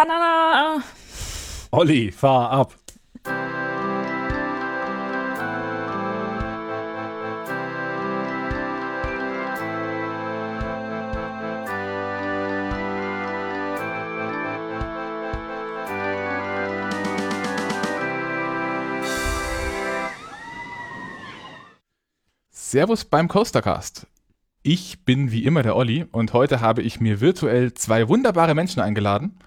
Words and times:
Banana! 0.00 0.82
Olli, 1.72 2.10
fahr 2.10 2.50
ab. 2.50 2.74
Servus 22.50 23.04
beim 23.04 23.28
Coastercast. 23.28 24.06
Ich 24.62 25.04
bin 25.04 25.30
wie 25.30 25.44
immer 25.44 25.62
der 25.62 25.76
Olli 25.76 26.06
und 26.10 26.32
heute 26.32 26.62
habe 26.62 26.80
ich 26.80 27.00
mir 27.00 27.20
virtuell 27.20 27.74
zwei 27.74 28.08
wunderbare 28.08 28.54
Menschen 28.54 28.80
eingeladen. 28.80 29.38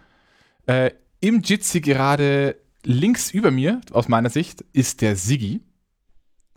Äh, 0.66 0.92
Im 1.20 1.42
Jitsi 1.42 1.82
gerade 1.82 2.58
links 2.84 3.32
über 3.32 3.52
mir, 3.52 3.82
aus 3.92 4.08
meiner 4.08 4.30
Sicht, 4.30 4.62
ist 4.74 5.02
der 5.02 5.16
Siggi. 5.16 5.62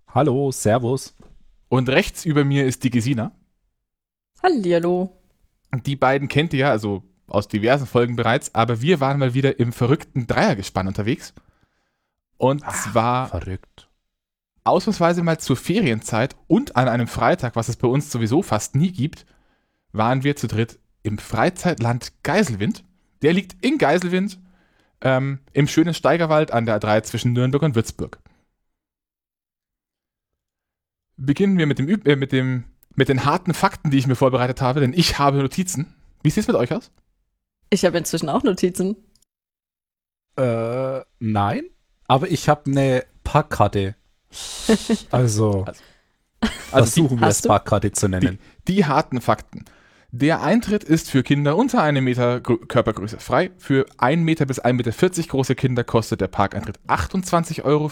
Hallo, 0.08 0.50
Servus. 0.52 1.14
Und 1.68 1.88
rechts 1.88 2.24
über 2.24 2.44
mir 2.44 2.66
ist 2.66 2.84
die 2.84 2.90
Gesina. 2.90 3.32
Hallihallo. 4.42 5.12
Die 5.84 5.96
beiden 5.96 6.28
kennt 6.28 6.52
ihr 6.52 6.60
ja, 6.60 6.70
also 6.70 7.02
aus 7.26 7.48
diversen 7.48 7.86
Folgen 7.86 8.16
bereits, 8.16 8.54
aber 8.54 8.80
wir 8.80 9.00
waren 9.00 9.18
mal 9.18 9.34
wieder 9.34 9.58
im 9.58 9.72
verrückten 9.72 10.26
Dreiergespann 10.26 10.86
unterwegs. 10.86 11.34
Und 12.38 12.64
Ah, 12.64 12.72
zwar 12.72 13.28
Verrückt. 13.28 13.88
ausnahmsweise 14.64 15.22
mal 15.22 15.38
zur 15.38 15.56
Ferienzeit 15.56 16.36
und 16.46 16.76
an 16.76 16.88
einem 16.88 17.08
Freitag, 17.08 17.56
was 17.56 17.68
es 17.68 17.76
bei 17.76 17.88
uns 17.88 18.10
sowieso 18.10 18.42
fast 18.42 18.74
nie 18.76 18.92
gibt, 18.92 19.26
waren 19.92 20.22
wir 20.22 20.36
zu 20.36 20.46
dritt 20.46 20.78
im 21.02 21.18
Freizeitland 21.18 22.12
Geiselwind. 22.22 22.84
Der 23.26 23.32
liegt 23.32 23.56
in 23.64 23.76
Geiselwind 23.78 24.38
ähm, 25.00 25.40
im 25.52 25.66
schönen 25.66 25.94
Steigerwald 25.94 26.52
an 26.52 26.64
der 26.64 26.80
A3 26.80 27.02
zwischen 27.02 27.32
Nürnberg 27.32 27.60
und 27.64 27.74
Würzburg. 27.74 28.20
Beginnen 31.16 31.58
wir 31.58 31.66
mit, 31.66 31.80
dem, 31.80 31.88
Üb- 31.88 32.08
äh, 32.08 32.14
mit, 32.14 32.30
dem, 32.30 32.66
mit 32.94 33.08
den 33.08 33.24
harten 33.24 33.52
Fakten, 33.52 33.90
die 33.90 33.98
ich 33.98 34.06
mir 34.06 34.14
vorbereitet 34.14 34.60
habe, 34.60 34.78
denn 34.78 34.92
ich 34.92 35.18
habe 35.18 35.38
Notizen. 35.38 35.92
Wie 36.22 36.30
sieht 36.30 36.42
es 36.42 36.46
mit 36.46 36.54
euch 36.54 36.72
aus? 36.72 36.92
Ich 37.70 37.84
habe 37.84 37.98
inzwischen 37.98 38.28
auch 38.28 38.44
Notizen. 38.44 38.94
Äh, 40.36 41.00
nein, 41.18 41.64
aber 42.06 42.30
ich 42.30 42.48
habe 42.48 42.70
eine 42.70 43.04
Parkkarte. 43.24 43.96
Also, 45.10 45.64
versuchen 46.70 47.18
wir 47.20 47.26
es 47.26 47.40
du? 47.40 47.48
Parkkarte 47.48 47.90
zu 47.90 48.06
nennen. 48.06 48.38
Die 48.68 48.84
harten 48.84 49.20
Fakten. 49.20 49.64
Der 50.18 50.42
Eintritt 50.42 50.82
ist 50.82 51.10
für 51.10 51.22
Kinder 51.22 51.58
unter 51.58 51.82
einem 51.82 52.04
Meter 52.04 52.40
Gr- 52.40 52.66
Körpergröße 52.66 53.20
frei. 53.20 53.50
Für 53.58 53.84
1 53.98 54.22
Meter 54.22 54.46
bis 54.46 54.62
1,40 54.62 54.72
Meter 54.72 55.22
große 55.28 55.54
Kinder 55.54 55.84
kostet 55.84 56.22
der 56.22 56.28
Parkeintritt 56.28 56.80
28,50 56.88 57.64
Euro 57.64 57.90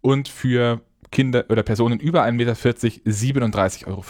und 0.00 0.28
für 0.28 0.80
Kinder 1.10 1.44
oder 1.50 1.62
Personen 1.64 2.00
über 2.00 2.24
1,40 2.24 2.32
Meter 2.32 2.54
37,50 2.54 3.86
Euro. 3.88 4.02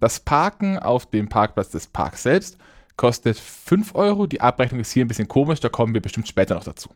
Das 0.00 0.20
Parken 0.20 0.78
auf 0.78 1.04
dem 1.04 1.28
Parkplatz 1.28 1.68
des 1.68 1.86
Parks 1.88 2.22
selbst 2.22 2.56
kostet 2.96 3.38
5 3.38 3.94
Euro. 3.94 4.26
Die 4.26 4.40
Abrechnung 4.40 4.80
ist 4.80 4.92
hier 4.92 5.04
ein 5.04 5.08
bisschen 5.08 5.28
komisch, 5.28 5.60
da 5.60 5.68
kommen 5.68 5.92
wir 5.92 6.00
bestimmt 6.00 6.28
später 6.28 6.54
noch 6.54 6.64
dazu. 6.64 6.88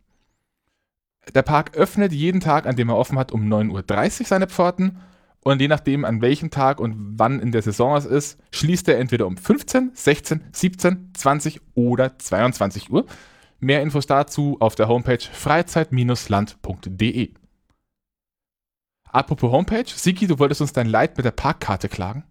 Der 1.35 1.43
Park 1.43 1.77
öffnet 1.77 2.13
jeden 2.13 2.41
Tag, 2.41 2.65
an 2.67 2.77
dem 2.77 2.89
er 2.89 2.97
offen 2.97 3.19
hat, 3.19 3.33
um 3.33 3.53
9.30 3.53 4.21
Uhr 4.21 4.27
seine 4.27 4.47
Pforten 4.47 4.99
und 5.43 5.61
je 5.61 5.69
nachdem, 5.69 6.05
an 6.05 6.21
welchem 6.21 6.51
Tag 6.51 6.81
und 6.81 7.19
wann 7.19 7.41
in 7.41 7.53
der 7.53 7.63
Saison 7.63 7.97
es 7.97 8.05
ist, 8.05 8.39
schließt 8.53 8.89
er 8.89 8.99
entweder 8.99 9.27
um 9.27 9.39
15, 9.39 9.93
16, 9.95 10.45
17, 10.53 11.13
20 11.15 11.63
oder 11.75 12.19
22 12.19 12.91
Uhr. 12.91 13.07
Mehr 13.59 13.81
Infos 13.83 14.07
dazu 14.07 14.59
auf 14.61 14.75
der 14.75 14.89
Homepage 14.89 15.25
freizeit-land.de. 15.33 17.35
Apropos 19.05 19.51
Homepage, 19.51 19.87
Siki, 19.87 20.27
du 20.27 20.39
wolltest 20.39 20.61
uns 20.61 20.73
dein 20.73 20.87
Leid 20.87 21.17
mit 21.17 21.25
der 21.25 21.33
Parkkarte 21.33 21.89
klagen? 21.89 22.25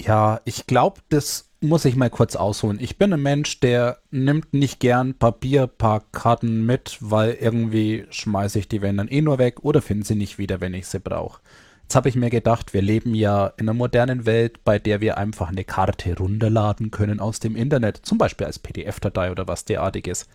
Ja, 0.00 0.40
ich 0.44 0.66
glaube, 0.66 1.00
das 1.08 1.49
muss 1.60 1.84
ich 1.84 1.96
mal 1.96 2.10
kurz 2.10 2.36
ausholen. 2.36 2.78
Ich 2.80 2.96
bin 2.96 3.12
ein 3.12 3.22
Mensch, 3.22 3.60
der 3.60 3.98
nimmt 4.10 4.54
nicht 4.54 4.80
gern 4.80 5.14
Papierparkkarten 5.14 6.64
mit, 6.64 6.96
weil 7.00 7.32
irgendwie 7.32 8.06
schmeiße 8.10 8.58
ich 8.58 8.68
die 8.68 8.82
wenn 8.82 8.96
dann 8.96 9.08
eh 9.08 9.20
nur 9.20 9.38
weg 9.38 9.62
oder 9.62 9.82
finde 9.82 10.06
sie 10.06 10.14
nicht 10.14 10.38
wieder, 10.38 10.60
wenn 10.60 10.74
ich 10.74 10.86
sie 10.86 11.00
brauche. 11.00 11.40
Jetzt 11.82 11.96
habe 11.96 12.08
ich 12.08 12.14
mir 12.14 12.30
gedacht, 12.30 12.72
wir 12.72 12.82
leben 12.82 13.14
ja 13.14 13.48
in 13.58 13.68
einer 13.68 13.74
modernen 13.74 14.24
Welt, 14.24 14.64
bei 14.64 14.78
der 14.78 15.00
wir 15.00 15.18
einfach 15.18 15.48
eine 15.48 15.64
Karte 15.64 16.16
runterladen 16.16 16.90
können 16.90 17.20
aus 17.20 17.40
dem 17.40 17.56
Internet, 17.56 17.98
zum 18.04 18.16
Beispiel 18.16 18.46
als 18.46 18.60
PDF-Datei 18.60 19.30
oder 19.30 19.48
was 19.48 19.64
derartiges. 19.64 20.28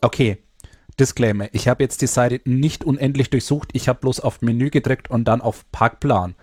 Okay, 0.00 0.38
Disclaimer, 0.98 1.48
ich 1.52 1.68
habe 1.68 1.82
jetzt 1.84 2.02
die 2.02 2.06
Seite 2.06 2.40
nicht 2.44 2.84
unendlich 2.84 3.30
durchsucht, 3.30 3.68
ich 3.74 3.88
habe 3.88 4.00
bloß 4.00 4.20
auf 4.20 4.42
Menü 4.42 4.70
gedrückt 4.70 5.08
und 5.08 5.26
dann 5.26 5.40
auf 5.40 5.64
Parkplan. 5.70 6.34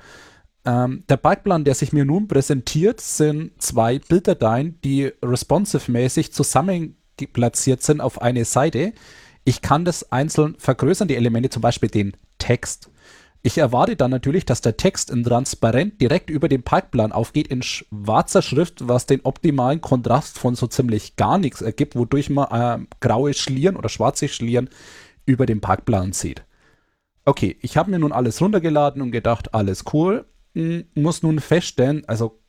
Ähm, 0.65 1.03
der 1.09 1.17
Parkplan, 1.17 1.65
der 1.65 1.75
sich 1.75 1.91
mir 1.91 2.05
nun 2.05 2.27
präsentiert, 2.27 3.01
sind 3.01 3.61
zwei 3.61 3.99
Bilddateien, 3.99 4.79
die 4.83 5.11
responsive-mäßig 5.21 6.31
zusammen 6.31 6.95
ge- 7.17 7.27
platziert 7.27 7.81
sind 7.81 7.99
auf 7.99 8.21
eine 8.21 8.45
Seite. 8.45 8.93
Ich 9.43 9.61
kann 9.61 9.83
das 9.83 10.11
einzeln 10.11 10.55
vergrößern, 10.57 11.09
die 11.09 11.17
Elemente, 11.17 11.49
zum 11.49 11.61
Beispiel 11.61 11.89
den 11.89 12.13
Text. 12.37 12.89
Ich 13.45 13.57
erwarte 13.57 13.97
dann 13.97 14.09
natürlich, 14.09 14.45
dass 14.45 14.61
der 14.61 14.77
Text 14.77 15.09
in 15.11 15.25
transparent 15.25 15.99
direkt 15.99 16.29
über 16.29 16.47
dem 16.47 16.63
Parkplan 16.63 17.11
aufgeht 17.11 17.49
in 17.49 17.61
schwarzer 17.61 18.41
Schrift, 18.41 18.87
was 18.87 19.05
den 19.05 19.19
optimalen 19.25 19.81
Kontrast 19.81 20.39
von 20.39 20.55
so 20.55 20.65
ziemlich 20.67 21.17
gar 21.17 21.37
nichts 21.37 21.61
ergibt, 21.61 21.97
wodurch 21.97 22.29
man 22.29 22.47
ähm, 22.53 22.87
graue 23.01 23.33
Schlieren 23.33 23.75
oder 23.75 23.89
schwarze 23.89 24.29
Schlieren 24.29 24.69
über 25.25 25.45
dem 25.45 25.59
Parkplan 25.59 26.13
sieht. 26.13 26.45
Okay, 27.25 27.57
ich 27.61 27.75
habe 27.75 27.91
mir 27.91 27.99
nun 27.99 28.13
alles 28.13 28.41
runtergeladen 28.41 29.01
und 29.01 29.11
gedacht, 29.11 29.53
alles 29.53 29.83
cool. 29.91 30.25
Muss 30.53 31.23
nun 31.23 31.39
feststellen, 31.39 32.03
also 32.07 32.39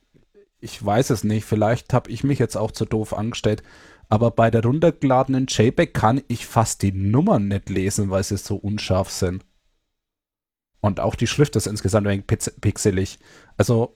ich 0.59 0.83
weiß 0.83 1.09
es 1.11 1.23
nicht, 1.23 1.45
vielleicht 1.45 1.93
habe 1.93 2.09
ich 2.11 2.23
mich 2.23 2.39
jetzt 2.39 2.55
auch 2.55 2.71
zu 2.71 2.85
doof 2.85 3.13
angestellt, 3.13 3.63
aber 4.09 4.31
bei 4.31 4.51
der 4.51 4.63
runtergeladenen 4.63 5.47
JPEG 5.47 5.93
kann 5.93 6.21
ich 6.27 6.45
fast 6.45 6.81
die 6.81 6.91
Nummern 6.91 7.47
nicht 7.47 7.69
lesen, 7.69 8.09
weil 8.09 8.23
sie 8.23 8.37
so 8.37 8.55
unscharf 8.55 9.09
sind. 9.09 9.45
Und 10.81 10.99
auch 10.99 11.15
die 11.15 11.27
Schrift 11.27 11.55
ist 11.55 11.65
insgesamt 11.65 12.07
ein 12.07 12.23
pixelig. 12.23 13.17
Also 13.57 13.95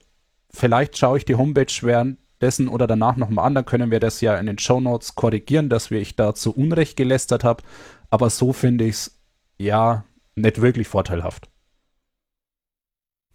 vielleicht 0.50 0.98
schaue 0.98 1.18
ich 1.18 1.24
die 1.24 1.36
Homepage 1.36 1.72
währenddessen 1.82 2.68
oder 2.68 2.88
danach 2.88 3.16
nochmal 3.16 3.46
an, 3.46 3.54
dann 3.54 3.64
können 3.64 3.92
wir 3.92 4.00
das 4.00 4.20
ja 4.20 4.36
in 4.36 4.46
den 4.46 4.58
Shownotes 4.58 5.14
korrigieren, 5.14 5.68
dass 5.68 5.92
wir 5.92 6.00
ich 6.00 6.16
da 6.16 6.34
zu 6.34 6.52
Unrecht 6.52 6.96
gelästert 6.96 7.44
habe. 7.44 7.62
Aber 8.10 8.30
so 8.30 8.52
finde 8.52 8.84
ich 8.84 8.96
es 8.96 9.20
ja 9.58 10.04
nicht 10.34 10.60
wirklich 10.60 10.88
vorteilhaft. 10.88 11.49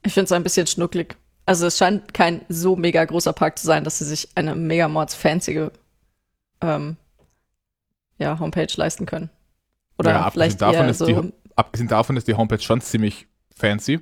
Ich 0.06 0.14
finde 0.14 0.26
es 0.26 0.32
ein 0.32 0.44
bisschen 0.44 0.68
schnucklig. 0.68 1.16
Also 1.46 1.68
es 1.68 1.78
scheint 1.78 2.14
kein 2.14 2.42
so 2.50 2.76
mega 2.76 3.04
großer 3.04 3.34
Park 3.34 3.60
zu 3.60 3.66
sein, 3.68 3.84
dass 3.84 4.00
sie 4.00 4.06
sich 4.06 4.30
eine 4.36 4.56
mega 4.56 4.88
mords 4.88 5.14
fancy 5.16 5.70
ähm, 6.62 6.98
ja, 8.18 8.40
Homepage 8.40 8.68
leisten 8.76 9.06
können. 9.06 9.30
Oder 9.98 10.12
Ja, 10.12 10.32
vielleicht 10.32 10.62
davon 10.62 10.94
so. 10.94 11.06
die- 11.06 11.34
Abgesehen 11.56 11.88
davon 11.88 12.18
ist 12.18 12.28
die 12.28 12.34
Homepage 12.34 12.60
schon 12.62 12.82
ziemlich 12.82 13.28
fancy. 13.56 14.00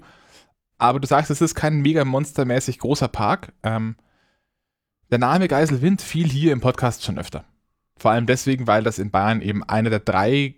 Aber 0.78 1.00
du 1.00 1.08
sagst, 1.08 1.30
es 1.31 1.42
ist 1.42 1.53
kein 1.56 1.81
mega 1.81 2.03
monstermäßig 2.03 2.80
großer 2.80 3.08
Park. 3.08 3.53
Ähm, 3.63 3.96
der 5.12 5.19
Name 5.19 5.47
Geiselwind 5.47 6.02
fiel 6.02 6.28
hier 6.28 6.52
im 6.52 6.62
Podcast 6.62 7.03
schon 7.03 7.19
öfter. 7.19 7.44
Vor 7.97 8.12
allem 8.12 8.25
deswegen, 8.25 8.66
weil 8.68 8.84
das 8.84 8.97
in 9.00 9.12
Bayern 9.12 9.42
eben 9.42 9.63
einer 9.63 9.92
der 9.92 10.00
drei, 10.00 10.56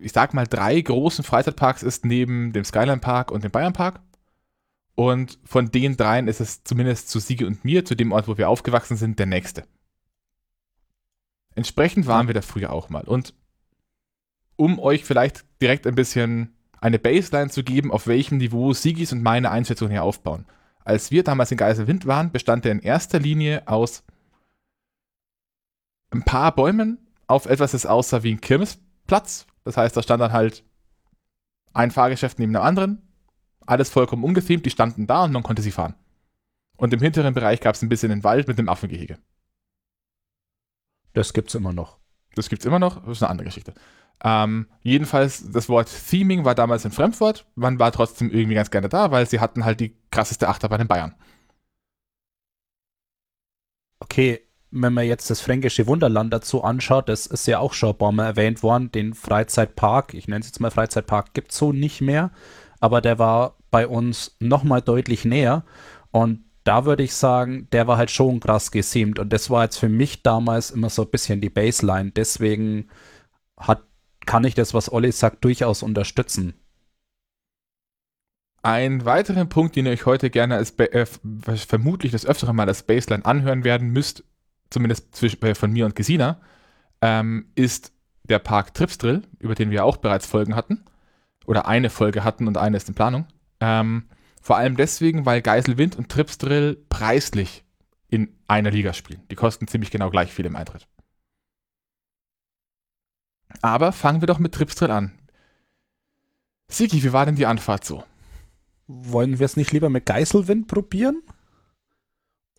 ich 0.00 0.12
sag 0.12 0.34
mal, 0.34 0.46
drei 0.46 0.80
großen 0.80 1.22
Freizeitparks 1.22 1.82
ist 1.84 2.04
neben 2.04 2.52
dem 2.52 2.64
Skyline 2.64 2.98
Park 2.98 3.30
und 3.30 3.44
dem 3.44 3.52
Bayern 3.52 3.72
Park. 3.72 4.00
Und 4.96 5.38
von 5.44 5.70
den 5.70 5.96
dreien 5.96 6.26
ist 6.26 6.40
es 6.40 6.64
zumindest 6.64 7.10
zu 7.10 7.20
Siege 7.20 7.46
und 7.46 7.64
mir, 7.64 7.84
zu 7.84 7.94
dem 7.94 8.12
Ort, 8.12 8.28
wo 8.28 8.38
wir 8.38 8.48
aufgewachsen 8.48 8.96
sind, 8.96 9.18
der 9.18 9.26
nächste. 9.26 9.64
Entsprechend 11.54 12.06
waren 12.06 12.26
wir 12.26 12.34
da 12.34 12.40
früher 12.40 12.72
auch 12.72 12.88
mal. 12.88 13.04
Und 13.04 13.34
um 14.56 14.78
euch 14.78 15.04
vielleicht 15.04 15.44
direkt 15.60 15.86
ein 15.86 15.94
bisschen 15.94 16.56
eine 16.80 16.98
Baseline 16.98 17.50
zu 17.50 17.62
geben, 17.62 17.92
auf 17.92 18.06
welchem 18.06 18.38
Niveau 18.38 18.72
Sigis 18.72 19.12
und 19.12 19.22
meine 19.22 19.50
Einschätzung 19.50 19.90
hier 19.90 20.02
aufbauen. 20.02 20.46
Als 20.84 21.10
wir 21.10 21.24
damals 21.24 21.50
in 21.50 21.58
Geiselwind 21.58 22.06
waren, 22.06 22.32
bestand 22.32 22.64
er 22.64 22.72
in 22.72 22.80
erster 22.80 23.18
Linie 23.18 23.68
aus 23.68 24.02
ein 26.10 26.22
paar 26.22 26.54
Bäumen 26.54 26.98
auf 27.26 27.46
etwas, 27.46 27.72
das 27.72 27.86
aussah 27.86 28.22
wie 28.22 28.32
ein 28.32 28.40
Kirmesplatz. 28.40 29.46
Das 29.64 29.76
heißt, 29.76 29.96
da 29.96 30.02
stand 30.02 30.20
dann 30.20 30.32
halt 30.32 30.64
ein 31.74 31.90
Fahrgeschäft 31.90 32.38
neben 32.38 32.52
dem 32.52 32.62
anderen. 32.62 33.05
Alles 33.66 33.90
vollkommen 33.90 34.24
ungefilmt, 34.24 34.64
die 34.64 34.70
standen 34.70 35.06
da 35.06 35.24
und 35.24 35.32
man 35.32 35.42
konnte 35.42 35.62
sie 35.62 35.72
fahren. 35.72 35.94
Und 36.76 36.92
im 36.92 37.00
hinteren 37.00 37.34
Bereich 37.34 37.60
gab 37.60 37.74
es 37.74 37.82
ein 37.82 37.88
bisschen 37.88 38.10
den 38.10 38.24
Wald 38.24 38.48
mit 38.48 38.58
einem 38.58 38.68
Affengehege. 38.68 39.18
Das 41.14 41.32
gibt's 41.32 41.54
immer 41.54 41.72
noch. 41.72 41.98
Das 42.34 42.48
gibt's 42.48 42.66
immer 42.66 42.78
noch, 42.78 43.02
das 43.04 43.16
ist 43.16 43.22
eine 43.22 43.30
andere 43.30 43.46
Geschichte. 43.46 43.72
Ähm, 44.22 44.66
jedenfalls, 44.82 45.50
das 45.50 45.68
Wort 45.68 45.90
Theming 46.08 46.44
war 46.44 46.54
damals 46.54 46.84
ein 46.84 46.92
Fremdwort. 46.92 47.46
Man 47.54 47.78
war 47.78 47.92
trotzdem 47.92 48.30
irgendwie 48.30 48.54
ganz 48.54 48.70
gerne 48.70 48.88
da, 48.88 49.10
weil 49.10 49.26
sie 49.26 49.40
hatten 49.40 49.64
halt 49.64 49.80
die 49.80 49.96
krasseste 50.10 50.48
Achterbahn 50.48 50.82
in 50.82 50.88
Bayern. 50.88 51.14
Okay, 54.00 54.40
wenn 54.70 54.92
man 54.92 55.06
jetzt 55.06 55.30
das 55.30 55.40
fränkische 55.40 55.86
Wunderland 55.86 56.32
dazu 56.32 56.62
anschaut, 56.62 57.08
das 57.08 57.26
ist 57.26 57.46
ja 57.46 57.58
auch 57.58 57.72
schon 57.72 57.90
ein 57.90 57.98
paar 57.98 58.12
Mal 58.12 58.26
erwähnt 58.26 58.62
worden, 58.62 58.92
den 58.92 59.14
Freizeitpark, 59.14 60.14
ich 60.14 60.28
nenne 60.28 60.40
es 60.40 60.48
jetzt 60.48 60.60
mal 60.60 60.70
Freizeitpark, 60.70 61.32
gibt 61.34 61.52
es 61.52 61.58
so 61.58 61.72
nicht 61.72 62.00
mehr, 62.00 62.30
aber 62.80 63.00
der 63.00 63.18
war 63.18 63.56
bei 63.70 63.86
uns 63.86 64.36
nochmal 64.40 64.82
deutlich 64.82 65.24
näher 65.24 65.64
und 66.10 66.44
da 66.64 66.84
würde 66.84 67.04
ich 67.04 67.14
sagen, 67.14 67.68
der 67.70 67.86
war 67.86 67.96
halt 67.96 68.10
schon 68.10 68.40
krass 68.40 68.70
geseamt 68.70 69.18
und 69.18 69.32
das 69.32 69.50
war 69.50 69.64
jetzt 69.64 69.78
für 69.78 69.88
mich 69.88 70.22
damals 70.22 70.70
immer 70.70 70.90
so 70.90 71.02
ein 71.02 71.10
bisschen 71.10 71.40
die 71.40 71.50
Baseline, 71.50 72.10
deswegen 72.10 72.88
hat, 73.56 73.82
kann 74.26 74.44
ich 74.44 74.54
das, 74.54 74.74
was 74.74 74.92
Olli 74.92 75.12
sagt, 75.12 75.44
durchaus 75.44 75.82
unterstützen. 75.82 76.54
Ein 78.62 79.04
weiterer 79.04 79.44
Punkt, 79.44 79.76
den 79.76 79.86
ihr 79.86 79.92
euch 79.92 80.06
heute 80.06 80.28
gerne 80.28 80.56
als 80.56 80.76
äh, 80.80 81.06
vermutlich 81.06 82.10
das 82.10 82.26
öftere 82.26 82.52
Mal 82.52 82.66
als 82.66 82.82
Baseline 82.82 83.24
anhören 83.24 83.62
werden 83.62 83.90
müsst, 83.90 84.24
zumindest 84.70 85.14
zwischen, 85.14 85.40
äh, 85.42 85.54
von 85.54 85.70
mir 85.70 85.86
und 85.86 85.94
Gesina, 85.94 86.40
ähm, 87.00 87.46
ist 87.54 87.92
der 88.24 88.40
Park 88.40 88.74
Tripsdrill, 88.74 89.22
über 89.38 89.54
den 89.54 89.70
wir 89.70 89.84
auch 89.84 89.98
bereits 89.98 90.26
Folgen 90.26 90.56
hatten. 90.56 90.84
Oder 91.46 91.66
eine 91.66 91.90
Folge 91.90 92.24
hatten 92.24 92.46
und 92.48 92.58
eine 92.58 92.76
ist 92.76 92.88
in 92.88 92.94
Planung. 92.94 93.26
Ähm, 93.60 94.08
vor 94.42 94.56
allem 94.56 94.76
deswegen, 94.76 95.26
weil 95.26 95.42
Geiselwind 95.42 95.96
und 95.96 96.08
Tripsdrill 96.08 96.84
preislich 96.88 97.64
in 98.08 98.36
einer 98.46 98.70
Liga 98.70 98.92
spielen. 98.92 99.22
Die 99.30 99.36
kosten 99.36 99.66
ziemlich 99.66 99.90
genau 99.90 100.10
gleich 100.10 100.32
viel 100.32 100.46
im 100.46 100.56
Eintritt. 100.56 100.86
Aber 103.62 103.92
fangen 103.92 104.20
wir 104.20 104.26
doch 104.26 104.38
mit 104.38 104.54
Tripsdrill 104.54 104.90
an. 104.90 105.12
Sigi, 106.68 107.02
wie 107.02 107.12
war 107.12 107.26
denn 107.26 107.36
die 107.36 107.46
Anfahrt 107.46 107.84
so? 107.84 108.04
wollen 108.86 109.38
wir 109.38 109.46
es 109.46 109.56
nicht 109.56 109.72
lieber 109.72 109.88
mit 109.88 110.06
Geiselwind 110.06 110.68
probieren? 110.68 111.22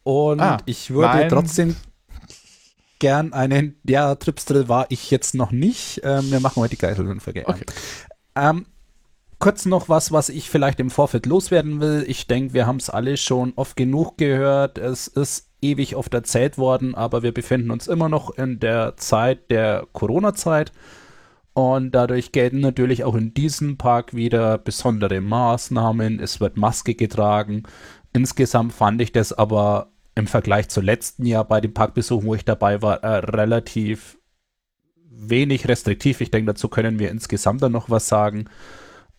Und 0.04 0.40
ah, 0.40 0.58
ich 0.66 0.92
würde 0.92 1.28
trotzdem 1.28 1.76
gern 3.00 3.34
einen, 3.34 3.80
ja, 3.84 4.16
Tripsdrill 4.16 4.70
war 4.70 4.88
ich 4.90 5.12
jetzt 5.12 5.36
noch 5.36 5.52
nicht. 5.52 6.02
Ähm, 6.04 6.32
wir 6.32 6.40
machen 6.40 6.62
heute 6.62 6.76
die 6.76 6.82
Geiselwind-Folge. 6.82 7.48
Okay. 7.48 7.66
Ähm, 8.36 8.66
kurz 9.40 9.66
noch 9.66 9.90
was, 9.90 10.12
was 10.12 10.30
ich 10.30 10.50
vielleicht 10.50 10.80
im 10.80 10.90
Vorfeld 10.90 11.26
loswerden 11.26 11.80
will. 11.80 12.06
Ich 12.08 12.28
denke, 12.28 12.54
wir 12.54 12.66
haben 12.66 12.78
es 12.78 12.90
alle 12.90 13.18
schon 13.18 13.54
oft 13.56 13.76
genug 13.76 14.18
gehört. 14.18 14.78
Es 14.78 15.08
ist 15.08 15.50
ewig 15.62 15.96
oft 15.96 16.14
erzählt 16.14 16.58
worden, 16.58 16.96
aber 16.96 17.24
wir 17.24 17.34
befinden 17.34 17.72
uns 17.72 17.88
immer 17.88 18.10
noch 18.10 18.38
in 18.38 18.60
der 18.60 18.98
Zeit 18.98 19.50
der 19.52 19.88
Corona-Zeit. 19.94 20.72
Und 21.54 21.92
dadurch 21.92 22.32
gelten 22.32 22.60
natürlich 22.60 23.04
auch 23.04 23.16
in 23.16 23.34
diesem 23.34 23.78
Park 23.78 24.14
wieder 24.14 24.60
besondere 24.60 25.22
Maßnahmen. 25.22 26.20
Es 26.20 26.40
wird 26.40 26.56
Maske 26.56 26.94
getragen. 26.94 27.64
Insgesamt 28.14 28.74
fand 28.74 29.02
ich 29.02 29.12
das 29.12 29.34
aber 29.34 29.92
im 30.14 30.28
Vergleich 30.28 30.70
zu 30.70 30.82
letzten 30.82 31.26
Jahr 31.26 31.46
bei 31.46 31.62
dem 31.62 31.74
Parkbesuch, 31.74 32.24
wo 32.24 32.36
ich 32.36 32.46
dabei 32.46 32.82
war, 32.82 33.04
äh, 33.04 33.18
relativ 33.18 34.18
wenig 35.10 35.68
restriktiv. 35.68 36.22
Ich 36.22 36.32
denke, 36.32 36.54
dazu 36.54 36.70
können 36.70 37.00
wir 37.00 37.10
insgesamt 37.10 37.62
dann 37.64 37.72
noch 37.72 37.90
was 37.90 38.08
sagen. 38.08 38.46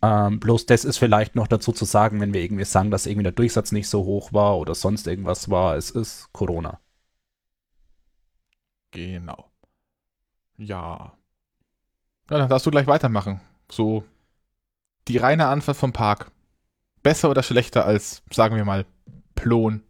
Ähm, 0.02 0.40
bloß 0.40 0.66
das 0.66 0.84
ist 0.84 0.98
vielleicht 0.98 1.34
noch 1.34 1.48
dazu 1.48 1.72
zu 1.72 1.84
sagen, 1.84 2.20
wenn 2.20 2.32
wir 2.32 2.42
irgendwie 2.42 2.64
sagen, 2.64 2.90
dass 2.90 3.06
irgendwie 3.06 3.24
der 3.24 3.32
Durchsatz 3.32 3.72
nicht 3.72 3.88
so 3.88 4.04
hoch 4.04 4.32
war 4.32 4.58
oder 4.58 4.74
sonst 4.74 5.06
irgendwas 5.06 5.50
war. 5.50 5.76
Es 5.76 5.90
ist 5.90 6.28
Corona. 6.32 6.80
Genau. 8.90 9.50
Ja, 10.56 11.18
ja, 12.30 12.38
dann 12.38 12.48
darfst 12.48 12.66
du 12.66 12.70
gleich 12.70 12.86
weitermachen. 12.86 13.40
So 13.70 14.04
die 15.08 15.16
reine 15.16 15.46
Antwort 15.46 15.76
vom 15.76 15.92
Park. 15.92 16.30
Besser 17.02 17.30
oder 17.30 17.42
schlechter 17.42 17.86
als, 17.86 18.22
sagen 18.30 18.56
wir 18.56 18.64
mal, 18.64 18.84
Plon? 19.34 19.82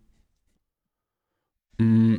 Mm. 1.78 2.16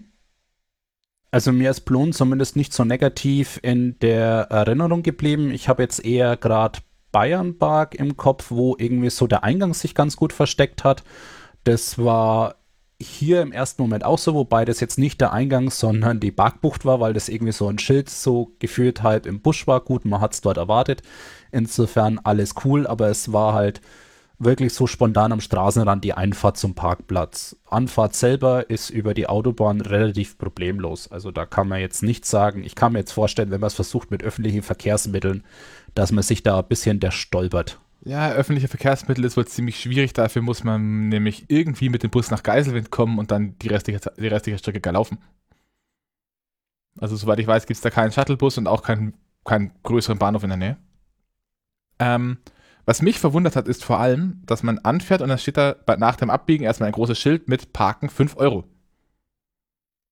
Also 1.32 1.52
mir 1.52 1.70
ist 1.70 1.82
Plon 1.82 2.12
zumindest 2.12 2.56
nicht 2.56 2.74
so 2.74 2.84
negativ 2.84 3.60
in 3.62 3.98
der 4.00 4.48
Erinnerung 4.50 5.04
geblieben. 5.04 5.52
Ich 5.52 5.70
habe 5.70 5.84
jetzt 5.84 6.04
eher 6.04 6.36
gerade 6.38 6.80
Bayern 7.12 7.58
Park 7.58 7.96
im 7.96 8.18
Kopf, 8.18 8.48
wo 8.50 8.76
irgendwie 8.78 9.10
so 9.10 9.28
der 9.28 9.44
Eingang 9.44 9.74
sich 9.74 9.96
ganz 9.96 10.16
gut 10.16 10.34
versteckt 10.34 10.84
hat. 10.84 11.04
Das 11.64 11.98
war 11.98 12.56
hier 13.02 13.42
im 13.42 13.52
ersten 13.52 13.82
Moment 13.82 14.04
auch 14.04 14.18
so, 14.18 14.34
wobei 14.34 14.66
das 14.66 14.82
jetzt 14.82 15.00
nicht 15.00 15.22
der 15.22 15.32
Eingang, 15.32 15.70
sondern 15.70 16.20
die 16.20 16.32
Bergbucht 16.32 16.86
war, 16.86 17.00
weil 17.00 17.14
das 17.14 17.30
irgendwie 17.30 17.54
so 17.54 17.68
ein 17.70 17.80
Schild 17.80 18.10
so 18.10 18.52
gefühlt 18.60 19.04
halt 19.04 19.26
im 19.26 19.40
Busch 19.42 19.68
war. 19.68 19.80
Gut, 19.82 20.04
man 20.04 20.20
hat 20.20 20.34
es 20.34 20.42
dort 20.42 20.58
erwartet. 20.58 21.02
Insofern 21.52 22.20
alles 22.20 22.56
cool, 22.66 22.86
aber 22.86 23.08
es 23.08 23.32
war 23.32 23.54
halt 23.54 23.82
wirklich 24.40 24.74
so 24.74 24.88
spontan 24.88 25.32
am 25.32 25.42
Straßenrand 25.42 26.04
die 26.04 26.14
Einfahrt 26.14 26.58
zum 26.58 26.74
Parkplatz. 26.74 27.58
Anfahrt 27.70 28.16
selber 28.16 28.70
ist 28.70 28.90
über 28.90 29.14
die 29.14 29.28
Autobahn 29.28 29.82
relativ 29.82 30.38
problemlos. 30.38 31.12
Also 31.12 31.32
da 31.32 31.46
kann 31.46 31.68
man 31.68 31.82
jetzt 31.82 32.04
nicht 32.04 32.26
sagen, 32.26 32.64
ich 32.64 32.76
kann 32.76 32.94
mir 32.94 33.00
jetzt 33.00 33.12
vorstellen, 33.12 33.52
wenn 33.52 33.60
man 33.60 33.68
es 33.68 33.74
versucht 33.76 34.12
mit 34.12 34.24
öffentlichen 34.24 34.62
Verkehrsmitteln, 34.62 35.44
dass 36.00 36.14
man 36.14 36.24
sich 36.24 36.44
da 36.44 36.60
ein 36.60 36.68
bisschen 36.68 37.02
der 37.02 37.12
stolpert. 37.12 37.78
Ja, 38.06 38.32
öffentliche 38.32 38.70
Verkehrsmittel 38.70 39.26
ist 39.26 39.36
wohl 39.36 39.46
ziemlich 39.46 39.82
schwierig. 39.82 40.14
Dafür 40.14 40.42
muss 40.42 40.64
man 40.64 41.10
nämlich 41.10 41.46
irgendwie 41.50 41.90
mit 41.90 42.04
dem 42.04 42.10
Bus 42.10 42.32
nach 42.32 42.42
Geiselwind 42.42 42.90
kommen 42.90 43.20
und 43.20 43.32
dann 43.32 43.60
die 43.60 43.68
restliche, 43.68 44.00
die 44.18 44.28
restliche 44.28 44.58
Strecke 44.58 44.80
gar 44.80 44.94
laufen. 44.94 45.18
Also, 47.02 47.18
soweit 47.18 47.40
ich 47.40 47.48
weiß, 47.48 47.66
gibt 47.66 47.76
es 47.76 47.82
da 47.82 47.90
keinen 47.90 48.14
Shuttlebus 48.14 48.58
und 48.58 48.68
auch 48.68 48.82
keinen, 48.82 49.14
keinen 49.44 49.74
größeren 49.84 50.18
Bahnhof 50.18 50.44
in 50.44 50.50
der 50.50 50.58
Nähe. 50.58 50.78
Ähm, 52.00 52.38
was 52.86 53.02
mich 53.02 53.20
verwundert 53.20 53.58
hat, 53.58 53.68
ist 53.68 53.84
vor 53.84 54.00
allem, 54.00 54.42
dass 54.46 54.64
man 54.64 54.80
anfährt 54.80 55.22
und 55.22 55.28
dann 55.28 55.38
steht 55.38 55.58
da 55.58 55.76
nach 55.98 56.16
dem 56.16 56.30
Abbiegen 56.30 56.64
erstmal 56.64 56.88
ein 56.88 56.94
großes 56.94 57.20
Schild 57.20 57.50
mit 57.50 57.74
Parken 57.74 58.08
5 58.08 58.38
Euro. 58.38 58.64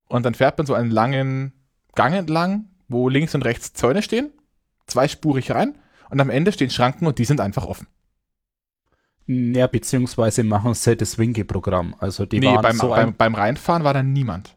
Und 0.10 0.26
dann 0.26 0.34
fährt 0.34 0.58
man 0.58 0.68
so 0.68 0.74
einen 0.74 0.92
langen 0.92 1.54
Gang 1.96 2.14
entlang, 2.14 2.66
wo 2.90 3.08
links 3.08 3.34
und 3.36 3.46
rechts 3.46 3.72
Zäune 3.72 4.02
stehen, 4.02 4.34
zweispurig 4.88 5.52
rein 5.52 5.78
und 6.10 6.20
am 6.20 6.30
Ende 6.30 6.52
stehen 6.52 6.70
Schranken 6.70 7.08
und 7.08 7.20
die 7.20 7.26
sind 7.26 7.42
einfach 7.42 7.66
offen. 7.66 7.88
Ja, 9.28 9.68
beziehungsweise 9.68 10.44
machen 10.44 10.74
sie 10.74 10.96
das 10.96 11.18
Winke-Programm. 11.18 11.96
Also 12.00 12.26
die 12.26 12.40
nee, 12.40 12.48
waren 12.48 12.62
beim, 12.62 12.78
so 12.78 12.90
beim, 12.90 13.14
beim 13.14 13.36
Reinfahren 13.36 13.84
war 13.84 13.94
da 13.94 14.02
niemand. 14.02 14.56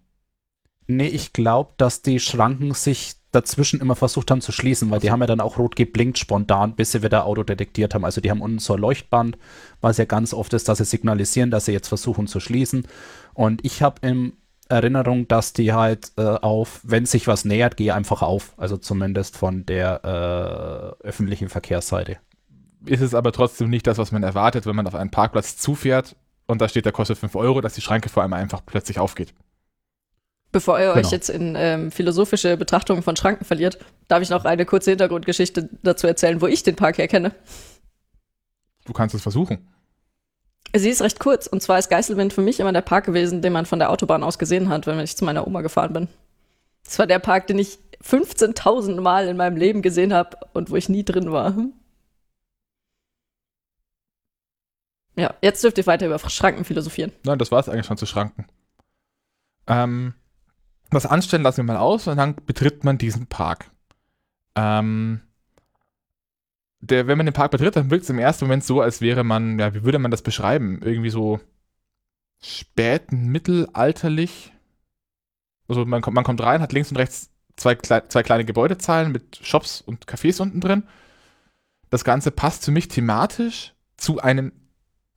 Nee, 0.86 1.08
ich 1.08 1.32
glaube, 1.32 1.74
dass 1.76 2.02
die 2.02 2.20
Schranken 2.20 2.72
sich 2.74 3.14
dazwischen 3.32 3.80
immer 3.80 3.94
versucht 3.94 4.30
haben 4.30 4.40
zu 4.40 4.50
schließen, 4.50 4.90
weil 4.90 5.00
die 5.00 5.10
haben 5.10 5.20
ja 5.20 5.26
dann 5.26 5.40
auch 5.40 5.58
rot 5.58 5.76
geblinkt 5.76 6.18
spontan, 6.18 6.74
bis 6.74 6.92
sie 6.92 7.02
wieder 7.02 7.26
Auto 7.26 7.44
detektiert 7.44 7.94
haben. 7.94 8.04
Also 8.04 8.20
die 8.20 8.30
haben 8.30 8.40
unten 8.40 8.58
so 8.58 8.74
ein 8.74 8.80
Leuchtband, 8.80 9.38
was 9.80 9.98
ja 9.98 10.04
ganz 10.04 10.34
oft 10.34 10.52
ist, 10.52 10.68
dass 10.68 10.78
sie 10.78 10.84
signalisieren, 10.84 11.50
dass 11.50 11.66
sie 11.66 11.72
jetzt 11.72 11.88
versuchen 11.88 12.26
zu 12.26 12.40
schließen. 12.40 12.86
Und 13.34 13.64
ich 13.64 13.82
habe 13.82 14.06
im 14.06 14.34
Erinnerung, 14.70 15.28
dass 15.28 15.52
die 15.52 15.72
halt 15.72 16.12
äh, 16.16 16.22
auf, 16.22 16.80
wenn 16.82 17.06
sich 17.06 17.26
was 17.26 17.44
nähert, 17.44 17.76
gehe 17.76 17.94
einfach 17.94 18.22
auf. 18.22 18.54
Also 18.56 18.76
zumindest 18.76 19.36
von 19.36 19.66
der 19.66 20.96
äh, 21.02 21.06
öffentlichen 21.06 21.48
Verkehrsseite. 21.48 22.18
Ist 22.86 23.02
es 23.02 23.14
aber 23.14 23.32
trotzdem 23.32 23.68
nicht 23.68 23.86
das, 23.86 23.98
was 23.98 24.12
man 24.12 24.22
erwartet, 24.22 24.66
wenn 24.66 24.76
man 24.76 24.86
auf 24.86 24.94
einen 24.94 25.10
Parkplatz 25.10 25.56
zufährt 25.56 26.16
und 26.50 26.60
da 26.60 26.68
steht, 26.68 26.84
der 26.84 26.92
kostet 26.92 27.16
5 27.16 27.36
Euro, 27.36 27.60
dass 27.60 27.74
die 27.74 27.80
Schranke 27.80 28.08
vor 28.08 28.22
allem 28.22 28.32
einfach 28.32 28.62
plötzlich 28.66 28.98
aufgeht. 28.98 29.32
Bevor 30.50 30.80
ihr 30.80 30.92
genau. 30.94 31.06
euch 31.06 31.12
jetzt 31.12 31.30
in 31.30 31.54
ähm, 31.56 31.92
philosophische 31.92 32.56
Betrachtungen 32.56 33.04
von 33.04 33.14
Schranken 33.14 33.44
verliert, 33.44 33.78
darf 34.08 34.20
ich 34.20 34.30
noch 34.30 34.44
eine 34.44 34.66
kurze 34.66 34.90
Hintergrundgeschichte 34.90 35.68
dazu 35.84 36.08
erzählen, 36.08 36.40
wo 36.40 36.48
ich 36.48 36.64
den 36.64 36.74
Park 36.74 36.98
herkenne. 36.98 37.32
Du 38.84 38.92
kannst 38.92 39.14
es 39.14 39.22
versuchen. 39.22 39.68
Sie 40.74 40.88
ist 40.88 41.02
recht 41.02 41.18
kurz. 41.18 41.46
Und 41.46 41.62
zwar 41.62 41.78
ist 41.78 41.90
Geiselwind 41.90 42.32
für 42.32 42.42
mich 42.42 42.60
immer 42.60 42.72
der 42.72 42.80
Park 42.80 43.06
gewesen, 43.06 43.42
den 43.42 43.52
man 43.52 43.66
von 43.66 43.78
der 43.78 43.90
Autobahn 43.90 44.22
aus 44.22 44.38
gesehen 44.38 44.68
hat, 44.68 44.86
wenn 44.86 44.98
ich 45.00 45.16
zu 45.16 45.24
meiner 45.24 45.46
Oma 45.46 45.62
gefahren 45.62 45.92
bin. 45.92 46.08
Das 46.84 46.98
war 46.98 47.06
der 47.06 47.18
Park, 47.18 47.46
den 47.46 47.58
ich 47.58 47.78
15.000 48.02 49.00
Mal 49.00 49.28
in 49.28 49.36
meinem 49.36 49.56
Leben 49.56 49.82
gesehen 49.82 50.14
habe 50.14 50.38
und 50.52 50.70
wo 50.70 50.76
ich 50.76 50.88
nie 50.88 51.04
drin 51.04 51.32
war. 51.32 51.54
Ja, 55.16 55.34
jetzt 55.42 55.62
dürft 55.62 55.76
ihr 55.76 55.86
weiter 55.86 56.06
über 56.06 56.18
Schranken 56.18 56.64
philosophieren. 56.64 57.12
Nein, 57.24 57.38
das 57.38 57.52
war 57.52 57.60
es 57.60 57.68
eigentlich 57.68 57.86
schon 57.86 57.98
zu 57.98 58.06
Schranken. 58.06 58.46
Ähm, 59.66 60.14
das 60.90 61.06
Anstellen 61.06 61.42
lassen 61.42 61.58
wir 61.58 61.74
mal 61.74 61.76
aus 61.76 62.06
und 62.06 62.16
dann 62.16 62.34
betritt 62.46 62.84
man 62.84 62.96
diesen 62.96 63.26
Park. 63.26 63.70
Ähm, 64.56 65.20
der, 66.80 67.06
wenn 67.06 67.18
man 67.18 67.26
den 67.26 67.34
Park 67.34 67.50
betritt, 67.50 67.76
dann 67.76 67.90
wirkt 67.90 68.04
es 68.04 68.10
im 68.10 68.18
ersten 68.18 68.46
Moment 68.46 68.64
so, 68.64 68.80
als 68.80 69.00
wäre 69.00 69.24
man, 69.24 69.58
ja, 69.58 69.74
wie 69.74 69.84
würde 69.84 69.98
man 69.98 70.10
das 70.10 70.22
beschreiben? 70.22 70.80
Irgendwie 70.82 71.10
so 71.10 71.40
späten 72.42 73.28
mittelalterlich. 73.28 74.52
Also 75.68 75.84
man 75.84 76.00
kommt, 76.00 76.14
man 76.14 76.24
kommt 76.24 76.42
rein, 76.42 76.62
hat 76.62 76.72
links 76.72 76.90
und 76.90 76.96
rechts 76.96 77.30
zwei, 77.56 77.74
zwei 77.76 78.22
kleine 78.22 78.44
Gebäudezahlen 78.44 79.12
mit 79.12 79.38
Shops 79.42 79.82
und 79.82 80.06
Cafés 80.06 80.40
unten 80.40 80.60
drin. 80.60 80.84
Das 81.90 82.04
Ganze 82.04 82.30
passt 82.30 82.64
für 82.64 82.70
mich 82.70 82.88
thematisch 82.88 83.74
zu 83.96 84.20
einem 84.20 84.52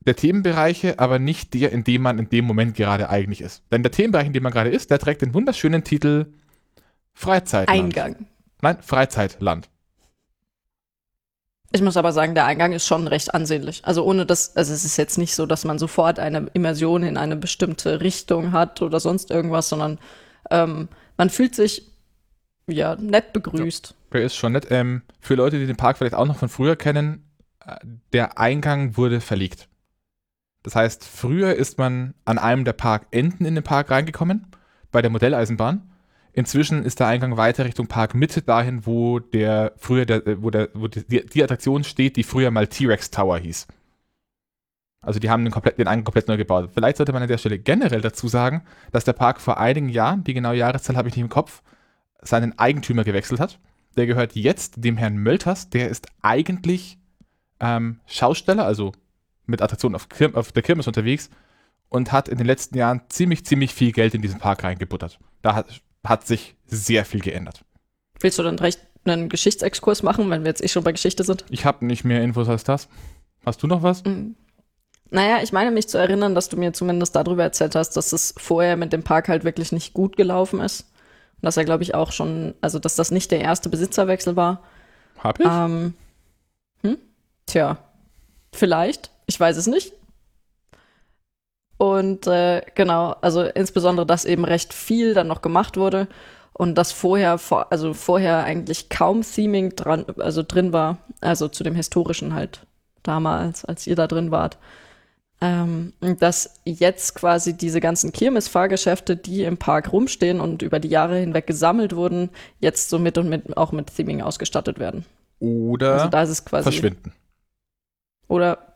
der 0.06 0.18
Themenbereiche, 0.18 1.00
aber 1.00 1.18
nicht 1.18 1.54
der, 1.54 1.72
in 1.72 1.86
dem 1.86 2.02
man 2.02 2.20
in 2.20 2.30
dem 2.30 2.44
Moment 2.44 2.76
gerade 2.76 3.10
eigentlich 3.10 3.40
ist. 3.40 3.64
Denn 3.72 3.84
der 3.84 3.92
Themenbereich, 3.92 4.28
in 4.28 4.34
dem 4.34 4.44
man 4.44 4.52
gerade 4.52 4.70
ist, 4.70 4.92
der 4.92 5.00
trägt 5.00 5.22
den 5.22 5.34
wunderschönen 5.34 5.86
Titel 5.86 6.34
Freizeitland. 7.14 7.80
Eingang. 7.80 8.28
Nein, 8.62 8.78
Freizeitland. 8.82 9.70
Ich 11.74 11.82
muss 11.82 11.98
aber 11.98 12.14
sagen, 12.14 12.36
der 12.36 12.46
Eingang 12.46 12.72
ist 12.72 12.86
schon 12.88 13.08
recht 13.08 13.34
ansehnlich. 13.34 13.82
Also 13.84 14.06
ohne 14.06 14.26
das, 14.26 14.56
also 14.56 14.72
es 14.72 14.86
ist 14.86 14.96
jetzt 14.96 15.18
nicht 15.18 15.36
so, 15.36 15.46
dass 15.46 15.66
man 15.66 15.80
sofort 15.80 16.20
eine 16.20 16.48
Immersion 16.54 17.04
in 17.04 17.18
eine 17.18 17.36
bestimmte 17.36 18.00
Richtung 18.00 18.52
hat 18.54 18.82
oder 18.82 19.00
sonst 19.00 19.32
irgendwas, 19.32 19.70
sondern 19.70 20.00
Ähm, 20.50 20.90
man 21.18 21.30
fühlt 21.30 21.56
sich 21.56 21.92
ja 22.68 22.96
nett 22.96 23.34
begrüßt. 23.34 23.96
Der 24.12 24.22
ist 24.24 24.36
schon 24.36 24.52
nett. 24.52 24.68
Ähm, 24.70 25.02
für 25.20 25.36
Leute, 25.36 25.58
die 25.58 25.66
den 25.66 25.78
Park 25.78 25.98
vielleicht 25.98 26.16
auch 26.16 26.28
noch 26.28 26.38
von 26.38 26.50
früher 26.50 26.76
kennen, 26.76 27.24
äh, 27.66 27.78
der 28.12 28.38
Eingang 28.38 28.98
wurde 28.98 29.22
verlegt. 29.22 29.70
Das 30.64 30.76
heißt, 30.76 31.06
früher 31.06 31.56
ist 31.56 31.78
man 31.78 32.14
an 32.26 32.38
einem 32.38 32.66
der 32.66 32.74
Parkenden 32.74 33.46
in 33.46 33.56
den 33.56 33.64
Park 33.64 33.90
reingekommen, 33.90 34.48
bei 34.92 35.02
der 35.02 35.12
Modelleisenbahn. 35.12 35.93
Inzwischen 36.34 36.84
ist 36.84 37.00
der 37.00 37.08
Eingang 37.08 37.38
weiter 37.38 37.64
Richtung 37.64 37.88
Parkmitte 37.88 38.42
dahin, 38.42 38.88
wo 38.88 39.20
der 39.20 39.74
früher 39.78 40.06
der, 40.06 40.42
wo 40.42 40.50
der, 40.50 40.70
wo 40.74 40.88
die, 40.88 41.26
die 41.26 41.44
Attraktion 41.44 41.84
steht, 41.84 42.16
die 42.18 42.24
früher 42.24 42.50
mal 42.50 42.68
T-Rex 42.68 43.12
Tower 43.12 43.38
hieß. 43.38 43.68
Also 45.02 45.20
die 45.20 45.30
haben 45.30 45.44
den, 45.44 45.52
komplett, 45.52 45.78
den 45.78 45.88
Eingang 45.88 46.06
komplett 46.06 46.28
neu 46.28 46.38
gebaut. 46.38 46.72
Vielleicht 46.74 46.98
sollte 46.98 47.12
man 47.12 47.22
an 47.22 47.28
der 47.28 47.38
Stelle 47.38 47.60
generell 47.60 48.02
dazu 48.02 48.28
sagen, 48.28 48.64
dass 48.92 49.04
der 49.04 49.14
Park 49.14 49.42
vor 49.42 49.60
einigen 49.60 49.90
Jahren, 49.90 50.24
die 50.24 50.34
genaue 50.34 50.56
Jahreszahl 50.56 50.96
habe 50.96 51.10
ich 51.10 51.16
nicht 51.16 51.24
im 51.24 51.30
Kopf, 51.30 51.62
seinen 52.22 52.58
Eigentümer 52.58 53.04
gewechselt 53.04 53.40
hat. 53.40 53.60
Der 53.96 54.08
gehört 54.08 54.34
jetzt 54.34 54.84
dem 54.84 54.98
Herrn 54.98 55.18
Mölters, 55.18 55.70
der 55.70 55.90
ist 55.90 56.08
eigentlich 56.22 56.98
ähm, 57.60 58.00
Schausteller, 58.08 58.66
also 58.66 58.94
mit 59.46 59.62
Attraktionen 59.62 59.96
auf, 59.96 60.10
Kirm 60.10 60.36
auf 60.36 60.52
der 60.52 60.64
Kirmes 60.64 60.88
unterwegs 60.88 61.30
und 61.90 62.12
hat 62.12 62.28
in 62.28 62.38
den 62.38 62.48
letzten 62.48 62.78
Jahren 62.78 63.02
ziemlich, 63.10 63.46
ziemlich 63.46 63.74
viel 63.74 63.92
Geld 63.92 64.16
in 64.16 64.22
diesen 64.22 64.40
Park 64.40 64.64
reingebuttert. 64.64 65.20
Da 65.42 65.54
hat, 65.54 65.82
hat 66.04 66.28
sich 66.28 66.56
sehr 66.66 67.06
viel 67.06 67.22
geändert. 67.22 67.64
Willst 68.20 68.40
du 68.40 68.44
dann 68.44 68.60
recht 68.60 68.80
einen 69.06 69.30
Geschichtsexkurs 69.30 70.04
machen, 70.04 70.30
wenn 70.30 70.44
wir 70.44 70.50
jetzt 70.50 70.64
eh 70.64 70.68
schon 70.68 70.84
bei 70.84 70.92
Geschichte 70.92 71.24
sind? 71.24 71.46
Ich 71.50 71.66
habe 71.66 71.86
nicht 71.86 72.04
mehr 72.04 72.22
Infos 72.22 72.48
als 72.48 72.64
das. 72.64 72.88
Hast 73.46 73.62
du 73.64 73.68
noch 73.68 73.84
was? 73.84 74.04
Mhm. 74.06 74.36
Naja, 75.10 75.44
ich 75.44 75.52
meine 75.52 75.70
mich 75.70 75.88
zu 75.88 76.00
erinnern, 76.00 76.34
dass 76.34 76.50
du 76.50 76.58
mir 76.58 76.74
zumindest 76.74 77.16
darüber 77.16 77.44
erzählt 77.44 77.76
hast, 77.76 77.92
dass 77.92 78.14
es 78.14 78.34
vorher 78.38 78.78
mit 78.78 78.94
dem 78.94 79.04
Park 79.04 79.28
halt 79.28 79.44
wirklich 79.44 79.72
nicht 79.72 79.94
gut 79.94 80.18
gelaufen 80.18 80.60
ist. 80.60 80.92
Und 81.36 81.44
dass 81.44 81.58
er, 81.58 81.66
glaube 81.66 81.84
ich, 81.84 81.94
auch 81.94 82.12
schon, 82.12 82.56
also 82.62 82.80
dass 82.80 82.96
das 82.96 83.12
nicht 83.12 83.30
der 83.30 83.42
erste 83.42 83.70
Besitzerwechsel 83.70 84.36
war. 84.36 84.64
Hab 85.20 85.40
ich? 85.40 85.46
Ähm, 85.46 85.94
hm? 86.82 86.98
Tja, 87.46 87.78
vielleicht. 88.54 89.12
Ich 89.28 89.40
weiß 89.40 89.58
es 89.58 89.68
nicht. 89.68 89.94
Und 91.84 92.28
äh, 92.28 92.62
genau, 92.76 93.18
also 93.20 93.42
insbesondere, 93.42 94.06
dass 94.06 94.24
eben 94.24 94.46
recht 94.46 94.74
viel 94.74 95.14
dann 95.14 95.28
noch 95.28 95.42
gemacht 95.42 95.76
wurde 95.76 96.08
und 96.54 96.76
dass 96.76 96.94
vorher, 96.94 97.38
vor, 97.38 97.74
also 97.74 97.94
vorher 97.94 98.46
eigentlich 98.46 98.88
kaum 98.88 99.22
Theming 99.22 99.76
dran, 99.76 100.06
also 100.18 100.44
drin 100.48 100.72
war, 100.72 101.00
also 101.20 101.50
zu 101.50 101.62
dem 101.62 101.76
historischen 101.76 102.34
halt 102.34 102.66
damals, 103.04 103.66
als 103.66 103.86
ihr 103.86 103.98
da 103.98 104.08
drin 104.08 104.32
wart. 104.32 104.58
Ähm, 105.42 105.92
dass 106.20 106.62
jetzt 106.64 107.16
quasi 107.16 107.58
diese 107.58 107.82
ganzen 107.82 108.14
Kirmes-Fahrgeschäfte, 108.14 109.18
die 109.18 109.44
im 109.44 109.58
Park 109.58 109.92
rumstehen 109.92 110.40
und 110.40 110.62
über 110.62 110.80
die 110.80 110.88
Jahre 110.88 111.18
hinweg 111.18 111.48
gesammelt 111.48 111.98
wurden, 111.98 112.30
jetzt 112.62 112.90
so 112.90 112.98
mit 112.98 113.18
und 113.18 113.28
mit 113.28 113.58
auch 113.58 113.74
mit 113.74 113.94
Theming 113.94 114.22
ausgestattet 114.22 114.80
werden. 114.80 115.04
Oder 115.42 115.96
Also 115.96 116.08
da 116.08 116.24
ist 116.24 116.30
es 116.30 116.46
quasi. 116.46 116.64
verschwinden. 116.64 117.12
Oder, 118.30 118.73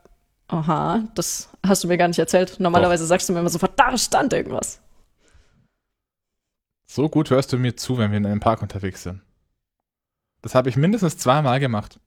aha, 0.48 1.04
das 1.14 1.50
hast 1.64 1.84
du 1.84 1.88
mir 1.88 1.98
gar 1.98 2.08
nicht 2.08 2.18
erzählt. 2.18 2.58
Normalerweise 2.58 3.06
sagst 3.06 3.28
du 3.28 3.32
mir 3.32 3.40
immer 3.40 3.50
sofort, 3.50 3.78
da 3.78 3.96
stand 3.96 4.32
irgendwas. 4.32 4.80
So 6.90 7.08
gut 7.08 7.30
hörst 7.30 7.52
du 7.52 7.58
mir 7.58 7.76
zu, 7.76 7.98
wenn 7.98 8.10
wir 8.10 8.18
in 8.18 8.26
einem 8.26 8.40
Park 8.40 8.62
unterwegs 8.62 9.02
sind. 9.02 9.20
Das 10.40 10.54
habe 10.54 10.68
ich 10.68 10.76
mindestens 10.76 11.18
zweimal 11.18 11.60
gemacht. 11.60 12.00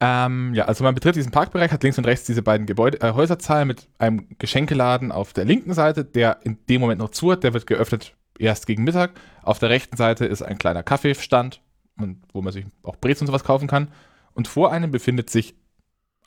Ähm, 0.00 0.54
ja, 0.54 0.64
also 0.64 0.82
man 0.82 0.94
betritt 0.94 1.16
diesen 1.16 1.30
Parkbereich, 1.30 1.70
hat 1.70 1.82
links 1.82 1.98
und 1.98 2.06
rechts 2.06 2.26
diese 2.26 2.42
beiden 2.42 2.66
Gebäude, 2.66 3.00
äh, 3.00 3.12
Häuserzahlen 3.12 3.68
mit 3.68 3.88
einem 3.98 4.26
Geschenkeladen 4.38 5.12
auf 5.12 5.32
der 5.32 5.44
linken 5.44 5.72
Seite, 5.74 6.04
der 6.04 6.40
in 6.42 6.58
dem 6.68 6.80
Moment 6.80 7.00
noch 7.00 7.10
zu 7.10 7.32
hat, 7.32 7.44
der 7.44 7.54
wird 7.54 7.66
geöffnet 7.66 8.14
erst 8.38 8.66
gegen 8.66 8.84
Mittag. 8.84 9.12
Auf 9.42 9.58
der 9.58 9.70
rechten 9.70 9.96
Seite 9.96 10.26
ist 10.26 10.42
ein 10.42 10.58
kleiner 10.58 10.82
Kaffeestand, 10.82 11.60
und, 11.96 12.22
wo 12.32 12.42
man 12.42 12.52
sich 12.52 12.66
auch 12.82 12.96
Brez 12.96 13.20
und 13.20 13.28
sowas 13.28 13.44
kaufen 13.44 13.68
kann. 13.68 13.88
Und 14.32 14.48
vor 14.48 14.72
einem 14.72 14.90
befindet 14.90 15.30
sich 15.30 15.54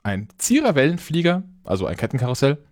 ein 0.04 0.28
Zierer 0.38 0.76
Wellenflieger, 0.76 1.44
also 1.64 1.86
ein 1.86 1.98
Kettenkarussell, 1.98 2.64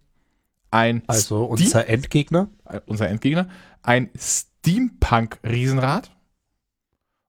ein 0.72 1.04
Also 1.08 1.46
unser 1.46 1.88
Endgegner. 1.88 2.50
äh, 2.66 2.82
unser 2.86 3.08
Endgegner, 3.10 3.50
ein 3.82 4.10
Steampunk-Riesenrad. 4.18 6.12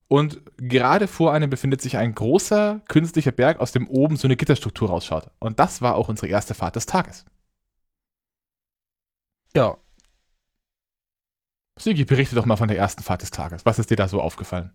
Und 0.09 0.41
gerade 0.57 1.09
vor 1.09 1.33
einem 1.33 1.51
befindet 1.51 1.83
sich 1.83 1.97
ein 1.97 2.15
großer 2.15 2.81
künstlicher 2.89 3.33
Berg, 3.33 3.59
aus 3.59 3.73
dem 3.73 3.89
oben 3.89 4.17
so 4.17 4.29
eine 4.29 4.37
Gitterstruktur 4.37 4.89
rausschaut. 4.89 5.31
Und 5.41 5.59
das 5.59 5.83
war 5.83 5.97
auch 5.97 6.09
unsere 6.09 6.29
erste 6.29 6.55
Fahrt 6.55 6.77
des 6.77 6.87
Tages. 6.87 7.25
Ja. 9.55 9.77
Sigi, 11.79 12.05
berichte 12.05 12.37
doch 12.37 12.47
mal 12.47 12.57
von 12.57 12.69
der 12.69 12.79
ersten 12.79 13.03
Fahrt 13.03 13.23
des 13.23 13.31
Tages. 13.33 13.67
Was 13.67 13.79
ist 13.79 13.91
dir 13.91 13.97
da 13.97 14.07
so 14.09 14.21
aufgefallen? 14.21 14.73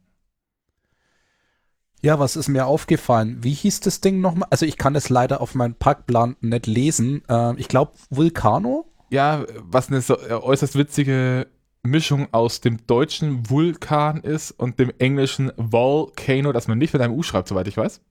Ja, 2.03 2.17
was 2.20 2.36
ist 2.36 2.48
mir 2.48 2.65
aufgefallen? 2.65 3.43
Wie 3.43 3.53
hieß 3.53 3.79
das 3.81 4.01
Ding 4.01 4.22
nochmal? 4.22 4.48
Also 4.50 4.65
ich 4.65 4.77
kann 4.77 4.96
es 4.96 5.10
leider 5.10 5.39
auf 5.39 5.53
meinem 5.53 5.75
Parkplan 5.75 6.36
nicht 6.41 6.65
lesen. 6.65 7.24
Ähm, 7.29 7.55
ich 7.60 7.67
glaube 7.67 7.93
Vulcano. 8.10 8.91
Ja, 9.12 9.46
was 9.60 9.89
eine 9.89 10.01
so, 10.01 10.17
äh, 10.17 10.34
äußerst 10.34 10.75
witzige 10.75 11.48
Mischung 11.84 12.27
aus 12.31 12.62
dem 12.62 12.86
deutschen 12.88 13.50
Vulkan 13.50 14.22
ist 14.22 14.51
und 14.51 14.79
dem 14.79 14.91
englischen 14.98 15.51
Volcano, 15.58 16.51
das 16.51 16.67
man 16.67 16.79
nicht 16.79 16.93
mit 16.93 17.01
einem 17.01 17.13
U 17.13 17.22
schreibt, 17.22 17.48
soweit 17.48 17.67
ich 17.67 17.77
weiß. 17.77 18.01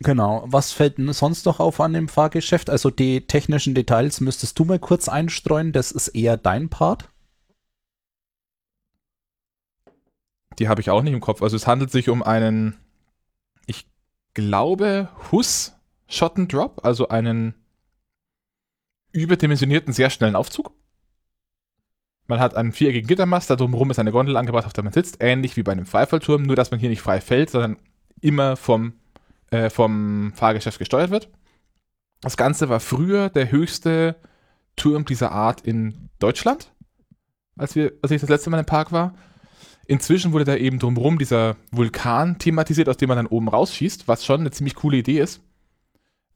Genau. 0.00 0.44
Was 0.46 0.72
fällt 0.72 0.98
denn 0.98 1.12
sonst 1.12 1.46
noch 1.46 1.58
auf 1.58 1.80
an 1.80 1.94
dem 1.94 2.08
Fahrgeschäft? 2.08 2.70
Also 2.70 2.90
die 2.90 3.26
technischen 3.26 3.74
Details 3.74 4.20
müsstest 4.20 4.56
du 4.58 4.64
mal 4.64 4.78
kurz 4.78 5.08
einstreuen. 5.08 5.72
Das 5.72 5.90
ist 5.90 6.08
eher 6.08 6.36
dein 6.36 6.68
Part. 6.68 7.08
Die 10.58 10.68
habe 10.68 10.80
ich 10.80 10.90
auch 10.90 11.02
nicht 11.02 11.12
im 11.12 11.20
Kopf. 11.20 11.42
Also 11.42 11.56
es 11.56 11.66
handelt 11.66 11.90
sich 11.90 12.08
um 12.08 12.22
einen, 12.22 12.76
ich 13.66 13.86
glaube, 14.34 15.08
Hus 15.30 15.74
Shot 16.08 16.36
and 16.38 16.52
Drop, 16.52 16.84
also 16.84 17.08
einen 17.08 17.54
überdimensionierten, 19.12 19.92
sehr 19.92 20.10
schnellen 20.10 20.36
Aufzug. 20.36 20.72
Man 22.28 22.40
hat 22.40 22.54
einen 22.54 22.72
viereckigen 22.72 23.06
Gittermast, 23.06 23.50
da 23.50 23.56
drumherum 23.56 23.90
ist 23.90 23.98
eine 23.98 24.12
Gondel 24.12 24.36
angebracht, 24.36 24.66
auf 24.66 24.72
der 24.72 24.84
man 24.84 24.92
sitzt, 24.92 25.18
ähnlich 25.20 25.56
wie 25.56 25.62
bei 25.62 25.72
einem 25.72 25.86
Freifallturm, 25.86 26.42
nur 26.42 26.56
dass 26.56 26.70
man 26.70 26.80
hier 26.80 26.88
nicht 26.88 27.02
frei 27.02 27.20
fällt, 27.20 27.50
sondern 27.50 27.76
immer 28.20 28.56
vom, 28.56 28.94
äh, 29.50 29.70
vom 29.70 30.32
Fahrgeschäft 30.34 30.78
gesteuert 30.78 31.10
wird. 31.10 31.30
Das 32.20 32.36
Ganze 32.36 32.68
war 32.68 32.80
früher 32.80 33.30
der 33.30 33.50
höchste 33.50 34.16
Turm 34.74 35.04
dieser 35.04 35.32
Art 35.32 35.60
in 35.60 36.10
Deutschland, 36.18 36.72
als, 37.56 37.74
wir, 37.74 37.92
als 38.02 38.10
ich 38.10 38.20
das 38.20 38.30
letzte 38.30 38.50
Mal 38.50 38.58
im 38.58 38.66
Park 38.66 38.90
war. 38.90 39.14
Inzwischen 39.88 40.32
wurde 40.32 40.44
da 40.44 40.56
eben 40.56 40.78
drumherum 40.78 41.18
dieser 41.18 41.56
Vulkan 41.70 42.38
thematisiert, 42.38 42.88
aus 42.88 42.96
dem 42.96 43.08
man 43.08 43.16
dann 43.16 43.26
oben 43.26 43.48
rausschießt, 43.48 44.08
was 44.08 44.24
schon 44.24 44.40
eine 44.40 44.50
ziemlich 44.50 44.74
coole 44.74 44.98
Idee 44.98 45.20
ist. 45.20 45.40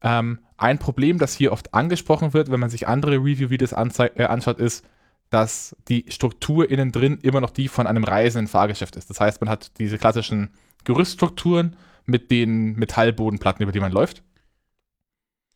Ähm, 0.02 0.38
ein 0.56 0.78
Problem, 0.78 1.18
das 1.18 1.34
hier 1.34 1.52
oft 1.52 1.74
angesprochen 1.74 2.32
wird, 2.32 2.50
wenn 2.50 2.60
man 2.60 2.70
sich 2.70 2.86
andere 2.86 3.16
Review-Videos 3.16 3.72
äh, 3.72 4.24
anschaut, 4.24 4.58
ist, 4.58 4.84
dass 5.30 5.76
die 5.88 6.06
Struktur 6.08 6.70
innen 6.70 6.92
drin 6.92 7.18
immer 7.22 7.40
noch 7.40 7.50
die 7.50 7.68
von 7.68 7.86
einem 7.86 8.04
reisenden 8.04 8.48
Fahrgeschäft 8.48 8.96
ist. 8.96 9.10
Das 9.10 9.20
heißt, 9.20 9.40
man 9.40 9.48
hat 9.48 9.78
diese 9.78 9.98
klassischen 9.98 10.50
Gerüststrukturen 10.84 11.76
mit 12.06 12.30
den 12.30 12.74
Metallbodenplatten, 12.74 13.62
über 13.62 13.72
die 13.72 13.80
man 13.80 13.92
läuft. 13.92 14.22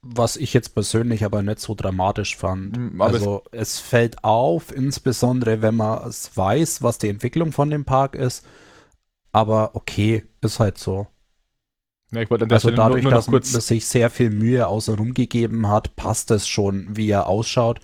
Was 0.07 0.37
ich 0.37 0.53
jetzt 0.53 0.75
persönlich 0.75 1.25
aber 1.25 1.43
nicht 1.43 1.61
so 1.61 1.75
dramatisch 1.75 2.37
fand. 2.37 2.77
Mm, 2.77 3.01
aber 3.01 3.15
also 3.15 3.43
es 3.53 3.79
fällt 3.81 4.23
auf, 4.23 4.75
insbesondere 4.75 5.63
wenn 5.63 5.77
man 5.77 6.07
es 6.07 6.37
weiß, 6.37 6.83
was 6.83 6.99
die 6.99 7.09
Entwicklung 7.09 7.53
von 7.53 7.71
dem 7.71 7.85
Park 7.85 8.15
ist. 8.15 8.45
Aber 9.33 9.75
okay, 9.75 10.25
ist 10.43 10.61
halt 10.61 10.79
so. 10.79 11.07
Ja, 12.13 12.21
ich 12.21 12.31
wollte 12.31 12.47
Also 12.51 12.71
dadurch, 12.71 13.03
nur, 13.03 13.13
nur 13.13 13.19
dass 13.19 13.29
man 13.29 13.43
sich 13.43 13.87
sehr 13.87 14.11
viel 14.11 14.31
Mühe 14.31 14.67
außenrum 14.67 15.15
gegeben 15.15 15.69
hat, 15.69 15.97
passt 15.97 16.31
es 16.31 16.47
schon, 16.47 16.97
wie 16.97 17.11
er 17.11 17.27
ausschaut. 17.27 17.81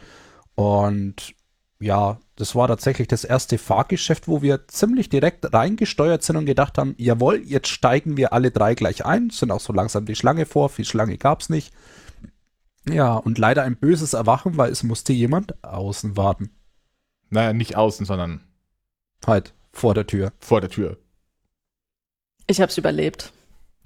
Und 0.55 1.35
ja, 1.81 2.21
das 2.37 2.55
war 2.55 2.69
tatsächlich 2.69 3.09
das 3.09 3.25
erste 3.25 3.57
Fahrgeschäft, 3.59 4.29
wo 4.29 4.43
wir 4.43 4.69
ziemlich 4.69 5.09
direkt 5.09 5.53
reingesteuert 5.53 6.23
sind 6.23 6.37
und 6.37 6.45
gedacht 6.45 6.79
haben, 6.79 6.95
jawohl, 6.99 7.43
jetzt 7.45 7.69
steigen 7.69 8.17
wir 8.17 8.33
alle 8.33 8.51
drei 8.51 8.75
gleich 8.75 9.05
ein, 9.05 9.31
sind 9.31 9.51
auch 9.51 9.61
so 9.61 9.73
langsam 9.73 10.05
die 10.05 10.15
Schlange 10.15 10.47
vor, 10.47 10.69
viel 10.69 10.85
Schlange 10.85 11.17
gab 11.17 11.41
es 11.41 11.49
nicht. 11.49 11.73
Ja, 12.89 13.15
und 13.17 13.39
leider 13.39 13.63
ein 13.63 13.77
böses 13.77 14.15
Erwachen, 14.15 14.57
weil 14.57 14.71
es 14.73 14.83
musste 14.83 15.13
jemand 15.13 15.63
außen 15.65 16.17
warten. 16.17 16.51
Naja, 17.29 17.53
nicht 17.53 17.77
außen, 17.77 18.07
sondern 18.07 18.41
Halt, 19.27 19.55
vor 19.73 19.95
der 19.95 20.07
Tür. 20.07 20.33
vor 20.41 20.61
der 20.61 20.71
Tür. 20.71 20.97
Ich 22.47 22.61
habe 22.61 22.71
es 22.71 22.79
überlebt. 22.79 23.33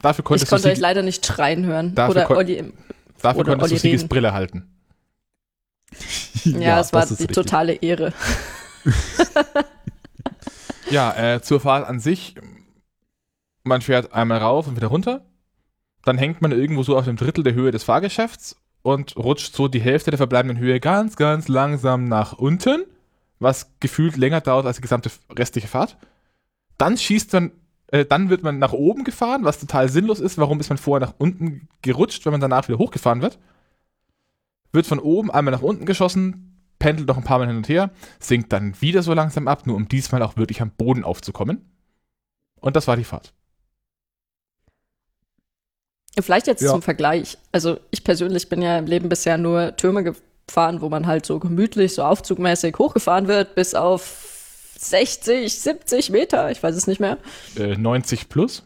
Dafür 0.01 0.23
Ich 0.23 0.27
konntest 0.27 0.51
konnte 0.51 0.69
du 0.69 0.73
euch 0.73 0.79
leider 0.81 1.03
nicht 1.03 1.27
schreien 1.27 1.67
hören. 1.67 1.95
Dafür 1.95 2.11
Oder 2.13 2.25
kon- 2.27 2.37
Olli 2.39 2.55
im 2.57 2.73
dafür 3.21 3.41
oder 3.41 3.53
konntest 3.53 3.71
du 3.71 3.75
Olli 3.75 3.81
Sigis 3.81 4.01
reden. 4.03 4.09
Brille 4.09 4.33
halten. 4.33 4.71
Ja, 6.45 6.79
es 6.81 6.93
war 6.93 7.05
die 7.07 7.15
richtig. 7.15 7.33
totale 7.35 7.75
Ehre. 7.75 8.13
Ja, 10.91 11.15
äh, 11.35 11.41
zur 11.43 11.61
Fahrt 11.61 11.89
an 11.89 11.99
sich, 11.99 12.35
man 13.63 13.81
fährt 13.81 14.13
einmal 14.13 14.39
rauf 14.39 14.67
und 14.69 14.77
wieder 14.77 14.89
runter, 14.89 15.25
dann 16.05 16.19
hängt 16.19 16.43
man 16.43 16.53
irgendwo 16.53 16.83
so 16.83 16.97
auf 16.97 17.07
dem 17.07 17.17
Drittel 17.17 17.43
der 17.43 17.55
Höhe 17.55 17.71
des 17.71 17.85
Fahrgeschäfts 17.85 18.57
und 18.85 19.17
rutscht 19.17 19.57
so 19.57 19.67
die 19.67 19.81
Hälfte 19.81 20.11
der 20.11 20.19
verbleibenden 20.19 20.59
Höhe 20.59 20.79
ganz, 20.79 21.17
ganz 21.17 21.49
langsam 21.49 22.05
nach 22.05 22.35
unten, 22.35 22.85
was 23.39 23.73
gefühlt 23.81 24.19
länger 24.19 24.43
dauert 24.43 24.67
als 24.67 24.77
die 24.77 24.83
gesamte 24.83 25.11
restliche 25.31 25.69
Fahrt. 25.69 25.97
Dann 26.77 26.99
schießt 26.99 27.33
man, 27.33 27.53
äh, 27.87 28.05
dann 28.05 28.29
wird 28.29 28.43
man 28.43 28.59
nach 28.59 28.75
oben 28.75 29.03
gefahren, 29.05 29.43
was 29.43 29.59
total 29.59 29.89
sinnlos 29.89 30.21
ist. 30.21 30.37
Warum 30.37 30.61
ist 30.61 30.69
man 30.69 30.77
vorher 30.77 31.07
nach 31.07 31.15
unten 31.17 31.67
gerutscht, 31.81 32.27
wenn 32.27 32.33
man 32.33 32.43
danach 32.43 32.69
wieder 32.69 32.79
hochgefahren 32.79 33.23
wird? 33.23 33.39
Wird 34.71 34.87
von 34.87 34.99
oben 34.99 35.31
einmal 35.31 35.53
nach 35.53 35.63
unten 35.63 35.87
geschossen, 35.87 36.61
pendelt 36.79 37.09
noch 37.09 37.17
ein 37.17 37.25
paar 37.25 37.39
Mal 37.39 37.49
hin 37.49 37.57
und 37.57 37.69
her, 37.71 37.91
sinkt 38.21 38.53
dann 38.53 38.79
wieder 38.83 39.03
so 39.03 39.15
langsam 39.15 39.49
ab, 39.49 39.67
nur 39.67 39.77
um 39.77 39.89
diesmal 39.89 40.23
auch 40.23 40.37
wirklich 40.37 40.61
am 40.61 40.71
Boden 40.71 41.05
aufzukommen. 41.05 41.71
Und 42.61 42.77
das 42.77 42.87
war 42.87 42.99
die 42.99 43.05
Fahrt. 43.05 43.33
Vielleicht 46.21 46.47
jetzt 46.47 46.63
Ja. 46.63 46.71
zum 46.71 46.83
Vergleich. 46.83 47.39
Also 47.53 47.79
ich 47.91 48.05
persönlich 48.05 48.49
bin 48.49 48.63
ja 48.63 48.79
im 48.79 48.87
Leben 48.87 49.09
bisher 49.09 49.37
nur 49.37 49.77
Türme 49.77 50.05
gefahren, 50.05 50.81
wo 50.81 50.89
man 50.89 51.07
halt 51.07 51.27
so 51.27 51.39
gemütlich, 51.41 51.95
so 51.95 52.03
aufzugmäßig 52.05 52.77
hochgefahren 52.79 53.27
wird, 53.27 53.55
bis 53.55 53.75
auf 53.75 54.31
60, 54.79 55.53
70 55.61 56.11
Meter, 56.11 56.51
ich 56.51 56.63
weiß 56.63 56.75
es 56.77 56.87
nicht 56.87 57.01
mehr. 57.01 57.19
Äh, 57.57 57.77
90 57.77 58.29
plus. 58.29 58.63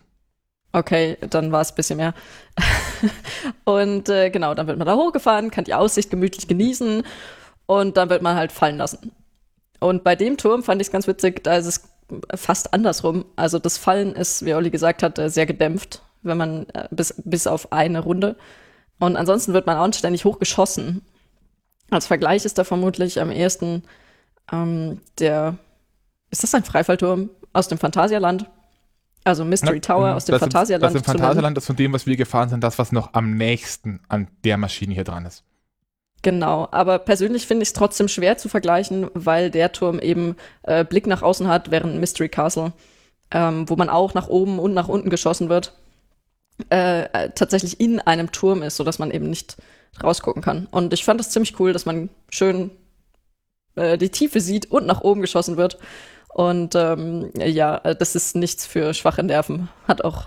Okay, 0.73 1.17
dann 1.31 1.51
war 1.51 1.63
es 1.63 1.73
ein 1.73 1.77
bisschen 1.77 1.97
mehr. 1.97 2.13
und 3.65 4.09
äh, 4.09 4.31
genau, 4.31 4.55
dann 4.55 4.67
wird 4.67 4.79
man 4.79 4.87
da 4.87 4.97
hochgefahren, 4.97 5.51
kann 5.51 5.65
die 5.65 5.75
Aussicht 5.75 6.11
gemütlich 6.11 6.47
genießen 6.49 7.03
und 7.67 7.97
dann 7.97 8.11
wird 8.11 8.23
man 8.23 8.37
halt 8.37 8.53
fallen 8.53 8.77
lassen. 8.77 9.13
Und 9.81 10.05
bei 10.05 10.17
dem 10.17 10.37
Turm 10.37 10.63
fand 10.63 10.83
ich 10.83 10.89
es 10.89 10.93
ganz 10.93 11.07
witzig, 11.07 11.43
da 11.45 11.57
ist 11.57 11.67
es 11.67 11.83
fast 12.35 12.75
andersrum. 12.75 13.25
Also 13.37 13.59
das 13.59 13.79
Fallen 13.79 14.15
ist, 14.15 14.45
wie 14.45 14.55
Olli 14.55 14.71
gesagt 14.71 15.03
hat, 15.03 15.19
äh, 15.19 15.31
sehr 15.31 15.47
gedämpft, 15.47 16.03
wenn 16.29 16.39
man 16.39 16.67
äh, 16.71 16.89
bis, 16.91 17.15
bis 17.25 17.47
auf 17.47 17.73
eine 17.73 18.01
Runde. 18.01 18.37
Und 18.99 19.17
ansonsten 19.17 19.53
wird 19.53 19.67
man 19.67 19.77
anständig 19.77 20.25
hochgeschossen. 20.25 21.03
Als 21.91 22.07
Vergleich 22.07 22.45
ist 22.45 22.59
da 22.59 22.65
vermutlich 22.65 23.21
am 23.21 23.31
ehesten 23.31 23.83
ähm, 24.53 25.01
der, 25.19 25.57
ist 26.31 26.43
das 26.43 26.55
ein 26.55 26.65
Freifallturm 26.65 27.31
aus 27.53 27.69
dem 27.69 27.79
Phantasialand? 27.79 28.47
Also 29.25 29.45
Mystery 29.45 29.81
Tower 29.81 30.15
aus 30.15 30.25
dem 30.25 30.33
das 30.33 30.41
Phantasialand. 30.41 30.95
Das 30.95 31.01
im. 31.01 31.05
Phantasialand 31.05 31.59
ist 31.59 31.67
von 31.67 31.77
dem, 31.77 31.93
was 31.93 32.07
wir 32.07 32.17
gefahren 32.17 32.49
sind, 32.49 32.65
das, 32.65 32.79
was 32.79 32.93
noch 32.93 33.15
am 33.15 33.37
nächsten 33.37 34.01
an 34.09 34.29
der 34.45 34.57
Maschine 34.57 34.95
hier 34.95 35.05
dran 35.05 35.27
ist. 35.27 35.45
Genau, 36.23 36.67
aber 36.73 36.99
persönlich 36.99 37.47
finde 37.47 37.63
ich 37.63 37.69
es 37.69 37.73
trotzdem 37.75 38.09
schwer 38.09 38.39
zu 38.39 38.49
vergleichen, 38.49 39.09
weil 39.15 39.51
der 39.51 39.71
Turm 39.73 40.01
eben 40.01 40.35
äh, 40.63 40.85
Blick 40.85 41.07
nach 41.07 41.23
außen 41.23 41.47
hat, 41.47 41.71
während 41.71 42.01
Mystery 42.01 42.29
Castle, 42.29 42.73
ähm, 43.31 43.69
wo 43.69 43.77
man 43.77 43.89
auch 43.89 44.15
nach 44.15 44.29
oben 44.29 44.59
und 44.59 44.75
nach 44.75 44.89
unten 44.89 45.11
geschossen 45.11 45.49
wird, 45.49 45.75
äh, 46.71 47.03
äh, 47.03 47.31
tatsächlich 47.35 47.81
in 47.81 48.01
einem 48.01 48.33
Turm 48.33 48.63
ist, 48.63 48.77
sodass 48.77 48.99
man 48.99 49.11
eben 49.11 49.31
nicht 49.31 49.57
rausgucken 50.03 50.43
kann. 50.43 50.67
Und 50.71 50.93
ich 50.93 51.05
fand 51.05 51.21
es 51.21 51.31
ziemlich 51.31 51.59
cool, 51.61 51.73
dass 51.73 51.87
man 51.87 52.09
schön 52.31 52.71
äh, 53.77 53.97
die 53.97 54.11
Tiefe 54.11 54.41
sieht 54.41 54.71
und 54.71 54.87
nach 54.87 55.01
oben 55.01 55.21
geschossen 55.21 55.57
wird. 55.57 55.79
Und 56.29 56.75
ähm, 56.75 57.31
ja, 57.37 57.79
äh, 57.79 57.97
das 57.97 58.15
ist 58.15 58.37
nichts 58.37 58.67
für 58.67 58.95
schwache 58.95 59.23
Nerven. 59.23 59.69
Hat 59.87 60.05
auch 60.05 60.27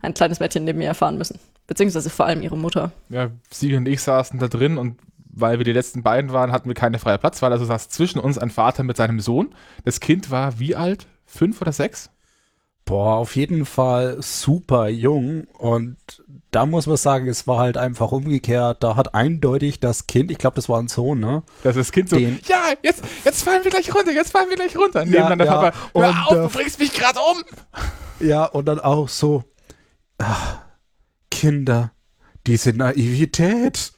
ein 0.00 0.14
kleines 0.14 0.40
Mädchen 0.40 0.64
neben 0.64 0.78
mir 0.78 0.88
erfahren 0.88 1.18
müssen. 1.18 1.38
Beziehungsweise 1.66 2.10
vor 2.10 2.26
allem 2.26 2.42
ihre 2.42 2.56
Mutter. 2.56 2.92
Ja, 3.08 3.30
Sie 3.50 3.74
und 3.76 3.86
ich 3.86 4.02
saßen 4.02 4.38
da 4.38 4.48
drin 4.48 4.78
und 4.78 4.98
weil 5.34 5.58
wir 5.58 5.64
die 5.64 5.72
letzten 5.72 6.02
beiden 6.02 6.32
waren, 6.32 6.52
hatten 6.52 6.68
wir 6.68 6.74
keine 6.74 6.98
freie 6.98 7.18
Platzwahl. 7.18 7.52
Also 7.52 7.64
saß 7.64 7.88
zwischen 7.88 8.18
uns 8.18 8.38
ein 8.38 8.50
Vater 8.50 8.82
mit 8.82 8.96
seinem 8.96 9.20
Sohn. 9.20 9.54
Das 9.84 10.00
Kind 10.00 10.30
war 10.30 10.58
wie 10.58 10.76
alt? 10.76 11.06
Fünf 11.24 11.60
oder 11.62 11.72
sechs? 11.72 12.10
Boah, 12.92 13.16
auf 13.16 13.36
jeden 13.36 13.64
Fall 13.64 14.18
super 14.20 14.88
jung 14.88 15.44
und 15.58 15.96
da 16.50 16.66
muss 16.66 16.86
man 16.86 16.98
sagen, 16.98 17.26
es 17.26 17.46
war 17.46 17.58
halt 17.58 17.78
einfach 17.78 18.12
umgekehrt. 18.12 18.82
Da 18.82 18.96
hat 18.96 19.14
eindeutig 19.14 19.80
das 19.80 20.06
Kind, 20.06 20.30
ich 20.30 20.36
glaube, 20.36 20.56
das 20.56 20.68
war 20.68 20.78
ein 20.78 20.88
Sohn, 20.88 21.18
ne? 21.18 21.42
Das 21.62 21.74
ist 21.76 21.86
das 21.88 21.92
Kind 21.92 22.10
so, 22.10 22.16
Den- 22.16 22.38
ja, 22.46 22.64
jetzt, 22.82 23.02
jetzt 23.24 23.44
fallen 23.44 23.64
wir 23.64 23.70
gleich 23.70 23.94
runter, 23.94 24.12
jetzt 24.12 24.32
fallen 24.32 24.50
wir 24.50 24.56
gleich 24.56 24.76
runter. 24.76 25.06
Neben 25.06 25.14
Ja, 25.16 25.28
dann 25.30 25.38
der 25.38 25.46
ja. 25.46 25.54
Papa, 25.70 25.76
hör 25.94 26.08
Und, 26.10 26.16
auf, 26.26 26.32
äh, 26.32 26.34
du 26.42 26.48
bringst 26.50 26.78
mich 26.80 26.92
gerade 26.92 27.18
um. 27.18 27.42
Ja, 28.26 28.44
und 28.44 28.66
dann 28.66 28.78
auch 28.78 29.08
so, 29.08 29.42
ach, 30.18 30.58
Kinder, 31.30 31.92
diese 32.46 32.74
Naivität. 32.74 33.92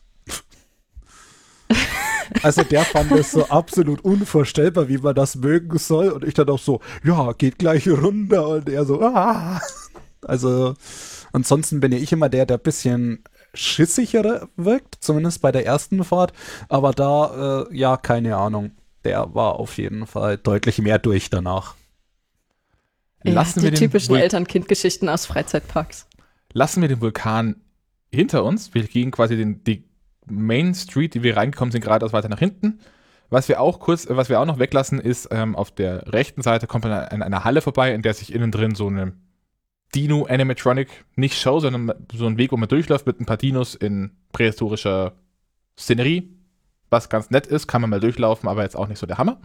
Also 2.42 2.62
der 2.62 2.84
fand 2.84 3.12
es 3.12 3.32
so 3.32 3.46
absolut 3.48 4.00
unvorstellbar, 4.04 4.88
wie 4.88 4.98
man 4.98 5.14
das 5.14 5.36
mögen 5.36 5.78
soll. 5.78 6.08
Und 6.10 6.24
ich 6.24 6.34
dann 6.34 6.48
auch 6.48 6.58
so, 6.58 6.80
ja, 7.04 7.32
geht 7.32 7.58
gleich 7.58 7.88
runter. 7.88 8.48
Und 8.48 8.68
er 8.68 8.84
so, 8.84 9.00
ah. 9.02 9.60
Also 10.22 10.74
ansonsten 11.32 11.80
bin 11.80 11.92
ja 11.92 11.98
ich 11.98 12.12
immer 12.12 12.28
der, 12.28 12.46
der 12.46 12.58
ein 12.58 12.62
bisschen 12.62 13.24
schissigere 13.52 14.48
wirkt, 14.56 14.96
zumindest 15.00 15.40
bei 15.42 15.52
der 15.52 15.64
ersten 15.66 16.02
Fahrt. 16.04 16.32
Aber 16.68 16.92
da, 16.92 17.66
äh, 17.70 17.76
ja, 17.76 17.96
keine 17.96 18.36
Ahnung. 18.36 18.72
Der 19.04 19.34
war 19.34 19.56
auf 19.60 19.76
jeden 19.76 20.06
Fall 20.06 20.38
deutlich 20.38 20.78
mehr 20.78 20.98
durch 20.98 21.28
danach. 21.28 21.74
Lassen, 23.22 23.60
ja, 23.60 23.64
wir 23.64 23.70
die 23.70 23.76
den 23.76 23.88
typischen 23.90 24.14
Vul- 24.14 24.20
Eltern-Kind-Geschichten 24.20 25.08
aus 25.08 25.26
Freizeitparks. 25.26 26.06
lassen 26.52 26.82
wir 26.82 26.88
den 26.88 27.00
Vulkan 27.00 27.56
hinter 28.12 28.44
uns. 28.44 28.74
Wir 28.74 28.84
gehen 28.84 29.10
quasi 29.10 29.36
den, 29.36 29.62
die 29.64 29.84
Main 30.26 30.74
Street, 30.74 31.14
die 31.14 31.22
wir 31.22 31.36
reingekommen 31.36 31.72
sind, 31.72 31.82
geradeaus 31.82 32.12
weiter 32.12 32.28
nach 32.28 32.38
hinten. 32.38 32.80
Was 33.30 33.48
wir 33.48 33.60
auch 33.60 33.80
kurz, 33.80 34.06
was 34.08 34.28
wir 34.28 34.40
auch 34.40 34.44
noch 34.46 34.58
weglassen, 34.58 35.00
ist, 35.00 35.28
ähm, 35.30 35.56
auf 35.56 35.70
der 35.70 36.12
rechten 36.12 36.42
Seite 36.42 36.66
kommt 36.66 36.84
man 36.84 36.92
an 36.92 37.22
einer 37.22 37.44
Halle 37.44 37.62
vorbei, 37.62 37.92
in 37.94 38.02
der 38.02 38.14
sich 38.14 38.32
innen 38.32 38.50
drin 38.50 38.74
so 38.74 38.86
eine 38.86 39.12
Dino 39.94 40.24
Animatronic, 40.26 40.88
nicht 41.16 41.38
Show, 41.38 41.60
sondern 41.60 41.92
so 42.12 42.26
ein 42.26 42.36
Weg, 42.36 42.52
wo 42.52 42.56
man 42.56 42.68
durchläuft 42.68 43.06
mit 43.06 43.20
ein 43.20 43.26
paar 43.26 43.36
Dinos 43.36 43.74
in 43.74 44.10
prähistorischer 44.32 45.14
Szenerie. 45.78 46.30
Was 46.90 47.08
ganz 47.08 47.30
nett 47.30 47.46
ist, 47.46 47.66
kann 47.66 47.80
man 47.80 47.90
mal 47.90 48.00
durchlaufen, 48.00 48.48
aber 48.48 48.62
jetzt 48.62 48.76
auch 48.76 48.88
nicht 48.88 48.98
so 48.98 49.06
der 49.06 49.18
Hammer. 49.18 49.40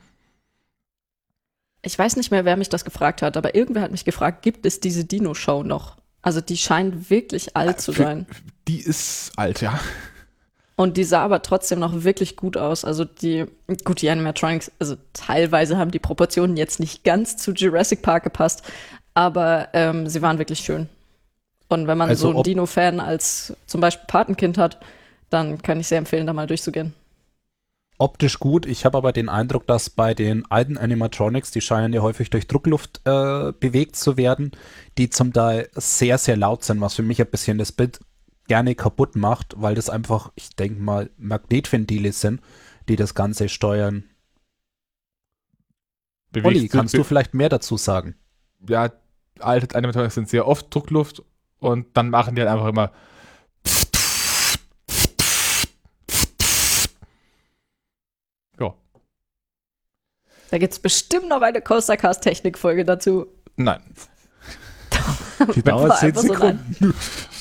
Ich 1.82 1.98
weiß 1.98 2.18
nicht 2.18 2.32
mehr, 2.32 2.46
wer 2.46 2.58
mich 2.58 2.70
das 2.70 2.84
gefragt 2.84 3.22
hat, 3.22 3.38
aber 3.38 3.56
irgendwer 3.56 3.82
hat 3.82 3.92
mich 3.92 4.06
gefragt, 4.06 4.42
gibt 4.42 4.66
es 4.66 4.80
diese 4.80 5.06
Dino-Show 5.06 5.64
noch? 5.64 5.98
Also 6.22 6.42
die 6.42 6.58
scheint 6.58 7.10
wirklich 7.10 7.56
alt 7.56 7.80
zu 7.80 7.94
Für- 7.94 8.04
sein. 8.04 8.28
Die 8.68 8.82
ist 8.82 9.32
alt, 9.38 9.62
ja. 9.62 9.80
Und 10.80 10.96
die 10.96 11.04
sah 11.04 11.26
aber 11.26 11.42
trotzdem 11.42 11.80
noch 11.80 12.06
wirklich 12.06 12.38
gut 12.38 12.56
aus. 12.56 12.86
Also 12.86 13.04
die, 13.04 13.44
gut, 13.84 14.02
die 14.02 14.10
Animatronics, 14.10 14.72
also 14.80 14.96
teilweise 15.12 15.78
haben 15.78 15.92
die 15.92 16.00
Proportionen 16.00 16.56
jetzt 16.56 16.80
nicht 16.80 17.04
ganz 17.04 17.36
zu 17.36 17.52
Jurassic 17.52 18.02
Park 18.02 18.24
gepasst, 18.24 18.64
aber 19.14 19.68
ähm, 19.74 20.08
sie 20.08 20.22
waren 20.22 20.38
wirklich 20.38 20.60
schön. 20.60 20.88
Und 21.68 21.88
wenn 21.88 21.98
man 21.98 22.08
Also 22.08 22.30
so 22.30 22.34
einen 22.34 22.44
Dino-Fan 22.44 23.02
als 23.02 23.58
zum 23.68 23.82
Beispiel 23.82 24.06
Patenkind 24.08 24.58
hat, 24.58 24.80
dann 25.30 25.62
kann 25.62 25.82
ich 25.82 25.88
sehr 25.90 25.98
empfehlen, 25.98 26.26
da 26.26 26.32
mal 26.32 26.48
durchzugehen. 26.48 26.94
optisch 27.98 28.40
gut. 28.40 28.66
Ich 28.66 28.86
habe 28.86 28.98
aber 28.98 29.12
den 29.12 29.28
Eindruck, 29.28 29.68
dass 29.68 29.90
bei 29.90 30.14
den 30.14 30.50
alten 30.50 30.78
Animatronics, 30.78 31.52
die 31.52 31.60
scheinen 31.60 31.92
ja 31.92 32.02
häufig 32.02 32.30
durch 32.30 32.48
Druckluft 32.48 33.02
äh, 33.04 33.52
bewegt 33.52 33.98
zu 33.98 34.16
werden, 34.16 34.52
die 34.98 35.10
zum 35.10 35.34
Teil 35.34 35.68
sehr, 35.74 36.18
sehr 36.18 36.38
laut 36.38 36.64
sind, 36.64 36.80
was 36.80 36.96
für 36.96 37.04
mich 37.04 37.20
ein 37.20 37.28
bisschen 37.28 37.58
das 37.58 37.74
Bild 37.74 38.00
gerne 38.50 38.76
kaputt 38.76 39.16
macht, 39.16 39.54
weil 39.58 39.76
das 39.76 39.90
einfach, 39.90 40.32
ich 40.36 40.50
denke 40.58 40.82
mal, 40.82 41.10
Magnetventile 41.18 42.12
sind, 42.12 42.42
die 42.90 42.98
das 42.98 43.16
Ganze 43.16 43.48
steuern. 43.48 44.04
Olli, 46.36 46.44
Bewegt- 46.60 46.74
kannst 46.74 46.94
du 46.96 47.04
vielleicht 47.06 47.34
mehr 47.34 47.48
dazu 47.50 47.78
sagen? 47.78 48.16
ja, 48.68 48.92
alte 49.40 49.74
Animatronics 49.76 50.16
sind 50.16 50.28
sehr 50.28 50.46
oft 50.46 50.74
Druckluft 50.76 51.24
und 51.60 51.96
dann 51.96 52.10
machen 52.10 52.36
die 52.36 52.42
halt 52.42 52.52
einfach 52.52 52.68
immer 52.68 52.92
ja, 58.60 58.74
Da 60.52 60.58
gibt 60.58 60.74
es 60.74 60.80
bestimmt 60.80 61.30
noch 61.30 61.42
eine 61.42 61.62
Coaster 61.62 61.98
Cast 61.98 62.24
Technik-Folge 62.24 62.86
dazu. 62.86 63.28
nein. 63.56 63.82
Die 65.56 65.62
dauert 65.64 65.98
zehn 66.00 66.10
einfach 66.10 66.22
so 66.22 66.28
Sekunden. 66.34 66.94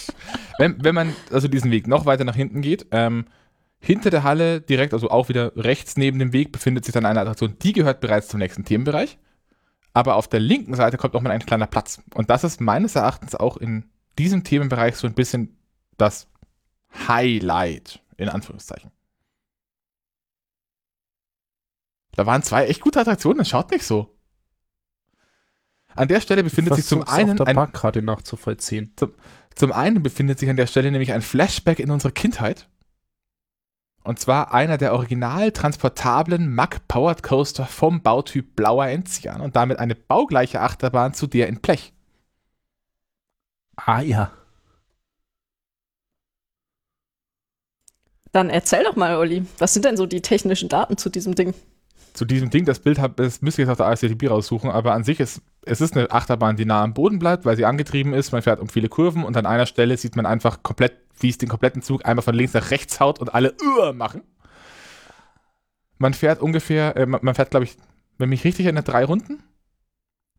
Wenn, 0.59 0.83
wenn 0.85 0.95
man 0.95 1.15
also 1.31 1.49
diesen 1.49 1.71
Weg 1.71 1.87
noch 1.87 2.05
weiter 2.05 2.25
nach 2.25 2.35
hinten 2.35 2.61
geht, 2.61 2.87
ähm, 2.91 3.27
hinter 3.81 4.11
der 4.11 4.25
Halle 4.25 4.61
direkt, 4.61 4.93
also 4.93 5.09
auch 5.09 5.29
wieder 5.29 5.53
rechts 5.57 5.97
neben 5.97 6.19
dem 6.19 6.33
Weg, 6.33 6.53
befindet 6.53 6.85
sich 6.85 6.93
dann 6.93 7.07
eine 7.07 7.21
Attraktion, 7.21 7.57
die 7.63 7.73
gehört 7.73 8.01
bereits 8.01 8.29
zum 8.29 8.41
nächsten 8.41 8.65
Themenbereich. 8.65 9.19
Aber 9.95 10.17
auf 10.17 10.29
der 10.29 10.41
linken 10.41 10.75
Seite 10.75 10.97
kommt 10.97 11.15
nochmal 11.15 11.33
ein 11.33 11.47
kleiner 11.47 11.67
Platz. 11.67 12.03
Und 12.15 12.29
das 12.29 12.45
ist 12.45 12.61
meines 12.61 12.97
Erachtens 12.97 13.35
auch 13.35 13.57
in 13.57 13.89
diesem 14.19 14.45
Themenbereich 14.45 14.97
so 14.97 15.07
ein 15.07 15.15
bisschen 15.15 15.57
das 15.97 16.29
Highlight, 17.07 18.03
in 18.17 18.29
Anführungszeichen. 18.29 18.91
Da 22.13 22.27
waren 22.27 22.43
zwei 22.43 22.67
echt 22.67 22.81
gute 22.81 23.01
Attraktionen, 23.01 23.39
das 23.39 23.49
schaut 23.49 23.71
nicht 23.71 23.85
so. 23.85 24.18
An 25.99 26.07
der 26.07 26.21
Stelle 26.21 26.45
befindet 26.45 26.77
sich 26.77 26.87
zum 26.87 27.01
Versuch's 27.01 27.13
auf 27.13 27.19
einen 27.19 27.37
der 27.37 27.47
ein 27.49 27.57
Parkkarte 27.57 28.03
nachzuvollziehen. 28.03 28.95
zum 29.57 29.73
einen 29.73 30.01
befindet 30.01 30.39
sich 30.39 30.49
an 30.49 30.57
der 30.57 30.69
Stelle 30.69 30.93
nämlich 30.93 31.13
ein 31.13 31.23
Flashback 31.23 31.81
in 31.81 31.91
unsere 31.91 32.13
Kindheit. 32.13 32.69
Und 34.05 34.21
zwar 34.21 34.55
einer 34.55 34.79
der 34.79 34.93
original 34.93 35.51
transportablen 35.51 36.55
Mack 36.55 36.87
Powered 36.87 37.25
Coaster 37.25 37.67
vom 37.67 38.01
Bautyp 38.01 38.55
Blauer 38.55 38.87
Enzian 38.87 39.41
und 39.41 39.57
damit 39.57 39.81
eine 39.81 39.97
baugleiche 39.97 40.61
Achterbahn 40.61 41.15
zu 41.15 41.27
der 41.27 41.49
in 41.49 41.61
Blech. 41.61 41.93
Ah 43.75 44.01
ja. 44.01 44.31
Dann 48.31 48.51
erzähl 48.51 48.85
doch 48.85 48.95
mal, 48.95 49.17
Olli, 49.17 49.45
was 49.59 49.75
sind 49.75 49.85
denn 49.85 49.97
so 49.97 50.07
die 50.07 50.23
technischen 50.23 50.69
Daten 50.69 50.97
zu 50.97 51.11
diesem 51.11 51.35
Ding? 51.35 51.55
Zu 52.15 52.25
diesem 52.25 52.51
Ding, 52.51 52.65
das 52.65 52.79
Bild 52.79 52.99
hab, 52.99 53.17
das 53.17 53.43
müsst 53.43 53.59
ihr 53.59 53.65
jetzt 53.65 53.71
auf 53.71 53.79
der 53.79 53.93
ICTB 53.93 54.31
raussuchen, 54.31 54.71
aber 54.71 54.93
an 54.93 55.05
sich 55.05 55.21
ist 55.21 55.43
es 55.69 55.81
ist 55.81 55.97
eine 55.97 56.11
Achterbahn, 56.11 56.57
die 56.57 56.65
nah 56.65 56.83
am 56.83 56.95
Boden 56.95 57.19
bleibt, 57.19 57.45
weil 57.45 57.57
sie 57.57 57.65
angetrieben 57.65 58.15
ist. 58.15 58.33
Man 58.33 58.43
fährt 58.43 58.61
um 58.61 58.69
viele 58.69 58.89
Kurven 58.89 59.25
und 59.25 59.37
an 59.37 59.47
einer 59.47 59.67
Stelle 59.67 59.97
sieht 59.97 60.17
man 60.17 60.27
einfach 60.27 60.63
komplett, 60.63 60.93
wie 61.21 61.29
es 61.29 61.39
den 61.39 61.49
kompletten 61.49 61.83
Zug 61.83 62.07
einmal 62.07 62.23
von 62.23 62.35
links 62.35 62.55
nach 62.55 62.71
rechts 62.71 63.01
haut 63.01 63.19
und 63.19 63.35
alle 63.35 63.55
uh, 63.63 63.93
machen. 63.93 64.23
Man 65.99 66.15
fährt 66.15 66.41
ungefähr, 66.41 66.97
äh, 66.97 67.07
man, 67.07 67.35
fährt, 67.35 67.51
glaube 67.51 67.65
ich, 67.65 67.77
wenn 68.19 68.29
mich 68.29 68.45
richtig 68.45 68.67
erinnere, 68.67 68.85
drei 68.85 69.05
Runden. 69.05 69.43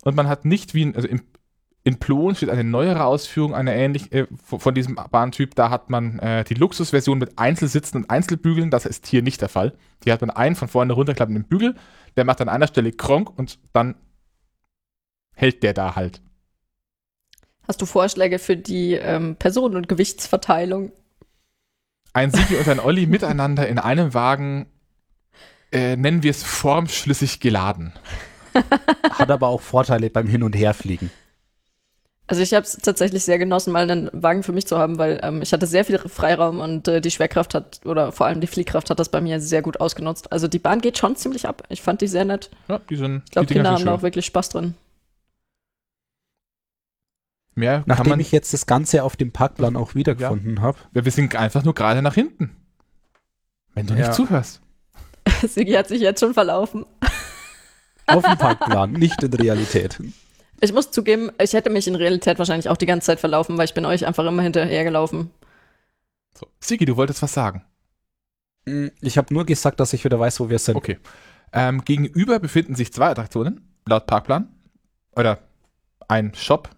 Und 0.04 0.16
man 0.16 0.28
hat 0.28 0.46
nicht 0.46 0.74
wie, 0.74 0.86
ein, 0.86 0.96
also 0.96 1.08
im, 1.08 1.22
in 1.84 2.00
Plon 2.00 2.36
steht 2.36 2.50
eine 2.50 2.64
neuere 2.64 3.04
Ausführung 3.04 3.54
einer 3.54 3.74
ähnlich, 3.74 4.12
äh, 4.14 4.28
von 4.44 4.74
diesem 4.74 4.98
Bahntyp. 5.12 5.56
Da 5.56 5.70
hat 5.70 5.90
man 5.90 6.20
äh, 6.20 6.44
die 6.44 6.54
Luxusversion 6.54 7.20
mit 7.20 7.38
Einzelsitzen 7.38 8.02
und 8.02 8.10
Einzelbügeln. 8.10 8.72
Das 8.72 8.86
ist 8.86 9.08
hier 9.08 9.22
nicht 9.22 9.42
der 9.42 9.50
Fall. 9.50 9.74
Hier 10.04 10.14
hat 10.14 10.22
man 10.22 10.30
einen 10.30 10.56
von 10.56 10.68
vorne 10.70 10.94
runterklappenden 10.94 11.44
Bügel. 11.46 11.76
Der 12.16 12.26
macht 12.26 12.42
an 12.42 12.50
einer 12.50 12.68
Stelle 12.68 12.92
Kronk 12.92 13.38
und 13.38 13.60
dann 13.74 13.96
hält 15.40 15.64
der 15.64 15.74
da 15.74 15.96
halt. 15.96 16.22
Hast 17.68 17.82
du 17.82 17.86
Vorschläge 17.86 18.40
für 18.40 18.58
die 18.58 18.94
ähm, 18.94 19.36
Personen- 19.36 19.76
und 19.76 19.88
Gewichtsverteilung? 19.88 20.92
Ein 22.14 22.32
Sigi 22.32 22.56
und 22.56 22.68
ein 22.68 22.80
Olli 22.80 23.06
miteinander 23.08 23.68
in 23.68 23.78
einem 23.80 24.14
Wagen, 24.14 24.66
äh, 25.72 25.96
nennen 25.96 26.24
wir 26.24 26.32
es 26.32 26.44
formschlüssig 26.44 27.40
geladen. 27.40 27.94
Hat 29.12 29.30
aber 29.30 29.48
auch 29.48 29.62
Vorteile 29.62 30.10
beim 30.10 30.28
Hin- 30.28 30.44
und 30.44 30.56
Herfliegen. 30.56 31.12
Also 32.26 32.44
ich 32.44 32.54
habe 32.54 32.64
es 32.64 32.78
tatsächlich 32.78 33.24
sehr 33.24 33.40
genossen, 33.40 33.74
mal 33.74 33.90
einen 33.90 34.10
Wagen 34.14 34.44
für 34.44 34.52
mich 34.52 34.68
zu 34.68 34.78
haben, 34.78 35.00
weil 35.00 35.20
ähm, 35.24 35.42
ich 35.42 35.52
hatte 35.52 35.66
sehr 35.66 35.84
viel 35.84 35.98
Freiraum 35.98 36.60
und 36.60 36.88
äh, 36.88 37.02
die 37.02 37.10
Schwerkraft 37.10 37.56
hat, 37.56 37.82
oder 37.86 38.12
vor 38.12 38.28
allem 38.28 38.40
die 38.40 38.46
Fliehkraft 38.46 38.92
hat 38.92 39.00
das 39.00 39.10
bei 39.10 39.20
mir 39.20 39.40
sehr 39.42 39.64
gut 39.64 39.80
ausgenutzt. 39.82 40.32
Also 40.32 40.48
die 40.48 40.60
Bahn 40.60 40.80
geht 40.82 41.00
schon 41.00 41.16
ziemlich 41.16 41.48
ab. 41.48 41.64
Ich 41.70 41.82
fand 41.82 42.02
die 42.02 42.08
sehr 42.08 42.26
nett. 42.26 42.52
Ja, 42.68 42.80
die 42.88 42.98
sind, 42.98 43.24
Ich 43.26 43.32
glaube, 43.32 43.48
Kinder 43.48 43.72
haben 43.72 43.78
da 43.78 43.80
schön. 43.80 43.90
auch 43.90 44.04
wirklich 44.04 44.28
Spaß 44.28 44.50
drin. 44.50 44.76
Mehr 47.60 47.78
kann 47.80 47.84
Nachdem 47.88 48.10
man, 48.12 48.20
ich 48.20 48.32
jetzt 48.32 48.54
das 48.54 48.66
Ganze 48.66 49.04
auf 49.04 49.16
dem 49.16 49.32
Parkplan 49.32 49.76
auch 49.76 49.94
wiedergefunden 49.96 50.62
habe. 50.62 50.78
wir 50.92 51.06
wir 51.06 51.12
sind 51.12 51.36
einfach 51.36 51.64
nur 51.64 51.74
gerade 51.76 52.02
nach 52.02 52.16
hinten. 52.16 52.56
Wenn 53.76 53.86
du 53.88 53.94
Ja. 53.94 54.00
nicht 54.08 54.14
zuhörst. 54.14 54.62
Sigi 55.48 55.74
hat 55.74 55.88
sich 55.88 56.02
jetzt 56.02 56.20
schon 56.20 56.34
verlaufen. 56.34 56.86
Auf 58.08 58.24
dem 58.24 58.38
Parkplan, 58.38 58.94
nicht 58.94 59.22
in 59.22 59.32
Realität. 59.34 60.02
Ich 60.62 60.74
muss 60.74 60.90
zugeben, 60.90 61.30
ich 61.40 61.54
hätte 61.54 61.70
mich 61.70 61.88
in 61.88 61.94
Realität 61.96 62.40
wahrscheinlich 62.40 62.68
auch 62.70 62.78
die 62.78 62.88
ganze 62.88 63.06
Zeit 63.06 63.20
verlaufen, 63.20 63.58
weil 63.58 63.66
ich 63.66 63.76
bin 63.76 63.86
euch 63.86 64.06
einfach 64.08 64.26
immer 64.26 64.42
hinterhergelaufen. 64.42 65.30
So. 66.36 66.48
Sigi, 66.60 66.86
du 66.86 66.98
wolltest 66.98 67.22
was 67.22 67.34
sagen. 67.34 67.64
Mm, 68.66 68.88
Ich 69.02 69.18
habe 69.20 69.32
nur 69.34 69.46
gesagt, 69.46 69.80
dass 69.80 69.94
ich 69.94 70.04
wieder 70.04 70.20
weiß, 70.20 70.40
wo 70.40 70.50
wir 70.50 70.58
sind. 70.60 70.76
Okay. 70.76 70.98
Ähm, 71.54 71.84
gegenüber 71.86 72.40
befinden 72.40 72.74
sich 72.76 72.92
zwei 72.92 73.10
Attraktionen, 73.12 73.62
laut 73.88 74.08
Parkplan. 74.08 74.48
Oder 75.16 75.40
ein 76.08 76.34
Shop. 76.34 76.70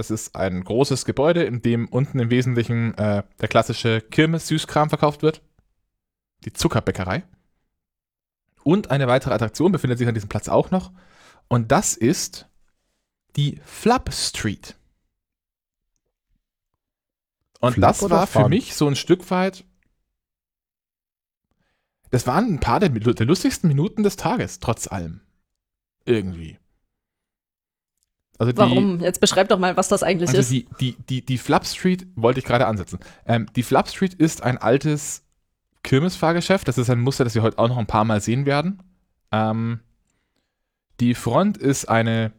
Das 0.00 0.10
ist 0.10 0.34
ein 0.34 0.64
großes 0.64 1.04
Gebäude, 1.04 1.44
in 1.44 1.60
dem 1.60 1.86
unten 1.86 2.20
im 2.20 2.30
Wesentlichen 2.30 2.96
äh, 2.96 3.22
der 3.38 3.48
klassische 3.48 4.00
Kirmes-Süßkram 4.00 4.88
verkauft 4.88 5.20
wird. 5.20 5.42
Die 6.46 6.54
Zuckerbäckerei. 6.54 7.22
Und 8.64 8.90
eine 8.90 9.08
weitere 9.08 9.34
Attraktion 9.34 9.72
befindet 9.72 9.98
sich 9.98 10.08
an 10.08 10.14
diesem 10.14 10.30
Platz 10.30 10.48
auch 10.48 10.70
noch. 10.70 10.90
Und 11.48 11.70
das 11.70 11.98
ist 11.98 12.48
die 13.36 13.60
Flap 13.62 14.10
Street. 14.10 14.74
Und 17.60 17.74
Flap 17.74 17.90
das 17.90 18.08
war 18.08 18.26
für 18.26 18.48
mich 18.48 18.74
so 18.74 18.88
ein 18.88 18.96
Stück 18.96 19.30
weit. 19.30 19.66
Das 22.10 22.26
waren 22.26 22.54
ein 22.54 22.60
paar 22.60 22.80
der, 22.80 22.88
der 22.88 23.26
lustigsten 23.26 23.68
Minuten 23.68 24.02
des 24.02 24.16
Tages, 24.16 24.60
trotz 24.60 24.86
allem. 24.86 25.20
Irgendwie. 26.06 26.58
Also 28.40 28.52
die, 28.52 28.58
Warum? 28.58 29.00
Jetzt 29.00 29.20
beschreib 29.20 29.50
doch 29.50 29.58
mal, 29.58 29.76
was 29.76 29.88
das 29.88 30.02
eigentlich 30.02 30.30
also 30.30 30.40
ist. 30.40 30.50
die, 30.50 30.66
die, 30.80 30.96
die, 31.10 31.22
die 31.22 31.36
Flap 31.36 31.66
Street 31.66 32.06
wollte 32.16 32.40
ich 32.40 32.46
gerade 32.46 32.66
ansetzen. 32.66 32.98
Ähm, 33.26 33.44
die 33.54 33.62
Flap 33.62 33.86
Street 33.90 34.14
ist 34.14 34.42
ein 34.42 34.56
altes 34.56 35.24
Kirmesfahrgeschäft. 35.82 36.66
Das 36.66 36.78
ist 36.78 36.88
ein 36.88 37.00
Muster, 37.00 37.24
das 37.24 37.34
wir 37.34 37.42
heute 37.42 37.58
auch 37.58 37.68
noch 37.68 37.76
ein 37.76 37.86
paar 37.86 38.06
Mal 38.06 38.22
sehen 38.22 38.46
werden. 38.46 38.82
Ähm, 39.30 39.80
die 41.00 41.14
Front 41.14 41.58
ist 41.58 41.90
eine 41.90 42.32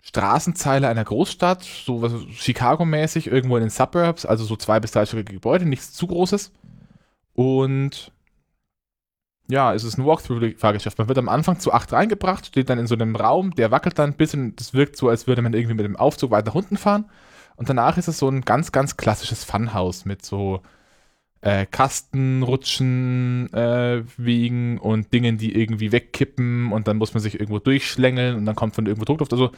Straßenzeile 0.00 0.88
einer 0.88 1.04
Großstadt, 1.04 1.64
so 1.64 2.00
was 2.00 2.14
Chicago-mäßig, 2.32 3.26
irgendwo 3.26 3.58
in 3.58 3.64
den 3.64 3.70
Suburbs, 3.70 4.24
also 4.24 4.46
so 4.46 4.56
zwei 4.56 4.80
bis 4.80 4.92
dreistöckige 4.92 5.34
Gebäude, 5.34 5.66
nichts 5.66 5.92
zu 5.92 6.06
Großes. 6.06 6.50
Und 7.34 8.10
ja, 9.50 9.72
es 9.74 9.84
ist 9.84 9.98
ein 9.98 10.04
Walkthrough-Fahrgeschäft. 10.04 10.98
Man 10.98 11.08
wird 11.08 11.18
am 11.18 11.28
Anfang 11.28 11.58
zu 11.58 11.72
acht 11.72 11.92
reingebracht, 11.92 12.46
steht 12.46 12.68
dann 12.68 12.78
in 12.78 12.86
so 12.86 12.94
einem 12.94 13.16
Raum, 13.16 13.54
der 13.54 13.70
wackelt 13.70 13.98
dann 13.98 14.10
ein 14.10 14.16
bisschen. 14.16 14.54
Das 14.56 14.74
wirkt 14.74 14.96
so, 14.96 15.08
als 15.08 15.26
würde 15.26 15.42
man 15.42 15.54
irgendwie 15.54 15.74
mit 15.74 15.86
dem 15.86 15.96
Aufzug 15.96 16.30
weiter 16.30 16.54
unten 16.54 16.76
fahren. 16.76 17.06
Und 17.56 17.68
danach 17.68 17.96
ist 17.96 18.08
es 18.08 18.18
so 18.18 18.28
ein 18.28 18.42
ganz, 18.42 18.72
ganz 18.72 18.96
klassisches 18.96 19.44
Funhaus 19.44 20.04
mit 20.04 20.24
so 20.24 20.62
äh, 21.40 21.66
Kastenrutschen, 21.66 23.52
äh, 23.52 24.02
Wegen 24.16 24.78
und 24.78 25.12
Dingen, 25.12 25.38
die 25.38 25.54
irgendwie 25.58 25.92
wegkippen 25.92 26.72
und 26.72 26.88
dann 26.88 26.98
muss 26.98 27.14
man 27.14 27.22
sich 27.22 27.34
irgendwo 27.34 27.58
durchschlängeln 27.58 28.36
und 28.36 28.44
dann 28.44 28.54
kommt 28.54 28.74
von 28.74 28.86
irgendwo 28.86 29.04
Druckluft. 29.04 29.32
Also 29.32 29.50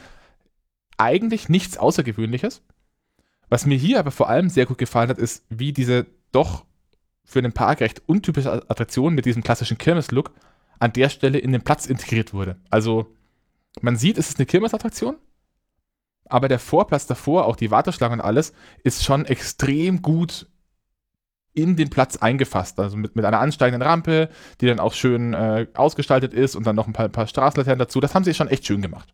eigentlich 0.97 1.49
nichts 1.49 1.77
Außergewöhnliches. 1.77 2.61
Was 3.49 3.65
mir 3.65 3.77
hier 3.77 3.99
aber 3.99 4.11
vor 4.11 4.29
allem 4.29 4.49
sehr 4.49 4.65
gut 4.65 4.77
gefallen 4.77 5.09
hat, 5.09 5.17
ist, 5.17 5.43
wie 5.49 5.73
diese 5.73 6.05
doch 6.31 6.63
für 7.23 7.41
den 7.41 7.53
Park 7.53 7.81
recht 7.81 8.01
untypische 8.07 8.51
Attraktion 8.69 9.13
mit 9.13 9.25
diesem 9.25 9.43
klassischen 9.43 9.77
Kirmes-Look 9.77 10.31
an 10.79 10.93
der 10.93 11.09
Stelle 11.09 11.37
in 11.37 11.51
den 11.51 11.61
Platz 11.61 11.85
integriert 11.85 12.33
wurde. 12.33 12.57
Also 12.69 13.15
man 13.81 13.95
sieht, 13.95 14.17
es 14.17 14.29
ist 14.29 14.39
eine 14.39 14.45
Kirmesattraktion, 14.45 15.17
aber 16.25 16.47
der 16.47 16.59
Vorplatz 16.59 17.05
davor, 17.07 17.45
auch 17.45 17.55
die 17.55 17.71
Warteschlange 17.71 18.15
und 18.15 18.21
alles, 18.21 18.53
ist 18.83 19.03
schon 19.03 19.25
extrem 19.25 20.01
gut 20.01 20.47
in 21.53 21.75
den 21.75 21.89
Platz 21.89 22.17
eingefasst. 22.17 22.79
Also 22.79 22.97
mit, 22.97 23.15
mit 23.15 23.25
einer 23.25 23.39
ansteigenden 23.39 23.87
Rampe, 23.87 24.29
die 24.59 24.67
dann 24.67 24.79
auch 24.79 24.93
schön 24.93 25.33
äh, 25.33 25.67
ausgestaltet 25.73 26.33
ist 26.33 26.55
und 26.55 26.65
dann 26.65 26.75
noch 26.75 26.87
ein 26.87 26.93
paar, 26.93 27.05
ein 27.05 27.11
paar 27.11 27.27
Straßenlaternen 27.27 27.79
dazu. 27.79 27.99
Das 27.99 28.15
haben 28.15 28.23
sie 28.23 28.33
schon 28.33 28.47
echt 28.47 28.65
schön 28.65 28.81
gemacht. 28.81 29.13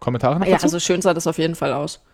Kommentare 0.00 0.38
noch 0.38 0.46
Ja, 0.46 0.52
dazu? 0.52 0.64
also 0.64 0.80
schön 0.80 1.02
sah 1.02 1.14
das 1.14 1.26
auf 1.26 1.38
jeden 1.38 1.54
Fall 1.54 1.72
aus. 1.72 2.04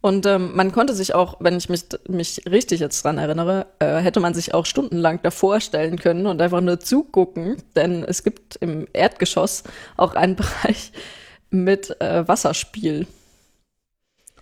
Und 0.00 0.26
ähm, 0.26 0.54
man 0.54 0.70
konnte 0.70 0.94
sich 0.94 1.14
auch, 1.14 1.36
wenn 1.40 1.56
ich 1.56 1.68
mich, 1.68 1.84
mich 2.08 2.42
richtig 2.48 2.78
jetzt 2.80 3.02
dran 3.04 3.18
erinnere, 3.18 3.66
äh, 3.80 3.96
hätte 3.96 4.20
man 4.20 4.32
sich 4.32 4.54
auch 4.54 4.64
stundenlang 4.64 5.18
davor 5.22 5.60
stellen 5.60 5.98
können 5.98 6.26
und 6.26 6.40
einfach 6.40 6.60
nur 6.60 6.78
zugucken, 6.78 7.56
denn 7.74 8.04
es 8.04 8.22
gibt 8.22 8.56
im 8.56 8.86
Erdgeschoss 8.92 9.64
auch 9.96 10.14
einen 10.14 10.36
Bereich 10.36 10.92
mit 11.50 12.00
äh, 12.00 12.26
Wasserspiel. 12.28 13.06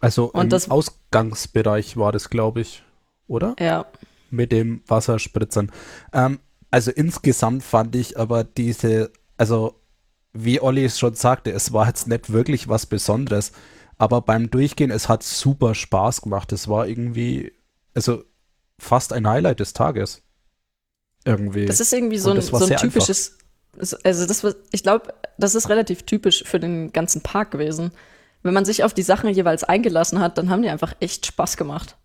Also 0.01 0.27
Und 0.27 0.45
im 0.45 0.49
das- 0.51 0.71
Ausgangsbereich 0.71 1.97
war 1.97 2.13
das, 2.13 2.29
glaube 2.29 2.61
ich, 2.61 2.83
oder? 3.27 3.57
Ja, 3.59 3.87
Mit 4.31 4.53
dem 4.53 4.83
Wasserspritzern. 4.87 5.73
Ähm, 6.13 6.39
also 6.71 6.91
insgesamt 6.91 7.63
fand 7.63 7.97
ich 7.97 8.19
aber 8.19 8.45
diese, 8.45 9.11
also 9.39 9.75
wie 10.35 10.61
Olli 10.61 10.85
es 10.85 10.99
schon 10.99 11.15
sagte, 11.15 11.51
es 11.53 11.73
war 11.73 11.87
jetzt 11.87 12.09
nicht 12.09 12.31
wirklich 12.31 12.69
was 12.69 12.85
Besonderes, 12.85 13.53
aber 13.99 14.21
beim 14.21 14.51
Durchgehen, 14.51 14.91
es 14.91 15.09
hat 15.09 15.23
super 15.23 15.75
Spaß 15.75 16.23
gemacht. 16.23 16.53
Es 16.53 16.69
war 16.69 16.87
irgendwie, 16.87 17.53
also 17.95 18.23
fast 18.79 19.13
ein 19.13 19.27
Highlight 19.29 19.61
des 19.61 19.73
Tages. 19.73 20.23
Irgendwie. 21.25 21.67
das 21.67 21.81
ist 21.81 21.93
irgendwie 21.93 22.19
so 22.19 22.31
ein, 22.31 22.41
so 22.41 22.57
ein 22.57 22.77
typisches, 22.77 23.37
also 24.05 24.27
das, 24.27 24.45
war- 24.45 24.55
ich 24.71 24.83
glaube, 24.85 25.13
das 25.39 25.57
ist 25.57 25.69
relativ 25.69 26.05
typisch 26.05 26.45
für 26.45 26.61
den 26.61 26.93
ganzen 26.93 27.21
Park 27.23 27.51
gewesen. 27.51 27.91
Wenn 28.43 28.55
man 28.55 28.65
sich 28.65 28.85
auf 28.85 28.95
die 28.95 29.03
Sachen 29.03 29.29
jeweils 29.31 29.65
eingelassen 29.65 30.21
hat, 30.21 30.39
dann 30.39 30.51
haben 30.51 30.63
die 30.63 30.69
einfach 30.69 30.95
echt 31.01 31.27
Spaß 31.27 31.57
gemacht. 31.57 31.97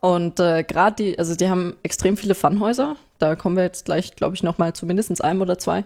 Und 0.00 0.40
äh, 0.40 0.62
gerade 0.64 0.96
die, 0.96 1.18
also 1.18 1.34
die 1.34 1.50
haben 1.50 1.76
extrem 1.82 2.16
viele 2.16 2.34
Funhäuser. 2.34 2.96
Da 3.18 3.36
kommen 3.36 3.56
wir 3.56 3.64
jetzt 3.64 3.84
gleich, 3.84 4.14
glaube 4.16 4.34
ich, 4.36 4.42
noch 4.42 4.56
mal 4.56 4.72
zu 4.74 4.86
mindestens 4.86 5.20
einem 5.20 5.42
oder 5.42 5.58
zwei. 5.58 5.84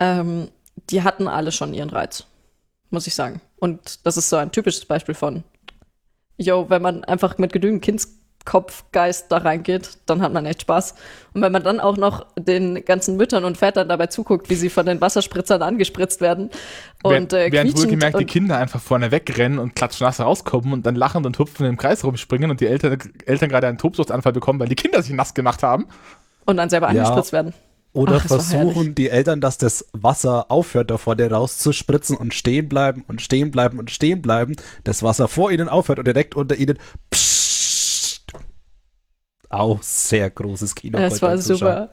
Ähm, 0.00 0.48
die 0.90 1.02
hatten 1.02 1.28
alle 1.28 1.52
schon 1.52 1.74
ihren 1.74 1.90
Reiz, 1.90 2.24
muss 2.90 3.06
ich 3.06 3.14
sagen. 3.14 3.40
Und 3.64 4.04
das 4.04 4.18
ist 4.18 4.28
so 4.28 4.36
ein 4.36 4.52
typisches 4.52 4.84
Beispiel 4.84 5.14
von, 5.14 5.42
yo, 6.36 6.66
wenn 6.68 6.82
man 6.82 7.02
einfach 7.04 7.38
mit 7.38 7.50
genügend 7.50 7.80
Kindskopfgeist 7.80 9.32
da 9.32 9.38
reingeht, 9.38 9.96
dann 10.04 10.20
hat 10.20 10.34
man 10.34 10.44
echt 10.44 10.60
Spaß. 10.60 10.94
Und 11.32 11.40
wenn 11.40 11.50
man 11.50 11.62
dann 11.64 11.80
auch 11.80 11.96
noch 11.96 12.26
den 12.38 12.84
ganzen 12.84 13.16
Müttern 13.16 13.42
und 13.42 13.56
Vätern 13.56 13.88
dabei 13.88 14.08
zuguckt, 14.08 14.50
wie 14.50 14.54
sie 14.54 14.68
von 14.68 14.84
den 14.84 15.00
Wasserspritzern 15.00 15.62
angespritzt 15.62 16.20
werden 16.20 16.50
und 17.02 17.32
äh, 17.32 17.50
während 17.50 17.74
wohlgemerkt 17.74 18.20
die 18.20 18.26
Kinder 18.26 18.58
einfach 18.58 18.82
vorne 18.82 19.10
wegrennen 19.10 19.58
und 19.58 19.74
klatschnass 19.74 20.20
rauskommen 20.20 20.74
und 20.74 20.84
dann 20.84 20.94
lachend 20.94 21.24
und 21.24 21.38
hupfen 21.38 21.64
im 21.64 21.78
Kreis 21.78 22.04
rumspringen 22.04 22.50
und 22.50 22.60
die 22.60 22.66
Eltern, 22.66 22.98
Eltern 23.24 23.48
gerade 23.48 23.66
einen 23.66 23.78
Tobsuchtsanfall 23.78 24.34
bekommen, 24.34 24.60
weil 24.60 24.68
die 24.68 24.74
Kinder 24.74 25.02
sich 25.02 25.14
nass 25.14 25.32
gemacht 25.32 25.62
haben. 25.62 25.86
und 26.44 26.58
dann 26.58 26.68
selber 26.68 26.92
Ja. 26.92 27.00
angespritzt 27.04 27.32
werden. 27.32 27.54
Oder 27.94 28.16
Ach, 28.16 28.26
versuchen 28.26 28.96
die 28.96 29.08
Eltern, 29.08 29.40
dass 29.40 29.56
das 29.56 29.86
Wasser 29.92 30.50
aufhört, 30.50 30.90
da 30.90 30.98
vorne 30.98 31.30
rauszuspritzen 31.30 32.16
und 32.16 32.34
stehen 32.34 32.68
bleiben 32.68 33.04
und 33.06 33.22
stehen 33.22 33.52
bleiben 33.52 33.78
und 33.78 33.88
stehen 33.88 34.20
bleiben. 34.20 34.56
Das 34.82 35.04
Wasser 35.04 35.28
vor 35.28 35.52
ihnen 35.52 35.68
aufhört 35.68 36.00
und 36.00 36.06
direkt 36.06 36.34
unter 36.34 36.56
ihnen. 36.56 36.76
Pssst. 37.12 38.32
auch 39.48 39.80
sehr 39.80 40.28
großes 40.28 40.74
Kino. 40.74 40.98
Das 40.98 41.22
war 41.22 41.38
super. 41.38 41.90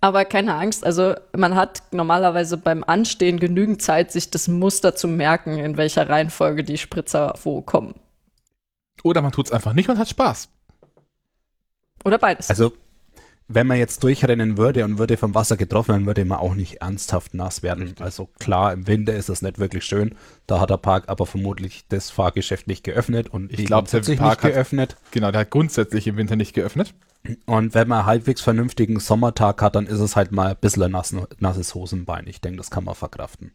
Aber 0.00 0.24
keine 0.24 0.54
Angst, 0.54 0.84
also 0.84 1.14
man 1.36 1.54
hat 1.54 1.82
normalerweise 1.92 2.56
beim 2.56 2.82
Anstehen 2.82 3.38
genügend 3.38 3.82
Zeit, 3.82 4.10
sich 4.10 4.30
das 4.30 4.48
Muster 4.48 4.96
zu 4.96 5.08
merken, 5.08 5.58
in 5.58 5.76
welcher 5.76 6.08
Reihenfolge 6.08 6.64
die 6.64 6.78
Spritzer 6.78 7.34
wo 7.44 7.60
kommen. 7.60 7.94
Oder 9.04 9.20
man 9.20 9.30
tut 9.30 9.46
es 9.46 9.52
einfach 9.52 9.74
nicht 9.74 9.90
und 9.90 9.98
hat 9.98 10.08
Spaß. 10.08 10.48
Oder 12.04 12.18
beides. 12.18 12.50
Also, 12.50 12.72
wenn 13.54 13.66
man 13.66 13.78
jetzt 13.78 14.02
durchrennen 14.04 14.56
würde 14.56 14.84
und 14.84 14.98
würde 14.98 15.16
vom 15.16 15.34
Wasser 15.34 15.56
getroffen, 15.56 15.92
dann 15.92 16.06
würde 16.06 16.24
man 16.24 16.38
auch 16.38 16.54
nicht 16.54 16.80
ernsthaft 16.82 17.34
nass 17.34 17.62
werden. 17.62 17.94
Also 18.00 18.28
klar, 18.38 18.72
im 18.72 18.86
Winter 18.86 19.14
ist 19.14 19.28
das 19.28 19.42
nicht 19.42 19.58
wirklich 19.58 19.84
schön. 19.84 20.14
Da 20.46 20.60
hat 20.60 20.70
der 20.70 20.76
Park 20.76 21.04
aber 21.08 21.26
vermutlich 21.26 21.84
das 21.88 22.10
Fahrgeschäft 22.10 22.66
nicht 22.66 22.84
geöffnet 22.84 23.28
und 23.28 23.50
Ich 23.50 23.56
die 23.58 23.64
glaub, 23.64 23.88
der 23.90 23.98
Park 24.00 24.08
nicht 24.08 24.20
hat- 24.20 24.40
geöffnet. 24.42 24.96
Genau, 25.10 25.30
der 25.30 25.42
hat 25.42 25.50
grundsätzlich 25.50 26.06
im 26.06 26.16
Winter 26.16 26.36
nicht 26.36 26.54
geöffnet. 26.54 26.94
Und 27.46 27.74
wenn 27.74 27.86
man 27.88 27.98
einen 28.00 28.06
halbwegs 28.06 28.40
vernünftigen 28.40 28.98
Sommertag 28.98 29.62
hat, 29.62 29.76
dann 29.76 29.86
ist 29.86 30.00
es 30.00 30.16
halt 30.16 30.32
mal 30.32 30.48
ein 30.50 30.56
bisschen 30.60 30.82
ein 30.82 30.90
nassen, 30.90 31.24
nasses 31.38 31.74
Hosenbein. 31.74 32.26
Ich 32.26 32.40
denke, 32.40 32.56
das 32.58 32.70
kann 32.70 32.84
man 32.84 32.94
verkraften. 32.96 33.52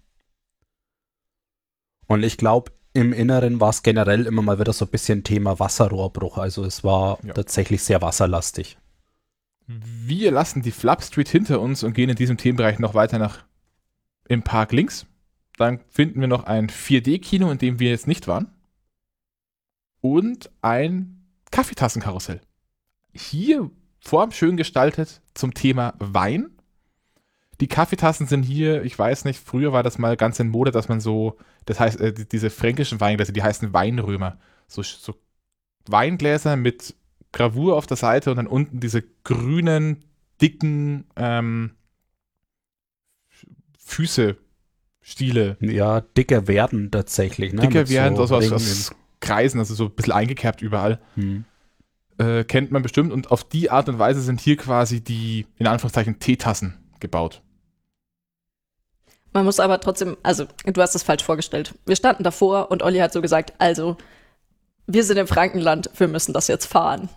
Und 2.07 2.23
ich 2.23 2.37
glaube, 2.37 2.71
im 2.93 3.13
Inneren 3.13 3.59
war 3.59 3.69
es 3.69 3.83
generell 3.83 4.25
immer 4.25 4.41
mal 4.41 4.59
wieder 4.59 4.73
so 4.73 4.85
ein 4.85 4.91
bisschen 4.91 5.23
Thema 5.23 5.59
Wasserrohrbruch. 5.59 6.37
Also 6.37 6.63
es 6.63 6.83
war 6.83 7.19
Ja. 7.23 7.33
tatsächlich 7.33 7.83
sehr 7.83 8.01
wasserlastig. 8.01 8.77
Wir 9.67 10.31
lassen 10.31 10.61
die 10.61 10.71
Flap 10.71 11.03
Street 11.03 11.27
hinter 11.27 11.59
uns 11.59 11.83
und 11.83 11.93
gehen 11.93 12.09
in 12.09 12.15
diesem 12.15 12.37
Themenbereich 12.37 12.79
noch 12.79 12.93
weiter 12.93 13.19
nach 13.19 13.43
im 14.29 14.41
Park 14.41 14.71
links. 14.71 15.05
Dann 15.57 15.79
finden 15.89 16.21
wir 16.21 16.27
noch 16.27 16.45
ein 16.45 16.69
4D-Kino, 16.69 17.51
in 17.51 17.57
dem 17.57 17.79
wir 17.79 17.89
jetzt 17.89 18.07
nicht 18.07 18.27
waren. 18.27 18.49
Und 20.01 20.49
ein 20.61 21.25
Kaffeetassenkarussell. 21.51 22.41
Hier 23.13 23.69
Form 23.99 24.31
schön 24.31 24.55
gestaltet 24.57 25.21
zum 25.33 25.53
Thema 25.53 25.95
Wein. 25.99 26.51
Die 27.59 27.67
Kaffeetassen 27.67 28.27
sind 28.27 28.43
hier, 28.43 28.83
ich 28.83 28.97
weiß 28.97 29.25
nicht, 29.25 29.43
früher 29.43 29.73
war 29.73 29.83
das 29.83 29.97
mal 29.97 30.15
ganz 30.15 30.39
in 30.39 30.49
Mode, 30.49 30.71
dass 30.71 30.87
man 30.87 31.01
so, 31.01 31.37
das 31.65 31.79
heißt, 31.79 31.99
äh, 31.99 32.13
die- 32.13 32.29
diese 32.29 32.49
fränkischen 32.51 33.01
Weingläser, 33.01 33.33
die 33.33 33.41
heißen 33.43 33.73
Weinrömer. 33.73 34.37
So, 34.67 34.83
so 34.83 35.15
Weingläser 35.87 36.55
mit 36.55 36.95
Gravur 37.31 37.75
auf 37.75 37.87
der 37.87 37.97
Seite 37.97 38.31
und 38.31 38.37
dann 38.37 38.47
unten 38.47 38.79
diese 38.79 39.03
grünen, 39.23 40.05
dicken 40.41 41.05
ähm, 41.15 41.71
Füße, 43.77 44.37
Stiele, 45.01 45.55
Ja, 45.61 46.01
dicker 46.01 46.47
werden 46.47 46.91
tatsächlich. 46.91 47.53
Ne? 47.53 47.61
dicker 47.61 47.79
Mit 47.79 47.89
werden, 47.89 48.15
so 48.15 48.23
also 48.23 48.35
aus, 48.35 48.51
aus 48.51 48.95
Kreisen, 49.21 49.59
also 49.59 49.73
so 49.73 49.85
ein 49.85 49.91
bisschen 49.91 50.13
eingekerbt 50.13 50.61
überall. 50.61 50.99
Hm. 51.15 51.45
Äh, 52.17 52.43
kennt 52.43 52.71
man 52.71 52.81
bestimmt 52.81 53.13
und 53.13 53.31
auf 53.31 53.43
die 53.43 53.69
Art 53.69 53.87
und 53.87 53.99
Weise 53.99 54.21
sind 54.21 54.41
hier 54.41 54.57
quasi 54.57 55.01
die, 55.01 55.45
in 55.57 55.67
Anführungszeichen, 55.67 56.19
Teetassen 56.19 56.73
gebaut. 56.99 57.41
Man 59.33 59.45
muss 59.45 59.59
aber 59.59 59.79
trotzdem, 59.79 60.17
also 60.23 60.45
du 60.65 60.81
hast 60.81 60.95
es 60.95 61.03
falsch 61.03 61.23
vorgestellt. 61.23 61.75
Wir 61.85 61.95
standen 61.95 62.23
davor 62.23 62.71
und 62.71 62.81
Olli 62.81 62.97
hat 62.99 63.13
so 63.13 63.21
gesagt, 63.21 63.53
also 63.59 63.97
wir 64.87 65.03
sind 65.03 65.17
im 65.17 65.27
Frankenland, 65.27 65.89
wir 65.97 66.07
müssen 66.07 66.33
das 66.33 66.47
jetzt 66.47 66.65
fahren. 66.65 67.09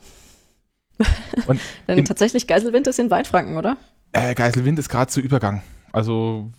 Und 1.46 1.60
Denn 1.88 2.04
tatsächlich 2.04 2.46
Geiselwind 2.46 2.86
ist 2.86 2.98
in 2.98 3.10
Weinfranken, 3.10 3.56
oder? 3.56 3.76
Äh, 4.12 4.34
Geiselwind 4.34 4.78
ist 4.78 4.88
gerade 4.88 5.10
zu 5.10 5.20
Übergang. 5.20 5.62
Also 5.92 6.50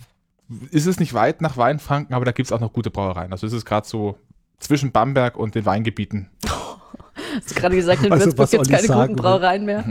ist 0.72 0.88
es 0.88 1.00
nicht 1.00 1.14
weit 1.14 1.42
nach 1.42 1.58
Weinfranken, 1.58 2.16
aber 2.16 2.26
da 2.26 2.32
gibt 2.32 2.48
es 2.48 2.52
auch 2.52 2.60
noch 2.60 2.74
gute 2.74 2.90
Brauereien. 2.90 3.32
Also 3.32 3.48
ist 3.48 3.54
es 3.54 3.66
gerade 3.66 3.88
so 3.88 4.18
zwischen 4.60 4.92
Bamberg 4.92 5.38
und 5.38 5.56
den 5.56 5.66
Weingebieten. 5.66 6.30
Hast 7.36 7.52
du 7.52 7.56
gerade 7.56 7.76
gesagt, 7.76 8.04
in 8.04 8.12
Also, 8.12 8.26
Würzburg 8.26 8.50
gibt 8.50 8.64
es 8.64 8.70
keine 8.70 8.88
sagen 8.88 9.14
guten. 9.14 9.22
Brauereien 9.22 9.66
mehr. 9.66 9.84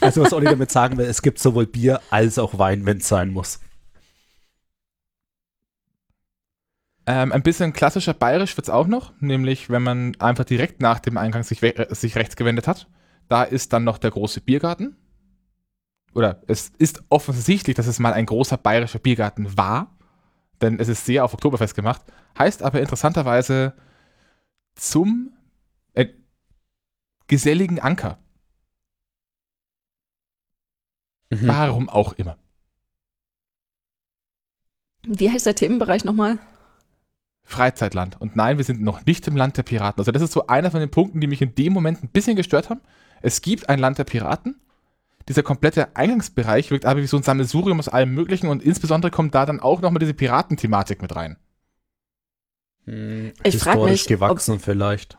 Also 0.00 0.22
was 0.22 0.32
Olli 0.32 0.46
damit 0.46 0.70
sagen 0.70 0.96
will, 0.96 1.06
es 1.06 1.22
gibt 1.22 1.38
sowohl 1.38 1.66
Bier 1.66 2.00
als 2.10 2.38
auch 2.38 2.58
Wein, 2.58 2.86
wenn 2.86 2.98
es 2.98 3.08
sein 3.08 3.30
muss. 3.30 3.60
Ähm, 7.04 7.32
ein 7.32 7.42
bisschen 7.42 7.72
klassischer 7.72 8.14
bayerisch 8.14 8.56
wird 8.56 8.66
es 8.68 8.70
auch 8.72 8.86
noch, 8.86 9.12
nämlich 9.20 9.70
wenn 9.70 9.82
man 9.82 10.14
einfach 10.20 10.44
direkt 10.44 10.80
nach 10.80 11.00
dem 11.00 11.16
Eingang 11.16 11.42
sich, 11.42 11.62
äh, 11.62 11.86
sich 11.90 12.14
rechts 12.16 12.36
gewendet 12.36 12.68
hat. 12.68 12.88
Da 13.28 13.42
ist 13.42 13.72
dann 13.72 13.84
noch 13.84 13.98
der 13.98 14.10
große 14.10 14.40
Biergarten. 14.40 14.96
Oder 16.14 16.42
es 16.46 16.70
ist 16.78 17.02
offensichtlich, 17.08 17.74
dass 17.74 17.86
es 17.86 17.98
mal 17.98 18.12
ein 18.12 18.26
großer 18.26 18.56
bayerischer 18.56 18.98
Biergarten 18.98 19.56
war, 19.56 19.96
denn 20.60 20.78
es 20.78 20.88
ist 20.88 21.06
sehr 21.06 21.24
auf 21.24 21.34
Oktoberfest 21.34 21.74
gemacht. 21.74 22.02
Heißt 22.38 22.62
aber 22.62 22.80
interessanterweise 22.80 23.74
zum 24.74 25.32
äh, 25.94 26.06
geselligen 27.26 27.80
Anker. 27.80 28.18
Mhm. 31.30 31.48
Warum 31.48 31.88
auch 31.88 32.12
immer. 32.12 32.36
Wie 35.04 35.30
heißt 35.30 35.46
der 35.46 35.56
Themenbereich 35.56 36.04
nochmal? 36.04 36.38
Freizeitland. 37.44 38.20
Und 38.20 38.36
nein, 38.36 38.56
wir 38.56 38.64
sind 38.64 38.80
noch 38.82 39.04
nicht 39.04 39.26
im 39.28 39.36
Land 39.36 39.56
der 39.56 39.62
Piraten. 39.62 40.00
Also 40.00 40.12
das 40.12 40.22
ist 40.22 40.32
so 40.32 40.46
einer 40.46 40.70
von 40.70 40.80
den 40.80 40.90
Punkten, 40.90 41.20
die 41.20 41.26
mich 41.26 41.42
in 41.42 41.54
dem 41.54 41.72
Moment 41.72 42.02
ein 42.02 42.08
bisschen 42.08 42.36
gestört 42.36 42.70
haben. 42.70 42.80
Es 43.20 43.42
gibt 43.42 43.68
ein 43.68 43.78
Land 43.78 43.98
der 43.98 44.04
Piraten. 44.04 44.56
Dieser 45.28 45.42
komplette 45.42 45.94
Eingangsbereich 45.96 46.70
wirkt 46.70 46.84
aber 46.86 47.00
wie 47.00 47.06
so 47.06 47.16
ein 47.16 47.22
Sammelsurium 47.22 47.78
aus 47.78 47.88
allem 47.88 48.12
Möglichen 48.14 48.48
und 48.48 48.62
insbesondere 48.62 49.10
kommt 49.12 49.34
da 49.34 49.46
dann 49.46 49.60
auch 49.60 49.80
nochmal 49.80 50.00
diese 50.00 50.14
Piratenthematik 50.14 51.00
mit 51.02 51.14
rein. 51.14 51.36
Hm, 52.86 53.32
Ich 53.44 53.54
historisch 53.54 53.90
mich, 53.90 54.02
ob- 54.04 54.08
gewachsen 54.08 54.58
vielleicht. 54.58 55.18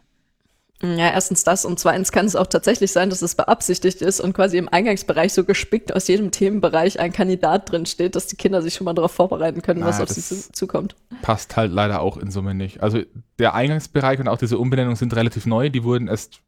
Ja, 0.81 1.11
erstens 1.11 1.45
das 1.45 1.63
und 1.63 1.79
zweitens 1.79 2.11
kann 2.11 2.25
es 2.25 2.35
auch 2.35 2.47
tatsächlich 2.47 2.91
sein, 2.91 3.09
dass 3.09 3.21
es 3.21 3.35
beabsichtigt 3.35 4.01
ist 4.01 4.19
und 4.19 4.33
quasi 4.33 4.57
im 4.57 4.67
Eingangsbereich 4.67 5.31
so 5.31 5.45
gespickt 5.45 5.95
aus 5.95 6.09
jedem 6.09 6.31
Themenbereich 6.31 6.99
ein 6.99 7.13
Kandidat 7.13 7.71
drin 7.71 7.85
steht, 7.85 8.15
dass 8.15 8.27
die 8.27 8.35
Kinder 8.35 8.61
sich 8.61 8.73
schon 8.73 8.83
mal 8.85 8.93
darauf 8.93 9.13
vorbereiten 9.13 9.61
können, 9.61 9.85
was 9.85 9.97
Na, 9.97 10.03
auf 10.03 10.09
sie 10.09 10.21
zu, 10.21 10.51
zukommt. 10.51 10.95
Passt 11.21 11.55
halt 11.55 11.71
leider 11.71 12.01
auch 12.01 12.17
in 12.17 12.31
Summe 12.31 12.53
nicht. 12.53 12.83
Also 12.83 12.99
der 13.39 13.53
Eingangsbereich 13.53 14.19
und 14.19 14.27
auch 14.27 14.37
diese 14.37 14.57
Umbenennung 14.57 14.97
sind 14.97 15.15
relativ 15.15 15.45
neu. 15.45 15.69
Die 15.69 15.85
wurden 15.85 16.09
erst 16.09 16.41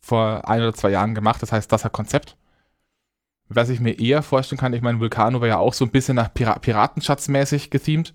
vor 0.00 0.48
ein 0.48 0.62
oder 0.62 0.72
zwei 0.72 0.90
Jahren 0.90 1.14
gemacht. 1.14 1.42
Das 1.42 1.52
heißt, 1.52 1.70
das 1.70 1.84
hat 1.84 1.92
Konzept. 1.92 2.36
Was 3.48 3.68
ich 3.68 3.80
mir 3.80 3.98
eher 3.98 4.22
vorstellen 4.22 4.58
kann, 4.58 4.72
ich 4.72 4.80
meine, 4.80 5.00
Vulcano 5.00 5.42
war 5.42 5.48
ja 5.48 5.58
auch 5.58 5.74
so 5.74 5.84
ein 5.84 5.90
bisschen 5.90 6.16
nach 6.16 6.32
Pira 6.32 6.58
Piratenschatz-mäßig 6.58 7.68
gethemt, 7.68 8.14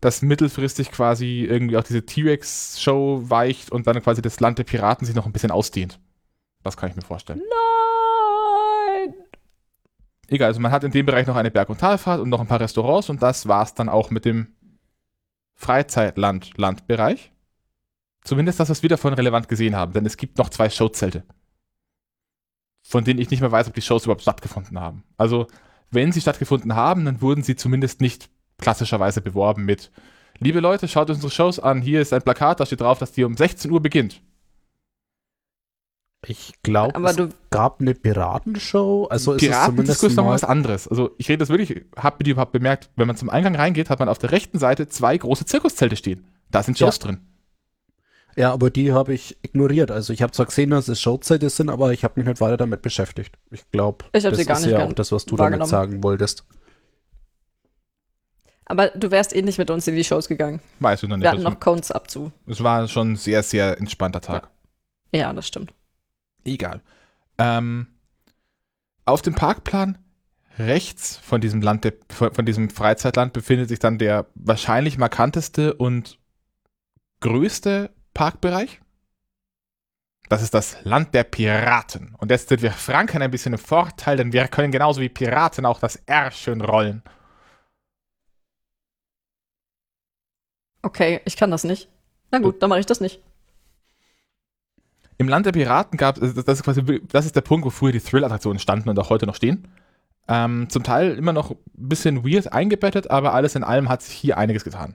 dass 0.00 0.22
mittelfristig 0.22 0.90
quasi 0.90 1.46
irgendwie 1.48 1.76
auch 1.76 1.82
diese 1.82 2.04
T-Rex-Show 2.04 3.22
weicht 3.24 3.72
und 3.72 3.86
dann 3.86 4.02
quasi 4.02 4.22
das 4.22 4.40
Land 4.40 4.58
der 4.58 4.64
Piraten 4.64 5.06
sich 5.06 5.14
noch 5.14 5.26
ein 5.26 5.32
bisschen 5.32 5.50
ausdehnt. 5.50 5.98
Das 6.62 6.76
kann 6.76 6.90
ich 6.90 6.96
mir 6.96 7.02
vorstellen. 7.02 7.40
Nein! 7.40 9.14
Egal, 10.28 10.48
also 10.48 10.60
man 10.60 10.72
hat 10.72 10.84
in 10.84 10.92
dem 10.92 11.06
Bereich 11.06 11.26
noch 11.26 11.36
eine 11.36 11.50
Berg- 11.50 11.70
und 11.70 11.80
Talfahrt 11.80 12.20
und 12.20 12.28
noch 12.28 12.40
ein 12.40 12.46
paar 12.46 12.60
Restaurants 12.60 13.08
und 13.08 13.22
das 13.22 13.48
war 13.48 13.62
es 13.62 13.74
dann 13.74 13.88
auch 13.88 14.10
mit 14.10 14.24
dem 14.24 14.54
Freizeitland-Landbereich. 15.54 17.32
Zumindest 18.22 18.60
das, 18.60 18.68
was 18.68 18.82
wir 18.82 18.90
davon 18.90 19.14
relevant 19.14 19.48
gesehen 19.48 19.74
haben, 19.74 19.92
denn 19.92 20.04
es 20.04 20.16
gibt 20.16 20.38
noch 20.38 20.50
zwei 20.50 20.68
Showzelte, 20.68 21.24
von 22.82 23.04
denen 23.04 23.20
ich 23.20 23.30
nicht 23.30 23.40
mehr 23.40 23.50
weiß, 23.50 23.68
ob 23.68 23.74
die 23.74 23.82
Shows 23.82 24.04
überhaupt 24.04 24.22
stattgefunden 24.22 24.78
haben. 24.78 25.02
Also, 25.16 25.46
wenn 25.90 26.12
sie 26.12 26.20
stattgefunden 26.20 26.74
haben, 26.74 27.06
dann 27.06 27.22
wurden 27.22 27.42
sie 27.42 27.56
zumindest 27.56 28.02
nicht 28.02 28.28
klassischerweise 28.58 29.20
beworben 29.20 29.64
mit 29.64 29.90
Liebe 30.40 30.60
Leute, 30.60 30.86
schaut 30.86 31.10
unsere 31.10 31.30
Shows 31.32 31.58
an, 31.58 31.82
hier 31.82 32.00
ist 32.00 32.12
ein 32.12 32.22
Plakat, 32.22 32.60
da 32.60 32.66
steht 32.66 32.80
drauf, 32.80 32.98
dass 32.98 33.12
die 33.12 33.24
um 33.24 33.36
16 33.36 33.70
Uhr 33.72 33.80
beginnt. 33.80 34.22
Ich 36.26 36.52
glaube, 36.62 36.94
Aber 36.94 37.10
es 37.10 37.16
du, 37.16 37.28
gab 37.50 37.80
eine 37.80 37.94
Piratenshow. 37.94 39.06
Also 39.08 39.34
ist 39.34 39.40
Piratendiskus 39.40 40.10
ist 40.10 40.16
noch 40.16 40.24
mal, 40.24 40.32
was 40.32 40.44
anderes. 40.44 40.88
Also 40.88 41.10
ich 41.16 41.28
rede 41.28 41.38
das 41.38 41.48
wirklich, 41.48 41.84
habt 41.96 42.20
ihr 42.20 42.24
die 42.24 42.30
überhaupt 42.32 42.52
bemerkt, 42.52 42.90
wenn 42.96 43.06
man 43.06 43.16
zum 43.16 43.30
Eingang 43.30 43.54
reingeht, 43.54 43.88
hat 43.88 44.00
man 44.00 44.08
auf 44.08 44.18
der 44.18 44.32
rechten 44.32 44.58
Seite 44.58 44.88
zwei 44.88 45.16
große 45.16 45.46
Zirkuszelte 45.46 45.96
stehen. 45.96 46.26
Da 46.50 46.62
sind 46.62 46.78
Shows 46.78 46.98
drin. 46.98 47.18
Ja, 48.36 48.52
aber 48.52 48.70
die 48.70 48.92
habe 48.92 49.14
ich 49.14 49.36
ignoriert. 49.42 49.90
Also 49.90 50.12
ich 50.12 50.22
habe 50.22 50.32
zwar 50.32 50.46
gesehen, 50.46 50.70
dass 50.70 50.86
es 50.88 51.00
Showzeiten 51.00 51.48
sind, 51.48 51.70
aber 51.70 51.92
ich 51.92 52.04
habe 52.04 52.14
mich 52.16 52.28
nicht 52.28 52.40
weiter 52.40 52.56
damit 52.56 52.82
beschäftigt. 52.82 53.36
Ich 53.50 53.68
glaube, 53.70 54.04
Ich 54.12 54.24
hab 54.24 54.30
das 54.30 54.38
sie 54.38 54.46
gar 54.46 54.58
ist 54.58 54.66
nicht 54.66 54.72
ja 54.72 54.84
auch 54.84 54.92
das, 54.92 55.10
was 55.10 55.24
du 55.24 55.36
damit 55.36 55.66
sagen 55.66 56.02
wolltest. 56.02 56.44
Aber 58.68 58.88
du 58.88 59.10
wärst 59.10 59.34
eh 59.34 59.42
nicht 59.42 59.58
mit 59.58 59.70
uns 59.70 59.86
in 59.86 59.96
die 59.96 60.04
Shows 60.04 60.28
gegangen. 60.28 60.60
Weißt 60.80 61.02
du 61.02 61.08
noch 61.08 61.16
nicht. 61.16 61.24
Wir 61.24 61.30
hatten 61.30 61.42
noch 61.42 61.58
Cones 61.58 61.90
abzu. 61.90 62.30
es 62.46 62.62
war 62.62 62.86
schon 62.86 63.12
ein 63.12 63.16
sehr, 63.16 63.42
sehr 63.42 63.78
entspannter 63.78 64.20
Tag. 64.20 64.48
Ja, 65.12 65.32
das 65.32 65.48
stimmt. 65.48 65.72
Egal. 66.44 66.82
Ähm, 67.38 67.86
auf 69.04 69.22
dem 69.22 69.34
Parkplan 69.34 69.98
rechts 70.58 71.16
von 71.16 71.40
diesem 71.40 71.62
Land, 71.62 71.84
der, 71.84 71.94
von 72.08 72.44
diesem 72.44 72.68
Freizeitland 72.68 73.32
befindet 73.32 73.68
sich 73.68 73.78
dann 73.78 73.98
der 73.98 74.26
wahrscheinlich 74.34 74.98
markanteste 74.98 75.74
und 75.74 76.18
größte 77.20 77.90
Parkbereich. 78.12 78.80
Das 80.28 80.42
ist 80.42 80.52
das 80.52 80.76
Land 80.84 81.14
der 81.14 81.24
Piraten. 81.24 82.14
Und 82.18 82.30
jetzt 82.30 82.50
sind 82.50 82.60
wir 82.60 82.72
Franken 82.72 83.22
ein 83.22 83.30
bisschen 83.30 83.54
im 83.54 83.58
Vorteil, 83.58 84.18
denn 84.18 84.32
wir 84.32 84.46
können 84.48 84.72
genauso 84.72 85.00
wie 85.00 85.08
Piraten 85.08 85.64
auch 85.64 85.80
das 85.80 85.96
R 86.06 86.30
schön 86.30 86.60
rollen. 86.60 87.02
Okay, 90.82 91.20
ich 91.24 91.36
kann 91.36 91.50
das 91.50 91.64
nicht. 91.64 91.88
Na 92.30 92.38
gut, 92.38 92.62
dann 92.62 92.70
mache 92.70 92.80
ich 92.80 92.86
das 92.86 93.00
nicht. 93.00 93.20
Im 95.16 95.28
Land 95.28 95.46
der 95.46 95.52
Piraten 95.52 95.96
gab 95.96 96.18
es, 96.18 96.34
das 96.34 96.58
ist 96.58 96.62
quasi, 96.62 97.00
das 97.08 97.26
ist 97.26 97.34
der 97.34 97.40
Punkt, 97.40 97.66
wo 97.66 97.70
früher 97.70 97.92
die 97.92 98.00
Thrill-Attraktionen 98.00 98.60
standen 98.60 98.88
und 98.88 98.98
auch 98.98 99.10
heute 99.10 99.26
noch 99.26 99.34
stehen. 99.34 99.66
Ähm, 100.28 100.68
zum 100.68 100.84
Teil 100.84 101.16
immer 101.16 101.32
noch 101.32 101.50
ein 101.50 101.58
bisschen 101.74 102.24
weird 102.24 102.52
eingebettet, 102.52 103.10
aber 103.10 103.34
alles 103.34 103.54
in 103.54 103.64
allem 103.64 103.88
hat 103.88 104.02
sich 104.02 104.14
hier 104.14 104.38
einiges 104.38 104.62
getan. 104.62 104.94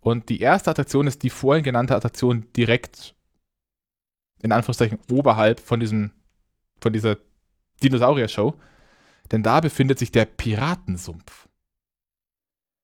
Und 0.00 0.28
die 0.28 0.40
erste 0.40 0.70
Attraktion 0.70 1.06
ist 1.06 1.22
die 1.22 1.30
vorhin 1.30 1.62
genannte 1.62 1.94
Attraktion 1.94 2.46
direkt 2.56 3.14
in 4.42 4.52
Anführungszeichen 4.52 4.98
oberhalb 5.10 5.60
von 5.60 5.80
diesem, 5.80 6.12
von 6.80 6.92
dieser 6.92 7.18
Dinosaurier-Show. 7.82 8.54
Denn 9.30 9.42
da 9.42 9.60
befindet 9.60 9.98
sich 9.98 10.10
der 10.10 10.24
Piratensumpf. 10.24 11.48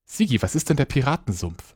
Sigi, 0.04 0.40
was 0.42 0.54
ist 0.54 0.68
denn 0.68 0.76
der 0.76 0.84
Piratensumpf? 0.84 1.75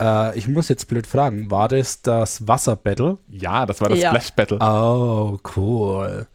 Äh, 0.00 0.38
ich 0.38 0.48
muss 0.48 0.68
jetzt 0.68 0.88
blöd 0.88 1.06
fragen, 1.06 1.50
war 1.50 1.68
das 1.68 2.02
das 2.02 2.46
Wasserbattle? 2.48 3.18
Ja, 3.28 3.66
das 3.66 3.80
war 3.80 3.88
das 3.90 3.98
Ja. 3.98 4.10
Splash 4.10 4.30
Battle. 4.32 4.58
Oh, 4.60 5.38
cool. 5.56 6.26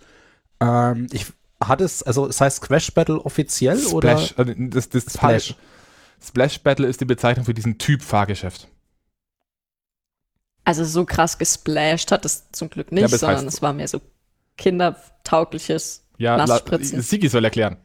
Ähm, 0.62 1.08
ich 1.12 1.26
hat 1.64 1.82
es, 1.82 2.04
also 2.04 2.28
es 2.28 2.40
heißt 2.42 2.62
Crash 2.62 2.92
Battle 2.94 3.20
offiziell 3.22 3.84
oder? 3.88 4.18
Splash, 4.18 4.48
äh, 4.50 4.56
das, 4.70 4.90
das 4.90 5.04
Splash. 5.04 5.46
Splash. 5.46 5.56
Splash 6.24 6.60
Battle 6.62 6.88
ist 6.88 7.02
die 7.02 7.06
Bezeichnung 7.06 7.46
für 7.46 7.54
diesen 7.54 7.78
Typ 7.78 8.02
Fahrgeschäft. 8.02 8.68
Also 10.64 10.84
so 10.84 11.06
krass 11.06 11.38
gesplashed 11.38 12.12
hat 12.12 12.26
es 12.26 12.50
zum 12.52 12.70
Glück 12.70 12.88
Ja, 12.92 12.96
nicht, 13.04 13.14
es 13.14 13.20
sondern 13.20 13.48
es 13.48 13.62
war 13.62 13.74
mehr 13.74 13.88
so 13.88 14.02
kindertaugliches 14.58 16.04
Ja, 16.18 16.36
la- 16.36 16.46
Nassspritzen. 16.46 17.02
Sigi 17.02 17.30
soll 17.30 17.46
erklären. 17.46 17.78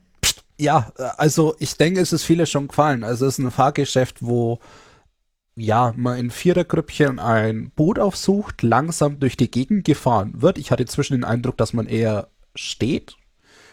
Ja, 0.58 0.92
also 1.16 1.54
ich 1.58 1.74
denke, 1.76 2.00
es 2.00 2.12
ist 2.12 2.24
viele 2.24 2.46
schon 2.46 2.68
gefallen. 2.68 3.02
Also 3.04 3.26
es 3.26 3.34
ist 3.38 3.44
ein 3.44 3.50
Fahrgeschäft, 3.50 4.16
wo 4.20 4.58
ja, 5.56 5.92
man 5.96 6.18
in 6.18 6.30
Vierergrüppchen 6.30 7.18
ein 7.18 7.70
Boot 7.70 7.98
aufsucht, 7.98 8.62
langsam 8.62 9.20
durch 9.20 9.36
die 9.36 9.50
Gegend 9.50 9.84
gefahren 9.84 10.40
wird. 10.42 10.58
Ich 10.58 10.70
hatte 10.70 10.86
zwischen 10.86 11.14
den 11.14 11.24
Eindruck, 11.24 11.56
dass 11.56 11.72
man 11.72 11.86
eher 11.86 12.28
steht 12.54 13.16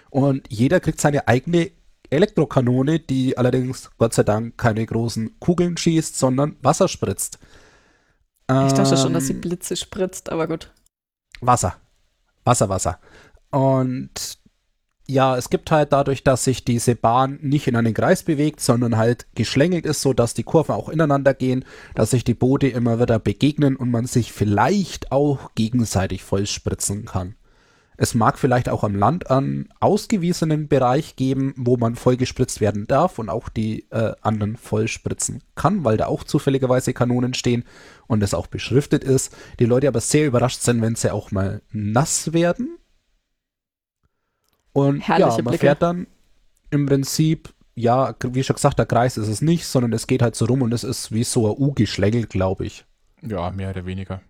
und 0.09 0.47
jeder 0.51 0.79
kriegt 0.79 1.01
seine 1.01 1.27
eigene 1.27 1.71
Elektrokanone, 2.09 2.99
die 2.99 3.37
allerdings 3.37 3.91
Gott 3.97 4.13
sei 4.13 4.23
Dank 4.23 4.57
keine 4.57 4.85
großen 4.85 5.39
Kugeln 5.39 5.77
schießt, 5.77 6.17
sondern 6.17 6.55
Wasser 6.61 6.87
spritzt. 6.87 7.39
Ich 8.49 8.73
dachte 8.73 8.95
schon, 8.95 9.13
dass 9.13 9.27
sie 9.27 9.33
Ähm, 9.33 9.41
Blitze 9.41 9.75
spritzt, 9.75 10.29
aber 10.31 10.47
gut. 10.47 10.71
Wasser. 11.41 11.75
Wasser, 12.45 12.69
Wasser. 12.69 12.99
Und 13.51 14.37
ja, 15.07 15.37
es 15.37 15.49
gibt 15.49 15.71
halt 15.71 15.93
dadurch, 15.93 16.23
dass 16.23 16.43
sich 16.43 16.65
diese 16.65 16.95
Bahn 16.95 17.39
nicht 17.41 17.67
in 17.67 17.77
einen 17.77 17.93
Kreis 17.93 18.23
bewegt, 18.23 18.59
sondern 18.59 18.97
halt 18.97 19.25
geschlängelt 19.35 19.85
ist, 19.85 20.01
so 20.01 20.13
dass 20.13 20.33
die 20.33 20.43
Kurven 20.43 20.75
auch 20.75 20.89
ineinander 20.89 21.33
gehen, 21.33 21.63
dass 21.95 22.11
sich 22.11 22.25
die 22.25 22.33
Boote 22.33 22.67
immer 22.67 22.99
wieder 22.99 23.17
begegnen 23.17 23.77
und 23.77 23.89
man 23.89 24.05
sich 24.05 24.33
vielleicht 24.33 25.11
auch 25.11 25.51
gegenseitig 25.55 26.23
vollspritzen 26.23 27.05
kann. 27.05 27.35
Es 27.99 28.13
mag 28.13 28.37
vielleicht 28.37 28.69
auch 28.69 28.83
am 28.83 28.95
Land 28.95 29.31
einen 29.31 29.69
ausgewiesenen 29.79 30.67
Bereich 30.67 31.15
geben, 31.15 31.53
wo 31.57 31.77
man 31.77 31.95
vollgespritzt 31.95 32.61
werden 32.61 32.85
darf 32.85 33.17
und 33.17 33.29
auch 33.29 33.49
die 33.49 33.87
äh, 33.89 34.13
anderen 34.21 34.55
vollspritzen 34.55 35.41
kann, 35.55 35.83
weil 35.83 35.97
da 35.97 36.05
auch 36.05 36.23
zufälligerweise 36.23 36.93
Kanonen 36.93 37.33
stehen 37.33 37.63
und 38.05 38.21
es 38.21 38.35
auch 38.35 38.45
beschriftet 38.45 39.03
ist. 39.03 39.35
Die 39.59 39.65
Leute 39.65 39.87
aber 39.87 40.01
sehr 40.01 40.27
überrascht 40.27 40.61
sind, 40.61 40.81
wenn 40.81 40.95
sie 40.95 41.11
auch 41.11 41.31
mal 41.31 41.61
nass 41.71 42.33
werden. 42.33 42.77
Und 44.77 44.99
Herrliche 44.99 45.29
ja, 45.29 45.35
man 45.37 45.45
Blicke. 45.45 45.57
fährt 45.57 45.81
dann 45.81 46.05
im 46.69 46.85
Prinzip, 46.85 47.51
ja, 47.73 48.13
wie 48.23 48.43
schon 48.43 48.57
gesagt, 48.57 48.77
der 48.77 48.85
Kreis 48.85 49.17
ist 49.17 49.27
es 49.27 49.41
nicht, 49.41 49.65
sondern 49.65 49.91
es 49.91 50.05
geht 50.05 50.21
halt 50.21 50.35
so 50.35 50.45
rum 50.45 50.61
und 50.61 50.71
es 50.71 50.83
ist 50.83 51.11
wie 51.11 51.23
so 51.23 51.47
ein 51.47 51.59
U 51.59 51.73
geschlängelt, 51.73 52.29
glaube 52.29 52.67
ich. 52.67 52.85
Ja, 53.23 53.49
mehr 53.49 53.71
oder 53.71 53.87
weniger. 53.87 54.21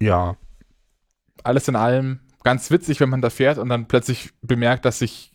Ja. 0.00 0.38
Alles 1.44 1.68
in 1.68 1.76
allem 1.76 2.20
ganz 2.42 2.70
witzig, 2.70 3.00
wenn 3.00 3.10
man 3.10 3.20
da 3.20 3.28
fährt 3.28 3.58
und 3.58 3.68
dann 3.68 3.86
plötzlich 3.86 4.30
bemerkt, 4.40 4.86
dass 4.86 5.00
sich 5.00 5.30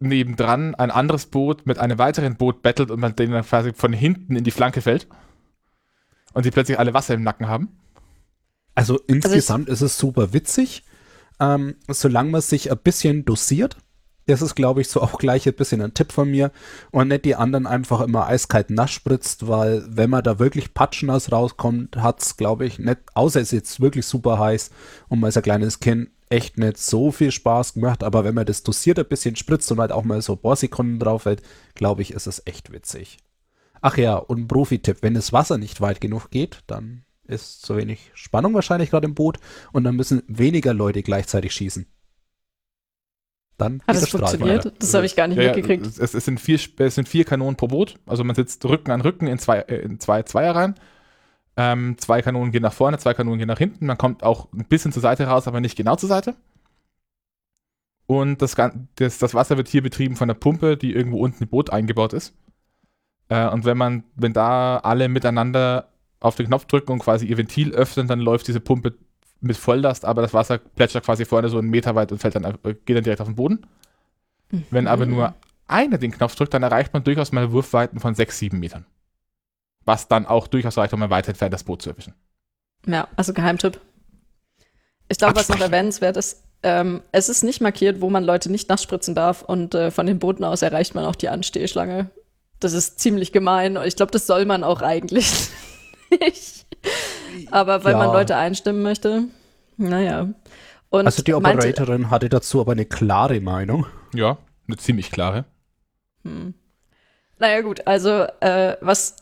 nebendran 0.00 0.74
ein 0.74 0.90
anderes 0.90 1.26
Boot 1.26 1.64
mit 1.64 1.78
einem 1.78 1.96
weiteren 1.96 2.34
Boot 2.36 2.62
battelt 2.62 2.90
und 2.90 2.98
man 2.98 3.14
denen 3.14 3.34
dann 3.34 3.44
quasi 3.44 3.72
von 3.72 3.92
hinten 3.92 4.34
in 4.34 4.42
die 4.42 4.50
Flanke 4.50 4.80
fällt. 4.80 5.06
Und 6.32 6.44
die 6.44 6.50
plötzlich 6.50 6.80
alle 6.80 6.92
Wasser 6.92 7.14
im 7.14 7.22
Nacken 7.22 7.46
haben. 7.46 7.68
Also 8.74 8.98
insgesamt 9.06 9.68
ist 9.68 9.80
es 9.80 9.96
super 9.96 10.32
witzig, 10.32 10.82
ähm, 11.40 11.76
solange 11.88 12.30
man 12.30 12.40
sich 12.40 12.70
ein 12.70 12.78
bisschen 12.78 13.24
dosiert. 13.24 13.76
Das 14.26 14.42
ist, 14.42 14.56
glaube 14.56 14.80
ich, 14.80 14.88
so 14.88 15.02
auch 15.02 15.18
gleich 15.18 15.46
ein 15.46 15.54
bisschen 15.54 15.80
ein 15.80 15.94
Tipp 15.94 16.10
von 16.10 16.28
mir. 16.28 16.50
Und 16.90 17.08
nicht 17.08 17.24
die 17.24 17.36
anderen 17.36 17.66
einfach 17.66 18.00
immer 18.00 18.26
eiskalt 18.26 18.70
nass 18.70 18.90
spritzt, 18.90 19.46
weil 19.46 19.84
wenn 19.88 20.10
man 20.10 20.24
da 20.24 20.40
wirklich 20.40 20.74
patschnass 20.74 21.30
rauskommt, 21.30 21.96
hat 21.96 22.22
es, 22.22 22.36
glaube 22.36 22.66
ich, 22.66 22.80
nicht, 22.80 22.98
außer 23.14 23.40
es 23.40 23.48
ist 23.48 23.52
jetzt 23.52 23.80
wirklich 23.80 24.04
super 24.04 24.38
heiß 24.38 24.70
und 25.08 25.20
man 25.20 25.28
ist 25.28 25.36
ein 25.36 25.44
kleines 25.44 25.78
Kind, 25.78 26.10
echt 26.28 26.58
nicht 26.58 26.78
so 26.78 27.12
viel 27.12 27.30
Spaß 27.30 27.74
gemacht. 27.74 28.02
Aber 28.02 28.24
wenn 28.24 28.34
man 28.34 28.46
das 28.46 28.64
dosiert 28.64 28.98
ein 28.98 29.06
bisschen 29.06 29.36
spritzt 29.36 29.70
und 29.70 29.78
halt 29.78 29.92
auch 29.92 30.04
mal 30.04 30.20
so 30.22 30.32
ein 30.32 30.40
paar 30.40 30.56
Sekunden 30.56 30.98
drauf 30.98 31.24
hält, 31.24 31.42
glaube 31.74 32.02
ich, 32.02 32.12
ist 32.12 32.26
es 32.26 32.42
echt 32.46 32.72
witzig. 32.72 33.18
Ach 33.80 33.96
ja, 33.96 34.16
und 34.16 34.48
Profi-Tipp, 34.48 34.98
wenn 35.02 35.14
das 35.14 35.32
Wasser 35.32 35.58
nicht 35.58 35.80
weit 35.80 36.00
genug 36.00 36.30
geht, 36.30 36.64
dann 36.66 37.04
ist 37.28 37.62
zu 37.62 37.76
wenig 37.76 38.10
Spannung 38.14 38.54
wahrscheinlich 38.54 38.90
gerade 38.90 39.06
im 39.06 39.14
Boot 39.14 39.38
und 39.72 39.84
dann 39.84 39.96
müssen 39.96 40.22
weniger 40.28 40.74
Leute 40.74 41.02
gleichzeitig 41.02 41.52
schießen. 41.52 41.86
Dann 43.58 43.82
Hat 43.86 43.88
geht 43.88 44.00
das 44.00 44.02
der 44.02 44.06
Strahl 44.06 44.38
funktioniert? 44.38 44.64
weiter. 44.64 44.72
Das 44.78 44.94
habe 44.94 45.06
ich 45.06 45.16
gar 45.16 45.28
nicht 45.28 45.38
Ja, 45.38 45.42
ja, 45.42 45.48
mitgekriegt. 45.54 45.86
es, 45.86 45.98
es, 45.98 46.24
sind 46.24 46.40
vier, 46.40 46.58
es 46.78 46.94
sind 46.94 47.08
vier 47.08 47.24
Kanonen 47.24 47.56
pro 47.56 47.68
Boot. 47.68 47.98
Also 48.06 48.22
man 48.24 48.36
sitzt 48.36 48.64
Rücken 48.64 48.90
an 48.90 49.00
Rücken 49.00 49.26
in 49.26 49.38
zwei, 49.38 49.60
äh, 49.60 49.76
in 49.78 49.98
zwei 50.00 50.22
Zweierreihen. 50.22 50.74
Ähm, 51.56 51.96
zwei 51.98 52.22
Kanonen 52.22 52.52
gehen 52.52 52.62
nach 52.62 52.72
vorne, 52.74 52.98
zwei 52.98 53.14
Kanonen 53.14 53.38
gehen 53.38 53.48
nach 53.48 53.58
hinten. 53.58 53.86
Man 53.86 53.98
kommt 53.98 54.22
auch 54.22 54.52
ein 54.52 54.66
bisschen 54.66 54.92
zur 54.92 55.02
Seite 55.02 55.26
raus, 55.26 55.48
aber 55.48 55.60
nicht 55.60 55.76
genau 55.76 55.96
zur 55.96 56.08
Seite. 56.08 56.36
Und 58.06 58.40
das, 58.42 58.54
das, 58.96 59.18
das 59.18 59.34
Wasser 59.34 59.56
wird 59.56 59.68
hier 59.68 59.82
betrieben 59.82 60.16
von 60.16 60.28
der 60.28 60.34
Pumpe, 60.34 60.76
die 60.76 60.92
irgendwo 60.94 61.18
unten 61.18 61.42
im 61.44 61.48
Boot 61.50 61.70
eingebaut 61.70 62.12
ist. 62.12 62.34
Äh, 63.28 63.48
und 63.48 63.64
wenn 63.64 63.78
man, 63.78 64.04
wenn 64.16 64.32
da 64.32 64.78
alle 64.78 65.08
miteinander 65.08 65.88
auf 66.20 66.36
den 66.36 66.46
Knopf 66.46 66.64
drücken 66.66 66.92
und 66.92 66.98
quasi 67.00 67.26
ihr 67.26 67.36
Ventil 67.36 67.72
öffnen, 67.72 68.08
dann 68.08 68.20
läuft 68.20 68.48
diese 68.48 68.60
Pumpe 68.60 68.94
mit 69.40 69.56
Volllast, 69.56 70.04
aber 70.04 70.22
das 70.22 70.32
Wasser 70.34 70.58
plätschert 70.58 71.04
quasi 71.04 71.24
vorne 71.24 71.48
so 71.48 71.58
einen 71.58 71.68
Meter 71.68 71.94
weit 71.94 72.10
und 72.12 72.18
fällt 72.18 72.34
dann, 72.34 72.44
einfach- 72.44 72.60
geht 72.62 72.96
dann 72.96 73.04
direkt 73.04 73.20
auf 73.20 73.28
den 73.28 73.36
Boden. 73.36 73.66
Wenn 74.70 74.86
aber 74.86 75.06
nur 75.06 75.34
einer 75.68 75.98
den 75.98 76.12
Knopf 76.12 76.36
drückt, 76.36 76.54
dann 76.54 76.62
erreicht 76.62 76.92
man 76.94 77.04
durchaus 77.04 77.32
mal 77.32 77.52
Wurfweiten 77.52 78.00
von 78.00 78.14
6, 78.14 78.38
7 78.38 78.58
Metern. 78.58 78.86
Was 79.84 80.08
dann 80.08 80.26
auch 80.26 80.46
durchaus 80.48 80.78
reicht, 80.78 80.94
um 80.94 81.02
ein 81.02 81.10
weit 81.10 81.28
entfernt 81.28 81.52
das 81.52 81.64
Boot 81.64 81.82
zu 81.82 81.90
erwischen. 81.90 82.14
Ja, 82.86 83.08
also 83.16 83.32
Geheimtipp. 83.32 83.80
Ich 85.08 85.18
glaube, 85.18 85.36
was 85.36 85.48
noch 85.48 85.60
erwähnenswert 85.60 86.16
ist, 86.16 86.42
ähm, 86.62 87.02
es 87.12 87.28
ist 87.28 87.42
nicht 87.42 87.60
markiert, 87.60 88.00
wo 88.00 88.08
man 88.10 88.24
Leute 88.24 88.50
nicht 88.50 88.68
nachspritzen 88.68 89.14
darf 89.14 89.42
und 89.42 89.74
äh, 89.74 89.90
von 89.90 90.06
den 90.06 90.18
Booten 90.18 90.42
aus 90.44 90.62
erreicht 90.62 90.94
man 90.94 91.04
auch 91.04 91.14
die 91.14 91.28
Anstehschlange. 91.28 92.10
Das 92.58 92.72
ist 92.72 92.98
ziemlich 92.98 93.32
gemein. 93.32 93.76
Ich 93.84 93.96
glaube, 93.96 94.12
das 94.12 94.26
soll 94.26 94.46
man 94.46 94.64
auch 94.64 94.80
eigentlich 94.82 95.30
nicht. 96.10 96.66
Aber 97.50 97.84
weil 97.84 97.92
Ja. 97.92 97.98
man 97.98 98.12
Leute 98.12 98.36
einstimmen 98.36 98.82
möchte, 98.82 99.24
naja. 99.76 100.28
Und 100.90 101.06
Also 101.06 101.22
die 101.22 101.32
meinte- 101.32 101.68
Operatorin 101.68 102.10
hatte 102.10 102.28
dazu 102.28 102.60
aber 102.60 102.72
eine 102.72 102.84
klare 102.86 103.40
Meinung. 103.40 103.86
Ja, 104.14 104.38
eine 104.68 104.76
ziemlich 104.76 105.10
klare. 105.10 105.44
Hm. 106.24 106.54
Naja, 107.38 107.60
gut, 107.60 107.86
also 107.86 108.24
äh, 108.40 108.76
was, 108.80 109.16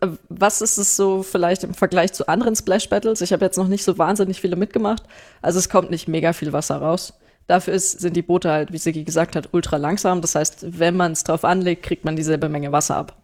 äh, 0.00 0.08
was 0.28 0.60
ist 0.60 0.76
es 0.78 0.96
so 0.96 1.22
vielleicht 1.22 1.62
im 1.62 1.74
Vergleich 1.74 2.12
zu 2.12 2.26
anderen 2.26 2.56
Splash 2.56 2.88
Battles? 2.88 3.20
Ich 3.20 3.32
habe 3.32 3.44
jetzt 3.44 3.58
noch 3.58 3.68
nicht 3.68 3.84
so 3.84 3.96
wahnsinnig 3.98 4.40
viele 4.40 4.56
mitgemacht. 4.56 5.04
Also 5.42 5.58
es 5.58 5.68
kommt 5.68 5.90
nicht 5.90 6.08
mega 6.08 6.32
viel 6.32 6.52
Wasser 6.52 6.76
raus. 6.78 7.12
Dafür 7.46 7.74
ist, 7.74 8.00
sind 8.00 8.16
die 8.16 8.22
Boote 8.22 8.50
halt, 8.50 8.72
wie 8.72 8.78
Sigi 8.78 9.04
gesagt 9.04 9.36
hat, 9.36 9.50
ultra 9.52 9.76
langsam. 9.76 10.22
Das 10.22 10.34
heißt, 10.34 10.78
wenn 10.80 10.96
man 10.96 11.12
es 11.12 11.22
drauf 11.24 11.44
anlegt, 11.44 11.82
kriegt 11.84 12.04
man 12.06 12.16
dieselbe 12.16 12.48
Menge 12.48 12.72
Wasser 12.72 12.96
ab. 12.96 13.16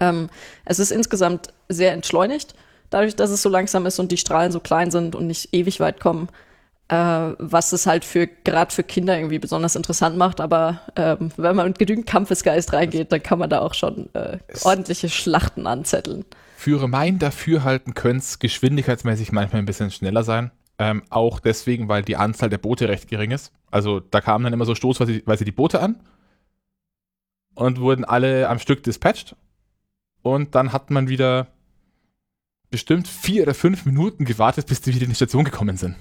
Ähm, 0.00 0.28
es 0.64 0.78
ist 0.78 0.90
insgesamt 0.90 1.52
sehr 1.68 1.92
entschleunigt, 1.92 2.54
dadurch, 2.90 3.14
dass 3.14 3.30
es 3.30 3.42
so 3.42 3.48
langsam 3.48 3.86
ist 3.86 3.98
und 3.98 4.10
die 4.10 4.16
Strahlen 4.16 4.50
so 4.50 4.60
klein 4.60 4.90
sind 4.90 5.14
und 5.14 5.26
nicht 5.26 5.54
ewig 5.54 5.78
weit 5.78 6.00
kommen. 6.00 6.28
Äh, 6.90 7.36
was 7.38 7.70
es 7.70 7.86
halt 7.86 8.04
für 8.04 8.26
gerade 8.26 8.74
für 8.74 8.82
Kinder 8.82 9.16
irgendwie 9.16 9.38
besonders 9.38 9.76
interessant 9.76 10.16
macht. 10.16 10.40
Aber 10.40 10.80
ähm, 10.96 11.30
wenn 11.36 11.54
man 11.54 11.68
mit 11.68 11.78
genügend 11.78 12.08
Kampfesgeist 12.08 12.72
reingeht, 12.72 13.12
dann 13.12 13.22
kann 13.22 13.38
man 13.38 13.48
da 13.48 13.60
auch 13.60 13.74
schon 13.74 14.12
äh, 14.14 14.38
ordentliche 14.64 15.08
Schlachten 15.08 15.68
anzetteln. 15.68 16.24
Für 16.56 16.88
mein 16.88 17.20
Dafürhalten 17.20 17.94
könnte 17.94 18.18
es 18.18 18.40
geschwindigkeitsmäßig 18.40 19.30
manchmal 19.30 19.62
ein 19.62 19.66
bisschen 19.66 19.92
schneller 19.92 20.24
sein. 20.24 20.50
Ähm, 20.80 21.04
auch 21.10 21.38
deswegen, 21.38 21.88
weil 21.88 22.02
die 22.02 22.16
Anzahl 22.16 22.50
der 22.50 22.58
Boote 22.58 22.88
recht 22.88 23.06
gering 23.06 23.30
ist. 23.30 23.52
Also 23.70 24.00
da 24.00 24.20
kamen 24.20 24.42
dann 24.42 24.52
immer 24.52 24.64
so 24.64 24.74
stoßweise 24.74 25.44
die 25.44 25.52
Boote 25.52 25.80
an 25.80 26.00
und 27.54 27.78
wurden 27.80 28.04
alle 28.04 28.48
am 28.48 28.58
Stück 28.58 28.82
dispatcht. 28.82 29.36
Und 30.22 30.54
dann 30.54 30.72
hat 30.72 30.90
man 30.90 31.08
wieder 31.08 31.48
bestimmt 32.70 33.08
vier 33.08 33.42
oder 33.42 33.54
fünf 33.54 33.84
Minuten 33.84 34.24
gewartet, 34.24 34.66
bis 34.66 34.80
die 34.80 34.94
wieder 34.94 35.04
in 35.04 35.10
die 35.10 35.16
Station 35.16 35.44
gekommen 35.44 35.76
sind. 35.76 35.96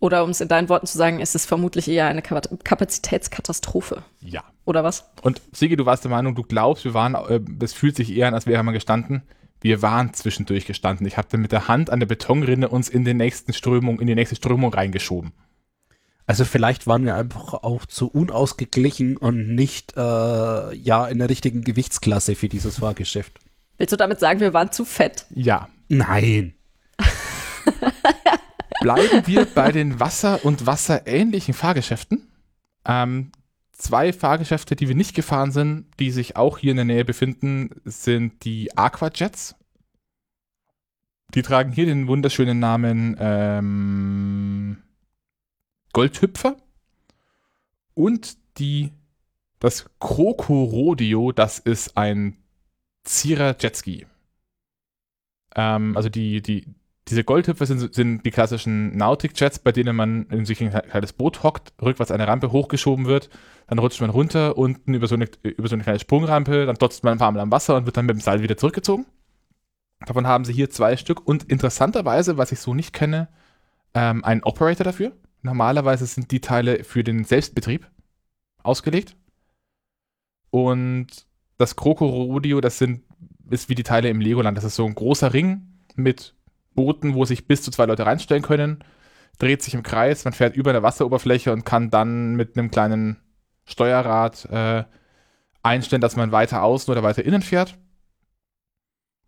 Oder 0.00 0.22
um 0.22 0.30
es 0.30 0.40
in 0.40 0.48
deinen 0.48 0.68
Worten 0.68 0.86
zu 0.86 0.96
sagen, 0.96 1.18
ist 1.18 1.34
es 1.34 1.44
vermutlich 1.44 1.88
eher 1.88 2.06
eine 2.06 2.22
Kap 2.22 2.48
Kapazitätskatastrophe. 2.64 4.04
Ja. 4.20 4.44
Oder 4.64 4.84
was? 4.84 5.10
Und 5.22 5.42
Sigi, 5.52 5.76
du 5.76 5.86
warst 5.86 6.04
der 6.04 6.10
Meinung, 6.10 6.36
du 6.36 6.44
glaubst, 6.44 6.84
wir 6.84 6.94
waren, 6.94 7.14
äh, 7.14 7.40
das 7.42 7.72
fühlt 7.72 7.96
sich 7.96 8.14
eher 8.14 8.28
an, 8.28 8.34
als 8.34 8.46
wäre 8.46 8.62
man 8.62 8.74
gestanden. 8.74 9.22
Wir 9.60 9.82
waren 9.82 10.14
zwischendurch 10.14 10.66
gestanden. 10.66 11.04
Ich 11.06 11.16
habe 11.16 11.26
dann 11.30 11.40
mit 11.40 11.50
der 11.50 11.66
Hand 11.66 11.90
an 11.90 11.98
der 11.98 12.06
Betonrinne 12.06 12.68
uns 12.68 12.88
in, 12.88 13.04
den 13.04 13.16
nächsten 13.16 13.52
Strömung, 13.52 13.98
in 13.98 14.06
die 14.06 14.14
nächste 14.14 14.36
Strömung 14.36 14.72
reingeschoben. 14.72 15.32
Also 16.28 16.44
vielleicht 16.44 16.86
waren 16.86 17.06
wir 17.06 17.14
einfach 17.14 17.54
auch 17.54 17.86
zu 17.86 18.06
unausgeglichen 18.08 19.16
und 19.16 19.54
nicht 19.54 19.96
äh, 19.96 20.74
ja 20.74 21.08
in 21.08 21.20
der 21.20 21.30
richtigen 21.30 21.64
Gewichtsklasse 21.64 22.34
für 22.34 22.50
dieses 22.50 22.80
Fahrgeschäft. 22.80 23.38
Willst 23.78 23.94
du 23.94 23.96
damit 23.96 24.20
sagen, 24.20 24.38
wir 24.40 24.52
waren 24.52 24.70
zu 24.70 24.84
fett? 24.84 25.24
Ja. 25.30 25.70
Nein. 25.88 26.52
Bleiben 28.82 29.26
wir 29.26 29.46
bei 29.46 29.72
den 29.72 30.00
Wasser- 30.00 30.44
und 30.44 30.66
wasserähnlichen 30.66 31.54
Fahrgeschäften. 31.54 32.28
Ähm, 32.84 33.32
zwei 33.72 34.12
Fahrgeschäfte, 34.12 34.76
die 34.76 34.88
wir 34.88 34.96
nicht 34.96 35.14
gefahren 35.14 35.50
sind, 35.50 35.86
die 35.98 36.10
sich 36.10 36.36
auch 36.36 36.58
hier 36.58 36.72
in 36.72 36.76
der 36.76 36.84
Nähe 36.84 37.06
befinden, 37.06 37.70
sind 37.86 38.44
die 38.44 38.76
Aquajets. 38.76 39.54
Die 41.32 41.40
tragen 41.40 41.72
hier 41.72 41.86
den 41.86 42.06
wunderschönen 42.06 42.58
Namen 42.58 43.16
ähm, 43.18 44.76
Goldhüpfer 45.98 46.54
und 47.94 48.36
die 48.58 48.92
das 49.58 49.86
Kroko 49.98 50.62
Rodeo, 50.62 51.32
das 51.32 51.58
ist 51.58 51.96
ein 51.96 52.36
Zierer 53.02 53.56
Jetski. 53.58 54.06
Ähm, 55.56 55.96
also 55.96 56.08
die, 56.08 56.40
die, 56.40 56.72
diese 57.08 57.24
Goldhüpfer 57.24 57.66
sind, 57.66 57.92
sind 57.92 58.24
die 58.24 58.30
klassischen 58.30 58.96
Nautic-Jets, 58.96 59.58
bei 59.58 59.72
denen 59.72 59.96
man 59.96 60.26
in 60.26 60.44
sich 60.44 60.62
ein 60.62 60.70
kleines 60.70 61.14
Boot 61.14 61.42
hockt, 61.42 61.72
rückwärts 61.82 62.12
eine 62.12 62.28
Rampe 62.28 62.52
hochgeschoben 62.52 63.06
wird, 63.06 63.28
dann 63.66 63.80
rutscht 63.80 64.00
man 64.00 64.10
runter, 64.10 64.56
unten 64.56 64.94
über 64.94 65.08
so 65.08 65.16
eine, 65.16 65.28
über 65.42 65.66
so 65.66 65.74
eine 65.74 65.82
kleine 65.82 65.98
Sprungrampe, 65.98 66.64
dann 66.64 66.76
dotzt 66.76 67.02
man 67.02 67.14
ein 67.14 67.18
paar 67.18 67.32
Mal 67.32 67.40
am 67.40 67.50
Wasser 67.50 67.74
und 67.74 67.86
wird 67.86 67.96
dann 67.96 68.06
mit 68.06 68.14
dem 68.14 68.20
Seil 68.20 68.40
wieder 68.40 68.56
zurückgezogen. 68.56 69.04
Davon 70.06 70.28
haben 70.28 70.44
sie 70.44 70.52
hier 70.52 70.70
zwei 70.70 70.96
Stück 70.96 71.26
und 71.26 71.42
interessanterweise, 71.50 72.38
was 72.38 72.52
ich 72.52 72.60
so 72.60 72.72
nicht 72.72 72.92
kenne, 72.92 73.26
ähm, 73.94 74.24
einen 74.24 74.44
Operator 74.44 74.84
dafür. 74.84 75.10
Normalerweise 75.42 76.06
sind 76.06 76.30
die 76.30 76.40
Teile 76.40 76.84
für 76.84 77.04
den 77.04 77.24
Selbstbetrieb 77.24 77.86
ausgelegt. 78.62 79.16
Und 80.50 81.06
das 81.58 81.76
Kroko 81.76 82.06
Rodeo, 82.06 82.60
das 82.60 82.78
sind, 82.78 83.02
ist 83.50 83.68
wie 83.68 83.74
die 83.74 83.82
Teile 83.82 84.08
im 84.08 84.20
Legoland. 84.20 84.56
Das 84.56 84.64
ist 84.64 84.76
so 84.76 84.86
ein 84.86 84.94
großer 84.94 85.32
Ring 85.32 85.66
mit 85.96 86.34
Booten, 86.74 87.14
wo 87.14 87.24
sich 87.24 87.46
bis 87.46 87.62
zu 87.62 87.70
zwei 87.70 87.86
Leute 87.86 88.06
reinstellen 88.06 88.42
können, 88.42 88.84
dreht 89.38 89.62
sich 89.62 89.74
im 89.74 89.82
Kreis, 89.82 90.24
man 90.24 90.32
fährt 90.32 90.56
über 90.56 90.70
eine 90.70 90.82
Wasseroberfläche 90.82 91.52
und 91.52 91.64
kann 91.64 91.90
dann 91.90 92.34
mit 92.36 92.56
einem 92.56 92.70
kleinen 92.70 93.16
Steuerrad 93.64 94.44
äh, 94.46 94.84
einstellen, 95.62 96.00
dass 96.00 96.16
man 96.16 96.32
weiter 96.32 96.62
außen 96.62 96.90
oder 96.90 97.02
weiter 97.02 97.24
innen 97.24 97.42
fährt. 97.42 97.76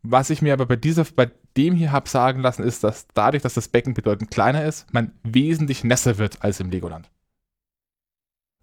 Was 0.03 0.31
ich 0.31 0.43
mir 0.43 0.53
aber 0.53 0.67
bei 0.67 0.77
dieser, 0.77 1.05
bei 1.05 1.31
dem 1.57 1.75
hier 1.75 1.93
habe 1.93 2.09
sagen 2.09 2.41
lassen, 2.41 2.63
ist, 2.63 2.85
dass 2.85 3.07
dadurch, 3.15 3.43
dass 3.43 3.55
das 3.55 3.69
Becken 3.69 3.95
bedeutend 3.95 4.31
kleiner 4.31 4.65
ist, 4.65 4.93
man 4.93 5.13
wesentlich 5.23 5.85
nässer 5.85 6.19
wird 6.19 6.43
als 6.43 6.61
im 6.61 6.71
Legoland. 6.71 7.11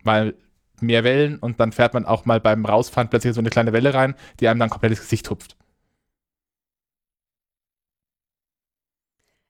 Weil 0.03 0.35
mehr 0.79 1.03
Wellen 1.03 1.39
und 1.39 1.59
dann 1.59 1.71
fährt 1.71 1.93
man 1.93 2.05
auch 2.05 2.25
mal 2.25 2.39
beim 2.39 2.65
Rausfahren 2.65 3.09
plötzlich 3.09 3.33
so 3.33 3.41
eine 3.41 3.49
kleine 3.49 3.73
Welle 3.73 3.93
rein, 3.93 4.15
die 4.39 4.47
einem 4.47 4.59
dann 4.59 4.69
komplett 4.69 4.91
ins 4.91 5.01
Gesicht 5.01 5.29
hupft. 5.29 5.57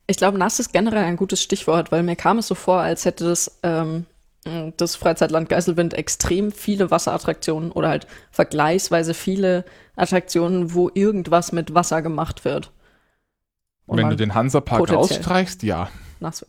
Ich 0.10 0.18
glaube, 0.18 0.38
nass 0.38 0.60
ist 0.60 0.72
generell 0.72 1.04
ein 1.04 1.18
gutes 1.18 1.44
Stichwort, 1.44 1.92
weil 1.92 2.02
mir 2.02 2.16
kam 2.16 2.38
es 2.38 2.48
so 2.48 2.56
vor, 2.56 2.80
als 2.80 3.04
hätte 3.04 3.26
das, 3.26 3.60
ähm, 3.64 4.06
das 4.78 4.96
Freizeitland 4.96 5.50
Geiselwind 5.50 5.94
extrem 5.94 6.54
viele 6.54 6.90
Wasserattraktionen 6.90 7.74
oder 7.74 7.90
halt 7.90 8.08
vergleichsweise 8.32 9.14
viele 9.14 9.66
Attraktionen, 9.98 10.74
wo 10.74 10.90
irgendwas 10.94 11.52
mit 11.52 11.74
Wasser 11.74 12.02
gemacht 12.02 12.46
wird. 12.46 12.72
Und 13.88 13.98
Wenn 13.98 14.10
du 14.10 14.16
den 14.16 14.36
Hansapark 14.36 14.92
rausstreichst, 14.92 15.64
ja. 15.64 15.90
Wird. 16.20 16.44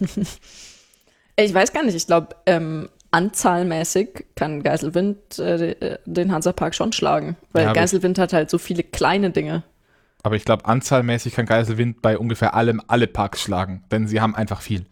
ich 1.36 1.54
weiß 1.54 1.72
gar 1.72 1.84
nicht, 1.84 1.94
ich 1.94 2.06
glaube, 2.06 2.34
ähm, 2.46 2.88
anzahlmäßig 3.12 4.26
kann 4.34 4.62
Geiselwind 4.62 5.38
äh, 5.38 5.98
den 6.04 6.32
Hansapark 6.32 6.74
schon 6.74 6.92
schlagen, 6.92 7.36
weil 7.52 7.64
ja, 7.64 7.72
Geiselwind 7.72 8.18
hat 8.18 8.32
halt 8.32 8.50
so 8.50 8.58
viele 8.58 8.82
kleine 8.82 9.30
Dinge. 9.30 9.62
Aber 10.22 10.36
ich 10.36 10.44
glaube, 10.44 10.66
anzahlmäßig 10.66 11.34
kann 11.34 11.46
Geiselwind 11.46 12.02
bei 12.02 12.18
ungefähr 12.18 12.54
allem 12.54 12.82
alle 12.88 13.06
Parks 13.06 13.40
schlagen, 13.40 13.84
denn 13.90 14.06
sie 14.06 14.20
haben 14.20 14.34
einfach 14.34 14.60
viel. 14.60 14.86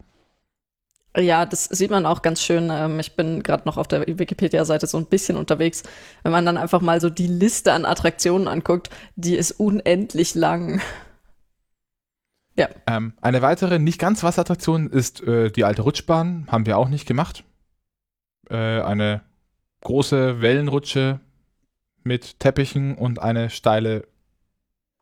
Ja, 1.17 1.45
das 1.45 1.65
sieht 1.65 1.91
man 1.91 2.05
auch 2.05 2.21
ganz 2.21 2.41
schön. 2.41 2.69
Ähm, 2.71 2.99
ich 2.99 3.15
bin 3.15 3.41
gerade 3.43 3.63
noch 3.65 3.77
auf 3.77 3.87
der 3.87 4.05
Wikipedia-Seite 4.07 4.87
so 4.87 4.97
ein 4.97 5.07
bisschen 5.07 5.37
unterwegs. 5.37 5.83
Wenn 6.23 6.31
man 6.31 6.45
dann 6.45 6.57
einfach 6.57 6.81
mal 6.81 7.01
so 7.01 7.09
die 7.09 7.27
Liste 7.27 7.73
an 7.73 7.85
Attraktionen 7.85 8.47
anguckt, 8.47 8.89
die 9.15 9.35
ist 9.35 9.51
unendlich 9.51 10.35
lang. 10.35 10.81
Ja. 12.59 12.67
Ähm, 12.87 13.13
eine 13.21 13.41
weitere 13.41 13.79
nicht 13.79 13.99
ganz 13.99 14.21
Wasserattraktion 14.21 14.89
ist 14.89 15.23
äh, 15.23 15.49
die 15.49 15.63
alte 15.63 15.81
Rutschbahn. 15.81 16.47
Haben 16.51 16.65
wir 16.65 16.77
auch 16.77 16.89
nicht 16.89 17.07
gemacht. 17.07 17.45
Äh, 18.49 18.81
eine 18.81 19.21
große 19.79 20.41
Wellenrutsche 20.41 21.21
mit 22.03 22.37
Teppichen 22.41 22.95
und 22.97 23.19
eine 23.19 23.49
steile 23.49 24.09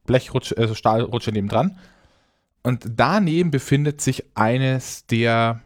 Blechrutsche, 0.05 0.55
also 0.55 0.75
Stahlrutsche 0.75 1.31
nebendran. 1.31 1.79
Und 2.61 2.85
daneben 2.95 3.49
befindet 3.49 4.01
sich 4.01 4.37
eines 4.37 5.07
der, 5.07 5.61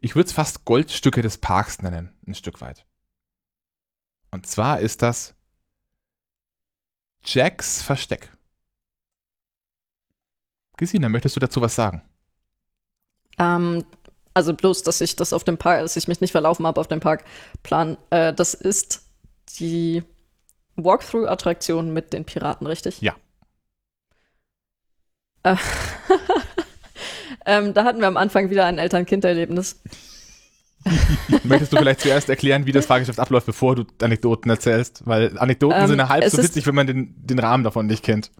ich 0.00 0.16
würde 0.16 0.26
es 0.26 0.32
fast 0.32 0.64
Goldstücke 0.64 1.22
des 1.22 1.38
Parks 1.38 1.80
nennen, 1.80 2.12
ein 2.26 2.34
Stück 2.34 2.60
weit. 2.60 2.86
Und 4.32 4.46
zwar 4.46 4.80
ist 4.80 5.02
das 5.02 5.36
Jacks 7.22 7.82
Versteck. 7.82 8.32
Gesina, 10.78 11.08
möchtest 11.08 11.36
du 11.36 11.40
dazu 11.40 11.60
was 11.60 11.74
sagen? 11.74 12.02
Ähm, 13.38 13.84
also 14.32 14.54
bloß, 14.54 14.82
dass 14.84 15.00
ich 15.00 15.16
das 15.16 15.32
auf 15.32 15.44
dem 15.44 15.58
Park, 15.58 15.80
dass 15.80 15.96
ich 15.96 16.08
mich 16.08 16.20
nicht 16.20 16.32
verlaufen 16.32 16.66
habe 16.66 16.80
auf 16.80 16.88
dem 16.88 17.00
Parkplan. 17.00 17.98
Äh, 18.10 18.32
das 18.32 18.54
ist 18.54 19.02
die 19.58 20.02
Walkthrough-Attraktion 20.76 21.92
mit 21.92 22.12
den 22.12 22.24
Piraten, 22.24 22.66
richtig? 22.66 23.00
Ja. 23.00 23.14
Äh, 25.42 25.56
ähm, 27.46 27.74
da 27.74 27.84
hatten 27.84 28.00
wir 28.00 28.06
am 28.06 28.16
Anfang 28.16 28.50
wieder 28.50 28.64
ein 28.66 28.78
Eltern-Kind-Erlebnis. 28.78 29.80
Möchtest 31.42 31.72
du 31.72 31.76
vielleicht 31.76 32.00
zuerst 32.00 32.28
erklären, 32.28 32.66
wie 32.66 32.72
das 32.72 32.86
Fahrgeschäft 32.86 33.18
abläuft, 33.18 33.46
bevor 33.46 33.74
du 33.74 33.84
Anekdoten 34.00 34.48
erzählst? 34.50 35.02
Weil 35.04 35.36
Anekdoten 35.38 35.80
ähm, 35.80 35.88
sind 35.88 35.98
ja 35.98 36.08
halb 36.08 36.24
so 36.28 36.40
witzig, 36.40 36.66
wenn 36.66 36.74
man 36.76 36.86
den, 36.86 37.14
den 37.18 37.40
Rahmen 37.40 37.64
davon 37.64 37.86
nicht 37.86 38.04
kennt. 38.04 38.30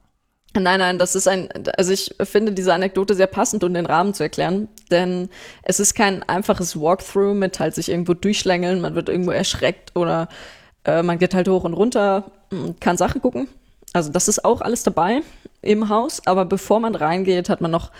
Nein, 0.54 0.80
nein, 0.80 0.98
das 0.98 1.14
ist 1.14 1.28
ein, 1.28 1.48
also 1.76 1.92
ich 1.92 2.14
finde 2.22 2.52
diese 2.52 2.72
Anekdote 2.72 3.14
sehr 3.14 3.26
passend, 3.26 3.62
um 3.64 3.74
den 3.74 3.86
Rahmen 3.86 4.14
zu 4.14 4.22
erklären, 4.22 4.68
denn 4.90 5.28
es 5.62 5.78
ist 5.78 5.94
kein 5.94 6.22
einfaches 6.22 6.80
Walkthrough 6.80 7.34
mit 7.34 7.60
halt 7.60 7.74
sich 7.74 7.90
irgendwo 7.90 8.14
durchschlängeln, 8.14 8.80
man 8.80 8.94
wird 8.94 9.08
irgendwo 9.08 9.30
erschreckt 9.30 9.94
oder 9.94 10.28
äh, 10.84 11.02
man 11.02 11.18
geht 11.18 11.34
halt 11.34 11.48
hoch 11.48 11.64
und 11.64 11.74
runter, 11.74 12.30
kann 12.80 12.96
Sachen 12.96 13.20
gucken. 13.20 13.48
Also 13.92 14.10
das 14.10 14.26
ist 14.26 14.44
auch 14.44 14.60
alles 14.62 14.82
dabei 14.82 15.20
im 15.62 15.88
Haus, 15.90 16.26
aber 16.26 16.44
bevor 16.44 16.80
man 16.80 16.94
reingeht, 16.94 17.50
hat 17.50 17.60
man 17.60 17.70
noch 17.70 17.90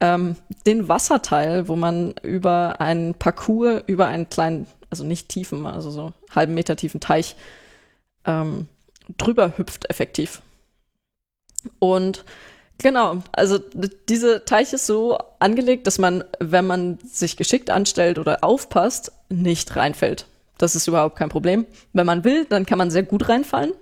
ähm, 0.00 0.36
den 0.66 0.88
Wasserteil, 0.88 1.68
wo 1.68 1.76
man 1.76 2.14
über 2.22 2.80
einen 2.80 3.14
Parcours, 3.14 3.82
über 3.86 4.06
einen 4.06 4.28
kleinen, 4.28 4.66
also 4.90 5.04
nicht 5.04 5.28
tiefen, 5.28 5.66
also 5.66 5.90
so 5.90 6.12
halben 6.34 6.54
Meter 6.54 6.76
tiefen 6.76 7.00
Teich 7.00 7.36
ähm, 8.24 8.68
drüber 9.16 9.56
hüpft 9.56 9.88
effektiv. 9.90 10.42
Und 11.78 12.24
genau, 12.78 13.22
also 13.32 13.58
diese 14.08 14.44
Teich 14.44 14.72
ist 14.72 14.86
so 14.86 15.18
angelegt, 15.38 15.86
dass 15.86 15.98
man, 15.98 16.24
wenn 16.40 16.66
man 16.66 16.98
sich 17.04 17.36
geschickt 17.36 17.70
anstellt 17.70 18.18
oder 18.18 18.44
aufpasst, 18.44 19.12
nicht 19.28 19.76
reinfällt. 19.76 20.26
Das 20.58 20.76
ist 20.76 20.86
überhaupt 20.86 21.16
kein 21.16 21.28
Problem. 21.28 21.66
Wenn 21.92 22.06
man 22.06 22.24
will, 22.24 22.44
dann 22.44 22.66
kann 22.66 22.78
man 22.78 22.90
sehr 22.90 23.02
gut 23.02 23.28
reinfallen. 23.28 23.72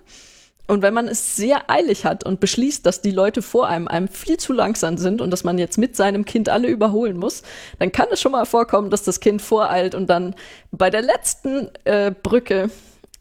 Und 0.69 0.81
wenn 0.81 0.95
man 0.95 1.09
es 1.09 1.37
sehr 1.37 1.69
eilig 1.71 2.05
hat 2.05 2.25
und 2.25 2.41
beschließt, 2.41 2.87
dass 2.87 3.03
die 3.03 3.11
Leute 3.11 3.43
vor 3.43 3.69
einem 3.69 3.89
einem 3.89 4.09
viel 4.09 4.39
zu 4.39 4.53
langsam 4.53 4.97
sind 4.97 5.21
und 5.21 5.31
dass 5.31 5.45
man 5.45 5.59
jetzt 5.59 5.77
mit 5.77 5.97
seinem 5.97 6.25
Kind 6.25 6.49
alle 6.49 6.69
überholen 6.69 7.19
muss, 7.19 7.43
dann 7.79 7.93
kann 7.93 8.07
es 8.11 8.21
schon 8.21 8.33
mal 8.33 8.47
vorkommen, 8.47 8.89
dass 8.89 9.03
das 9.03 9.21
Kind 9.21 9.43
voreilt 9.43 9.95
und 9.95 10.09
dann 10.09 10.35
bei 10.71 10.89
der 10.89 11.03
letzten 11.03 11.69
äh, 11.85 12.13
Brücke, 12.13 12.71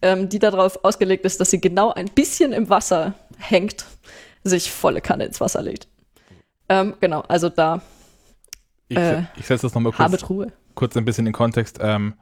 ähm, 0.02 0.30
die 0.30 0.40
darauf 0.40 0.86
ausgelegt 0.86 1.26
ist, 1.26 1.42
dass 1.42 1.50
sie 1.50 1.60
genau 1.60 1.92
ein 1.92 2.08
bisschen 2.08 2.54
im 2.54 2.70
Wasser 2.70 3.16
hängt, 3.38 3.86
sich 4.44 4.72
volle 4.72 5.02
Kanne 5.02 5.26
ins 5.26 5.42
Wasser 5.42 5.62
legt. 5.62 5.88
Ähm, 6.70 6.96
genau, 7.00 7.22
also 7.22 7.50
da. 7.50 7.82
Äh, 8.90 9.20
ich, 9.20 9.26
ich 9.38 9.48
setze 9.48 9.68
das 9.68 9.74
nochmal 9.74 9.92
kurz, 9.92 10.26
kurz 10.76 10.98
ein 10.98 11.06
bisschen 11.06 11.28
in 11.28 11.34
Kontext. 11.34 11.80
Ähm, 11.82 12.16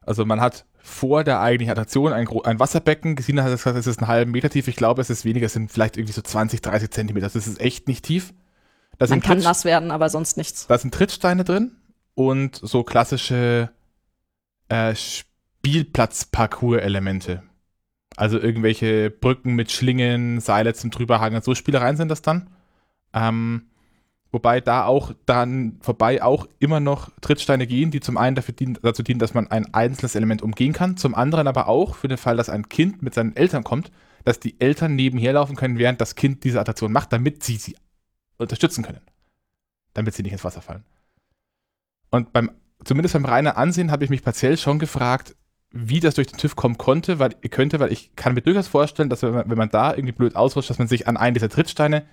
also 0.00 0.24
man 0.24 0.40
hat 0.40 0.64
vor 0.78 1.24
der 1.24 1.40
eigentlichen 1.40 1.72
Attraktion 1.72 2.12
ein, 2.12 2.26
ein 2.44 2.58
Wasserbecken. 2.58 3.16
Gesina 3.16 3.44
hat 3.44 3.52
gesagt, 3.52 3.76
es 3.76 3.86
ist 3.86 4.00
einen 4.00 4.08
halben 4.08 4.30
Meter 4.30 4.50
tief. 4.50 4.66
Ich 4.66 4.76
glaube, 4.76 5.02
es 5.02 5.10
ist 5.10 5.24
weniger, 5.24 5.46
es 5.46 5.52
sind 5.52 5.70
vielleicht 5.70 5.96
irgendwie 5.96 6.14
so 6.14 6.22
20, 6.22 6.62
30 6.62 6.90
Zentimeter. 6.90 7.26
Das 7.26 7.36
ist 7.36 7.60
echt 7.60 7.86
nicht 7.86 8.04
tief. 8.04 8.32
Da 8.98 9.06
man 9.08 9.20
kann 9.20 9.38
Tritt, 9.38 9.44
nass 9.44 9.64
werden, 9.64 9.90
aber 9.90 10.10
sonst 10.10 10.36
nichts. 10.36 10.66
Da 10.66 10.78
sind 10.78 10.92
Trittsteine 10.92 11.44
drin 11.44 11.76
und 12.14 12.60
so 12.62 12.82
klassische 12.82 13.70
äh, 14.68 14.94
Spielplatz-Parcours-Elemente. 14.94 17.42
Also 18.20 18.38
irgendwelche 18.38 19.08
Brücken 19.08 19.54
mit 19.54 19.72
Schlingen, 19.72 20.40
Seile 20.40 20.74
zum 20.74 20.90
drüberhangen, 20.90 21.40
so 21.40 21.54
Spielereien 21.54 21.96
sind 21.96 22.10
das 22.10 22.20
dann. 22.20 22.50
Ähm, 23.14 23.70
wobei 24.30 24.60
da 24.60 24.84
auch 24.84 25.12
dann 25.24 25.78
vorbei 25.80 26.22
auch 26.22 26.46
immer 26.58 26.80
noch 26.80 27.10
Trittsteine 27.22 27.66
gehen, 27.66 27.90
die 27.90 28.00
zum 28.00 28.18
einen 28.18 28.36
dafür 28.36 28.52
dienen, 28.52 28.78
dazu 28.82 29.02
dienen, 29.02 29.20
dass 29.20 29.32
man 29.32 29.50
ein 29.50 29.72
einzelnes 29.72 30.16
Element 30.16 30.42
umgehen 30.42 30.74
kann, 30.74 30.98
zum 30.98 31.14
anderen 31.14 31.48
aber 31.48 31.66
auch 31.66 31.94
für 31.94 32.08
den 32.08 32.18
Fall, 32.18 32.36
dass 32.36 32.50
ein 32.50 32.68
Kind 32.68 33.00
mit 33.00 33.14
seinen 33.14 33.34
Eltern 33.36 33.64
kommt, 33.64 33.90
dass 34.26 34.38
die 34.38 34.60
Eltern 34.60 34.96
nebenher 34.96 35.32
laufen 35.32 35.56
können, 35.56 35.78
während 35.78 35.98
das 36.02 36.14
Kind 36.14 36.44
diese 36.44 36.60
Attraktion 36.60 36.92
macht, 36.92 37.14
damit 37.14 37.42
sie 37.42 37.56
sie 37.56 37.74
unterstützen 38.36 38.84
können. 38.84 39.00
Damit 39.94 40.12
sie 40.12 40.22
nicht 40.22 40.32
ins 40.32 40.44
Wasser 40.44 40.60
fallen. 40.60 40.84
Und 42.10 42.34
beim, 42.34 42.50
zumindest 42.84 43.14
beim 43.14 43.24
reinen 43.24 43.54
Ansehen 43.54 43.90
habe 43.90 44.04
ich 44.04 44.10
mich 44.10 44.22
partiell 44.22 44.58
schon 44.58 44.78
gefragt, 44.78 45.36
wie 45.72 46.00
das 46.00 46.14
durch 46.14 46.26
den 46.26 46.38
TÜV 46.38 46.56
kommen 46.56 46.78
konnte, 46.78 47.18
weil 47.18 47.30
könnte, 47.50 47.78
weil 47.80 47.92
ich 47.92 48.14
kann 48.16 48.34
mir 48.34 48.42
durchaus 48.42 48.68
vorstellen, 48.68 49.08
dass 49.08 49.22
wenn 49.22 49.32
man, 49.32 49.50
wenn 49.50 49.58
man 49.58 49.70
da 49.70 49.92
irgendwie 49.92 50.12
blöd 50.12 50.36
ausrutscht, 50.36 50.70
dass 50.70 50.78
man 50.78 50.88
sich 50.88 51.06
an 51.06 51.16
einen 51.16 51.34
dieser 51.34 51.48
Trittsteine 51.48 52.04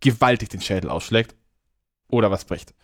gewaltig 0.00 0.50
den 0.50 0.60
Schädel 0.60 0.90
ausschlägt 0.90 1.34
oder 2.08 2.30
was 2.30 2.44
bricht. 2.44 2.74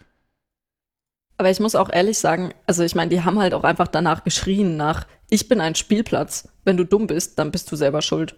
Aber 1.37 1.51
ich 1.51 1.61
muss 1.61 1.74
auch 1.74 1.91
ehrlich 1.91 2.18
sagen, 2.18 2.55
also 2.66 2.83
ich 2.83 2.95
meine, 2.95 3.11
die 3.11 3.22
haben 3.22 3.39
halt 3.39 3.53
auch 3.53 3.64
einfach 3.64 3.89
danach 3.89 4.24
geschrien 4.24 4.76
nach, 4.76 5.07
ich 5.28 5.49
bin 5.49 5.61
ein 5.61 5.74
Spielplatz. 5.74 6.49
Wenn 6.64 6.76
du 6.76 6.85
dumm 6.85 7.07
bist, 7.07 7.39
dann 7.39 7.51
bist 7.51 7.70
du 7.72 7.76
selber 7.76 8.01
schuld. 8.01 8.37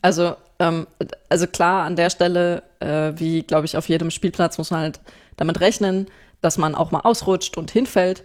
Also, 0.00 0.36
ähm, 0.58 0.86
also 1.28 1.46
klar, 1.46 1.84
an 1.84 1.96
der 1.96 2.10
Stelle, 2.10 2.62
äh, 2.80 3.12
wie 3.16 3.42
glaube 3.42 3.66
ich, 3.66 3.76
auf 3.76 3.88
jedem 3.88 4.10
Spielplatz 4.10 4.58
muss 4.58 4.70
man 4.70 4.80
halt 4.80 5.00
damit 5.36 5.60
rechnen, 5.60 6.06
dass 6.40 6.56
man 6.56 6.74
auch 6.74 6.92
mal 6.92 7.00
ausrutscht 7.00 7.56
und 7.58 7.70
hinfällt 7.70 8.22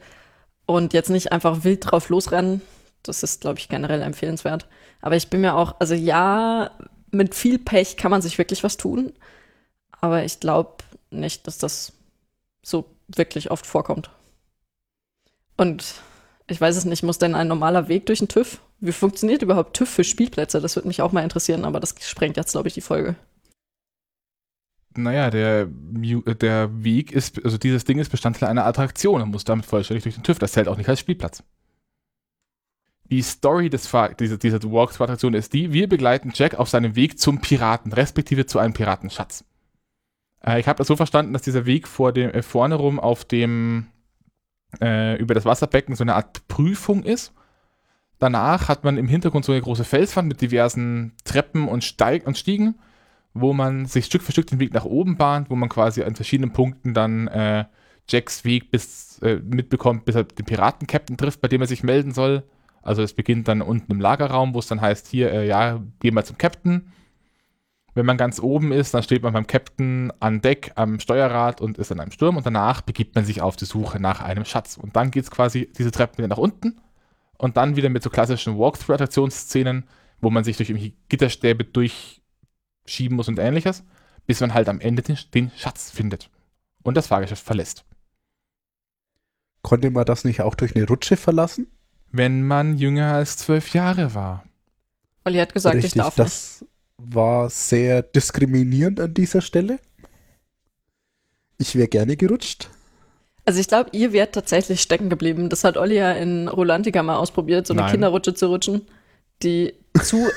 und 0.66 0.94
jetzt 0.94 1.10
nicht 1.10 1.32
einfach 1.32 1.64
wild 1.64 1.92
drauf 1.92 2.10
losrennen. 2.10 2.62
Das 3.04 3.24
ist, 3.24 3.42
glaube 3.42 3.60
ich, 3.60 3.70
generell 3.70 4.02
empfehlenswert. 4.02 4.68
Aber 5.02 5.16
ich 5.16 5.30
bin 5.30 5.42
mir 5.42 5.56
auch, 5.56 5.76
also 5.80 5.94
ja, 5.94 6.72
mit 7.12 7.36
viel 7.36 7.60
Pech 7.60 7.98
kann 7.98 8.12
man 8.12 8.22
sich 8.22 8.38
wirklich 8.38 8.64
was 8.64 8.78
tun. 8.78 9.14
Aber 10.00 10.24
ich 10.24 10.40
glaube 10.40 10.84
nicht, 11.12 11.48
dass 11.48 11.58
das 11.58 11.94
so 12.62 12.86
wirklich 13.08 13.52
oft 13.52 13.66
vorkommt. 13.66 14.10
Und 15.58 15.96
ich 16.48 16.60
weiß 16.60 16.76
es 16.76 16.86
nicht, 16.86 17.04
muss 17.04 17.20
denn 17.20 17.36
ein 17.36 17.48
normaler 17.48 17.88
Weg 17.88 18.06
durch 18.06 18.20
den 18.20 18.28
TÜV? 18.28 18.60
Wie 18.80 18.92
funktioniert 18.92 19.42
überhaupt 19.42 19.76
TÜV 19.76 19.90
für 19.90 20.04
Spielplätze? 20.04 20.60
Das 20.60 20.76
würde 20.76 20.88
mich 20.88 21.02
auch 21.02 21.12
mal 21.12 21.24
interessieren, 21.24 21.66
aber 21.66 21.80
das 21.80 21.96
sprengt 22.02 22.38
jetzt, 22.38 22.54
glaube 22.54 22.68
ich, 22.68 22.74
die 22.74 22.82
Folge. 22.82 23.16
Naja, 24.98 25.30
der, 25.30 25.68
der 25.68 26.84
Weg 26.84 27.12
ist, 27.12 27.44
also 27.44 27.58
dieses 27.58 27.86
Ding 27.86 28.00
ist 28.00 28.10
Bestandteil 28.10 28.50
einer 28.50 28.66
Attraktion 28.66 29.22
und 29.22 29.32
muss 29.32 29.44
damit 29.44 29.66
vollständig 29.66 30.04
durch 30.04 30.16
den 30.16 30.24
TÜV. 30.24 30.40
Das 30.40 30.52
zählt 30.52 30.68
auch 30.68 30.78
nicht 30.78 30.90
als 30.90 31.00
Spielplatz. 31.00 31.44
Die 33.10 33.22
Story 33.22 33.70
des 33.70 33.92
dieser, 34.20 34.38
dieser 34.38 34.64
Walkthrough-Attraktion 34.64 35.34
ist 35.34 35.54
die, 35.54 35.74
wir 35.74 35.88
begleiten 35.88 36.32
Jack 36.34 36.56
auf 36.56 36.70
seinem 36.70 36.96
Weg 36.96 37.20
zum 37.20 37.42
Piraten, 37.42 37.92
respektive 37.94 38.46
zu 38.46 38.60
einem 38.60 38.74
Piratenschatz. 38.74 39.46
Äh, 40.46 40.60
ich 40.60 40.68
habe 40.68 40.78
das 40.78 40.88
so 40.88 40.96
verstanden, 40.96 41.34
dass 41.34 41.42
dieser 41.42 41.66
Weg 41.66 41.88
vor 41.88 42.12
dem, 42.12 42.32
äh, 42.32 42.42
vorne 42.42 42.76
rum 42.76 43.00
auf 43.00 43.26
dem, 43.26 43.88
äh, 44.82 45.18
über 45.18 45.34
das 45.34 45.46
Wasserbecken 45.46 45.96
so 45.96 46.04
eine 46.04 46.16
Art 46.16 46.48
Prüfung 46.48 47.04
ist. 47.04 47.34
Danach 48.20 48.70
hat 48.70 48.84
man 48.84 48.98
im 48.98 49.08
Hintergrund 49.08 49.46
so 49.46 49.52
eine 49.52 49.62
große 49.62 49.84
Felswand 49.84 50.28
mit 50.28 50.42
diversen 50.42 51.14
Treppen 51.26 51.68
und, 51.68 51.84
Steig 51.84 52.26
und 52.26 52.38
Stiegen 52.38 52.76
wo 53.34 53.54
man 53.54 53.86
sich 53.86 54.06
Stück 54.06 54.22
für 54.22 54.32
Stück 54.32 54.48
den 54.48 54.60
Weg 54.60 54.74
nach 54.74 54.86
oben 54.86 55.18
bahnt, 55.18 55.50
wo 55.50 55.56
man 55.56 55.70
quasi 55.70 56.04
an 56.04 56.16
verschiedenen 56.16 56.54
Punkten 56.54 56.94
dann 56.94 57.28
äh, 57.28 57.66
Jacks 58.08 58.44
Weg 58.44 58.72
bis 58.72 59.20
äh, 59.20 59.36
mitbekommt, 59.36 60.06
bis 60.06 60.16
er 60.16 60.24
den 60.26 60.46
Piraten-Captain 60.46 61.18
trifft, 61.18 61.42
bei 61.42 61.48
dem 61.48 61.62
er 61.62 61.68
sich 61.68 61.84
melden 61.84 62.12
soll. 62.12 62.44
Also 62.82 63.02
es 63.02 63.14
beginnt 63.14 63.48
dann 63.48 63.62
unten 63.62 63.92
im 63.92 64.02
Lagerraum, 64.02 64.54
wo 64.54 64.60
es 64.60 64.68
dann 64.68 64.82
heißt, 64.82 65.08
hier, 65.08 65.32
äh, 65.32 65.48
ja, 65.48 65.82
geh 66.00 66.12
mal 66.12 66.26
zum 66.26 66.38
Captain. 66.38 66.92
Wenn 67.96 68.06
man 68.06 68.18
ganz 68.18 68.40
oben 68.40 68.72
ist, 68.72 68.94
dann 68.94 69.04
steht 69.04 69.24
man 69.24 69.34
beim 69.34 69.48
Captain 69.48 70.12
an 70.20 70.42
Deck 70.42 70.72
am 70.76 71.00
Steuerrad 71.00 71.62
und 71.62 71.78
ist 71.78 71.92
in 71.92 72.00
einem 72.00 72.12
Sturm 72.12 72.38
und 72.38 72.46
danach 72.46 72.82
begibt 72.82 73.16
man 73.16 73.24
sich 73.24 73.42
auf 73.42 73.56
die 73.56 73.66
Suche 73.66 74.00
nach 74.00 74.20
einem 74.20 74.46
Schatz. 74.46 74.78
Und 74.78 74.96
dann 74.96 75.12
geht 75.12 75.24
es 75.24 75.32
quasi 75.32 75.72
diese 75.78 75.92
Treppen 75.92 76.18
wieder 76.18 76.28
nach 76.28 76.40
unten 76.40 76.82
und 77.38 77.56
dann 77.56 77.76
wieder 77.76 77.90
mit 77.90 78.04
so 78.04 78.10
klassischen 78.10 78.58
Walkthrough-Attraktionsszenen, 78.58 79.86
wo 80.22 80.32
man 80.32 80.44
sich 80.44 80.58
durch 80.58 80.74
Gitterstäbe 81.08 81.66
durch 81.66 82.23
schieben 82.86 83.16
muss 83.16 83.28
und 83.28 83.40
ähnliches, 83.40 83.84
bis 84.26 84.40
man 84.40 84.54
halt 84.54 84.70
am 84.70 84.80
Ende 84.80 85.02
den, 85.02 85.18
den 85.34 85.52
Schatz 85.56 85.92
findet 85.92 86.30
und 86.84 86.96
das 86.96 87.08
Fahrgeschäft 87.08 87.44
verlässt. 87.44 87.86
Konnte 89.62 89.90
man 89.90 90.06
das 90.06 90.26
nicht 90.26 90.42
auch 90.42 90.56
durch 90.56 90.76
eine 90.76 90.86
Rutsche 90.88 91.18
verlassen? 91.18 91.68
Wenn 92.12 92.46
man 92.46 92.78
jünger 92.78 93.14
als 93.14 93.38
zwölf 93.38 93.74
Jahre 93.74 94.14
war. 94.14 94.44
Olli 95.26 95.40
hat 95.40 95.54
gesagt, 95.54 95.76
Richtig, 95.76 95.96
ich 95.96 96.02
darf 96.02 96.16
das 96.16 96.62
nicht. 96.62 96.72
war 97.16 97.50
sehr 97.50 98.04
diskriminierend 98.04 99.00
an 99.00 99.14
dieser 99.14 99.42
Stelle. 99.42 99.80
Ich 101.58 101.76
wäre 101.76 101.88
gerne 101.88 102.18
gerutscht. 102.18 102.70
Also 103.46 103.60
ich 103.60 103.68
glaube, 103.68 103.90
ihr 103.94 104.14
wärt 104.14 104.36
tatsächlich 104.36 104.82
stecken 104.82 105.10
geblieben. 105.10 105.50
Das 105.50 105.64
hat 105.64 105.78
Olli 105.78 105.96
ja 105.96 106.12
in 106.12 106.48
Rolantica 106.48 107.02
mal 107.04 107.18
ausprobiert, 107.18 107.66
so 107.68 107.74
eine 107.74 107.84
Nein. 107.84 107.92
Kinderrutsche 107.92 108.34
zu 108.34 108.48
rutschen, 108.48 108.82
die 109.42 109.74
zu 110.02 110.28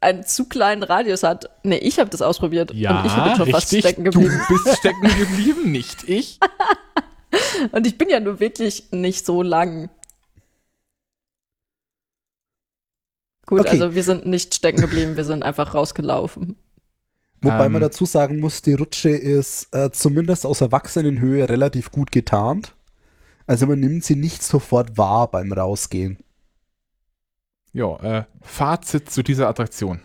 einen 0.00 0.24
zu 0.24 0.46
kleinen 0.48 0.82
Radius 0.82 1.22
hat. 1.22 1.50
Nee, 1.62 1.78
ich 1.78 1.98
habe 1.98 2.10
das 2.10 2.22
ausprobiert. 2.22 2.72
Ja, 2.72 3.00
und 3.00 3.06
ich 3.06 3.14
bin 3.14 3.36
schon 3.36 3.50
fast 3.50 3.68
stecken 3.76 4.04
geblieben. 4.04 4.40
Du 4.48 4.62
bist 4.62 4.78
stecken 4.78 5.02
geblieben, 5.02 5.72
nicht 5.72 6.08
ich. 6.08 6.38
und 7.72 7.86
ich 7.86 7.98
bin 7.98 8.08
ja 8.08 8.20
nur 8.20 8.40
wirklich 8.40 8.84
nicht 8.92 9.24
so 9.24 9.42
lang. 9.42 9.90
Gut, 13.46 13.60
okay. 13.60 13.70
also 13.70 13.94
wir 13.94 14.02
sind 14.02 14.26
nicht 14.26 14.54
stecken 14.54 14.80
geblieben, 14.80 15.16
wir 15.16 15.24
sind 15.24 15.44
einfach 15.44 15.72
rausgelaufen. 15.74 16.56
Wobei 17.42 17.66
ähm, 17.66 17.72
man 17.72 17.82
dazu 17.82 18.04
sagen 18.04 18.40
muss, 18.40 18.60
die 18.62 18.74
Rutsche 18.74 19.10
ist 19.10 19.74
äh, 19.74 19.90
zumindest 19.92 20.44
aus 20.46 20.60
Erwachsenenhöhe 20.60 21.48
relativ 21.48 21.92
gut 21.92 22.10
getarnt. 22.10 22.74
Also 23.46 23.66
man 23.66 23.78
nimmt 23.78 24.04
sie 24.04 24.16
nicht 24.16 24.42
sofort 24.42 24.98
wahr 24.98 25.30
beim 25.30 25.52
Rausgehen. 25.52 26.18
Ja, 27.76 27.96
äh, 27.96 28.24
Fazit 28.40 29.10
zu 29.10 29.22
dieser 29.22 29.48
Attraktion. 29.48 30.00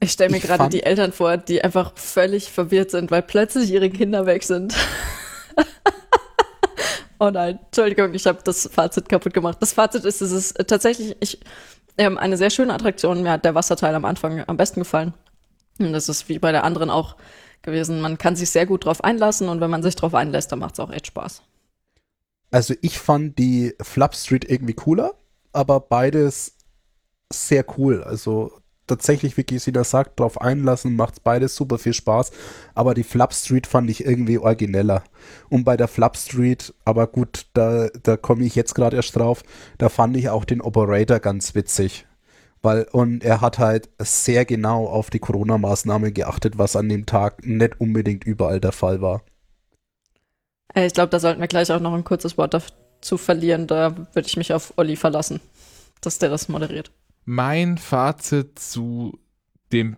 Ich 0.00 0.10
stelle 0.10 0.30
mir 0.30 0.40
gerade 0.40 0.68
die 0.70 0.82
Eltern 0.82 1.12
vor, 1.12 1.36
die 1.36 1.62
einfach 1.62 1.96
völlig 1.96 2.50
verwirrt 2.50 2.90
sind, 2.90 3.12
weil 3.12 3.22
plötzlich 3.22 3.70
ihre 3.70 3.90
Kinder 3.90 4.26
weg 4.26 4.42
sind. 4.42 4.74
oh 7.20 7.30
nein, 7.30 7.60
Entschuldigung, 7.66 8.12
ich 8.12 8.26
habe 8.26 8.40
das 8.42 8.68
Fazit 8.72 9.08
kaputt 9.08 9.32
gemacht. 9.32 9.58
Das 9.60 9.72
Fazit 9.72 10.04
ist, 10.04 10.20
es 10.20 10.32
ist 10.32 10.66
tatsächlich 10.66 11.16
ich, 11.20 11.38
ähm, 11.96 12.18
eine 12.18 12.36
sehr 12.36 12.50
schöne 12.50 12.74
Attraktion. 12.74 13.22
Mir 13.22 13.30
hat 13.30 13.44
der 13.44 13.54
Wasserteil 13.54 13.94
am 13.94 14.04
Anfang 14.04 14.42
am 14.48 14.56
besten 14.56 14.80
gefallen. 14.80 15.14
Und 15.78 15.92
das 15.92 16.08
ist 16.08 16.28
wie 16.28 16.40
bei 16.40 16.50
der 16.50 16.64
anderen 16.64 16.90
auch 16.90 17.14
gewesen. 17.62 18.00
Man 18.00 18.18
kann 18.18 18.34
sich 18.34 18.50
sehr 18.50 18.66
gut 18.66 18.84
drauf 18.84 19.04
einlassen 19.04 19.48
und 19.48 19.60
wenn 19.60 19.70
man 19.70 19.84
sich 19.84 19.94
drauf 19.94 20.16
einlässt, 20.16 20.50
dann 20.50 20.58
macht 20.58 20.74
es 20.74 20.80
auch 20.80 20.90
echt 20.90 21.06
Spaß. 21.06 21.40
Also 22.52 22.74
ich 22.82 22.98
fand 22.98 23.38
die 23.38 23.74
Flap 23.80 24.14
Street 24.14 24.48
irgendwie 24.48 24.74
cooler, 24.74 25.14
aber 25.52 25.80
beides 25.80 26.56
sehr 27.32 27.64
cool. 27.78 28.04
Also 28.04 28.52
tatsächlich, 28.86 29.38
wie 29.38 29.44
Gisina 29.44 29.84
sagt, 29.84 30.20
drauf 30.20 30.38
einlassen, 30.38 30.94
macht 30.94 31.24
beides 31.24 31.56
super 31.56 31.78
viel 31.78 31.94
Spaß. 31.94 32.30
Aber 32.74 32.92
die 32.92 33.04
Flap 33.04 33.32
Street 33.32 33.66
fand 33.66 33.88
ich 33.88 34.04
irgendwie 34.04 34.38
origineller. 34.38 35.02
Und 35.48 35.64
bei 35.64 35.78
der 35.78 35.88
Flap 35.88 36.14
Street, 36.16 36.74
aber 36.84 37.06
gut, 37.06 37.46
da, 37.54 37.88
da 38.02 38.18
komme 38.18 38.44
ich 38.44 38.54
jetzt 38.54 38.74
gerade 38.74 38.96
erst 38.96 39.16
drauf, 39.16 39.42
da 39.78 39.88
fand 39.88 40.14
ich 40.18 40.28
auch 40.28 40.44
den 40.44 40.60
Operator 40.60 41.20
ganz 41.20 41.54
witzig. 41.54 42.06
Weil, 42.60 42.86
und 42.92 43.24
er 43.24 43.40
hat 43.40 43.58
halt 43.58 43.88
sehr 43.98 44.44
genau 44.44 44.86
auf 44.86 45.08
die 45.08 45.18
Corona-Maßnahmen 45.20 46.12
geachtet, 46.12 46.58
was 46.58 46.76
an 46.76 46.90
dem 46.90 47.06
Tag 47.06 47.46
nicht 47.46 47.80
unbedingt 47.80 48.24
überall 48.24 48.60
der 48.60 48.72
Fall 48.72 49.00
war. 49.00 49.22
Äh, 50.74 50.86
ich 50.86 50.94
glaube, 50.94 51.10
da 51.10 51.20
sollten 51.20 51.40
wir 51.40 51.48
gleich 51.48 51.70
auch 51.72 51.80
noch 51.80 51.94
ein 51.94 52.04
kurzes 52.04 52.38
Wort 52.38 52.54
dazu 52.54 53.18
verlieren. 53.18 53.66
Da 53.66 53.96
würde 53.96 54.28
ich 54.28 54.36
mich 54.36 54.52
auf 54.52 54.74
Olli 54.76 54.96
verlassen, 54.96 55.40
dass 56.00 56.18
der 56.18 56.30
das 56.30 56.48
moderiert. 56.48 56.90
Mein 57.24 57.78
Fazit 57.78 58.58
zu 58.58 59.18
dem 59.72 59.96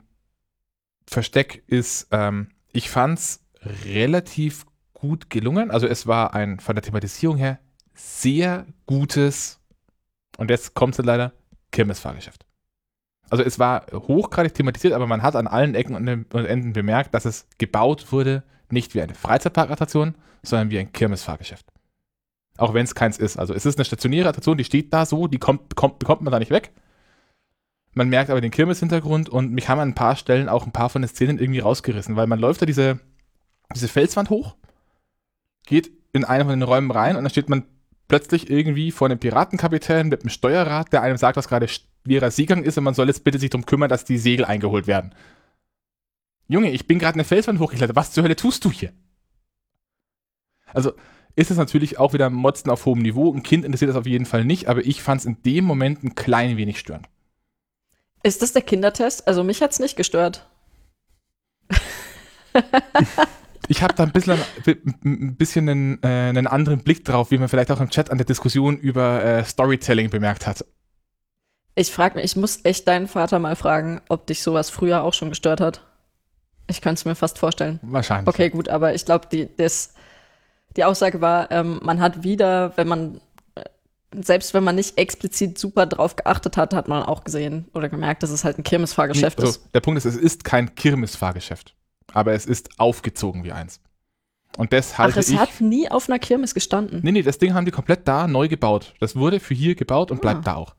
Versteck 1.06 1.62
ist, 1.66 2.08
ähm, 2.10 2.48
ich 2.72 2.90
fand 2.90 3.18
es 3.18 3.40
relativ 3.84 4.66
gut 4.92 5.30
gelungen. 5.30 5.70
Also 5.70 5.86
es 5.86 6.06
war 6.06 6.34
ein 6.34 6.60
von 6.60 6.74
der 6.74 6.82
Thematisierung 6.82 7.36
her 7.36 7.58
sehr 7.94 8.66
gutes, 8.86 9.60
und 10.36 10.50
jetzt 10.50 10.74
kommt 10.74 10.98
es 10.98 11.04
leider, 11.04 11.32
Kirmesfahrgeschäft. 11.70 12.44
Also 13.30 13.42
es 13.42 13.58
war 13.58 13.86
hochgradig 13.92 14.54
thematisiert, 14.54 14.92
aber 14.92 15.06
man 15.06 15.22
hat 15.22 15.36
an 15.36 15.46
allen 15.46 15.74
Ecken 15.74 15.94
und 15.94 16.44
Enden 16.44 16.72
bemerkt, 16.72 17.14
dass 17.14 17.24
es 17.24 17.46
gebaut 17.58 18.12
wurde, 18.12 18.42
nicht 18.74 18.94
wie 18.94 19.00
eine 19.00 19.14
Freizeitparkattraktion, 19.14 20.14
sondern 20.42 20.70
wie 20.70 20.78
ein 20.78 20.92
Kirmesfahrgeschäft. 20.92 21.64
Auch 22.58 22.74
wenn 22.74 22.84
es 22.84 22.94
keins 22.94 23.18
ist. 23.18 23.38
Also 23.38 23.54
es 23.54 23.64
ist 23.64 23.78
eine 23.78 23.86
stationäre 23.86 24.28
Attraktion, 24.28 24.58
die 24.58 24.64
steht 24.64 24.92
da 24.92 25.06
so, 25.06 25.26
die 25.26 25.38
kommt, 25.38 25.74
kommt, 25.74 25.98
bekommt 25.98 26.20
man 26.20 26.32
da 26.32 26.38
nicht 26.38 26.50
weg. 26.50 26.72
Man 27.94 28.08
merkt 28.08 28.30
aber 28.30 28.40
den 28.40 28.50
Kirmes-Hintergrund 28.50 29.28
und 29.28 29.52
mich 29.52 29.68
haben 29.68 29.78
an 29.78 29.90
ein 29.90 29.94
paar 29.94 30.16
Stellen 30.16 30.48
auch 30.48 30.66
ein 30.66 30.72
paar 30.72 30.90
von 30.90 31.02
den 31.02 31.08
Szenen 31.08 31.38
irgendwie 31.38 31.60
rausgerissen, 31.60 32.16
weil 32.16 32.26
man 32.26 32.40
läuft 32.40 32.60
da 32.62 32.66
diese, 32.66 32.98
diese 33.74 33.88
Felswand 33.88 34.30
hoch, 34.30 34.56
geht 35.64 35.92
in 36.12 36.24
einen 36.24 36.44
von 36.44 36.58
den 36.58 36.62
Räumen 36.62 36.90
rein 36.90 37.16
und 37.16 37.24
dann 37.24 37.30
steht 37.30 37.48
man 37.48 37.64
plötzlich 38.08 38.50
irgendwie 38.50 38.90
vor 38.90 39.08
einem 39.08 39.18
Piratenkapitän 39.18 40.08
mit 40.08 40.22
einem 40.22 40.30
Steuerrad, 40.30 40.92
der 40.92 41.02
einem 41.02 41.16
sagt, 41.16 41.36
was 41.36 41.48
gerade 41.48 41.68
schwerer 41.68 42.30
Seegang 42.30 42.64
ist 42.64 42.76
und 42.78 42.84
man 42.84 42.94
soll 42.94 43.06
jetzt 43.06 43.24
bitte 43.24 43.38
sich 43.38 43.50
darum 43.50 43.66
kümmern, 43.66 43.88
dass 43.88 44.04
die 44.04 44.18
Segel 44.18 44.44
eingeholt 44.44 44.86
werden. 44.86 45.14
Junge, 46.48 46.70
ich 46.70 46.86
bin 46.86 46.98
gerade 46.98 47.14
eine 47.14 47.24
Felswand 47.24 47.58
hochgeklettert. 47.58 47.96
Was 47.96 48.12
zur 48.12 48.24
Hölle 48.24 48.36
tust 48.36 48.64
du 48.64 48.70
hier? 48.70 48.92
Also 50.72 50.92
ist 51.36 51.50
es 51.50 51.56
natürlich 51.56 51.98
auch 51.98 52.12
wieder 52.12 52.30
Motzen 52.30 52.70
auf 52.70 52.84
hohem 52.84 53.00
Niveau. 53.00 53.32
Ein 53.32 53.42
Kind 53.42 53.64
interessiert 53.64 53.88
das 53.90 53.96
auf 53.96 54.06
jeden 54.06 54.26
Fall 54.26 54.44
nicht, 54.44 54.68
aber 54.68 54.84
ich 54.84 55.02
fand 55.02 55.20
es 55.20 55.26
in 55.26 55.42
dem 55.42 55.64
Moment 55.64 56.04
ein 56.04 56.14
klein 56.14 56.56
wenig 56.56 56.78
störend. 56.78 57.08
Ist 58.22 58.42
das 58.42 58.52
der 58.52 58.62
Kindertest? 58.62 59.26
Also 59.26 59.42
mich 59.42 59.60
hat 59.62 59.72
es 59.72 59.80
nicht 59.80 59.96
gestört. 59.96 60.48
ich 63.68 63.82
habe 63.82 63.94
da 63.94 64.04
ein 64.04 64.12
bisschen, 64.12 64.38
ein 65.04 65.36
bisschen 65.36 65.68
einen, 65.68 66.02
äh, 66.02 66.06
einen, 66.06 66.46
anderen 66.46 66.80
Blick 66.80 67.04
drauf, 67.04 67.30
wie 67.30 67.38
man 67.38 67.48
vielleicht 67.48 67.70
auch 67.70 67.80
im 67.80 67.90
Chat 67.90 68.10
an 68.10 68.18
der 68.18 68.26
Diskussion 68.26 68.78
über 68.78 69.24
äh, 69.24 69.44
Storytelling 69.44 70.10
bemerkt 70.10 70.46
hat. 70.46 70.64
Ich 71.74 71.90
frage 71.90 72.14
mich, 72.14 72.24
ich 72.24 72.36
muss 72.36 72.64
echt 72.64 72.86
deinen 72.86 73.08
Vater 73.08 73.40
mal 73.40 73.56
fragen, 73.56 74.00
ob 74.08 74.26
dich 74.26 74.42
sowas 74.42 74.70
früher 74.70 75.02
auch 75.02 75.14
schon 75.14 75.30
gestört 75.30 75.60
hat. 75.60 75.84
Ich 76.66 76.80
könnte 76.80 76.98
es 76.98 77.04
mir 77.04 77.14
fast 77.14 77.38
vorstellen. 77.38 77.78
Wahrscheinlich. 77.82 78.28
Okay, 78.28 78.50
gut, 78.50 78.68
aber 78.68 78.94
ich 78.94 79.04
glaube, 79.04 79.26
die, 79.30 79.48
die 80.76 80.84
Aussage 80.84 81.20
war, 81.20 81.50
ähm, 81.50 81.80
man 81.82 82.00
hat 82.00 82.22
wieder, 82.24 82.76
wenn 82.76 82.88
man, 82.88 83.20
äh, 83.54 83.64
selbst 84.14 84.54
wenn 84.54 84.64
man 84.64 84.76
nicht 84.76 84.96
explizit 84.96 85.58
super 85.58 85.86
drauf 85.86 86.16
geachtet 86.16 86.56
hat, 86.56 86.72
hat 86.74 86.88
man 86.88 87.02
auch 87.02 87.24
gesehen 87.24 87.68
oder 87.74 87.88
gemerkt, 87.88 88.22
dass 88.22 88.30
es 88.30 88.44
halt 88.44 88.58
ein 88.58 88.64
Kirmesfahrgeschäft 88.64 89.38
nee, 89.38 89.44
also, 89.44 89.58
ist. 89.58 89.74
Der 89.74 89.80
Punkt 89.80 89.98
ist, 89.98 90.04
es 90.06 90.16
ist 90.16 90.44
kein 90.44 90.74
Kirmesfahrgeschäft, 90.74 91.74
aber 92.12 92.32
es 92.32 92.46
ist 92.46 92.78
aufgezogen 92.78 93.44
wie 93.44 93.52
eins. 93.52 93.80
Und 94.56 94.72
das 94.72 94.98
halte 94.98 95.14
Ach, 95.14 95.20
es 95.20 95.30
ich, 95.30 95.38
hat 95.38 95.60
nie 95.60 95.90
auf 95.90 96.08
einer 96.08 96.18
Kirmes 96.18 96.54
gestanden. 96.54 97.00
Nee, 97.02 97.12
nee, 97.12 97.22
das 97.22 97.38
Ding 97.38 97.54
haben 97.54 97.64
die 97.64 97.72
komplett 97.72 98.06
da 98.06 98.28
neu 98.28 98.48
gebaut. 98.48 98.94
Das 99.00 99.16
wurde 99.16 99.40
für 99.40 99.54
hier 99.54 99.74
gebaut 99.74 100.10
und 100.10 100.18
ah. 100.18 100.20
bleibt 100.20 100.46
da 100.46 100.54
auch. 100.54 100.74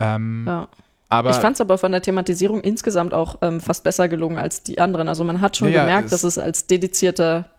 Ähm, 0.00 0.44
ja. 0.46 0.68
Aber 1.08 1.30
ich 1.30 1.36
fand 1.36 1.54
es 1.54 1.60
aber 1.60 1.78
von 1.78 1.92
der 1.92 2.02
Thematisierung 2.02 2.60
insgesamt 2.60 3.14
auch 3.14 3.38
ähm, 3.42 3.60
fast 3.60 3.84
besser 3.84 4.08
gelungen 4.08 4.38
als 4.38 4.62
die 4.62 4.80
anderen. 4.80 5.08
Also 5.08 5.22
man 5.24 5.40
hat 5.40 5.56
schon 5.56 5.70
ja, 5.70 5.82
gemerkt, 5.82 6.10
dass 6.10 6.24
es 6.24 6.36
als 6.36 6.66
dedizierter. 6.66 7.50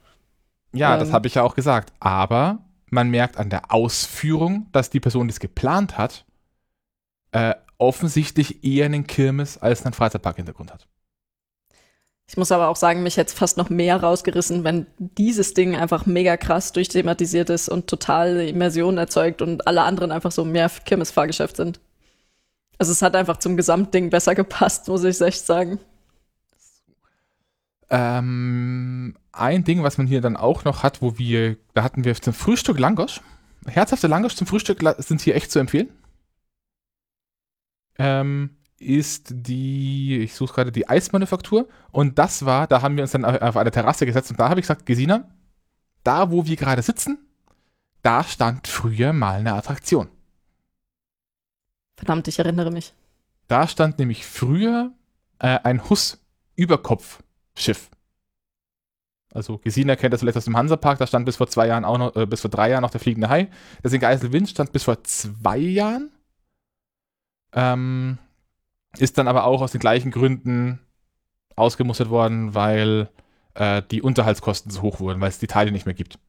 Ja, 0.73 0.93
ähm, 0.93 0.99
das 0.99 1.13
habe 1.13 1.27
ich 1.27 1.35
ja 1.35 1.43
auch 1.43 1.55
gesagt. 1.55 1.93
Aber 1.99 2.59
man 2.89 3.09
merkt 3.09 3.37
an 3.37 3.49
der 3.49 3.71
Ausführung, 3.71 4.67
dass 4.73 4.89
die 4.89 4.99
Person, 4.99 5.27
die 5.27 5.31
es 5.31 5.39
geplant 5.39 5.97
hat, 5.97 6.25
äh, 7.31 7.55
offensichtlich 7.77 8.63
eher 8.63 8.85
einen 8.85 9.07
Kirmes 9.07 9.57
als 9.57 9.85
einen 9.85 9.93
Freizeitpark-Hintergrund 9.93 10.73
hat. 10.73 10.87
Ich 12.29 12.35
muss 12.35 12.51
aber 12.51 12.67
auch 12.67 12.75
sagen, 12.75 13.03
mich 13.03 13.15
hätte 13.15 13.29
es 13.29 13.33
fast 13.33 13.57
noch 13.57 13.69
mehr 13.69 14.03
rausgerissen, 14.03 14.65
wenn 14.65 14.85
dieses 14.97 15.53
Ding 15.53 15.77
einfach 15.77 16.05
mega 16.05 16.35
krass 16.35 16.73
durchthematisiert 16.73 17.49
ist 17.49 17.69
und 17.69 17.87
total 17.87 18.41
Immersion 18.41 18.97
erzeugt 18.97 19.41
und 19.41 19.65
alle 19.65 19.83
anderen 19.83 20.11
einfach 20.11 20.33
so 20.33 20.43
mehr 20.43 20.69
Kirmesfahrgeschäft 20.83 21.55
sind. 21.55 21.79
Also 22.77 22.91
es 22.91 23.01
hat 23.01 23.15
einfach 23.15 23.37
zum 23.37 23.57
Gesamtding 23.57 24.09
besser 24.09 24.35
gepasst, 24.35 24.87
muss 24.87 25.03
ich 25.03 25.19
echt 25.21 25.45
sagen. 25.45 25.79
Ähm, 27.89 29.15
ein 29.31 29.63
Ding, 29.63 29.83
was 29.83 29.97
man 29.97 30.07
hier 30.07 30.21
dann 30.21 30.35
auch 30.35 30.63
noch 30.63 30.83
hat, 30.83 31.01
wo 31.01 31.17
wir, 31.17 31.57
da 31.73 31.83
hatten 31.83 32.03
wir 32.03 32.13
zum 32.15 32.33
Frühstück 32.33 32.79
Langosch. 32.79 33.21
Herzhafte 33.65 34.07
Langosch 34.07 34.35
zum 34.35 34.47
Frühstück 34.47 34.83
sind 34.99 35.21
hier 35.21 35.35
echt 35.35 35.51
zu 35.51 35.59
empfehlen. 35.59 35.89
Ähm, 37.97 38.57
ist 38.79 39.27
die, 39.31 40.19
ich 40.19 40.35
suche 40.35 40.53
gerade 40.53 40.71
die 40.71 40.87
Eismanufaktur. 40.87 41.67
Und 41.91 42.19
das 42.19 42.45
war, 42.45 42.67
da 42.67 42.81
haben 42.81 42.95
wir 42.95 43.03
uns 43.03 43.11
dann 43.11 43.25
auf 43.25 43.57
eine 43.57 43.71
Terrasse 43.71 44.05
gesetzt 44.05 44.31
und 44.31 44.39
da 44.39 44.49
habe 44.49 44.59
ich 44.59 44.65
gesagt, 44.65 44.85
Gesina, 44.85 45.29
da 46.03 46.29
wo 46.29 46.45
wir 46.45 46.55
gerade 46.55 46.81
sitzen, 46.81 47.17
da 48.03 48.23
stand 48.23 48.67
früher 48.67 49.13
mal 49.13 49.39
eine 49.39 49.53
Attraktion. 49.53 50.09
Verdammt, 51.97 52.27
ich 52.27 52.39
erinnere 52.39 52.71
mich. 52.71 52.93
Da 53.47 53.67
stand 53.67 53.99
nämlich 53.99 54.25
früher 54.25 54.91
äh, 55.39 55.59
ein 55.63 55.89
Huss-Überkopf-Schiff. 55.89 57.89
Also 59.33 59.57
Gesina 59.57 59.95
kennt 59.95 60.13
das 60.13 60.21
vielleicht 60.21 60.37
aus 60.37 60.45
dem 60.45 60.55
Hansapark, 60.55 60.99
da 60.99 61.07
stand 61.07 61.25
bis 61.25 61.35
vor 61.35 61.47
zwei 61.47 61.67
Jahren 61.67 61.85
auch 61.85 61.97
noch, 61.97 62.15
äh, 62.15 62.25
bis 62.25 62.41
vor 62.41 62.49
drei 62.49 62.69
Jahren 62.69 62.83
noch 62.83 62.91
der 62.91 63.01
fliegende 63.01 63.29
Hai. 63.29 63.49
Das 63.83 63.93
in 63.93 63.99
Geiselwind 63.99 64.49
stand 64.49 64.71
bis 64.71 64.83
vor 64.83 65.03
zwei 65.03 65.57
Jahren. 65.57 66.11
Ähm, 67.53 68.17
ist 68.97 69.17
dann 69.17 69.27
aber 69.27 69.45
auch 69.45 69.61
aus 69.61 69.71
den 69.71 69.79
gleichen 69.79 70.11
Gründen 70.11 70.79
ausgemustert 71.55 72.09
worden, 72.09 72.53
weil 72.53 73.09
äh, 73.55 73.81
die 73.91 74.01
Unterhaltskosten 74.01 74.71
so 74.71 74.81
hoch 74.81 74.99
wurden, 74.99 75.19
weil 75.19 75.29
es 75.29 75.39
die 75.39 75.47
Teile 75.47 75.71
nicht 75.71 75.85
mehr 75.85 75.95
gibt 75.95 76.19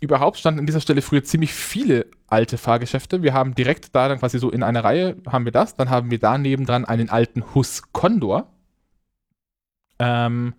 überhaupt 0.00 0.38
standen 0.38 0.60
an 0.60 0.66
dieser 0.66 0.80
Stelle 0.80 1.02
früher 1.02 1.24
ziemlich 1.24 1.54
viele 1.54 2.06
alte 2.26 2.58
Fahrgeschäfte. 2.58 3.22
Wir 3.22 3.32
haben 3.32 3.54
direkt 3.54 3.94
da 3.94 4.08
dann 4.08 4.18
quasi 4.18 4.38
so 4.38 4.50
in 4.50 4.62
einer 4.62 4.84
Reihe 4.84 5.16
haben 5.26 5.44
wir 5.44 5.52
das. 5.52 5.76
Dann 5.76 5.90
haben 5.90 6.10
wir 6.10 6.18
da 6.18 6.36
nebendran 6.38 6.84
einen 6.84 7.08
alten 7.08 7.54
Hus 7.54 7.82
Condor. 7.92 8.52
Ähm, 9.98 10.54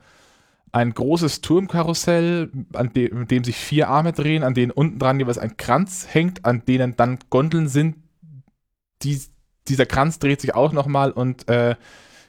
ein 0.71 0.93
großes 0.93 1.41
Turmkarussell, 1.41 2.51
an 2.73 2.91
de 2.93 3.13
mit 3.13 3.31
dem 3.31 3.43
sich 3.43 3.55
vier 3.55 3.87
Arme 3.89 4.11
drehen, 4.11 4.43
an 4.43 4.53
denen 4.53 4.71
unten 4.71 4.99
dran 4.99 5.19
jeweils 5.19 5.37
ein 5.37 5.57
Kranz 5.57 6.07
hängt, 6.09 6.43
an 6.43 6.63
denen 6.65 6.95
dann 6.95 7.19
Gondeln 7.29 7.67
sind. 7.67 7.95
Die, 9.03 9.21
dieser 9.67 9.85
Kranz 9.85 10.19
dreht 10.19 10.41
sich 10.41 10.53
auch 10.55 10.73
nochmal 10.73 11.11
und 11.11 11.47
äh, 11.47 11.75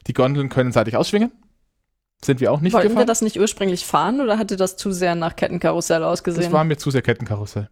die 0.07 0.12
Gondeln 0.12 0.48
können 0.48 0.72
seitlich 0.72 0.96
ausschwingen. 0.96 1.32
Sind 2.25 2.41
wir 2.41 2.53
auch 2.53 2.61
nicht 2.61 2.73
Wollten 2.73 2.89
gefahren? 2.89 3.03
wir 3.03 3.07
das 3.07 3.23
nicht 3.23 3.39
ursprünglich 3.39 3.87
fahren 3.87 4.21
oder 4.21 4.39
hatte 4.39 4.57
das 4.57 4.77
zu 4.77 4.91
sehr 4.93 5.14
nach 5.14 5.37
Kettenkarussell 5.37 6.03
ausgesehen? 6.03 6.45
Das 6.45 6.53
war 6.53 6.64
mir 6.64 6.77
zu 6.77 6.91
sehr 6.91 7.03
Kettenkarussell. 7.03 7.69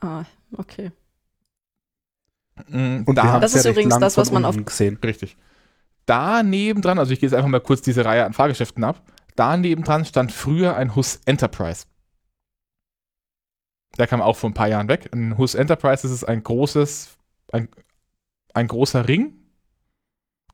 Ah, 0.00 0.24
okay. 0.56 0.92
Mhm, 2.68 3.04
Und 3.06 3.16
da 3.16 3.38
das 3.38 3.54
ist 3.54 3.64
ja 3.64 3.70
übrigens 3.70 3.98
das, 3.98 4.16
was 4.16 4.32
man 4.32 4.44
auf 4.44 4.56
gesehen. 4.64 4.98
Richtig. 5.04 5.36
Da 6.06 6.42
nebendran, 6.42 6.98
also 6.98 7.12
ich 7.12 7.20
gehe 7.20 7.28
jetzt 7.28 7.36
einfach 7.36 7.50
mal 7.50 7.60
kurz 7.60 7.82
diese 7.82 8.04
Reihe 8.04 8.24
an 8.24 8.32
Fahrgeschäften 8.32 8.82
ab. 8.82 9.02
Da 9.36 9.56
nebendran 9.56 10.04
stand 10.04 10.32
früher 10.32 10.74
ein 10.76 10.96
Hus 10.96 11.20
Enterprise. 11.26 11.84
Der 13.98 14.06
kam 14.06 14.22
auch 14.22 14.36
vor 14.36 14.50
ein 14.50 14.54
paar 14.54 14.68
Jahren 14.68 14.88
weg. 14.88 15.10
Ein 15.12 15.36
Hus 15.38 15.54
Enterprise 15.54 16.02
das 16.02 16.10
ist 16.10 16.24
ein 16.24 16.42
großes, 16.42 17.16
ein, 17.52 17.68
ein 18.54 18.66
großer 18.68 19.06
Ring, 19.06 19.37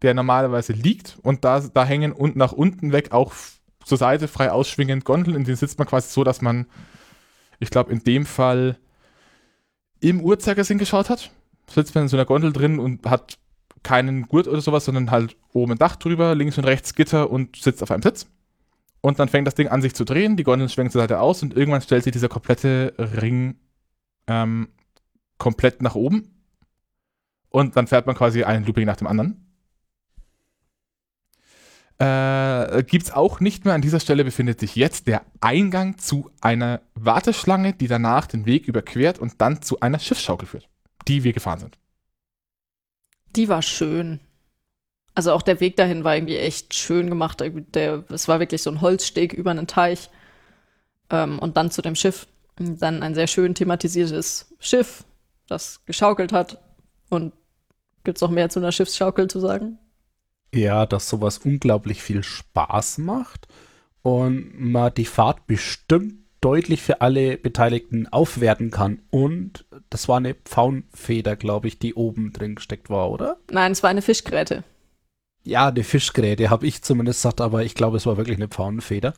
der 0.04 0.14
normalerweise 0.14 0.72
liegt 0.72 1.18
und 1.22 1.44
da, 1.44 1.60
da 1.60 1.84
hängen 1.84 2.12
und 2.12 2.36
nach 2.36 2.52
unten 2.52 2.92
weg 2.92 3.12
auch 3.12 3.32
zur 3.84 3.98
Seite 3.98 4.28
frei 4.28 4.50
ausschwingend 4.50 5.04
Gondeln, 5.04 5.36
in 5.36 5.44
denen 5.44 5.56
sitzt 5.56 5.78
man 5.78 5.88
quasi 5.88 6.10
so, 6.10 6.24
dass 6.24 6.42
man, 6.42 6.66
ich 7.58 7.70
glaube, 7.70 7.92
in 7.92 8.04
dem 8.04 8.26
Fall 8.26 8.78
im 10.00 10.20
Uhrzeigersinn 10.20 10.78
geschaut 10.78 11.10
hat. 11.10 11.30
Sitzt 11.68 11.94
man 11.94 12.04
in 12.04 12.08
so 12.08 12.16
einer 12.16 12.26
Gondel 12.26 12.52
drin 12.52 12.78
und 12.78 13.06
hat 13.06 13.38
keinen 13.82 14.28
Gurt 14.28 14.48
oder 14.48 14.60
sowas, 14.60 14.84
sondern 14.84 15.10
halt 15.10 15.36
oben 15.52 15.72
ein 15.72 15.78
Dach 15.78 15.96
drüber, 15.96 16.34
links 16.34 16.58
und 16.58 16.64
rechts 16.64 16.94
Gitter 16.94 17.30
und 17.30 17.56
sitzt 17.56 17.82
auf 17.82 17.90
einem 17.90 18.02
Sitz. 18.02 18.26
Und 19.00 19.18
dann 19.18 19.28
fängt 19.28 19.46
das 19.46 19.54
Ding 19.54 19.68
an, 19.68 19.82
sich 19.82 19.94
zu 19.94 20.04
drehen, 20.04 20.36
die 20.36 20.44
Gondeln 20.44 20.68
schwenken 20.68 20.92
zur 20.92 21.02
Seite 21.02 21.20
aus 21.20 21.42
und 21.42 21.54
irgendwann 21.54 21.82
stellt 21.82 22.04
sich 22.04 22.12
dieser 22.12 22.28
komplette 22.28 22.94
Ring 22.98 23.56
ähm, 24.26 24.68
komplett 25.38 25.82
nach 25.82 25.94
oben. 25.94 26.30
Und 27.50 27.76
dann 27.76 27.86
fährt 27.86 28.06
man 28.06 28.16
quasi 28.16 28.44
einen 28.44 28.64
Looping 28.64 28.86
nach 28.86 28.96
dem 28.96 29.06
anderen. 29.06 29.43
Äh, 31.98 32.82
Gibt 32.82 33.04
es 33.04 33.12
auch 33.12 33.40
nicht 33.40 33.64
mehr. 33.64 33.74
An 33.74 33.82
dieser 33.82 34.00
Stelle 34.00 34.24
befindet 34.24 34.58
sich 34.60 34.74
jetzt 34.74 35.06
der 35.06 35.22
Eingang 35.40 35.96
zu 35.98 36.30
einer 36.40 36.80
Warteschlange, 36.94 37.72
die 37.72 37.86
danach 37.86 38.26
den 38.26 38.46
Weg 38.46 38.66
überquert 38.66 39.18
und 39.18 39.40
dann 39.40 39.62
zu 39.62 39.80
einer 39.80 40.00
Schiffsschaukel 40.00 40.48
führt, 40.48 40.68
die 41.06 41.22
wir 41.22 41.32
gefahren 41.32 41.60
sind. 41.60 41.78
Die 43.36 43.48
war 43.48 43.62
schön. 43.62 44.20
Also 45.14 45.32
auch 45.32 45.42
der 45.42 45.60
Weg 45.60 45.76
dahin 45.76 46.02
war 46.02 46.16
irgendwie 46.16 46.36
echt 46.36 46.74
schön 46.74 47.08
gemacht. 47.08 47.40
Der, 47.40 48.04
es 48.08 48.26
war 48.26 48.40
wirklich 48.40 48.62
so 48.62 48.70
ein 48.70 48.80
Holzsteg 48.80 49.32
über 49.32 49.52
einen 49.52 49.68
Teich 49.68 50.10
ähm, 51.10 51.38
und 51.38 51.56
dann 51.56 51.70
zu 51.70 51.82
dem 51.82 51.94
Schiff. 51.94 52.26
Und 52.58 52.82
dann 52.82 53.02
ein 53.02 53.14
sehr 53.14 53.26
schön 53.26 53.54
thematisiertes 53.54 54.54
Schiff, 54.58 55.04
das 55.46 55.84
geschaukelt 55.86 56.32
hat. 56.32 56.60
Und 57.08 57.32
gibt 58.02 58.18
es 58.18 58.22
noch 58.22 58.30
mehr 58.30 58.48
zu 58.48 58.58
einer 58.58 58.72
Schiffsschaukel 58.72 59.28
zu 59.28 59.38
sagen? 59.38 59.78
Ja, 60.54 60.86
dass 60.86 61.08
sowas 61.08 61.38
unglaublich 61.38 62.02
viel 62.02 62.22
Spaß 62.22 62.98
macht 62.98 63.48
und 64.02 64.58
man 64.58 64.94
die 64.94 65.04
Fahrt 65.04 65.46
bestimmt 65.46 66.14
deutlich 66.40 66.82
für 66.82 67.00
alle 67.00 67.38
Beteiligten 67.38 68.06
aufwerten 68.06 68.70
kann. 68.70 69.00
Und 69.10 69.64
das 69.88 70.08
war 70.08 70.18
eine 70.18 70.34
Pfauenfeder, 70.34 71.36
glaube 71.36 71.68
ich, 71.68 71.78
die 71.78 71.94
oben 71.94 72.32
drin 72.32 72.56
gesteckt 72.56 72.90
war, 72.90 73.10
oder? 73.10 73.38
Nein, 73.50 73.72
es 73.72 73.82
war 73.82 73.90
eine 73.90 74.02
Fischgräte. 74.02 74.62
Ja, 75.42 75.68
eine 75.68 75.84
Fischgräte, 75.84 76.50
habe 76.50 76.66
ich 76.66 76.82
zumindest 76.82 77.22
gesagt, 77.22 77.40
aber 77.40 77.64
ich 77.64 77.74
glaube, 77.74 77.96
es 77.96 78.04
war 78.06 78.18
wirklich 78.18 78.36
eine 78.36 78.48
Pfauenfeder. 78.48 79.14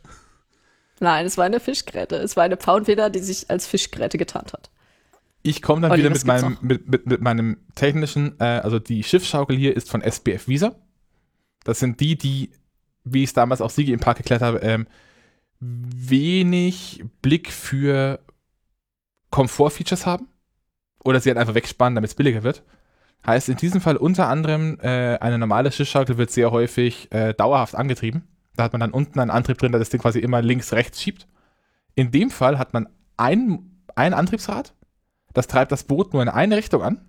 Nein, 1.01 1.26
es 1.26 1.37
war 1.37 1.45
eine 1.45 1.61
Fischgräte. 1.61 2.16
Es 2.16 2.37
war 2.37 2.45
eine 2.45 2.57
Pfauenfeder, 2.57 3.11
die 3.11 3.18
sich 3.18 3.51
als 3.51 3.66
Fischgräte 3.66 4.18
getarnt 4.18 4.53
hat. 4.53 4.70
Ich 5.43 5.62
komme 5.62 5.82
dann 5.82 5.93
Olli, 5.93 6.03
wieder 6.03 6.11
mit 6.11 6.24
meinem, 6.24 6.59
mit, 6.61 6.89
mit, 6.89 7.07
mit, 7.07 7.20
meinem 7.20 7.59
technischen, 7.74 8.37
äh, 8.41 8.45
also 8.45 8.78
die 8.78 9.03
Schiffsschaukel 9.03 9.57
hier 9.57 9.76
ist 9.76 9.91
von 9.91 10.01
SBF 10.01 10.49
Visa. 10.49 10.74
Das 11.67 11.81
sind 11.81 11.99
die, 11.99 12.17
die, 12.17 12.51
wie 13.03 13.25
ich 13.25 13.31
es 13.31 13.35
damals 13.35 13.61
auch 13.61 13.71
Siege 13.71 13.93
im 13.93 13.99
Park 13.99 14.19
erklärt 14.19 14.41
habe, 14.41 14.59
ähm, 14.59 14.87
wenig 15.59 17.05
Blick 17.23 17.51
für 17.51 18.21
Komfort-Features 19.31 20.07
haben 20.07 20.29
oder 21.03 21.21
sie 21.21 21.29
halt 21.29 21.39
einfach 21.39 21.57
wegsparen, 21.57 21.97
damit 21.97 22.11
es 22.11 22.14
billiger 22.14 22.45
wird. 22.45 22.62
Heißt 23.27 23.49
in 23.49 23.57
diesem 23.57 23.81
Fall 23.81 23.97
unter 23.97 24.29
anderem, 24.29 24.79
äh, 24.81 25.19
eine 25.19 25.39
normale 25.39 25.73
Schiffsschaukel 25.73 26.19
wird 26.19 26.31
sehr 26.31 26.53
häufig 26.53 27.11
äh, 27.11 27.35
dauerhaft 27.35 27.75
angetrieben. 27.75 28.29
Da 28.55 28.62
hat 28.62 28.73
man 28.73 28.81
dann 28.81 28.93
unten 28.93 29.19
einen 29.19 29.33
Antrieb 29.33 29.59
drin, 29.59 29.73
der 29.73 29.81
das 29.81 29.91
Ding 29.91 30.01
quasi 30.01 30.21
immer 30.21 30.43
links, 30.43 30.73
rechts 30.73 31.03
schiebt. 31.03 31.27
In 31.97 32.12
dem 32.12 32.31
Fall 32.31 32.61
hat 32.61 32.75
man 32.75 32.89
ein, 33.17 33.83
ein 33.97 34.14
Antriebsrad, 34.14 34.73
das 35.35 35.49
treibt 35.49 35.73
das 35.73 35.83
Boot 35.83 36.12
nur 36.12 36.23
in 36.23 36.29
eine 36.29 36.57
Richtung 36.57 36.83
an. 36.83 37.01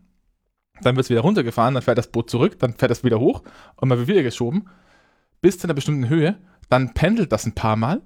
Dann 0.81 0.95
wird 0.95 1.05
es 1.05 1.09
wieder 1.09 1.21
runtergefahren, 1.21 1.73
dann 1.73 1.83
fährt 1.83 1.97
das 1.97 2.11
Boot 2.11 2.29
zurück, 2.29 2.59
dann 2.59 2.73
fährt 2.73 2.91
es 2.91 3.03
wieder 3.03 3.19
hoch 3.19 3.43
und 3.75 3.89
man 3.89 3.97
wird 3.97 4.07
wieder 4.07 4.23
geschoben 4.23 4.69
bis 5.41 5.59
zu 5.59 5.67
einer 5.67 5.73
bestimmten 5.73 6.09
Höhe. 6.09 6.37
Dann 6.69 6.93
pendelt 6.93 7.31
das 7.31 7.45
ein 7.45 7.55
paar 7.55 7.75
Mal 7.75 8.01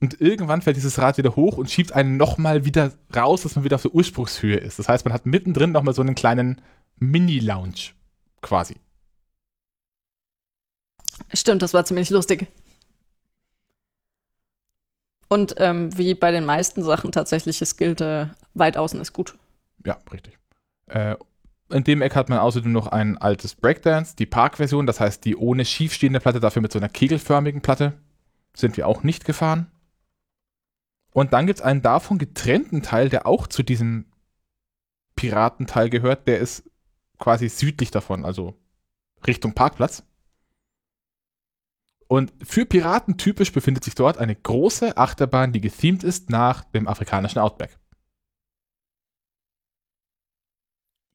und 0.00 0.20
irgendwann 0.20 0.62
fällt 0.62 0.76
dieses 0.76 0.98
Rad 0.98 1.18
wieder 1.18 1.36
hoch 1.36 1.56
und 1.56 1.70
schiebt 1.70 1.92
einen 1.92 2.16
nochmal 2.16 2.64
wieder 2.64 2.92
raus, 3.14 3.42
dass 3.42 3.56
man 3.56 3.64
wieder 3.64 3.76
auf 3.76 3.82
der 3.82 3.94
Ursprungshöhe 3.94 4.56
ist. 4.56 4.78
Das 4.78 4.88
heißt, 4.88 5.04
man 5.04 5.14
hat 5.14 5.26
mittendrin 5.26 5.72
nochmal 5.72 5.94
so 5.94 6.02
einen 6.02 6.14
kleinen 6.14 6.60
Mini-Lounge 6.98 7.92
quasi. 8.42 8.76
Stimmt, 11.32 11.62
das 11.62 11.74
war 11.74 11.84
ziemlich 11.84 12.10
lustig. 12.10 12.48
Und 15.28 15.54
ähm, 15.58 15.96
wie 15.96 16.14
bei 16.14 16.30
den 16.30 16.44
meisten 16.44 16.82
Sachen 16.82 17.10
tatsächlich, 17.10 17.60
es 17.62 17.76
gilt, 17.76 18.00
äh, 18.00 18.26
weit 18.54 18.76
außen 18.76 19.00
ist 19.00 19.12
gut. 19.12 19.36
Ja, 19.84 19.98
richtig. 20.12 20.38
Äh, 20.86 21.16
in 21.74 21.82
dem 21.82 22.02
Eck 22.02 22.14
hat 22.14 22.28
man 22.28 22.38
außerdem 22.38 22.70
noch 22.70 22.86
ein 22.86 23.18
altes 23.18 23.56
Breakdance, 23.56 24.14
die 24.14 24.26
Park-Version, 24.26 24.86
das 24.86 25.00
heißt 25.00 25.24
die 25.24 25.34
ohne 25.34 25.64
schiefstehende 25.64 26.20
Platte, 26.20 26.38
dafür 26.38 26.62
mit 26.62 26.70
so 26.70 26.78
einer 26.78 26.88
kegelförmigen 26.88 27.62
Platte. 27.62 27.94
Sind 28.56 28.76
wir 28.76 28.86
auch 28.86 29.02
nicht 29.02 29.24
gefahren. 29.24 29.66
Und 31.12 31.32
dann 31.32 31.46
gibt 31.46 31.58
es 31.58 31.64
einen 31.64 31.82
davon 31.82 32.18
getrennten 32.18 32.82
Teil, 32.82 33.08
der 33.08 33.26
auch 33.26 33.48
zu 33.48 33.64
diesem 33.64 34.06
Piratenteil 35.16 35.90
gehört. 35.90 36.28
Der 36.28 36.38
ist 36.38 36.62
quasi 37.18 37.48
südlich 37.48 37.90
davon, 37.90 38.24
also 38.24 38.54
Richtung 39.26 39.54
Parkplatz. 39.54 40.04
Und 42.06 42.32
für 42.40 42.66
Piraten 42.66 43.18
typisch 43.18 43.50
befindet 43.50 43.82
sich 43.82 43.96
dort 43.96 44.18
eine 44.18 44.36
große 44.36 44.96
Achterbahn, 44.96 45.52
die 45.52 45.60
gethemed 45.60 46.04
ist 46.04 46.30
nach 46.30 46.62
dem 46.62 46.86
afrikanischen 46.86 47.40
Outback. 47.40 47.78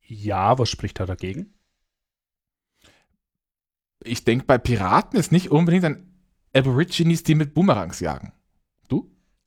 Ja, 0.09 0.57
was 0.57 0.69
spricht 0.69 0.99
da 0.99 1.05
dagegen? 1.05 1.53
Ich 4.03 4.23
denke, 4.23 4.45
bei 4.45 4.57
Piraten 4.57 5.19
ist 5.19 5.31
nicht 5.31 5.51
unbedingt 5.51 5.85
ein 5.85 6.13
Aborigines, 6.53 7.23
die 7.23 7.35
mit 7.35 7.53
Boomerangs 7.53 7.99
jagen. 7.99 8.33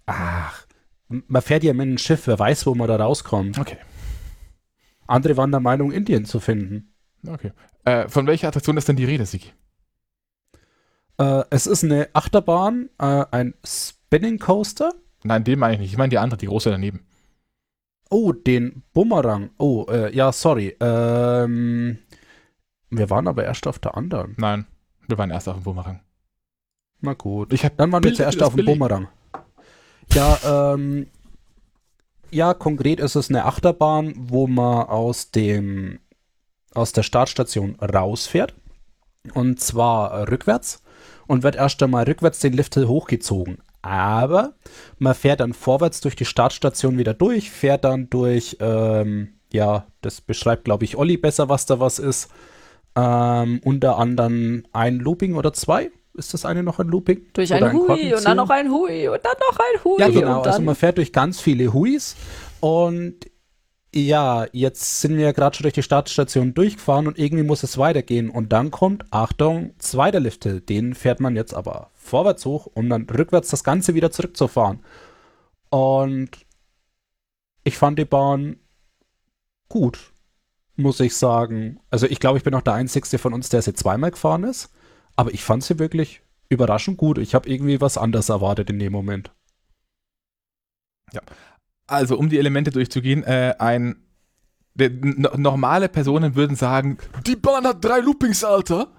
Ach, 0.07 0.67
man 1.09 1.43
fährt 1.43 1.65
ja 1.65 1.73
mit 1.73 1.83
einem 1.83 1.99
Schiff, 1.99 2.27
wer 2.27 2.39
weiß, 2.39 2.67
wo 2.67 2.75
man 2.75 2.89
da 2.89 2.97
rauskommt. 2.97 3.59
Okay. 3.59 3.79
Andere 5.07 5.37
waren 5.37 5.51
der 5.51 5.61
Meinung, 5.61 5.93
Indien 5.93 6.25
zu 6.25 6.41
finden. 6.41 6.95
Okay. 7.27 7.53
Äh, 7.85 8.09
von 8.09 8.27
welcher 8.27 8.49
Attraktion 8.49 8.77
ist 8.77 8.89
denn 8.89 8.97
die 8.97 9.05
Rede, 9.05 9.27
Sigi? 9.27 9.53
Äh, 11.19 11.45
es 11.51 11.67
ist 11.67 11.85
eine 11.85 12.09
Achterbahn, 12.13 12.89
äh, 12.99 13.25
ein 13.31 13.55
Spinning 13.65 14.39
Coaster. 14.39 14.93
Nein, 15.25 15.45
den 15.45 15.59
meine 15.59 15.75
ich 15.75 15.81
nicht. 15.81 15.93
Ich 15.93 15.99
meine 15.99 16.11
die 16.11 16.19
andere, 16.19 16.39
die 16.39 16.47
große 16.47 16.71
daneben. 16.71 17.07
Oh, 18.13 18.33
den 18.33 18.83
Bumerang. 18.93 19.53
Oh, 19.57 19.87
äh, 19.89 20.15
ja, 20.15 20.33
sorry. 20.33 20.77
Ähm, 20.81 21.97
wir 22.91 23.09
waren 23.09 23.27
aber 23.27 23.45
erst 23.45 23.67
auf 23.67 23.79
der 23.79 23.97
anderen. 23.97 24.35
Nein, 24.37 24.67
wir 25.09 25.17
waren 25.17 25.31
erst 25.31 25.49
auf 25.49 25.55
dem 25.57 25.63
Bumerang. 25.63 26.01
Na 27.01 27.15
gut. 27.15 27.55
Ich 27.55 27.65
hab 27.65 27.79
Dann 27.79 27.91
waren 27.91 28.05
wir 28.05 28.13
zuerst 28.13 28.43
auf 28.43 28.55
dem. 28.55 28.67
Bumerang. 28.67 29.09
Ja, 30.13 30.75
ähm, 30.75 31.07
ja, 32.31 32.53
konkret 32.53 33.01
ist 33.01 33.15
es 33.15 33.31
eine 33.31 33.47
Achterbahn, 33.47 34.13
wo 34.15 34.47
man 34.47 34.89
aus 34.89 35.31
dem, 35.31 35.99
aus 36.75 36.93
der 36.93 37.05
Startstation 37.05 37.77
rausfährt. 37.77 38.55
Und 39.33 39.59
zwar 39.59 40.31
rückwärts. 40.31 40.83
Und 41.27 41.45
wird 41.45 41.57
erst 41.57 41.83
einmal 41.83 42.05
rückwärts 42.05 42.41
den 42.41 42.53
Lifthill 42.53 42.89
hochgezogen. 42.89 43.63
Aber 43.83 44.55
man 44.99 45.15
fährt 45.15 45.41
dann 45.41 45.53
vorwärts 45.53 46.01
durch 46.01 46.15
die 46.15 46.25
Startstation 46.25 46.99
wieder 46.99 47.15
durch, 47.15 47.51
fährt 47.51 47.85
dann 47.85 48.09
durch, 48.09 48.57
ähm, 48.61 49.35
ja, 49.53 49.87
das 50.01 50.21
beschreibt, 50.21 50.65
glaube 50.65 50.85
ich, 50.85 50.97
Olli 50.97 51.17
besser, 51.17 51.49
was 51.49 51.67
da 51.67 51.81
was 51.81 51.99
ist. 51.99 52.31
Ähm, 52.95 53.61
unter 53.65 53.99
anderem 53.99 54.65
ein 54.73 54.99
Looping 54.99 55.35
oder 55.35 55.53
zwei. 55.53 55.91
Ist 56.15 56.35
das 56.35 56.45
eine 56.45 56.63
noch 56.63 56.79
ein 56.79 56.89
Looping? 56.89 57.23
Durch 57.33 57.51
Oder 57.53 57.67
ein 57.67 57.73
Hui 57.73 57.87
Korkenzieher? 57.87 58.17
und 58.19 58.25
dann 58.27 58.37
noch 58.37 58.51
ein 58.51 58.71
Hui 58.71 59.09
und 59.09 59.25
dann 59.25 59.33
noch 59.51 59.59
ein 59.59 59.85
Hui. 59.85 60.01
Ja, 60.01 60.09
genau. 60.09 60.43
Also 60.43 60.61
man 60.61 60.75
fährt 60.75 60.99
durch 60.99 61.11
ganz 61.13 61.41
viele 61.41 61.73
Huis 61.73 62.17
und 62.61 63.15
ja, 63.95 64.47
jetzt 64.53 65.01
sind 65.01 65.17
wir 65.17 65.33
gerade 65.33 65.57
schon 65.57 65.65
durch 65.65 65.75
die 65.75 65.83
Startstation 65.83 66.55
durchgefahren 66.55 67.07
und 67.07 67.19
irgendwie 67.19 67.45
muss 67.45 67.63
es 67.63 67.79
weitergehen. 67.79 68.31
Und 68.31 68.53
dann 68.53 68.71
kommt, 68.71 69.05
Achtung, 69.11 69.73
zweiter 69.79 70.21
Lifthill. 70.21 70.61
Den 70.61 70.95
fährt 70.95 71.21
man 71.21 71.37
jetzt 71.37 71.55
aber 71.55 71.92
vorwärts 72.03 72.45
hoch, 72.45 72.67
um 72.75 72.89
dann 72.89 73.09
rückwärts 73.09 73.49
das 73.49 73.65
Ganze 73.65 73.95
wieder 73.95 74.11
zurückzufahren. 74.11 74.81
Und 75.71 76.31
ich 77.65 77.79
fand 77.79 77.99
die 77.99 78.05
Bahn 78.05 78.57
gut, 79.69 80.13
muss 80.77 81.01
ich 81.01 81.17
sagen. 81.17 81.81
Also 81.91 82.07
ich 82.07 82.21
glaube, 82.21 82.39
ich 82.39 82.45
bin 82.45 82.55
auch 82.55 82.63
der 82.63 82.75
Einzige 82.75 83.19
von 83.19 83.33
uns, 83.33 83.49
der 83.49 83.63
sie 83.63 83.75
zweimal 83.75 84.11
gefahren 84.11 84.45
ist. 84.45 84.71
Aber 85.17 85.33
ich 85.33 85.45
fand 85.45 85.65
sie 85.65 85.79
wirklich 85.79 86.23
überraschend 86.49 86.99
gut. 86.99 87.19
Ich 87.19 87.35
habe 87.35 87.49
irgendwie 87.49 87.81
was 87.81 87.99
anderes 87.99 88.29
erwartet 88.29 88.71
in 88.71 88.79
dem 88.79 88.93
Moment. 88.93 89.33
Also, 91.87 92.19
um 92.19 92.29
die 92.29 92.39
Elemente 92.39 92.71
durchzugehen, 92.71 93.23
äh, 93.25 93.55
ein. 93.59 93.97
Normale 94.75 95.91
Personen 95.91 96.35
würden 96.35 96.57
sagen, 96.57 96.97
die 97.27 97.37
Bahn 97.37 97.67
hat 97.67 97.85
drei 97.85 98.01
Loopings, 98.01 98.43
Alter. 98.43 98.91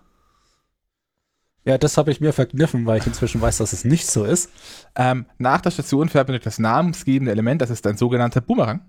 Ja, 1.65 1.77
das 1.77 1.97
habe 1.97 2.11
ich 2.11 2.19
mir 2.19 2.33
verkniffen, 2.33 2.85
weil 2.85 2.99
ich 2.99 3.07
inzwischen 3.07 3.39
weiß, 3.39 3.57
dass 3.57 3.71
es 3.71 3.85
nicht 3.85 4.07
so 4.07 4.25
ist. 4.25 4.49
Ähm, 4.95 5.25
nach 5.37 5.61
der 5.61 5.71
Station 5.71 6.09
fährt 6.09 6.27
man 6.27 6.33
durch 6.33 6.43
das 6.43 6.59
namensgebende 6.59 7.31
Element, 7.31 7.61
das 7.61 7.69
ist 7.69 7.87
ein 7.87 7.95
sogenannter 7.95 8.41
Boomerang. 8.41 8.81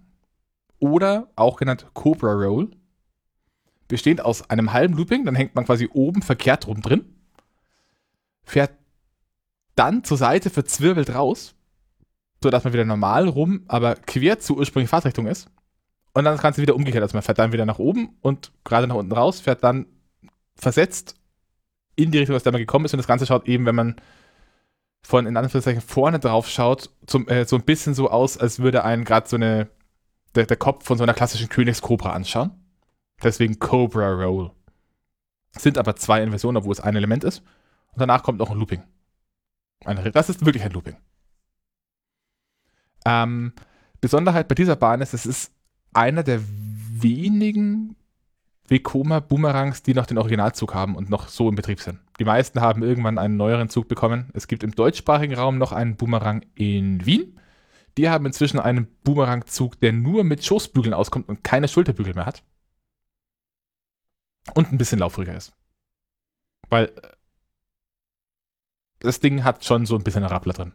Oder 0.80 1.28
auch 1.36 1.56
genannt 1.56 1.86
Cobra 1.94 2.32
Roll. 2.32 2.70
Bestehend 3.86 4.24
aus 4.24 4.50
einem 4.50 4.72
halben 4.72 4.94
Looping, 4.94 5.24
dann 5.24 5.36
hängt 5.36 5.54
man 5.54 5.66
quasi 5.66 5.88
oben 5.92 6.22
verkehrt 6.22 6.66
rum 6.66 6.82
drin. 6.82 7.04
Fährt 8.42 8.72
dann 9.76 10.02
zur 10.02 10.16
Seite 10.16 10.50
verzwirbelt 10.50 11.14
raus, 11.14 11.54
sodass 12.42 12.64
man 12.64 12.72
wieder 12.72 12.84
normal 12.84 13.28
rum, 13.28 13.64
aber 13.68 13.94
quer 13.94 14.40
zur 14.40 14.58
ursprünglichen 14.58 14.90
Fahrtrichtung 14.90 15.26
ist. 15.26 15.48
Und 16.12 16.24
dann 16.24 16.34
das 16.34 16.42
Ganze 16.42 16.62
wieder 16.62 16.76
umgekehrt. 16.76 17.02
Also 17.02 17.16
man 17.16 17.22
fährt 17.22 17.38
dann 17.38 17.52
wieder 17.52 17.66
nach 17.66 17.78
oben 17.78 18.16
und 18.20 18.52
gerade 18.64 18.86
nach 18.86 18.96
unten 18.96 19.12
raus, 19.12 19.40
fährt 19.40 19.62
dann 19.62 19.86
versetzt 20.56 21.16
in 21.96 22.10
die 22.10 22.18
Richtung, 22.18 22.36
aus 22.36 22.42
der 22.42 22.52
man 22.52 22.60
gekommen 22.60 22.84
ist. 22.84 22.94
Und 22.94 22.98
das 22.98 23.06
Ganze 23.06 23.26
schaut 23.26 23.46
eben, 23.48 23.66
wenn 23.66 23.74
man 23.74 23.96
von 25.02 25.26
in 25.26 25.36
Anführungszeichen 25.36 25.82
vorne 25.82 26.18
drauf 26.18 26.48
schaut, 26.48 26.90
zum, 27.06 27.28
äh, 27.28 27.44
so 27.44 27.56
ein 27.56 27.64
bisschen 27.64 27.94
so 27.94 28.10
aus, 28.10 28.38
als 28.38 28.58
würde 28.58 28.84
einen 28.84 29.04
gerade 29.04 29.28
so 29.28 29.36
eine, 29.36 29.68
der, 30.34 30.46
der 30.46 30.56
Kopf 30.56 30.84
von 30.84 30.96
so 30.96 31.04
einer 31.04 31.14
klassischen 31.14 31.48
Königskobra 31.48 32.12
anschauen. 32.12 32.52
Deswegen 33.22 33.58
Cobra 33.58 34.12
Roll. 34.12 34.50
Sind 35.52 35.78
aber 35.78 35.94
zwei 35.96 36.22
Inversionen, 36.22 36.64
wo 36.64 36.72
es 36.72 36.80
ein 36.80 36.96
Element 36.96 37.22
ist. 37.22 37.40
Und 37.92 38.00
danach 38.00 38.22
kommt 38.22 38.38
noch 38.38 38.50
ein 38.50 38.58
Looping. 38.58 38.82
Eine, 39.84 40.10
das 40.10 40.28
ist 40.28 40.44
wirklich 40.44 40.64
ein 40.64 40.72
Looping. 40.72 40.96
Ähm, 43.04 43.52
Besonderheit 44.00 44.48
bei 44.48 44.54
dieser 44.54 44.76
Bahn 44.76 45.00
ist, 45.00 45.14
es 45.14 45.26
ist 45.26 45.52
einer 45.92 46.22
der 46.22 46.40
wenigen 46.42 47.96
Vekoma 48.66 49.20
Boomerangs, 49.20 49.82
die 49.82 49.94
noch 49.94 50.06
den 50.06 50.18
Originalzug 50.18 50.74
haben 50.74 50.96
und 50.96 51.10
noch 51.10 51.28
so 51.28 51.48
im 51.48 51.54
Betrieb 51.54 51.80
sind. 51.80 52.00
Die 52.18 52.24
meisten 52.24 52.60
haben 52.60 52.82
irgendwann 52.82 53.18
einen 53.18 53.36
neueren 53.36 53.68
Zug 53.68 53.88
bekommen. 53.88 54.30
Es 54.32 54.48
gibt 54.48 54.62
im 54.62 54.74
deutschsprachigen 54.74 55.34
Raum 55.34 55.58
noch 55.58 55.72
einen 55.72 55.96
Boomerang 55.96 56.44
in 56.54 57.04
Wien. 57.04 57.38
Die 57.98 58.08
haben 58.08 58.26
inzwischen 58.26 58.58
einen 58.58 58.88
Boomerang-Zug, 59.04 59.78
der 59.80 59.92
nur 59.92 60.24
mit 60.24 60.44
Schoßbügeln 60.44 60.94
auskommt 60.94 61.28
und 61.28 61.44
keine 61.44 61.68
Schulterbügel 61.68 62.14
mehr 62.14 62.26
hat. 62.26 62.42
Und 64.54 64.72
ein 64.72 64.78
bisschen 64.78 64.98
laufriger 64.98 65.34
ist. 65.34 65.52
Weil 66.70 66.86
äh, 66.86 66.90
das 69.00 69.20
Ding 69.20 69.44
hat 69.44 69.64
schon 69.64 69.86
so 69.86 69.96
ein 69.96 70.04
bisschen 70.04 70.24
Rappler 70.24 70.52
drin. 70.54 70.72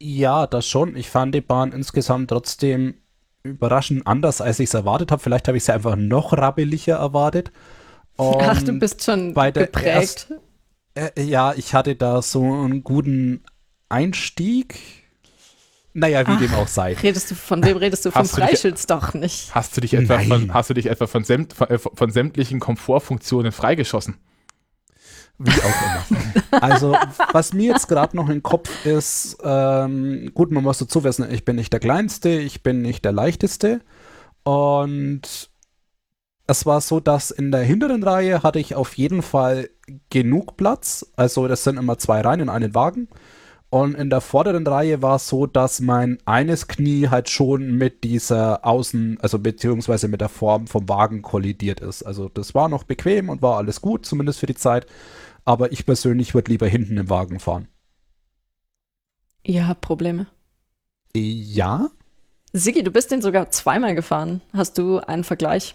Ja, 0.00 0.46
das 0.46 0.68
schon. 0.68 0.96
Ich 0.96 1.10
fand 1.10 1.34
die 1.34 1.40
Bahn 1.40 1.72
insgesamt 1.72 2.30
trotzdem 2.30 3.02
überraschend 3.50 4.06
anders, 4.06 4.40
als 4.40 4.58
ich 4.60 4.68
es 4.68 4.74
erwartet 4.74 5.10
habe. 5.10 5.22
Vielleicht 5.22 5.48
habe 5.48 5.56
ich 5.56 5.64
sie 5.64 5.72
einfach 5.74 5.96
noch 5.96 6.32
rabbeliger 6.32 6.96
erwartet. 6.96 7.50
Ach, 8.18 8.62
du 8.62 8.72
Und, 8.72 8.78
bist 8.80 9.04
schon 9.04 9.34
bei 9.34 9.50
der 9.50 9.66
geprägt. 9.66 10.32
äh, 10.94 11.22
ja, 11.22 11.54
ich 11.54 11.74
hatte 11.74 11.94
da 11.94 12.20
so 12.22 12.42
einen 12.42 12.82
guten 12.82 13.42
Einstieg. 13.88 14.80
Naja, 15.94 16.26
wie 16.26 16.32
Ach. 16.32 16.38
dem 16.38 16.54
auch 16.54 16.68
sei. 16.68 16.94
Redest 16.94 17.30
du, 17.30 17.34
von 17.34 17.64
wem 17.64 17.76
redest 17.76 18.04
du? 18.04 18.10
Dich- 18.10 18.30
Freischütz 18.30 18.86
doch 18.86 19.14
nicht. 19.14 19.54
Hast 19.54 19.76
du 19.76 19.80
dich 19.80 19.94
etwa, 19.94 20.16
Nein. 20.16 20.28
von, 20.28 20.54
hast 20.54 20.70
du 20.70 20.74
dich 20.74 20.86
etwa 20.86 21.06
von, 21.06 21.24
sämt, 21.24 21.52
von, 21.54 21.68
äh, 21.68 21.78
von 21.78 22.10
sämtlichen 22.10 22.60
Komfortfunktionen 22.60 23.52
freigeschossen? 23.52 24.16
Wie 25.38 25.50
auch 25.50 26.10
immer. 26.10 26.62
also, 26.62 26.96
was 27.32 27.52
mir 27.52 27.72
jetzt 27.72 27.88
gerade 27.88 28.16
noch 28.16 28.28
im 28.28 28.42
Kopf 28.42 28.84
ist, 28.84 29.38
ähm, 29.42 30.32
gut, 30.34 30.50
man 30.50 30.64
muss 30.64 30.78
dazu 30.78 31.04
wissen, 31.04 31.30
ich 31.30 31.44
bin 31.44 31.56
nicht 31.56 31.72
der 31.72 31.80
Kleinste, 31.80 32.30
ich 32.30 32.62
bin 32.62 32.82
nicht 32.82 33.04
der 33.04 33.12
Leichteste. 33.12 33.80
Und 34.42 35.50
es 36.46 36.66
war 36.66 36.80
so, 36.80 36.98
dass 36.98 37.30
in 37.30 37.52
der 37.52 37.62
hinteren 37.62 38.02
Reihe 38.02 38.42
hatte 38.42 38.58
ich 38.58 38.74
auf 38.74 38.94
jeden 38.94 39.22
Fall 39.22 39.70
genug 40.10 40.56
Platz. 40.56 41.06
Also, 41.16 41.46
das 41.46 41.62
sind 41.64 41.78
immer 41.78 41.98
zwei 41.98 42.20
Reihen 42.20 42.40
in 42.40 42.48
einen 42.48 42.74
Wagen. 42.74 43.08
Und 43.70 43.96
in 43.96 44.08
der 44.08 44.22
vorderen 44.22 44.66
Reihe 44.66 45.02
war 45.02 45.16
es 45.16 45.28
so, 45.28 45.46
dass 45.46 45.80
mein 45.80 46.18
eines 46.24 46.68
Knie 46.68 47.08
halt 47.08 47.28
schon 47.28 47.76
mit 47.76 48.02
dieser 48.02 48.64
Außen, 48.64 49.18
also 49.20 49.38
beziehungsweise 49.38 50.08
mit 50.08 50.22
der 50.22 50.30
Form 50.30 50.66
vom 50.66 50.88
Wagen 50.88 51.20
kollidiert 51.20 51.80
ist. 51.80 52.02
Also 52.02 52.30
das 52.30 52.54
war 52.54 52.70
noch 52.70 52.84
bequem 52.84 53.28
und 53.28 53.42
war 53.42 53.58
alles 53.58 53.82
gut, 53.82 54.06
zumindest 54.06 54.40
für 54.40 54.46
die 54.46 54.54
Zeit 54.54 54.86
aber 55.48 55.72
ich 55.72 55.86
persönlich 55.86 56.34
würde 56.34 56.50
lieber 56.50 56.68
hinten 56.68 56.98
im 56.98 57.08
Wagen 57.08 57.40
fahren. 57.40 57.68
Ihr 59.42 59.66
habt 59.66 59.80
Probleme. 59.80 60.26
Ja. 61.14 61.88
Sigi, 62.52 62.82
du 62.82 62.90
bist 62.90 63.10
den 63.10 63.22
sogar 63.22 63.50
zweimal 63.50 63.94
gefahren. 63.94 64.42
Hast 64.52 64.76
du 64.76 64.98
einen 64.98 65.24
Vergleich? 65.24 65.74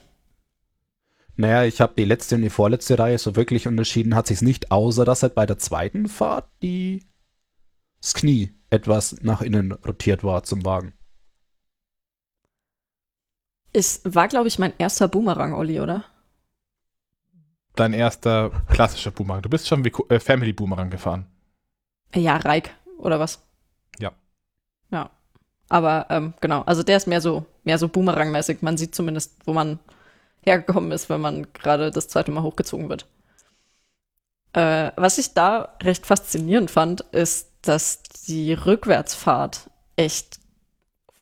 Naja, 1.37 1.63
ich 1.63 1.81
habe 1.81 1.95
die 1.97 2.05
letzte 2.05 2.35
und 2.35 2.43
die 2.43 2.51
vorletzte 2.51 2.99
Reihe 2.99 3.17
so 3.17 3.35
wirklich 3.35 3.67
unterschieden, 3.67 4.13
hat 4.13 4.27
sich 4.27 4.43
nicht, 4.43 4.69
außer 4.69 5.05
dass 5.05 5.23
halt 5.23 5.33
bei 5.33 5.47
der 5.47 5.57
zweiten 5.57 6.07
Fahrt 6.07 6.47
die 6.61 7.03
das 7.99 8.13
Knie 8.13 8.53
etwas 8.69 9.23
nach 9.23 9.41
innen 9.41 9.71
rotiert 9.71 10.23
war 10.23 10.43
zum 10.43 10.63
Wagen. 10.65 10.93
Es 13.71 14.01
war, 14.03 14.27
glaube 14.27 14.49
ich, 14.49 14.59
mein 14.59 14.73
erster 14.77 15.07
Boomerang, 15.07 15.55
Olli, 15.55 15.79
oder? 15.79 16.05
Dein 17.75 17.93
erster 17.93 18.51
klassischer 18.69 19.11
Boomerang? 19.11 19.41
Du 19.41 19.49
bist 19.49 19.67
schon 19.67 19.83
wie 19.83 19.91
äh, 20.09 20.19
Family 20.19 20.53
Boomerang 20.53 20.89
gefahren. 20.89 21.25
Ja, 22.13 22.37
Reik, 22.37 22.71
oder 22.97 23.19
was? 23.19 23.41
Ja. 23.99 24.11
Ja. 24.91 25.09
Aber 25.69 26.05
ähm, 26.09 26.33
genau, 26.41 26.61
also 26.61 26.83
der 26.83 26.97
ist 26.97 27.07
mehr 27.07 27.21
so, 27.21 27.45
mehr 27.63 27.77
so 27.77 27.87
Boomerang-mäßig. 27.87 28.61
Man 28.61 28.77
sieht 28.77 28.93
zumindest, 28.93 29.35
wo 29.45 29.53
man 29.53 29.79
hergekommen 30.41 30.91
ist, 30.91 31.09
wenn 31.09 31.21
man 31.21 31.47
gerade 31.53 31.89
das 31.89 32.07
zweite 32.07 32.31
Mal 32.31 32.43
hochgezogen 32.43 32.89
wird. 32.89 33.07
Äh, 34.53 34.91
was 34.95 35.17
ich 35.17 35.33
da 35.33 35.75
recht 35.81 36.05
faszinierend 36.05 36.69
fand, 36.69 37.01
ist, 37.11 37.51
dass 37.63 38.03
die 38.27 38.53
Rückwärtsfahrt 38.53 39.69
echt 39.95 40.39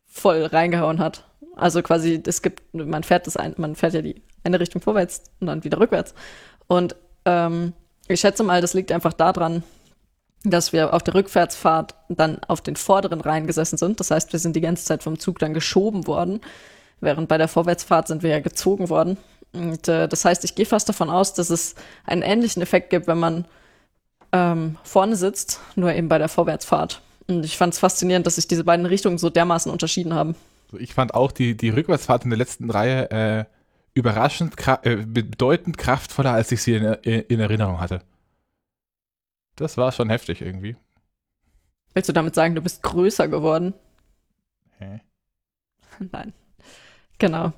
voll 0.05 0.43
reingehauen 0.43 0.99
hat. 0.99 1.30
Also 1.55 1.81
quasi, 1.81 2.21
es 2.25 2.41
gibt, 2.41 2.61
man 2.73 3.03
fährt 3.03 3.27
das 3.27 3.37
ein, 3.37 3.53
man 3.57 3.75
fährt 3.75 3.93
ja 3.93 4.01
die 4.01 4.21
eine 4.43 4.59
Richtung 4.59 4.81
vorwärts 4.81 5.23
und 5.39 5.47
dann 5.47 5.63
wieder 5.63 5.79
rückwärts. 5.79 6.13
Und 6.67 6.95
ähm, 7.25 7.73
ich 8.07 8.19
schätze 8.19 8.43
mal, 8.43 8.61
das 8.61 8.73
liegt 8.73 8.91
einfach 8.91 9.13
daran, 9.13 9.63
dass 10.43 10.73
wir 10.73 10.93
auf 10.93 11.03
der 11.03 11.13
Rückwärtsfahrt 11.13 11.95
dann 12.09 12.39
auf 12.47 12.61
den 12.61 12.75
vorderen 12.75 13.21
Reihen 13.21 13.45
gesessen 13.45 13.77
sind. 13.77 13.99
Das 13.99 14.11
heißt, 14.11 14.33
wir 14.33 14.39
sind 14.39 14.55
die 14.55 14.61
ganze 14.61 14.85
Zeit 14.85 15.03
vom 15.03 15.19
Zug 15.19 15.39
dann 15.39 15.53
geschoben 15.53 16.07
worden, 16.07 16.41
während 16.99 17.27
bei 17.27 17.37
der 17.37 17.47
Vorwärtsfahrt 17.47 18.07
sind 18.07 18.23
wir 18.23 18.31
ja 18.31 18.39
gezogen 18.39 18.89
worden. 18.89 19.17
Und 19.53 19.87
äh, 19.87 20.07
das 20.07 20.25
heißt, 20.25 20.43
ich 20.43 20.55
gehe 20.55 20.65
fast 20.65 20.89
davon 20.89 21.09
aus, 21.09 21.33
dass 21.33 21.49
es 21.49 21.75
einen 22.05 22.21
ähnlichen 22.21 22.61
Effekt 22.61 22.89
gibt, 22.89 23.07
wenn 23.07 23.19
man 23.19 23.45
ähm, 24.31 24.77
vorne 24.83 25.15
sitzt, 25.15 25.59
nur 25.75 25.93
eben 25.93 26.07
bei 26.07 26.17
der 26.17 26.29
Vorwärtsfahrt. 26.29 27.01
Und 27.27 27.45
ich 27.45 27.57
fand 27.57 27.73
es 27.73 27.79
faszinierend, 27.79 28.25
dass 28.25 28.35
sich 28.35 28.47
diese 28.47 28.63
beiden 28.63 28.85
Richtungen 28.85 29.17
so 29.17 29.29
dermaßen 29.29 29.71
unterschieden 29.71 30.13
haben. 30.13 30.35
Ich 30.80 30.93
fand 30.93 31.13
auch 31.13 31.32
die, 31.32 31.55
die 31.55 31.69
Rückwärtsfahrt 31.69 32.24
in 32.24 32.30
der 32.30 32.38
letzten 32.38 32.69
Reihe 32.69 33.11
äh, 33.11 33.45
überraschend 33.93 34.55
äh, 34.84 34.95
bedeutend 34.97 35.78
kraftvoller, 35.78 36.32
als 36.32 36.51
ich 36.51 36.61
sie 36.63 36.76
in, 36.76 36.86
in, 37.03 37.39
Erinnerung 37.39 37.80
hatte. 37.80 38.01
Das 39.55 39.78
war 39.78 39.91
schon 39.91 40.09
heftig 40.09 40.41
irgendwie. 40.41 40.76
Willst 41.93 42.09
du 42.09 42.13
damit 42.13 42.36
sagen, 42.36 42.55
du 42.55 42.61
bist 42.61 42.84
größer 42.84 43.28
geworden? 43.28 43.74
Hä? 44.78 45.01
Nein. 46.11 46.34
Genau. 47.17 47.53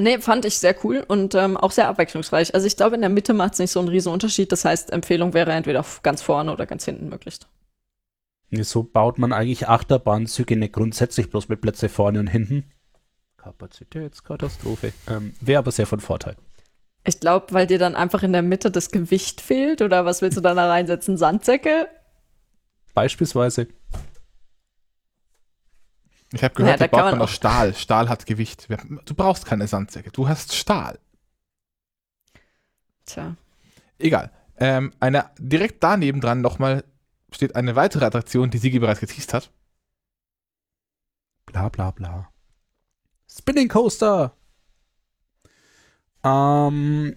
Nee, 0.00 0.18
fand 0.18 0.44
ich 0.44 0.58
sehr 0.58 0.76
cool 0.84 1.04
und 1.06 1.34
ähm, 1.34 1.56
auch 1.56 1.72
sehr 1.72 1.88
abwechslungsreich. 1.88 2.54
Also 2.54 2.66
ich 2.66 2.76
glaube, 2.76 2.94
in 2.94 3.00
der 3.00 3.10
Mitte 3.10 3.34
macht 3.34 3.54
es 3.54 3.58
nicht 3.58 3.72
so 3.72 3.80
einen 3.80 3.88
riesen 3.88 4.12
Unterschied. 4.12 4.52
Das 4.52 4.64
heißt, 4.64 4.92
Empfehlung 4.92 5.34
wäre 5.34 5.52
entweder 5.52 5.84
ganz 6.02 6.22
vorne 6.22 6.52
oder 6.52 6.66
ganz 6.66 6.84
hinten 6.84 7.08
möglichst. 7.08 7.48
So 8.50 8.82
baut 8.82 9.18
man 9.18 9.32
eigentlich 9.32 9.68
Achterbahnzüge 9.68 10.56
nicht 10.56 10.72
grundsätzlich 10.72 11.30
bloß 11.30 11.48
mit 11.48 11.60
Plätze 11.60 11.88
vorne 11.88 12.20
und 12.20 12.28
hinten. 12.28 12.64
Kapazitätskatastrophe. 13.36 14.92
Ähm, 15.06 15.34
Wäre 15.40 15.58
aber 15.58 15.70
sehr 15.70 15.86
von 15.86 16.00
Vorteil. 16.00 16.36
Ich 17.04 17.20
glaube, 17.20 17.46
weil 17.50 17.66
dir 17.66 17.78
dann 17.78 17.94
einfach 17.94 18.22
in 18.22 18.32
der 18.32 18.42
Mitte 18.42 18.70
das 18.70 18.90
Gewicht 18.90 19.40
fehlt 19.40 19.82
oder 19.82 20.04
was 20.04 20.22
willst 20.22 20.36
du 20.36 20.40
dann 20.40 20.56
da 20.56 20.68
reinsetzen? 20.68 21.16
Sandsäcke? 21.16 21.88
Beispielsweise. 22.94 23.68
Ich 26.32 26.44
habe 26.44 26.54
gehört, 26.54 26.80
ja, 26.80 26.86
da 26.86 26.90
baut 26.90 27.04
man, 27.04 27.10
man 27.12 27.22
aus 27.22 27.30
Stahl. 27.30 27.74
Stahl 27.74 28.08
hat 28.08 28.26
Gewicht. 28.26 28.68
Du 29.06 29.14
brauchst 29.14 29.46
keine 29.46 29.66
Sandsäcke. 29.66 30.10
Du 30.10 30.28
hast 30.28 30.54
Stahl. 30.54 30.98
Tja. 33.06 33.36
Egal. 33.98 34.30
Ähm, 34.58 34.92
eine, 35.00 35.30
direkt 35.38 35.82
daneben 35.82 36.20
dran 36.20 36.40
nochmal 36.40 36.84
steht 37.32 37.56
eine 37.56 37.76
weitere 37.76 38.04
Attraktion, 38.04 38.50
die 38.50 38.58
Sigi 38.58 38.78
bereits 38.78 39.00
geteased 39.00 39.34
hat. 39.34 39.50
Bla 41.46 41.68
bla 41.68 41.90
bla. 41.90 42.28
Spinning 43.28 43.68
Coaster. 43.68 44.32
Ähm, 46.24 47.16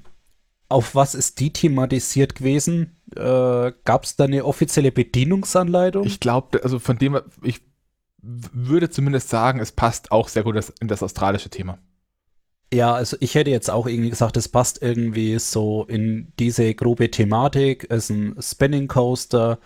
auf 0.70 0.96
was 0.96 1.16
ist 1.16 1.40
die 1.40 1.52
thematisiert 1.52 2.36
gewesen? 2.36 2.98
Äh, 3.16 3.74
Gab 3.84 4.04
es 4.04 4.16
da 4.16 4.26
eine 4.26 4.46
offizielle 4.46 4.92
Bedienungsanleitung? 4.92 6.06
Ich 6.06 6.20
glaube, 6.20 6.64
also 6.64 6.80
von 6.80 6.98
dem, 6.98 7.20
ich 7.44 7.62
würde 8.22 8.90
zumindest 8.90 9.30
sagen, 9.30 9.60
es 9.60 9.72
passt 9.72 10.12
auch 10.12 10.28
sehr 10.28 10.44
gut 10.44 10.56
in 10.80 10.88
das 10.88 11.04
australische 11.04 11.50
Thema. 11.50 11.80
Ja, 12.74 12.94
also 12.94 13.18
ich 13.20 13.36
hätte 13.36 13.50
jetzt 13.50 13.70
auch 13.70 13.86
irgendwie 13.86 14.12
gesagt, 14.12 14.38
es 14.38 14.48
passt 14.48 14.82
irgendwie 14.82 15.38
so 15.40 15.84
in 15.86 16.32
diese 16.40 16.74
grobe 16.74 17.12
Thematik. 17.12 17.88
Es 17.90 18.10
ist 18.10 18.10
ein 18.12 18.36
Spinning 18.42 18.88
Coaster. 18.88 19.60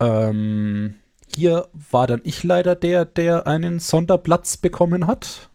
Ähm, 0.00 0.94
hier 1.34 1.68
war 1.90 2.06
dann 2.06 2.20
ich 2.24 2.44
leider 2.44 2.74
der, 2.74 3.04
der 3.04 3.46
einen 3.46 3.78
Sonderplatz 3.80 4.56
bekommen 4.56 5.06
hat 5.06 5.48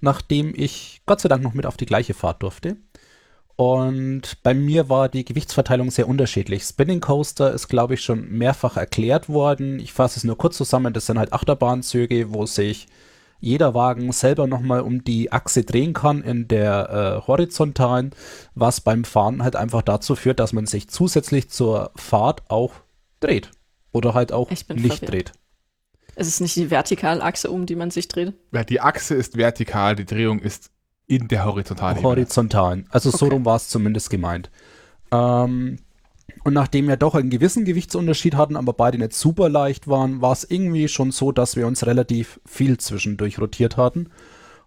nachdem 0.00 0.52
ich 0.56 1.02
Gott 1.06 1.20
sei 1.20 1.28
Dank 1.28 1.42
noch 1.42 1.54
mit 1.54 1.66
auf 1.66 1.76
die 1.76 1.86
gleiche 1.86 2.14
Fahrt 2.14 2.42
durfte. 2.42 2.76
Und 3.56 4.42
bei 4.42 4.52
mir 4.52 4.90
war 4.90 5.08
die 5.08 5.24
Gewichtsverteilung 5.24 5.90
sehr 5.90 6.08
unterschiedlich. 6.08 6.62
Spinning 6.62 7.00
Coaster 7.00 7.52
ist, 7.52 7.68
glaube 7.68 7.94
ich, 7.94 8.02
schon 8.02 8.28
mehrfach 8.30 8.76
erklärt 8.76 9.30
worden. 9.30 9.78
Ich 9.80 9.94
fasse 9.94 10.18
es 10.18 10.24
nur 10.24 10.36
kurz 10.36 10.58
zusammen. 10.58 10.92
Das 10.92 11.06
sind 11.06 11.18
halt 11.18 11.32
Achterbahnzüge, 11.32 12.34
wo 12.34 12.44
sich 12.44 12.86
jeder 13.40 13.72
Wagen 13.74 14.12
selber 14.12 14.46
nochmal 14.46 14.80
um 14.80 15.04
die 15.04 15.32
Achse 15.32 15.64
drehen 15.64 15.94
kann 15.94 16.22
in 16.22 16.48
der 16.48 17.22
äh, 17.22 17.26
horizontalen, 17.26 18.10
was 18.54 18.80
beim 18.80 19.04
Fahren 19.04 19.42
halt 19.42 19.56
einfach 19.56 19.82
dazu 19.82 20.16
führt, 20.16 20.40
dass 20.40 20.52
man 20.52 20.66
sich 20.66 20.88
zusätzlich 20.88 21.48
zur 21.48 21.92
Fahrt 21.96 22.42
auch 22.50 22.72
dreht. 23.20 23.50
Oder 23.96 24.14
halt 24.14 24.32
auch 24.32 24.50
nicht 24.50 24.66
verwirrt. 24.66 25.10
dreht. 25.10 25.32
Es 26.14 26.28
ist 26.28 26.40
nicht 26.40 26.56
die 26.56 26.70
Vertikalachse, 26.70 27.50
um 27.50 27.66
die 27.66 27.76
man 27.76 27.90
sich 27.90 28.08
dreht. 28.08 28.34
Ja, 28.52 28.64
die 28.64 28.80
Achse 28.80 29.14
ist 29.14 29.36
vertikal, 29.36 29.96
die 29.96 30.06
Drehung 30.06 30.38
ist 30.38 30.70
in 31.06 31.28
der 31.28 31.44
horizontalen. 31.44 32.02
Horizontalen. 32.02 32.86
Also 32.90 33.10
okay. 33.10 33.18
so 33.18 33.26
rum 33.28 33.44
war 33.44 33.56
es 33.56 33.68
zumindest 33.68 34.10
gemeint. 34.10 34.50
Ähm, 35.12 35.78
und 36.44 36.52
nachdem 36.52 36.88
wir 36.88 36.96
doch 36.96 37.14
einen 37.14 37.30
gewissen 37.30 37.64
Gewichtsunterschied 37.64 38.34
hatten, 38.34 38.56
aber 38.56 38.72
beide 38.72 38.98
nicht 38.98 39.14
super 39.14 39.48
leicht 39.48 39.88
waren, 39.88 40.20
war 40.20 40.32
es 40.32 40.44
irgendwie 40.48 40.88
schon 40.88 41.10
so, 41.10 41.32
dass 41.32 41.56
wir 41.56 41.66
uns 41.66 41.86
relativ 41.86 42.40
viel 42.46 42.78
zwischendurch 42.78 43.38
rotiert 43.38 43.76
hatten. 43.76 44.10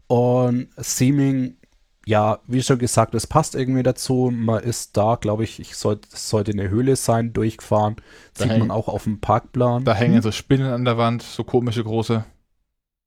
Und 0.08 0.70
Seeming 0.78 1.58
ja, 2.06 2.39
wie 2.47 2.64
schon 2.64 2.80
gesagt, 2.80 3.14
es 3.14 3.28
passt 3.28 3.56
irgendwie 3.56 3.84
dazu. 3.84 4.32
Man 4.34 4.64
ist 4.64 4.97
da, 4.97 5.16
glaube 5.16 5.43
ich, 5.43 5.60
ich 5.60 5.76
soll, 5.76 6.00
es 6.12 6.30
sollte 6.30 6.52
eine 6.52 6.70
Höhle 6.70 6.95
sein, 6.95 7.34
durchgefahren. 7.34 7.97
Da 8.36 8.45
Sieht 8.45 8.58
man 8.58 8.72
auch 8.72 8.88
auf 8.88 9.04
dem 9.04 9.20
Parkplan. 9.20 9.86
Da 9.86 9.93
hängen 9.93 10.22
so 10.22 10.32
Spinnen 10.32 10.72
an 10.72 10.86
der 10.86 10.97
Wand, 10.97 11.22
so 11.22 11.43
komische 11.43 11.84
große. 11.84 12.26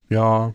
Ja, 0.08 0.54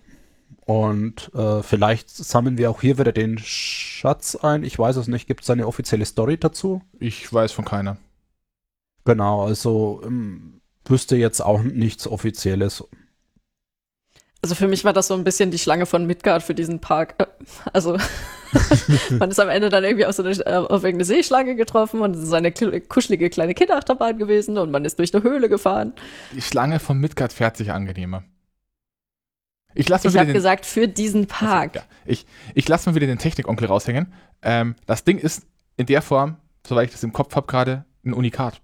und 0.68 1.34
äh, 1.34 1.64
vielleicht 1.64 2.10
sammeln 2.10 2.58
wir 2.58 2.70
auch 2.70 2.82
hier 2.82 2.98
wieder 2.98 3.14
den 3.14 3.38
Schatz 3.38 4.36
ein. 4.36 4.64
Ich 4.64 4.78
weiß 4.78 4.98
es 4.98 5.08
nicht. 5.08 5.26
Gibt 5.26 5.44
es 5.44 5.50
eine 5.50 5.66
offizielle 5.66 6.06
Story 6.06 6.38
dazu? 6.38 6.82
Ich 7.00 7.32
weiß 7.32 7.54
von 7.54 7.64
keiner. 7.64 7.98
Genau, 9.06 9.46
also 9.46 10.02
ähm, 10.06 10.60
wüsste 10.84 11.16
jetzt 11.16 11.40
auch 11.40 11.64
nichts 11.64 12.06
Offizielles. 12.06 12.84
Also 14.48 14.56
für 14.56 14.70
mich 14.70 14.86
war 14.86 14.94
das 14.94 15.08
so 15.08 15.14
ein 15.14 15.26
bisschen 15.26 15.52
die 15.52 15.60
Schlange 15.60 15.86
von 15.86 16.08
Midgard 16.08 16.42
für 16.42 16.56
diesen 16.56 16.80
Park. 16.80 17.16
Äh, 17.18 17.26
also 17.74 17.98
man 19.20 19.30
ist 19.30 19.42
am 19.42 19.50
Ende 19.50 19.68
dann 19.68 19.84
irgendwie 19.84 20.06
auf, 20.06 20.16
so 20.16 20.24
eine, 20.24 20.32
äh, 20.32 20.54
auf 20.56 20.86
irgendeine 20.86 21.04
Seeschlange 21.04 21.58
getroffen 21.58 22.00
und 22.00 22.16
es 22.16 22.24
ist 22.24 22.32
eine 22.32 22.54
kuschelige 22.54 23.30
kleine 23.30 23.54
Kinderachterbahn 23.54 24.18
gewesen 24.18 24.58
und 24.58 24.72
man 24.72 24.86
ist 24.86 25.00
durch 25.00 25.14
eine 25.14 25.22
Höhle 25.22 25.50
gefahren. 25.50 25.92
Die 26.34 26.42
Schlange 26.42 26.80
von 26.80 26.98
Midgard 26.98 27.34
fährt 27.34 27.58
sich 27.58 27.74
angenehmer. 27.74 28.24
Ich, 29.76 29.90
ich 29.90 30.18
habe 30.18 30.32
gesagt, 30.32 30.66
für 30.66 30.88
diesen 30.88 31.28
Park. 31.28 31.76
Also, 31.76 31.80
ja. 31.80 31.96
Ich, 32.06 32.26
ich 32.56 32.70
lasse 32.70 32.90
mal 32.90 32.96
wieder 32.96 33.08
den 33.08 33.18
Technikonkel 33.18 33.68
raushängen. 33.68 34.14
Ähm, 34.44 34.76
das 34.86 35.04
Ding 35.04 35.18
ist 35.18 35.46
in 35.76 35.88
der 35.88 36.02
Form, 36.02 36.38
soweit 36.66 36.86
ich 36.86 36.94
das 36.94 37.04
im 37.04 37.12
Kopf 37.12 37.36
habe 37.36 37.48
gerade, 37.48 37.84
ein 38.06 38.14
Unikat. 38.14 38.62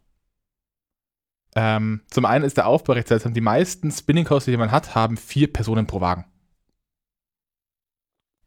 Ähm, 1.55 2.01
zum 2.09 2.25
einen 2.25 2.45
ist 2.45 2.57
der 2.57 2.67
Aufbau 2.67 2.93
recht 2.93 3.07
seltsam. 3.07 3.33
Die 3.33 3.41
meisten 3.41 3.91
Spinning 3.91 4.25
Coaster, 4.25 4.51
die 4.51 4.57
man 4.57 4.71
hat, 4.71 4.95
haben 4.95 5.17
vier 5.17 5.51
Personen 5.51 5.85
pro 5.85 6.01
Wagen. 6.01 6.25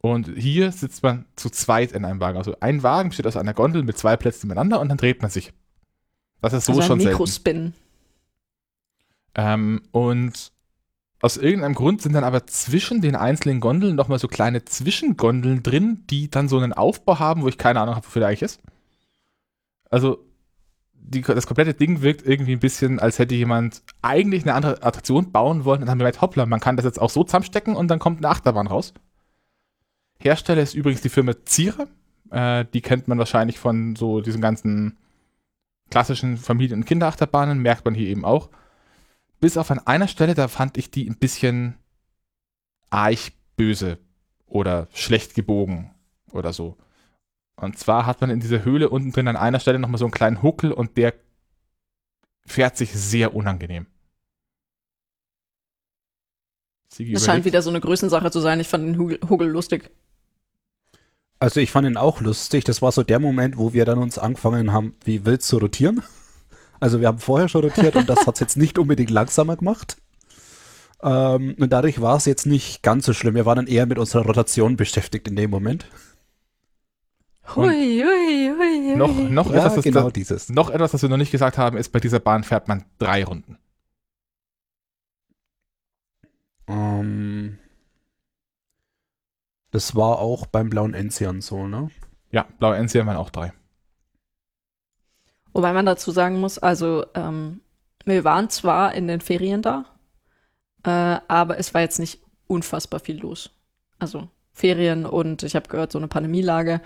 Und 0.01 0.29
hier 0.37 0.73
sitzt 0.73 1.03
man 1.03 1.27
zu 1.37 1.51
zweit 1.51 1.93
in 1.93 2.05
einem 2.05 2.21
Wagen. 2.21 2.39
Also 2.39 2.57
ein 2.61 2.83
Wagen 2.83 3.09
besteht 3.09 3.27
aus 3.27 3.37
einer 3.37 3.55
Gondel 3.55 3.83
mit 3.83 3.99
zwei 3.99 4.17
Plätzen 4.17 4.47
nebeneinander 4.47 4.81
und 4.81 4.89
dann 4.89 4.99
dreht 4.99 5.23
man 5.23 5.31
sich. 5.31 5.53
Das 6.41 6.53
ist 6.53 6.67
so 6.67 6.73
also 6.73 6.83
ein 6.83 6.87
schon 6.87 7.01
selten. 7.01 7.13
Mikrospin. 7.13 7.75
Ähm, 9.35 9.83
und 9.91 10.53
aus 11.21 11.37
irgendeinem 11.37 11.75
Grund 11.75 12.03
sind 12.03 12.13
dann 12.13 12.25
aber 12.25 12.47
zwischen 12.47 13.01
den 13.01 13.17
einzelnen 13.17 13.61
Gondeln 13.61 13.97
nochmal 13.97 14.19
so 14.19 14.29
kleine 14.29 14.65
Zwischengondeln 14.65 15.63
drin, 15.63 16.05
die 16.09 16.31
dann 16.31 16.49
so 16.49 16.59
einen 16.59 16.73
Aufbau 16.73 17.19
haben, 17.19 17.43
wo 17.43 17.49
ich 17.49 17.59
keine 17.59 17.81
Ahnung 17.81 17.97
habe, 17.97 18.07
wofür 18.07 18.21
der 18.21 18.29
eigentlich 18.29 18.43
ist. 18.43 18.61
Also 19.91 20.25
die, 21.09 21.23
das 21.23 21.47
komplette 21.47 21.75
Ding 21.75 22.03
wirkt 22.03 22.27
irgendwie 22.27 22.53
ein 22.53 22.61
bisschen, 22.61 22.99
als 22.99 23.19
hätte 23.19 23.35
jemand 23.35 23.83
eigentlich 24.03 24.43
eine 24.43 24.55
andere 24.55 24.83
Attraktion 24.83 25.31
bauen 25.31 25.65
wollen 25.65 25.81
und 25.81 25.87
dann 25.87 25.91
haben 25.91 25.99
wir 25.99 26.05
gemerkt, 26.05 26.21
hoppla, 26.21 26.47
man 26.47 26.61
kann 26.61 26.77
das 26.77 26.85
jetzt 26.85 27.01
auch 27.01 27.11
so 27.11 27.23
zusammenstecken 27.25 27.77
und 27.77 27.89
dann 27.89 27.99
kommt 27.99 28.19
eine 28.19 28.29
Achterbahn 28.29 28.67
raus. 28.67 28.93
Hersteller 30.19 30.63
ist 30.63 30.75
übrigens 30.75 31.03
die 31.03 31.09
Firma 31.09 31.33
Zierer. 31.45 31.87
Äh, 32.31 32.65
die 32.73 32.81
kennt 32.81 33.07
man 33.09 33.19
wahrscheinlich 33.19 33.59
von 33.59 33.95
so 33.95 34.21
diesen 34.21 34.41
ganzen 34.41 34.97
klassischen 35.91 36.37
Familien- 36.37 36.81
und 36.81 36.87
Kinderachterbahnen, 36.87 37.61
merkt 37.61 37.85
man 37.85 37.95
hier 37.95 38.09
eben 38.09 38.25
auch. 38.25 38.51
Bis 39.39 39.57
auf 39.57 39.71
an 39.71 39.79
einer 39.81 40.09
Stelle, 40.09 40.35
da 40.35 40.49
fand 40.49 40.77
ich 40.77 40.91
die 40.91 41.09
ein 41.09 41.17
bisschen 41.17 41.77
arg 42.91 43.33
böse 43.57 43.99
oder 44.47 44.89
schlecht 44.93 45.35
gebogen 45.35 45.91
oder 46.33 46.53
so. 46.53 46.77
Und 47.57 47.79
zwar 47.79 48.07
hat 48.07 48.21
man 48.21 48.31
in 48.31 48.41
dieser 48.41 48.65
Höhle 48.65 48.91
unten 48.91 49.13
drin 49.13 49.29
an 49.29 49.37
einer 49.37 49.61
Stelle 49.61 49.79
nochmal 49.79 49.99
so 49.99 50.05
einen 50.05 50.13
kleinen 50.13 50.43
Huckel 50.43 50.73
und 50.73 50.97
der 50.97 51.15
fährt 52.45 52.77
sich 52.77 52.93
sehr 52.93 53.35
unangenehm. 53.35 53.87
Sigi 56.89 57.13
Das 57.13 57.23
scheint 57.23 57.37
überlegt. 57.39 57.47
wieder 57.47 57.63
so 57.63 57.71
eine 57.71 57.81
Größensache 57.81 58.31
zu 58.31 58.41
sein. 58.41 58.61
Ich 58.61 58.69
fand 58.69 58.85
den 58.85 58.99
Hugel, 58.99 59.19
Hugel 59.29 59.49
lustig. 59.49 59.91
Also 61.39 61.61
ich 61.61 61.71
fand 61.71 61.87
ihn 61.87 61.97
auch 61.97 62.21
lustig. 62.21 62.65
Das 62.65 62.83
war 62.83 62.93
so 62.93 63.03
der 63.03 63.19
Moment, 63.19 63.59
wo 63.59 63.73
wir 63.73 63.85
dann 63.85 63.99
uns 63.99 64.19
angefangen 64.19 64.73
haben, 64.73 64.95
wie 65.05 65.25
wild 65.25 65.43
zu 65.43 65.59
rotieren. 65.59 66.03
Also 66.79 67.01
wir 67.01 67.09
haben 67.09 67.21
vorher 67.21 67.49
schon 67.49 67.65
rotiert 67.65 67.97
und 67.97 68.07
das 68.07 68.27
hat 68.27 68.35
es 68.35 68.41
jetzt 68.41 68.59
nicht 68.59 68.79
unbedingt 68.79 69.09
langsamer 69.09 69.57
gemacht. 69.57 69.97
Ähm, 71.03 71.57
und 71.59 71.71
dadurch 71.73 72.03
war 72.03 72.19
es 72.19 72.27
jetzt 72.27 72.45
nicht 72.45 72.83
ganz 72.83 73.07
so 73.07 73.15
schlimm. 73.15 73.35
Wir 73.35 73.47
waren 73.47 73.57
dann 73.57 73.67
eher 73.67 73.87
mit 73.87 73.99
unserer 73.99 74.27
Rotation 74.27 74.77
beschäftigt 74.77 75.27
in 75.27 75.37
dem 75.37 75.49
Moment. 75.49 75.87
Hui, 77.55 78.03
hui, 78.03 78.51
hui, 78.51 78.89
hui. 78.89 78.97
noch, 78.97 79.17
noch, 79.17 79.51
ja, 79.51 79.59
etwas, 79.59 79.77
das, 79.77 79.85
genau 79.85 80.05
das, 80.05 80.13
dieses. 80.15 80.49
noch 80.49 80.71
etwas, 80.71 80.93
das 80.93 81.03
wir 81.03 81.09
noch 81.09 81.17
nicht 81.17 81.31
gesagt 81.31 81.59
haben, 81.59 81.77
ist, 81.77 81.91
bei 81.91 82.01
dieser 82.01 82.19
Bahn 82.19 82.43
fährt 82.43 82.69
man 82.69 82.85
drei 82.99 83.25
Runden. 83.25 83.59
Ähm, 86.67 87.59
das 89.71 89.95
war 89.95 90.19
auch 90.19 90.47
beim 90.47 90.71
blauen 90.71 90.95
Enzian 90.95 91.41
so, 91.41 91.67
ne? 91.67 91.91
Ja, 92.31 92.47
blaue 92.59 92.77
NCM 92.77 93.07
waren 93.07 93.17
auch 93.17 93.31
drei. 93.31 93.53
Wobei 95.53 95.73
man 95.73 95.87
dazu 95.87 96.11
sagen 96.11 96.41
muss, 96.41 96.59
also 96.59 97.07
ähm, 97.15 97.61
wir 98.05 98.25
waren 98.25 98.51
zwar 98.51 98.95
in 98.95 99.09
den 99.09 99.21
Ferien 99.21 99.63
da, 99.63 99.85
äh, 100.85 101.21
aber 101.29 101.59
es 101.59 101.73
war 101.73 101.81
jetzt 101.81 101.99
nicht 101.99 102.21
unfassbar 102.47 103.01
viel 103.01 103.19
los. 103.19 103.51
Also 103.99 104.29
Ferien 104.53 105.07
und 105.07 105.43
ich 105.43 105.57
habe 105.57 105.69
gehört, 105.69 105.93
so 105.93 105.99
eine 105.99 106.09
Pandemielage. 106.09 106.81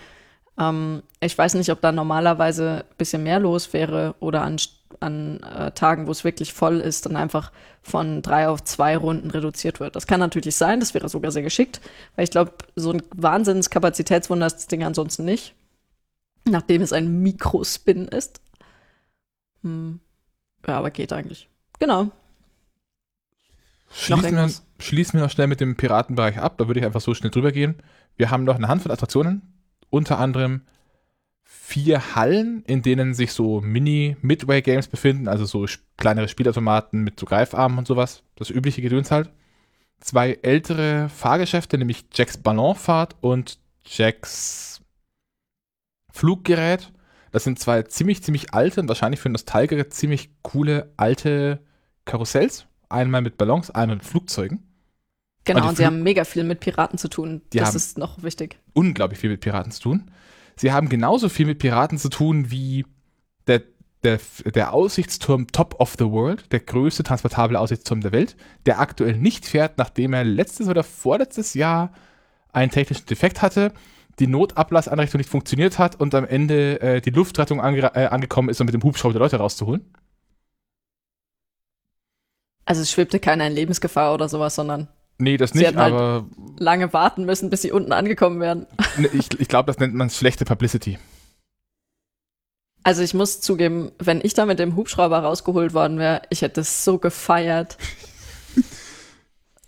Ähm, 0.60 1.02
ich 1.20 1.36
weiß 1.36 1.54
nicht, 1.54 1.70
ob 1.70 1.80
da 1.80 1.90
normalerweise 1.90 2.84
ein 2.88 2.96
bisschen 2.98 3.22
mehr 3.22 3.40
los 3.40 3.72
wäre 3.72 4.14
oder 4.20 4.42
an, 4.42 4.56
an 5.00 5.42
äh, 5.42 5.72
Tagen, 5.72 6.06
wo 6.06 6.10
es 6.12 6.22
wirklich 6.22 6.52
voll 6.52 6.80
ist, 6.80 7.06
dann 7.06 7.16
einfach 7.16 7.50
von 7.82 8.20
drei 8.20 8.48
auf 8.48 8.62
zwei 8.64 8.96
Runden 8.96 9.30
reduziert 9.30 9.80
wird. 9.80 9.96
Das 9.96 10.06
kann 10.06 10.20
natürlich 10.20 10.56
sein, 10.56 10.80
das 10.80 10.92
wäre 10.92 11.08
sogar 11.08 11.32
sehr 11.32 11.42
geschickt, 11.42 11.80
weil 12.14 12.24
ich 12.24 12.30
glaube, 12.30 12.52
so 12.76 12.92
ein 12.92 13.02
Wahnsinnskapazitätswunder 13.16 14.46
ist 14.46 14.56
das 14.56 14.66
Ding 14.66 14.84
ansonsten 14.84 15.24
nicht. 15.24 15.54
Nachdem 16.48 16.82
es 16.82 16.92
ein 16.92 17.22
Mikrospin 17.22 18.08
ist. 18.08 18.40
Hm. 19.62 20.00
Ja, 20.66 20.78
aber 20.78 20.90
geht 20.90 21.12
eigentlich. 21.12 21.48
Genau. 21.78 22.10
Schließen 23.92 24.36
wir, 24.36 24.50
schließen 24.78 25.14
wir 25.14 25.22
noch 25.22 25.30
schnell 25.30 25.48
mit 25.48 25.60
dem 25.60 25.76
Piratenbereich 25.76 26.38
ab, 26.38 26.58
da 26.58 26.68
würde 26.68 26.80
ich 26.80 26.86
einfach 26.86 27.00
so 27.00 27.14
schnell 27.14 27.30
drüber 27.30 27.50
gehen. 27.50 27.76
Wir 28.16 28.30
haben 28.30 28.44
noch 28.44 28.54
eine 28.54 28.68
Handvoll 28.68 28.92
Attraktionen, 28.92 29.42
unter 29.90 30.18
anderem 30.18 30.62
vier 31.42 32.14
Hallen, 32.14 32.64
in 32.66 32.82
denen 32.82 33.14
sich 33.14 33.32
so 33.32 33.60
Mini-Midway-Games 33.60 34.88
befinden, 34.88 35.28
also 35.28 35.44
so 35.44 35.66
kleinere 35.96 36.28
Spielautomaten 36.28 37.02
mit 37.02 37.18
so 37.18 37.26
Greifarmen 37.26 37.78
und 37.78 37.86
sowas, 37.86 38.22
das 38.36 38.50
übliche 38.50 38.82
Gedöns 38.82 39.10
halt. 39.10 39.30
Zwei 40.00 40.38
ältere 40.42 41.08
Fahrgeschäfte, 41.08 41.76
nämlich 41.76 42.06
Jacks 42.14 42.38
Ballonfahrt 42.38 43.16
und 43.20 43.58
Jacks 43.84 44.80
Fluggerät. 46.12 46.92
Das 47.32 47.44
sind 47.44 47.58
zwei 47.58 47.82
ziemlich, 47.82 48.22
ziemlich 48.22 48.54
alte 48.54 48.80
und 48.80 48.88
wahrscheinlich 48.88 49.20
für 49.20 49.28
Nostalgiker 49.28 49.90
ziemlich 49.90 50.30
coole 50.42 50.92
alte 50.96 51.60
Karussells. 52.04 52.66
Einmal 52.88 53.22
mit 53.22 53.36
Ballons, 53.36 53.70
einmal 53.70 53.96
mit 53.96 54.04
Flugzeugen. 54.04 54.69
Genau, 55.44 55.68
und 55.68 55.76
sie 55.76 55.86
haben 55.86 56.02
mega 56.02 56.24
viel 56.24 56.44
mit 56.44 56.60
Piraten 56.60 56.98
zu 56.98 57.08
tun. 57.08 57.42
Die 57.52 57.58
das 57.58 57.74
ist 57.74 57.98
noch 57.98 58.22
wichtig. 58.22 58.58
unglaublich 58.74 59.18
viel 59.18 59.30
mit 59.30 59.40
Piraten 59.40 59.72
zu 59.72 59.80
tun. 59.80 60.10
Sie 60.56 60.72
haben 60.72 60.88
genauso 60.88 61.28
viel 61.28 61.46
mit 61.46 61.58
Piraten 61.58 61.98
zu 61.98 62.10
tun 62.10 62.50
wie 62.50 62.84
der, 63.46 63.62
der, 64.02 64.20
der 64.44 64.74
Aussichtsturm 64.74 65.46
Top 65.46 65.80
of 65.80 65.94
the 65.98 66.04
World, 66.04 66.52
der 66.52 66.60
größte 66.60 67.02
transportable 67.02 67.58
Aussichtsturm 67.58 68.02
der 68.02 68.12
Welt, 68.12 68.36
der 68.66 68.78
aktuell 68.78 69.16
nicht 69.16 69.46
fährt, 69.46 69.78
nachdem 69.78 70.12
er 70.12 70.24
letztes 70.24 70.68
oder 70.68 70.84
vorletztes 70.84 71.54
Jahr 71.54 71.92
einen 72.52 72.70
technischen 72.70 73.06
Defekt 73.06 73.40
hatte, 73.40 73.72
die 74.18 74.26
Notablasseinrichtung 74.26 75.18
nicht 75.18 75.30
funktioniert 75.30 75.78
hat 75.78 75.98
und 75.98 76.14
am 76.14 76.26
Ende 76.26 76.80
äh, 76.82 77.00
die 77.00 77.10
Luftrettung 77.10 77.60
ange 77.60 77.80
äh, 77.94 78.06
angekommen 78.06 78.50
ist, 78.50 78.60
um 78.60 78.66
mit 78.66 78.74
dem 78.74 78.82
Hubschrauber 78.82 79.14
die 79.14 79.18
Leute 79.18 79.36
rauszuholen. 79.38 79.94
Also 82.66 82.82
es 82.82 82.90
schwebte 82.90 83.18
keiner 83.18 83.46
in 83.46 83.54
Lebensgefahr 83.54 84.12
oder 84.12 84.28
sowas, 84.28 84.54
sondern 84.54 84.88
Nee, 85.20 85.36
das 85.36 85.50
Sie 85.50 85.58
nicht, 85.58 85.76
halt- 85.76 85.92
aber 85.92 86.26
lange 86.58 86.92
warten 86.92 87.24
müssen, 87.24 87.50
bis 87.50 87.62
sie 87.62 87.72
unten 87.72 87.92
angekommen 87.92 88.40
wären. 88.40 88.66
ne, 88.96 89.08
ich, 89.12 89.28
ich 89.38 89.48
glaube, 89.48 89.66
das 89.66 89.78
nennt 89.78 89.94
man 89.94 90.10
schlechte 90.10 90.44
Publicity. 90.44 90.98
Also 92.82 93.02
ich 93.02 93.12
muss 93.12 93.40
zugeben, 93.40 93.92
wenn 93.98 94.20
ich 94.22 94.32
da 94.34 94.46
mit 94.46 94.58
dem 94.58 94.74
Hubschrauber 94.74 95.18
rausgeholt 95.18 95.74
worden 95.74 95.98
wäre, 95.98 96.22
ich 96.30 96.40
hätte 96.42 96.62
es 96.62 96.84
so 96.84 96.98
gefeiert. 96.98 97.76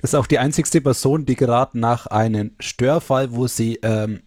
Das 0.00 0.10
ist 0.10 0.14
auch 0.14 0.26
die 0.26 0.38
einzigste 0.38 0.80
Person, 0.80 1.26
die 1.26 1.36
gerade 1.36 1.78
nach 1.78 2.06
einem 2.06 2.52
Störfall, 2.58 3.32
wo 3.34 3.46
sie, 3.46 3.78
ähm, 3.82 4.22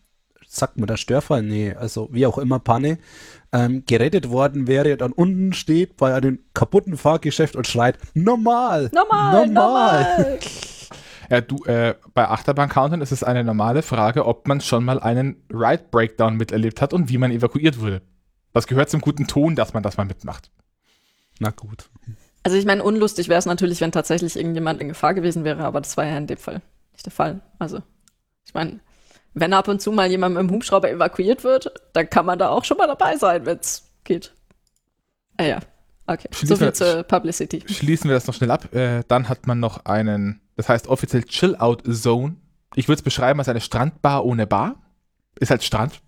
sagt 0.48 0.78
man 0.78 0.88
da 0.88 0.96
Störfall? 0.98 1.42
Nee, 1.44 1.74
also 1.74 2.08
wie 2.12 2.26
auch 2.26 2.38
immer 2.38 2.60
Panne, 2.60 3.00
ähm, 3.52 3.84
gerettet 3.86 4.30
worden 4.30 4.68
wäre, 4.68 4.96
dann 4.98 5.12
unten 5.12 5.52
steht 5.54 5.98
bei 5.98 6.14
einem 6.14 6.40
kaputten 6.54 6.96
Fahrgeschäft 6.96 7.56
und 7.56 7.68
schreit, 7.68 7.98
normal, 8.14 8.90
Normal, 8.94 9.48
normal. 9.48 10.40
Ja, 11.30 11.42
du, 11.42 11.64
äh, 11.66 11.96
bei 12.14 12.28
Achterbahn-Countern 12.28 13.02
ist 13.02 13.12
es 13.12 13.24
eine 13.24 13.44
normale 13.44 13.82
Frage, 13.82 14.26
ob 14.26 14.48
man 14.48 14.62
schon 14.62 14.86
mal 14.86 15.00
einen 15.00 15.44
Ride-Breakdown 15.52 16.36
miterlebt 16.36 16.82
hat 16.82 16.94
und 16.94 17.10
wie 17.10 17.18
man 17.18 17.32
evakuiert 17.32 17.80
wurde. 17.80 18.02
Das 18.54 18.68
gehört 18.68 18.90
zum 18.90 19.02
guten 19.02 19.28
Ton, 19.28 19.56
dass 19.56 19.74
man 19.74 19.84
das 19.84 19.98
mal 19.98 20.06
mitmacht. 20.06 20.50
Na 21.40 21.52
gut. 21.52 21.90
Also 22.44 22.58
ich 22.58 22.66
meine, 22.66 22.84
unlustig 22.84 23.28
wäre 23.28 23.40
es 23.40 23.46
natürlich, 23.46 23.82
wenn 23.82 23.92
tatsächlich 23.92 24.36
irgendjemand 24.36 24.80
in 24.82 24.88
Gefahr 24.88 25.14
gewesen 25.14 25.44
wäre, 25.44 25.64
aber 25.64 25.82
das 25.82 25.98
war 25.98 26.06
ja 26.06 26.18
in 26.18 26.28
dem 26.28 26.38
Fall 26.38 26.62
nicht 26.94 27.06
der 27.06 27.12
Fall. 27.12 27.42
Also 27.60 27.82
ich 28.46 28.54
meine, 28.54 28.80
wenn 29.34 29.54
ab 29.54 29.68
und 29.68 29.82
zu 29.82 29.92
mal 29.92 30.10
jemand 30.10 30.36
mit 30.36 30.44
dem 30.44 30.52
Hubschrauber 30.52 30.90
evakuiert 30.90 31.44
wird, 31.44 31.72
dann 31.94 32.10
kann 32.10 32.26
man 32.26 32.40
da 32.40 32.50
auch 32.50 32.64
schon 32.64 32.78
mal 32.78 32.88
dabei 32.88 33.18
sein, 33.18 33.46
wenn 33.46 33.58
es 33.58 33.92
geht. 34.04 34.34
Ah 35.38 35.44
ja, 35.44 35.60
okay. 36.08 36.28
Schließen 36.32 36.48
so 36.48 36.56
viel 36.58 36.68
wir- 36.68 36.74
zur 36.74 37.04
Publicity. 37.04 37.64
Schließen 37.68 38.10
wir 38.10 38.16
das 38.16 38.28
noch 38.28 38.34
schnell 38.36 38.52
ab. 38.52 38.74
Äh, 38.74 39.04
dann 39.08 39.30
hat 39.30 39.48
man 39.48 39.60
noch 39.60 39.86
einen, 39.86 40.42
das 40.56 40.70
heißt 40.70 40.88
offiziell 40.88 41.24
Chill-Out-Zone. 41.24 42.36
Ich 42.76 42.88
würde 42.88 42.98
es 43.00 43.04
beschreiben 43.04 43.40
als 43.40 43.50
eine 43.50 43.62
Strandbar 43.62 44.26
ohne 44.26 44.48
Bar. 44.48 44.76
Ist 45.40 45.50
halt 45.52 45.64
Strand. 45.64 46.02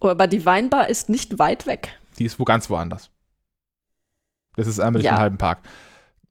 Aber 0.00 0.26
die 0.26 0.44
Weinbar 0.46 0.88
ist 0.88 1.08
nicht 1.08 1.38
weit 1.38 1.66
weg. 1.66 1.98
Die 2.18 2.24
ist 2.24 2.38
wo 2.38 2.44
ganz 2.44 2.70
woanders. 2.70 3.10
Das 4.56 4.66
ist 4.66 4.80
einmal 4.80 4.94
durch 5.00 5.04
Ja. 5.04 5.16
den 5.16 5.20
halben 5.20 5.38
Park. 5.38 5.60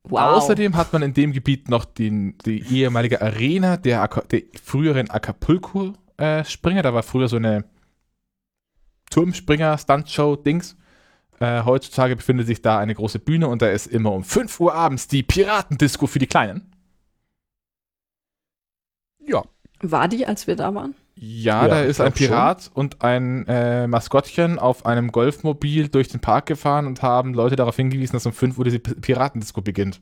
Wow. 0.03 0.37
Außerdem 0.37 0.75
hat 0.75 0.91
man 0.93 1.01
in 1.03 1.13
dem 1.13 1.33
Gebiet 1.33 1.69
noch 1.69 1.85
den, 1.85 2.37
die 2.39 2.61
ehemalige 2.73 3.21
Arena 3.21 3.77
der, 3.77 4.07
der 4.31 4.41
früheren 4.63 5.09
Acapulco-Springer. 5.09 6.81
da 6.81 6.93
war 6.93 7.03
früher 7.03 7.27
so 7.27 7.35
eine 7.35 7.65
Turmspringer-Stuntshow-Dings. 9.11 10.75
Äh, 11.39 11.63
heutzutage 11.63 12.15
befindet 12.15 12.47
sich 12.47 12.61
da 12.61 12.79
eine 12.79 12.93
große 12.93 13.19
Bühne 13.19 13.47
und 13.47 13.61
da 13.61 13.69
ist 13.69 13.87
immer 13.87 14.11
um 14.11 14.23
5 14.23 14.59
Uhr 14.59 14.73
abends 14.73 15.07
die 15.07 15.23
Piratendisco 15.23 16.07
für 16.07 16.19
die 16.19 16.27
Kleinen. 16.27 16.73
Ja. 19.25 19.43
War 19.81 20.07
die, 20.07 20.25
als 20.25 20.47
wir 20.47 20.55
da 20.55 20.73
waren? 20.75 20.95
Ja, 21.15 21.63
Ja, 21.63 21.67
da 21.67 21.81
ist 21.81 22.01
ein 22.01 22.13
glaub 22.13 22.17
schon. 22.17 22.27
Pirat 22.27 22.71
und 22.73 23.01
ein 23.03 23.45
äh, 23.47 23.87
Maskottchen 23.87 24.59
auf 24.59 24.85
einem 24.85 25.11
Golfmobil 25.11 25.87
durch 25.89 26.09
den 26.09 26.19
Park 26.19 26.47
gefahren 26.47 26.87
und 26.87 27.01
haben 27.01 27.33
Leute 27.33 27.55
darauf 27.55 27.75
hingewiesen, 27.75 28.13
dass 28.13 28.25
um 28.25 28.33
5 28.33 28.57
Uhr 28.57 28.65
diese 28.65 28.79
Piratendisco 28.79 29.61
beginnt. 29.61 30.01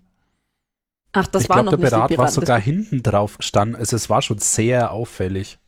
Ach, 1.13 1.27
das 1.27 1.43
ich 1.43 1.49
war 1.49 1.63
glaube, 1.63 1.77
noch 1.77 1.89
der 1.89 1.97
nicht 1.99 2.07
Pirat 2.07 2.17
war 2.17 2.31
sogar 2.31 2.59
hinten 2.59 3.01
drauf 3.03 3.38
gestanden. 3.38 3.75
Also 3.75 3.95
es 3.95 4.09
war 4.09 4.21
schon 4.21 4.39
sehr 4.39 4.91
auffällig. 4.91 5.59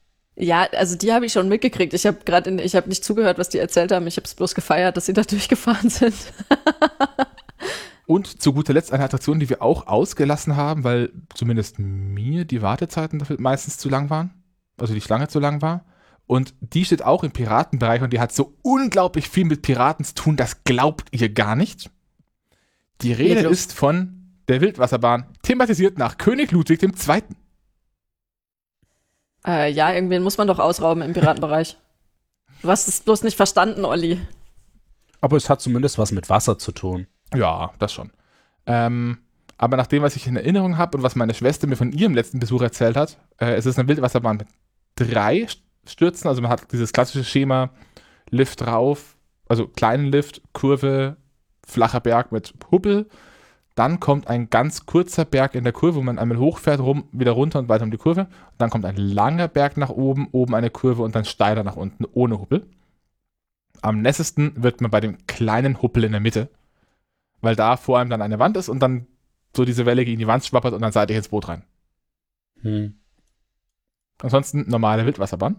Ja, 0.41 0.67
also 0.71 0.95
die 0.95 1.11
habe 1.11 1.25
ich 1.25 1.33
schon 1.33 1.49
mitgekriegt. 1.49 1.93
Ich 1.93 2.05
habe 2.05 2.19
gerade, 2.23 2.49
ich 2.61 2.73
habe 2.73 2.87
nicht 2.87 3.03
zugehört, 3.03 3.37
was 3.37 3.49
die 3.49 3.57
erzählt 3.57 3.91
haben. 3.91 4.07
Ich 4.07 4.15
habe 4.15 4.25
es 4.25 4.33
bloß 4.33 4.55
gefeiert, 4.55 4.95
dass 4.95 5.05
sie 5.05 5.13
da 5.13 5.21
durchgefahren 5.29 5.89
sind. 5.89 6.15
Und 8.05 8.41
zu 8.41 8.53
guter 8.53 8.73
Letzt 8.73 8.93
eine 8.93 9.03
Attraktion, 9.03 9.39
die 9.39 9.49
wir 9.49 9.61
auch 9.61 9.87
ausgelassen 9.87 10.55
haben, 10.55 10.85
weil 10.85 11.11
zumindest 11.35 11.77
mir 11.77 12.45
die 12.45 12.61
Wartezeiten 12.61 13.19
dafür 13.19 13.35
meistens 13.39 13.77
zu 13.77 13.89
lang 13.89 14.09
waren. 14.09 14.31
Also 14.77 14.93
die 14.93 15.01
Schlange 15.01 15.27
zu 15.27 15.39
lang 15.39 15.61
war. 15.61 15.85
Und 16.25 16.53
die 16.61 16.85
steht 16.85 17.03
auch 17.03 17.23
im 17.23 17.31
Piratenbereich 17.31 18.01
und 18.01 18.13
die 18.13 18.21
hat 18.21 18.31
so 18.31 18.55
unglaublich 18.61 19.27
viel 19.27 19.45
mit 19.45 19.61
Piraten 19.61 20.05
zu 20.05 20.15
tun, 20.15 20.37
das 20.37 20.63
glaubt 20.63 21.09
ihr 21.11 21.29
gar 21.29 21.55
nicht. 21.55 21.89
Die 23.01 23.13
Rede 23.13 23.41
ist 23.41 23.73
von 23.73 24.37
der 24.47 24.61
Wildwasserbahn, 24.61 25.25
thematisiert 25.41 25.97
nach 25.97 26.17
König 26.17 26.51
Ludwig 26.51 26.81
II. 26.81 27.23
Äh, 29.45 29.71
ja, 29.71 29.93
irgendwen 29.93 30.23
muss 30.23 30.37
man 30.37 30.47
doch 30.47 30.59
ausrauben 30.59 31.01
im 31.01 31.13
Piratenbereich. 31.13 31.77
Du 32.61 32.69
hast 32.69 32.87
es 32.87 33.01
bloß 33.01 33.23
nicht 33.23 33.37
verstanden, 33.37 33.85
Olli. 33.85 34.19
Aber 35.21 35.37
es 35.37 35.49
hat 35.49 35.61
zumindest 35.61 35.97
was 35.97 36.11
mit 36.11 36.29
Wasser 36.29 36.57
zu 36.57 36.71
tun. 36.71 37.07
Ja, 37.33 37.71
das 37.79 37.93
schon. 37.93 38.11
Ähm, 38.65 39.19
aber 39.57 39.77
nach 39.77 39.87
dem, 39.87 40.03
was 40.03 40.15
ich 40.15 40.27
in 40.27 40.35
Erinnerung 40.35 40.77
habe 40.77 40.97
und 40.97 41.03
was 41.03 41.15
meine 41.15 41.33
Schwester 41.33 41.67
mir 41.67 41.75
von 41.75 41.91
ihrem 41.91 42.13
letzten 42.13 42.39
Besuch 42.39 42.61
erzählt 42.61 42.95
hat, 42.95 43.17
äh, 43.37 43.53
es 43.53 43.65
ist 43.65 43.77
eine 43.77 43.87
Wildwasserbahn 43.87 44.37
mit 44.37 44.47
drei 44.95 45.47
Stürzen. 45.85 46.27
Also 46.27 46.41
man 46.41 46.51
hat 46.51 46.71
dieses 46.71 46.93
klassische 46.93 47.23
Schema 47.25 47.71
Lift 48.29 48.65
rauf, 48.65 49.17
also 49.47 49.67
kleinen 49.67 50.05
Lift, 50.05 50.41
Kurve, 50.53 51.17
flacher 51.65 51.99
Berg 51.99 52.31
mit 52.31 52.53
Hubbel. 52.71 53.07
Dann 53.79 54.01
kommt 54.01 54.27
ein 54.27 54.49
ganz 54.49 54.85
kurzer 54.85 55.23
Berg 55.23 55.55
in 55.55 55.63
der 55.63 55.71
Kurve, 55.71 55.99
wo 55.99 56.01
man 56.01 56.19
einmal 56.19 56.37
hochfährt, 56.37 56.81
rum, 56.81 57.05
wieder 57.13 57.31
runter 57.31 57.59
und 57.59 57.69
weiter 57.69 57.85
um 57.85 57.91
die 57.91 57.97
Kurve. 57.97 58.23
Und 58.23 58.29
dann 58.57 58.69
kommt 58.69 58.83
ein 58.83 58.97
langer 58.97 59.47
Berg 59.47 59.77
nach 59.77 59.89
oben, 59.89 60.27
oben 60.33 60.53
eine 60.53 60.69
Kurve 60.69 61.01
und 61.01 61.15
dann 61.15 61.23
steiler 61.23 61.63
nach 61.63 61.77
unten 61.77 62.03
ohne 62.11 62.41
Hubbel. 62.41 62.67
Am 63.81 64.01
nässesten 64.01 64.61
wird 64.61 64.81
man 64.81 64.91
bei 64.91 64.99
dem 64.99 65.25
kleinen 65.27 65.81
Hubbel 65.81 66.03
in 66.03 66.11
der 66.11 66.19
Mitte, 66.19 66.49
weil 67.39 67.55
da 67.55 67.77
vor 67.77 67.99
allem 67.99 68.09
dann 68.09 68.21
eine 68.21 68.37
Wand 68.37 68.57
ist 68.57 68.67
und 68.67 68.81
dann 68.81 69.07
so 69.55 69.63
diese 69.63 69.85
Welle 69.85 70.03
gegen 70.03 70.19
die 70.19 70.27
Wand 70.27 70.43
schwappert 70.43 70.73
und 70.73 70.81
dann 70.81 70.91
seid 70.91 71.09
ihr 71.09 71.15
ins 71.15 71.29
Boot 71.29 71.47
rein. 71.47 71.63
Hm. 72.61 72.95
Ansonsten 74.21 74.69
normale 74.69 75.05
Wildwasserbahn. 75.05 75.55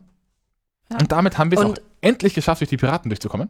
Ja. 0.91 0.99
Und 0.99 1.11
damit 1.11 1.39
haben 1.39 1.51
wir 1.51 1.59
es 1.59 1.65
auch 1.65 1.75
endlich 2.03 2.35
geschafft, 2.35 2.61
durch 2.61 2.69
die 2.69 2.77
Piraten 2.77 3.09
durchzukommen. 3.09 3.49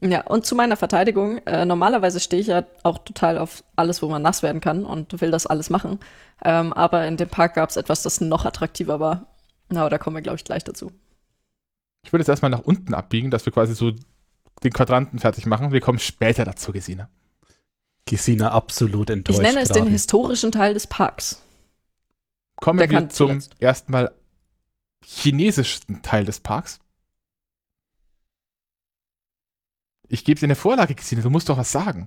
Ja, 0.00 0.22
und 0.26 0.44
zu 0.44 0.54
meiner 0.54 0.76
Verteidigung, 0.76 1.38
äh, 1.46 1.64
normalerweise 1.64 2.20
stehe 2.20 2.40
ich 2.42 2.48
ja 2.48 2.64
auch 2.82 2.98
total 2.98 3.38
auf 3.38 3.64
alles, 3.76 4.02
wo 4.02 4.08
man 4.08 4.20
nass 4.22 4.42
werden 4.42 4.60
kann 4.60 4.84
und 4.84 5.20
will 5.20 5.30
das 5.30 5.46
alles 5.46 5.70
machen. 5.70 5.98
Ähm, 6.44 6.72
aber 6.72 7.06
in 7.06 7.16
dem 7.16 7.28
Park 7.28 7.54
gab 7.54 7.70
es 7.70 7.76
etwas, 7.76 8.02
das 8.02 8.20
noch 8.20 8.44
attraktiver 8.44 9.00
war. 9.00 9.26
Na, 9.70 9.80
aber 9.80 9.90
da 9.90 9.98
kommen 9.98 10.16
wir, 10.16 10.22
glaube 10.22 10.36
ich, 10.36 10.44
gleich 10.44 10.64
dazu. 10.64 10.92
Ich 12.04 12.12
würde 12.12 12.20
jetzt 12.22 12.28
erstmal 12.28 12.50
nach 12.50 12.60
unten 12.60 12.92
abbiegen, 12.92 13.30
dass 13.30 13.46
wir 13.46 13.52
quasi 13.52 13.74
so 13.74 13.92
den 14.62 14.72
Quadranten 14.72 15.18
fertig 15.18 15.46
machen. 15.46 15.72
Wir 15.72 15.80
kommen 15.80 15.98
später 15.98 16.44
dazu, 16.44 16.72
Gesine. 16.72 17.08
Gesina 18.06 18.50
absolut 18.50 19.08
enttäuscht. 19.08 19.38
Ich 19.38 19.42
nenne 19.42 19.60
es 19.60 19.68
den 19.68 19.82
gerade. 19.84 19.90
historischen 19.90 20.52
Teil 20.52 20.74
des 20.74 20.86
Parks. 20.86 21.40
Kommen 22.56 22.78
Der 22.78 22.90
wir 22.90 23.08
zum 23.08 23.40
zuletzt. 23.40 23.54
ersten 23.58 23.92
Mal 23.92 24.12
chinesischen 25.02 26.02
Teil 26.02 26.24
des 26.24 26.40
Parks. 26.40 26.80
Ich 30.14 30.24
gebe 30.24 30.38
dir 30.38 30.46
eine 30.46 30.54
Vorlage, 30.54 30.94
Gesine, 30.94 31.22
du 31.22 31.28
musst 31.28 31.48
doch 31.48 31.58
was 31.58 31.72
sagen. 31.72 32.06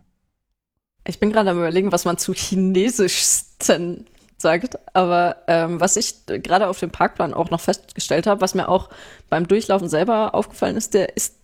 Ich 1.06 1.20
bin 1.20 1.30
gerade 1.30 1.50
am 1.50 1.58
überlegen, 1.58 1.92
was 1.92 2.06
man 2.06 2.18
zu 2.18 2.34
chinesischsten 2.34 4.06
sagt. 4.38 4.80
Aber 4.96 5.44
ähm, 5.48 5.82
was 5.82 5.98
ich 5.98 6.26
gerade 6.26 6.70
auf 6.70 6.80
dem 6.80 6.90
Parkplan 6.90 7.34
auch 7.34 7.50
noch 7.50 7.60
festgestellt 7.60 8.26
habe, 8.26 8.40
was 8.40 8.56
mir 8.56 8.70
auch 8.70 8.90
beim 9.30 9.46
Durchlaufen 9.46 9.90
selber 9.90 10.34
aufgefallen 10.36 10.78
ist, 10.78 10.94
der 10.94 11.18
ist, 11.18 11.36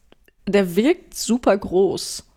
der 0.47 0.77
wirkt 0.77 1.15
super 1.15 1.57
groß. 1.57 2.29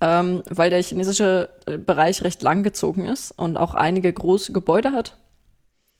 Ähm, 0.00 0.42
weil 0.48 0.70
der 0.70 0.82
chinesische 0.82 1.50
äh, 1.66 1.76
Bereich 1.76 2.22
recht 2.24 2.42
lang 2.42 2.62
gezogen 2.62 3.04
ist 3.04 3.32
und 3.32 3.58
auch 3.58 3.74
einige 3.74 4.10
große 4.10 4.52
Gebäude 4.52 4.92
hat. 4.92 5.18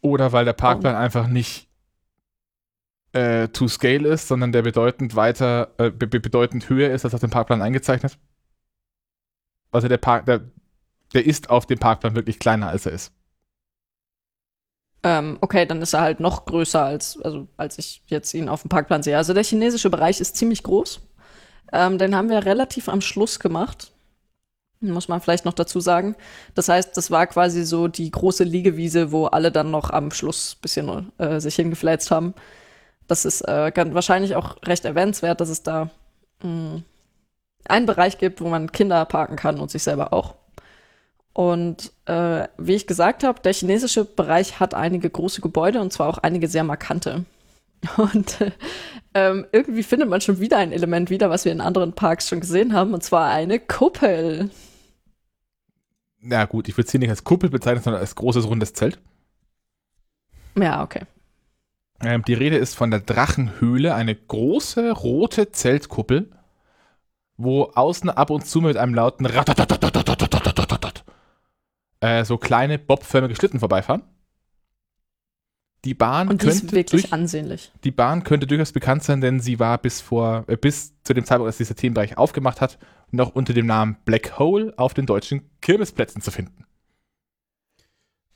Oder 0.00 0.32
weil 0.32 0.46
der 0.46 0.54
Parkplan 0.54 0.96
einfach 0.96 1.26
nicht 1.26 1.68
äh, 3.12 3.48
to 3.48 3.68
scale 3.68 4.08
ist, 4.08 4.28
sondern 4.28 4.52
der 4.52 4.62
bedeutend 4.62 5.16
weiter, 5.16 5.72
äh, 5.78 5.90
be 5.90 6.06
be- 6.06 6.20
bedeutend 6.20 6.68
höher 6.68 6.90
ist 6.90 7.04
als 7.04 7.14
auf 7.14 7.20
dem 7.20 7.30
Parkplan 7.30 7.62
eingezeichnet. 7.62 8.18
Also 9.70 9.88
der 9.88 9.98
Park, 9.98 10.26
der, 10.26 10.42
der 11.14 11.26
ist 11.26 11.50
auf 11.50 11.66
dem 11.66 11.78
Parkplan 11.78 12.14
wirklich 12.14 12.38
kleiner, 12.38 12.68
als 12.68 12.86
er 12.86 12.92
ist. 12.92 13.12
Ähm, 15.04 15.38
okay, 15.40 15.66
dann 15.66 15.82
ist 15.82 15.94
er 15.94 16.00
halt 16.00 16.20
noch 16.20 16.44
größer 16.46 16.84
als, 16.84 17.20
also, 17.20 17.48
als 17.56 17.78
ich 17.78 18.02
jetzt 18.06 18.32
ihn 18.34 18.48
auf 18.48 18.62
dem 18.62 18.68
Parkplan 18.68 19.02
sehe. 19.02 19.16
Also 19.16 19.34
der 19.34 19.44
chinesische 19.44 19.90
Bereich 19.90 20.20
ist 20.20 20.36
ziemlich 20.36 20.62
groß. 20.62 21.00
Ähm, 21.72 21.98
den 21.98 22.14
haben 22.14 22.28
wir 22.28 22.44
relativ 22.44 22.88
am 22.88 23.00
Schluss 23.00 23.40
gemacht. 23.40 23.92
Muss 24.80 25.08
man 25.08 25.20
vielleicht 25.20 25.44
noch 25.44 25.54
dazu 25.54 25.80
sagen. 25.80 26.16
Das 26.54 26.68
heißt, 26.68 26.96
das 26.96 27.10
war 27.10 27.26
quasi 27.26 27.64
so 27.64 27.88
die 27.88 28.10
große 28.10 28.44
Liegewiese, 28.44 29.10
wo 29.10 29.26
alle 29.26 29.50
dann 29.52 29.70
noch 29.70 29.90
am 29.90 30.10
Schluss 30.10 30.56
ein 30.56 30.60
bisschen 30.60 31.12
äh, 31.18 31.40
sich 31.40 31.54
hingefläzt 31.56 32.10
haben. 32.10 32.34
Das 33.08 33.24
ist 33.24 33.42
äh, 33.42 33.72
wahrscheinlich 33.94 34.36
auch 34.36 34.56
recht 34.64 34.84
erwähnenswert, 34.84 35.40
dass 35.40 35.48
es 35.48 35.62
da 35.62 35.90
mh, 36.42 36.82
einen 37.66 37.86
Bereich 37.86 38.18
gibt, 38.18 38.40
wo 38.40 38.48
man 38.48 38.72
Kinder 38.72 39.04
parken 39.04 39.36
kann 39.36 39.58
und 39.58 39.70
sich 39.70 39.82
selber 39.82 40.12
auch. 40.12 40.34
Und 41.34 41.92
äh, 42.06 42.46
wie 42.58 42.74
ich 42.74 42.86
gesagt 42.86 43.24
habe, 43.24 43.40
der 43.40 43.54
chinesische 43.54 44.04
Bereich 44.04 44.60
hat 44.60 44.74
einige 44.74 45.08
große 45.08 45.40
Gebäude 45.40 45.80
und 45.80 45.92
zwar 45.92 46.08
auch 46.08 46.18
einige 46.18 46.48
sehr 46.48 46.64
markante. 46.64 47.24
Und 47.96 48.40
äh, 48.40 48.52
ähm, 49.12 49.46
irgendwie 49.50 49.82
findet 49.82 50.08
man 50.08 50.20
schon 50.20 50.38
wieder 50.38 50.56
ein 50.58 50.70
Element 50.70 51.10
wieder, 51.10 51.30
was 51.30 51.44
wir 51.44 51.50
in 51.50 51.60
anderen 51.60 51.94
Parks 51.94 52.28
schon 52.28 52.38
gesehen 52.38 52.74
haben, 52.74 52.94
und 52.94 53.02
zwar 53.02 53.30
eine 53.30 53.58
Kuppel. 53.58 54.50
Na 56.20 56.44
gut, 56.44 56.68
ich 56.68 56.76
würde 56.76 56.86
es 56.86 56.92
hier 56.92 57.00
nicht 57.00 57.10
als 57.10 57.24
Kuppel 57.24 57.50
bezeichnen, 57.50 57.82
sondern 57.82 58.00
als 58.00 58.14
großes 58.14 58.46
rundes 58.46 58.72
Zelt. 58.72 59.00
Ja, 60.56 60.82
okay. 60.82 61.02
Ähm, 62.02 62.22
die 62.26 62.34
Rede 62.34 62.56
ist 62.56 62.74
von 62.74 62.90
der 62.90 63.00
Drachenhöhle, 63.00 63.94
eine 63.94 64.14
große 64.14 64.90
rote 64.90 65.52
Zeltkuppel, 65.52 66.30
wo 67.36 67.64
außen 67.74 68.10
ab 68.10 68.30
und 68.30 68.46
zu 68.46 68.60
mit 68.60 68.76
einem 68.76 68.94
lauten 68.94 69.26
äh, 72.00 72.24
so 72.24 72.36
kleine 72.36 72.78
bobförmige 72.78 73.36
Schlitten 73.36 73.60
vorbeifahren. 73.60 74.02
Die 75.84 75.94
Bahn 75.94 76.28
und 76.28 76.42
die 76.42 76.46
könnte 76.46 76.66
ist 76.66 76.72
wirklich 76.72 77.02
durch, 77.02 77.12
ansehnlich. 77.12 77.72
Die 77.82 77.90
Bahn 77.90 78.22
könnte 78.22 78.46
durchaus 78.46 78.72
bekannt 78.72 79.02
sein, 79.02 79.20
denn 79.20 79.40
sie 79.40 79.58
war 79.58 79.78
bis 79.78 80.00
vor 80.00 80.44
äh, 80.46 80.56
bis 80.56 80.94
zu 81.02 81.14
dem 81.14 81.24
Zeitpunkt, 81.24 81.48
als 81.48 81.56
dieser 81.56 81.74
Themenbereich 81.74 82.18
aufgemacht 82.18 82.60
hat, 82.60 82.78
noch 83.10 83.34
unter 83.34 83.52
dem 83.52 83.66
Namen 83.66 83.96
Black 84.04 84.38
Hole 84.38 84.72
auf 84.76 84.94
den 84.94 85.06
deutschen 85.06 85.50
Kirmesplätzen 85.60 86.22
zu 86.22 86.30
finden. 86.30 86.64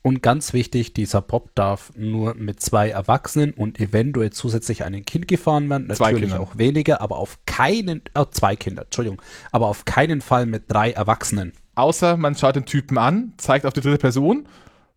Und 0.07 0.23
ganz 0.23 0.53
wichtig, 0.53 0.93
dieser 0.93 1.21
Bob 1.21 1.53
darf 1.53 1.91
nur 1.97 2.33
mit 2.35 2.61
zwei 2.61 2.87
Erwachsenen 2.87 3.51
und 3.51 3.77
eventuell 3.77 4.31
zusätzlich 4.31 4.85
einem 4.85 5.03
Kind 5.03 5.27
gefahren 5.27 5.69
werden. 5.69 5.93
Zwei 5.93 6.11
Natürlich 6.11 6.29
Kindern. 6.29 6.47
auch 6.47 6.57
weniger, 6.57 7.01
aber 7.01 7.17
auf 7.17 7.39
keinen, 7.45 8.01
äh, 8.13 8.25
zwei 8.31 8.55
Kinder, 8.55 8.83
Entschuldigung, 8.83 9.21
aber 9.51 9.67
auf 9.67 9.83
keinen 9.83 10.21
Fall 10.21 10.45
mit 10.45 10.71
drei 10.71 10.91
Erwachsenen. 10.91 11.51
Außer 11.75 12.15
man 12.15 12.35
schaut 12.37 12.55
den 12.55 12.63
Typen 12.63 12.97
an, 12.97 13.33
zeigt 13.35 13.65
auf 13.65 13.73
die 13.73 13.81
dritte 13.81 13.97
Person, 13.97 14.47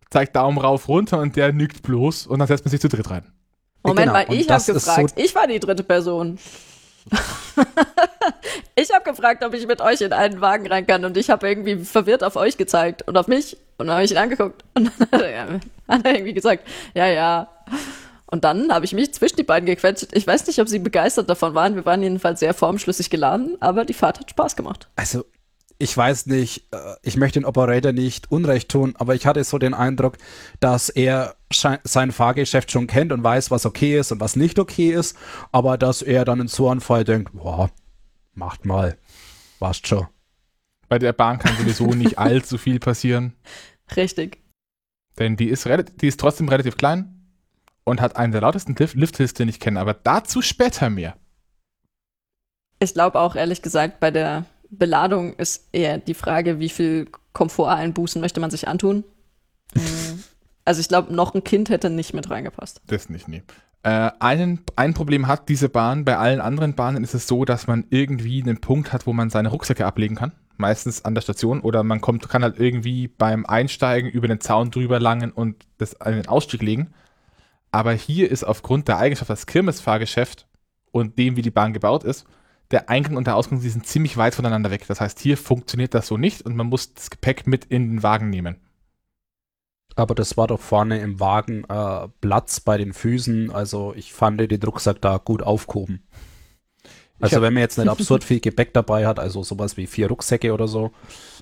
zeigt 0.09 0.37
Daumen 0.37 0.57
rauf, 0.57 0.87
runter 0.87 1.19
und 1.19 1.35
der 1.35 1.51
nickt 1.51 1.83
bloß 1.83 2.27
und 2.27 2.39
dann 2.39 2.47
setzt 2.47 2.63
man 2.63 2.71
sich 2.71 2.79
zu 2.79 2.87
dritt 2.87 3.09
rein. 3.09 3.25
Moment 3.83 3.99
genau, 3.99 4.13
mal, 4.13 4.25
und 4.27 4.35
ich 4.39 4.47
das 4.47 4.69
habe 4.69 4.79
gefragt. 4.79 5.13
ich 5.17 5.35
war 5.35 5.45
die 5.45 5.59
dritte 5.59 5.83
Person. 5.83 6.39
ich 8.75 8.93
habe 8.93 9.03
gefragt, 9.03 9.43
ob 9.43 9.53
ich 9.53 9.67
mit 9.67 9.81
euch 9.81 10.01
in 10.01 10.13
einen 10.13 10.41
Wagen 10.41 10.67
rein 10.67 10.85
kann 10.85 11.05
und 11.05 11.17
ich 11.17 11.29
habe 11.29 11.47
irgendwie 11.47 11.83
verwirrt 11.83 12.23
auf 12.23 12.35
euch 12.35 12.57
gezeigt 12.57 13.07
und 13.07 13.17
auf 13.17 13.27
mich 13.27 13.57
und 13.77 13.87
dann 13.87 13.95
habe 13.95 14.05
ich 14.05 14.11
ihn 14.11 14.17
angeguckt 14.17 14.63
und 14.75 14.91
dann 14.97 15.11
hat 15.11 15.21
er, 15.21 15.59
hat 15.87 16.05
er 16.05 16.13
irgendwie 16.13 16.33
gesagt, 16.33 16.67
ja, 16.93 17.07
ja. 17.07 17.49
Und 18.27 18.45
dann 18.45 18.73
habe 18.73 18.85
ich 18.85 18.93
mich 18.93 19.13
zwischen 19.13 19.35
die 19.35 19.43
beiden 19.43 19.65
gequetscht. 19.65 20.07
Ich 20.13 20.25
weiß 20.25 20.47
nicht, 20.47 20.59
ob 20.59 20.69
sie 20.69 20.79
begeistert 20.79 21.29
davon 21.29 21.53
waren. 21.53 21.75
Wir 21.75 21.85
waren 21.85 22.01
jedenfalls 22.01 22.39
sehr 22.39 22.53
formschlüssig 22.53 23.09
geladen, 23.09 23.57
aber 23.59 23.83
die 23.83 23.93
Fahrt 23.93 24.21
hat 24.21 24.29
Spaß 24.29 24.55
gemacht. 24.55 24.87
Also, 24.95 25.25
ich 25.81 25.97
weiß 25.97 26.27
nicht, 26.27 26.71
äh, 26.73 26.95
ich 27.01 27.17
möchte 27.17 27.39
den 27.39 27.45
Operator 27.45 27.91
nicht 27.91 28.31
Unrecht 28.31 28.69
tun, 28.69 28.93
aber 28.97 29.15
ich 29.15 29.25
hatte 29.25 29.43
so 29.43 29.57
den 29.57 29.73
Eindruck, 29.73 30.17
dass 30.59 30.89
er 30.89 31.35
sein 31.51 32.11
Fahrgeschäft 32.11 32.71
schon 32.71 32.87
kennt 32.87 33.11
und 33.11 33.23
weiß, 33.23 33.51
was 33.51 33.65
okay 33.65 33.97
ist 33.97 34.11
und 34.11 34.19
was 34.19 34.35
nicht 34.35 34.59
okay 34.59 34.91
ist, 34.91 35.17
aber 35.51 35.77
dass 35.77 36.01
er 36.01 36.23
dann 36.23 36.39
in 36.39 36.47
so 36.47 36.69
einem 36.69 36.81
Fall 36.81 37.03
denkt, 37.03 37.33
boah, 37.33 37.71
macht 38.33 38.63
mal, 38.63 38.97
passt 39.59 39.87
schon. 39.87 40.07
Bei 40.87 40.99
der 40.99 41.13
Bahn 41.13 41.39
kann 41.39 41.57
sowieso 41.57 41.87
nicht 41.87 42.17
allzu 42.19 42.57
viel 42.57 42.79
passieren, 42.79 43.33
Richtig. 43.95 44.37
denn 45.17 45.35
die 45.35 45.49
ist, 45.49 45.65
relativ, 45.65 45.97
die 45.97 46.07
ist 46.07 46.19
trotzdem 46.19 46.47
relativ 46.47 46.77
klein 46.77 47.25
und 47.85 48.01
hat 48.01 48.17
einen 48.17 48.31
der 48.31 48.41
lautesten 48.41 48.75
Lift 48.75 48.95
Lifthills, 48.95 49.33
den 49.33 49.49
ich 49.49 49.59
kenne, 49.59 49.79
aber 49.79 49.95
dazu 49.95 50.43
später 50.43 50.91
mehr. 50.91 51.17
Ich 52.79 52.93
glaube 52.93 53.19
auch, 53.19 53.35
ehrlich 53.35 53.61
gesagt, 53.61 53.99
bei 53.99 54.11
der 54.11 54.45
Beladung 54.71 55.35
ist 55.35 55.67
eher 55.71 55.97
die 55.97 56.13
Frage, 56.13 56.59
wie 56.59 56.69
viel 56.69 57.07
Komforteinbußen 57.33 58.19
möchte 58.21 58.39
man 58.39 58.49
sich 58.49 58.67
antun. 58.67 59.03
Mhm. 59.75 60.23
Also 60.65 60.81
ich 60.81 60.87
glaube, 60.87 61.13
noch 61.13 61.35
ein 61.35 61.43
Kind 61.43 61.69
hätte 61.69 61.89
nicht 61.89 62.13
mit 62.13 62.29
reingepasst. 62.29 62.81
Das 62.87 63.09
nicht, 63.09 63.27
nee. 63.27 63.43
Äh, 63.83 64.11
einen, 64.19 64.61
ein 64.75 64.93
Problem 64.93 65.27
hat 65.27 65.49
diese 65.49 65.69
Bahn. 65.69 66.05
Bei 66.05 66.17
allen 66.17 66.39
anderen 66.39 66.75
Bahnen 66.75 67.03
ist 67.03 67.13
es 67.13 67.27
so, 67.27 67.45
dass 67.45 67.67
man 67.67 67.85
irgendwie 67.89 68.41
einen 68.41 68.61
Punkt 68.61 68.93
hat, 68.93 69.07
wo 69.07 69.13
man 69.13 69.29
seine 69.29 69.49
Rucksäcke 69.49 69.85
ablegen 69.85 70.15
kann. 70.15 70.33
Meistens 70.57 71.03
an 71.03 71.15
der 71.15 71.21
Station. 71.21 71.61
Oder 71.61 71.83
man 71.83 71.99
kommt, 71.99 72.29
kann 72.29 72.43
halt 72.43 72.59
irgendwie 72.59 73.07
beim 73.07 73.45
Einsteigen 73.45 74.09
über 74.09 74.27
den 74.27 74.39
Zaun 74.39 74.69
drüber 74.69 74.99
langen 74.99 75.31
und 75.31 75.65
das 75.79 75.99
an 75.99 76.13
den 76.13 76.27
Ausstieg 76.27 76.61
legen. 76.61 76.93
Aber 77.71 77.93
hier 77.93 78.29
ist 78.29 78.43
aufgrund 78.43 78.87
der 78.87 78.99
Eigenschaft 78.99 79.31
des 79.31 79.47
Kirmesfahrgeschäft 79.47 80.45
und 80.91 81.17
dem, 81.17 81.35
wie 81.35 81.41
die 81.41 81.51
Bahn 81.51 81.73
gebaut 81.73 82.03
ist, 82.03 82.27
der 82.71 82.89
Eingang 82.89 83.17
und 83.17 83.27
der 83.27 83.35
Ausgang, 83.35 83.61
die 83.61 83.69
sind 83.69 83.85
ziemlich 83.85 84.17
weit 84.17 84.35
voneinander 84.35 84.71
weg. 84.71 84.85
Das 84.87 85.01
heißt, 85.01 85.19
hier 85.19 85.37
funktioniert 85.37 85.93
das 85.93 86.07
so 86.07 86.17
nicht 86.17 86.41
und 86.43 86.55
man 86.55 86.67
muss 86.67 86.93
das 86.93 87.09
Gepäck 87.09 87.47
mit 87.47 87.65
in 87.65 87.89
den 87.89 88.03
Wagen 88.03 88.29
nehmen. 88.29 88.57
Aber 89.95 90.15
das 90.15 90.37
war 90.37 90.47
doch 90.47 90.59
vorne 90.59 90.99
im 90.99 91.19
Wagen 91.19 91.65
äh, 91.65 92.07
Platz 92.21 92.61
bei 92.61 92.77
den 92.77 92.93
Füßen. 92.93 93.51
Also 93.51 93.93
ich 93.95 94.13
fand 94.13 94.39
den 94.39 94.63
Rucksack 94.63 95.01
da 95.01 95.17
gut 95.17 95.43
aufgehoben. 95.43 96.01
Also 97.19 97.41
wenn 97.41 97.53
man 97.53 97.61
jetzt 97.61 97.77
nicht 97.77 97.87
absurd 97.87 98.23
viel 98.23 98.39
Gepäck 98.39 98.73
dabei 98.73 99.05
hat, 99.05 99.19
also 99.19 99.43
sowas 99.43 99.77
wie 99.77 99.85
vier 99.85 100.07
Rucksäcke 100.07 100.53
oder 100.53 100.67
so, 100.67 100.91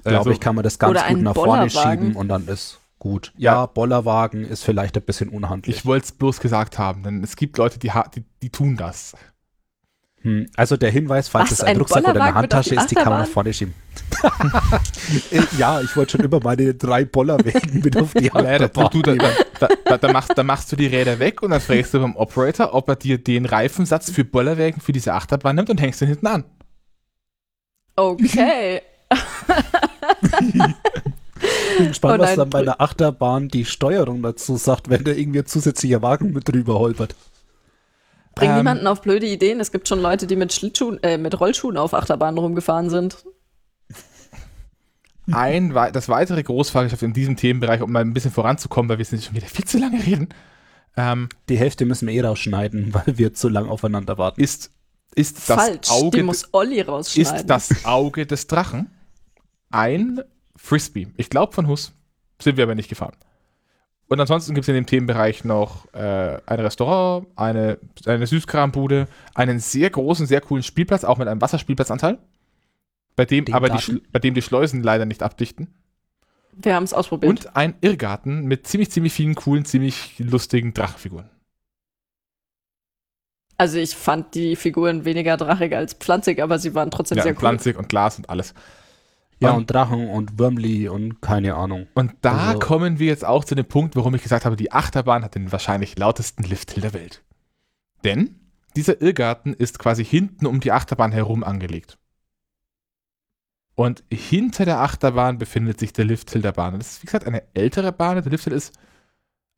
glaube 0.03 0.17
also, 0.17 0.31
ich, 0.31 0.39
kann 0.39 0.55
man 0.55 0.63
das 0.63 0.77
ganz 0.77 1.01
gut 1.07 1.21
nach 1.21 1.35
vorne 1.35 1.69
schieben 1.69 2.15
und 2.15 2.27
dann 2.27 2.47
ist 2.47 2.79
gut. 2.99 3.31
Ja, 3.37 3.53
ja, 3.53 3.65
Bollerwagen 3.65 4.43
ist 4.43 4.63
vielleicht 4.63 4.97
ein 4.97 5.03
bisschen 5.03 5.29
unhandlich. 5.29 5.77
Ich 5.77 5.85
wollte 5.85 6.05
es 6.05 6.11
bloß 6.11 6.41
gesagt 6.41 6.77
haben, 6.77 7.03
denn 7.03 7.23
es 7.23 7.37
gibt 7.37 7.57
Leute, 7.57 7.79
die, 7.79 7.91
die, 8.13 8.25
die 8.41 8.49
tun 8.49 8.75
das. 8.75 9.15
Hm, 10.21 10.47
also 10.57 10.75
der 10.75 10.91
Hinweis, 10.91 11.29
falls 11.29 11.51
es 11.51 11.61
ein, 11.61 11.69
ein 11.69 11.77
Rucksack 11.77 12.07
oder 12.07 12.21
eine 12.21 12.35
Handtasche 12.35 12.75
ist, 12.75 12.91
die 12.91 12.95
kann 12.95 13.09
man 13.09 13.21
nach 13.21 13.27
vorne 13.27 13.53
schieben. 13.53 13.73
ja, 15.57 15.79
ich 15.81 15.95
wollte 15.95 16.13
schon 16.13 16.25
immer 16.25 16.41
meine 16.43 16.73
drei 16.73 17.05
Bollerwägen 17.05 17.81
mit 17.81 17.95
auf 17.95 18.13
die 18.13 18.31
Achterbahn 18.31 18.89
du, 18.91 19.01
du, 19.01 19.17
da, 19.17 19.67
da, 19.85 19.97
da, 19.97 20.11
machst, 20.11 20.31
da 20.35 20.43
machst 20.43 20.71
du 20.71 20.75
die 20.75 20.87
Räder 20.87 21.19
weg 21.19 21.41
und 21.41 21.51
dann 21.51 21.61
fragst 21.61 21.93
du 21.93 21.99
beim 21.99 22.15
Operator, 22.15 22.73
ob 22.73 22.89
er 22.89 22.95
dir 22.95 23.17
den 23.17 23.45
Reifensatz 23.45 24.11
für 24.11 24.25
Bollerwägen 24.25 24.81
für 24.81 24.91
diese 24.91 25.13
Achterbahn 25.13 25.55
nimmt 25.55 25.69
und 25.69 25.79
hängst 25.79 26.01
den 26.01 26.09
hinten 26.09 26.27
an. 26.27 26.43
Okay. 27.95 28.81
Ich 31.41 31.77
bin 31.77 31.87
gespannt, 31.87 32.19
oh 32.19 32.23
was 32.23 32.35
dann 32.35 32.49
bei 32.49 32.63
der 32.63 32.81
Achterbahn 32.81 33.47
die 33.47 33.65
Steuerung 33.65 34.21
dazu 34.21 34.57
sagt, 34.57 34.89
wenn 34.89 35.03
da 35.03 35.11
irgendwie 35.11 35.39
ein 35.39 35.45
zusätzlicher 35.45 36.01
Wagen 36.01 36.33
mit 36.33 36.47
drüber 36.47 36.79
holpert. 36.79 37.15
Bring 38.39 38.51
ähm, 38.51 38.57
niemanden 38.57 38.87
auf 38.87 39.01
blöde 39.01 39.27
Ideen. 39.27 39.59
Es 39.59 39.71
gibt 39.71 39.87
schon 39.87 40.01
Leute, 40.01 40.27
die 40.27 40.35
mit 40.35 40.53
Schlittschuhen, 40.53 41.01
äh, 41.03 41.17
mit 41.17 41.39
Rollschuhen 41.39 41.77
auf 41.77 41.93
Achterbahnen 41.93 42.37
rumgefahren 42.37 42.89
sind. 42.89 43.23
Ein, 45.31 45.73
das 45.93 46.09
weitere 46.09 46.41
Großfahrgeschäft 46.41 47.03
in 47.03 47.13
diesem 47.13 47.35
Themenbereich, 47.35 47.81
um 47.81 47.91
mal 47.91 48.01
ein 48.01 48.13
bisschen 48.13 48.31
voranzukommen, 48.31 48.89
weil 48.89 48.97
wir 48.97 49.05
sind 49.05 49.23
schon 49.23 49.35
wieder 49.35 49.45
viel 49.45 49.65
zu 49.65 49.77
lange 49.77 50.03
reden. 50.03 50.29
Ähm, 50.97 51.29
die 51.49 51.57
Hälfte 51.57 51.85
müssen 51.85 52.07
wir 52.07 52.15
eh 52.15 52.21
rausschneiden, 52.21 52.93
weil 52.93 53.17
wir 53.17 53.33
zu 53.33 53.49
lange 53.49 53.69
aufeinander 53.69 54.17
warten. 54.17 54.41
Ist, 54.41 54.71
ist 55.13 55.49
das 55.49 55.55
Falsch, 55.55 55.89
Auge, 55.89 56.17
die 56.17 56.23
muss 56.23 56.51
Olli 56.51 56.81
rausschneiden. 56.81 57.35
Ist 57.35 57.45
das 57.45 57.85
Auge 57.85 58.25
des 58.25 58.47
Drachen 58.47 58.89
ein 59.69 60.21
Frisbee. 60.55 61.07
Ich 61.17 61.29
glaube 61.29 61.53
von 61.53 61.67
Hus. 61.67 61.93
Sind 62.41 62.57
wir 62.57 62.63
aber 62.63 62.75
nicht 62.75 62.89
gefahren. 62.89 63.15
Und 64.09 64.19
ansonsten 64.19 64.55
gibt 64.55 64.63
es 64.63 64.69
in 64.69 64.73
dem 64.73 64.87
Themenbereich 64.87 65.45
noch 65.45 65.85
äh, 65.93 66.39
ein 66.45 66.59
Restaurant, 66.59 67.27
eine, 67.35 67.77
eine 68.05 68.25
Süßkrambude, 68.25 69.07
einen 69.35 69.59
sehr 69.59 69.91
großen, 69.91 70.25
sehr 70.25 70.41
coolen 70.41 70.63
Spielplatz, 70.63 71.03
auch 71.03 71.19
mit 71.19 71.27
einem 71.27 71.41
Wasserspielplatzanteil, 71.41 72.17
bei 73.15 73.25
dem 73.25 73.45
Den 73.45 73.53
aber 73.53 73.69
die, 73.69 74.01
bei 74.11 74.17
dem 74.17 74.33
die 74.33 74.41
Schleusen 74.41 74.81
leider 74.81 75.05
nicht 75.05 75.21
abdichten. 75.21 75.67
Wir 76.53 76.73
haben 76.73 76.83
es 76.83 76.93
ausprobiert. 76.93 77.29
Und 77.29 77.55
ein 77.55 77.75
Irrgarten 77.81 78.45
mit 78.45 78.65
ziemlich, 78.65 78.89
ziemlich 78.89 79.13
vielen 79.13 79.35
coolen, 79.35 79.63
ziemlich 79.63 80.17
lustigen 80.17 80.73
Drachenfiguren. 80.73 81.29
Also 83.57 83.77
ich 83.77 83.95
fand 83.95 84.33
die 84.33 84.55
Figuren 84.55 85.05
weniger 85.05 85.37
drachig 85.37 85.75
als 85.75 85.93
pflanzig, 85.93 86.41
aber 86.41 86.57
sie 86.57 86.73
waren 86.73 86.89
trotzdem 86.89 87.17
ja, 87.17 87.23
sehr 87.23 87.33
cool. 87.33 87.39
pflanzig 87.39 87.77
und 87.77 87.89
Glas 87.89 88.17
und 88.17 88.29
alles. 88.29 88.55
Ja, 89.39 89.51
und, 89.51 89.57
und 89.57 89.71
Drachen 89.71 90.09
und 90.09 90.37
Würmli 90.37 90.89
und 90.89 91.21
keine 91.21 91.55
Ahnung. 91.55 91.87
Und 91.93 92.13
da 92.21 92.49
also, 92.49 92.59
kommen 92.59 92.99
wir 92.99 93.07
jetzt 93.07 93.23
auch 93.23 93.45
zu 93.45 93.55
dem 93.55 93.65
Punkt, 93.65 93.95
warum 93.95 94.13
ich 94.15 94.23
gesagt 94.23 94.45
habe, 94.45 94.55
die 94.55 94.71
Achterbahn 94.71 95.23
hat 95.23 95.35
den 95.35 95.51
wahrscheinlich 95.51 95.97
lautesten 95.97 96.43
Lifthill 96.43 96.81
der 96.81 96.93
Welt. 96.93 97.23
Denn 98.03 98.35
dieser 98.75 99.01
Irrgarten 99.01 99.53
ist 99.53 99.79
quasi 99.79 100.03
hinten 100.03 100.45
um 100.45 100.59
die 100.59 100.71
Achterbahn 100.71 101.11
herum 101.11 101.43
angelegt. 101.43 101.97
Und 103.75 104.03
hinter 104.11 104.65
der 104.65 104.79
Achterbahn 104.79 105.37
befindet 105.37 105.79
sich 105.79 105.93
der 105.93 106.03
Lifthill 106.03 106.41
der 106.41 106.51
Bahn. 106.51 106.77
Das 106.77 106.91
ist, 106.91 107.01
wie 107.01 107.05
gesagt, 107.05 107.25
eine 107.25 107.43
ältere 107.53 107.93
Bahn. 107.93 108.21
Der 108.21 108.29
Lifthill 108.29 108.51
ist 108.51 108.77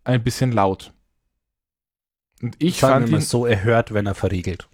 ein 0.04 0.24
bisschen 0.24 0.52
laut. 0.52 0.94
Und 2.42 2.56
ich 2.60 2.80
Sagen 2.80 3.06
fand 3.06 3.16
ihn 3.16 3.22
so 3.22 3.48
erhört, 3.48 3.94
wenn 3.96 4.06
er 4.06 4.14
verriegelt. 4.14 4.70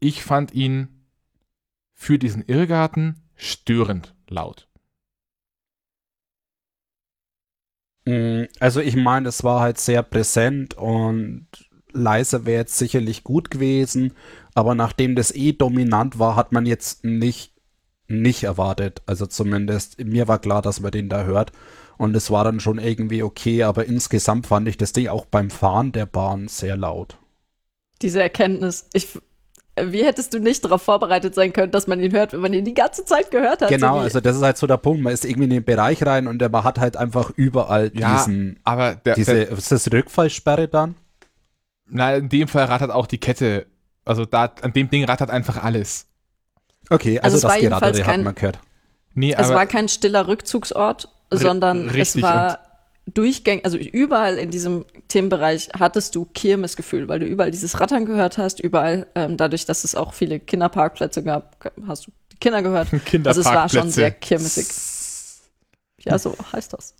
Ich 0.00 0.22
fand 0.22 0.52
ihn 0.54 1.06
für 1.92 2.18
diesen 2.18 2.44
Irrgarten 2.46 3.20
störend 3.36 4.11
laut. 4.32 4.68
Mm, 8.04 8.44
also 8.58 8.80
ich 8.80 8.96
meine, 8.96 9.28
es 9.28 9.44
war 9.44 9.60
halt 9.60 9.78
sehr 9.78 10.02
präsent 10.02 10.74
und 10.74 11.46
leise 11.92 12.46
wäre 12.46 12.60
jetzt 12.60 12.78
sicherlich 12.78 13.22
gut 13.24 13.50
gewesen, 13.50 14.14
aber 14.54 14.74
nachdem 14.74 15.14
das 15.14 15.34
eh 15.34 15.52
dominant 15.52 16.18
war, 16.18 16.36
hat 16.36 16.52
man 16.52 16.66
jetzt 16.66 17.04
nicht, 17.04 17.52
nicht 18.08 18.44
erwartet. 18.44 19.02
Also 19.06 19.26
zumindest 19.26 20.02
mir 20.02 20.28
war 20.28 20.38
klar, 20.38 20.62
dass 20.62 20.80
man 20.80 20.90
den 20.90 21.08
da 21.08 21.24
hört 21.24 21.52
und 21.98 22.16
es 22.16 22.30
war 22.30 22.44
dann 22.44 22.60
schon 22.60 22.78
irgendwie 22.78 23.22
okay, 23.22 23.62
aber 23.62 23.84
insgesamt 23.84 24.46
fand 24.46 24.68
ich 24.68 24.76
das 24.76 24.92
Ding 24.92 25.08
auch 25.08 25.26
beim 25.26 25.50
Fahren 25.50 25.92
der 25.92 26.06
Bahn 26.06 26.48
sehr 26.48 26.76
laut. 26.76 27.18
Diese 28.00 28.20
Erkenntnis, 28.20 28.88
ich 28.92 29.08
wie 29.80 30.04
hättest 30.04 30.34
du 30.34 30.38
nicht 30.38 30.64
darauf 30.64 30.82
vorbereitet 30.82 31.34
sein 31.34 31.52
können, 31.52 31.72
dass 31.72 31.86
man 31.86 31.98
ihn 32.00 32.12
hört, 32.12 32.34
wenn 32.34 32.40
man 32.40 32.52
ihn 32.52 32.64
die 32.64 32.74
ganze 32.74 33.04
Zeit 33.04 33.30
gehört 33.30 33.62
hat? 33.62 33.68
Genau, 33.68 33.94
so 33.94 34.00
also 34.00 34.20
das 34.20 34.36
ist 34.36 34.42
halt 34.42 34.58
so 34.58 34.66
der 34.66 34.76
Punkt. 34.76 35.02
Man 35.02 35.12
ist 35.12 35.24
irgendwie 35.24 35.44
in 35.44 35.50
den 35.50 35.64
Bereich 35.64 36.04
rein 36.04 36.26
und 36.26 36.40
man 36.40 36.64
hat 36.64 36.78
halt 36.78 36.96
einfach 36.96 37.30
überall 37.36 37.90
ja, 37.94 38.16
diesen, 38.16 38.60
aber 38.64 38.96
der, 38.96 39.14
diese, 39.14 39.34
der, 39.34 39.50
ist 39.50 39.72
das 39.72 39.90
Rückfallsperre 39.90 40.68
dann? 40.68 40.94
Nein, 41.86 42.22
in 42.22 42.28
dem 42.28 42.48
Fall 42.48 42.64
rattert 42.64 42.90
auch 42.90 43.06
die 43.06 43.18
Kette. 43.18 43.66
Also 44.04 44.26
da, 44.26 44.52
an 44.60 44.72
dem 44.72 44.90
Ding 44.90 45.04
rattert 45.04 45.30
einfach 45.30 45.62
alles. 45.62 46.06
Okay, 46.90 47.18
also, 47.20 47.36
also 47.36 47.48
das 47.48 47.60
Geratere 47.60 48.06
hat 48.06 48.20
man 48.20 48.34
gehört. 48.34 48.58
Nee, 49.14 49.34
es 49.36 49.48
war 49.48 49.66
kein 49.66 49.88
stiller 49.88 50.26
Rückzugsort, 50.26 51.08
sondern 51.30 51.88
es 51.88 52.20
war 52.20 52.58
durchgängig, 53.06 53.64
also 53.64 53.78
überall 53.78 54.38
in 54.38 54.50
diesem 54.50 54.84
Themenbereich 55.08 55.70
hattest 55.78 56.14
du 56.14 56.24
Kirmesgefühl, 56.24 57.08
weil 57.08 57.20
du 57.20 57.26
überall 57.26 57.50
dieses 57.50 57.80
Rattern 57.80 58.06
gehört 58.06 58.38
hast, 58.38 58.60
überall, 58.60 59.06
ähm, 59.14 59.36
dadurch, 59.36 59.66
dass 59.66 59.84
es 59.84 59.94
auch 59.94 60.14
viele 60.14 60.40
Kinderparkplätze 60.40 61.22
gab, 61.22 61.72
hast 61.86 62.06
du 62.06 62.12
die 62.32 62.36
Kinder 62.36 62.62
gehört. 62.62 62.88
Also 63.24 63.40
es 63.40 63.46
war 63.46 63.68
schon 63.68 63.90
sehr 63.90 64.10
kirmesig. 64.10 64.66
Ja, 66.04 66.18
so 66.18 66.36
heißt 66.52 66.72
das. 66.72 66.94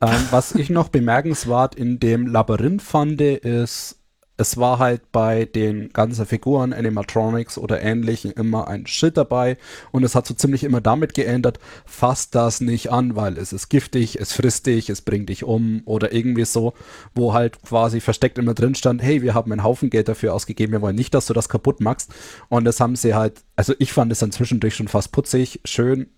Ähm, 0.00 0.28
was 0.30 0.54
ich 0.54 0.70
noch 0.70 0.88
bemerkenswert 0.88 1.74
in 1.74 1.98
dem 1.98 2.26
Labyrinth 2.26 2.82
fand, 2.82 3.20
ist, 3.20 3.98
es 4.36 4.56
war 4.56 4.78
halt 4.78 5.12
bei 5.12 5.46
den 5.46 5.90
ganzen 5.92 6.26
Figuren, 6.26 6.72
Animatronics 6.72 7.56
oder 7.58 7.80
ähnlichen 7.80 8.30
immer 8.32 8.68
ein 8.68 8.86
Schild 8.86 9.16
dabei. 9.16 9.56
Und 9.92 10.04
es 10.04 10.14
hat 10.14 10.26
so 10.26 10.34
ziemlich 10.34 10.64
immer 10.64 10.80
damit 10.80 11.14
geändert, 11.14 11.58
fass 11.86 12.30
das 12.30 12.60
nicht 12.60 12.90
an, 12.90 13.16
weil 13.16 13.38
es 13.38 13.52
ist 13.52 13.68
giftig, 13.68 14.20
es 14.20 14.32
frisst 14.32 14.66
dich, 14.66 14.90
es 14.90 15.00
bringt 15.00 15.28
dich 15.28 15.44
um 15.44 15.82
oder 15.86 16.12
irgendwie 16.12 16.44
so, 16.44 16.74
wo 17.14 17.32
halt 17.32 17.62
quasi 17.62 18.00
versteckt 18.00 18.38
immer 18.38 18.54
drin 18.54 18.74
stand, 18.74 19.02
hey, 19.02 19.22
wir 19.22 19.34
haben 19.34 19.52
einen 19.52 19.64
Haufen 19.64 19.90
Geld 19.90 20.08
dafür 20.08 20.34
ausgegeben, 20.34 20.72
wir 20.72 20.82
wollen 20.82 20.96
nicht, 20.96 21.14
dass 21.14 21.26
du 21.26 21.32
das 21.32 21.48
kaputt 21.48 21.80
machst. 21.80 22.12
Und 22.48 22.64
das 22.64 22.80
haben 22.80 22.96
sie 22.96 23.14
halt, 23.14 23.42
also 23.56 23.74
ich 23.78 23.92
fand 23.92 24.12
es 24.12 24.18
dann 24.18 24.32
zwischendurch 24.32 24.74
schon 24.74 24.88
fast 24.88 25.12
putzig, 25.12 25.60
schön, 25.64 26.08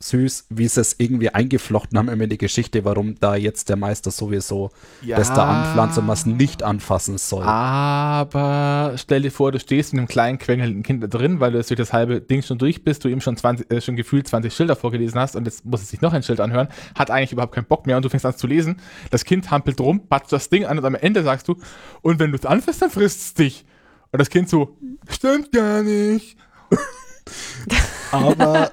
süß, 0.00 0.46
wie 0.50 0.68
sie 0.68 0.80
es 0.80 0.94
irgendwie 0.98 1.30
eingeflochten 1.30 1.98
haben 1.98 2.08
in 2.08 2.30
die 2.30 2.38
Geschichte, 2.38 2.84
warum 2.84 3.16
da 3.18 3.34
jetzt 3.34 3.68
der 3.68 3.76
Meister 3.76 4.12
sowieso 4.12 4.70
ja, 5.02 5.16
das 5.16 5.28
da 5.28 5.44
anpflanzt 5.44 5.98
und 5.98 6.06
was 6.06 6.24
nicht 6.24 6.62
anfassen 6.62 7.18
soll. 7.18 7.42
Aber 7.42 8.92
stell 8.96 9.22
dir 9.22 9.32
vor, 9.32 9.50
du 9.50 9.58
stehst 9.58 9.92
mit 9.92 9.98
einem 9.98 10.08
kleinen 10.08 10.38
quengelnden 10.38 10.84
Kind 10.84 11.02
da 11.02 11.08
drin, 11.08 11.40
weil 11.40 11.50
du 11.50 11.58
jetzt 11.58 11.70
durch 11.70 11.78
das 11.78 11.92
halbe 11.92 12.20
Ding 12.20 12.42
schon 12.42 12.58
durch 12.58 12.84
bist, 12.84 13.04
du 13.04 13.08
ihm 13.08 13.20
schon, 13.20 13.36
20, 13.36 13.70
äh, 13.72 13.80
schon 13.80 13.96
gefühlt 13.96 14.28
20 14.28 14.54
Schilder 14.54 14.76
vorgelesen 14.76 15.18
hast 15.18 15.34
und 15.34 15.46
jetzt 15.46 15.64
muss 15.64 15.82
es 15.82 15.90
sich 15.90 16.00
noch 16.00 16.12
ein 16.12 16.22
Schild 16.22 16.40
anhören, 16.40 16.68
hat 16.94 17.10
eigentlich 17.10 17.32
überhaupt 17.32 17.54
keinen 17.54 17.66
Bock 17.66 17.86
mehr 17.86 17.96
und 17.96 18.04
du 18.04 18.08
fängst 18.08 18.24
an 18.24 18.36
zu 18.36 18.46
lesen. 18.46 18.76
Das 19.10 19.24
Kind 19.24 19.50
hampelt 19.50 19.80
rum, 19.80 20.06
patzt 20.06 20.32
das 20.32 20.48
Ding 20.48 20.64
an 20.64 20.78
und 20.78 20.84
am 20.84 20.94
Ende 20.94 21.24
sagst 21.24 21.48
du, 21.48 21.56
und 22.02 22.20
wenn 22.20 22.30
du 22.30 22.38
es 22.38 22.46
anfasst, 22.46 22.82
dann 22.82 22.90
frisst 22.90 23.20
es 23.20 23.34
dich. 23.34 23.64
Und 24.12 24.20
das 24.20 24.30
Kind 24.30 24.48
so, 24.48 24.76
stimmt 25.10 25.50
gar 25.50 25.82
nicht. 25.82 26.36
Aber 28.12 28.70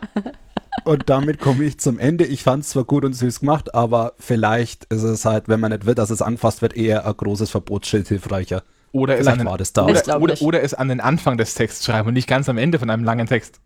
Und 0.85 1.09
damit 1.09 1.39
komme 1.39 1.63
ich 1.63 1.79
zum 1.79 1.99
Ende. 1.99 2.25
Ich 2.25 2.43
fand 2.43 2.63
es 2.63 2.69
zwar 2.69 2.83
gut 2.83 3.03
und 3.03 3.13
süß 3.13 3.41
gemacht, 3.41 3.73
aber 3.73 4.13
vielleicht 4.19 4.85
ist 4.85 5.03
es 5.03 5.25
halt, 5.25 5.49
wenn 5.49 5.59
man 5.59 5.71
nicht 5.71 5.85
will, 5.85 5.95
dass 5.95 6.11
es 6.11 6.21
angefasst 6.21 6.61
wird, 6.61 6.77
eher 6.77 7.05
ein 7.05 7.17
großes 7.17 7.49
Verbotsschild 7.49 8.07
hilfreicher. 8.07 8.63
Oder 8.91 9.15
es, 9.15 9.25
Vielleicht 9.25 9.41
an 9.41 9.45
war 9.47 9.53
den, 9.53 9.59
das 9.59 9.73
da. 9.73 9.87
Ich 9.89 10.03
oder, 10.03 10.21
oder, 10.21 10.41
oder 10.41 10.63
es 10.63 10.73
an 10.73 10.87
den 10.87 11.01
Anfang 11.01 11.37
des 11.37 11.55
Texts 11.55 11.85
schreiben 11.85 12.07
und 12.07 12.13
nicht 12.13 12.29
ganz 12.29 12.47
am 12.47 12.57
Ende 12.57 12.79
von 12.79 12.89
einem 12.89 13.03
langen 13.03 13.27
Text. 13.27 13.59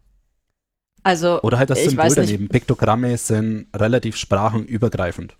Also, 1.04 1.42
Oder 1.42 1.60
halt 1.60 1.70
das 1.70 1.84
Symbol 1.84 2.14
daneben. 2.14 2.50
Piktogramme 2.50 3.18
sind 3.18 3.68
relativ 3.76 4.18
sprachenübergreifend. 4.18 5.36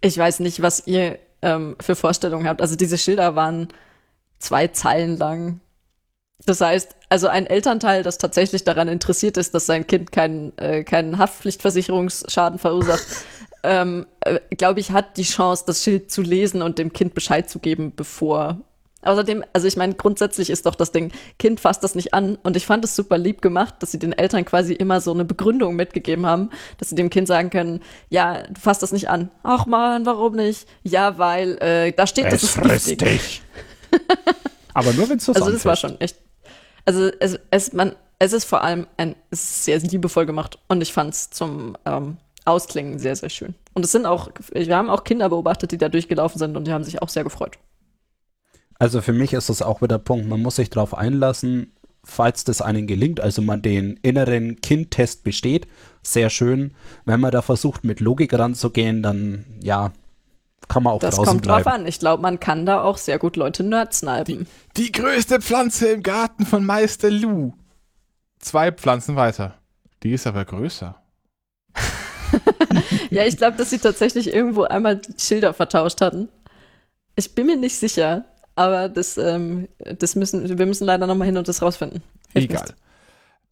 Ich 0.00 0.16
weiß 0.16 0.40
nicht, 0.40 0.62
was 0.62 0.86
ihr 0.86 1.18
ähm, 1.42 1.76
für 1.80 1.94
Vorstellungen 1.94 2.48
habt. 2.48 2.60
Also 2.60 2.76
diese 2.76 2.98
Schilder 2.98 3.36
waren 3.36 3.68
zwei 4.38 4.68
Zeilen 4.68 5.16
lang. 5.16 5.60
Das 6.44 6.60
heißt, 6.60 6.94
also 7.08 7.28
ein 7.28 7.46
Elternteil, 7.46 8.02
das 8.02 8.18
tatsächlich 8.18 8.64
daran 8.64 8.88
interessiert 8.88 9.36
ist, 9.36 9.54
dass 9.54 9.66
sein 9.66 9.86
Kind 9.86 10.12
keinen, 10.12 10.56
äh, 10.58 10.84
keinen 10.84 11.18
Haftpflichtversicherungsschaden 11.18 12.58
verursacht, 12.58 13.06
ähm, 13.62 14.06
äh, 14.20 14.38
glaube 14.56 14.80
ich, 14.80 14.90
hat 14.92 15.16
die 15.16 15.22
Chance, 15.22 15.64
das 15.66 15.82
Schild 15.82 16.10
zu 16.10 16.22
lesen 16.22 16.62
und 16.62 16.78
dem 16.78 16.92
Kind 16.92 17.14
Bescheid 17.14 17.48
zu 17.48 17.58
geben, 17.58 17.92
bevor. 17.96 18.60
Außerdem, 19.02 19.44
also 19.52 19.68
ich 19.68 19.76
meine, 19.76 19.94
grundsätzlich 19.94 20.50
ist 20.50 20.66
doch 20.66 20.74
das 20.74 20.90
Ding, 20.90 21.12
Kind 21.38 21.60
fasst 21.60 21.84
das 21.84 21.94
nicht 21.94 22.12
an. 22.12 22.38
Und 22.42 22.56
ich 22.56 22.66
fand 22.66 22.84
es 22.84 22.96
super 22.96 23.18
lieb 23.18 23.40
gemacht, 23.40 23.74
dass 23.78 23.92
sie 23.92 23.98
den 23.98 24.12
Eltern 24.12 24.44
quasi 24.44 24.72
immer 24.72 25.00
so 25.00 25.12
eine 25.12 25.24
Begründung 25.24 25.76
mitgegeben 25.76 26.26
haben, 26.26 26.50
dass 26.78 26.90
sie 26.90 26.96
dem 26.96 27.08
Kind 27.08 27.28
sagen 27.28 27.50
können, 27.50 27.82
ja, 28.08 28.42
du 28.42 28.60
fasst 28.60 28.82
das 28.82 28.92
nicht 28.92 29.08
an. 29.08 29.30
Ach 29.42 29.66
man, 29.66 30.06
warum 30.06 30.34
nicht? 30.34 30.66
Ja, 30.82 31.18
weil 31.18 31.56
äh, 31.58 31.92
da 31.92 32.06
steht, 32.06 32.32
das 32.32 32.42
ist 32.42 32.60
giftig. 32.60 33.42
aber 34.74 34.92
nur 34.92 35.08
wenn 35.08 35.18
es 35.18 35.24
so 35.24 35.32
Also 35.32 35.52
das 35.52 35.64
war 35.64 35.76
schon 35.76 36.00
echt. 36.00 36.25
Also 36.86 37.10
es, 37.20 37.38
es, 37.50 37.72
man, 37.72 37.94
es 38.18 38.32
ist 38.32 38.44
vor 38.44 38.62
allem 38.62 38.86
ein, 38.96 39.14
es 39.30 39.42
ist 39.42 39.64
sehr 39.64 39.78
liebevoll 39.80 40.24
gemacht 40.24 40.58
und 40.68 40.80
ich 40.80 40.92
fand 40.92 41.12
es 41.12 41.30
zum 41.30 41.76
ähm, 41.84 42.16
Ausklingen 42.46 42.98
sehr, 42.98 43.16
sehr 43.16 43.28
schön. 43.28 43.54
Und 43.74 43.84
es 43.84 43.92
sind 43.92 44.06
auch, 44.06 44.30
wir 44.52 44.76
haben 44.76 44.88
auch 44.88 45.04
Kinder 45.04 45.28
beobachtet, 45.28 45.72
die 45.72 45.78
da 45.78 45.88
durchgelaufen 45.88 46.38
sind 46.38 46.56
und 46.56 46.66
die 46.66 46.72
haben 46.72 46.84
sich 46.84 47.02
auch 47.02 47.08
sehr 47.08 47.24
gefreut. 47.24 47.58
Also 48.78 49.02
für 49.02 49.12
mich 49.12 49.32
ist 49.32 49.48
das 49.48 49.62
auch 49.62 49.82
wieder 49.82 49.98
der 49.98 50.04
Punkt, 50.04 50.28
man 50.28 50.42
muss 50.42 50.56
sich 50.56 50.70
darauf 50.70 50.96
einlassen, 50.96 51.72
falls 52.04 52.44
das 52.44 52.62
einen 52.62 52.86
gelingt, 52.86 53.20
also 53.20 53.42
man 53.42 53.62
den 53.62 53.98
inneren 54.02 54.60
Kindtest 54.60 55.24
besteht, 55.24 55.66
sehr 56.02 56.30
schön. 56.30 56.72
Wenn 57.04 57.20
man 57.20 57.32
da 57.32 57.42
versucht, 57.42 57.84
mit 57.84 58.00
Logik 58.00 58.32
ranzugehen, 58.32 59.02
dann 59.02 59.44
ja, 59.62 59.92
kann 60.68 60.82
man 60.82 60.94
auch 60.94 61.00
Das 61.00 61.16
draußen 61.16 61.32
kommt 61.32 61.46
drauf 61.46 61.66
an. 61.66 61.86
Ich 61.86 61.98
glaube, 61.98 62.22
man 62.22 62.40
kann 62.40 62.66
da 62.66 62.82
auch 62.82 62.98
sehr 62.98 63.18
gut 63.18 63.36
Leute 63.36 63.62
nerdsnipen. 63.62 64.46
Die 64.76 64.92
größte 64.92 65.40
Pflanze 65.40 65.88
im 65.88 66.02
Garten 66.02 66.44
von 66.44 66.64
Meister 66.64 67.10
Lou. 67.10 67.52
Zwei 68.38 68.72
Pflanzen 68.72 69.16
weiter. 69.16 69.54
Die 70.02 70.12
ist 70.12 70.26
aber 70.26 70.44
größer. 70.44 71.00
Ja, 73.10 73.24
ich 73.24 73.36
glaube, 73.36 73.56
dass 73.56 73.70
sie 73.70 73.78
tatsächlich 73.78 74.32
irgendwo 74.32 74.64
einmal 74.64 74.96
die 74.96 75.14
Schilder 75.18 75.54
vertauscht 75.54 76.00
hatten. 76.00 76.28
Ich 77.14 77.34
bin 77.34 77.46
mir 77.46 77.56
nicht 77.56 77.78
sicher, 77.78 78.24
aber 78.54 78.88
das, 78.88 79.16
ähm, 79.16 79.68
das 79.78 80.16
müssen, 80.16 80.58
wir 80.58 80.66
müssen 80.66 80.84
leider 80.84 81.06
noch 81.06 81.14
mal 81.14 81.24
hin 81.24 81.36
und 81.36 81.48
das 81.48 81.62
rausfinden. 81.62 82.02
Hilft 82.32 82.50
Egal. 82.50 82.62
nichts. 82.62 82.80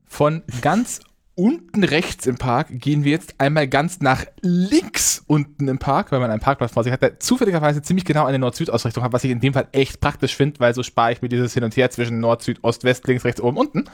Von 0.07 0.43
ganz 0.61 1.01
unten 1.37 1.83
rechts 1.85 2.27
im 2.27 2.37
Park 2.37 2.69
gehen 2.71 3.05
wir 3.05 3.11
jetzt 3.11 3.35
einmal 3.39 3.67
ganz 3.67 4.01
nach 4.01 4.25
links 4.41 5.23
unten 5.27 5.69
im 5.69 5.79
Park, 5.79 6.13
weil 6.13 6.21
man 6.21 6.31
einen 6.31 6.41
Parkplatz 6.41 6.73
vor 6.73 6.85
sich 6.85 6.93
hat, 6.93 7.03
der 7.03 7.19
zufälligerweise 7.19 7.83
ziemlich 7.83 8.05
genau 8.05 8.27
eine 8.27 8.39
Nord-Süd-Ausrichtung 8.39 9.03
hat, 9.03 9.13
was 9.13 9.25
ich 9.25 9.31
in 9.31 9.41
dem 9.41 9.53
Fall 9.53 9.69
echt 9.73 10.01
praktisch 10.01 10.37
finde, 10.37 10.61
weil 10.61 10.75
so 10.75 10.83
spare 10.83 11.13
ich 11.13 11.23
mir 11.23 11.29
dieses 11.29 11.55
Hin 11.55 11.65
und 11.65 11.77
Her 11.77 11.91
zwischen 11.91 12.21
Nord, 12.21 12.43
Süd, 12.43 12.63
Ost, 12.63 12.85
West, 12.85 13.07
links, 13.07 13.25
rechts, 13.25 13.41
oben, 13.41 13.57
unten. 13.57 13.85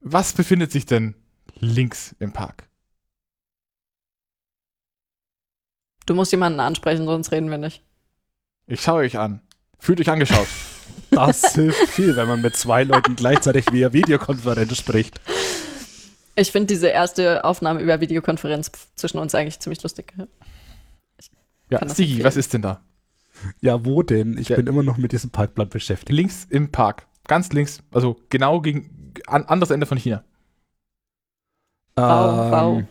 Was 0.00 0.32
befindet 0.32 0.72
sich 0.72 0.86
denn 0.86 1.14
links 1.54 2.16
im 2.18 2.32
Park? 2.32 2.68
Du 6.06 6.14
musst 6.14 6.32
jemanden 6.32 6.58
ansprechen, 6.58 7.06
sonst 7.06 7.30
reden 7.30 7.50
wir 7.50 7.58
nicht. 7.58 7.84
Ich 8.66 8.80
schaue 8.80 9.02
euch 9.02 9.18
an. 9.18 9.40
Fühlt 9.78 10.00
euch 10.00 10.10
angeschaut. 10.10 10.48
Das 11.10 11.54
hilft 11.54 11.88
viel, 11.88 12.16
wenn 12.16 12.26
man 12.28 12.40
mit 12.40 12.56
zwei 12.56 12.84
Leuten 12.84 13.16
gleichzeitig 13.16 13.70
via 13.72 13.92
Videokonferenz 13.92 14.76
spricht. 14.76 15.20
Ich 16.36 16.50
finde 16.50 16.68
diese 16.68 16.88
erste 16.88 17.44
Aufnahme 17.44 17.80
über 17.80 18.00
Videokonferenz 18.00 18.70
zwischen 18.96 19.18
uns 19.18 19.34
eigentlich 19.34 19.60
ziemlich 19.60 19.82
lustig. 19.82 20.14
Ja, 21.68 21.78
das 21.78 21.96
Sigi, 21.96 22.24
was 22.24 22.36
ist 22.36 22.52
denn 22.54 22.62
da? 22.62 22.80
Ja, 23.60 23.84
wo 23.84 24.02
denn? 24.02 24.38
Ich 24.38 24.48
Ja. 24.48 24.56
bin 24.56 24.66
immer 24.66 24.82
noch 24.82 24.96
mit 24.96 25.12
diesem 25.12 25.30
Parkplan 25.30 25.68
beschäftigt. 25.68 26.10
Links 26.10 26.46
im 26.48 26.70
Park. 26.70 27.06
Ganz 27.28 27.52
links, 27.52 27.82
also 27.92 28.18
genau 28.30 28.60
gegen 28.60 29.12
an, 29.26 29.44
anderes 29.44 29.70
Ende 29.70 29.86
von 29.86 29.98
China. 29.98 30.24
Wow, 31.96 32.50
wow. 32.50 32.78
Ähm, 32.78 32.88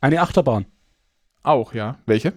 Eine 0.00 0.20
Achterbahn. 0.20 0.66
Auch, 1.42 1.74
ja. 1.74 1.98
Welche? 2.06 2.32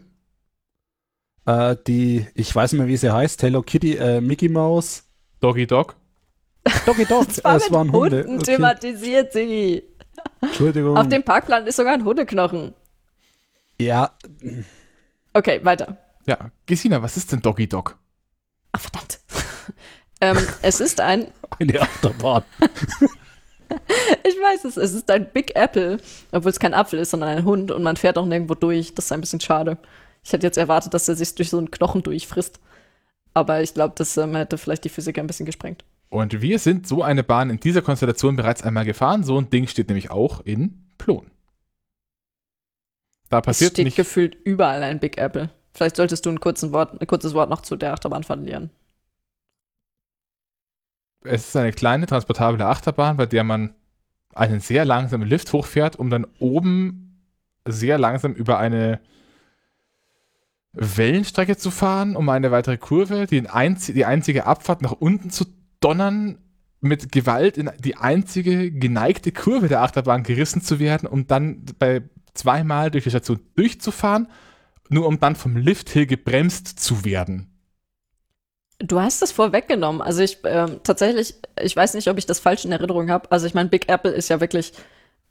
Äh, 1.45 1.75
die, 1.87 2.27
ich 2.35 2.53
weiß 2.55 2.71
nicht 2.73 2.79
mehr, 2.79 2.87
wie 2.87 2.97
sie 2.97 3.11
heißt, 3.13 3.41
Hello 3.43 3.61
Kitty, 3.61 3.95
äh, 3.95 4.21
Mickey 4.21 4.49
Mouse. 4.49 5.03
Doggy 5.39 5.65
Dog. 5.65 5.95
Doggy 6.85 7.05
Dog, 7.05 7.27
Das 7.35 7.43
war 7.43 7.55
es 7.55 7.63
mit 7.65 7.71
waren 7.73 7.91
Hunde. 7.91 8.19
Hunden 8.23 8.35
Okay. 8.39 8.55
thematisiert, 8.55 9.33
Sigi. 9.33 9.83
Entschuldigung. 10.41 10.97
Auf 10.97 11.07
dem 11.09 11.23
Parkplan 11.23 11.65
ist 11.65 11.77
sogar 11.77 11.93
ein 11.93 12.03
Hundeknochen. 12.05 12.73
ja, 13.79 14.11
Okay, 15.33 15.61
weiter. 15.63 15.97
Ja. 16.27 16.51
Gesina, 16.65 17.01
was 17.01 17.15
ist 17.17 17.31
denn 17.31 17.39
Doggy 17.41 17.67
Dog? 17.67 17.97
Ach, 18.73 18.81
verdammt. 18.81 19.19
ähm, 20.21 20.37
es 20.61 20.81
ist 20.81 20.99
ein, 20.99 21.27
eine 21.59 21.81
Achterbahn. 21.81 22.43
ich 24.23 24.35
weiß 24.35 24.65
es, 24.65 24.77
es 24.77 24.93
ist 24.93 25.09
ein 25.09 25.31
Big 25.31 25.55
Apple, 25.55 25.97
obwohl 26.31 26.51
es 26.51 26.59
kein 26.59 26.73
Apfel 26.73 26.99
ist, 26.99 27.11
sondern 27.11 27.29
ein 27.29 27.45
Hund 27.45 27.71
und 27.71 27.81
man 27.81 27.95
fährt 27.95 28.17
auch 28.17 28.25
nirgendwo 28.25 28.55
durch. 28.55 28.93
Das 28.93 29.05
ist 29.05 29.11
ein 29.13 29.21
bisschen 29.21 29.39
schade. 29.39 29.77
Ich 30.23 30.31
hätte 30.33 30.45
jetzt 30.45 30.57
erwartet, 30.57 30.93
dass 30.93 31.07
er 31.07 31.15
sich 31.15 31.33
durch 31.35 31.49
so 31.49 31.57
einen 31.57 31.71
Knochen 31.71 32.03
durchfrisst. 32.03 32.59
Aber 33.33 33.61
ich 33.61 33.73
glaube, 33.73 33.93
das 33.97 34.17
ähm, 34.17 34.35
hätte 34.35 34.57
vielleicht 34.57 34.83
die 34.83 34.89
Physik 34.89 35.17
ein 35.17 35.27
bisschen 35.27 35.45
gesprengt. 35.45 35.83
Und 36.09 36.41
wir 36.41 36.59
sind 36.59 36.87
so 36.87 37.03
eine 37.03 37.23
Bahn 37.23 37.49
in 37.49 37.59
dieser 37.59 37.81
Konstellation 37.81 38.35
bereits 38.35 38.63
einmal 38.63 38.85
gefahren. 38.85 39.23
So 39.23 39.37
ein 39.39 39.49
Ding 39.49 39.67
steht 39.67 39.87
nämlich 39.87 40.11
auch 40.11 40.41
in 40.41 40.83
Plon. 40.97 41.31
Da 43.29 43.39
Es 43.39 43.45
passiert 43.45 43.71
steht 43.73 43.85
nicht. 43.85 43.95
gefühlt 43.95 44.35
überall 44.43 44.83
ein 44.83 44.99
Big 44.99 45.17
Apple. 45.17 45.49
Vielleicht 45.73 45.95
solltest 45.95 46.25
du 46.25 46.29
ein, 46.31 46.39
Wort, 46.43 46.99
ein 47.01 47.07
kurzes 47.07 47.33
Wort 47.33 47.49
noch 47.49 47.61
zu 47.61 47.77
der 47.77 47.93
Achterbahn 47.93 48.23
verlieren. 48.23 48.71
Es 51.23 51.47
ist 51.47 51.55
eine 51.55 51.71
kleine 51.71 52.07
transportable 52.07 52.65
Achterbahn, 52.65 53.15
bei 53.15 53.25
der 53.25 53.43
man 53.45 53.73
einen 54.33 54.59
sehr 54.59 54.83
langsamen 54.85 55.27
Lift 55.27 55.53
hochfährt, 55.53 55.97
um 55.97 56.09
dann 56.09 56.27
oben 56.39 57.21
sehr 57.65 57.97
langsam 57.97 58.33
über 58.33 58.57
eine 58.57 58.99
Wellenstrecke 60.73 61.57
zu 61.57 61.71
fahren, 61.71 62.15
um 62.15 62.29
eine 62.29 62.51
weitere 62.51 62.77
Kurve, 62.77 63.27
die, 63.27 63.47
einzi 63.49 63.93
die 63.93 64.05
einzige 64.05 64.45
Abfahrt 64.45 64.81
nach 64.81 64.93
unten 64.93 65.29
zu 65.29 65.45
donnern, 65.79 66.37
mit 66.81 67.11
Gewalt 67.11 67.57
in 67.57 67.69
die 67.79 67.95
einzige 67.95 68.71
geneigte 68.71 69.31
Kurve 69.31 69.67
der 69.67 69.83
Achterbahn 69.83 70.23
gerissen 70.23 70.63
zu 70.63 70.79
werden, 70.79 71.07
um 71.07 71.27
dann 71.27 71.63
bei 71.77 72.01
zweimal 72.33 72.89
durch 72.89 73.03
die 73.03 73.11
Station 73.11 73.39
durchzufahren, 73.55 74.27
nur 74.89 75.07
um 75.07 75.19
dann 75.19 75.35
vom 75.35 75.55
Lift 75.55 75.89
hier 75.89 76.07
gebremst 76.07 76.79
zu 76.79 77.05
werden. 77.05 77.47
Du 78.79 78.99
hast 78.99 79.21
das 79.21 79.31
vorweggenommen. 79.31 80.01
Also 80.01 80.23
ich 80.23 80.39
ähm, 80.43 80.79
tatsächlich, 80.83 81.35
ich 81.61 81.75
weiß 81.75 81.93
nicht, 81.93 82.07
ob 82.07 82.17
ich 82.17 82.25
das 82.25 82.39
falsch 82.39 82.65
in 82.65 82.71
Erinnerung 82.71 83.11
habe. 83.11 83.31
Also 83.31 83.45
ich 83.45 83.53
meine, 83.53 83.69
Big 83.69 83.87
Apple 83.89 84.11
ist 84.11 84.29
ja 84.29 84.41
wirklich, 84.41 84.73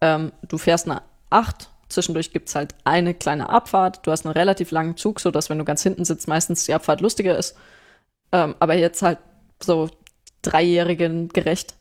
ähm, 0.01 0.31
du 0.47 0.57
fährst 0.57 0.89
eine 0.89 1.03
8, 1.31 1.69
zwischendurch 1.91 2.33
gibt's 2.33 2.55
halt 2.55 2.75
eine 2.85 3.15
kleine 3.15 3.49
Abfahrt. 3.49 4.07
Du 4.07 4.11
hast 4.11 4.25
einen 4.25 4.35
relativ 4.35 4.71
langen 4.71 4.97
Zug, 4.97 5.21
so 5.21 5.31
dass 5.31 5.51
wenn 5.51 5.59
du 5.59 5.65
ganz 5.65 5.83
hinten 5.83 6.05
sitzt, 6.05 6.29
meistens 6.29 6.65
die 6.65 6.75
Abfahrt 6.75 7.01
lustiger 7.01 7.37
ist. 7.37 7.57
Ähm, 8.33 8.55
aber 8.59 8.75
jetzt 8.75 9.03
halt 9.03 9.19
so 9.63 9.89
Dreijährigen 10.43 11.29
gerecht. 11.29 11.75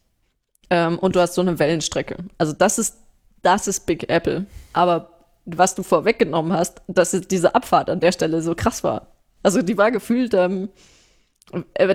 Ähm, 0.69 0.99
und 0.99 1.15
du 1.15 1.19
hast 1.19 1.35
so 1.35 1.41
eine 1.41 1.59
Wellenstrecke. 1.59 2.17
Also 2.37 2.53
das 2.53 2.79
ist, 2.79 2.97
das 3.41 3.67
ist 3.67 3.85
Big 3.85 4.09
Apple. 4.09 4.45
Aber 4.73 5.11
was 5.45 5.75
du 5.75 5.83
vorweggenommen 5.83 6.53
hast, 6.53 6.81
dass 6.87 7.13
es 7.13 7.27
diese 7.27 7.55
Abfahrt 7.55 7.89
an 7.89 7.99
der 7.99 8.11
Stelle 8.11 8.41
so 8.41 8.55
krass 8.55 8.83
war. 8.83 9.07
Also 9.41 9.61
die 9.61 9.77
war 9.77 9.91
gefühlt, 9.91 10.33
ähm, 10.33 10.69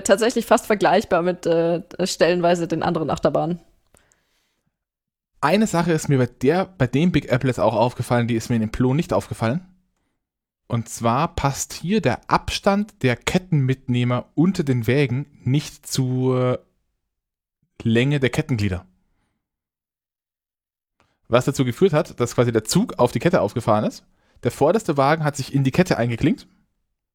tatsächlich 0.03 0.45
fast 0.45 0.65
vergleichbar 0.65 1.21
mit 1.21 1.45
äh, 1.45 1.81
stellenweise 2.03 2.67
den 2.67 2.83
anderen 2.83 3.09
Achterbahnen. 3.09 3.59
Eine 5.45 5.67
Sache 5.67 5.91
ist 5.91 6.09
mir 6.09 6.17
bei 6.17 6.25
der, 6.25 6.65
bei 6.65 6.87
dem 6.87 7.11
Big 7.11 7.31
Apple 7.31 7.49
jetzt 7.49 7.59
auch 7.59 7.75
aufgefallen, 7.75 8.27
die 8.27 8.33
ist 8.33 8.49
mir 8.49 8.55
in 8.55 8.61
dem 8.61 8.71
Plon 8.71 8.95
nicht 8.95 9.13
aufgefallen. 9.13 9.63
Und 10.65 10.89
zwar 10.89 11.35
passt 11.35 11.71
hier 11.73 12.01
der 12.01 12.27
Abstand 12.31 13.03
der 13.03 13.15
Kettenmitnehmer 13.15 14.31
unter 14.33 14.63
den 14.63 14.87
Wägen 14.87 15.27
nicht 15.43 15.85
zur 15.85 16.65
Länge 17.83 18.19
der 18.19 18.31
Kettenglieder. 18.31 18.87
Was 21.27 21.45
dazu 21.45 21.63
geführt 21.63 21.93
hat, 21.93 22.19
dass 22.19 22.33
quasi 22.33 22.51
der 22.51 22.63
Zug 22.63 22.97
auf 22.97 23.11
die 23.11 23.19
Kette 23.19 23.41
aufgefahren 23.41 23.85
ist. 23.85 24.03
Der 24.41 24.49
vorderste 24.49 24.97
Wagen 24.97 25.23
hat 25.23 25.35
sich 25.35 25.53
in 25.53 25.63
die 25.63 25.69
Kette 25.69 25.95
eingeklinkt. 25.95 26.47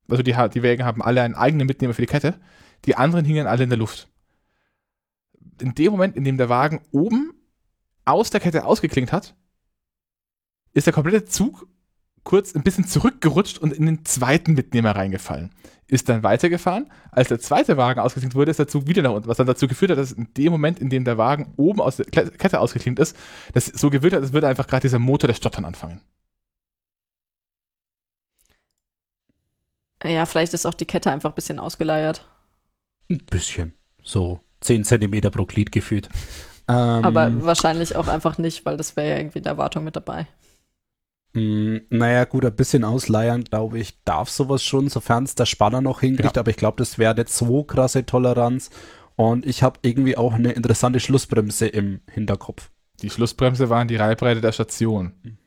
Also 0.09 0.23
die, 0.23 0.37
die 0.55 0.63
Wägen 0.63 0.85
haben 0.85 1.03
alle 1.03 1.23
einen 1.23 1.35
eigenen 1.35 1.67
Mitnehmer 1.67 1.95
für 1.95 2.03
die 2.03 2.07
Kette. 2.07 2.39
Die 2.85 2.95
anderen 2.95 3.25
hingen 3.25 3.49
alle 3.49 3.65
in 3.65 3.71
der 3.71 3.79
Luft. 3.79 4.07
In 5.61 5.75
dem 5.75 5.91
Moment, 5.91 6.15
in 6.15 6.23
dem 6.23 6.37
der 6.37 6.49
Wagen 6.49 6.81
oben 6.93 7.35
aus 8.11 8.31
der 8.31 8.41
Kette 8.41 8.65
ausgeklingt 8.65 9.13
hat, 9.13 9.35
ist 10.73 10.87
der 10.87 10.95
komplette 10.95 11.25
Zug 11.25 11.67
kurz 12.23 12.55
ein 12.55 12.63
bisschen 12.63 12.87
zurückgerutscht 12.87 13.59
und 13.59 13.73
in 13.73 13.87
den 13.87 14.05
zweiten 14.05 14.55
Mitnehmer 14.55 14.95
reingefallen. 14.95 15.51
Ist 15.87 16.09
dann 16.09 16.23
weitergefahren. 16.23 16.91
Als 17.11 17.29
der 17.29 17.41
zweite 17.41 17.77
Wagen 17.77 17.99
ausgeklinkt 17.99 18.37
wurde, 18.37 18.51
ist 18.51 18.59
der 18.59 18.69
Zug 18.69 18.87
wieder 18.87 19.03
nach 19.03 19.13
unten, 19.13 19.29
was 19.29 19.39
dann 19.39 19.47
dazu 19.47 19.67
geführt 19.67 19.91
hat, 19.91 19.99
dass 19.99 20.13
in 20.13 20.33
dem 20.35 20.53
Moment, 20.53 20.79
in 20.79 20.91
dem 20.91 21.05
der 21.05 21.19
Wagen 21.19 21.53
oben 21.57 21.81
aus 21.81 21.97
der 21.97 22.07
Kette 22.07 22.61
ausgeklinkt 22.61 23.01
ist, 23.01 23.17
das 23.55 23.67
so 23.67 23.91
gewirkt 23.91 24.15
hat, 24.15 24.23
als 24.23 24.33
würde 24.33 24.47
einfach 24.47 24.67
gerade 24.67 24.83
dieser 24.83 24.99
Motor 25.01 25.29
der 25.29 25.35
Stottern 25.35 25.65
anfangen. 25.65 26.01
Ja, 30.05 30.25
vielleicht 30.25 30.55
ist 30.55 30.67
auch 30.67 30.75
die 30.75 30.87
Kette 30.87 31.11
einfach 31.11 31.31
ein 31.31 31.35
bisschen 31.35 31.59
ausgeleiert. 31.59 32.27
Ein 33.11 33.19
bisschen. 33.19 33.75
So 34.03 34.41
10 34.61 34.85
Zentimeter 34.85 35.31
pro 35.31 35.45
Glied 35.45 35.73
gefühlt. 35.73 36.09
Ähm, 36.71 37.03
Aber 37.03 37.45
wahrscheinlich 37.45 37.95
auch 37.97 38.09
einfach 38.09 38.39
nicht, 38.39 38.65
weil 38.67 38.77
das 38.79 38.97
wäre 38.97 39.09
ja 39.11 39.17
irgendwie 39.19 39.39
in 39.39 39.45
der 39.45 39.59
Wartung 39.59 39.85
mit 39.85 39.97
dabei. 39.97 40.27
mh, 41.35 41.81
naja, 41.91 42.25
gut, 42.25 42.45
ein 42.45 42.55
bisschen 42.57 42.85
ausleiern, 42.85 43.45
glaube 43.45 43.79
ich, 43.79 44.03
darf 44.05 44.29
sowas 44.31 44.63
schon, 44.63 44.89
sofern 44.89 45.25
es 45.25 45.35
der 45.35 45.47
Spanner 45.47 45.81
noch 45.81 46.01
hinkriegt. 46.01 46.39
Aber 46.39 46.51
ich 46.51 46.57
glaube, 46.57 46.77
das 46.79 46.99
wäre 46.99 47.15
nicht 47.15 47.31
so 47.31 47.65
krasse 47.65 48.07
Toleranz. 48.07 48.71
Und 49.17 49.45
ich 49.47 49.63
habe 49.63 49.79
irgendwie 49.83 50.17
auch 50.17 50.33
eine 50.35 50.53
interessante 50.53 51.01
Schlussbremse 51.01 51.67
im 51.69 52.01
Hinterkopf. 52.11 52.71
Die 53.03 53.11
Schlussbremse 53.11 53.69
waren 53.69 53.89
die 53.89 53.97
Reihbreite 53.97 54.41
der 54.41 54.53
Station. 54.53 55.39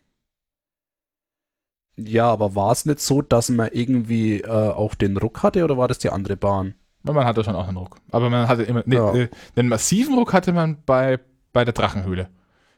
Ja, 1.97 2.27
aber 2.31 2.53
war 2.55 2.71
es 2.71 2.85
nicht 2.85 2.99
so, 2.99 3.21
dass 3.23 3.49
man 3.49 3.69
irgendwie 3.71 4.41
äh, 4.41 4.47
auch 4.47 4.93
den 4.95 5.17
Ruck 5.17 5.41
hatte 5.43 5.63
oder 5.63 5.75
war 5.77 5.87
das 5.87 5.97
die 5.99 6.09
andere 6.11 6.37
Bahn? 6.37 6.75
Man 7.03 7.25
hatte 7.25 7.43
schon 7.43 7.55
auch 7.55 7.67
einen 7.67 7.77
Ruck. 7.77 7.97
Aber 8.11 8.29
man 8.29 8.47
hatte 8.47 8.63
immer, 8.63 8.81
nee, 8.85 8.95
Ja. 8.95 9.13
äh, 9.13 9.29
den 9.57 9.67
massiven 9.67 10.15
Ruck 10.17 10.31
hatte 10.33 10.53
man 10.53 10.81
bei, 10.85 11.19
bei 11.51 11.65
der 11.65 11.73
Drachenhöhle. 11.73 12.29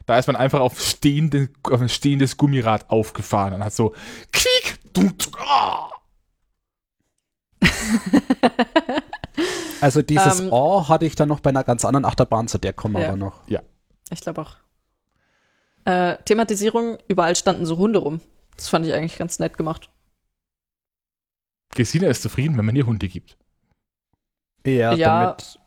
Da 0.07 0.17
ist 0.17 0.27
man 0.27 0.35
einfach 0.35 0.59
auf, 0.59 0.79
stehende, 0.81 1.49
auf 1.63 1.79
ein 1.81 1.89
stehendes 1.89 2.35
Gummirad 2.37 2.89
aufgefahren 2.89 3.53
und 3.53 3.63
hat 3.63 3.73
so 3.73 3.93
dunk, 4.93 5.13
ah. 5.47 5.89
Also 9.81 10.01
dieses 10.01 10.39
Ähm, 10.39 10.47
Oh 10.51 10.87
hatte 10.87 11.05
ich 11.05 11.15
dann 11.15 11.27
noch 11.29 11.39
bei 11.39 11.49
einer 11.49 11.63
ganz 11.63 11.85
anderen 11.85 12.05
Achterbahn, 12.05 12.47
zu 12.47 12.57
der 12.57 12.73
kommen 12.73 12.95
wir 12.95 13.01
Ja. 13.01 13.07
aber 13.09 13.17
noch. 13.17 13.41
Ich 14.11 14.21
glaube 14.21 14.41
auch. 14.41 14.55
Äh, 15.85 16.17
Thematisierung, 16.25 16.97
überall 17.07 17.35
standen 17.35 17.65
so 17.65 17.77
Hunde 17.77 17.99
rum. 17.99 18.21
Das 18.55 18.69
fand 18.69 18.85
ich 18.85 18.93
eigentlich 18.93 19.17
ganz 19.17 19.39
nett 19.39 19.57
gemacht. 19.57 19.89
Gesina 21.71 22.07
ist 22.07 22.21
zufrieden, 22.21 22.57
wenn 22.57 22.65
man 22.65 22.75
ihr 22.75 22.85
Hunde 22.85 23.07
gibt. 23.07 23.37
Ja, 24.65 24.93
Ja. 24.93 25.23
damit. 25.25 25.59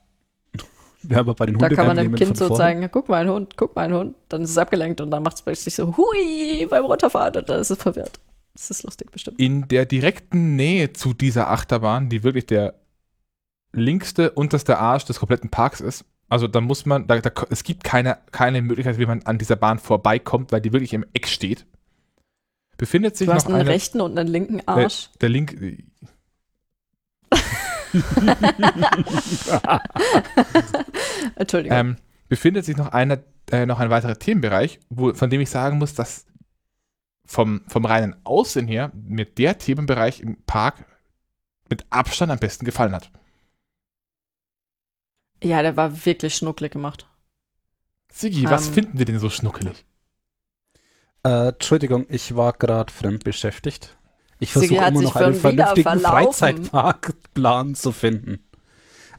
Wir 1.03 1.17
haben 1.17 1.35
bei 1.35 1.47
den 1.47 1.59
Da 1.59 1.69
kann 1.69 1.87
man 1.87 1.97
dem 1.97 2.15
Kind 2.15 2.37
so 2.37 2.55
zeigen, 2.55 2.87
guck 2.91 3.09
mal, 3.09 3.23
ein 3.23 3.31
Hund, 3.31 3.57
guck 3.57 3.77
mal, 3.77 3.83
ein 3.83 3.95
Hund. 3.95 4.17
Dann 4.29 4.43
ist 4.43 4.51
es 4.51 4.59
abgelenkt 4.59 5.01
und 5.01 5.11
dann 5.11 5.23
macht 5.23 5.37
es 5.37 5.43
plötzlich 5.43 5.75
so, 5.75 5.97
hui, 5.97 6.67
beim 6.69 6.85
Runterfahren 6.85 7.37
und 7.37 7.49
dann 7.49 7.61
ist 7.61 7.71
es 7.71 7.79
verwirrt. 7.79 8.19
Das 8.55 8.71
ist 8.71 8.83
lustig 8.83 9.11
bestimmt. 9.13 9.39
In 9.39 9.69
der 9.69 9.87
direkten 9.87 10.57
Nähe 10.57 10.93
zu 10.93 11.15
dieser 11.15 11.49
Achterbahn, 11.51 12.09
die 12.09 12.25
wirklich 12.25 12.47
der 12.47 12.75
linkste, 13.73 14.33
unterste 14.33 14.79
Arsch 14.79 15.05
des 15.05 15.21
kompletten 15.21 15.51
Parks 15.51 15.81
ist, 15.81 16.05
also 16.29 16.49
da 16.49 16.61
muss 16.61 16.85
man, 16.85 17.07
da, 17.07 17.21
da, 17.21 17.31
es 17.49 17.63
gibt 17.63 17.85
keine, 17.85 18.19
keine 18.33 18.61
Möglichkeit, 18.61 18.99
wie 18.99 19.07
man 19.07 19.23
an 19.23 19.39
dieser 19.39 19.57
Bahn 19.57 19.79
vorbeikommt, 19.79 20.51
weil 20.53 20.61
die 20.61 20.73
wirklich 20.73 20.93
im 20.93 21.07
Eck 21.15 21.29
steht, 21.29 21.65
befindet 22.77 23.17
sich 23.17 23.29
Du 23.29 23.33
hast 23.33 23.45
noch 23.45 23.55
einen 23.55 23.63
eine, 23.63 23.71
rechten 23.71 24.01
und 24.01 24.19
einen 24.19 24.29
linken 24.29 24.61
Arsch. 24.67 25.11
der 25.21 25.29
Link, 25.29 25.57
Entschuldigung. 31.37 31.77
ähm, 31.79 31.97
befindet 32.29 32.65
sich 32.65 32.77
noch, 32.77 32.89
einer, 32.89 33.19
äh, 33.51 33.67
noch 33.67 33.81
ein 33.81 33.91
weiterer 33.91 34.19
Themenbereich, 34.19 34.81
wo, 34.91 35.13
von 35.15 35.31
dem 35.31 35.41
ich 35.41 35.51
sagen 35.51 35.79
muss, 35.79 35.95
dass 35.95 36.27
vom, 37.25 37.63
vom 37.69 37.85
reinen 37.85 38.17
Aussehen 38.25 38.67
her 38.69 38.91
mir 38.95 39.25
der 39.27 39.59
Themenbereich 39.59 40.21
im 40.21 40.43
Park 40.45 40.85
mit 41.69 41.87
Abstand 41.91 42.33
am 42.33 42.39
besten 42.39 42.65
gefallen 42.65 42.95
hat. 42.95 43.11
ja, 45.43 45.63
der 45.63 45.77
war 45.77 46.05
wirklich 46.07 46.35
schnucklig 46.35 46.73
gemacht. 46.73 47.07
Sigi, 48.11 48.45
was 48.49 48.69
Ähm. 48.69 48.75
finden 48.75 48.99
wir 48.99 49.05
denn 49.05 49.19
so 49.19 49.29
schnuckelig? 49.31 49.85
Äh, 51.25 51.49
Entschuldigung, 51.49 52.07
ich 52.09 52.35
war 52.35 52.55
gerade 52.55 52.93
fremd 52.93 53.25
beschäftigt. 53.25 53.97
Ich 54.41 54.53
versuche 54.53 54.77
immer 54.77 54.91
noch 54.91 55.17
einen 55.17 55.35
vernünftigen. 55.35 56.01
Freizeitparkplan 56.01 57.75
zu 57.75 57.93
finden. 57.93 58.41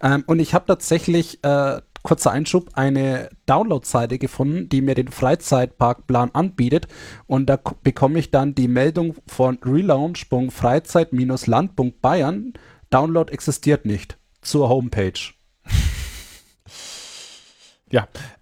Ähm, 0.01 0.23
und 0.27 0.39
ich 0.39 0.53
habe 0.53 0.65
tatsächlich, 0.65 1.43
äh, 1.43 1.81
kurzer 2.03 2.31
Einschub, 2.31 2.69
eine 2.73 3.29
Download-Seite 3.45 4.17
gefunden, 4.17 4.69
die 4.69 4.79
mir 4.81 4.95
den 4.95 5.09
Freizeitparkplan 5.09 6.33
anbietet. 6.33 6.87
Und 7.27 7.47
da 7.47 7.59
bekomme 7.83 8.19
ich 8.19 8.31
dann 8.31 8.55
die 8.55 8.69
Meldung 8.69 9.15
von 9.27 9.59
relaunch.freizeit-land.bayern. 9.63 12.53
Download 12.89 13.31
existiert 13.31 13.85
nicht. 13.85 14.17
Zur 14.41 14.69
Homepage. 14.69 15.19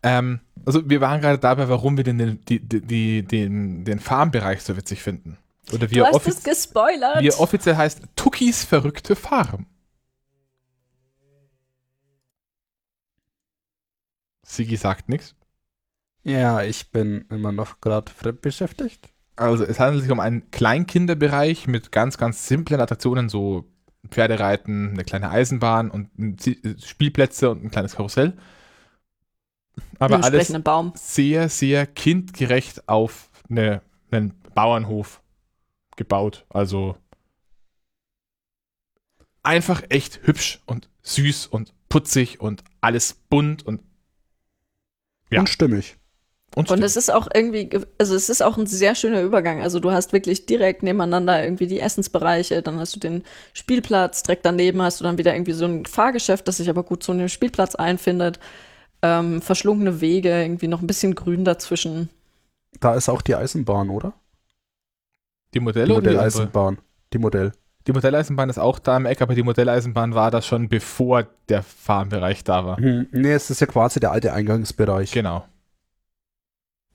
Ähm, 0.04 0.40
also 0.66 0.90
wir 0.90 1.02
waren 1.02 1.22
gerade 1.22 1.40
dabei, 1.40 1.70
warum 1.70 1.98
wir 1.98 2.04
denn 2.04 2.18
den, 2.18 2.46
die, 2.46 2.60
die, 2.60 2.82
die, 2.82 3.24
den, 3.24 3.86
den 3.86 4.00
Farmbereich 4.00 4.62
so 4.62 4.78
witzig 4.78 5.02
finden. 5.02 5.38
Oder 5.74 5.90
wie 5.90 5.96
Du 5.96 6.04
er, 6.04 6.12
hast 6.12 6.28
es 6.28 6.44
gespoilert. 6.44 7.22
wie 7.22 7.28
er 7.28 7.40
offiziell 7.40 7.76
heißt, 7.76 8.02
Tukis 8.16 8.64
verrückte 8.64 9.16
Farm. 9.16 9.66
Sigi 14.44 14.78
sagt 14.78 15.10
nichts. 15.10 15.36
Ja, 16.24 16.62
ich 16.62 16.92
bin 16.92 17.26
immer 17.30 17.52
noch 17.52 17.82
gerade 17.82 18.12
fremd 18.12 18.42
beschäftigt. 18.42 19.10
Also 19.36 19.64
es 19.64 19.80
handelt 19.80 20.04
sich 20.04 20.12
um 20.12 20.20
einen 20.20 20.50
Kleinkinderbereich 20.52 21.68
mit 21.68 21.92
ganz, 21.92 22.18
ganz 22.18 22.48
simplen 22.48 22.82
Attraktionen, 22.82 23.30
so 23.30 23.66
Pferdereiten, 24.10 24.92
eine 24.92 25.04
kleine 25.04 25.30
Eisenbahn 25.30 25.92
und 25.92 26.10
Spielplätze 26.84 27.50
und 27.50 27.64
ein 27.64 27.72
kleines 27.72 27.96
Karussell. 27.96 28.34
Aber 30.00 30.24
alles 30.24 30.52
Baum. 30.64 30.94
sehr, 30.96 31.50
sehr 31.50 31.86
kindgerecht 31.86 32.88
auf 32.90 33.30
eine, 33.50 33.82
einen 34.10 34.34
Bauernhof 34.56 35.22
gebaut. 35.98 36.46
Also 36.50 36.96
einfach 39.44 39.84
echt 39.90 40.22
hübsch 40.26 40.62
und 40.66 40.90
süß 41.04 41.48
und 41.48 41.74
putzig 41.90 42.40
und 42.42 42.64
alles 42.82 43.14
bunt 43.30 43.66
und, 43.66 43.82
Ja. 45.32 45.40
Und 45.40 45.50
stimmig. 45.50 45.98
und, 46.56 46.70
Und 46.72 46.84
es 46.84 46.98
ist 46.98 47.10
auch 47.12 47.28
irgendwie, 47.34 47.66
ge- 47.70 47.86
also 47.98 48.14
es 48.16 48.30
ist 48.30 48.42
auch 48.42 48.58
ein 48.58 48.68
sehr 48.68 48.94
schöner 48.96 49.22
Übergang. 49.22 49.62
Also 49.62 49.80
du 49.80 49.92
hast 49.92 50.12
wirklich 50.12 50.46
direkt 50.46 50.84
nebeneinander 50.84 51.42
irgendwie 51.44 51.68
die 51.68 51.80
Essensbereiche, 51.80 52.62
dann 52.62 52.80
hast 52.80 52.96
du 52.96 53.00
den 53.00 53.24
Spielplatz, 53.54 54.24
direkt 54.24 54.46
daneben 54.46 54.82
hast 54.82 55.00
du 55.00 55.04
dann 55.06 55.18
wieder 55.18 55.34
irgendwie 55.34 55.54
so 55.54 55.66
ein 55.66 55.86
Fahrgeschäft, 55.86 56.48
das 56.48 56.58
sich 56.58 56.70
aber 56.70 56.84
gut 56.84 57.04
so 57.04 57.14
in 57.14 57.20
den 57.20 57.30
Spielplatz 57.30 57.76
einfindet. 57.76 58.40
Ähm, 59.02 59.42
verschlungene 59.42 60.02
Wege, 60.02 60.42
irgendwie 60.42 60.68
noch 60.68 60.82
ein 60.82 60.88
bisschen 60.88 61.16
Grün 61.16 61.46
dazwischen. 61.46 62.10
Da 62.82 62.96
ist 62.96 63.08
auch 63.10 63.22
die 63.22 63.36
Eisenbahn, 63.36 63.90
oder? 63.90 64.14
Die 65.54 65.60
Modelle 65.60 65.88
die? 65.88 65.94
Modelleisenbahn. 65.94 66.78
Die 67.14 67.18
Modell. 67.18 67.52
Die 67.88 67.94
Modelleisenbahn 67.94 68.50
ist 68.50 68.58
auch 68.60 68.80
da 68.80 68.98
im 68.98 69.06
Eck, 69.06 69.22
aber 69.22 69.34
die 69.34 69.44
Modelleisenbahn 69.44 70.14
war 70.14 70.30
da 70.30 70.42
schon 70.42 70.68
bevor 70.68 71.26
der 71.48 71.64
Farmbereich 71.64 72.44
da 72.44 72.66
war. 72.66 72.78
Hm, 72.78 73.08
nee, 73.12 73.32
es 73.32 73.50
ist 73.50 73.62
ja 73.62 73.68
quasi 73.68 74.00
der 74.02 74.12
alte 74.12 74.34
Eingangsbereich. 74.34 75.12
Genau. 75.12 75.46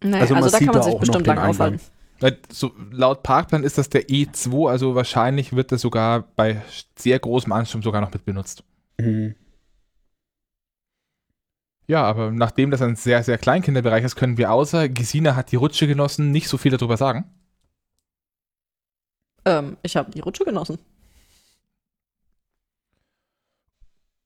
Naja, 0.02 0.22
Also 0.22 0.34
also, 0.34 0.34
man 0.34 0.42
da 0.42 0.58
sieht 0.58 0.58
kann 0.58 0.66
man 0.66 0.74
da 0.76 0.82
sich 0.82 0.94
auch 0.94 1.00
bestimmt 1.00 1.26
noch 1.26 1.34
den 1.34 1.36
lang 1.36 1.50
aufhalten. 1.50 1.80
Äh, 2.20 2.32
So, 2.50 2.72
laut 2.90 3.22
Parkplan 3.22 3.64
ist 3.64 3.78
das 3.78 3.88
der 3.88 4.08
E2, 4.08 4.68
also 4.70 4.94
wahrscheinlich 4.94 5.54
wird 5.54 5.72
das 5.72 5.80
sogar 5.80 6.24
bei 6.36 6.60
sehr 6.96 7.18
großem 7.18 7.52
Ansturm 7.52 7.82
sogar 7.82 8.00
noch 8.00 8.12
mit 8.12 8.24
benutzt. 8.24 8.62
Hm. 9.00 9.34
Ja, 11.86 12.04
aber 12.04 12.30
nachdem 12.30 12.70
das 12.70 12.80
ein 12.80 12.96
sehr, 12.96 13.22
sehr 13.22 13.38
Kleinkinderbereich 13.38 14.04
ist, 14.04 14.16
können 14.16 14.38
wir 14.38 14.52
außer 14.52 14.88
Gesina 14.88 15.36
hat 15.36 15.52
die 15.52 15.56
Rutsche 15.56 15.86
genossen, 15.86 16.30
nicht 16.30 16.48
so 16.48 16.58
viel 16.58 16.70
darüber 16.70 16.96
sagen. 16.96 17.24
Ähm, 19.44 19.76
ich 19.82 19.96
habe 19.96 20.10
die 20.10 20.20
Rutsche 20.20 20.44
genossen. 20.44 20.78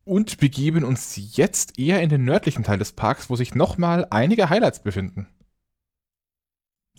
Und 0.04 0.38
begeben 0.38 0.84
uns 0.84 1.36
jetzt 1.36 1.78
eher 1.78 2.00
in 2.00 2.08
den 2.08 2.24
nördlichen 2.24 2.62
Teil 2.62 2.78
des 2.78 2.92
Parks, 2.92 3.28
wo 3.28 3.34
sich 3.34 3.54
nochmal 3.54 4.06
einige 4.10 4.50
Highlights 4.50 4.80
befinden. 4.80 5.26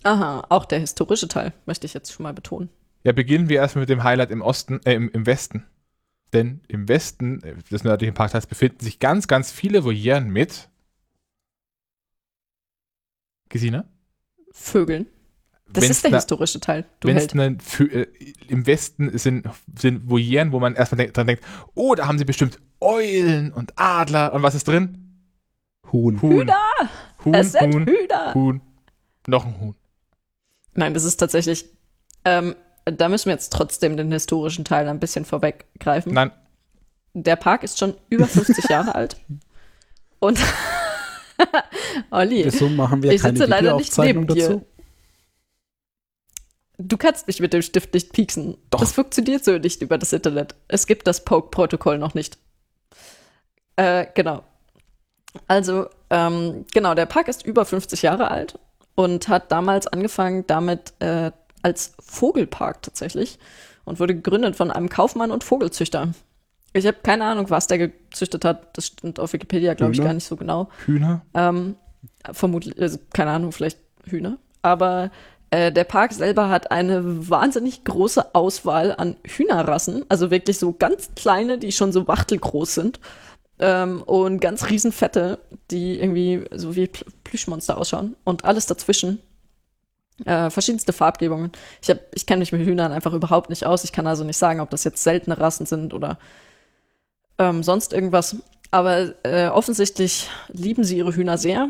Aha, 0.04 0.46
auch 0.50 0.66
der 0.66 0.80
historische 0.80 1.28
Teil, 1.28 1.54
möchte 1.66 1.86
ich 1.86 1.94
jetzt 1.94 2.12
schon 2.12 2.24
mal 2.24 2.34
betonen. 2.34 2.70
Ja, 3.04 3.14
beginnen 3.14 3.48
wir 3.48 3.58
erstmal 3.58 3.84
mit 3.84 3.90
dem 3.90 4.04
Highlight 4.04 4.32
im 4.32 4.42
Osten, 4.42 4.82
äh, 4.86 4.94
im, 4.94 5.10
im 5.10 5.26
Westen. 5.26 5.66
Denn 6.34 6.62
im 6.68 6.90
Westen 6.90 7.42
äh, 7.44 7.56
des 7.72 7.84
nördlichen 7.84 8.14
Parkteils 8.14 8.48
befinden 8.48 8.84
sich 8.84 9.00
ganz, 9.00 9.28
ganz 9.28 9.52
viele 9.52 9.86
Volieren 9.86 10.30
mit 10.30 10.70
Gesina? 13.50 13.86
Vögeln. 14.52 15.08
Das 15.70 15.84
Wenn's 15.84 15.98
ist 15.98 16.04
der 16.04 16.12
na- 16.12 16.18
historische 16.18 16.60
Teil. 16.60 16.86
Ne, 17.04 17.20
Fü- 17.60 17.92
äh, 17.92 18.08
Im 18.48 18.66
Westen 18.66 19.18
sind, 19.18 19.48
sind 19.78 20.10
Volieren, 20.10 20.52
wo 20.54 20.60
man 20.60 20.76
erstmal 20.76 20.98
denk, 20.98 21.14
dran 21.14 21.28
denkt, 21.28 21.44
oh, 21.76 21.94
da 21.96 22.08
haben 22.08 22.18
sie 22.18 22.26
bestimmt 22.26 22.60
Eulen 22.80 23.52
und 23.52 23.74
Adler 23.76 24.34
und 24.34 24.44
was 24.44 24.56
ist 24.56 24.68
drin? 24.68 25.20
Huhn. 25.92 26.22
Huhn. 26.22 26.32
Hühner! 26.42 26.56
Huhn, 27.26 27.34
es 27.34 27.52
sind 27.52 27.74
Huhn, 27.74 27.86
Hühner. 27.86 28.34
Huhn, 28.34 28.62
noch 29.28 29.46
ein 29.46 29.60
Huhn. 29.60 29.76
Nein, 30.74 30.94
das 30.94 31.04
ist 31.04 31.18
tatsächlich. 31.18 31.66
Ähm, 32.24 32.56
da 32.86 33.10
müssen 33.10 33.26
wir 33.26 33.34
jetzt 33.34 33.52
trotzdem 33.52 33.98
den 33.98 34.12
historischen 34.12 34.64
Teil 34.64 34.88
ein 34.88 35.00
bisschen 35.00 35.26
vorweggreifen. 35.26 36.14
Nein, 36.14 36.32
Der 37.14 37.36
Park 37.36 37.64
ist 37.64 37.78
schon 37.80 37.94
über 38.10 38.26
50 38.28 38.70
Jahre 38.70 38.96
alt. 38.96 39.18
Und 40.20 40.40
Olli, 42.12 42.46
Wieso 42.46 42.70
machen 42.70 43.04
wir 43.04 43.12
ich 43.12 43.22
keine 43.22 43.38
sitze 43.38 43.50
leider 43.50 43.76
nicht 43.78 43.98
neben 43.98 44.28
dir. 44.28 44.48
dazu? 44.50 44.66
Du 46.80 46.98
kannst 46.98 47.28
mich 47.28 47.40
mit 47.40 47.54
dem 47.54 47.62
Stift 47.62 47.94
nicht 47.94 48.14
pieksen. 48.14 48.58
Doch. 48.70 48.80
Das 48.80 48.92
funktioniert 48.92 49.44
so 49.44 49.58
nicht 49.58 49.82
über 49.82 49.98
das 49.98 50.14
Internet. 50.14 50.56
Es 50.68 50.86
gibt 50.86 51.08
das 51.08 51.24
Poke-Protokoll 51.24 51.98
noch 51.98 52.14
nicht. 52.14 52.38
Äh, 53.76 54.06
genau. 54.14 54.44
Also, 55.48 55.88
ähm, 56.10 56.66
genau, 56.74 56.94
der 56.94 57.06
Park 57.06 57.28
ist 57.28 57.46
über 57.46 57.66
50 57.66 58.02
Jahre 58.04 58.30
alt 58.30 58.60
und 58.96 59.28
hat 59.28 59.52
damals 59.52 59.88
angefangen 59.88 60.46
damit 60.48 60.94
äh, 61.00 61.32
als 61.62 61.94
Vogelpark 62.00 62.82
tatsächlich 62.82 63.40
und 63.86 64.00
wurde 64.00 64.16
gegründet 64.16 64.56
von 64.56 64.72
einem 64.72 64.90
Kaufmann 64.90 65.32
und 65.32 65.44
Vogelzüchter. 65.44 66.14
Ich 66.74 66.86
habe 66.86 66.98
keine 67.02 67.26
Ahnung, 67.26 67.50
was 67.50 67.68
der 67.68 67.78
gezüchtet 67.78 68.46
hat. 68.46 68.78
Das 68.78 68.88
stimmt 68.88 69.20
auf 69.20 69.34
Wikipedia, 69.34 69.74
glaube 69.74 69.94
ich, 69.94 70.02
gar 70.02 70.14
nicht 70.14 70.28
so 70.28 70.36
genau. 70.36 70.70
Hühner. 70.86 71.22
Ähm, 71.34 71.76
vermutlich, 72.32 72.80
also, 72.80 73.00
keine 73.14 73.32
Ahnung, 73.32 73.52
vielleicht 73.52 73.80
Hühner. 74.06 74.38
Aber 74.62 75.12
äh, 75.50 75.72
der 75.72 75.86
Park 75.86 76.14
selber 76.14 76.50
hat 76.50 76.72
eine 76.72 77.30
wahnsinnig 77.30 77.84
große 77.84 78.36
Auswahl 78.36 78.94
an 78.98 79.16
Hühnerrassen. 79.26 80.06
Also 80.10 80.30
wirklich 80.30 80.60
so 80.60 80.74
ganz 80.74 81.10
kleine, 81.16 81.58
die 81.58 81.72
schon 81.72 81.92
so 81.92 82.08
wachtelgroß 82.08 82.74
sind. 82.74 83.00
Ähm, 83.60 84.04
und 84.04 84.40
ganz 84.40 84.70
riesenfette, 84.70 85.40
die 85.72 86.00
irgendwie 86.00 86.46
so 86.52 86.76
wie 86.76 86.88
Pl 86.88 87.06
Plüschmonster 87.24 87.78
ausschauen. 87.78 88.16
Und 88.24 88.46
alles 88.46 88.66
dazwischen. 88.68 89.20
Äh, 90.26 90.50
verschiedenste 90.50 90.94
Farbgebungen. 90.94 91.52
Ich, 91.82 91.96
ich 92.14 92.26
kenne 92.26 92.40
mich 92.40 92.52
mit 92.52 92.66
Hühnern 92.66 92.92
einfach 92.92 93.14
überhaupt 93.14 93.50
nicht 93.50 93.66
aus. 93.66 93.84
Ich 93.84 93.92
kann 93.92 94.08
also 94.08 94.24
nicht 94.24 94.38
sagen, 94.38 94.60
ob 94.60 94.70
das 94.70 94.84
jetzt 94.84 95.04
seltene 95.04 95.40
Rassen 95.40 95.66
sind 95.66 95.94
oder 95.94 96.18
ähm, 97.38 97.64
sonst 97.64 97.94
irgendwas. 97.94 98.38
Aber 98.72 99.14
äh, 99.24 99.48
offensichtlich 99.48 100.30
lieben 100.50 100.84
sie 100.84 100.98
ihre 100.98 101.16
Hühner 101.16 101.38
sehr. 101.38 101.70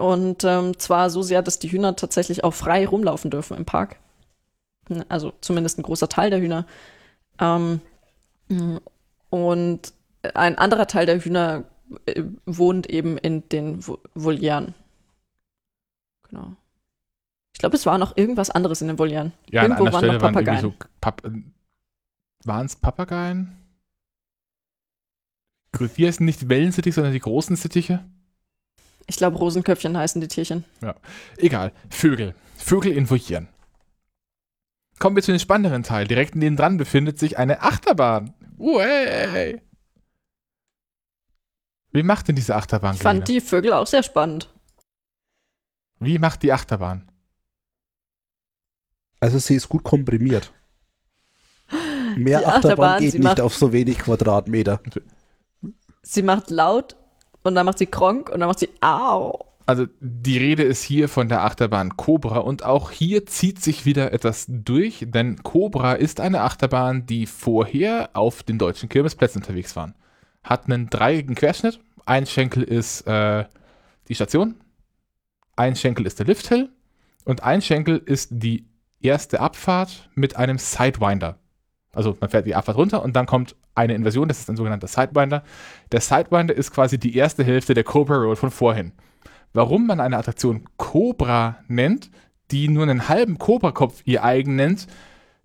Und 0.00 0.42
ähm, 0.44 0.78
zwar 0.78 1.10
so 1.10 1.22
sehr, 1.22 1.42
dass 1.42 1.58
die 1.58 1.70
Hühner 1.70 1.94
tatsächlich 1.94 2.42
auch 2.42 2.54
frei 2.54 2.86
rumlaufen 2.86 3.30
dürfen 3.30 3.56
im 3.56 3.64
Park. 3.64 3.96
Also 5.08 5.32
zumindest 5.40 5.78
ein 5.78 5.82
großer 5.82 6.08
Teil 6.08 6.30
der 6.30 6.40
Hühner. 6.40 6.66
Ähm, 7.38 7.80
und 9.30 9.92
ein 10.34 10.58
anderer 10.58 10.86
Teil 10.86 11.06
der 11.06 11.20
Hühner 11.20 11.64
äh, 12.06 12.22
wohnt 12.46 12.88
eben 12.88 13.16
in 13.18 13.48
den 13.48 13.80
Vo- 13.80 14.00
Volieren. 14.14 14.74
Genau. 16.28 16.56
Ich 17.54 17.60
glaube, 17.60 17.76
es 17.76 17.86
war 17.86 17.98
noch 17.98 18.16
irgendwas 18.16 18.50
anderes 18.50 18.80
in 18.82 18.88
den 18.88 18.98
Volieren. 18.98 19.32
Ja, 19.50 19.62
an 19.62 19.70
Irgendwo 19.72 19.84
einer 19.84 19.92
waren 19.92 20.00
Stelle 20.00 20.12
noch 20.14 20.22
waren 20.22 20.32
Papageien. 20.34 20.60
so 20.60 20.74
Pap 21.00 21.22
waren 22.44 22.66
es 22.66 22.74
Papageien? 22.76 23.56
Wie 25.78 26.06
heißen 26.06 26.24
nicht 26.26 26.40
die 26.40 26.48
Wellensittiche, 26.48 26.94
sondern 26.94 27.12
die 27.12 27.20
großen 27.20 27.54
Sittiche? 27.56 28.04
Ich 29.10 29.16
glaube, 29.16 29.38
Rosenköpfchen 29.38 29.96
heißen 29.98 30.20
die 30.20 30.28
Tierchen. 30.28 30.64
Egal. 31.36 31.72
Vögel. 31.90 32.32
Vögel 32.56 32.92
in 32.92 33.10
Volieren. 33.10 33.48
Kommen 35.00 35.16
wir 35.16 35.22
zu 35.24 35.32
dem 35.32 35.40
spannenderen 35.40 35.82
Teil. 35.82 36.06
Direkt 36.06 36.36
neben 36.36 36.56
dran 36.56 36.76
befindet 36.76 37.18
sich 37.18 37.36
eine 37.36 37.60
Achterbahn. 37.62 38.32
Uey. 38.56 39.60
Wie 41.90 42.04
macht 42.04 42.28
denn 42.28 42.36
diese 42.36 42.54
Achterbahn? 42.54 42.94
Ich 42.94 43.02
fand 43.02 43.26
die 43.26 43.40
Vögel 43.40 43.72
auch 43.72 43.88
sehr 43.88 44.04
spannend. 44.04 44.54
Wie 45.98 46.20
macht 46.20 46.44
die 46.44 46.52
Achterbahn? 46.52 47.10
Also 49.18 49.38
sie 49.40 49.56
ist 49.56 49.68
gut 49.68 49.82
komprimiert. 49.82 50.52
Mehr 52.16 52.38
Die 52.38 52.46
Achterbahn, 52.46 52.54
Achterbahn, 52.54 53.00
geht 53.00 53.14
nicht 53.14 53.22
macht- 53.24 53.40
auf 53.40 53.56
so 53.56 53.72
wenig 53.72 53.98
Quadratmeter. 53.98 54.80
Sie 56.02 56.22
macht 56.22 56.50
laut 56.50 56.94
und 57.42 57.54
dann 57.54 57.66
macht 57.66 57.78
sie 57.78 57.86
Kronk 57.86 58.30
und 58.30 58.40
dann 58.40 58.48
macht 58.48 58.58
sie 58.60 58.70
Au. 58.80 59.46
Also 59.66 59.86
die 60.00 60.38
Rede 60.38 60.64
ist 60.64 60.82
hier 60.82 61.08
von 61.08 61.28
der 61.28 61.44
Achterbahn 61.44 61.96
Cobra 61.96 62.38
und 62.38 62.64
auch 62.64 62.90
hier 62.90 63.26
zieht 63.26 63.62
sich 63.62 63.86
wieder 63.86 64.12
etwas 64.12 64.46
durch, 64.48 65.04
denn 65.06 65.42
Cobra 65.44 65.92
ist 65.92 66.20
eine 66.20 66.40
Achterbahn, 66.40 67.06
die 67.06 67.26
vorher 67.26 68.10
auf 68.14 68.42
den 68.42 68.58
deutschen 68.58 68.88
Kirmesplätzen 68.88 69.42
unterwegs 69.42 69.76
waren. 69.76 69.94
Hat 70.42 70.66
einen 70.66 70.90
dreieckigen 70.90 71.36
Querschnitt, 71.36 71.78
ein 72.04 72.26
Schenkel 72.26 72.64
ist 72.64 73.06
äh, 73.06 73.44
die 74.08 74.14
Station, 74.16 74.56
ein 75.54 75.76
Schenkel 75.76 76.06
ist 76.06 76.18
der 76.18 76.26
Lifthill 76.26 76.70
und 77.24 77.44
ein 77.44 77.62
Schenkel 77.62 77.98
ist 77.98 78.30
die 78.32 78.66
erste 79.00 79.40
Abfahrt 79.40 80.10
mit 80.14 80.36
einem 80.36 80.58
Sidewinder. 80.58 81.38
Also 81.92 82.16
man 82.20 82.30
fährt 82.30 82.46
die 82.46 82.54
Abfahrt 82.54 82.76
runter 82.76 83.02
und 83.02 83.16
dann 83.16 83.26
kommt 83.26 83.56
eine 83.74 83.94
Inversion, 83.94 84.28
das 84.28 84.38
ist 84.38 84.48
ein 84.48 84.56
sogenannter 84.56 84.86
Sidewinder. 84.86 85.42
Der 85.90 86.00
Sidewinder 86.00 86.54
ist 86.54 86.70
quasi 86.70 86.98
die 86.98 87.16
erste 87.16 87.42
Hälfte 87.42 87.74
der 87.74 87.84
Cobra 87.84 88.16
Road 88.16 88.38
von 88.38 88.50
vorhin. 88.50 88.92
Warum 89.52 89.86
man 89.86 90.00
eine 90.00 90.16
Attraktion 90.16 90.68
Cobra 90.76 91.58
nennt, 91.66 92.10
die 92.52 92.68
nur 92.68 92.84
einen 92.84 93.08
halben 93.08 93.38
Cobra-Kopf 93.38 94.02
ihr 94.04 94.22
eigen 94.22 94.54
nennt, 94.54 94.86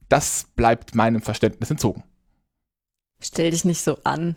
das 0.08 0.48
bleibt 0.56 0.94
meinem 0.94 1.22
Verständnis 1.22 1.72
entzogen. 1.72 2.04
Stell 3.20 3.50
dich 3.50 3.66
nicht 3.66 3.82
so 3.82 3.98
an. 4.04 4.36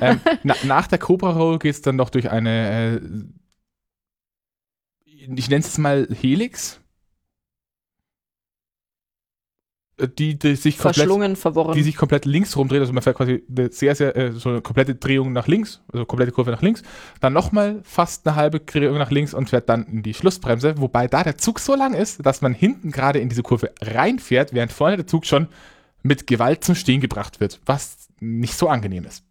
Ähm, 0.00 0.20
na, 0.44 0.54
nach 0.62 0.86
der 0.86 0.98
Cobra 0.98 1.30
Roll 1.30 1.58
geht 1.58 1.74
es 1.74 1.82
dann 1.82 1.96
noch 1.96 2.10
durch 2.10 2.30
eine, 2.30 3.00
äh, 3.00 3.00
ich 5.04 5.48
nenne 5.48 5.60
es 5.60 5.66
jetzt 5.66 5.78
mal 5.78 6.06
Helix, 6.10 6.80
Äh, 9.68 9.85
die, 9.98 10.38
die 10.38 10.56
sich 10.56 10.78
komplett 10.78 11.38
verworren. 11.38 11.74
die 11.74 11.82
sich 11.82 11.96
komplett 11.96 12.26
links 12.26 12.56
rumdreht. 12.56 12.80
Also 12.80 12.92
man 12.92 13.02
fährt 13.02 13.16
quasi 13.16 13.42
eine 13.48 13.72
sehr, 13.72 13.94
sehr, 13.94 14.14
äh, 14.14 14.32
so 14.32 14.50
eine 14.50 14.60
komplette 14.60 14.94
Drehung 14.94 15.32
nach 15.32 15.46
links, 15.46 15.80
also 15.90 16.04
komplette 16.04 16.32
Kurve 16.32 16.50
nach 16.50 16.60
links. 16.60 16.82
Dann 17.20 17.32
nochmal 17.32 17.80
fast 17.82 18.26
eine 18.26 18.36
halbe 18.36 18.60
Drehung 18.60 18.98
nach 18.98 19.10
links 19.10 19.32
und 19.32 19.48
fährt 19.48 19.68
dann 19.68 19.86
in 19.86 20.02
die 20.02 20.12
Schlussbremse. 20.12 20.74
Wobei 20.78 21.06
da 21.08 21.22
der 21.22 21.38
Zug 21.38 21.60
so 21.60 21.74
lang 21.74 21.94
ist, 21.94 22.24
dass 22.26 22.42
man 22.42 22.52
hinten 22.52 22.90
gerade 22.90 23.20
in 23.20 23.30
diese 23.30 23.42
Kurve 23.42 23.72
reinfährt, 23.80 24.52
während 24.52 24.70
vorne 24.70 24.96
der 24.96 25.06
Zug 25.06 25.24
schon 25.24 25.48
mit 26.02 26.26
Gewalt 26.26 26.62
zum 26.62 26.74
Stehen 26.74 27.00
gebracht 27.00 27.40
wird, 27.40 27.60
was 27.64 28.08
nicht 28.20 28.54
so 28.54 28.68
angenehm 28.68 29.04
ist. 29.04 29.24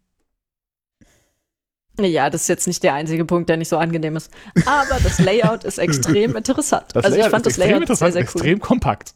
ja, 2.00 2.28
das 2.28 2.42
ist 2.42 2.48
jetzt 2.48 2.66
nicht 2.66 2.82
der 2.82 2.94
einzige 2.94 3.24
Punkt, 3.24 3.48
der 3.48 3.56
nicht 3.56 3.68
so 3.68 3.78
angenehm 3.78 4.16
ist. 4.16 4.32
Aber 4.66 4.98
das 5.00 5.20
Layout 5.20 5.62
ist 5.62 5.78
extrem 5.78 6.34
interessant. 6.36 6.86
also 6.96 7.08
ich 7.08 7.14
Layout 7.18 7.30
fand 7.30 7.46
ist 7.46 7.56
das 7.56 7.66
Layout 7.66 7.86
sehr, 7.86 7.96
sehr 7.96 8.10
cool. 8.14 8.18
extrem 8.18 8.58
kompakt. 8.58 9.14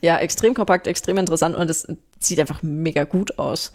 Ja, 0.00 0.18
extrem 0.18 0.54
kompakt, 0.54 0.86
extrem 0.86 1.18
interessant 1.18 1.56
und 1.56 1.70
es 1.70 1.86
sieht 2.18 2.40
einfach 2.40 2.62
mega 2.62 3.04
gut 3.04 3.38
aus. 3.38 3.72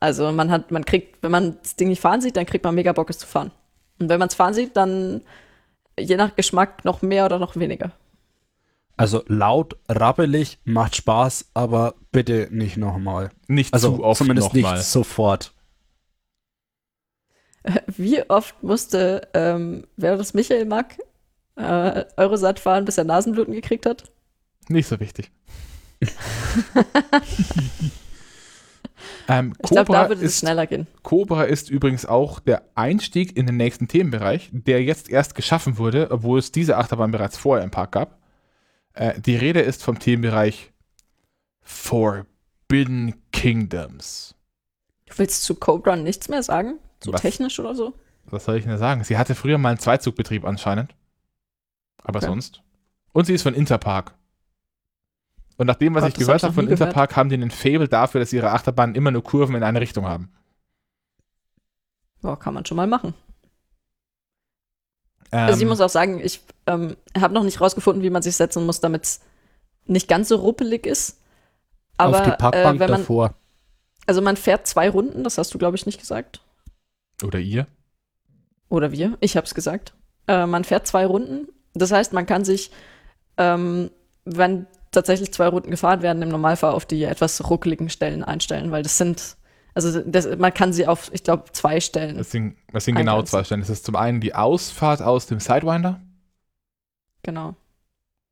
Also 0.00 0.30
man 0.32 0.50
hat, 0.50 0.70
man 0.70 0.84
kriegt, 0.84 1.22
wenn 1.22 1.30
man 1.30 1.58
das 1.62 1.76
Ding 1.76 1.88
nicht 1.88 2.00
fahren 2.00 2.20
sieht, 2.20 2.36
dann 2.36 2.46
kriegt 2.46 2.64
man 2.64 2.74
mega 2.74 2.92
Bock, 2.92 3.10
es 3.10 3.18
zu 3.18 3.26
fahren. 3.26 3.50
Und 3.98 4.08
wenn 4.08 4.18
man 4.18 4.28
es 4.28 4.34
fahren 4.34 4.54
sieht, 4.54 4.76
dann 4.76 5.22
je 5.98 6.16
nach 6.16 6.36
Geschmack 6.36 6.84
noch 6.84 7.02
mehr 7.02 7.24
oder 7.24 7.38
noch 7.38 7.56
weniger. 7.56 7.92
Also 8.96 9.22
laut, 9.28 9.76
rappelig, 9.88 10.58
macht 10.64 10.96
Spaß, 10.96 11.50
aber 11.54 11.94
bitte 12.10 12.48
nicht 12.50 12.76
nochmal. 12.76 13.30
Nicht 13.46 13.72
Also 13.72 13.96
zu 13.96 14.04
oft 14.04 14.18
zumindest 14.18 14.54
nochmal. 14.54 14.76
nicht 14.78 14.86
sofort. 14.86 15.52
Wie 17.86 18.28
oft 18.28 18.60
musste, 18.62 19.28
ähm, 19.34 19.86
wer 19.96 20.16
das 20.16 20.34
Michael 20.34 20.64
Mack, 20.64 20.98
äh, 21.56 22.04
Eurosat 22.16 22.58
fahren, 22.58 22.84
bis 22.84 22.98
er 22.98 23.04
Nasenbluten 23.04 23.54
gekriegt 23.54 23.86
hat? 23.86 24.04
Nicht 24.68 24.86
so 24.88 25.00
wichtig. 25.00 25.30
ähm, 29.28 29.52
Ich 29.62 29.70
glaube, 29.70 29.92
da 29.92 30.08
würde 30.08 30.24
es 30.24 30.38
schneller 30.38 30.66
gehen. 30.66 30.86
Cobra 31.02 31.44
ist 31.44 31.70
übrigens 31.70 32.06
auch 32.06 32.40
der 32.40 32.62
Einstieg 32.74 33.36
in 33.36 33.46
den 33.46 33.56
nächsten 33.56 33.88
Themenbereich, 33.88 34.50
der 34.52 34.82
jetzt 34.82 35.08
erst 35.08 35.34
geschaffen 35.34 35.78
wurde, 35.78 36.10
obwohl 36.10 36.38
es 36.38 36.52
diese 36.52 36.76
Achterbahn 36.76 37.10
bereits 37.10 37.36
vorher 37.36 37.64
im 37.64 37.70
Park 37.70 37.92
gab. 37.92 38.18
Äh, 38.94 39.20
die 39.20 39.36
Rede 39.36 39.60
ist 39.60 39.82
vom 39.82 39.98
Themenbereich 39.98 40.72
Forbidden 41.62 43.14
Kingdoms. 43.32 44.34
Du 45.06 45.18
willst 45.18 45.44
zu 45.44 45.54
Cobra 45.54 45.96
nichts 45.96 46.28
mehr 46.28 46.42
sagen? 46.42 46.78
So 47.02 47.12
Was? 47.12 47.20
technisch 47.22 47.58
oder 47.60 47.74
so? 47.74 47.94
Was 48.26 48.44
soll 48.44 48.56
ich 48.56 48.64
denn 48.64 48.76
sagen? 48.78 49.04
Sie 49.04 49.16
hatte 49.16 49.34
früher 49.34 49.56
mal 49.58 49.70
einen 49.70 49.78
Zweizugbetrieb 49.78 50.44
anscheinend. 50.44 50.94
Aber 52.02 52.18
Okay. 52.18 52.26
sonst. 52.26 52.62
Und 53.12 53.24
sie 53.26 53.34
ist 53.34 53.42
von 53.42 53.54
Interpark. 53.54 54.14
Und 55.58 55.66
nach 55.66 55.74
dem, 55.74 55.94
was 55.94 56.02
Gott, 56.04 56.12
ich 56.12 56.18
gehört 56.18 56.42
hab 56.42 56.48
habe 56.50 56.54
von 56.54 56.64
nie 56.64 56.70
gehört. 56.70 56.88
Interpark, 56.88 57.16
haben 57.16 57.28
die 57.28 57.34
einen 57.34 57.50
Fable 57.50 57.88
dafür, 57.88 58.20
dass 58.20 58.32
ihre 58.32 58.52
Achterbahnen 58.52 58.94
immer 58.94 59.10
nur 59.10 59.22
Kurven 59.24 59.56
in 59.56 59.62
eine 59.64 59.80
Richtung 59.80 60.06
haben. 60.06 60.32
Ja, 62.22 62.36
kann 62.36 62.54
man 62.54 62.64
schon 62.64 62.76
mal 62.76 62.86
machen. 62.86 63.12
Ähm, 65.32 65.40
Also 65.48 65.60
ich 65.60 65.68
muss 65.68 65.80
auch 65.80 65.88
sagen, 65.90 66.20
ich 66.20 66.40
ähm, 66.66 66.96
habe 67.18 67.34
noch 67.34 67.42
nicht 67.42 67.60
rausgefunden, 67.60 68.02
wie 68.02 68.10
man 68.10 68.22
sich 68.22 68.36
setzen 68.36 68.64
muss, 68.66 68.80
damit 68.80 69.04
es 69.04 69.20
nicht 69.84 70.08
ganz 70.08 70.28
so 70.28 70.36
ruppelig 70.36 70.86
ist. 70.86 71.20
Aber 71.96 72.20
Auf 72.20 72.24
die 72.24 72.30
Parkbank 72.30 72.76
äh, 72.76 72.80
wenn 72.80 72.90
man, 72.90 73.00
davor. 73.00 73.34
also 74.06 74.22
man 74.22 74.36
fährt 74.36 74.66
zwei 74.66 74.88
Runden, 74.88 75.24
das 75.24 75.38
hast 75.38 75.52
du, 75.52 75.58
glaube 75.58 75.76
ich, 75.76 75.86
nicht 75.86 75.98
gesagt. 75.98 76.40
oder 77.24 77.40
ihr. 77.40 77.66
Oder 78.68 78.92
wir. 78.92 79.16
Ich 79.20 79.36
habe 79.36 79.46
es 79.46 79.54
gesagt. 79.54 79.94
Äh, 80.28 80.46
man 80.46 80.62
fährt 80.62 80.86
zwei 80.86 81.04
Runden. 81.06 81.48
Das 81.74 81.90
heißt, 81.90 82.12
man 82.12 82.26
kann 82.26 82.44
sich, 82.44 82.70
ähm, 83.38 83.90
wenn 84.24 84.66
tatsächlich 84.90 85.32
zwei 85.32 85.48
Runden 85.48 85.70
gefahren 85.70 86.02
werden, 86.02 86.22
im 86.22 86.28
Normalfall 86.28 86.72
auf 86.72 86.86
die 86.86 87.02
etwas 87.04 87.48
ruckeligen 87.50 87.90
Stellen 87.90 88.24
einstellen, 88.24 88.70
weil 88.70 88.82
das 88.82 88.98
sind, 88.98 89.36
also 89.74 90.00
das, 90.00 90.26
man 90.38 90.52
kann 90.54 90.72
sie 90.72 90.86
auf, 90.86 91.10
ich 91.12 91.22
glaube, 91.24 91.44
zwei 91.52 91.80
Stellen. 91.80 92.18
Das 92.18 92.30
sind, 92.30 92.56
das 92.72 92.84
sind 92.84 92.94
genau 92.96 93.22
zwei 93.22 93.44
Stellen. 93.44 93.60
Das 93.60 93.70
ist 93.70 93.84
zum 93.84 93.96
einen 93.96 94.20
die 94.20 94.34
Ausfahrt 94.34 95.02
aus 95.02 95.26
dem 95.26 95.40
Sidewinder 95.40 96.00
Genau. 97.22 97.56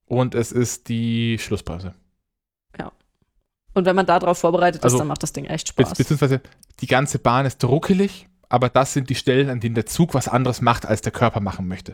und 0.07 0.35
es 0.35 0.53
ist 0.53 0.89
die 0.89 1.39
Schlussbremse. 1.39 1.95
Und 3.75 3.85
wenn 3.85 3.95
man 3.95 4.07
darauf 4.07 4.39
vorbereitet 4.39 4.83
Also, 4.85 4.97
ist, 4.97 5.01
dann 5.01 5.09
macht 5.09 5.23
das 5.23 5.35
Ding 5.35 5.45
echt 5.45 5.69
Spaß. 5.69 5.93
beziehungsweise 5.93 6.41
die 6.81 6.87
ganze 6.87 7.19
Bahn 7.19 7.45
ist 7.45 7.63
ruckelig, 7.63 8.27
aber 8.49 8.71
das 8.71 8.95
sind 8.95 9.11
die 9.11 9.15
Stellen, 9.15 9.51
an 9.51 9.61
denen 9.61 9.75
der 9.75 9.85
Zug 9.85 10.15
was 10.15 10.29
anderes 10.29 10.63
macht, 10.63 10.87
als 10.87 11.03
der 11.03 11.13
Körper 11.13 11.41
machen 11.41 11.69
möchte. 11.69 11.93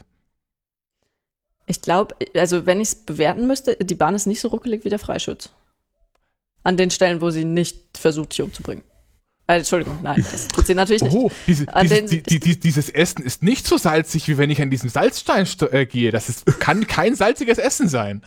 Ich 1.67 1.81
glaube, 1.81 2.15
also 2.35 2.67
wenn 2.67 2.81
ich 2.81 2.89
es 2.89 2.95
bewerten 2.95 3.47
müsste, 3.47 3.77
die 3.77 3.95
Bahn 3.95 4.15
ist 4.15 4.27
nicht 4.27 4.41
so 4.41 4.49
ruckelig 4.49 4.85
wie 4.85 4.89
der 4.91 4.99
Freischütz. 4.99 5.51
An 6.65 6.77
den 6.77 6.91
Stellen, 6.91 7.21
wo 7.21 7.31
sie 7.31 7.45
nicht 7.45 7.97
versucht, 7.99 8.33
dich 8.33 8.43
umzubringen. 8.43 8.85
Äh, 9.49 9.59
Entschuldigung, 9.59 9.99
nein, 10.03 10.25
das 10.31 10.47
tut 10.49 10.67
sie 10.67 10.75
natürlich 10.75 11.03
nicht. 11.03 11.15
Oh, 11.15 11.31
diese, 11.47 11.73
An 11.75 11.83
dieses, 11.83 11.99
den- 11.99 12.07
die, 12.09 12.23
die, 12.23 12.41
die, 12.41 12.61
dieses 12.61 12.89
Essen 12.89 13.23
ist 13.25 13.43
nicht 13.43 13.67
so 13.67 13.77
salzig, 13.77 14.29
wie 14.29 14.39
wenn 14.39 14.51
ich 14.51 14.63
an 14.63 14.71
diesen 14.71 14.89
Salzstein 14.89 15.45
st- 15.47 15.71
äh, 15.73 15.87
gehe. 15.87 16.13
Das 16.13 16.29
ist, 16.29 16.47
kann 16.61 16.87
kein 16.87 17.15
salziges 17.17 17.59
Essen 17.59 17.89
sein. 17.89 18.23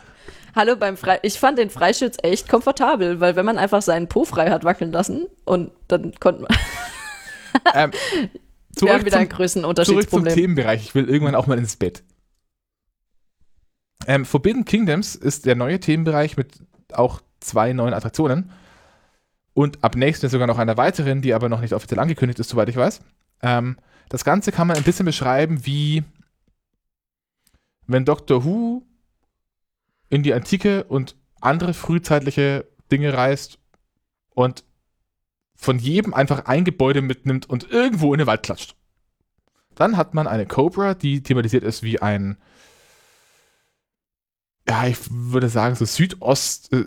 Hallo 0.56 0.76
beim 0.78 0.96
Frei 0.98 1.20
ich 1.24 1.38
fand 1.40 1.58
den 1.58 1.70
Freischütz 1.70 2.18
echt 2.24 2.48
komfortabel, 2.50 3.20
weil 3.20 3.36
wenn 3.36 3.46
man 3.46 3.58
einfach 3.58 3.82
seinen 3.82 4.08
Po 4.08 4.24
frei 4.26 4.50
hat 4.50 4.64
wackeln 4.64 4.92
lassen 4.92 5.26
und 5.46 5.72
dann 5.88 6.14
konnte 6.20 6.42
man, 6.44 6.58
Ähm, 7.74 7.92
wir 8.22 8.30
zurück, 8.76 8.94
haben 8.94 9.06
wieder 9.06 9.18
ein 9.18 9.30
zum, 9.30 9.30
zurück 9.30 9.30
zum 9.30 9.38
Größenunterschiedsproblem. 9.38 10.34
Themenbereich. 10.36 10.82
Ich 10.84 10.96
will 10.96 11.10
irgendwann 11.10 11.36
auch 11.36 11.48
mal 11.48 11.58
ins 11.58 11.76
Bett. 11.78 12.04
Ähm, 14.08 14.26
Forbidden 14.26 14.66
Kingdoms 14.66 15.16
ist 15.16 15.46
der 15.46 15.56
neue 15.56 15.80
Themenbereich 15.80 16.38
mit 16.38 16.60
auch 16.92 17.22
zwei 17.40 17.74
neuen 17.74 17.94
Attraktionen. 17.94 18.52
Und 19.54 19.84
ab 19.84 19.96
nächstem 19.96 20.30
sogar 20.30 20.48
noch 20.48 20.58
einer 20.58 20.78
weiteren, 20.78 21.22
die 21.22 21.34
aber 21.34 21.50
noch 21.50 21.62
nicht 21.62 21.74
offiziell 21.74 22.00
angekündigt 22.00 22.40
ist, 22.40 22.50
soweit 22.50 22.70
ich 22.70 22.76
weiß. 22.76 23.02
Ähm, 23.42 23.78
das 24.10 24.24
Ganze 24.24 24.52
kann 24.52 24.68
man 24.68 24.78
ein 24.78 24.84
bisschen 24.84 25.06
beschreiben 25.06 25.66
wie 25.66 26.04
wenn 27.88 28.06
Doctor 28.06 28.44
Who 28.44 28.84
in 30.10 30.24
die 30.24 30.34
Antike 30.34 30.84
und 30.86 31.16
andere 31.42 31.74
frühzeitliche 31.74 32.68
Dinge 32.92 33.14
reist 33.14 33.60
und 34.30 34.64
von 35.56 35.80
jedem 35.80 36.14
einfach 36.14 36.46
ein 36.46 36.66
Gebäude 36.66 37.02
mitnimmt 37.02 37.50
und 37.50 37.72
irgendwo 37.72 38.14
in 38.14 38.20
den 38.20 38.28
Wald 38.28 38.44
klatscht. 38.44 38.76
Dann 39.76 39.98
hat 39.98 40.14
man 40.14 40.28
eine 40.28 40.46
Cobra, 40.46 40.94
die 40.94 41.22
thematisiert 41.24 41.64
ist 41.64 41.84
wie 41.84 42.02
ein, 42.02 42.38
ja, 44.68 44.88
ich 44.88 44.98
würde 45.10 45.50
sagen, 45.50 45.76
so 45.76 45.86
Südost, 45.86 46.74
äh, 46.74 46.86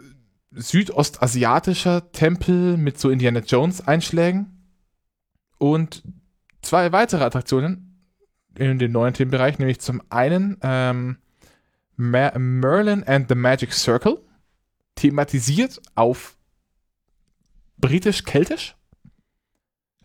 südostasiatischer 0.51 2.11
Tempel 2.13 2.77
mit 2.77 2.99
so 2.99 3.11
Indiana 3.11 3.41
Jones 3.41 3.87
Einschlägen. 3.87 4.69
Und 5.59 6.03
zwei 6.63 6.93
weitere 6.93 7.25
Attraktionen 7.25 7.89
in 8.57 8.79
dem 8.79 8.93
neuen 8.93 9.15
Themenbereich, 9.15 9.59
nämlich 9.59 9.81
zum 9.81 10.03
einen 10.11 10.59
ähm, 10.63 11.19
Mer 11.97 12.39
Merlin 12.39 13.05
and 13.05 13.29
the 13.29 13.35
Magic 13.35 13.73
Circle, 13.73 14.19
thematisiert 14.95 15.81
auf 15.95 16.37
britisch-keltisch. 17.79 18.77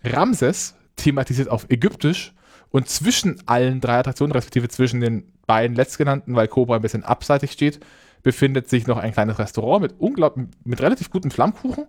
Ramses, 0.04 0.76
thematisiert 0.96 1.50
auf 1.50 1.70
ägyptisch. 1.70 2.34
Und 2.74 2.90
zwischen 2.90 3.40
allen 3.46 3.82
drei 3.82 4.00
Attraktionen, 4.00 4.32
respektive 4.32 4.68
zwischen 4.68 5.00
den 5.00 5.32
beiden 5.46 5.76
letztgenannten, 5.76 6.36
weil 6.36 6.48
Cobra 6.48 6.78
ein 6.78 6.82
bisschen 6.82 7.04
abseitig 7.04 7.52
steht, 7.52 7.80
befindet 8.24 8.68
sich 8.68 8.88
noch 8.88 8.98
ein 8.98 9.14
kleines 9.14 9.38
Restaurant 9.38 9.84
mit 9.84 9.94
unglaublich, 10.00 10.48
mit 10.64 10.82
relativ 10.82 11.12
gutem 11.12 11.30
Flammkuchen, 11.30 11.86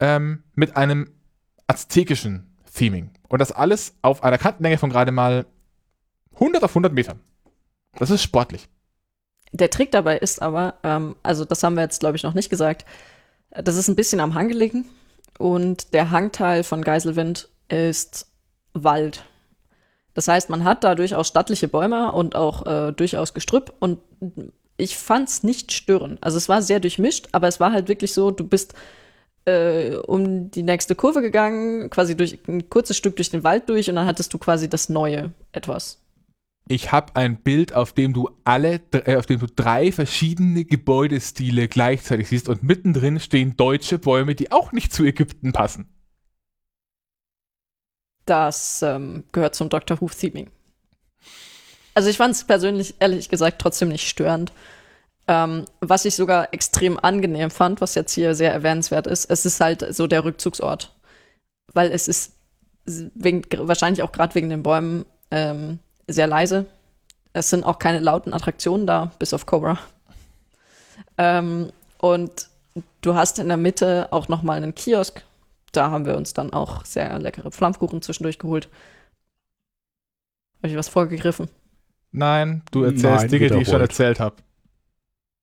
ähm, 0.00 0.44
mit 0.54 0.78
einem 0.78 1.10
aztekischen 1.66 2.56
Theming. 2.74 3.10
Und 3.28 3.40
das 3.40 3.52
alles 3.52 3.96
auf 4.00 4.24
einer 4.24 4.38
Kantenlänge 4.38 4.78
von 4.78 4.88
gerade 4.88 5.12
mal 5.12 5.44
100 6.36 6.64
auf 6.64 6.70
100 6.70 6.90
Metern. 6.90 7.20
Das 7.98 8.08
ist 8.08 8.22
sportlich. 8.22 8.66
Der 9.52 9.68
Trick 9.68 9.90
dabei 9.90 10.16
ist 10.16 10.40
aber, 10.40 10.78
ähm, 10.84 11.16
also 11.22 11.44
das 11.44 11.62
haben 11.62 11.74
wir 11.74 11.82
jetzt, 11.82 12.00
glaube 12.00 12.16
ich, 12.16 12.22
noch 12.22 12.34
nicht 12.34 12.48
gesagt, 12.48 12.86
das 13.50 13.76
ist 13.76 13.88
ein 13.88 13.96
bisschen 13.96 14.20
am 14.20 14.32
Hang 14.32 14.48
gelegen 14.48 14.86
und 15.38 15.92
der 15.92 16.10
Hangteil 16.10 16.64
von 16.64 16.80
Geiselwind 16.80 17.50
ist 17.68 18.26
Wald. 18.72 19.26
Das 20.18 20.26
heißt, 20.26 20.50
man 20.50 20.64
hat 20.64 20.82
da 20.82 20.96
durchaus 20.96 21.28
stattliche 21.28 21.68
Bäume 21.68 22.10
und 22.10 22.34
auch 22.34 22.66
äh, 22.66 22.92
durchaus 22.92 23.34
Gestrüpp 23.34 23.72
und 23.78 24.00
ich 24.76 24.96
fand 24.96 25.28
es 25.28 25.44
nicht 25.44 25.70
störend. 25.70 26.20
Also 26.20 26.38
es 26.38 26.48
war 26.48 26.60
sehr 26.60 26.80
durchmischt, 26.80 27.28
aber 27.30 27.46
es 27.46 27.60
war 27.60 27.70
halt 27.70 27.86
wirklich 27.86 28.12
so, 28.12 28.32
du 28.32 28.42
bist 28.42 28.74
äh, 29.44 29.94
um 29.94 30.50
die 30.50 30.64
nächste 30.64 30.96
Kurve 30.96 31.22
gegangen, 31.22 31.88
quasi 31.90 32.16
durch 32.16 32.36
ein 32.48 32.68
kurzes 32.68 32.96
Stück 32.96 33.14
durch 33.14 33.30
den 33.30 33.44
Wald 33.44 33.68
durch 33.68 33.88
und 33.88 33.94
dann 33.94 34.08
hattest 34.08 34.34
du 34.34 34.38
quasi 34.38 34.68
das 34.68 34.88
neue 34.88 35.30
etwas. 35.52 36.02
Ich 36.66 36.90
habe 36.90 37.14
ein 37.14 37.36
Bild, 37.36 37.72
auf 37.72 37.92
dem 37.92 38.12
du 38.12 38.28
alle, 38.42 38.80
äh, 38.90 39.14
auf 39.14 39.26
dem 39.26 39.38
du 39.38 39.46
drei 39.46 39.92
verschiedene 39.92 40.64
Gebäudestile 40.64 41.68
gleichzeitig 41.68 42.26
siehst 42.26 42.48
und 42.48 42.64
mittendrin 42.64 43.20
stehen 43.20 43.56
deutsche 43.56 44.00
Bäume, 44.00 44.34
die 44.34 44.50
auch 44.50 44.72
nicht 44.72 44.92
zu 44.92 45.04
Ägypten 45.04 45.52
passen. 45.52 45.86
Das 48.28 48.82
ähm, 48.82 49.24
gehört 49.32 49.54
zum 49.54 49.70
Dr. 49.70 50.00
Who-Theming. 50.00 50.48
Also 51.94 52.10
ich 52.10 52.18
fand 52.18 52.34
es 52.34 52.44
persönlich, 52.44 52.94
ehrlich 53.00 53.30
gesagt, 53.30 53.58
trotzdem 53.58 53.88
nicht 53.88 54.06
störend. 54.06 54.52
Ähm, 55.26 55.64
was 55.80 56.04
ich 56.04 56.14
sogar 56.14 56.52
extrem 56.52 56.98
angenehm 56.98 57.50
fand, 57.50 57.80
was 57.80 57.94
jetzt 57.94 58.12
hier 58.12 58.34
sehr 58.34 58.52
erwähnenswert 58.52 59.06
ist, 59.06 59.30
es 59.30 59.46
ist 59.46 59.60
halt 59.60 59.94
so 59.94 60.06
der 60.06 60.24
Rückzugsort. 60.24 60.94
Weil 61.72 61.90
es 61.90 62.06
ist 62.06 62.34
wegen, 62.84 63.44
wahrscheinlich 63.66 64.02
auch 64.02 64.12
gerade 64.12 64.34
wegen 64.34 64.50
den 64.50 64.62
Bäumen 64.62 65.06
ähm, 65.30 65.78
sehr 66.06 66.26
leise. 66.26 66.66
Es 67.32 67.48
sind 67.48 67.64
auch 67.64 67.78
keine 67.78 68.00
lauten 68.00 68.34
Attraktionen 68.34 68.86
da, 68.86 69.10
bis 69.18 69.32
auf 69.32 69.46
Cobra. 69.46 69.78
Ähm, 71.16 71.72
und 71.96 72.48
du 73.00 73.14
hast 73.14 73.38
in 73.38 73.48
der 73.48 73.56
Mitte 73.56 74.08
auch 74.10 74.28
noch 74.28 74.42
mal 74.42 74.58
einen 74.58 74.74
Kiosk. 74.74 75.22
Da 75.72 75.90
haben 75.90 76.06
wir 76.06 76.16
uns 76.16 76.32
dann 76.32 76.52
auch 76.52 76.84
sehr 76.84 77.18
leckere 77.18 77.50
Flammkuchen 77.50 78.02
zwischendurch 78.02 78.38
geholt. 78.38 78.68
Habe 80.58 80.68
ich 80.68 80.76
was 80.76 80.88
vorgegriffen? 80.88 81.48
Nein, 82.10 82.62
du 82.70 82.82
erzählst 82.82 83.22
Nein, 83.22 83.28
Dinge, 83.28 83.48
die 83.48 83.58
ich 83.58 83.68
schon 83.68 83.80
erzählt 83.80 84.18
habe. 84.18 84.36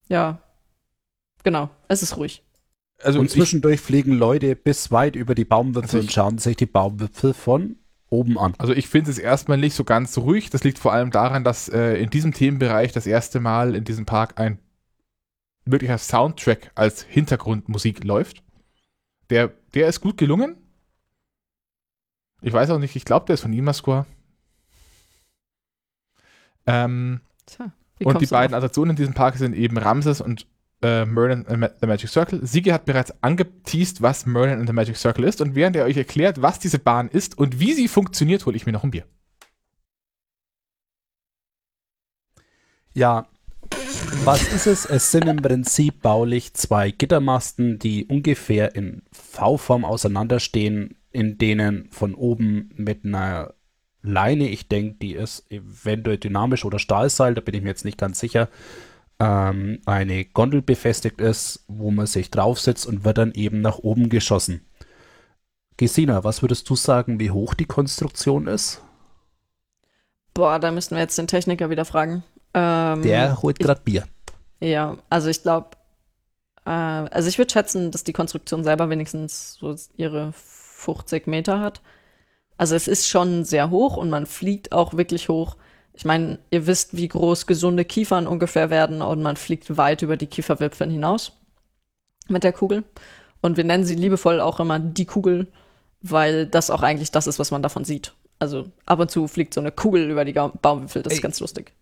Ja. 0.09 0.39
Genau. 1.43 1.69
Es 1.87 2.01
ist 2.01 2.17
ruhig. 2.17 2.43
Also 3.03 3.19
Und 3.19 3.25
ich, 3.25 3.33
zwischendurch 3.33 3.81
fliegen 3.81 4.13
Leute 4.13 4.55
bis 4.55 4.91
weit 4.91 5.15
über 5.15 5.35
die 5.35 5.45
Baumwipfel 5.45 5.83
Also 5.83 5.97
ich- 5.99 6.03
und 6.05 6.11
schauen 6.11 6.37
sich 6.37 6.55
die 6.57 6.65
Baumwipfel 6.65 7.33
von 7.33 7.75
oben 8.09 8.37
an. 8.37 8.53
also 8.59 8.71
ich 8.73 8.87
finde 8.87 9.11
es 9.11 9.17
erstmal 9.17 9.57
nicht 9.57 9.75
so 9.75 9.83
ganz 9.83 10.17
ruhig. 10.17 10.49
Das 10.49 10.63
liegt 10.63 10.79
vor 10.79 10.93
allem 10.93 11.11
daran, 11.11 11.43
dass 11.43 11.69
äh, 11.69 11.95
in 11.95 12.09
diesem 12.09 12.33
Themenbereich 12.33 12.91
das 12.93 13.07
erste 13.07 13.39
Mal 13.39 13.75
in 13.75 13.83
diesem 13.83 14.05
Park 14.05 14.39
ein 14.39 14.59
wirklicher 15.65 15.97
Soundtrack 15.97 16.71
als 16.75 17.03
Hintergrundmusik 17.03 18.03
läuft. 18.03 18.43
Der, 19.29 19.51
der 19.73 19.87
ist 19.87 20.01
gut 20.01 20.17
gelungen. 20.17 20.57
Ich 22.41 22.53
weiß 22.53 22.69
auch 22.69 22.79
nicht, 22.79 22.95
ich 22.95 23.05
glaube, 23.05 23.25
der 23.25 23.35
ist 23.35 23.41
von 23.41 23.53
Imascore. 23.53 24.05
Ähm, 26.67 27.21
Tja, 27.45 27.71
und 28.03 28.21
die 28.21 28.27
beiden? 28.27 28.55
Attraktionen 28.55 28.91
in 28.91 28.95
diesem 28.97 29.13
Park 29.13 29.37
sind 29.37 29.55
eben 29.55 29.77
Ramses 29.77 30.21
und 30.21 30.47
äh, 30.81 31.05
Merlin 31.05 31.45
and 31.47 31.71
the 31.79 31.87
Magic 31.87 32.09
Circle. 32.09 32.45
Sigi 32.45 32.69
hat 32.69 32.85
bereits 32.85 33.13
angeteased, 33.23 34.01
was 34.01 34.25
Merlin 34.25 34.59
and 34.59 34.67
the 34.67 34.73
Magic 34.73 34.97
Circle 34.97 35.23
ist. 35.23 35.41
Und 35.41 35.55
während 35.55 35.75
er 35.75 35.85
euch 35.85 35.97
erklärt, 35.97 36.41
was 36.41 36.59
diese 36.59 36.79
Bahn 36.79 37.07
ist 37.07 37.37
und 37.37 37.59
wie 37.59 37.73
sie 37.73 37.87
funktioniert, 37.87 38.45
hole 38.45 38.55
ich 38.55 38.65
mir 38.65 38.73
noch 38.73 38.83
ein 38.83 38.91
Bier. 38.91 39.05
Ja, 42.93 43.27
was 44.23 44.41
ist 44.53 44.67
es? 44.67 44.85
Es 44.85 45.11
sind 45.11 45.27
im 45.27 45.37
Prinzip 45.37 46.01
baulich 46.01 46.53
zwei 46.53 46.91
Gittermasten, 46.91 47.79
die 47.79 48.05
ungefähr 48.05 48.75
in 48.75 49.03
V-Form 49.11 49.85
auseinanderstehen, 49.85 50.95
in 51.11 51.37
denen 51.37 51.89
von 51.91 52.13
oben 52.15 52.71
mit 52.75 53.05
einer 53.05 53.53
Leine, 54.01 54.49
ich 54.49 54.67
denke, 54.67 54.97
die 55.01 55.13
ist 55.13 55.51
eventuell 55.51 56.17
dynamisch 56.17 56.65
oder 56.65 56.79
Stahlseil, 56.79 57.33
da 57.33 57.41
bin 57.41 57.55
ich 57.55 57.61
mir 57.61 57.69
jetzt 57.69 57.85
nicht 57.85 57.97
ganz 57.97 58.19
sicher, 58.19 58.49
ähm, 59.19 59.79
eine 59.85 60.25
Gondel 60.25 60.61
befestigt 60.61 61.21
ist, 61.21 61.63
wo 61.67 61.91
man 61.91 62.05
sich 62.05 62.31
draufsetzt 62.31 62.85
und 62.85 63.03
wird 63.03 63.17
dann 63.17 63.33
eben 63.33 63.61
nach 63.61 63.79
oben 63.79 64.09
geschossen. 64.09 64.61
Gesina, 65.77 66.23
was 66.23 66.41
würdest 66.41 66.69
du 66.69 66.75
sagen, 66.75 67.19
wie 67.19 67.31
hoch 67.31 67.53
die 67.53 67.65
Konstruktion 67.65 68.47
ist? 68.47 68.81
Boah, 70.33 70.59
da 70.59 70.71
müssten 70.71 70.95
wir 70.95 71.01
jetzt 71.01 71.17
den 71.17 71.27
Techniker 71.27 71.69
wieder 71.69 71.85
fragen. 71.85 72.23
Ähm, 72.55 73.01
Der 73.03 73.41
holt 73.41 73.59
gerade 73.59 73.81
Bier. 73.83 74.05
Ja, 74.61 74.97
also 75.09 75.29
ich 75.29 75.43
glaube, 75.43 75.71
äh, 76.65 76.69
also 76.69 77.27
ich 77.27 77.37
würde 77.37 77.51
schätzen, 77.51 77.91
dass 77.91 78.05
die 78.05 78.13
Konstruktion 78.13 78.63
selber 78.63 78.89
wenigstens 78.89 79.55
so 79.55 79.75
ihre 79.97 80.31
50 80.33 81.27
Meter 81.27 81.59
hat. 81.59 81.81
Also 82.57 82.75
es 82.75 82.87
ist 82.87 83.09
schon 83.09 83.43
sehr 83.43 83.69
hoch 83.69 83.97
und 83.97 84.09
man 84.09 84.25
fliegt 84.25 84.71
auch 84.71 84.95
wirklich 84.95 85.27
hoch. 85.27 85.57
Ich 85.93 86.05
meine, 86.05 86.39
ihr 86.49 86.65
wisst, 86.65 86.95
wie 86.95 87.09
groß 87.09 87.45
gesunde 87.45 87.83
Kiefern 87.83 88.25
ungefähr 88.25 88.69
werden 88.69 89.01
und 89.01 89.21
man 89.21 89.35
fliegt 89.35 89.77
weit 89.77 90.01
über 90.01 90.15
die 90.15 90.27
Kieferwipfeln 90.27 90.89
hinaus 90.89 91.33
mit 92.29 92.43
der 92.43 92.53
Kugel. 92.53 92.83
Und 93.41 93.57
wir 93.57 93.65
nennen 93.65 93.83
sie 93.83 93.95
liebevoll 93.95 94.39
auch 94.39 94.61
immer 94.61 94.79
die 94.79 95.05
Kugel, 95.05 95.47
weil 96.01 96.45
das 96.45 96.69
auch 96.69 96.81
eigentlich 96.81 97.11
das 97.11 97.27
ist, 97.27 97.39
was 97.39 97.51
man 97.51 97.61
davon 97.61 97.83
sieht. 97.83 98.13
Also 98.39 98.71
ab 98.85 98.99
und 98.99 99.11
zu 99.11 99.27
fliegt 99.27 99.53
so 99.53 99.61
eine 99.61 99.71
Kugel 99.71 100.09
über 100.09 100.23
die 100.25 100.33
Baumwipfel, 100.33 101.03
das 101.03 101.13
ist 101.13 101.19
Ey. 101.19 101.23
ganz 101.23 101.39
lustig. 101.41 101.73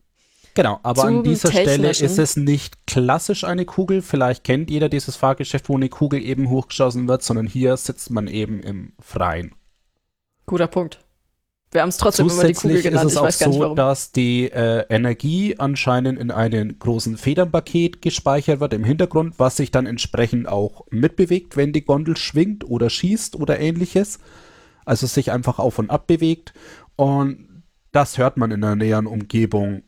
Genau, 0.55 0.79
aber 0.83 1.05
an 1.05 1.23
dieser 1.23 1.51
Stelle 1.51 1.89
ist 1.89 2.19
es 2.19 2.37
nicht 2.37 2.85
klassisch 2.85 3.43
eine 3.43 3.65
Kugel. 3.65 4.01
Vielleicht 4.01 4.43
kennt 4.43 4.69
jeder 4.69 4.87
dieses 4.87 5.15
Fahrgeschäft, 5.15 5.67
wo 5.67 5.75
eine 5.75 5.89
Kugel 5.89 6.23
eben 6.23 6.49
hochgeschossen 6.49 7.07
wird, 7.07 7.23
sondern 7.23 7.47
hier 7.47 7.75
sitzt 7.77 8.11
man 8.11 8.27
eben 8.27 8.61
im 8.61 8.93
Freien. 8.99 9.55
Guter 10.45 10.67
Punkt. 10.67 10.99
Wir 11.71 11.81
haben 11.81 11.89
es 11.89 11.97
trotzdem 11.97 12.27
immer 12.29 12.43
die 12.43 12.53
Kugel 12.53 12.77
Zusätzlich 12.77 12.85
ist 12.85 12.91
genannt, 12.91 13.07
es 13.07 13.13
ich 13.13 13.19
auch 13.19 13.23
weiß 13.23 13.39
gar 13.39 13.47
nicht 13.47 13.55
so, 13.55 13.61
warum. 13.61 13.75
dass 13.75 14.11
die 14.11 14.51
äh, 14.51 14.85
Energie 14.89 15.55
anscheinend 15.57 16.19
in 16.19 16.29
einem 16.29 16.77
großen 16.77 17.17
Federnpaket 17.17 18.01
gespeichert 18.03 18.59
wird 18.59 18.73
im 18.73 18.83
Hintergrund, 18.83 19.39
was 19.39 19.57
sich 19.57 19.71
dann 19.71 19.87
entsprechend 19.87 20.47
auch 20.47 20.85
mitbewegt, 20.91 21.57
wenn 21.57 21.73
die 21.73 21.83
Gondel 21.83 22.15
schwingt 22.15 22.63
oder 22.63 22.91
schießt 22.91 23.35
oder 23.35 23.59
ähnliches. 23.59 24.19
Also 24.85 25.07
sich 25.07 25.31
einfach 25.31 25.57
auf 25.57 25.79
und 25.79 25.89
ab 25.89 26.05
bewegt. 26.05 26.53
Und 26.95 27.63
das 27.91 28.19
hört 28.19 28.37
man 28.37 28.51
in 28.51 28.61
der 28.61 28.75
näheren 28.75 29.07
Umgebung. 29.07 29.81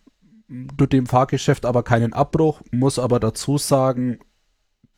Tut 0.78 0.94
dem 0.94 1.08
Fahrgeschäft 1.08 1.66
aber 1.66 1.84
keinen 1.84 2.14
Abbruch, 2.14 2.62
muss 2.72 3.00
aber 3.00 3.20
dazu 3.20 3.58
sagen, 3.58 4.20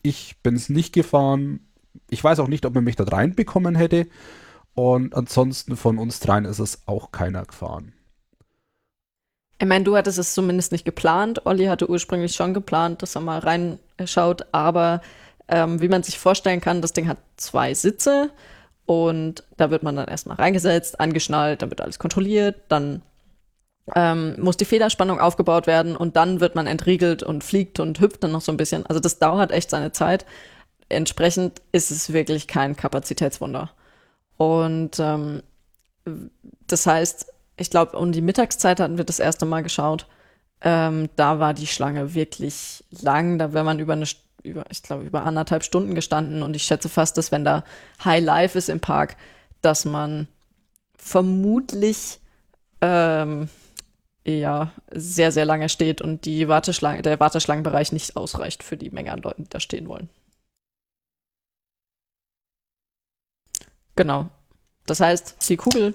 ich 0.01 0.37
bin 0.43 0.55
es 0.55 0.69
nicht 0.69 0.93
gefahren. 0.93 1.61
Ich 2.09 2.23
weiß 2.23 2.39
auch 2.39 2.47
nicht, 2.47 2.65
ob 2.65 2.75
man 2.75 2.83
mich 2.83 2.95
da 2.95 3.03
reinbekommen 3.03 3.75
hätte. 3.75 4.07
Und 4.73 5.15
ansonsten 5.15 5.75
von 5.75 5.97
uns 5.97 6.19
dreien 6.19 6.45
ist 6.45 6.59
es 6.59 6.87
auch 6.87 7.11
keiner 7.11 7.45
gefahren. 7.45 7.93
Ich 9.59 9.67
meine, 9.67 9.83
du 9.83 9.95
hattest 9.95 10.19
es 10.19 10.33
zumindest 10.33 10.71
nicht 10.71 10.85
geplant. 10.85 11.45
Olli 11.45 11.65
hatte 11.65 11.89
ursprünglich 11.89 12.35
schon 12.35 12.53
geplant, 12.53 13.01
dass 13.01 13.15
er 13.15 13.21
mal 13.21 13.39
reinschaut, 13.39 14.45
aber 14.51 15.01
ähm, 15.47 15.81
wie 15.81 15.87
man 15.87 16.03
sich 16.03 16.19
vorstellen 16.19 16.61
kann, 16.61 16.81
das 16.81 16.93
Ding 16.93 17.07
hat 17.07 17.17
zwei 17.37 17.73
Sitze 17.73 18.29
und 18.85 19.43
da 19.57 19.71
wird 19.71 19.81
man 19.81 19.95
dann 19.95 20.07
erstmal 20.07 20.37
reingesetzt, 20.37 20.99
angeschnallt, 20.99 21.61
dann 21.61 21.71
wird 21.71 21.81
alles 21.81 21.97
kontrolliert, 21.97 22.61
dann 22.67 23.01
ähm, 23.95 24.35
muss 24.39 24.57
die 24.57 24.65
Federspannung 24.65 25.19
aufgebaut 25.19 25.67
werden 25.67 25.95
und 25.95 26.15
dann 26.15 26.39
wird 26.39 26.55
man 26.55 26.67
entriegelt 26.67 27.23
und 27.23 27.43
fliegt 27.43 27.79
und 27.79 27.99
hüpft 27.99 28.23
dann 28.23 28.31
noch 28.31 28.41
so 28.41 28.51
ein 28.51 28.57
bisschen. 28.57 28.85
Also 28.85 28.99
das 28.99 29.19
dauert 29.19 29.51
echt 29.51 29.69
seine 29.69 29.91
Zeit. 29.91 30.25
Entsprechend 30.89 31.61
ist 31.71 31.91
es 31.91 32.11
wirklich 32.13 32.47
kein 32.47 32.75
Kapazitätswunder. 32.75 33.71
Und 34.37 34.99
ähm, 34.99 35.41
das 36.67 36.85
heißt, 36.85 37.27
ich 37.57 37.69
glaube, 37.69 37.97
um 37.97 38.11
die 38.11 38.21
Mittagszeit 38.21 38.79
hatten 38.79 38.97
wir 38.97 39.05
das 39.05 39.19
erste 39.19 39.45
Mal 39.45 39.63
geschaut. 39.63 40.05
Ähm, 40.61 41.09
da 41.15 41.39
war 41.39 41.53
die 41.53 41.67
Schlange 41.67 42.13
wirklich 42.13 42.83
lang. 43.01 43.39
Da 43.39 43.53
wäre 43.53 43.63
man 43.63 43.79
über 43.79 43.93
eine, 43.93 44.05
über, 44.43 44.65
ich 44.69 44.83
glaube, 44.83 45.03
über 45.03 45.23
anderthalb 45.23 45.63
Stunden 45.63 45.95
gestanden. 45.95 46.43
Und 46.43 46.55
ich 46.55 46.63
schätze 46.63 46.89
fast, 46.89 47.17
dass 47.17 47.31
wenn 47.31 47.45
da 47.45 47.63
High 48.03 48.23
Life 48.23 48.57
ist 48.57 48.69
im 48.69 48.79
Park, 48.79 49.15
dass 49.61 49.85
man 49.85 50.27
vermutlich 50.97 52.19
ähm, 52.81 53.49
ja 54.35 54.73
sehr, 54.91 55.31
sehr 55.31 55.45
lange 55.45 55.69
steht 55.69 56.01
und 56.01 56.25
die 56.25 56.47
Warteschlange, 56.47 57.01
der 57.01 57.19
Warteschlangenbereich 57.19 57.91
nicht 57.91 58.15
ausreicht 58.17 58.63
für 58.63 58.77
die 58.77 58.89
Menge 58.89 59.11
an 59.11 59.21
Leuten, 59.21 59.43
die 59.43 59.49
da 59.49 59.59
stehen 59.59 59.87
wollen. 59.87 60.09
Genau. 63.95 64.29
Das 64.85 64.99
heißt, 64.99 65.49
die 65.49 65.57
Kugel 65.57 65.93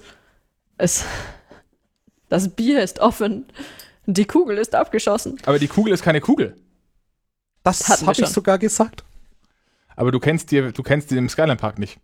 ist. 0.77 1.05
Das 2.29 2.49
Bier 2.49 2.81
ist 2.81 2.97
offen. 2.97 3.45
Die 4.07 4.25
Kugel 4.25 4.57
ist 4.57 4.73
abgeschossen. 4.73 5.39
Aber 5.45 5.59
die 5.59 5.67
Kugel 5.67 5.93
ist 5.93 6.01
keine 6.01 6.19
Kugel. 6.19 6.55
Das 7.61 7.87
habe 7.87 8.11
ich 8.11 8.17
schon. 8.17 8.25
sogar 8.25 8.57
gesagt. 8.57 9.03
Aber 9.95 10.11
du 10.11 10.19
kennst 10.19 10.49
dir, 10.49 10.71
du 10.71 10.81
kennst 10.81 11.11
den 11.11 11.19
im 11.19 11.29
Skyline 11.29 11.57
Park 11.57 11.77
nicht. 11.77 11.99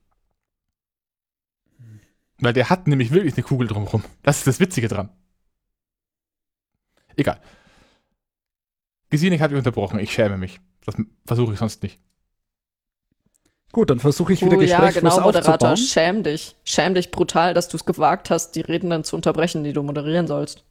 Weil 2.37 2.53
der 2.53 2.69
hat 2.69 2.85
nämlich 2.87 3.09
wirklich 3.09 3.33
eine 3.33 3.43
Kugel 3.43 3.67
drumherum. 3.67 4.03
Das 4.21 4.37
ist 4.37 4.45
das 4.45 4.59
Witzige 4.59 4.87
dran. 4.87 5.09
Egal. 7.19 7.39
Gesinik 9.09 9.41
hat 9.41 9.51
mich 9.51 9.57
unterbrochen. 9.57 9.99
Ich 9.99 10.11
schäme 10.11 10.37
mich. 10.37 10.59
Das 10.85 10.95
versuche 11.25 11.53
ich 11.53 11.59
sonst 11.59 11.83
nicht. 11.83 11.99
Gut, 13.71 13.89
dann 13.89 13.99
versuche 13.99 14.33
ich 14.33 14.41
wieder 14.43 14.57
Oh 14.57 14.61
ja, 14.61 14.79
Gesprächsfluss 14.79 15.13
genau, 15.15 15.25
Moderator. 15.25 15.53
aufzubauen. 15.53 15.77
Schäm 15.77 16.23
dich. 16.23 16.55
Schäm 16.63 16.95
dich 16.95 17.11
brutal, 17.11 17.53
dass 17.53 17.67
du 17.67 17.77
es 17.77 17.85
gewagt 17.85 18.29
hast, 18.29 18.51
die 18.51 18.61
Redenden 18.61 19.03
zu 19.03 19.15
unterbrechen, 19.15 19.63
die 19.63 19.73
du 19.73 19.83
moderieren 19.83 20.27
sollst. 20.27 20.63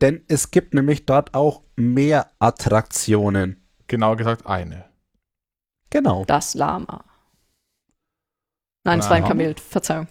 Denn 0.00 0.24
es 0.28 0.50
gibt 0.50 0.72
nämlich 0.74 1.06
dort 1.06 1.34
auch 1.34 1.62
mehr 1.76 2.30
Attraktionen. 2.38 3.60
Genau 3.88 4.14
gesagt 4.14 4.46
eine. 4.46 4.84
Genau. 5.90 6.24
Das 6.24 6.54
Lama. 6.54 7.04
Nein, 8.84 9.00
es 9.00 9.10
war 9.10 9.16
ein. 9.16 9.24
Kamel. 9.24 9.56
Verzeihung. 9.56 10.06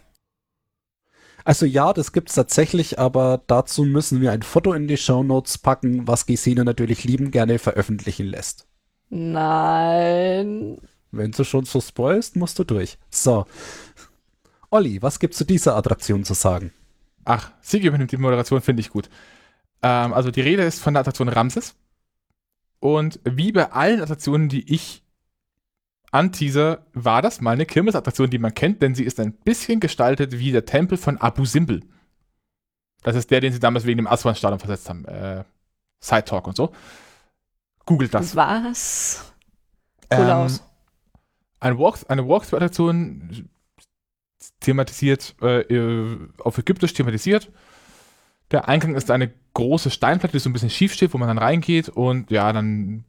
Also 1.49 1.65
ja, 1.65 1.93
das 1.93 2.11
gibt's 2.11 2.35
tatsächlich, 2.35 2.99
aber 2.99 3.41
dazu 3.47 3.83
müssen 3.83 4.21
wir 4.21 4.31
ein 4.31 4.43
Foto 4.43 4.71
in 4.73 4.87
die 4.87 4.97
Shownotes 4.97 5.57
packen, 5.57 6.07
was 6.07 6.27
Gesine 6.27 6.63
natürlich 6.63 7.05
lieben 7.05 7.31
gerne 7.31 7.57
veröffentlichen 7.57 8.27
lässt. 8.27 8.67
Nein. 9.09 10.77
Wenn 11.09 11.31
du 11.31 11.43
schon 11.43 11.65
so 11.65 11.81
spoilst, 11.81 12.35
musst 12.35 12.59
du 12.59 12.65
durch. 12.65 12.99
So. 13.09 13.47
Olli, 14.69 15.01
was 15.01 15.17
gibt's 15.17 15.39
zu 15.39 15.43
dieser 15.43 15.75
Attraktion 15.75 16.23
zu 16.23 16.35
sagen? 16.35 16.71
Ach, 17.25 17.51
Sigi 17.61 17.87
übernimmt 17.87 18.11
die 18.11 18.17
Moderation, 18.17 18.61
finde 18.61 18.81
ich 18.81 18.91
gut. 18.91 19.09
Ähm, 19.81 20.13
also 20.13 20.29
die 20.29 20.41
Rede 20.41 20.61
ist 20.61 20.79
von 20.79 20.93
der 20.93 21.01
Attraktion 21.01 21.29
Ramses. 21.29 21.73
Und 22.79 23.19
wie 23.23 23.51
bei 23.51 23.71
allen 23.71 24.03
Attraktionen, 24.03 24.49
die 24.49 24.71
ich 24.71 25.01
anteaser, 26.11 26.85
war 26.93 27.21
das 27.21 27.41
mal 27.41 27.51
eine 27.51 27.65
Kirmesattraktion, 27.65 28.29
die 28.29 28.39
man 28.39 28.53
kennt, 28.53 28.81
denn 28.81 28.95
sie 28.95 29.03
ist 29.03 29.19
ein 29.19 29.33
bisschen 29.33 29.79
gestaltet 29.79 30.39
wie 30.39 30.51
der 30.51 30.65
Tempel 30.65 30.97
von 30.97 31.17
Abu 31.17 31.45
Simbel. 31.45 31.81
Das 33.03 33.15
ist 33.15 33.31
der, 33.31 33.41
den 33.41 33.53
sie 33.53 33.59
damals 33.59 33.85
wegen 33.85 33.97
dem 33.97 34.07
Aswan-Stadion 34.07 34.59
versetzt 34.59 34.89
haben. 34.89 35.05
Äh, 35.05 35.43
Side 36.01 36.25
Talk 36.25 36.47
und 36.47 36.55
so. 36.55 36.73
Googelt 37.85 38.13
das. 38.13 38.35
Was? 38.35 39.33
Cool 40.11 40.19
Ähm, 40.19 40.29
aus. 40.29 40.63
Eine 41.59 41.77
Walkthrough-Attraktion 41.77 43.49
thematisiert, 44.59 45.35
äh, 45.41 45.61
äh, 45.61 46.17
auf 46.39 46.57
Ägyptisch 46.57 46.93
thematisiert. 46.93 47.51
Der 48.51 48.67
Eingang 48.67 48.95
ist 48.95 49.11
eine 49.11 49.33
große 49.53 49.91
Steinplatte, 49.91 50.33
die 50.33 50.39
so 50.39 50.49
ein 50.49 50.53
bisschen 50.53 50.69
schief 50.69 50.93
steht, 50.93 51.13
wo 51.13 51.17
man 51.17 51.27
dann 51.27 51.37
reingeht 51.37 51.89
und 51.89 52.31
ja, 52.31 52.51
dann 52.51 53.05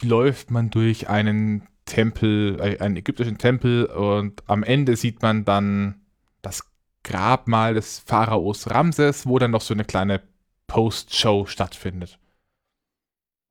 läuft 0.00 0.50
man 0.50 0.70
durch 0.70 1.08
einen 1.08 1.67
Tempel, 1.88 2.60
äh, 2.60 2.78
einen 2.78 2.96
ägyptischen 2.96 3.38
Tempel 3.38 3.86
und 3.86 4.42
am 4.46 4.62
Ende 4.62 4.96
sieht 4.96 5.22
man 5.22 5.44
dann 5.44 6.00
das 6.40 6.62
Grabmal 7.02 7.74
des 7.74 7.98
Pharaos 7.98 8.70
Ramses, 8.70 9.26
wo 9.26 9.38
dann 9.38 9.50
noch 9.50 9.62
so 9.62 9.74
eine 9.74 9.84
kleine 9.84 10.22
Post-Show 10.68 11.46
stattfindet. 11.46 12.18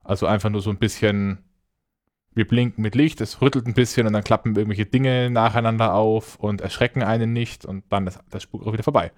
Also 0.04 0.26
einfach 0.26 0.50
nur 0.50 0.62
so 0.62 0.70
ein 0.70 0.78
bisschen 0.78 1.44
wir 2.38 2.48
blinken 2.48 2.82
mit 2.82 2.96
Licht, 2.96 3.20
es 3.20 3.42
rüttelt 3.42 3.66
ein 3.66 3.74
bisschen 3.74 4.08
und 4.08 4.14
dann 4.14 4.24
klappen 4.24 4.56
irgendwelche 4.56 4.86
Dinge 4.86 5.30
nacheinander 5.30 5.94
auf 5.94 6.36
und 6.36 6.62
erschrecken 6.62 7.04
einen 7.04 7.34
nicht 7.34 7.66
und 7.66 7.84
dann 7.90 8.08
ist 8.08 8.20
der 8.32 8.40
Spuk 8.40 8.66
auch 8.66 8.72
wieder 8.72 8.84
vorbei. 8.84 9.12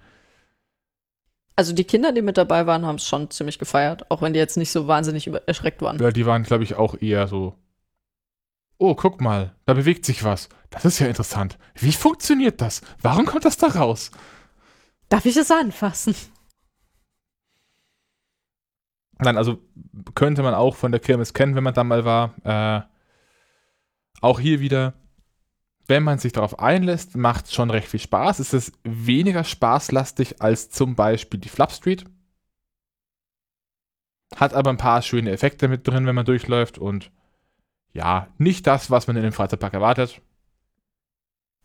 Also 1.54 1.74
die 1.74 1.84
Kinder, 1.84 2.12
die 2.12 2.22
mit 2.22 2.38
dabei 2.38 2.66
waren, 2.66 2.86
haben 2.86 2.96
es 2.96 3.06
schon 3.06 3.30
ziemlich 3.30 3.58
gefeiert, 3.58 4.10
auch 4.10 4.22
wenn 4.22 4.32
die 4.32 4.38
jetzt 4.38 4.56
nicht 4.56 4.72
so 4.72 4.88
wahnsinnig 4.88 5.30
erschreckt 5.46 5.82
waren. 5.82 5.98
Ja, 5.98 6.10
die 6.10 6.24
waren, 6.24 6.42
glaube 6.42 6.64
ich, 6.64 6.74
auch 6.74 7.00
eher 7.00 7.26
so, 7.26 7.54
oh, 8.80 8.94
guck 8.94 9.20
mal, 9.20 9.54
da 9.66 9.74
bewegt 9.74 10.06
sich 10.06 10.24
was. 10.24 10.48
Das 10.70 10.84
ist 10.84 10.98
ja 10.98 11.06
interessant. 11.06 11.58
Wie 11.74 11.92
funktioniert 11.92 12.60
das? 12.60 12.80
Warum 13.02 13.26
kommt 13.26 13.44
das 13.44 13.58
da 13.58 13.68
raus? 13.68 14.10
Darf 15.10 15.26
ich 15.26 15.36
es 15.36 15.50
anfassen? 15.50 16.14
Nein, 19.18 19.36
also 19.36 19.58
könnte 20.14 20.42
man 20.42 20.54
auch 20.54 20.76
von 20.76 20.92
der 20.92 21.00
Kirmes 21.00 21.34
kennen, 21.34 21.54
wenn 21.54 21.64
man 21.64 21.74
da 21.74 21.84
mal 21.84 22.06
war. 22.06 22.34
Äh, 22.42 22.82
auch 24.22 24.40
hier 24.40 24.60
wieder, 24.60 24.94
wenn 25.86 26.02
man 26.02 26.18
sich 26.18 26.32
darauf 26.32 26.58
einlässt, 26.58 27.16
macht 27.16 27.46
es 27.46 27.54
schon 27.54 27.68
recht 27.70 27.88
viel 27.88 28.00
Spaß. 28.00 28.38
Es 28.38 28.54
ist 28.54 28.72
weniger 28.82 29.44
spaßlastig 29.44 30.40
als 30.40 30.70
zum 30.70 30.94
Beispiel 30.94 31.38
die 31.38 31.50
Flap 31.50 31.72
Street. 31.72 32.06
Hat 34.36 34.54
aber 34.54 34.70
ein 34.70 34.78
paar 34.78 35.02
schöne 35.02 35.32
Effekte 35.32 35.68
mit 35.68 35.86
drin, 35.86 36.06
wenn 36.06 36.14
man 36.14 36.24
durchläuft 36.24 36.78
und 36.78 37.10
ja, 37.92 38.28
nicht 38.38 38.66
das, 38.66 38.90
was 38.90 39.06
man 39.06 39.16
in 39.16 39.22
dem 39.22 39.32
Freizeitpark 39.32 39.74
erwartet. 39.74 40.20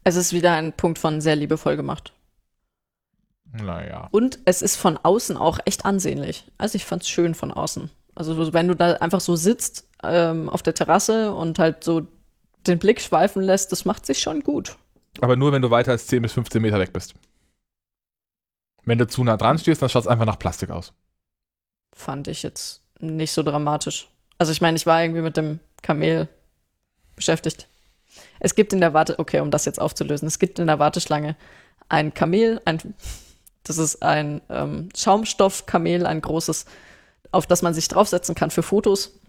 Es 0.03 0.15
ist 0.15 0.33
wieder 0.33 0.53
ein 0.53 0.73
Punkt 0.73 0.99
von 0.99 1.21
sehr 1.21 1.35
liebevoll 1.35 1.75
gemacht. 1.75 2.13
Naja. 3.51 4.07
Und 4.11 4.39
es 4.45 4.61
ist 4.61 4.75
von 4.75 4.97
außen 4.97 5.37
auch 5.37 5.59
echt 5.65 5.85
ansehnlich. 5.85 6.45
Also 6.57 6.75
ich 6.75 6.85
fand 6.85 7.03
es 7.03 7.09
schön 7.09 7.35
von 7.35 7.51
außen. 7.51 7.89
Also 8.13 8.53
wenn 8.53 8.67
du 8.67 8.75
da 8.75 8.93
einfach 8.93 9.21
so 9.21 9.35
sitzt 9.35 9.87
ähm, 10.03 10.49
auf 10.49 10.61
der 10.61 10.73
Terrasse 10.73 11.33
und 11.33 11.59
halt 11.59 11.83
so 11.83 12.07
den 12.67 12.79
Blick 12.79 13.01
schweifen 13.01 13.43
lässt, 13.43 13.71
das 13.71 13.85
macht 13.85 14.05
sich 14.05 14.19
schon 14.19 14.41
gut. 14.41 14.77
Aber 15.21 15.35
nur, 15.35 15.51
wenn 15.51 15.61
du 15.61 15.71
weiter 15.71 15.91
als 15.91 16.07
10 16.07 16.21
bis 16.21 16.33
15 16.33 16.61
Meter 16.61 16.79
weg 16.79 16.91
bist. 16.91 17.13
Wenn 18.83 18.97
du 18.97 19.07
zu 19.07 19.23
nah 19.23 19.37
dran 19.37 19.57
stehst, 19.57 19.81
dann 19.81 19.89
schaut 19.89 20.03
es 20.03 20.07
einfach 20.07 20.25
nach 20.25 20.39
Plastik 20.39 20.69
aus. 20.69 20.93
fand 21.95 22.27
ich 22.27 22.43
jetzt 22.43 22.83
nicht 22.99 23.31
so 23.31 23.43
dramatisch. 23.43 24.09
Also 24.37 24.51
ich 24.51 24.61
meine, 24.61 24.77
ich 24.77 24.85
war 24.85 25.01
irgendwie 25.01 25.21
mit 25.21 25.37
dem 25.37 25.59
Kamel 25.85 26.27
beschäftigt. 27.15 27.67
Es 28.39 28.55
gibt 28.55 28.73
in 28.73 28.79
der 28.79 28.93
Warte, 28.95 29.19
okay, 29.19 29.39
um 29.39 29.51
das 29.51 29.65
jetzt 29.65 29.79
aufzulösen, 29.79 30.27
es 30.27 30.39
gibt 30.39 30.57
in 30.57 30.65
der 30.65 30.79
Warteschlange 30.79 31.35
ein 31.89 32.11
Kamel, 32.13 32.59
ein, 32.65 32.95
das 33.63 33.77
ist 33.77 34.01
ein 34.01 34.41
ähm, 34.49 34.89
Schaumstoffkamel, 34.95 36.07
ein 36.07 36.21
großes, 36.21 36.65
auf 37.31 37.45
das 37.45 37.61
man 37.61 37.75
sich 37.75 37.87
draufsetzen 37.87 38.33
kann 38.33 38.49
für 38.49 38.63
Fotos. 38.63 39.19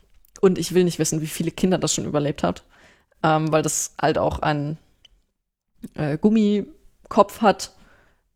Und 0.40 0.56
ich 0.58 0.72
will 0.72 0.84
nicht 0.84 0.98
wissen, 0.98 1.20
wie 1.20 1.26
viele 1.26 1.50
Kinder 1.50 1.76
das 1.76 1.94
schon 1.94 2.06
überlebt 2.06 2.42
hat, 2.42 2.62
ähm, 3.22 3.52
weil 3.52 3.62
das 3.62 3.94
halt 4.00 4.16
auch 4.16 4.38
einen 4.38 4.78
äh, 5.94 6.16
Gummikopf 6.16 7.42
hat, 7.42 7.72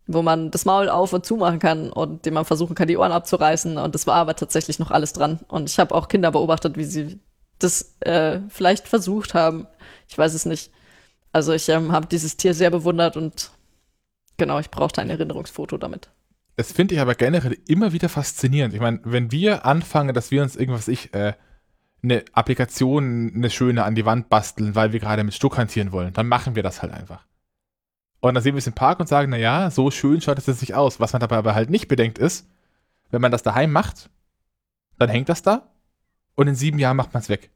wo 0.06 0.20
man 0.20 0.50
das 0.50 0.66
Maul 0.66 0.90
auf 0.90 1.14
und 1.14 1.24
zu 1.24 1.36
machen 1.36 1.58
kann 1.58 1.90
und 1.90 2.26
dem 2.26 2.34
man 2.34 2.44
versuchen 2.44 2.74
kann, 2.74 2.88
die 2.88 2.98
Ohren 2.98 3.12
abzureißen. 3.12 3.78
Und 3.78 3.94
das 3.94 4.06
war 4.06 4.16
aber 4.16 4.36
tatsächlich 4.36 4.78
noch 4.78 4.90
alles 4.90 5.14
dran. 5.14 5.40
Und 5.48 5.70
ich 5.70 5.78
habe 5.78 5.94
auch 5.94 6.08
Kinder 6.08 6.32
beobachtet, 6.32 6.76
wie 6.76 6.84
sie 6.84 7.18
das 7.62 7.96
äh, 8.00 8.40
vielleicht 8.48 8.88
versucht 8.88 9.34
haben. 9.34 9.66
Ich 10.08 10.18
weiß 10.18 10.34
es 10.34 10.46
nicht. 10.46 10.70
Also 11.32 11.52
ich 11.52 11.68
ähm, 11.68 11.92
habe 11.92 12.06
dieses 12.06 12.36
Tier 12.36 12.54
sehr 12.54 12.70
bewundert 12.70 13.16
und 13.16 13.50
genau, 14.36 14.58
ich 14.58 14.70
brauchte 14.70 15.00
ein 15.00 15.10
Erinnerungsfoto 15.10 15.78
damit. 15.78 16.10
Das 16.56 16.72
finde 16.72 16.94
ich 16.94 17.00
aber 17.00 17.14
generell 17.14 17.56
immer 17.66 17.92
wieder 17.92 18.08
faszinierend. 18.08 18.74
Ich 18.74 18.80
meine, 18.80 19.00
wenn 19.04 19.30
wir 19.30 19.64
anfangen, 19.64 20.14
dass 20.14 20.30
wir 20.30 20.42
uns 20.42 20.56
irgendwas, 20.56 20.88
ich, 20.88 21.14
äh, 21.14 21.34
eine 22.02 22.24
Applikation, 22.32 23.32
eine 23.34 23.50
schöne 23.50 23.84
an 23.84 23.94
die 23.94 24.04
Wand 24.04 24.28
basteln, 24.28 24.74
weil 24.74 24.92
wir 24.92 25.00
gerade 25.00 25.22
mit 25.22 25.34
Stuck 25.34 25.58
hantieren 25.58 25.92
wollen, 25.92 26.12
dann 26.12 26.26
machen 26.26 26.56
wir 26.56 26.62
das 26.62 26.82
halt 26.82 26.92
einfach. 26.92 27.24
Und 28.20 28.34
dann 28.34 28.42
sehen 28.42 28.54
wir 28.54 28.58
es 28.58 28.66
im 28.66 28.74
Park 28.74 29.00
und 29.00 29.06
sagen, 29.06 29.30
naja, 29.30 29.70
so 29.70 29.90
schön 29.90 30.20
schaut 30.20 30.38
es 30.38 30.46
jetzt 30.46 30.60
nicht 30.60 30.74
aus. 30.74 31.00
Was 31.00 31.12
man 31.12 31.20
dabei 31.20 31.36
aber 31.36 31.54
halt 31.54 31.70
nicht 31.70 31.88
bedenkt 31.88 32.18
ist, 32.18 32.46
wenn 33.10 33.22
man 33.22 33.32
das 33.32 33.42
daheim 33.42 33.72
macht, 33.72 34.10
dann 34.98 35.08
hängt 35.08 35.28
das 35.28 35.42
da 35.42 35.70
und 36.34 36.48
in 36.48 36.54
sieben 36.54 36.78
Jahren 36.78 36.96
macht 36.96 37.14
man 37.14 37.22
es 37.22 37.28
weg. 37.28 37.50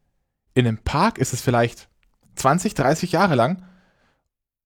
In 0.55 0.67
einem 0.67 0.79
Park 0.79 1.19
ist 1.19 1.33
es 1.33 1.41
vielleicht 1.41 1.89
20, 2.37 2.75
30 2.75 3.13
Jahre 3.13 3.35
lang 3.35 3.65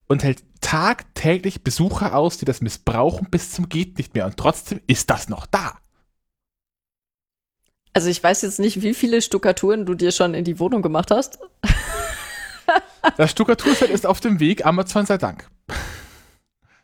und 0.07 0.23
hält 0.23 0.43
tagtäglich 0.61 1.63
Besucher 1.63 2.15
aus, 2.15 2.37
die 2.37 2.45
das 2.45 2.61
missbrauchen 2.61 3.29
bis 3.29 3.51
zum 3.51 3.69
geht 3.69 3.97
nicht 3.97 4.13
mehr. 4.13 4.25
Und 4.25 4.37
trotzdem 4.37 4.81
ist 4.87 5.09
das 5.09 5.29
noch 5.29 5.45
da. 5.45 5.77
Also 7.93 8.09
ich 8.09 8.23
weiß 8.23 8.43
jetzt 8.43 8.59
nicht, 8.59 8.81
wie 8.81 8.93
viele 8.93 9.21
Stuckaturen 9.21 9.85
du 9.85 9.93
dir 9.93 10.11
schon 10.11 10.33
in 10.33 10.43
die 10.43 10.59
Wohnung 10.59 10.81
gemacht 10.81 11.11
hast. 11.11 11.39
Das 13.17 13.31
Stuckaturset 13.31 13.89
ist 13.89 14.05
auf 14.05 14.19
dem 14.19 14.39
Weg, 14.39 14.65
Amazon 14.65 15.05
sei 15.05 15.17
Dank. 15.17 15.49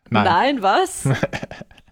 Nein, 0.10 0.24
Nein 0.24 0.62
was? 0.64 1.04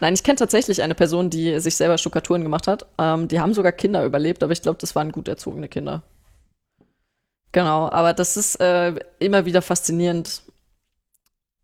Nein, 0.00 0.14
ich 0.14 0.22
kenne 0.22 0.36
tatsächlich 0.36 0.82
eine 0.82 0.94
Person, 0.94 1.30
die 1.30 1.58
sich 1.60 1.76
selber 1.76 1.98
Stuckaturen 1.98 2.42
gemacht 2.42 2.66
hat. 2.66 2.86
Ähm, 2.98 3.28
die 3.28 3.40
haben 3.40 3.54
sogar 3.54 3.72
Kinder 3.72 4.04
überlebt, 4.04 4.42
aber 4.42 4.52
ich 4.52 4.62
glaube, 4.62 4.78
das 4.80 4.94
waren 4.94 5.12
gut 5.12 5.28
erzogene 5.28 5.68
Kinder. 5.68 6.02
Genau, 7.52 7.88
aber 7.88 8.12
das 8.12 8.36
ist 8.36 8.56
äh, 8.56 8.94
immer 9.20 9.44
wieder 9.44 9.62
faszinierend, 9.62 10.42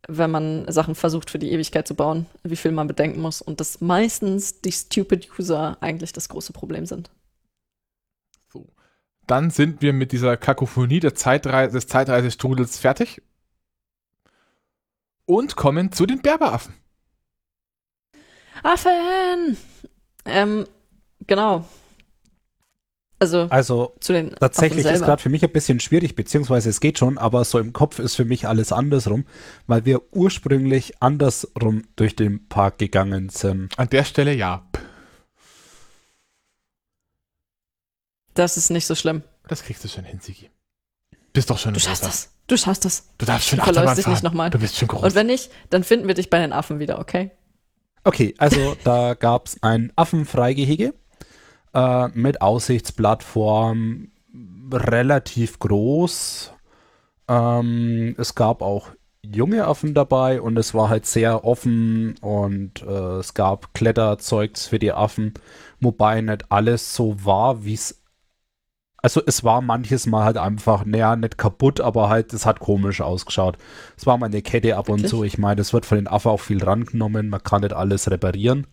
wenn 0.07 0.31
man 0.31 0.71
Sachen 0.71 0.95
versucht 0.95 1.31
für 1.31 1.39
die 1.39 1.51
Ewigkeit 1.51 1.87
zu 1.87 1.95
bauen, 1.95 2.27
wie 2.45 2.57
viel 2.57 2.73
man 2.73 2.87
bedenken 2.87 3.21
muss 3.21 3.43
und 3.43 3.59
dass 3.59 3.81
meistens 3.81 4.61
die 4.61 4.73
stupid 4.73 5.29
User 5.37 5.77
eigentlich 5.81 6.13
das 6.13 6.29
große 6.29 6.53
Problem 6.53 6.87
sind. 6.87 7.11
So. 8.53 8.67
Dann 9.27 9.51
sind 9.51 9.83
wir 9.83 9.93
mit 9.93 10.13
dieser 10.13 10.37
Kakophonie 10.37 11.01
der 11.01 11.17
Zeitreise, 11.17 11.73
des 11.73 11.89
Zeitreisestrudels 11.89 12.79
fertig 12.79 13.21
und 15.27 15.57
kommen 15.57 15.93
zu 15.93 16.07
den 16.07 16.23
Berberaffen. 16.23 16.75
Affen! 18.63 19.57
Ähm, 20.25 20.67
genau. 21.27 21.65
Also, 23.23 23.49
also 23.51 23.95
tatsächlich 24.41 24.87
ist 24.87 25.03
gerade 25.03 25.21
für 25.21 25.29
mich 25.29 25.45
ein 25.45 25.53
bisschen 25.53 25.79
schwierig, 25.79 26.17
beziehungsweise 26.17 26.71
es 26.71 26.81
geht 26.81 26.99
schon, 26.99 27.19
aber 27.19 27.45
so 27.45 27.59
im 27.59 27.75
Kopf 27.75 27.99
ist 27.99 28.15
für 28.15 28.25
mich 28.25 28.49
alles 28.49 28.73
andersrum, 28.73 29.27
weil 29.67 29.85
wir 29.85 30.01
ursprünglich 30.15 31.03
andersrum 31.03 31.85
durch 31.97 32.17
den 32.17 32.49
Park 32.49 32.79
gegangen 32.79 33.29
sind. 33.29 33.79
An 33.79 33.91
der 33.91 34.05
Stelle 34.05 34.33
ja. 34.33 34.67
Das 38.33 38.57
ist 38.57 38.71
nicht 38.71 38.87
so 38.87 38.95
schlimm. 38.95 39.23
Das 39.49 39.65
kriegst 39.65 39.85
du 39.85 39.89
schon 39.89 40.05
hin, 40.05 40.21
Sigi. 40.21 40.49
Bist 41.35 41.51
doch 41.51 41.59
schon 41.59 41.75
Du 41.75 41.81
schaffst 41.81 42.05
das. 42.05 42.31
Du 42.47 42.57
schaffst 42.57 42.87
das. 42.87 43.11
Du 43.19 43.27
darfst 43.27 43.49
schon 43.49 43.61
Achterbahn 43.61 43.97
dich 43.97 44.07
nicht 44.07 44.23
nochmal. 44.23 44.49
Du 44.49 44.59
bist 44.59 44.77
schon 44.77 44.89
groß. 44.89 45.03
Und 45.03 45.15
wenn 45.15 45.27
nicht, 45.27 45.51
dann 45.69 45.85
finden 45.85 46.09
wir 46.09 46.15
dich 46.15 46.31
bei 46.31 46.39
den 46.39 46.55
Affen 46.55 46.79
wieder, 46.79 46.99
okay? 46.99 47.33
Okay, 48.03 48.35
also 48.39 48.77
da 48.83 49.15
gab 49.15 49.47
es 49.47 49.63
ein 49.63 49.93
Affenfreigehege 49.95 50.95
äh, 51.75 52.09
mit 52.09 52.41
Aussichtsplattform, 52.41 54.09
relativ 54.73 55.59
groß. 55.59 56.53
Ähm, 57.29 58.15
es 58.17 58.35
gab 58.35 58.63
auch 58.63 58.91
junge 59.23 59.67
Affen 59.67 59.93
dabei 59.93 60.41
und 60.41 60.57
es 60.57 60.73
war 60.73 60.89
halt 60.89 61.05
sehr 61.05 61.45
offen 61.45 62.17
und 62.21 62.83
äh, 62.83 63.19
es 63.19 63.35
gab 63.35 63.75
Kletterzeugs 63.75 64.67
für 64.67 64.79
die 64.79 64.93
Affen, 64.93 65.35
wobei 65.81 66.23
nicht 66.23 66.51
alles 66.51 66.95
so 66.95 67.25
war, 67.25 67.65
wie 67.65 67.75
es 67.75 68.00
also 69.03 69.23
es 69.25 69.45
war 69.45 69.61
manches 69.61 70.07
Mal 70.07 70.25
halt 70.25 70.37
einfach, 70.37 70.85
naja, 70.85 71.17
nicht 71.17 71.39
kaputt, 71.39 71.81
aber 71.81 72.09
halt, 72.09 72.33
es 72.33 72.47
hat 72.47 72.61
komisch 72.61 73.01
ausgeschaut. 73.01 73.57
Es 73.97 74.07
war 74.07 74.19
mal 74.19 74.27
eine 74.27 74.43
Kette 74.43 74.77
ab 74.77 74.89
und 74.89 75.09
zu. 75.09 75.25
Ich 75.25 75.39
meine, 75.39 75.61
es 75.61 75.73
wird 75.73 75.87
von 75.87 75.97
den 75.97 76.09
Affen 76.09 76.31
auch 76.31 76.41
viel 76.41 76.63
rangenommen, 76.63 77.29
man 77.29 77.43
kann 77.43 77.63
nicht 77.63 77.73
alles 77.73 78.11
reparieren. 78.11 78.67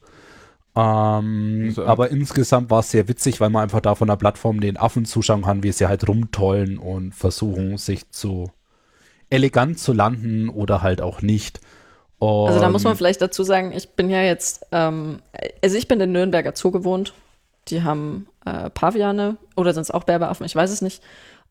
Ähm, 0.75 1.65
also, 1.69 1.85
aber 1.85 2.09
insgesamt 2.11 2.69
war 2.69 2.79
es 2.79 2.91
sehr 2.91 3.07
witzig, 3.07 3.41
weil 3.41 3.49
man 3.49 3.63
einfach 3.63 3.81
da 3.81 3.95
von 3.95 4.07
der 4.07 4.15
Plattform 4.15 4.59
den 4.59 4.77
Affen 4.77 5.05
zuschauen 5.05 5.43
kann, 5.43 5.63
wie 5.63 5.71
sie 5.71 5.87
halt 5.87 6.07
rumtollen 6.07 6.77
und 6.77 7.15
versuchen, 7.15 7.77
sich 7.77 8.09
zu 8.11 8.51
elegant 9.29 9.79
zu 9.79 9.93
landen 9.93 10.49
oder 10.49 10.81
halt 10.81 11.01
auch 11.01 11.21
nicht. 11.21 11.59
Und 12.19 12.47
also 12.47 12.59
da 12.59 12.69
muss 12.69 12.83
man 12.83 12.95
vielleicht 12.95 13.21
dazu 13.21 13.43
sagen, 13.43 13.71
ich 13.71 13.89
bin 13.89 14.09
ja 14.09 14.21
jetzt, 14.21 14.65
ähm, 14.71 15.19
also 15.63 15.77
ich 15.77 15.87
bin 15.87 15.99
in 15.99 16.11
Nürnberger 16.11 16.53
Zoo 16.55 16.71
gewohnt. 16.71 17.13
Die 17.69 17.83
haben 17.83 18.27
äh, 18.45 18.69
Paviane 18.69 19.37
oder 19.55 19.75
es 19.75 19.91
auch 19.91 20.03
Berberaffen, 20.03 20.45
ich 20.45 20.55
weiß 20.55 20.71
es 20.71 20.81
nicht. 20.81 21.03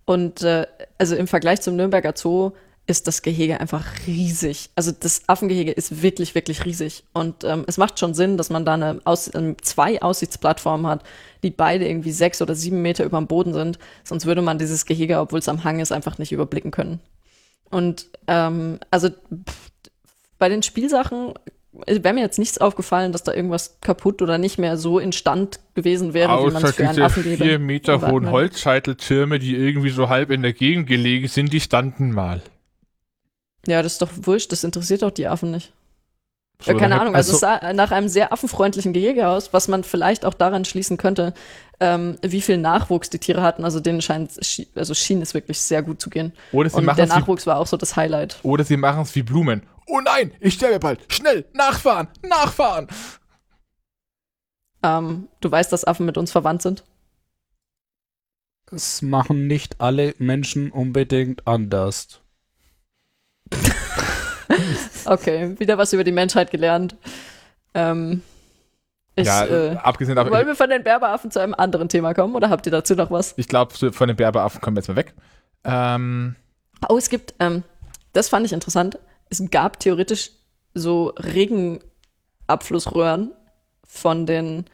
Und 0.05 0.43
äh, 0.43 0.67
also 0.99 1.17
im 1.17 1.27
Vergleich 1.27 1.61
zum 1.61 1.77
Nürnberger 1.77 2.15
Zoo 2.17 2.53
ist 2.87 3.09
das 3.09 3.23
Gehege 3.23 3.61
einfach 3.61 3.85
riesig. 4.07 4.71
Also 4.77 4.93
das 4.93 5.29
Affengehege 5.29 5.73
ist 5.73 6.03
wirklich, 6.03 6.37
wirklich 6.37 6.65
riesig. 6.65 7.03
Und 7.13 7.43
ähm, 7.43 7.65
es 7.67 7.79
macht 7.79 7.99
schon 7.99 8.15
Sinn, 8.15 8.37
dass 8.37 8.49
man 8.49 8.65
da 8.65 8.75
eine 8.75 9.01
Aus 9.05 9.33
ähm, 9.35 9.57
zwei 9.61 10.01
Aussichtsplattformen 10.01 10.87
hat, 10.87 11.03
die 11.43 11.51
beide 11.51 11.89
irgendwie 11.89 12.13
sechs 12.13 12.41
oder 12.41 12.55
sieben 12.55 12.83
Meter 12.83 13.05
über 13.05 13.19
dem 13.19 13.27
Boden 13.27 13.53
sind. 13.53 13.81
Sonst 14.05 14.27
würde 14.27 14.43
man 14.43 14.59
dieses 14.59 14.87
Gehege, 14.87 15.19
obwohl 15.19 15.41
es 15.41 15.49
am 15.49 15.65
Hang 15.65 15.81
ist, 15.81 15.91
einfach 15.91 16.19
nicht 16.19 16.31
überblicken 16.31 16.71
können. 16.71 17.01
Und 17.71 18.07
ähm, 18.29 18.79
also 18.93 19.09
pff, 19.09 19.73
bei 20.39 20.49
den 20.49 20.63
Spielsachen 20.63 21.35
wäre 21.87 22.15
mir 22.15 22.21
jetzt 22.21 22.39
nichts 22.39 22.59
aufgefallen, 22.59 23.13
dass 23.13 23.23
da 23.23 23.33
irgendwas 23.33 23.79
kaputt 23.81 24.23
oder 24.23 24.39
nicht 24.39 24.59
mehr 24.59 24.77
so 24.77 24.99
instand 24.99 25.61
gewesen 25.75 26.15
wäre, 26.15 26.33
Außer 26.33 26.49
wie 26.49 26.53
man 26.53 26.65
es 26.65 26.75
für 26.75 26.89
einen 26.89 27.03
Affen 27.03 27.23
diese 27.23 27.37
vier 27.37 27.59
Meter 27.59 28.11
hohen 28.11 28.31
Holzscheiteltürme, 28.31 29.39
die 29.39 29.57
irgendwie 29.57 29.91
so 29.91 30.09
halb 30.09 30.31
in 30.31 30.43
der 30.43 30.53
Gegend 30.53 30.87
gelegen 30.87 31.29
sind, 31.29 31.53
die 31.53 31.61
standen 31.61 32.13
mal. 32.13 32.43
Ja, 33.67 33.83
das 33.83 33.95
ist 33.95 34.03
doch 34.03 34.11
wurscht, 34.15 34.53
das 34.53 34.65
interessiert 34.65 35.03
doch 35.03 35.11
die 35.11 35.27
Affen 35.27 35.51
nicht. 35.51 35.73
So, 36.63 36.73
ja, 36.73 36.79
keine 36.79 36.99
Ahnung, 36.99 37.15
also, 37.15 37.33
also, 37.33 37.47
es 37.47 37.61
sah 37.61 37.73
nach 37.75 37.91
einem 37.91 38.09
sehr 38.09 38.33
affenfreundlichen 38.33 38.95
Gehege 38.95 39.29
aus, 39.29 39.53
was 39.53 39.69
man 39.69 39.85
vielleicht 39.85 40.25
auch 40.25 40.33
daran 40.33 40.65
schließen 40.65 40.97
könnte, 40.97 41.35
ähm, 41.81 42.17
wie 42.23 42.41
viel 42.41 42.57
Nachwuchs 42.57 43.11
die 43.11 43.19
Tiere 43.19 43.43
hatten. 43.43 43.63
Also 43.65 43.81
denen 43.81 44.01
scheint, 44.01 44.31
also 44.75 44.95
schien 44.95 45.21
es 45.21 45.35
wirklich 45.35 45.61
sehr 45.61 45.83
gut 45.83 46.01
zu 46.01 46.09
gehen. 46.09 46.33
Oder 46.53 46.71
sie 46.71 46.79
Und 46.79 46.97
der 46.97 47.07
Nachwuchs 47.07 47.45
wie, 47.45 47.51
war 47.51 47.59
auch 47.59 47.67
so 47.67 47.77
das 47.77 47.97
Highlight. 47.97 48.39
Oder 48.43 48.65
sie 48.65 48.79
machen 48.79 49.03
es 49.03 49.15
wie 49.15 49.23
Blumen. 49.23 49.63
Oh 49.87 50.01
nein, 50.01 50.33
ich 50.41 50.55
sterbe 50.55 50.81
bald. 50.81 51.01
Schnell, 51.13 51.47
nachfahren, 51.53 52.09
nachfahren. 52.23 52.89
Ähm, 54.83 55.29
du 55.41 55.51
weißt, 55.51 55.73
dass 55.73 55.85
Affen 55.85 56.07
mit 56.07 56.19
uns 56.19 56.33
verwandt 56.33 56.63
sind? 56.63 56.85
Das 58.67 59.01
machen 59.01 59.47
nicht 59.47 59.81
alle 59.81 60.15
Menschen 60.19 60.73
unbedingt 60.73 61.47
anders. 61.47 62.21
okay, 65.05 65.59
wieder 65.59 65.79
was 65.79 65.93
über 65.93 66.03
die 66.03 66.13
Menschheit 66.13 66.51
gelernt. 66.51 66.97
Ähm, 67.75 68.23
ich, 69.15 69.27
ja, 69.27 69.47
äh, 69.47 69.77
abgesehen 69.77 70.17
davon. 70.17 70.33
Wollen 70.33 70.47
wir 70.47 70.57
von 70.57 70.69
den 70.69 70.83
Berberaffen 70.83 71.31
zu 71.31 71.41
einem 71.41 71.55
anderen 71.55 71.89
Thema 71.89 72.13
kommen 72.13 72.35
oder 72.35 72.51
habt 72.51 72.67
ihr 72.67 72.73
dazu 72.73 72.95
noch 72.95 73.11
was? 73.11 73.35
Ich 73.37 73.49
glaube, 73.49 73.73
von 73.93 74.09
den 74.09 74.17
Berberaffen 74.17 74.61
kommen 74.61 74.77
wir 74.77 74.81
jetzt 74.81 74.89
mal 74.89 74.97
weg. 74.97 75.15
Ähm, 75.65 76.35
oh, 76.89 76.99
es 76.99 77.09
gibt, 77.09 77.35
ähm, 77.39 77.63
das 78.13 78.29
fand 78.29 78.45
ich 78.47 78.53
interessant. 78.53 78.99
Es 79.29 79.43
gab 79.51 79.81
theoretisch 79.81 80.31
so 80.75 81.13
Regenabflussröhren 81.17 83.33
von 83.85 84.27
den 84.27 84.67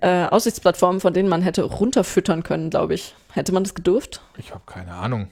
äh, 0.00 0.26
Aussichtsplattformen, 0.26 1.00
von 1.00 1.12
denen 1.12 1.28
man 1.28 1.42
hätte 1.42 1.62
runterfüttern 1.62 2.42
können, 2.42 2.70
glaube 2.70 2.94
ich. 2.94 3.14
Hätte 3.32 3.52
man 3.52 3.64
das 3.64 3.74
gedurft? 3.74 4.22
Ich 4.36 4.52
habe 4.52 4.62
keine 4.66 4.94
Ahnung. 4.94 5.28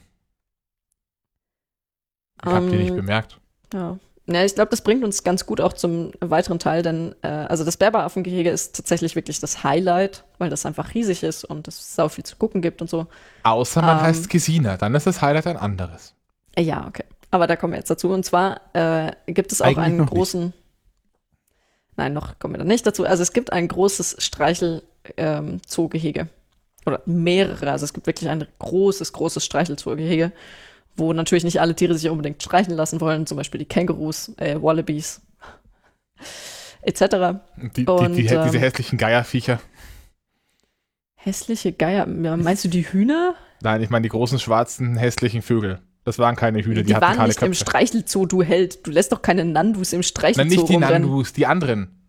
Ich 2.45 2.51
habe 2.51 2.69
die 2.69 2.77
nicht 2.77 2.89
ähm, 2.89 2.97
bemerkt. 2.97 3.39
Ja. 3.73 3.97
Ja, 4.29 4.43
ich 4.43 4.55
glaube, 4.55 4.71
das 4.71 4.81
bringt 4.81 5.05
uns 5.05 5.23
ganz 5.23 5.45
gut 5.45 5.61
auch 5.61 5.71
zum 5.71 6.11
weiteren 6.19 6.59
Teil, 6.59 6.83
denn 6.83 7.15
äh, 7.21 7.27
also 7.27 7.63
das 7.63 7.77
Berberaffengehege 7.77 8.49
ist 8.49 8.75
tatsächlich 8.75 9.15
wirklich 9.15 9.39
das 9.39 9.63
Highlight, 9.63 10.25
weil 10.37 10.49
das 10.49 10.65
einfach 10.65 10.93
riesig 10.93 11.23
ist 11.23 11.45
und 11.45 11.65
es 11.69 11.95
sau 11.95 12.09
viel 12.09 12.25
zu 12.25 12.35
gucken 12.35 12.61
gibt 12.61 12.81
und 12.81 12.89
so. 12.89 13.07
Außer 13.43 13.81
man 13.81 13.99
Ähm. 13.99 14.03
heißt 14.03 14.29
Gesina, 14.29 14.75
dann 14.75 14.93
ist 14.95 15.07
das 15.07 15.21
Highlight 15.21 15.47
ein 15.47 15.55
anderes. 15.55 16.13
Ja, 16.57 16.85
okay. 16.87 17.05
Aber 17.31 17.47
da 17.47 17.55
kommen 17.55 17.73
wir 17.73 17.79
jetzt 17.79 17.89
dazu. 17.89 18.09
Und 18.09 18.23
zwar 18.23 18.61
äh, 18.73 19.11
gibt 19.27 19.51
es 19.51 19.61
auch 19.61 19.67
Eigentlich 19.67 19.77
einen 19.79 19.97
noch 19.97 20.05
nicht. 20.05 20.13
großen. 20.13 20.53
Nein, 21.97 22.13
noch 22.13 22.39
kommen 22.39 22.53
wir 22.53 22.59
da 22.59 22.63
nicht 22.63 22.85
dazu. 22.85 23.05
Also 23.05 23.23
es 23.23 23.33
gibt 23.33 23.51
ein 23.51 23.67
großes 23.67 24.17
Streichel-Zoogehege. 24.19 26.27
Oder 26.87 27.01
mehrere. 27.05 27.71
Also 27.71 27.83
es 27.83 27.93
gibt 27.93 28.07
wirklich 28.07 28.29
ein 28.29 28.47
großes, 28.59 29.11
großes 29.11 29.43
Streichelzoogehege, 29.43 30.31
wo 30.95 31.11
natürlich 31.11 31.43
nicht 31.43 31.59
alle 31.59 31.75
Tiere 31.75 31.95
sich 31.95 32.09
unbedingt 32.09 32.41
streicheln 32.41 32.77
lassen 32.77 33.01
wollen. 33.01 33.27
Zum 33.27 33.35
Beispiel 33.35 33.59
die 33.59 33.65
Kängurus, 33.65 34.31
äh, 34.37 34.55
Wallabies, 34.61 35.21
etc. 36.81 37.01
Die, 37.57 37.83
die, 37.83 37.87
Und, 37.87 38.15
die, 38.15 38.21
diese 38.21 38.35
ähm, 38.35 38.53
hässlichen 38.53 38.97
Geierviecher. 38.97 39.59
Hässliche 41.15 41.73
Geier. 41.73 42.05
Meinst 42.05 42.63
du 42.63 42.69
die 42.69 42.83
Hühner? 42.83 43.35
Nein, 43.61 43.81
ich 43.81 43.89
meine 43.89 44.03
die 44.03 44.09
großen, 44.09 44.39
schwarzen, 44.39 44.95
hässlichen 44.95 45.41
Vögel. 45.41 45.81
Das 46.07 46.19
waren 46.19 46.37
keine 46.37 46.63
Hühner, 46.63 46.83
die, 46.83 46.87
Die, 46.87 46.95
hatten 46.95 47.01
waren 47.01 47.17
keine 47.17 47.27
nicht 47.27 47.41
im. 47.41 47.53
Streichelzoo, 47.53 48.25
du 48.25 48.41
Held. 48.41 48.87
Du 48.87 48.91
lässt 48.91 49.11
doch 49.11 49.21
keine 49.21 49.43
Nandus 49.43 49.91
im 49.91 49.97
Nein, 49.97 50.03
Streichelzoo 50.03 50.45
nicht 50.45 50.69
die 50.69 50.75
rumrennen. 50.75 51.01
Nandus, 51.01 51.33
die 51.33 51.45
anderen. 51.45 51.99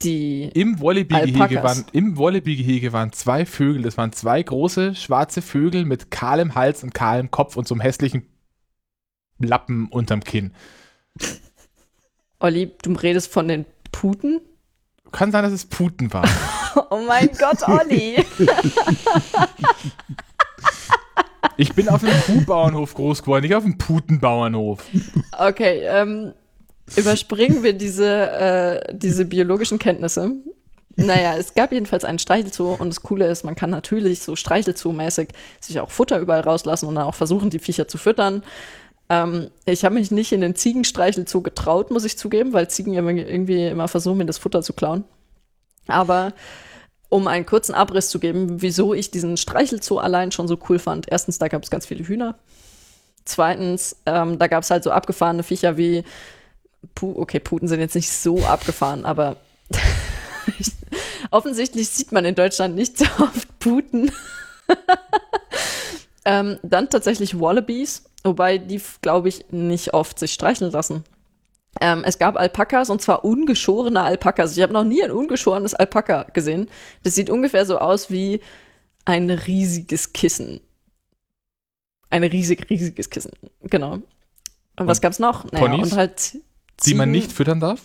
Die 0.00 0.44
Im 0.54 0.80
Wallaby-Gehege 0.80 1.62
waren, 1.62 1.84
im 1.92 2.16
waren 2.16 3.12
zwei 3.12 3.44
Vögel. 3.44 3.82
Das 3.82 3.98
waren 3.98 4.12
zwei 4.12 4.42
große, 4.42 4.94
schwarze 4.94 5.42
Vögel 5.42 5.84
mit 5.84 6.10
kahlem 6.10 6.54
Hals 6.54 6.82
und 6.82 6.94
kahlem 6.94 7.30
Kopf 7.30 7.56
und 7.56 7.68
so 7.68 7.74
einem 7.74 7.82
hässlichen 7.82 8.26
Lappen 9.38 9.88
unterm 9.88 10.24
Kinn. 10.24 10.54
Olli, 12.40 12.72
du 12.80 12.94
redest 12.94 13.30
von 13.30 13.46
den 13.46 13.66
Puten? 13.92 14.40
Kann 15.12 15.32
sein, 15.32 15.44
dass 15.44 15.52
es 15.52 15.66
Puten 15.66 16.10
waren. 16.14 16.30
Oh 16.90 17.00
mein 17.08 17.30
Gott, 17.38 17.66
Olli. 17.66 18.22
Ich 21.56 21.72
bin 21.74 21.88
auf 21.88 22.04
einem 22.04 22.20
Kuhbauernhof 22.22 22.94
groß 22.94 23.22
geworden, 23.22 23.42
nicht 23.42 23.54
auf 23.54 23.64
einem 23.64 23.78
Putenbauernhof. 23.78 24.84
Okay, 25.38 25.82
ähm, 25.84 26.32
überspringen 26.96 27.62
wir 27.62 27.72
diese, 27.72 28.30
äh, 28.30 28.94
diese 28.94 29.24
biologischen 29.24 29.78
Kenntnisse. 29.78 30.32
Naja, 30.96 31.36
es 31.36 31.54
gab 31.54 31.72
jedenfalls 31.72 32.04
einen 32.04 32.18
Streichelzoo 32.18 32.74
und 32.78 32.88
das 32.88 33.02
Coole 33.02 33.26
ist, 33.26 33.44
man 33.44 33.54
kann 33.54 33.70
natürlich 33.70 34.20
so 34.20 34.32
Streichelzoo-mäßig 34.32 35.28
sich 35.60 35.78
auch 35.80 35.90
Futter 35.90 36.18
überall 36.18 36.40
rauslassen 36.40 36.86
und 36.86 36.94
dann 36.94 37.04
auch 37.04 37.14
versuchen, 37.14 37.50
die 37.50 37.58
Viecher 37.58 37.86
zu 37.86 37.98
füttern. 37.98 38.42
Ähm, 39.08 39.50
ich 39.66 39.84
habe 39.84 39.94
mich 39.94 40.10
nicht 40.10 40.32
in 40.32 40.40
den 40.40 40.56
Ziegenstreichelzoo 40.56 41.42
getraut, 41.42 41.90
muss 41.90 42.04
ich 42.04 42.18
zugeben, 42.18 42.52
weil 42.52 42.68
Ziegen 42.68 42.94
irgendwie 42.94 43.66
immer 43.66 43.88
versuchen, 43.88 44.18
mir 44.18 44.26
das 44.26 44.38
Futter 44.38 44.62
zu 44.62 44.72
klauen. 44.72 45.04
Aber 45.86 46.32
um 47.08 47.26
einen 47.28 47.46
kurzen 47.46 47.74
Abriss 47.74 48.08
zu 48.08 48.18
geben, 48.18 48.62
wieso 48.62 48.94
ich 48.94 49.10
diesen 49.10 49.36
Streichelzoo 49.36 49.98
allein 49.98 50.32
schon 50.32 50.48
so 50.48 50.58
cool 50.68 50.78
fand. 50.78 51.06
Erstens, 51.08 51.38
da 51.38 51.48
gab 51.48 51.62
es 51.62 51.70
ganz 51.70 51.86
viele 51.86 52.06
Hühner. 52.06 52.36
Zweitens, 53.24 53.96
ähm, 54.06 54.38
da 54.38 54.46
gab 54.46 54.62
es 54.62 54.70
halt 54.70 54.84
so 54.84 54.90
abgefahrene 54.90 55.42
Viecher 55.42 55.76
wie 55.76 56.04
Pu 56.94 57.14
okay, 57.16 57.40
Puten 57.40 57.68
sind 57.68 57.80
jetzt 57.80 57.94
nicht 57.94 58.10
so 58.10 58.44
abgefahren, 58.44 59.04
aber 59.04 59.36
offensichtlich 61.30 61.88
sieht 61.88 62.12
man 62.12 62.24
in 62.24 62.34
Deutschland 62.34 62.74
nicht 62.74 62.98
so 62.98 63.06
oft 63.18 63.58
Puten. 63.58 64.12
ähm, 66.24 66.58
dann 66.62 66.88
tatsächlich 66.88 67.40
Wallabies, 67.40 68.04
wobei 68.22 68.58
die, 68.58 68.80
glaube 69.02 69.28
ich, 69.28 69.46
nicht 69.50 69.94
oft 69.94 70.18
sich 70.18 70.32
streicheln 70.32 70.70
lassen. 70.70 71.04
Ähm, 71.80 72.04
es 72.04 72.18
gab 72.18 72.36
Alpakas 72.36 72.90
und 72.90 73.02
zwar 73.02 73.24
ungeschorene 73.24 74.02
Alpakas. 74.02 74.56
Ich 74.56 74.62
habe 74.62 74.72
noch 74.72 74.84
nie 74.84 75.02
ein 75.02 75.10
ungeschorenes 75.10 75.74
Alpaka 75.74 76.24
gesehen. 76.32 76.68
Das 77.02 77.14
sieht 77.14 77.30
ungefähr 77.30 77.66
so 77.66 77.78
aus 77.78 78.10
wie 78.10 78.40
ein 79.04 79.30
riesiges 79.30 80.12
Kissen. 80.12 80.60
Ein 82.10 82.24
riesig, 82.24 82.68
riesiges 82.70 83.10
Kissen. 83.10 83.32
Genau. 83.62 83.94
Und 84.78 84.86
was 84.86 84.98
Und 84.98 85.02
gab's 85.02 85.18
noch? 85.18 85.50
Naja, 85.52 85.66
Ponys? 85.66 85.92
und 85.92 85.98
halt 85.98 86.38
Die 86.84 86.94
man 86.94 87.10
nicht 87.10 87.32
füttern 87.32 87.60
darf? 87.60 87.82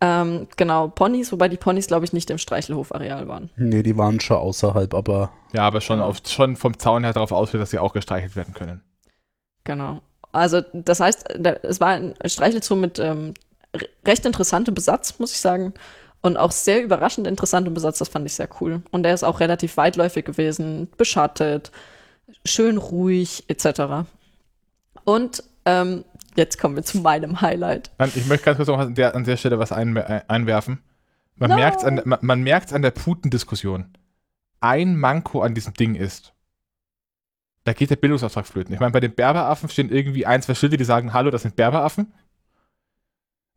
Ähm, 0.00 0.48
genau, 0.56 0.88
Ponys, 0.88 1.32
wobei 1.32 1.48
die 1.48 1.56
Ponys, 1.56 1.86
glaube 1.86 2.04
ich, 2.04 2.12
nicht 2.12 2.28
im 2.30 2.36
Streichelhofareal 2.38 3.26
waren. 3.28 3.50
Nee, 3.56 3.82
die 3.82 3.96
waren 3.96 4.20
schon 4.20 4.36
außerhalb, 4.36 4.92
aber 4.92 5.32
Ja, 5.52 5.62
aber 5.62 5.80
schon, 5.80 6.00
auf, 6.00 6.18
schon 6.26 6.56
vom 6.56 6.78
Zaun 6.78 7.04
her 7.04 7.12
darauf 7.12 7.32
ausgeht, 7.32 7.60
dass 7.60 7.70
sie 7.70 7.78
auch 7.78 7.92
gestreichelt 7.94 8.36
werden 8.36 8.52
können. 8.54 8.82
Genau. 9.64 10.02
Also, 10.34 10.62
das 10.72 11.00
heißt, 11.00 11.30
es 11.62 11.80
war 11.80 11.88
ein 11.90 12.14
Streichelzoo 12.24 12.76
mit 12.76 12.98
ähm, 12.98 13.34
re- 13.74 13.88
recht 14.06 14.26
interessantem 14.26 14.74
Besatz, 14.74 15.18
muss 15.18 15.32
ich 15.32 15.38
sagen. 15.40 15.74
Und 16.22 16.36
auch 16.36 16.52
sehr 16.52 16.82
überraschend 16.82 17.26
interessantem 17.26 17.74
Besatz, 17.74 17.98
das 17.98 18.08
fand 18.08 18.26
ich 18.26 18.34
sehr 18.34 18.48
cool. 18.60 18.82
Und 18.90 19.02
der 19.02 19.14
ist 19.14 19.22
auch 19.24 19.40
relativ 19.40 19.76
weitläufig 19.76 20.24
gewesen, 20.24 20.88
beschattet, 20.96 21.70
schön 22.46 22.78
ruhig, 22.78 23.44
etc. 23.48 24.06
Und 25.04 25.42
ähm, 25.66 26.04
jetzt 26.36 26.58
kommen 26.58 26.76
wir 26.76 26.82
zu 26.82 26.98
meinem 26.98 27.40
Highlight. 27.40 27.90
Ich 28.14 28.26
möchte 28.26 28.44
ganz 28.44 28.56
kurz 28.56 28.68
noch 28.68 28.78
an 28.78 28.94
der, 28.94 29.14
an 29.14 29.24
der 29.24 29.36
Stelle 29.36 29.58
was 29.58 29.72
ein, 29.72 29.96
äh, 29.96 30.22
einwerfen. 30.28 30.82
Man 31.36 31.50
No. 31.50 31.56
merkt 31.56 31.84
an, 31.84 32.00
man, 32.04 32.18
man 32.22 32.48
an 32.72 32.82
der 32.82 32.90
Putendiskussion. 32.90 33.96
Ein 34.60 34.96
Manko 34.96 35.42
an 35.42 35.54
diesem 35.54 35.74
Ding 35.74 35.94
ist, 35.94 36.32
da 37.64 37.72
geht 37.72 37.90
der 37.90 37.96
Bildungsauftrag 37.96 38.46
flöten. 38.46 38.74
Ich 38.74 38.80
meine, 38.80 38.92
bei 38.92 39.00
den 39.00 39.14
Berberaffen 39.14 39.68
stehen 39.68 39.90
irgendwie 39.90 40.26
ein, 40.26 40.42
zwei 40.42 40.54
Schilder, 40.54 40.76
die 40.76 40.84
sagen, 40.84 41.12
hallo, 41.12 41.30
das 41.30 41.42
sind 41.42 41.56
Berberaffen. 41.56 42.12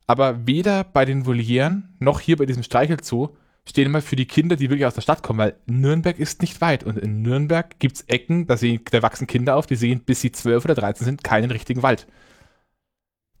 Aber 0.06 0.46
weder 0.46 0.84
bei 0.84 1.04
den 1.04 1.26
Volieren 1.26 1.94
noch 1.98 2.20
hier 2.20 2.38
bei 2.38 2.46
diesem 2.46 2.62
Streichelzoo 2.62 3.36
stehen 3.68 3.84
immer 3.84 4.00
für 4.00 4.16
die 4.16 4.26
Kinder, 4.26 4.56
die 4.56 4.70
wirklich 4.70 4.86
aus 4.86 4.94
der 4.94 5.02
Stadt 5.02 5.22
kommen, 5.22 5.38
weil 5.38 5.56
Nürnberg 5.66 6.18
ist 6.18 6.40
nicht 6.40 6.62
weit. 6.62 6.84
Und 6.84 6.98
in 6.98 7.20
Nürnberg 7.20 7.78
gibt 7.78 7.96
es 7.96 8.02
Ecken, 8.02 8.46
da, 8.46 8.56
sehen, 8.56 8.80
da 8.90 9.02
wachsen 9.02 9.26
Kinder 9.26 9.56
auf, 9.56 9.66
die 9.66 9.76
sehen, 9.76 10.00
bis 10.00 10.22
sie 10.22 10.32
12 10.32 10.64
oder 10.64 10.74
13 10.74 11.04
sind, 11.04 11.24
keinen 11.24 11.50
richtigen 11.50 11.82
Wald. 11.82 12.06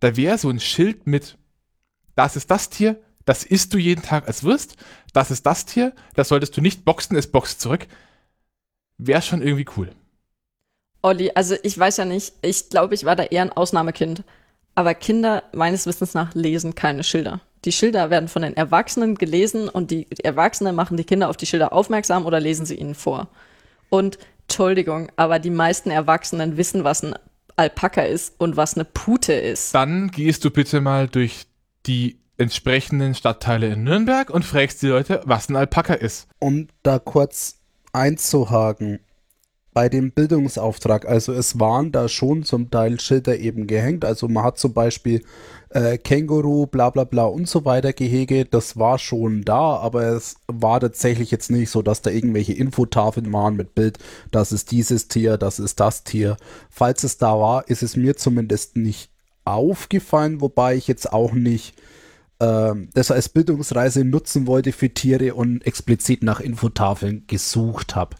Da 0.00 0.16
wäre 0.16 0.36
so 0.36 0.50
ein 0.50 0.60
Schild 0.60 1.06
mit, 1.06 1.38
das 2.14 2.36
ist 2.36 2.50
das 2.50 2.68
Tier, 2.68 3.00
das 3.24 3.44
isst 3.44 3.72
du 3.72 3.78
jeden 3.78 4.02
Tag 4.02 4.26
als 4.26 4.44
Wurst, 4.44 4.76
das 5.14 5.30
ist 5.30 5.46
das 5.46 5.64
Tier, 5.64 5.94
das 6.14 6.28
solltest 6.28 6.54
du 6.56 6.60
nicht 6.60 6.84
boxen, 6.84 7.16
es 7.16 7.26
boxt 7.26 7.62
zurück. 7.62 7.86
Wäre 8.98 9.22
schon 9.22 9.40
irgendwie 9.40 9.66
cool. 9.78 9.90
Olli, 11.02 11.30
also 11.34 11.54
ich 11.62 11.78
weiß 11.78 11.98
ja 11.98 12.04
nicht, 12.04 12.32
ich 12.42 12.68
glaube, 12.70 12.94
ich 12.94 13.04
war 13.04 13.16
da 13.16 13.24
eher 13.24 13.42
ein 13.42 13.52
Ausnahmekind. 13.52 14.24
Aber 14.74 14.94
Kinder 14.94 15.42
meines 15.52 15.86
Wissens 15.86 16.14
nach 16.14 16.34
lesen 16.34 16.74
keine 16.74 17.02
Schilder. 17.02 17.40
Die 17.64 17.72
Schilder 17.72 18.10
werden 18.10 18.28
von 18.28 18.42
den 18.42 18.56
Erwachsenen 18.56 19.16
gelesen 19.16 19.68
und 19.68 19.90
die 19.90 20.06
Erwachsenen 20.22 20.76
machen 20.76 20.96
die 20.96 21.04
Kinder 21.04 21.28
auf 21.28 21.36
die 21.36 21.46
Schilder 21.46 21.72
aufmerksam 21.72 22.26
oder 22.26 22.38
lesen 22.38 22.64
sie 22.64 22.76
ihnen 22.76 22.94
vor. 22.94 23.28
Und 23.88 24.18
Entschuldigung, 24.42 25.10
aber 25.16 25.40
die 25.40 25.50
meisten 25.50 25.90
Erwachsenen 25.90 26.56
wissen, 26.56 26.84
was 26.84 27.02
ein 27.02 27.14
Alpaka 27.56 28.02
ist 28.02 28.34
und 28.38 28.56
was 28.56 28.74
eine 28.74 28.84
Pute 28.84 29.32
ist. 29.32 29.74
Dann 29.74 30.10
gehst 30.12 30.44
du 30.44 30.50
bitte 30.50 30.80
mal 30.80 31.08
durch 31.08 31.46
die 31.86 32.20
entsprechenden 32.36 33.14
Stadtteile 33.16 33.66
in 33.66 33.82
Nürnberg 33.82 34.30
und 34.30 34.44
fragst 34.44 34.80
die 34.82 34.86
Leute, 34.86 35.20
was 35.24 35.48
ein 35.48 35.56
Alpaka 35.56 35.94
ist. 35.94 36.28
um 36.38 36.68
da 36.84 37.00
kurz 37.00 37.58
einzuhaken, 37.92 39.00
bei 39.78 39.88
dem 39.88 40.10
Bildungsauftrag, 40.10 41.06
also 41.06 41.32
es 41.32 41.60
waren 41.60 41.92
da 41.92 42.08
schon 42.08 42.42
zum 42.42 42.68
Teil 42.68 42.98
Schilder 42.98 43.38
eben 43.38 43.68
gehängt, 43.68 44.04
also 44.04 44.26
man 44.26 44.42
hat 44.42 44.58
zum 44.58 44.72
Beispiel 44.72 45.22
äh, 45.70 45.98
Känguru, 45.98 46.66
bla 46.66 46.90
bla 46.90 47.04
bla 47.04 47.26
und 47.26 47.48
so 47.48 47.64
weiter 47.64 47.92
Gehege, 47.92 48.44
das 48.44 48.76
war 48.76 48.98
schon 48.98 49.44
da, 49.44 49.76
aber 49.76 50.02
es 50.16 50.34
war 50.48 50.80
tatsächlich 50.80 51.30
jetzt 51.30 51.52
nicht 51.52 51.70
so, 51.70 51.80
dass 51.80 52.02
da 52.02 52.10
irgendwelche 52.10 52.54
Infotafeln 52.54 53.32
waren 53.32 53.54
mit 53.54 53.76
Bild, 53.76 53.98
das 54.32 54.50
ist 54.50 54.72
dieses 54.72 55.06
Tier, 55.06 55.36
das 55.36 55.60
ist 55.60 55.78
das 55.78 56.02
Tier. 56.02 56.36
Falls 56.68 57.04
es 57.04 57.18
da 57.18 57.38
war, 57.38 57.68
ist 57.68 57.84
es 57.84 57.94
mir 57.94 58.16
zumindest 58.16 58.76
nicht 58.76 59.12
aufgefallen, 59.44 60.40
wobei 60.40 60.74
ich 60.74 60.88
jetzt 60.88 61.12
auch 61.12 61.34
nicht 61.34 61.76
ähm, 62.40 62.88
das 62.94 63.12
als 63.12 63.28
Bildungsreise 63.28 64.04
nutzen 64.04 64.48
wollte 64.48 64.72
für 64.72 64.90
Tiere 64.90 65.34
und 65.34 65.64
explizit 65.64 66.24
nach 66.24 66.40
Infotafeln 66.40 67.28
gesucht 67.28 67.94
habe. 67.94 68.16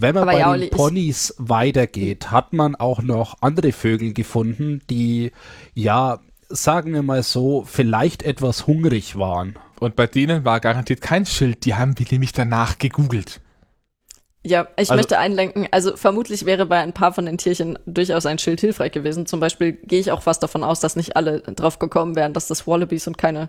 Wenn 0.00 0.14
man 0.14 0.24
Aber 0.24 0.32
bei 0.32 0.38
ja, 0.40 0.56
den 0.56 0.70
Ponys 0.70 1.34
weitergeht, 1.38 2.30
hat 2.30 2.52
man 2.52 2.74
auch 2.74 3.02
noch 3.02 3.36
andere 3.40 3.72
Vögel 3.72 4.12
gefunden, 4.12 4.82
die, 4.90 5.32
ja, 5.74 6.20
sagen 6.48 6.92
wir 6.92 7.02
mal 7.02 7.22
so, 7.22 7.64
vielleicht 7.66 8.22
etwas 8.22 8.66
hungrig 8.66 9.16
waren. 9.16 9.56
Und 9.80 9.96
bei 9.96 10.06
denen 10.06 10.44
war 10.44 10.60
garantiert 10.60 11.00
kein 11.00 11.26
Schild, 11.26 11.64
die 11.64 11.74
haben 11.74 11.98
wir 11.98 12.06
nämlich 12.10 12.32
danach 12.32 12.78
gegoogelt. 12.78 13.40
Ja, 14.44 14.68
ich 14.76 14.90
Also- 14.90 14.94
möchte 14.94 15.18
einlenken, 15.18 15.66
also 15.72 15.96
vermutlich 15.96 16.46
wäre 16.46 16.66
bei 16.66 16.78
ein 16.78 16.92
paar 16.92 17.12
von 17.12 17.26
den 17.26 17.36
Tierchen 17.36 17.78
durchaus 17.84 18.26
ein 18.26 18.38
Schild 18.38 18.60
hilfreich 18.60 18.92
gewesen. 18.92 19.26
Zum 19.26 19.40
Beispiel 19.40 19.72
gehe 19.72 19.98
ich 19.98 20.12
auch 20.12 20.22
fast 20.22 20.42
davon 20.42 20.62
aus, 20.62 20.78
dass 20.78 20.94
nicht 20.94 21.16
alle 21.16 21.40
drauf 21.40 21.78
gekommen 21.80 22.14
wären, 22.14 22.32
dass 22.32 22.46
das 22.46 22.66
Wallabies 22.66 23.08
und 23.08 23.18
keine 23.18 23.48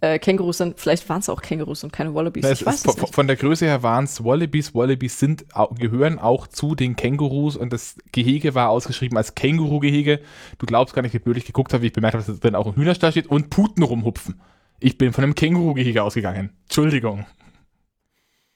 äh, 0.00 0.18
Kängurus 0.18 0.58
sind, 0.58 0.78
vielleicht 0.80 1.08
waren 1.08 1.20
es 1.20 1.28
auch 1.28 1.42
Kängurus 1.42 1.84
und 1.84 1.92
keine 1.92 2.14
Wallabies. 2.14 2.42
Na, 2.42 2.52
ich 2.52 2.64
weiß 2.64 2.84
ist, 2.84 2.98
von, 2.98 3.12
von 3.12 3.26
der 3.26 3.36
Größe 3.36 3.66
her 3.66 3.82
waren 3.82 4.04
es 4.04 4.24
Wallabies. 4.24 4.74
Wallabies 4.74 5.18
sind, 5.18 5.44
gehören 5.78 6.18
auch 6.18 6.46
zu 6.46 6.74
den 6.74 6.96
Kängurus 6.96 7.56
und 7.56 7.72
das 7.72 7.96
Gehege 8.12 8.54
war 8.54 8.70
ausgeschrieben 8.70 9.18
als 9.18 9.34
Känguru-Gehege. 9.34 10.20
Du 10.58 10.66
glaubst 10.66 10.94
gar 10.94 11.02
nicht, 11.02 11.12
wie 11.12 11.18
blöd 11.18 11.36
ich 11.36 11.44
geguckt 11.44 11.72
habe, 11.72 11.82
wie 11.82 11.88
ich 11.88 11.92
bemerkt 11.92 12.14
habe, 12.14 12.24
dass 12.24 12.34
da 12.34 12.40
drin 12.40 12.54
auch 12.54 12.66
ein 12.66 12.76
Hühnerstall 12.76 13.10
steht 13.10 13.26
und 13.26 13.50
Puten 13.50 13.82
rumhupfen. 13.82 14.40
Ich 14.78 14.96
bin 14.96 15.12
von 15.12 15.24
einem 15.24 15.34
Känguru-Gehege 15.34 16.02
ausgegangen. 16.02 16.50
Entschuldigung. 16.64 17.26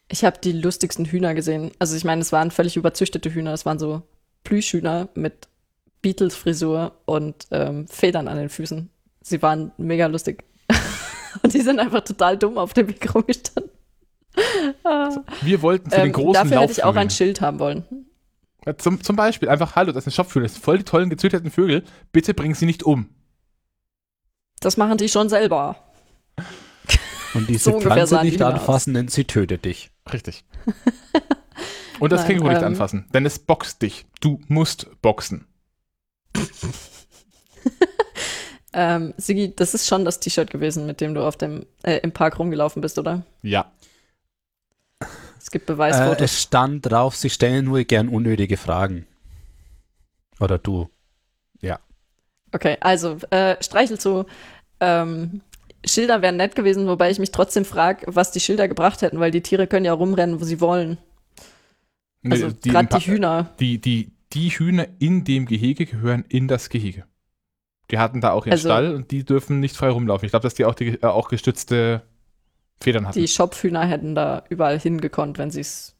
Ich 0.09 0.25
habe 0.25 0.39
die 0.43 0.53
lustigsten 0.53 1.05
Hühner 1.05 1.35
gesehen. 1.35 1.73
Also 1.79 1.97
ich 1.97 2.05
meine, 2.05 2.23
es 2.23 2.33
waren 2.33 2.51
völlig 2.51 2.77
überzüchtete 2.77 3.33
Hühner. 3.35 3.53
Es 3.53 3.67
waren 3.67 3.79
so 3.79 4.03
Plüschhühner 4.45 5.09
mit 5.15 5.49
Beatles-Frisur 6.01 6.93
und 7.05 7.47
ähm, 7.51 7.87
Federn 7.89 8.29
an 8.29 8.37
den 8.37 8.49
Füßen. 8.49 8.91
Sie 9.23 9.43
waren 9.43 9.73
mega 9.77 10.07
lustig. 10.07 10.45
Und 11.45 11.55
die 11.55 11.61
sind 11.61 11.79
einfach 11.79 12.03
total 12.03 12.37
dumm 12.39 12.59
auf 12.59 12.73
dem 12.73 12.89
Weg 12.89 13.15
rumgestanden. 13.15 13.71
Ah. 14.83 15.11
Wir 15.43 15.63
wollten 15.63 15.91
zu 15.91 15.97
den 15.97 16.07
Ähm, 16.07 16.13
großen 16.13 16.33
dafür 16.33 16.61
hätte 16.63 16.73
ich 16.73 16.83
auch 16.83 16.97
ein. 16.97 17.11
Schild 17.11 17.41
haben 17.41 17.61
wollen. 17.61 17.85
Ja, 18.67 18.77
Zum, 18.77 19.03
zum 19.03 19.15
Beispiel 19.15 19.49
einfach, 19.49 19.77
hallo, 19.77 19.93
das 19.93 20.05
ist 20.05 20.09
ein 20.09 20.17
Shopvögel, 20.17 20.45
das 20.45 20.55
sind 20.55 20.65
voll 20.65 20.79
die 20.79 20.85
tollen 20.85 21.11
gezüchteten 21.11 21.51
Vögel. 21.51 21.85
Bitte 22.11 22.35
bring 22.35 22.55
sie 22.55 22.67
nicht 22.67 22.83
um. 22.83 23.11
Das 24.61 24.77
machen 24.77 24.97
die 24.97 25.09
schon 25.09 25.29
selber. 25.29 25.77
Und 27.35 27.49
diese 27.49 27.71
So 27.73 27.81
Pflanze 27.81 28.21
nicht 28.23 28.41
anfassen, 28.43 28.95
denn 28.95 29.09
sie 29.09 29.25
tötet 29.25 29.65
dich. 29.65 29.91
Richtig. 30.11 30.45
Und 32.01 32.11
das 32.11 32.21
Nein, 32.23 32.29
Känguru 32.29 32.49
nicht 32.49 32.63
ähm, 32.63 32.69
anfassen, 32.69 33.07
denn 33.13 33.27
es 33.27 33.39
boxt 33.39 33.83
dich. 33.83 34.07
Du 34.21 34.41
musst 34.49 34.89
boxen. 35.03 35.47
Ähm, 38.75 39.15
Sigi, 39.17 39.55
das 39.55 39.73
ist 39.75 39.87
schon 39.87 40.05
das 40.05 40.21
T-Shirt 40.21 40.51
gewesen, 40.51 40.87
mit 40.87 41.01
dem 41.01 41.15
du 41.15 41.23
auf 41.25 41.37
dem, 41.37 41.65
äh, 41.83 41.99
im 41.99 42.13
Park 42.13 42.39
rumgelaufen 42.39 42.83
bist, 42.83 42.99
oder? 42.99 43.23
Ja. 43.43 43.73
Es 45.39 45.51
gibt 45.51 45.69
Äh, 45.69 45.73
Beweisfotos. 45.75 46.25
es 46.25 46.43
stand 46.43 46.91
drauf, 46.91 47.17
sie 47.17 47.31
stellen 47.31 47.65
nur 47.67 47.85
gern 47.85 48.09
unnötige 48.09 48.57
Fragen. 48.57 49.07
Oder 50.41 50.59
du. 50.59 50.89
Okay, 52.53 52.77
also 52.81 53.19
äh, 53.31 53.57
Streichelzoo. 53.61 54.27
Ähm, 54.79 55.41
Schilder 55.85 56.23
wären 56.23 56.37
nett 56.37 56.55
gewesen, 56.55 56.87
wobei 56.87 57.11
ich 57.11 57.19
mich 57.19 57.33
trotzdem 57.33 57.65
frage, 57.65 58.07
was 58.09 58.31
die 58.31 58.39
Schilder 58.39 58.69
gebracht 58.69 59.03
hätten, 59.03 59.19
weil 59.19 59.33
die 59.33 59.43
Tiere 59.43 59.67
können 59.67 59.85
ja 59.85 59.93
rumrennen, 59.93 60.41
wo 60.41 60.45
sie 60.45 60.61
wollen. 60.61 60.99
Also 62.31 62.47
Nee, 62.49 62.55
gerade 62.63 62.97
die 62.97 63.07
Hühner. 63.07 63.51
Die, 63.59 63.81
die, 63.81 64.13
die 64.33 64.51
Hühner 64.51 64.87
in 65.01 65.25
dem 65.25 65.47
Gehege 65.47 65.85
gehören 65.85 66.25
in 66.29 66.47
das 66.47 66.69
Gehege. 66.69 67.07
Die 67.95 67.99
hatten 68.01 68.21
da 68.21 68.33
auch 68.33 68.45
ihren 68.45 68.53
Also- 68.55 68.69
Stall 68.69 68.93
und 68.93 69.13
die 69.13 69.25
dürfen 69.25 69.61
nicht 69.61 69.77
frei 69.77 69.89
rumlaufen. 69.91 70.27
Ich 70.27 70.33
glaube, 70.33 70.43
dass 70.43 70.55
die 70.55 70.65
auch, 70.65 70.75
die, 70.75 71.01
äh, 71.01 71.05
auch 71.07 71.29
gestützte 71.29 72.03
Federn 72.81 73.07
hatten. 73.07 73.19
Die 73.21 73.29
Schopfhühner 73.29 73.85
hätten 73.87 74.17
da 74.17 74.43
überall 74.49 74.81
hingekonnt, 74.81 75.39
wenn 75.39 75.53
sie 75.53 75.61
es 75.61 75.95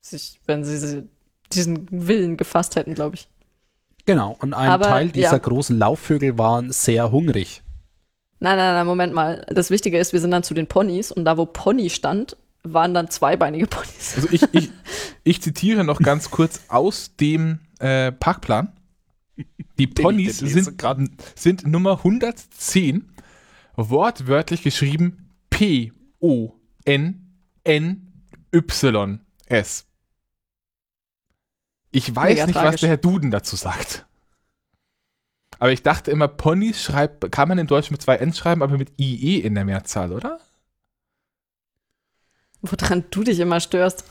sich, 0.00 0.40
wenn 0.46 0.64
sie 0.64 0.76
sie- 0.78 1.08
diesen 1.52 1.86
Willen 1.90 2.36
gefasst 2.36 2.74
hätten, 2.74 2.94
glaube 2.94 3.14
ich. 3.14 3.28
Genau. 4.06 4.36
Und 4.40 4.54
ein 4.54 4.70
Aber, 4.70 4.86
Teil 4.86 5.10
dieser 5.10 5.32
ja. 5.32 5.38
großen 5.38 5.78
Laufvögel 5.78 6.36
waren 6.36 6.72
sehr 6.72 7.12
hungrig. 7.12 7.62
Nein, 8.40 8.56
nein, 8.56 8.74
nein, 8.74 8.86
Moment 8.86 9.12
mal. 9.14 9.46
Das 9.50 9.70
Wichtige 9.70 9.98
ist, 9.98 10.12
wir 10.12 10.20
sind 10.20 10.32
dann 10.32 10.42
zu 10.42 10.54
den 10.54 10.66
Ponys 10.66 11.12
und 11.12 11.24
da, 11.26 11.36
wo 11.36 11.46
Pony 11.46 11.90
stand, 11.90 12.36
waren 12.64 12.92
dann 12.92 13.08
zweibeinige 13.08 13.66
Ponys. 13.68 14.14
Also 14.16 14.28
ich, 14.32 14.42
ich, 14.52 14.70
ich 15.22 15.42
zitiere 15.42 15.84
noch 15.84 16.00
ganz 16.00 16.30
kurz 16.32 16.60
aus 16.68 17.14
dem 17.20 17.60
äh, 17.78 18.10
Parkplan. 18.10 18.72
Die 19.78 19.86
Ponys 19.86 20.38
sind, 20.38 20.82
sind 21.34 21.66
Nummer 21.66 21.98
110, 21.98 23.10
wortwörtlich 23.76 24.62
geschrieben 24.62 25.30
P-O-N-N-Y-S. 25.50 25.96
Ich 31.92 32.14
weiß 32.14 32.28
Mega 32.28 32.46
nicht, 32.46 32.54
was 32.54 32.62
tragisch. 32.62 32.80
der 32.80 32.88
Herr 32.90 32.96
Duden 32.98 33.30
dazu 33.30 33.56
sagt. 33.56 34.06
Aber 35.58 35.72
ich 35.72 35.82
dachte 35.82 36.10
immer, 36.10 36.28
Ponys 36.28 36.82
schreibt, 36.82 37.30
kann 37.32 37.48
man 37.48 37.58
in 37.58 37.66
Deutsch 37.66 37.90
mit 37.90 38.00
zwei 38.00 38.16
N 38.16 38.32
schreiben, 38.32 38.62
aber 38.62 38.78
mit 38.78 38.92
IE 38.98 39.40
in 39.40 39.54
der 39.54 39.64
Mehrzahl, 39.64 40.12
oder? 40.12 40.40
Woran 42.62 43.04
du 43.10 43.24
dich 43.24 43.40
immer 43.40 43.60
störst. 43.60 44.04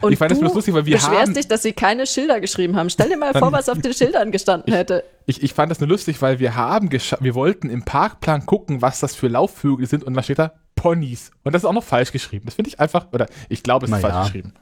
Und 0.00 0.12
ich 0.12 0.18
fand 0.18 0.30
das 0.30 0.38
du 0.38 0.44
bloß 0.44 0.54
lustig, 0.54 0.74
weil 0.74 0.84
wir 0.86 0.96
beschwerst 0.96 1.16
haben, 1.22 1.34
dich, 1.34 1.48
dass 1.48 1.62
sie 1.62 1.72
keine 1.72 2.06
Schilder 2.06 2.40
geschrieben 2.40 2.76
haben. 2.76 2.90
Stell 2.90 3.08
dir 3.08 3.16
mal 3.16 3.32
Dann- 3.32 3.40
vor, 3.40 3.52
was 3.52 3.68
auf 3.68 3.78
den 3.78 3.94
Schildern 3.94 4.32
gestanden 4.32 4.74
hätte. 4.74 5.04
Ich, 5.26 5.42
ich 5.42 5.54
fand 5.54 5.70
das 5.70 5.80
nur 5.80 5.88
lustig, 5.88 6.20
weil 6.20 6.38
wir 6.40 6.54
haben 6.56 6.90
wir 6.90 7.34
wollten 7.34 7.70
im 7.70 7.84
Parkplan 7.84 8.44
gucken, 8.44 8.82
was 8.82 9.00
das 9.00 9.14
für 9.14 9.28
Laufvögel 9.28 9.86
sind 9.86 10.04
und 10.04 10.14
da 10.14 10.22
steht 10.22 10.38
da 10.38 10.52
Ponys. 10.74 11.30
Und 11.44 11.54
das 11.54 11.62
ist 11.62 11.66
auch 11.66 11.72
noch 11.72 11.84
falsch 11.84 12.12
geschrieben. 12.12 12.44
Das 12.46 12.54
finde 12.54 12.68
ich 12.68 12.80
einfach, 12.80 13.06
oder 13.12 13.26
ich 13.48 13.62
glaube, 13.62 13.86
es 13.86 13.92
ist 13.92 14.02
ja. 14.02 14.10
falsch 14.10 14.26
geschrieben. 14.26 14.52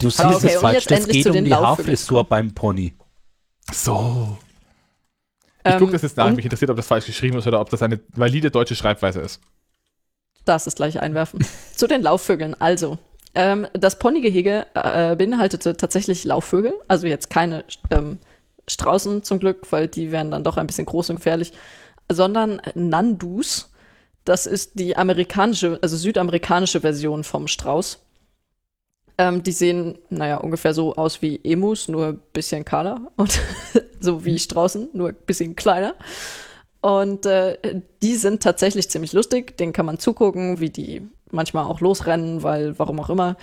Du 0.00 0.10
siehst 0.10 0.24
okay, 0.24 0.46
es 0.48 0.60
falsch. 0.60 0.84
Das 0.86 1.06
geht 1.06 1.26
um 1.26 1.44
die. 1.44 1.54
Haarfrisur 1.54 2.24
beim 2.24 2.52
Pony. 2.52 2.94
So. 3.72 4.36
Ich 5.64 5.72
Ähm, 5.72 5.78
gucke 5.78 5.92
das 5.92 6.02
jetzt 6.02 6.16
nach, 6.16 6.26
und 6.26 6.36
mich 6.36 6.44
interessiert, 6.44 6.70
ob 6.70 6.76
das 6.76 6.86
falsch 6.86 7.06
geschrieben 7.06 7.38
ist 7.38 7.46
oder 7.46 7.60
ob 7.60 7.68
das 7.70 7.82
eine 7.82 8.00
valide 8.14 8.50
deutsche 8.50 8.74
Schreibweise 8.74 9.20
ist. 9.20 9.40
darfst 10.46 10.66
es 10.66 10.74
gleich 10.74 11.00
einwerfen. 11.00 11.44
Zu 11.76 11.86
den 11.86 12.02
Laufvögeln. 12.02 12.54
Also, 12.60 12.98
ähm, 13.34 13.66
das 13.72 13.98
Ponygehege 13.98 14.66
äh, 14.74 15.16
beinhaltete 15.16 15.76
tatsächlich 15.76 16.24
Laufvögel. 16.24 16.74
Also 16.88 17.06
jetzt 17.06 17.30
keine 17.30 17.64
ähm, 17.90 18.18
Straußen 18.68 19.22
zum 19.22 19.38
Glück, 19.38 19.70
weil 19.70 19.88
die 19.88 20.10
wären 20.10 20.30
dann 20.30 20.44
doch 20.44 20.56
ein 20.56 20.66
bisschen 20.66 20.86
groß 20.86 21.10
und 21.10 21.16
gefährlich. 21.16 21.52
Sondern 22.10 22.60
Nandus. 22.74 23.70
Das 24.24 24.46
ist 24.46 24.78
die 24.78 24.96
amerikanische, 24.96 25.78
also 25.80 25.96
südamerikanische 25.96 26.80
Version 26.80 27.24
vom 27.24 27.46
Strauß. 27.46 28.04
Ähm, 29.18 29.42
die 29.42 29.52
sehen, 29.52 29.98
naja, 30.08 30.38
ungefähr 30.38 30.74
so 30.74 30.94
aus 30.94 31.22
wie 31.22 31.40
Emus, 31.44 31.88
nur 31.88 32.08
ein 32.08 32.20
bisschen 32.32 32.64
kahler. 32.64 33.12
Und 33.16 33.40
so 34.00 34.24
wie 34.24 34.38
Straußen, 34.38 34.90
nur 34.92 35.10
ein 35.10 35.16
bisschen 35.26 35.56
kleiner. 35.56 35.94
Und 36.80 37.26
äh, 37.26 37.82
die 38.02 38.16
sind 38.16 38.42
tatsächlich 38.42 38.90
ziemlich 38.90 39.12
lustig. 39.12 39.56
Denen 39.56 39.72
kann 39.72 39.86
man 39.86 39.98
zugucken, 39.98 40.60
wie 40.60 40.70
die 40.70 41.02
manchmal 41.32 41.64
auch 41.64 41.80
losrennen, 41.80 42.42
weil 42.42 42.78
warum 42.78 43.00
auch 43.00 43.10
immer. 43.10 43.36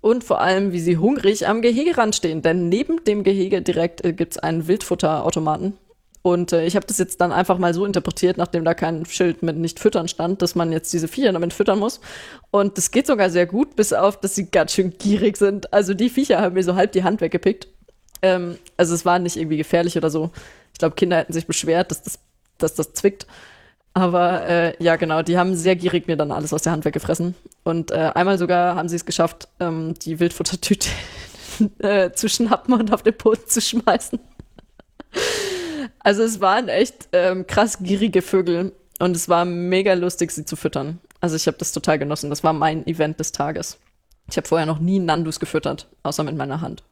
Und 0.00 0.24
vor 0.24 0.40
allem, 0.40 0.72
wie 0.72 0.80
sie 0.80 0.96
hungrig 0.96 1.46
am 1.46 1.62
Gehegerand 1.62 2.14
stehen. 2.14 2.42
Denn 2.42 2.68
neben 2.68 3.04
dem 3.04 3.22
Gehege 3.22 3.60
direkt 3.60 4.04
äh, 4.04 4.12
gibt 4.12 4.32
es 4.32 4.38
einen 4.38 4.66
Wildfutterautomaten. 4.66 5.74
Und 6.22 6.52
äh, 6.52 6.66
ich 6.66 6.76
habe 6.76 6.86
das 6.86 6.98
jetzt 6.98 7.20
dann 7.20 7.32
einfach 7.32 7.58
mal 7.58 7.72
so 7.72 7.84
interpretiert, 7.86 8.36
nachdem 8.36 8.64
da 8.64 8.74
kein 8.74 9.06
Schild 9.06 9.42
mit 9.42 9.56
nicht 9.56 9.78
füttern 9.78 10.08
stand, 10.08 10.42
dass 10.42 10.54
man 10.54 10.70
jetzt 10.72 10.92
diese 10.92 11.08
Viecher 11.08 11.32
damit 11.32 11.52
füttern 11.52 11.78
muss. 11.78 12.00
Und 12.50 12.76
das 12.76 12.90
geht 12.90 13.06
sogar 13.06 13.30
sehr 13.30 13.46
gut, 13.46 13.76
bis 13.76 13.92
auf, 13.92 14.20
dass 14.20 14.34
sie 14.34 14.50
ganz 14.50 14.72
schön 14.72 14.96
gierig 14.98 15.36
sind. 15.36 15.72
Also 15.72 15.94
die 15.94 16.10
Viecher 16.10 16.40
haben 16.40 16.54
mir 16.54 16.62
so 16.62 16.74
halb 16.74 16.92
die 16.92 17.04
Hand 17.04 17.20
weggepickt. 17.20 17.68
Ähm, 18.22 18.58
also 18.76 18.94
es 18.94 19.06
war 19.06 19.18
nicht 19.18 19.36
irgendwie 19.36 19.56
gefährlich 19.56 19.96
oder 19.96 20.10
so. 20.10 20.30
Ich 20.72 20.78
glaube, 20.78 20.94
Kinder 20.94 21.18
hätten 21.18 21.32
sich 21.32 21.46
beschwert, 21.46 21.90
dass 21.90 22.02
das, 22.02 22.18
dass 22.58 22.74
das 22.74 22.92
zwickt. 22.92 23.26
Aber 23.92 24.46
äh, 24.46 24.82
ja, 24.82 24.96
genau, 24.96 25.22
die 25.22 25.36
haben 25.36 25.56
sehr 25.56 25.74
gierig 25.74 26.06
mir 26.06 26.16
dann 26.16 26.30
alles 26.30 26.52
aus 26.52 26.62
der 26.62 26.72
Hand 26.72 26.84
weggefressen. 26.84 27.34
Und 27.64 27.90
äh, 27.90 28.12
einmal 28.14 28.38
sogar 28.38 28.76
haben 28.76 28.88
sie 28.88 28.96
es 28.96 29.04
geschafft, 29.04 29.48
ähm, 29.58 29.94
die 29.94 30.20
Wildfuttertüte 30.20 30.88
äh, 31.78 32.12
zu 32.12 32.28
schnappen 32.28 32.74
und 32.74 32.92
auf 32.92 33.02
den 33.02 33.16
Boden 33.16 33.46
zu 33.46 33.60
schmeißen. 33.60 34.20
Also 35.98 36.22
es 36.22 36.40
waren 36.40 36.68
echt 36.68 37.08
ähm, 37.12 37.46
krass 37.46 37.78
gierige 37.80 38.22
Vögel 38.22 38.72
und 39.00 39.16
es 39.16 39.28
war 39.28 39.44
mega 39.44 39.94
lustig, 39.94 40.30
sie 40.30 40.44
zu 40.44 40.56
füttern. 40.56 40.98
Also 41.20 41.36
ich 41.36 41.46
habe 41.46 41.58
das 41.58 41.72
total 41.72 41.98
genossen. 41.98 42.30
Das 42.30 42.44
war 42.44 42.52
mein 42.52 42.86
Event 42.86 43.18
des 43.18 43.32
Tages. 43.32 43.78
Ich 44.30 44.36
habe 44.36 44.46
vorher 44.46 44.66
noch 44.66 44.78
nie 44.78 45.00
Nandus 45.00 45.40
gefüttert, 45.40 45.88
außer 46.02 46.22
mit 46.22 46.36
meiner 46.36 46.60
Hand. 46.60 46.84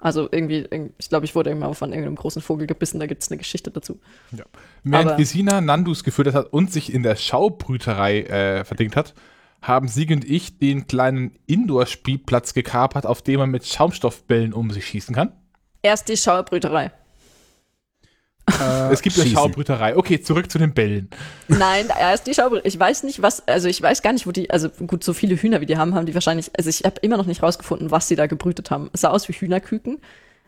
Also 0.00 0.28
irgendwie, 0.30 0.62
irg- 0.64 0.90
ich 0.98 1.08
glaube, 1.08 1.24
ich 1.26 1.34
wurde 1.34 1.50
irgendwann 1.50 1.74
von 1.74 1.90
irgendeinem 1.90 2.14
großen 2.14 2.40
Vogel 2.40 2.66
gebissen, 2.68 3.00
da 3.00 3.06
gibt 3.06 3.22
es 3.22 3.30
eine 3.30 3.38
Geschichte 3.38 3.70
dazu. 3.72 3.98
Während 4.84 5.08
Aber- 5.08 5.16
Gesina 5.16 5.60
Nandus 5.60 6.04
gefüttert 6.04 6.34
hat 6.34 6.52
und 6.52 6.72
sich 6.72 6.92
in 6.94 7.02
der 7.02 7.16
Schaubrüterei 7.16 8.20
äh, 8.22 8.64
verdingt 8.64 8.94
hat, 8.94 9.14
haben 9.60 9.88
Sieg 9.88 10.10
und 10.12 10.24
ich 10.24 10.58
den 10.60 10.86
kleinen 10.86 11.32
Indoor-Spielplatz 11.46 12.54
gekapert, 12.54 13.06
auf 13.06 13.22
dem 13.22 13.40
man 13.40 13.50
mit 13.50 13.66
Schaumstoffbällen 13.66 14.52
um 14.52 14.70
sich 14.70 14.86
schießen 14.86 15.14
kann. 15.16 15.32
Erst 15.82 16.08
die 16.08 16.16
Schauerbrüterei. 16.16 16.92
Äh, 18.60 18.92
es 18.92 19.02
gibt 19.02 19.16
eine 19.16 19.24
schießen. 19.24 19.38
Schaubrüterei. 19.38 19.96
Okay, 19.96 20.20
zurück 20.20 20.50
zu 20.50 20.58
den 20.58 20.72
Bällen. 20.72 21.08
Nein, 21.48 21.86
erst 21.98 22.26
die 22.26 22.34
Schaubrüterei. 22.34 22.68
Ich 22.68 22.78
weiß 22.78 23.02
nicht, 23.04 23.22
was, 23.22 23.46
also 23.46 23.68
ich 23.68 23.80
weiß 23.80 24.02
gar 24.02 24.12
nicht, 24.12 24.26
wo 24.26 24.32
die, 24.32 24.50
also 24.50 24.68
gut, 24.68 25.04
so 25.04 25.12
viele 25.12 25.36
Hühner 25.36 25.60
wie 25.60 25.66
die 25.66 25.76
haben, 25.76 25.94
haben 25.94 26.06
die 26.06 26.14
wahrscheinlich, 26.14 26.50
also 26.56 26.70
ich 26.70 26.84
habe 26.84 26.96
immer 27.02 27.16
noch 27.16 27.26
nicht 27.26 27.42
rausgefunden, 27.42 27.90
was 27.90 28.08
sie 28.08 28.16
da 28.16 28.26
gebrütet 28.26 28.70
haben. 28.70 28.90
Es 28.92 29.02
sah 29.02 29.10
aus 29.10 29.28
wie 29.28 29.32
Hühnerküken, 29.32 29.98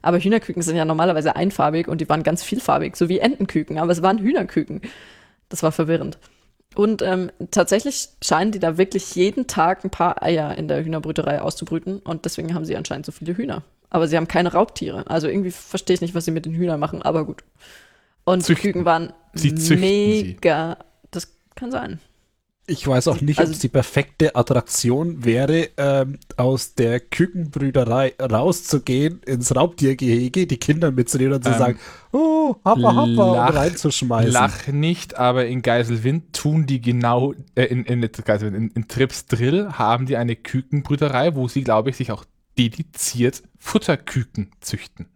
aber 0.02 0.18
Hühnerküken 0.18 0.62
sind 0.62 0.76
ja 0.76 0.84
normalerweise 0.84 1.36
einfarbig 1.36 1.88
und 1.88 2.00
die 2.00 2.08
waren 2.08 2.22
ganz 2.22 2.42
vielfarbig, 2.42 2.96
so 2.96 3.08
wie 3.08 3.18
Entenküken, 3.18 3.78
aber 3.78 3.92
es 3.92 4.02
waren 4.02 4.18
Hühnerküken. 4.18 4.80
Das 5.48 5.62
war 5.62 5.72
verwirrend. 5.72 6.18
Und 6.76 7.02
ähm, 7.02 7.32
tatsächlich 7.50 8.08
scheinen 8.22 8.52
die 8.52 8.60
da 8.60 8.78
wirklich 8.78 9.14
jeden 9.16 9.48
Tag 9.48 9.84
ein 9.84 9.90
paar 9.90 10.22
Eier 10.22 10.56
in 10.56 10.68
der 10.68 10.84
Hühnerbrüterei 10.84 11.40
auszubrüten 11.42 11.98
und 11.98 12.24
deswegen 12.24 12.54
haben 12.54 12.64
sie 12.64 12.76
anscheinend 12.76 13.06
so 13.06 13.12
viele 13.12 13.36
Hühner. 13.36 13.62
Aber 13.90 14.06
sie 14.06 14.16
haben 14.16 14.28
keine 14.28 14.52
Raubtiere. 14.52 15.10
Also 15.10 15.26
irgendwie 15.26 15.50
verstehe 15.50 15.94
ich 15.94 16.00
nicht, 16.00 16.14
was 16.14 16.24
sie 16.24 16.30
mit 16.30 16.46
den 16.46 16.54
Hühnern 16.54 16.78
machen, 16.78 17.02
aber 17.02 17.24
gut. 17.24 17.42
Und 18.32 18.42
Züchten. 18.42 18.62
die 18.62 18.72
Küken 18.72 18.84
waren 18.84 19.12
Sie 19.32 19.54
züchten 19.54 19.64
sie. 19.64 20.24
mega, 20.24 20.78
das 21.10 21.32
kann 21.54 21.70
sein. 21.70 22.00
Ich 22.66 22.86
weiß 22.86 23.08
auch 23.08 23.20
nicht, 23.20 23.40
Also- 23.40 23.50
ob 23.50 23.54
es 23.54 23.60
die 23.60 23.68
perfekte 23.68 24.36
Attraktion 24.36 25.24
wäre, 25.24 25.70
ähm, 25.76 26.18
aus 26.36 26.74
der 26.76 27.00
Kükenbrüderei 27.00 28.14
rauszugehen, 28.20 29.20
ins 29.26 29.56
Raubtiergehege, 29.56 30.46
die 30.46 30.56
Kinder 30.58 30.92
mitzunehmen 30.92 31.34
und 31.34 31.42
zu 31.44 31.50
Ähm, 31.50 31.58
sagen, 31.58 31.78
oh, 32.12 32.54
happa, 32.64 32.94
happa, 32.94 33.06
lach- 33.06 33.48
und 33.50 33.56
reinzuschmeißen. 33.56 34.32
Lach 34.32 34.68
nicht, 34.68 35.16
aber 35.16 35.46
in 35.46 35.62
Geiselwind 35.62 36.32
tun 36.32 36.66
die 36.66 36.80
genau, 36.80 37.34
äh, 37.56 37.64
in, 37.64 37.84
in, 37.86 38.02
in, 38.04 38.70
in 38.70 38.88
Trips 38.88 39.26
Drill 39.26 39.72
haben 39.72 40.06
die 40.06 40.16
eine 40.16 40.36
Kükenbrüterei, 40.36 41.34
wo 41.34 41.48
sie, 41.48 41.64
glaube 41.64 41.90
ich, 41.90 41.96
sich 41.96 42.12
auch 42.12 42.24
dediziert 42.56 43.42
Futterküken 43.58 44.52
züchten. 44.60 45.06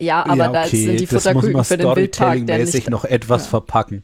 Ja, 0.00 0.24
aber 0.26 0.48
da 0.48 0.66
sind 0.66 1.00
die 1.00 1.06
das 1.06 1.12
muss 1.12 1.22
Futterküken 1.24 1.52
man 1.52 1.64
für 1.64 1.76
den 1.76 1.86
Wildpark, 1.96 2.46
der 2.46 2.66
Storytelling-mäßig 2.66 2.74
nicht. 2.74 2.90
noch 2.90 3.04
etwas 3.04 3.44
Ja. 3.44 3.50
verpacken. 3.50 4.02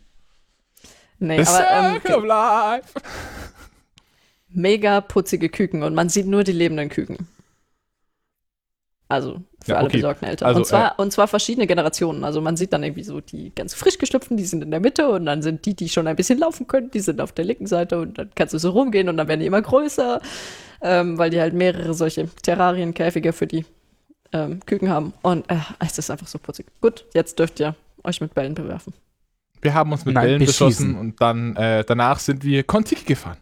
Nee, 1.20 1.42
The 1.42 1.50
aber 1.50 2.00
ähm, 2.18 2.24
Life. 2.24 2.88
mega 4.50 5.00
putzige 5.00 5.48
Küken 5.48 5.82
und 5.82 5.94
man 5.94 6.08
sieht 6.08 6.26
nur 6.26 6.44
die 6.44 6.52
lebenden 6.52 6.88
Küken. 6.88 7.26
Also 9.10 9.40
für 9.64 9.72
Ja, 9.72 9.78
alle 9.78 9.86
okay. 9.86 9.96
besorgten 9.96 10.26
Eltern. 10.28 10.48
Also, 10.48 10.60
und, 10.60 10.66
zwar, 10.66 10.98
und 10.98 11.10
zwar 11.12 11.28
verschiedene 11.28 11.66
Generationen. 11.66 12.24
Also 12.24 12.42
man 12.42 12.58
sieht 12.58 12.74
dann 12.74 12.82
irgendwie 12.82 13.04
so 13.04 13.20
die 13.20 13.52
ganz 13.54 13.72
frisch 13.72 13.96
geschlüpften, 13.98 14.36
die 14.36 14.44
sind 14.44 14.62
in 14.62 14.70
der 14.70 14.80
Mitte 14.80 15.08
und 15.08 15.24
dann 15.24 15.40
sind 15.42 15.64
die, 15.64 15.74
die 15.74 15.88
schon 15.88 16.06
ein 16.06 16.14
bisschen 16.16 16.38
laufen 16.38 16.66
können, 16.66 16.90
die 16.90 17.00
sind 17.00 17.20
auf 17.22 17.32
der 17.32 17.46
linken 17.46 17.66
Seite 17.66 17.98
und 18.00 18.18
dann 18.18 18.30
kannst 18.34 18.52
du 18.52 18.58
so 18.58 18.70
rumgehen 18.70 19.08
und 19.08 19.16
dann 19.16 19.26
werden 19.26 19.40
die 19.40 19.46
immer 19.46 19.62
größer, 19.62 20.20
ähm, 20.82 21.16
weil 21.16 21.30
die 21.30 21.40
halt 21.40 21.54
mehrere 21.54 21.94
solche 21.94 22.28
Terrarienkäfige 22.42 23.32
für 23.32 23.46
die 23.46 23.64
ähm, 24.32 24.60
Küken 24.64 24.88
haben. 24.88 25.12
Und 25.22 25.50
äh, 25.50 25.56
es 25.80 25.98
ist 25.98 26.10
einfach 26.10 26.26
so 26.26 26.38
putzig. 26.38 26.66
Gut, 26.80 27.04
jetzt 27.14 27.38
dürft 27.38 27.60
ihr 27.60 27.74
euch 28.04 28.20
mit 28.20 28.34
Bällen 28.34 28.54
bewerfen. 28.54 28.92
Wir 29.60 29.74
haben 29.74 29.90
uns 29.92 30.04
mit 30.04 30.14
Nein, 30.14 30.24
Bällen 30.24 30.44
beschossen 30.44 30.94
und 30.94 31.20
dann 31.20 31.56
äh, 31.56 31.84
danach 31.84 32.18
sind 32.20 32.44
wir 32.44 32.62
Kontiki 32.62 33.04
gefahren. 33.04 33.38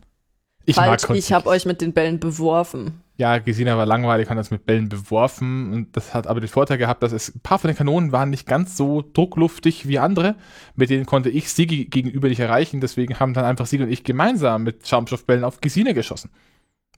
Ich 0.65 0.77
mag 0.77 0.87
Falsch, 0.87 1.03
Kontiki. 1.03 1.27
ich 1.27 1.33
habe 1.33 1.49
euch 1.49 1.67
mit 1.67 1.81
den 1.81 1.93
Bällen 1.93 2.19
beworfen. 2.19 3.03
Ja, 3.19 3.39
Gesina 3.39 3.79
war 3.79 3.87
langweilig, 3.87 4.29
hat 4.29 4.37
uns 4.37 4.51
mit 4.51 4.67
Bällen 4.67 4.89
beworfen 4.89 5.73
und 5.73 5.97
das 5.97 6.13
hat 6.13 6.27
aber 6.27 6.41
den 6.41 6.49
Vorteil 6.49 6.77
gehabt, 6.77 7.03
dass 7.03 7.13
es 7.13 7.35
ein 7.35 7.41
paar 7.41 7.59
von 7.59 7.69
den 7.69 7.77
Kanonen 7.77 8.13
waren 8.13 8.29
nicht 8.29 8.47
ganz 8.47 8.77
so 8.77 9.03
druckluftig 9.03 9.89
wie 9.89 9.99
andere. 9.99 10.35
Mit 10.75 10.91
denen 10.91 11.07
konnte 11.07 11.31
ich 11.31 11.51
Sigi 11.51 11.87
gegenüber 11.87 12.29
nicht 12.29 12.41
erreichen, 12.41 12.81
deswegen 12.81 13.19
haben 13.19 13.33
dann 13.33 13.45
einfach 13.45 13.67
Sigi 13.67 13.85
und 13.85 13.91
ich 13.91 14.05
gemeinsam 14.05 14.65
mit 14.65 14.87
Schaumstoffbällen 14.87 15.45
auf 15.45 15.61
Gesina 15.61 15.93
geschossen. 15.93 16.31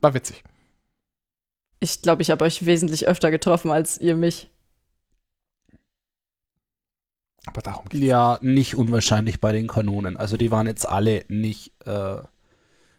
War 0.00 0.14
witzig. 0.14 0.42
Ich 1.80 2.02
glaube, 2.02 2.22
ich 2.22 2.30
habe 2.30 2.44
euch 2.44 2.66
wesentlich 2.66 3.06
öfter 3.06 3.30
getroffen 3.30 3.70
als 3.70 3.98
ihr 3.98 4.16
mich. 4.16 4.50
Aber 7.46 7.62
darum 7.62 7.88
geht's. 7.88 8.04
Ja, 8.04 8.38
nicht 8.42 8.74
unwahrscheinlich 8.74 9.40
bei 9.40 9.52
den 9.52 9.68
Kanonen. 9.68 10.16
Also 10.16 10.36
die 10.36 10.50
waren 10.50 10.66
jetzt 10.66 10.88
alle 10.88 11.24
nicht. 11.28 11.72
Äh, 11.86 12.18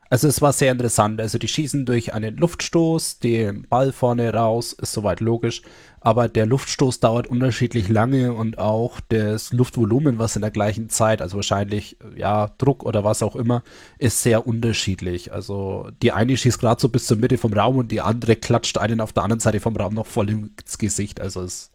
also 0.10 0.28
es 0.28 0.42
war 0.42 0.54
sehr 0.54 0.72
interessant. 0.72 1.22
Also 1.22 1.38
die 1.38 1.48
schießen 1.48 1.86
durch 1.86 2.14
einen 2.14 2.38
Luftstoß, 2.38 3.20
den 3.20 3.68
Ball 3.68 3.92
vorne 3.92 4.34
raus, 4.34 4.74
ist 4.74 4.94
soweit 4.94 5.20
logisch. 5.20 5.62
Aber 6.02 6.30
der 6.30 6.46
Luftstoß 6.46 7.02
dauert 7.02 7.28
unterschiedlich 7.28 7.90
lange 7.90 8.34
und 8.34 8.58
auch 8.58 9.00
das 9.10 9.52
Luftvolumen, 9.52 10.18
was 10.18 10.36
in 10.36 10.42
der 10.42 10.52
gleichen 10.52 10.90
Zeit, 10.90 11.22
also 11.22 11.38
wahrscheinlich 11.38 11.98
ja 12.16 12.52
Druck 12.58 12.84
oder 12.84 13.04
was 13.04 13.22
auch 13.22 13.36
immer, 13.36 13.64
ist 13.98 14.24
sehr 14.24 14.48
unterschiedlich. 14.48 15.34
Also 15.34 15.90
die 16.02 16.12
eine 16.14 16.38
schießt 16.38 16.60
gerade 16.60 16.80
so 16.80 16.88
bis 16.88 17.06
zur 17.06 17.18
Mitte 17.18 17.38
vom 17.38 17.52
Raum 17.52 17.78
und 17.78 17.92
die 17.92 18.00
andere 18.02 18.38
klatscht 18.38 18.78
einen 18.78 19.02
auf 19.02 19.12
der 19.12 19.24
anderen 19.24 19.42
Seite 19.42 19.60
vom 19.60 19.76
Raum 19.76 19.94
noch 19.94 20.08
voll 20.08 20.30
ins 20.30 20.78
Gesicht. 20.78 21.20
Also 21.20 21.42
es 21.42 21.54
ist 21.54 21.72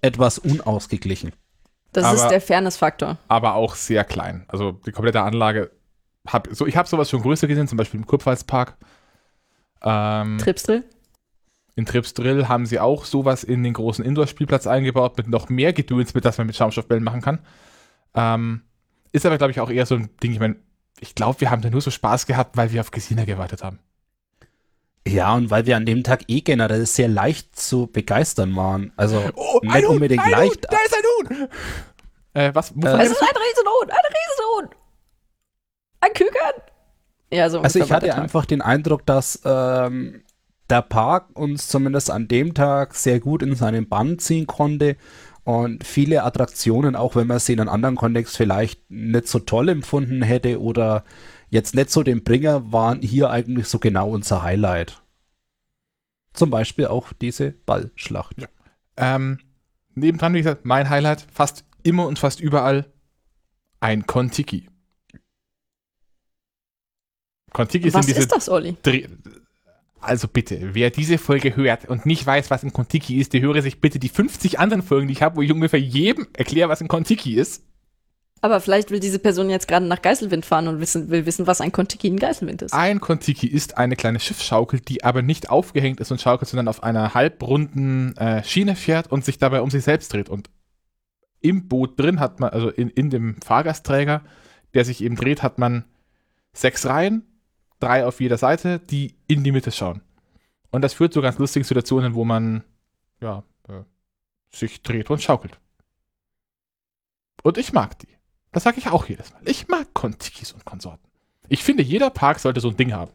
etwas 0.00 0.38
unausgeglichen. 0.38 1.32
Das 1.92 2.04
Aber- 2.04 2.14
ist 2.16 2.28
der 2.28 2.40
Fairness-Faktor. 2.40 3.18
Aber 3.26 3.54
auch 3.54 3.74
sehr 3.74 4.04
klein. 4.04 4.44
Also 4.46 4.72
die 4.72 4.92
komplette 4.92 5.22
Anlage. 5.22 5.72
Hab, 6.26 6.48
so, 6.52 6.66
ich 6.66 6.76
habe 6.76 6.88
sowas 6.88 7.10
schon 7.10 7.22
größer 7.22 7.48
gesehen, 7.48 7.66
zum 7.66 7.78
Beispiel 7.78 7.98
im 7.98 8.06
Kurpfalzpark. 8.06 8.76
Ähm, 9.82 10.38
Tripsdrill? 10.38 10.84
In 11.80 11.86
Trips 11.86 12.12
Drill 12.12 12.46
haben 12.46 12.66
sie 12.66 12.78
auch 12.78 13.06
sowas 13.06 13.42
in 13.42 13.62
den 13.62 13.72
großen 13.72 14.04
Indoor-Spielplatz 14.04 14.66
eingebaut 14.66 15.16
mit 15.16 15.28
noch 15.28 15.48
mehr 15.48 15.72
Gedöns, 15.72 16.12
mit 16.12 16.26
das 16.26 16.36
man 16.36 16.46
mit 16.46 16.54
Schaumstoffbällen 16.54 17.02
machen 17.02 17.22
kann. 17.22 17.38
Ähm, 18.14 18.60
ist 19.12 19.24
aber, 19.24 19.38
glaube 19.38 19.50
ich, 19.52 19.60
auch 19.60 19.70
eher 19.70 19.86
so 19.86 19.94
ein 19.94 20.10
Ding. 20.22 20.32
Ich 20.32 20.40
meine, 20.40 20.56
ich 21.00 21.14
glaube, 21.14 21.40
wir 21.40 21.50
haben 21.50 21.62
da 21.62 21.70
nur 21.70 21.80
so 21.80 21.90
Spaß 21.90 22.26
gehabt, 22.26 22.58
weil 22.58 22.70
wir 22.70 22.82
auf 22.82 22.90
Gesina 22.90 23.24
gewartet 23.24 23.64
haben. 23.64 23.78
Ja, 25.08 25.34
und 25.34 25.50
weil 25.50 25.64
wir 25.64 25.76
an 25.78 25.86
dem 25.86 26.02
Tag 26.04 26.24
eh 26.28 26.42
generell 26.42 26.84
sehr 26.84 27.08
leicht 27.08 27.58
zu 27.58 27.86
begeistern 27.86 28.54
waren. 28.54 28.92
Also 28.98 29.22
Oh, 29.34 29.60
nicht 29.62 29.86
unbedingt 29.86 30.30
leicht. 30.30 30.66
Da 30.70 30.76
ist 30.84 30.94
ein 30.94 31.38
Huhn! 31.40 31.48
Äh, 32.34 32.54
was? 32.54 32.72
Äh, 32.72 32.74
Es 32.74 33.10
ist 33.10 33.22
ein 33.22 33.28
Riesenhuhn! 33.28 33.88
Ein 33.90 34.66
Riesenhuhn! 34.68 34.76
Ein 36.00 36.12
Küken! 36.12 36.62
Ja, 37.32 37.48
so 37.48 37.60
Also 37.60 37.78
ich 37.78 37.90
hatte 37.90 38.08
Tag. 38.08 38.18
einfach 38.18 38.44
den 38.44 38.60
Eindruck, 38.60 39.06
dass 39.06 39.40
ähm, 39.46 40.22
der 40.70 40.82
Park 40.82 41.36
uns 41.38 41.68
zumindest 41.68 42.10
an 42.10 42.28
dem 42.28 42.54
Tag 42.54 42.94
sehr 42.94 43.20
gut 43.20 43.42
in 43.42 43.54
seinen 43.54 43.88
Bann 43.88 44.18
ziehen 44.18 44.46
konnte 44.46 44.96
und 45.44 45.84
viele 45.84 46.22
Attraktionen, 46.24 46.94
auch 46.94 47.16
wenn 47.16 47.26
man 47.26 47.38
sie 47.38 47.54
in 47.54 47.60
einem 47.60 47.70
anderen 47.70 47.96
Kontext 47.96 48.36
vielleicht 48.36 48.90
nicht 48.90 49.26
so 49.26 49.38
toll 49.38 49.68
empfunden 49.68 50.22
hätte 50.22 50.60
oder 50.60 51.04
jetzt 51.48 51.74
nicht 51.74 51.90
so 51.90 52.02
den 52.02 52.22
Bringer, 52.22 52.72
waren 52.72 53.02
hier 53.02 53.30
eigentlich 53.30 53.66
so 53.66 53.78
genau 53.78 54.10
unser 54.10 54.42
Highlight. 54.42 55.02
Zum 56.32 56.50
Beispiel 56.50 56.86
auch 56.86 57.12
diese 57.12 57.50
Ballschlacht. 57.50 58.48
Ähm, 58.96 59.40
nebendran, 59.94 60.34
wie 60.34 60.38
gesagt, 60.38 60.64
mein 60.64 60.88
Highlight, 60.88 61.26
fast 61.32 61.64
immer 61.82 62.06
und 62.06 62.18
fast 62.18 62.40
überall 62.40 62.92
ein 63.80 64.06
Kontiki. 64.06 64.68
Kontiki 67.52 67.92
Was 67.92 68.06
sind 68.06 68.14
diese 68.14 68.20
ist 68.20 68.32
das, 68.32 68.48
Olli? 68.48 68.76
Dreh 68.82 69.08
also 70.00 70.28
bitte, 70.28 70.74
wer 70.74 70.90
diese 70.90 71.18
Folge 71.18 71.56
hört 71.56 71.88
und 71.88 72.06
nicht 72.06 72.26
weiß, 72.26 72.50
was 72.50 72.62
ein 72.62 72.72
Kontiki 72.72 73.20
ist, 73.20 73.32
der 73.32 73.40
höre 73.40 73.62
sich 73.62 73.80
bitte 73.80 73.98
die 73.98 74.08
50 74.08 74.58
anderen 74.58 74.82
Folgen, 74.82 75.08
die 75.08 75.12
ich 75.12 75.22
habe, 75.22 75.36
wo 75.36 75.42
ich 75.42 75.52
ungefähr 75.52 75.80
jedem 75.80 76.26
erkläre, 76.32 76.68
was 76.68 76.80
ein 76.80 76.88
Kontiki 76.88 77.34
ist. 77.34 77.64
Aber 78.42 78.60
vielleicht 78.60 78.90
will 78.90 79.00
diese 79.00 79.18
Person 79.18 79.50
jetzt 79.50 79.68
gerade 79.68 79.84
nach 79.84 80.00
Geiselwind 80.00 80.46
fahren 80.46 80.66
und 80.66 80.80
wissen, 80.80 81.10
will 81.10 81.26
wissen, 81.26 81.46
was 81.46 81.60
ein 81.60 81.72
Kontiki 81.72 82.08
in 82.08 82.18
Geiselwind 82.18 82.62
ist. 82.62 82.72
Ein 82.72 83.00
Kontiki 83.00 83.46
ist 83.46 83.76
eine 83.76 83.96
kleine 83.96 84.18
Schiffsschaukel, 84.18 84.80
die 84.80 85.04
aber 85.04 85.20
nicht 85.20 85.50
aufgehängt 85.50 86.00
ist 86.00 86.10
und 86.10 86.22
schaukelt, 86.22 86.48
sondern 86.48 86.68
auf 86.68 86.82
einer 86.82 87.12
halbrunden 87.12 88.16
äh, 88.16 88.42
Schiene 88.42 88.76
fährt 88.76 89.12
und 89.12 89.24
sich 89.26 89.38
dabei 89.38 89.60
um 89.60 89.70
sich 89.70 89.84
selbst 89.84 90.12
dreht. 90.12 90.30
Und 90.30 90.48
im 91.40 91.68
Boot 91.68 92.00
drin 92.00 92.18
hat 92.18 92.40
man, 92.40 92.50
also 92.50 92.70
in, 92.70 92.88
in 92.88 93.10
dem 93.10 93.36
Fahrgastträger, 93.42 94.22
der 94.72 94.86
sich 94.86 95.02
eben 95.02 95.16
dreht, 95.16 95.42
hat 95.42 95.58
man 95.58 95.84
sechs 96.54 96.86
Reihen, 96.86 97.29
drei 97.80 98.06
auf 98.06 98.20
jeder 98.20 98.38
Seite, 98.38 98.78
die 98.78 99.16
in 99.26 99.42
die 99.42 99.52
Mitte 99.52 99.72
schauen. 99.72 100.02
Und 100.70 100.82
das 100.82 100.94
führt 100.94 101.12
zu 101.12 101.20
ganz 101.20 101.38
lustigen 101.38 101.64
Situationen, 101.64 102.14
wo 102.14 102.24
man 102.24 102.62
ja, 103.20 103.42
äh, 103.68 103.82
sich 104.50 104.82
dreht 104.82 105.10
und 105.10 105.22
schaukelt. 105.22 105.58
Und 107.42 107.58
ich 107.58 107.72
mag 107.72 107.98
die. 107.98 108.08
Das 108.52 108.64
sage 108.64 108.78
ich 108.78 108.88
auch 108.88 109.06
jedes 109.06 109.32
Mal. 109.32 109.40
Ich 109.44 109.68
mag 109.68 109.92
Kontikis 109.94 110.52
und 110.52 110.64
Konsorten. 110.64 111.06
Ich 111.48 111.64
finde, 111.64 111.82
jeder 111.82 112.10
Park 112.10 112.38
sollte 112.38 112.60
so 112.60 112.68
ein 112.68 112.76
Ding 112.76 112.92
haben. 112.92 113.12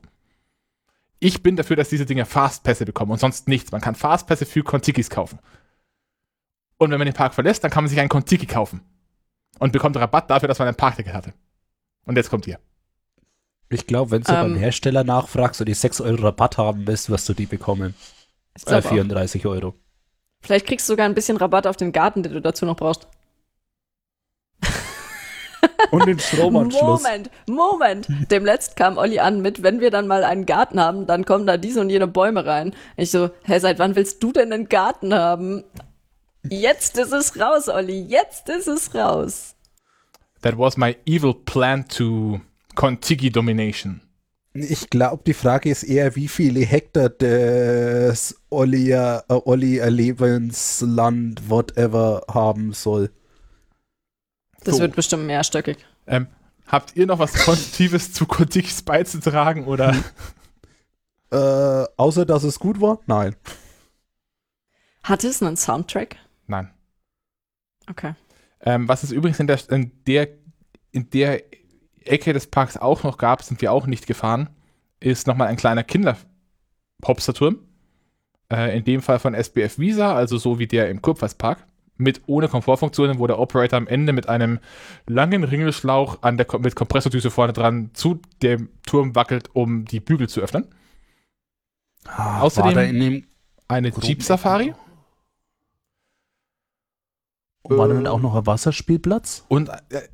Ich 1.19 1.41
bin 1.41 1.55
dafür, 1.55 1.75
dass 1.75 1.89
diese 1.89 2.05
Dinge 2.05 2.25
Fastpässe 2.25 2.85
bekommen 2.85 3.11
und 3.11 3.19
sonst 3.19 3.47
nichts. 3.47 3.71
Man 3.71 3.81
kann 3.81 3.95
Fastpässe 3.95 4.45
für 4.45 4.63
Kontikis 4.63 5.09
kaufen. 5.09 5.39
Und 6.77 6.91
wenn 6.91 6.97
man 6.97 7.05
den 7.05 7.13
Park 7.13 7.33
verlässt, 7.33 7.63
dann 7.63 7.71
kann 7.71 7.83
man 7.83 7.89
sich 7.89 7.99
einen 7.99 8.09
Kontiki 8.09 8.45
kaufen. 8.45 8.81
Und 9.59 9.71
bekommt 9.71 9.95
Rabatt 9.95 10.29
dafür, 10.29 10.47
dass 10.47 10.59
man 10.59 10.67
ein 10.67 10.75
Parkticket 10.75 11.13
hatte. 11.13 11.33
Und 12.05 12.17
jetzt 12.17 12.29
kommt 12.29 12.45
ihr. 12.47 12.59
Ich 13.75 13.87
glaube, 13.87 14.11
wenn 14.11 14.23
du 14.23 14.31
Ähm. 14.31 14.41
beim 14.41 14.55
Hersteller 14.55 15.03
nachfragst 15.03 15.59
und 15.61 15.67
die 15.67 15.73
6 15.73 16.01
Euro 16.01 16.23
Rabatt 16.23 16.57
haben 16.57 16.87
willst, 16.87 17.09
wirst 17.09 17.27
du 17.29 17.33
die 17.33 17.45
bekommen. 17.45 17.93
Äh, 18.55 18.59
glaub 18.65 18.85
auch. 18.85 18.89
34 18.89 19.45
Euro. 19.45 19.75
Vielleicht 20.41 20.65
kriegst 20.67 20.87
du 20.87 20.93
sogar 20.93 21.05
ein 21.05 21.15
bisschen 21.15 21.37
Rabatt 21.37 21.67
auf 21.67 21.75
den 21.75 21.91
Garten, 21.91 22.23
den 22.23 22.33
du 22.33 22.41
dazu 22.41 22.65
noch 22.65 22.75
brauchst. 22.77 23.07
Und 25.91 26.05
den 26.07 26.19
Stromanschluss. 26.19 27.03
Moment, 27.03 27.29
Moment. 27.47 28.07
Demletzt 28.31 28.75
kam 28.75 28.97
Olli 28.97 29.19
an 29.19 29.41
mit, 29.41 29.61
wenn 29.63 29.79
wir 29.81 29.91
dann 29.91 30.07
mal 30.07 30.23
einen 30.23 30.45
Garten 30.45 30.79
haben, 30.79 31.05
dann 31.05 31.25
kommen 31.25 31.45
da 31.47 31.57
diese 31.57 31.81
und 31.81 31.89
jene 31.89 32.07
Bäume 32.07 32.45
rein. 32.45 32.73
Ich 32.97 33.11
so, 33.11 33.29
hä, 33.43 33.59
seit 33.59 33.79
wann 33.79 33.95
willst 33.95 34.21
du 34.23 34.31
denn 34.31 34.51
einen 34.53 34.69
Garten 34.69 35.13
haben? 35.13 35.63
Jetzt 36.49 36.97
ist 36.97 37.11
es 37.11 37.39
raus, 37.39 37.67
Olli. 37.69 38.01
Jetzt 38.01 38.49
ist 38.49 38.67
es 38.67 38.93
raus. 38.95 39.55
That 40.41 40.57
was 40.57 40.77
my 40.77 40.95
evil 41.05 41.33
plan 41.33 41.87
to 41.89 42.39
Kontiki 42.75 43.31
Domination. 43.31 44.01
Ich 44.53 44.89
glaube, 44.89 45.23
die 45.25 45.33
Frage 45.33 45.69
ist 45.69 45.83
eher, 45.83 46.15
wie 46.15 46.29
viele 46.29 46.61
Hektar 46.61 47.09
das 47.09 48.35
Olli, 48.49 48.91
äh, 48.91 49.21
Olli 49.27 49.79
Lebensland, 49.79 51.49
whatever, 51.49 52.23
haben 52.31 52.71
soll. 52.71 53.11
Das 54.63 54.75
So. 54.75 54.81
wird 54.81 54.95
bestimmt 54.95 55.25
mehrstöckig. 55.27 55.77
Ähm, 56.07 56.27
habt 56.67 56.95
ihr 56.95 57.05
noch 57.05 57.19
was 57.19 57.33
Konstruktives 57.33 58.13
zu 58.13 58.25
Kontikis 58.25 58.81
beizutragen 58.81 59.65
oder? 59.65 59.93
Äh, 61.31 61.85
außer, 61.97 62.25
dass 62.25 62.43
es 62.43 62.59
gut 62.59 62.79
war? 62.79 62.99
Nein. 63.07 63.35
Hatte 65.03 65.27
es 65.27 65.41
einen 65.43 65.57
Soundtrack? 65.57 66.15
Nein. 66.47 66.71
Okay. 67.89 68.13
Ähm, 68.61 68.87
was 68.87 69.03
es 69.03 69.11
übrigens 69.11 69.39
in 69.39 69.47
der, 69.47 69.59
in 69.69 69.91
der, 70.05 70.29
in 70.91 71.09
der 71.09 71.43
Ecke 72.05 72.33
des 72.33 72.47
Parks 72.47 72.77
auch 72.77 73.03
noch 73.03 73.17
gab, 73.17 73.43
sind 73.43 73.61
wir 73.61 73.71
auch 73.71 73.87
nicht 73.87 74.07
gefahren, 74.07 74.49
ist 74.99 75.27
nochmal 75.27 75.47
ein 75.47 75.57
kleiner 75.57 75.83
Kinder-Hopsterturm. 75.83 77.59
Äh, 78.51 78.77
in 78.77 78.83
dem 78.83 79.01
Fall 79.01 79.19
von 79.19 79.33
SBF 79.33 79.79
Visa, 79.79 80.15
also 80.15 80.37
so 80.37 80.59
wie 80.59 80.67
der 80.67 80.89
im 80.89 81.01
Kurpfalzpark 81.01 81.65
mit 81.97 82.21
ohne 82.27 82.47
Komfortfunktionen, 82.47 83.19
wo 83.19 83.27
der 83.27 83.39
Operator 83.39 83.77
am 83.77 83.87
Ende 83.87 84.13
mit 84.13 84.29
einem 84.29 84.59
langen 85.07 85.43
Ringelschlauch 85.43 86.21
an 86.21 86.37
der, 86.37 86.45
mit 86.59 86.75
Kompressordüse 86.75 87.31
vorne 87.31 87.53
dran 87.53 87.91
zu 87.93 88.19
dem 88.41 88.69
Turm 88.85 89.15
wackelt, 89.15 89.49
um 89.53 89.85
die 89.85 89.99
Bügel 89.99 90.27
zu 90.29 90.41
öffnen. 90.41 90.67
Ah, 92.05 92.41
Außerdem 92.41 93.23
Eine 93.67 93.89
Jeep 94.01 94.21
Safari 94.21 94.73
war 97.63 97.87
dann 97.87 98.05
auch 98.05 98.19
noch 98.19 98.35
ein 98.35 98.45
Wasserspielplatz? 98.45 99.45
und 99.47 99.69
äh, 99.89 100.07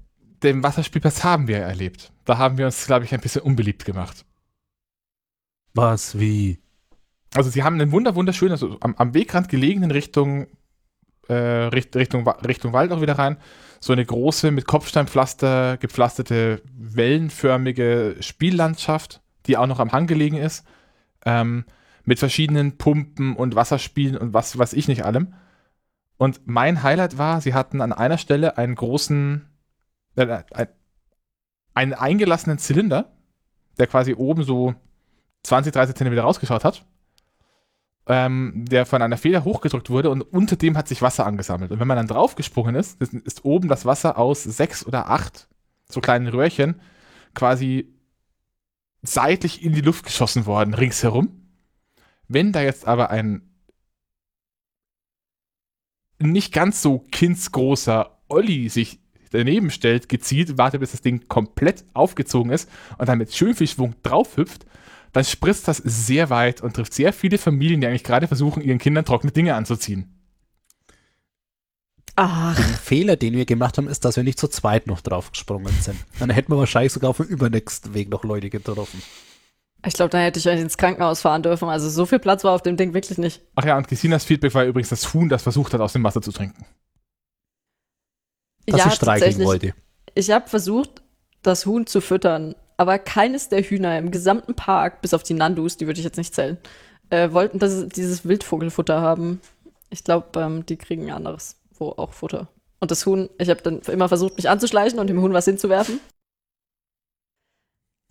den 0.44 0.64
Wasserspielplatz 0.64 1.24
haben 1.24 1.48
wir 1.48 1.58
erlebt. 1.58 2.12
Da 2.26 2.38
haben 2.38 2.58
wir 2.58 2.66
uns, 2.66 2.86
glaube 2.86 3.06
ich, 3.06 3.14
ein 3.14 3.22
bisschen 3.22 3.42
unbeliebt 3.42 3.86
gemacht. 3.86 4.26
Was, 5.74 6.20
wie? 6.20 6.60
Also 7.34 7.50
sie 7.50 7.64
haben 7.64 7.80
einen 7.80 7.92
wunder 7.92 8.16
wunderschönen, 8.16 8.52
also 8.52 8.78
am, 8.82 8.96
am 8.96 9.14
Wegrand 9.14 9.48
gelegen 9.48 9.84
in 9.84 9.92
Richtung, 9.92 10.48
äh, 11.30 11.34
Richt, 11.34 11.96
Richtung, 11.96 12.28
Richtung 12.28 12.74
Wald 12.74 12.92
auch 12.92 13.02
wieder 13.02 13.18
rein, 13.18 13.38
so 13.80 13.94
eine 13.94 14.06
große 14.06 14.52
mit 14.52 14.68
Kopfsteinpflaster 14.68 15.78
gepflasterte, 15.78 16.62
wellenförmige 16.78 18.18
Spiellandschaft, 18.20 19.22
die 19.48 19.58
auch 19.58 19.68
noch 19.68 19.80
am 19.80 19.92
Hang 19.92 20.08
gelegen 20.08 20.38
ist, 20.38 20.66
ähm, 21.26 21.66
mit 22.04 22.20
verschiedenen 22.20 22.78
Pumpen 22.78 23.36
und 23.36 23.56
Wasserspielen 23.56 24.18
und 24.18 24.34
was 24.34 24.58
weiß 24.58 24.74
ich 24.74 24.88
nicht 24.88 25.06
allem. 25.06 25.34
Und 26.18 26.42
mein 26.46 26.84
Highlight 26.84 27.18
war, 27.18 27.42
sie 27.42 27.54
hatten 27.54 27.82
an 27.82 27.94
einer 27.94 28.18
Stelle 28.18 28.58
einen 28.58 28.76
großen, 28.76 29.48
äh, 30.16 30.44
ein, 30.52 30.68
einen 31.74 31.94
eingelassenen 31.94 32.58
Zylinder, 32.58 33.12
der 33.78 33.88
quasi 33.88 34.14
oben 34.14 34.44
so 34.44 34.76
20, 35.44 35.74
30 35.74 35.96
Zentimeter 35.96 36.24
rausgeschaut 36.24 36.64
hat 36.64 36.86
ähm, 38.08 38.66
der 38.68 38.86
von 38.86 39.02
einer 39.02 39.18
Feder 39.18 39.44
hochgedrückt 39.44 39.90
wurde 39.90 40.10
und 40.10 40.22
unter 40.22 40.56
dem 40.56 40.78
hat 40.78 40.88
sich 40.88 41.02
Wasser 41.02 41.26
angesammelt. 41.26 41.72
Und 41.72 41.80
wenn 41.80 41.88
man 41.88 41.98
dann 41.98 42.08
draufgesprungen 42.08 42.76
ist, 42.76 43.00
ist, 43.02 43.14
ist 43.14 43.46
oben 43.46 43.68
das 43.68 43.86
Wasser 43.86 44.18
aus 44.18 44.44
sechs 44.44 44.86
oder 44.86 45.10
acht 45.10 45.48
so 45.88 46.02
kleinen 46.02 46.28
Röhrchen 46.28 46.82
quasi 47.34 47.94
seitlich 49.02 49.64
in 49.64 49.74
die 49.74 49.82
Luft 49.82 50.06
geschossen 50.06 50.46
worden, 50.46 50.74
ringsherum. 50.74 51.48
Wenn 52.28 52.52
da 52.52 52.62
jetzt 52.62 52.88
aber 52.88 53.10
ein 53.10 53.48
nicht 56.20 56.54
ganz 56.54 56.82
so 56.82 57.00
kindsgroßer 57.00 58.20
Olli 58.28 58.70
sich 58.70 59.00
daneben 59.32 59.72
stellt, 59.72 60.10
gezielt, 60.10 60.58
wartet, 60.58 60.80
bis 60.82 60.92
das 60.92 61.02
Ding 61.02 61.28
komplett 61.28 61.84
aufgezogen 61.94 62.52
ist 62.52 62.70
und 62.98 63.10
dann 63.10 63.18
mit 63.18 63.34
schön 63.34 63.56
viel 63.56 63.68
Schwung 63.68 63.96
draufhüpft, 64.04 64.66
dann 65.14 65.24
spritzt 65.26 65.68
das 65.68 65.78
sehr 65.78 66.30
weit 66.30 66.62
und 66.62 66.76
trifft 66.76 66.94
sehr 66.94 67.12
viele 67.12 67.38
Familien, 67.38 67.82
die 67.82 67.88
eigentlich 67.88 68.04
gerade 68.04 68.28
versuchen, 68.28 68.62
ihren 68.62 68.78
Kindern 68.78 69.06
trockene 69.06 69.32
Dinge 69.32 69.56
anzuziehen. 69.56 70.18
Ach, 72.16 72.56
Den 72.56 72.76
Fehler, 72.76 73.16
den 73.16 73.34
wir 73.34 73.46
gemacht 73.46 73.78
haben, 73.78 73.88
ist, 73.88 74.06
dass 74.06 74.16
wir 74.18 74.24
nicht 74.24 74.40
zu 74.40 74.48
zweit 74.48 74.86
noch 74.86 75.02
draufgesprungen 75.02 75.74
sind. 75.82 75.98
Dann 76.20 76.30
hätten 76.30 76.52
wir 76.52 76.58
wahrscheinlich 76.58 76.92
sogar 76.92 77.10
auf 77.10 77.18
dem 77.18 77.26
übernächsten 77.26 77.94
Weg 77.94 78.10
noch 78.10 78.24
Leute 78.24 78.50
getroffen. 78.50 79.02
ich 79.86 79.94
glaube, 79.94 80.10
da 80.10 80.20
hätte 80.20 80.38
ich 80.38 80.48
euch 80.48 80.60
ins 80.60 80.78
Krankenhaus 80.78 81.22
fahren 81.22 81.42
dürfen. 81.42 81.70
Also 81.70 81.90
so 81.90 82.06
viel 82.06 82.20
Platz 82.20 82.44
war 82.44 82.54
auf 82.54 82.62
dem 82.62 82.78
Ding 82.78 82.94
wirklich 82.94 83.18
nicht. 83.18 83.42
Ach 83.56 83.66
ja, 83.66 83.78
und 83.78 83.88
Gesinas 83.88 84.26
Feedback 84.26 84.54
war 84.54 84.66
übrigens 84.66 84.90
das 84.90 85.14
Huhn, 85.14 85.30
das 85.30 85.44
versucht 85.44 85.74
hat, 85.74 85.82
aus 85.82 85.94
dem 85.94 86.04
Wasser 86.04 86.22
zu 86.22 86.32
trinken. 86.32 86.66
Dass 88.66 88.80
ja, 88.80 88.88
ich 88.88 88.94
streicheln 88.94 89.46
wollte. 89.46 89.74
Ich 90.14 90.32
habe 90.32 90.48
versucht, 90.48 91.02
das 91.42 91.66
Huhn 91.66 91.88
zu 91.88 92.02
füttern, 92.02 92.56
aber 92.78 93.00
keines 93.00 93.50
der 93.50 93.64
Hühner 93.64 93.98
im 93.98 94.12
gesamten 94.12 94.56
Park, 94.56 95.02
bis 95.02 95.14
auf 95.14 95.24
die 95.24 95.34
Nandus, 95.34 95.78
die 95.78 95.88
würde 95.88 96.00
ich 96.00 96.06
jetzt 96.06 96.18
nicht 96.18 96.34
zählen, 96.34 96.58
äh, 97.10 97.32
wollten 97.32 97.60
das, 97.60 97.88
dieses 97.90 98.26
Wildvogelfutter 98.26 99.02
haben. 99.02 99.42
Ich 99.90 100.04
glaube, 100.04 100.40
ähm, 100.40 100.66
die 100.66 100.78
kriegen 100.78 101.06
ein 101.06 101.16
anderes, 101.16 101.58
wo 101.78 101.90
auch 101.90 102.14
Futter. 102.14 102.48
Und 102.80 102.92
das 102.92 103.06
Huhn, 103.06 103.30
ich 103.38 103.50
habe 103.50 103.62
dann 103.62 103.80
immer 103.82 104.08
versucht, 104.08 104.38
mich 104.38 104.50
anzuschleichen 104.50 105.00
und 105.00 105.08
dem 105.08 105.22
Huhn 105.22 105.34
was 105.34 105.46
hinzuwerfen. 105.46 106.00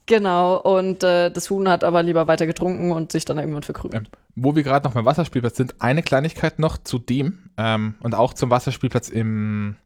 Genau, 0.06 0.56
und 0.56 1.04
äh, 1.04 1.30
das 1.30 1.50
Huhn 1.50 1.68
hat 1.68 1.84
aber 1.84 2.02
lieber 2.02 2.26
weiter 2.26 2.46
getrunken 2.46 2.90
und 2.90 3.12
sich 3.12 3.24
dann 3.24 3.38
irgendwann 3.38 3.62
verkrümelt. 3.62 4.08
Ähm, 4.08 4.18
Wo 4.34 4.56
wir 4.56 4.64
gerade 4.64 4.84
noch 4.84 4.94
beim 4.94 5.04
Wasserspielplatz 5.04 5.56
sind, 5.56 5.80
eine 5.80 6.02
Kleinigkeit 6.02 6.58
noch 6.58 6.78
zu 6.78 6.98
dem 6.98 7.50
ähm, 7.56 7.94
und 8.00 8.14
auch 8.14 8.34
zum 8.34 8.50
Wasserspielplatz 8.50 9.08
im, 9.08 9.76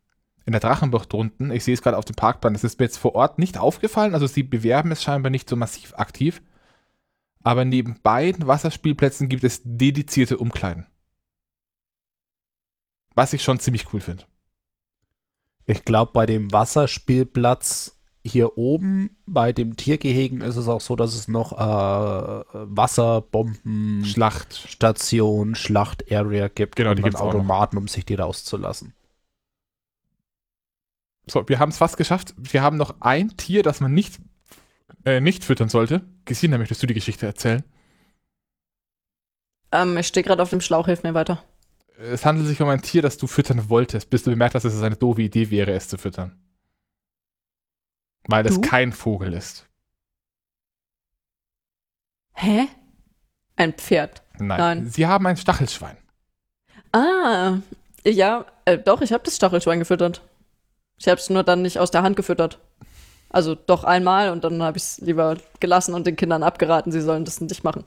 in 0.46 0.52
der 0.52 0.60
Drachenbucht 0.60 1.12
drunten. 1.12 1.50
Ich 1.50 1.64
sehe 1.64 1.74
es 1.74 1.82
gerade 1.82 1.96
auf 1.96 2.04
dem 2.04 2.16
Parkplan. 2.16 2.52
Das 2.52 2.64
ist 2.64 2.78
mir 2.78 2.86
jetzt 2.86 2.98
vor 2.98 3.14
Ort 3.14 3.38
nicht 3.38 3.58
aufgefallen. 3.58 4.14
Also 4.14 4.26
sie 4.26 4.42
bewerben 4.42 4.92
es 4.92 5.02
scheinbar 5.02 5.30
nicht 5.30 5.48
so 5.48 5.56
massiv 5.56 5.94
aktiv. 5.96 6.42
Aber 7.42 7.64
neben 7.64 8.00
beiden 8.02 8.46
Wasserspielplätzen 8.46 9.28
gibt 9.28 9.44
es 9.44 9.60
dedizierte 9.64 10.38
Umkleiden. 10.38 10.86
Was 13.14 13.32
ich 13.32 13.42
schon 13.42 13.60
ziemlich 13.60 13.92
cool 13.92 14.00
finde. 14.00 14.24
Ich 15.66 15.84
glaube, 15.84 16.12
bei 16.12 16.26
dem 16.26 16.52
Wasserspielplatz 16.52 18.00
hier 18.26 18.56
oben, 18.56 19.16
bei 19.26 19.52
dem 19.52 19.76
Tiergehegen, 19.76 20.40
ist 20.40 20.56
es 20.56 20.68
auch 20.68 20.80
so, 20.80 20.96
dass 20.96 21.14
es 21.14 21.28
noch 21.28 21.52
äh, 21.52 22.44
Wasserbomben, 22.52 24.04
Schlacht. 24.06 24.54
Station, 24.54 25.54
Schlacht-Area 25.54 26.48
gibt 26.48 26.76
Genau, 26.76 26.90
die 26.94 27.02
dann 27.02 27.10
gibt's 27.10 27.20
auch. 27.20 27.28
Automaten, 27.28 27.76
um 27.76 27.88
sich 27.88 28.06
die 28.06 28.14
rauszulassen. 28.14 28.94
So, 31.26 31.48
wir 31.48 31.58
haben 31.58 31.70
es 31.70 31.78
fast 31.78 31.96
geschafft. 31.96 32.34
Wir 32.36 32.62
haben 32.62 32.76
noch 32.76 33.00
ein 33.00 33.36
Tier, 33.36 33.62
das 33.62 33.80
man 33.80 33.92
nicht, 33.94 34.18
äh, 35.04 35.20
nicht 35.20 35.44
füttern 35.44 35.68
sollte. 35.68 36.02
Gesina, 36.24 36.58
möchtest 36.58 36.82
du 36.82 36.86
die 36.86 36.94
Geschichte 36.94 37.26
erzählen? 37.26 37.64
Ähm, 39.72 39.96
ich 39.96 40.06
stehe 40.06 40.22
gerade 40.24 40.42
auf 40.42 40.50
dem 40.50 40.60
Schlauch, 40.60 40.86
hilf 40.86 41.02
mir 41.02 41.14
weiter. 41.14 41.42
Es 41.98 42.26
handelt 42.26 42.48
sich 42.48 42.60
um 42.60 42.68
ein 42.68 42.82
Tier, 42.82 43.02
das 43.02 43.16
du 43.18 43.26
füttern 43.26 43.68
wolltest, 43.70 44.10
bis 44.10 44.22
du 44.24 44.30
bemerkt 44.30 44.54
hast, 44.54 44.64
dass 44.64 44.74
es 44.74 44.82
eine 44.82 44.96
doofe 44.96 45.22
Idee 45.22 45.50
wäre, 45.50 45.72
es 45.72 45.88
zu 45.88 45.96
füttern. 45.96 46.38
Weil 48.26 48.46
es 48.46 48.56
Du? 48.56 48.60
kein 48.60 48.92
Vogel 48.92 49.32
ist. 49.32 49.66
Hä? 52.34 52.66
Ein 53.56 53.72
Pferd. 53.74 54.22
Nein. 54.38 54.58
Nein. 54.58 54.86
Sie 54.88 55.06
haben 55.06 55.26
ein 55.26 55.36
Stachelschwein. 55.36 55.96
Ah, 56.92 57.58
ja, 58.04 58.44
äh, 58.64 58.78
doch, 58.78 59.00
ich 59.02 59.12
habe 59.12 59.24
das 59.24 59.36
Stachelschwein 59.36 59.78
gefüttert. 59.78 60.22
Ich 60.98 61.08
habe 61.08 61.20
es 61.20 61.30
nur 61.30 61.42
dann 61.42 61.62
nicht 61.62 61.78
aus 61.78 61.90
der 61.90 62.02
Hand 62.02 62.16
gefüttert. 62.16 62.58
Also 63.30 63.56
doch 63.56 63.82
einmal 63.82 64.30
und 64.30 64.44
dann 64.44 64.62
habe 64.62 64.78
ich 64.78 64.84
es 64.84 64.98
lieber 64.98 65.36
gelassen 65.58 65.92
und 65.92 66.06
den 66.06 66.14
Kindern 66.14 66.42
abgeraten, 66.44 66.92
sie 66.92 67.00
sollen 67.00 67.24
das 67.24 67.40
nicht 67.40 67.64
machen. 67.64 67.84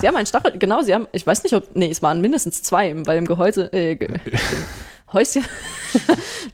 Sie 0.00 0.08
haben 0.08 0.16
einen 0.16 0.26
Stachel, 0.26 0.58
genau, 0.58 0.82
sie 0.82 0.94
haben, 0.94 1.06
ich 1.12 1.26
weiß 1.26 1.44
nicht, 1.44 1.54
ob, 1.54 1.76
nee, 1.76 1.90
es 1.90 2.02
waren 2.02 2.20
mindestens 2.20 2.62
zwei, 2.62 2.94
weil 3.06 3.18
im 3.18 3.26
Gehäuse, 3.26 3.72
äh, 3.72 3.94
ge, 3.94 4.08
Häuschen 5.12 5.44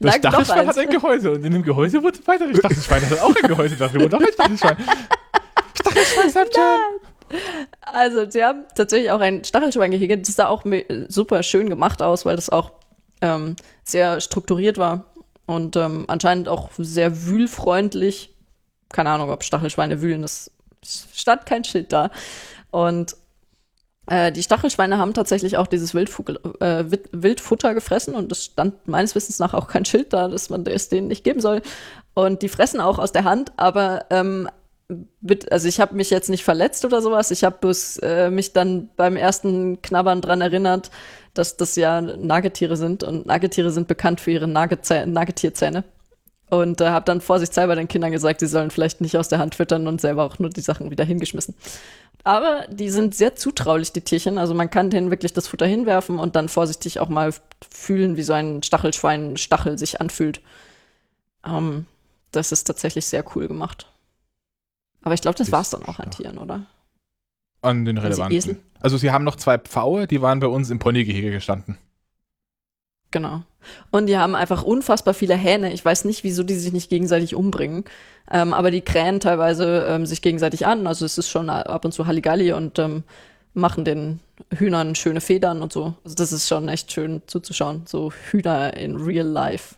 Das 0.01 0.17
Stachelschwein 0.17 0.67
hat 0.67 0.79
ein 0.79 0.89
Gehäuse 0.89 1.33
und 1.33 1.45
in 1.45 1.53
dem 1.53 1.63
Gehäuse 1.63 2.03
wurde 2.03 2.19
ein 2.19 2.27
weiteres 2.27 2.59
Stachelschwein. 2.59 3.03
Das 3.03 3.11
hat 3.13 3.21
auch 3.21 3.37
ein 3.37 3.49
Gehäuse 3.49 3.77
drin 3.77 4.03
und 4.05 4.15
auch 4.15 4.21
ein 4.21 4.33
Stachelschwein. 4.33 4.77
Stachelschwein, 5.81 6.57
Also, 7.81 8.31
sie 8.31 8.45
haben 8.45 8.65
tatsächlich 8.75 9.11
auch 9.11 9.21
ein 9.21 9.45
Stachelschweingehege. 9.45 10.19
Das 10.19 10.35
sah 10.35 10.49
auch 10.49 10.65
super 11.09 11.43
schön 11.43 11.69
gemacht 11.69 12.01
aus, 12.01 12.25
weil 12.25 12.37
das 12.37 12.49
auch 12.49 12.73
ähm, 13.21 13.57
sehr 13.85 14.21
strukturiert 14.21 14.79
war 14.79 15.05
und 15.47 15.77
ähm, 15.77 16.05
anscheinend 16.09 16.49
auch 16.49 16.71
sehr 16.77 17.27
wühlfreundlich. 17.27 18.35
Keine 18.91 19.11
Ahnung, 19.11 19.31
ob 19.31 19.43
Stachelschweine 19.43 20.01
wühlen, 20.03 20.23
es 20.23 20.51
stand 20.85 21.47
kein 21.47 21.65
Schild 21.65 21.93
da. 21.93 22.11
Und 22.71 23.17
äh, 24.07 24.31
die 24.31 24.43
Stachelschweine 24.43 24.99
haben 24.99 25.15
tatsächlich 25.15 25.57
auch 25.57 25.67
dieses 25.67 25.95
Wildvogel, 25.95 26.39
äh, 26.61 26.91
Wild- 26.91 27.09
Wildfutter 27.13 27.75
gefressen 27.75 28.15
und 28.15 28.31
es 28.31 28.45
stand 28.45 28.87
meines 28.87 29.15
Wissens 29.15 29.39
nach 29.39 29.55
auch 29.55 29.67
kein 29.67 29.85
Schild 29.85 30.13
da, 30.13 30.29
dass 30.29 30.51
man 30.51 30.65
es 30.67 30.89
denen 30.89 31.09
nicht 31.09 31.25
geben 31.25 31.41
soll. 31.41 31.63
Und 32.15 32.43
die 32.43 32.49
fressen 32.49 32.81
auch 32.81 32.99
aus 32.99 33.13
der 33.13 33.25
Hand, 33.25 33.53
aber 33.57 34.07
ähm, 34.11 34.49
also 35.51 35.67
ich 35.67 35.81
habe 35.81 35.97
mich 35.97 36.11
jetzt 36.11 36.31
nicht 36.31 36.45
verletzt 36.45 36.85
oder 36.85 37.03
sowas. 37.03 37.33
Ich 37.33 37.43
habe 37.43 37.75
äh, 38.03 38.31
mich 38.31 38.53
dann 38.53 38.91
beim 38.97 39.17
ersten 39.17 39.83
Knabbern 39.83 40.21
dran 40.21 40.41
erinnert, 40.41 40.91
dass 41.39 41.57
das 41.57 41.77
ja 41.77 42.01
Nagetiere 42.01 42.77
sind 42.77 43.03
und 43.03 43.27
Nagetiere 43.27 43.71
sind 43.71 43.89
bekannt 43.89 44.21
für 44.21 44.31
ihre 44.31 44.49
Nagetierzähne. 44.49 45.85
Und 46.49 46.81
äh, 46.81 46.89
habe 46.91 47.05
dann 47.05 47.21
vorsichtshalber 47.21 47.75
den 47.75 47.89
Kindern 47.89 48.13
gesagt, 48.13 48.39
sie 48.39 48.47
sollen 48.47 48.71
vielleicht 48.71 49.01
nicht 49.01 49.17
aus 49.17 49.29
der 49.29 49.41
Hand 49.41 49.57
füttern 49.57 49.89
und 49.89 50.01
selber 50.01 50.23
auch 50.25 50.39
nur 50.39 50.49
die 50.49 50.61
Sachen 50.61 50.93
wieder 50.93 51.05
hingeschmissen. 51.05 51.57
Aber 52.23 52.67
die 52.71 52.91
sind 52.91 53.15
sehr 53.17 53.35
zutraulich, 53.35 53.93
die 53.93 54.01
Tierchen. 54.01 54.39
Also 54.39 54.55
man 54.55 54.71
kann 54.71 54.91
denen 54.91 55.11
wirklich 55.11 55.33
das 55.33 55.49
Futter 55.49 55.67
hinwerfen 55.67 56.19
und 56.19 56.37
dann 56.37 56.49
vorsichtig 56.49 57.01
auch 57.01 57.09
mal 57.09 57.33
fühlen, 57.69 58.17
wie 58.17 58.23
so 58.23 58.33
ein 58.33 58.63
Stachelschwein-Stachel 58.63 59.77
sich 59.77 60.01
anfühlt. 60.01 60.41
Ähm, 61.45 61.87
das 62.31 62.53
ist 62.53 62.65
tatsächlich 62.65 63.07
sehr 63.07 63.25
cool 63.35 63.49
gemacht. 63.49 63.87
Aber 65.03 65.15
ich 65.15 65.21
glaube, 65.21 65.39
das 65.39 65.49
Ist 65.49 65.53
war's 65.53 65.71
dann 65.71 65.85
auch 65.85 65.99
an. 65.99 66.11
Tieren, 66.11 66.39
oder? 66.39 66.67
An 67.67 67.85
den 67.85 67.99
relevanten. 67.99 68.59
Also 68.81 68.97
sie 68.97 69.11
haben 69.11 69.25
noch 69.25 69.37
zwei 69.37 69.59
Pfaue, 69.59 70.07
die 70.07 70.23
waren 70.23 70.41
bei 70.41 70.47
uns 70.47 70.71
im 70.71 70.79
Ponygehege 70.79 71.31
gestanden. 71.31 71.77
Genau. 73.11 73.43
Und 73.91 74.07
die 74.07 74.19
haben 74.19 74.35
einfach 74.35 74.63
unfassbar 74.63 75.15
viele 75.15 75.35
Hähne. 75.35 75.73
Ich 75.73 75.85
weiß 75.85 76.05
nicht, 76.05 76.23
wieso 76.25 76.43
die 76.43 76.55
sich 76.55 76.73
nicht 76.73 76.91
gegenseitig 76.91 77.35
umbringen. 77.35 77.85
Ähm, 78.31 78.53
aber 78.53 78.71
die 78.71 78.83
krähen 78.83 79.21
teilweise 79.21 79.87
ähm, 79.89 80.07
sich 80.07 80.23
gegenseitig 80.23 80.67
an. 80.67 80.87
Also 80.87 81.05
es 81.05 81.19
ist 81.19 81.29
schon 81.29 81.51
ab 81.51 81.85
und 81.85 81.93
zu 81.93 82.07
Halligalli 82.07 82.53
und 82.53 82.79
ähm, 82.79 83.05
machen 83.55 83.85
den 83.85 84.21
Hühnern 84.53 84.95
schöne 84.95 85.21
Federn 85.21 85.63
und 85.63 85.73
so. 85.73 85.95
Also 86.05 86.15
das 86.15 86.33
ist 86.33 86.47
schon 86.47 86.69
echt 86.69 86.93
schön 86.93 87.23
zuzuschauen. 87.27 87.83
So 87.87 88.13
Hühner 88.31 88.77
in 88.77 88.97
real 88.97 89.27
life. 89.27 89.77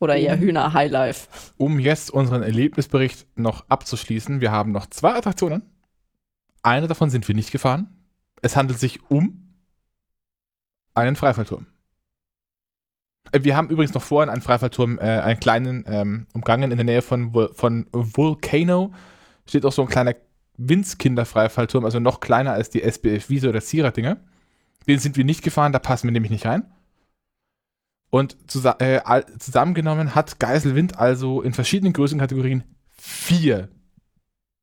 Oder 0.00 0.16
eher 0.16 0.36
Hühner 0.36 0.72
High 0.72 0.90
Life. 0.90 1.28
Um 1.58 1.78
jetzt 1.78 2.10
unseren 2.10 2.42
Erlebnisbericht 2.42 3.24
noch 3.36 3.64
abzuschließen, 3.68 4.40
wir 4.40 4.50
haben 4.50 4.72
noch 4.72 4.86
zwei 4.86 5.14
Attraktionen. 5.14 5.62
Eine 6.62 6.86
davon 6.86 7.10
sind 7.10 7.26
wir 7.28 7.34
nicht 7.34 7.50
gefahren. 7.50 7.88
Es 8.40 8.56
handelt 8.56 8.78
sich 8.78 9.10
um 9.10 9.54
einen 10.94 11.16
Freifallturm. 11.16 11.66
Äh, 13.32 13.44
Wir 13.44 13.56
haben 13.56 13.68
übrigens 13.68 13.94
noch 13.94 14.02
vorhin 14.02 14.30
einen 14.30 14.42
Freifallturm, 14.42 14.98
äh, 14.98 15.02
einen 15.02 15.40
kleinen 15.40 15.84
ähm, 15.86 16.26
umgangen 16.32 16.70
in 16.70 16.76
der 16.76 16.84
Nähe 16.84 17.02
von, 17.02 17.32
von 17.54 17.86
Volcano. 17.92 18.92
Steht 19.46 19.64
auch 19.64 19.72
so 19.72 19.82
ein 19.82 19.88
kleiner 19.88 20.14
Winzkinder-Freifallturm, 20.56 21.84
also 21.84 21.98
noch 21.98 22.20
kleiner 22.20 22.52
als 22.52 22.70
die 22.70 22.82
SBF 22.82 23.28
Wiese 23.28 23.48
oder 23.48 23.60
Sierra-Dinger. 23.60 24.18
Den 24.86 24.98
sind 24.98 25.16
wir 25.16 25.24
nicht 25.24 25.42
gefahren, 25.42 25.72
da 25.72 25.78
passen 25.78 26.06
wir 26.06 26.12
nämlich 26.12 26.30
nicht 26.30 26.46
rein. 26.46 26.70
Und 28.10 28.36
zusa 28.50 28.76
äh, 28.78 29.22
zusammengenommen 29.38 30.14
hat 30.14 30.38
Geiselwind 30.38 30.98
also 30.98 31.40
in 31.40 31.54
verschiedenen 31.54 31.94
Größenkategorien 31.94 32.64
vier 32.90 33.70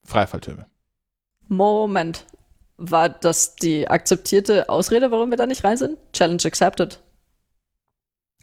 Freifalltürme. 0.06 0.68
Moment. 1.50 2.26
War 2.78 3.10
das 3.10 3.56
die 3.56 3.90
akzeptierte 3.90 4.70
Ausrede, 4.70 5.12
warum 5.12 5.32
wir 5.32 5.38
da 5.38 5.46
nicht 5.46 5.66
rein 5.66 5.76
sind? 5.76 5.98
Challenge 6.14 6.42
accepted. 6.46 7.02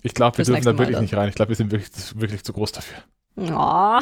Ich 0.02 0.12
glaube, 0.12 0.36
wir 0.38 0.44
dürfen 0.44 0.64
da 0.64 0.78
wirklich 0.78 1.00
nicht 1.00 1.14
rein. 1.14 1.30
Ich 1.30 1.34
glaube, 1.34 1.48
wir 1.48 1.56
sind 1.56 1.72
wirklich, 1.72 1.90
wirklich 2.20 2.44
zu 2.44 2.52
groß 2.52 2.72
dafür. 2.72 2.98
Oh. 3.36 4.00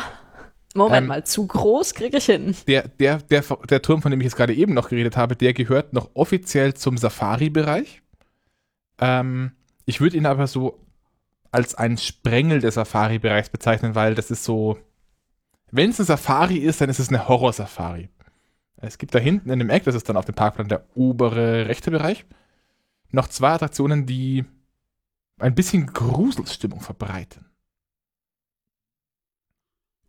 Moment 0.75 1.03
Ähm, 1.03 1.07
mal, 1.07 1.25
zu 1.25 1.47
groß 1.47 1.95
kriege 1.95 2.17
ich 2.17 2.27
hin. 2.27 2.57
Der, 2.67 2.89
der, 2.89 3.19
der, 3.19 3.43
der 3.43 3.81
Turm, 3.81 4.03
von 4.03 4.11
dem 4.11 4.21
ich 4.21 4.25
jetzt 4.25 4.37
gerade 4.37 4.55
eben 4.55 4.75
noch 4.75 4.89
geredet 4.89 5.17
habe, 5.17 5.37
der 5.37 5.55
gehört 5.55 5.93
noch 5.93 6.11
offiziell 6.15 6.75
zum 6.75 6.99
Safari-Bereich. 6.99 8.03
Ähm, 8.99 9.53
ich 9.87 10.01
würde 10.01 10.17
ihn 10.17 10.27
aber 10.27 10.49
so 10.49 10.81
als 11.53 11.77
einen 11.77 11.97
Sprengel 11.97 12.61
des 12.61 12.75
Safari-Bereichs 12.75 13.51
bezeichnen, 13.51 13.95
weil 13.95 14.17
das 14.17 14.33
ist 14.33 14.43
so, 14.43 14.79
wenn 15.71 15.91
es 15.91 16.01
eine 16.01 16.07
Safari 16.07 16.57
ist, 16.57 16.81
dann 16.81 16.91
ist 16.91 16.99
es 16.99 17.09
eine 17.09 17.29
Horror-Safari. 17.29 18.09
Es 18.87 18.99
gibt 18.99 19.15
da 19.15 19.19
hinten 19.19 19.51
in 19.51 19.59
dem 19.59 19.71
Eck, 19.71 19.85
das 19.85 19.95
ist 19.95 20.09
dann 20.09 20.17
auf 20.17 20.25
dem 20.25 20.35
Parkplan 20.35 20.69
der 20.69 20.85
obere 20.95 21.67
rechte 21.69 21.91
Bereich, 21.91 22.25
noch 23.11 23.29
zwei 23.29 23.51
Attraktionen, 23.53 24.07
die 24.07 24.45
ein 25.39 25.55
bisschen 25.55 25.87
Gruselstimmung 25.87 26.81
verbreiten. 26.81 27.47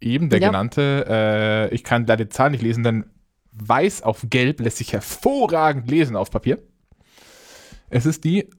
Eben 0.02 0.30
der 0.30 0.40
Ja. 0.40 0.50
genannte, 0.50 1.06
äh, 1.08 1.74
ich 1.74 1.84
kann 1.84 2.06
da 2.06 2.16
die 2.16 2.30
Zahl 2.30 2.52
nicht 2.52 2.62
lesen, 2.62 2.84
denn 2.84 3.06
weiß 3.52 4.04
auf 4.04 4.26
gelb 4.30 4.60
lässt 4.60 4.78
sich 4.78 4.94
hervorragend 4.94 5.90
lesen 5.90 6.16
auf 6.16 6.30
Papier. 6.30 6.62
Es 7.90 8.06
ist 8.06 8.24
die 8.24 8.50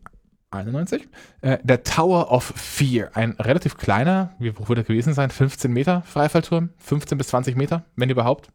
91, 0.51 1.07
äh, 1.43 1.59
der 1.63 1.83
Tower 1.83 2.31
of 2.33 2.45
Fear, 2.45 3.11
ein 3.15 3.33
relativ 3.33 3.77
kleiner, 3.77 4.35
wie 4.39 4.53
hoch 4.53 4.69
würde 4.69 4.83
er 4.83 4.85
gewesen 4.87 5.13
sein, 5.13 5.31
15 5.31 5.71
Meter 5.73 6.03
Freifallturm, 6.03 6.71
15 6.79 7.19
bis 7.19 7.29
20 7.29 7.57
Meter, 7.57 7.85
wenn 7.97 8.09
überhaupt. 8.09 8.49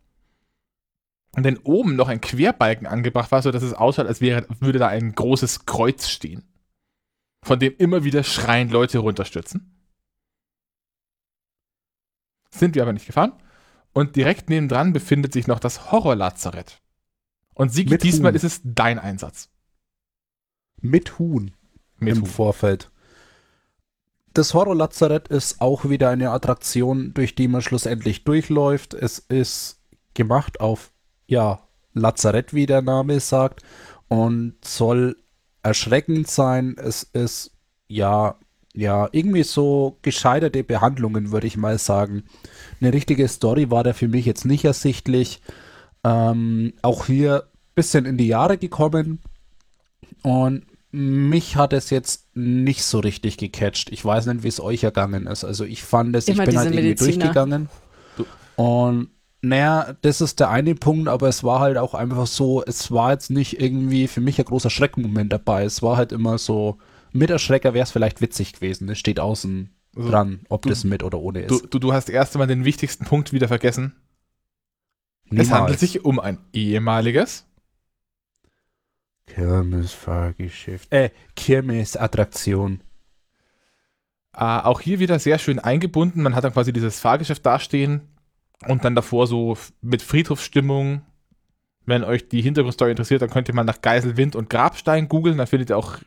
Und 1.35 1.43
dann 1.43 1.57
oben 1.59 1.95
noch 1.95 2.09
ein 2.09 2.19
Querbalken 2.19 2.87
angebracht 2.87 3.31
war, 3.31 3.41
sodass 3.41 3.63
es 3.63 3.73
ausschaut, 3.73 4.07
als 4.07 4.19
wäre, 4.19 4.45
würde 4.59 4.79
da 4.79 4.87
ein 4.87 5.13
großes 5.13 5.65
Kreuz 5.65 6.09
stehen, 6.09 6.43
von 7.43 7.59
dem 7.59 7.73
immer 7.77 8.03
wieder 8.03 8.23
schreiend 8.23 8.71
Leute 8.71 8.99
runterstürzen. 8.99 9.77
Sind 12.49 12.75
wir 12.75 12.81
aber 12.81 12.93
nicht 12.93 13.05
gefahren. 13.05 13.33
Und 13.93 14.15
direkt 14.15 14.49
nebendran 14.49 14.93
befindet 14.93 15.33
sich 15.33 15.47
noch 15.47 15.59
das 15.59 15.91
Horrorlazarett. 15.91 16.81
Und 17.53 17.69
Sigi, 17.73 17.89
Mit 17.91 18.03
diesmal 18.03 18.31
Huhn. 18.31 18.35
ist 18.35 18.43
es 18.43 18.61
dein 18.63 18.99
Einsatz. 18.99 19.49
Mit 20.81 21.19
Huhn 21.19 21.51
Mit 21.97 22.15
im 22.15 22.21
Huhn. 22.23 22.29
Vorfeld. 22.29 22.91
Das 24.33 24.53
Horrorlazarett 24.53 25.27
ist 25.27 25.59
auch 25.59 25.89
wieder 25.89 26.09
eine 26.09 26.31
Attraktion, 26.31 27.13
durch 27.13 27.35
die 27.35 27.49
man 27.49 27.61
schlussendlich 27.61 28.23
durchläuft. 28.23 28.93
Es 28.93 29.19
ist 29.19 29.81
gemacht 30.13 30.61
auf, 30.61 30.90
ja, 31.31 31.59
Lazarett, 31.93 32.53
wie 32.53 32.65
der 32.65 32.81
Name 32.81 33.19
sagt, 33.21 33.63
und 34.09 34.55
soll 34.63 35.15
erschreckend 35.63 36.27
sein. 36.27 36.75
Es 36.77 37.03
ist, 37.03 37.51
ja, 37.87 38.35
ja, 38.73 39.07
irgendwie 39.13 39.43
so 39.43 39.97
gescheiterte 40.01 40.63
Behandlungen, 40.65 41.31
würde 41.31 41.47
ich 41.47 41.55
mal 41.55 41.77
sagen. 41.77 42.23
Eine 42.81 42.91
richtige 42.91 43.27
Story 43.29 43.71
war 43.71 43.83
da 43.83 43.93
für 43.93 44.09
mich 44.09 44.25
jetzt 44.25 44.43
nicht 44.43 44.65
ersichtlich. 44.65 45.41
Ähm, 46.03 46.73
auch 46.81 47.05
hier 47.05 47.43
ein 47.43 47.75
bisschen 47.75 48.05
in 48.05 48.17
die 48.17 48.27
Jahre 48.27 48.57
gekommen. 48.57 49.19
Und 50.23 50.65
mich 50.91 51.55
hat 51.55 51.71
es 51.71 51.89
jetzt 51.91 52.27
nicht 52.35 52.83
so 52.83 52.99
richtig 52.99 53.37
gecatcht. 53.37 53.89
Ich 53.91 54.03
weiß 54.03 54.25
nicht, 54.25 54.43
wie 54.43 54.49
es 54.49 54.59
euch 54.59 54.83
ergangen 54.83 55.27
ist. 55.27 55.45
Also 55.45 55.63
ich 55.63 55.83
fand 55.83 56.13
es, 56.13 56.27
ich 56.27 56.35
bin 56.37 56.57
halt 56.57 56.67
irgendwie 56.67 56.89
Mediziner. 56.89 57.17
durchgegangen. 57.17 57.69
Und 58.57 59.09
naja, 59.41 59.95
das 60.01 60.21
ist 60.21 60.39
der 60.39 60.49
eine 60.49 60.75
Punkt, 60.75 61.07
aber 61.07 61.27
es 61.27 61.43
war 61.43 61.59
halt 61.59 61.77
auch 61.77 61.93
einfach 61.93 62.27
so, 62.27 62.63
es 62.63 62.91
war 62.91 63.11
jetzt 63.11 63.29
nicht 63.31 63.59
irgendwie 63.59 64.07
für 64.07 64.21
mich 64.21 64.37
ein 64.39 64.45
großer 64.45 64.69
Schreckmoment 64.69 65.33
dabei. 65.33 65.63
Es 65.63 65.81
war 65.81 65.97
halt 65.97 66.11
immer 66.11 66.37
so, 66.37 66.77
mit 67.11 67.29
Erschrecker 67.29 67.73
wäre 67.73 67.83
es 67.83 67.91
vielleicht 67.91 68.21
witzig 68.21 68.53
gewesen. 68.53 68.87
Es 68.89 68.99
steht 68.99 69.19
außen 69.19 69.69
Also, 69.95 70.09
dran, 70.09 70.41
ob 70.49 70.61
du- 70.61 70.69
das 70.69 70.83
mit 70.83 71.03
oder 71.03 71.19
ohne 71.19 71.45
Du, 71.47 71.55
ist. 71.57 71.73
du, 71.73 71.79
du 71.79 71.91
hast 71.93 72.09
erst 72.09 72.35
einmal 72.35 72.47
den 72.47 72.65
wichtigsten 72.65 73.05
Punkt 73.05 73.33
wieder 73.33 73.47
vergessen. 73.47 73.95
Es 75.33 75.49
handelt 75.51 75.79
sich 75.79 76.03
um 76.05 76.19
ein 76.19 76.37
ehemaliges. 76.53 77.45
Kirmesfahrgeschäft. 79.27 80.91
Äh, 80.91 81.09
Kirmesattraktion. 81.35 82.81
Äh, 84.33 84.39
auch 84.43 84.81
hier 84.81 84.99
wieder 84.99 85.19
sehr 85.19 85.39
schön 85.39 85.59
eingebunden. 85.59 86.21
Man 86.21 86.35
hat 86.35 86.43
dann 86.43 86.53
quasi 86.53 86.73
dieses 86.73 86.99
Fahrgeschäft 86.99 87.45
dastehen 87.45 88.01
und 88.67 88.85
dann 88.85 88.95
davor 88.95 89.27
so 89.27 89.57
mit 89.81 90.01
Friedhofsstimmung. 90.01 91.01
Wenn 91.85 92.03
euch 92.03 92.29
die 92.29 92.41
Hintergrundstory 92.41 92.91
interessiert, 92.91 93.21
dann 93.21 93.29
könnt 93.31 93.47
ihr 93.47 93.55
mal 93.55 93.63
nach 93.63 93.81
Geiselwind 93.81 94.35
und 94.35 94.49
Grabstein 94.49 95.07
googeln. 95.07 95.37
Da 95.37 95.47
findet 95.47 95.71
ihr 95.71 95.77
auch 95.77 95.97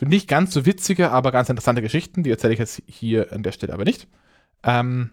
nicht 0.00 0.28
ganz 0.28 0.52
so 0.52 0.64
witzige, 0.64 1.10
aber 1.10 1.32
ganz 1.32 1.48
interessante 1.48 1.82
Geschichten. 1.82 2.22
Die 2.22 2.30
erzähle 2.30 2.52
ich 2.52 2.58
jetzt 2.58 2.82
hier 2.86 3.32
an 3.32 3.42
der 3.42 3.52
Stelle 3.52 3.72
aber 3.72 3.84
nicht. 3.84 4.08
Ähm, 4.62 5.10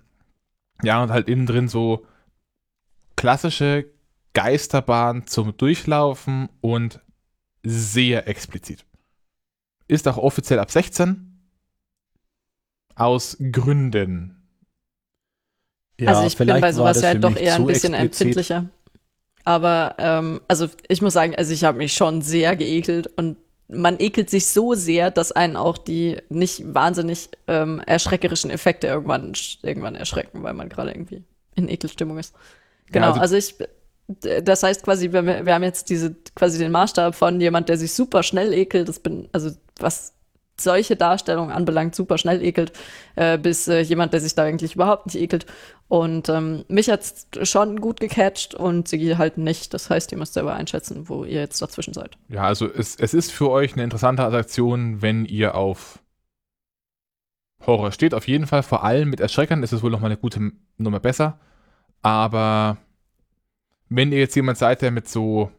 ja, 0.84 1.02
und 1.02 1.11
halt 1.11 1.28
innen 1.28 1.45
drin 1.45 1.68
so 1.68 2.06
klassische 3.16 3.91
Geisterbahn 4.34 5.28
zum 5.28 5.57
Durchlaufen 5.57 6.49
und 6.61 7.02
sehr 7.64 8.28
explizit. 8.28 8.86
Ist 9.88 10.07
auch 10.07 10.18
offiziell 10.18 10.60
ab 10.60 10.72
16. 10.72 11.26
Aus 12.95 13.38
Gründen. 13.52 14.39
Ja, 16.00 16.10
also 16.10 16.26
ich 16.28 16.38
bin 16.38 16.48
bei 16.48 16.72
sowas 16.72 17.02
ja 17.02 17.12
für 17.12 17.20
doch 17.20 17.36
eher 17.36 17.56
ein 17.56 17.66
bisschen 17.66 17.94
explizit. 17.94 18.38
empfindlicher. 18.38 18.66
Aber 19.46 19.96
ähm, 19.98 20.42
also 20.48 20.68
ich 20.88 21.02
muss 21.02 21.14
sagen, 21.14 21.36
also 21.36 21.54
ich 21.54 21.64
habe 21.64 21.78
mich 21.78 21.94
schon 21.94 22.22
sehr 22.22 22.56
geekelt 22.56 23.08
und 23.18 23.38
man 23.68 24.00
ekelt 24.00 24.30
sich 24.30 24.48
so 24.48 24.74
sehr, 24.74 25.12
dass 25.12 25.32
einen 25.32 25.56
auch 25.56 25.78
die 25.78 26.18
nicht 26.30 26.74
wahnsinnig 26.74 27.30
ähm, 27.48 27.82
erschreckerischen 27.86 28.50
Effekte 28.50 28.88
irgendwann, 28.88 29.34
irgendwann 29.62 29.96
erschrecken, 29.96 30.44
weil 30.44 30.54
man 30.54 30.70
gerade 30.70 30.92
irgendwie 30.92 31.24
in 31.56 31.68
Ekelstimmung 31.70 32.18
ist. 32.18 32.34
Genau, 32.92 33.10
also- 33.10 33.22
also, 33.22 33.36
ich, 33.36 33.56
das 34.44 34.64
heißt 34.64 34.84
quasi, 34.84 35.12
wir, 35.12 35.24
wir 35.46 35.54
haben 35.54 35.64
jetzt 35.64 35.90
diese 35.90 36.16
quasi 36.36 36.58
den 36.58 36.72
Maßstab 36.72 37.14
von 37.14 37.40
jemand, 37.40 37.70
der 37.70 37.78
sich 37.78 37.94
super 37.94 38.24
schnell 38.24 38.54
ekelt, 38.54 38.90
das 38.90 39.00
bin, 39.00 39.30
also 39.32 39.52
was 39.80 40.14
solche 40.61 40.95
Darstellungen 40.95 41.52
anbelangt, 41.52 41.95
super 41.95 42.18
schnell 42.18 42.44
ekelt, 42.44 42.73
äh, 43.15 43.38
bis 43.38 43.68
äh, 43.68 43.81
jemand, 43.81 44.14
der 44.14 44.22
sich 44.22 44.36
da 44.36 44.44
eigentlich 44.44 44.76
überhaupt 44.76 45.07
nicht 45.07 45.15
ekelt. 45.15 45.45
Und 45.88 46.30
ähm, 46.30 46.65
mich 46.68 46.90
hat's 46.90 47.27
schon 47.44 47.81
gut 47.81 47.99
gecatcht 47.99 48.53
und 48.53 48.88
Sigi 48.88 49.15
halt 49.18 49.38
nicht. 49.38 49.73
Das 49.73 49.90
heißt, 49.90 50.11
ihr 50.11 50.18
müsst 50.18 50.34
selber 50.34 50.53
einschätzen, 50.53 51.10
wo 51.10 51.23
ihr 51.23 51.40
jetzt 51.40 51.61
dazwischen 51.61 51.94
seid. 51.94 52.18
Ja, 52.27 52.44
also 52.44 52.68
es, 52.72 52.95
es 52.95 53.14
ist 53.14 53.31
für 53.31 53.49
euch 53.49 53.73
eine 53.73 53.84
interessante 53.84 54.23
Attraktion, 54.23 55.02
wenn 55.02 55.26
ihr 55.26 55.56
auf 55.56 55.99
Horror 57.65 57.91
steht. 57.91 58.14
Auf 58.14 58.27
jeden 58.27 58.48
Fall, 58.48 58.64
vor 58.64 58.84
allem 58.84 59.10
mit 59.10 59.19
Erschreckern 59.19 59.64
ist 59.64 59.73
es 59.73 59.81
wohl 59.81 59.91
nochmal 59.91 60.11
eine 60.11 60.19
gute 60.19 60.52
Nummer 60.77 60.99
besser. 60.99 61.40
Aber 62.02 62.77
wenn 63.90 64.11
ihr 64.11 64.19
jetzt 64.19 64.36
jemand 64.36 64.57
seid, 64.57 64.81
der 64.81 64.91
mit 64.91 65.10
so 65.10 65.52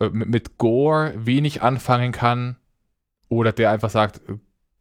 äh, 0.00 0.08
mit, 0.10 0.28
mit 0.28 0.58
Gore 0.58 1.12
wenig 1.16 1.62
anfangen 1.62 2.12
kann 2.12 2.56
oder 3.28 3.52
der 3.52 3.70
einfach 3.70 3.90
sagt, 3.90 4.20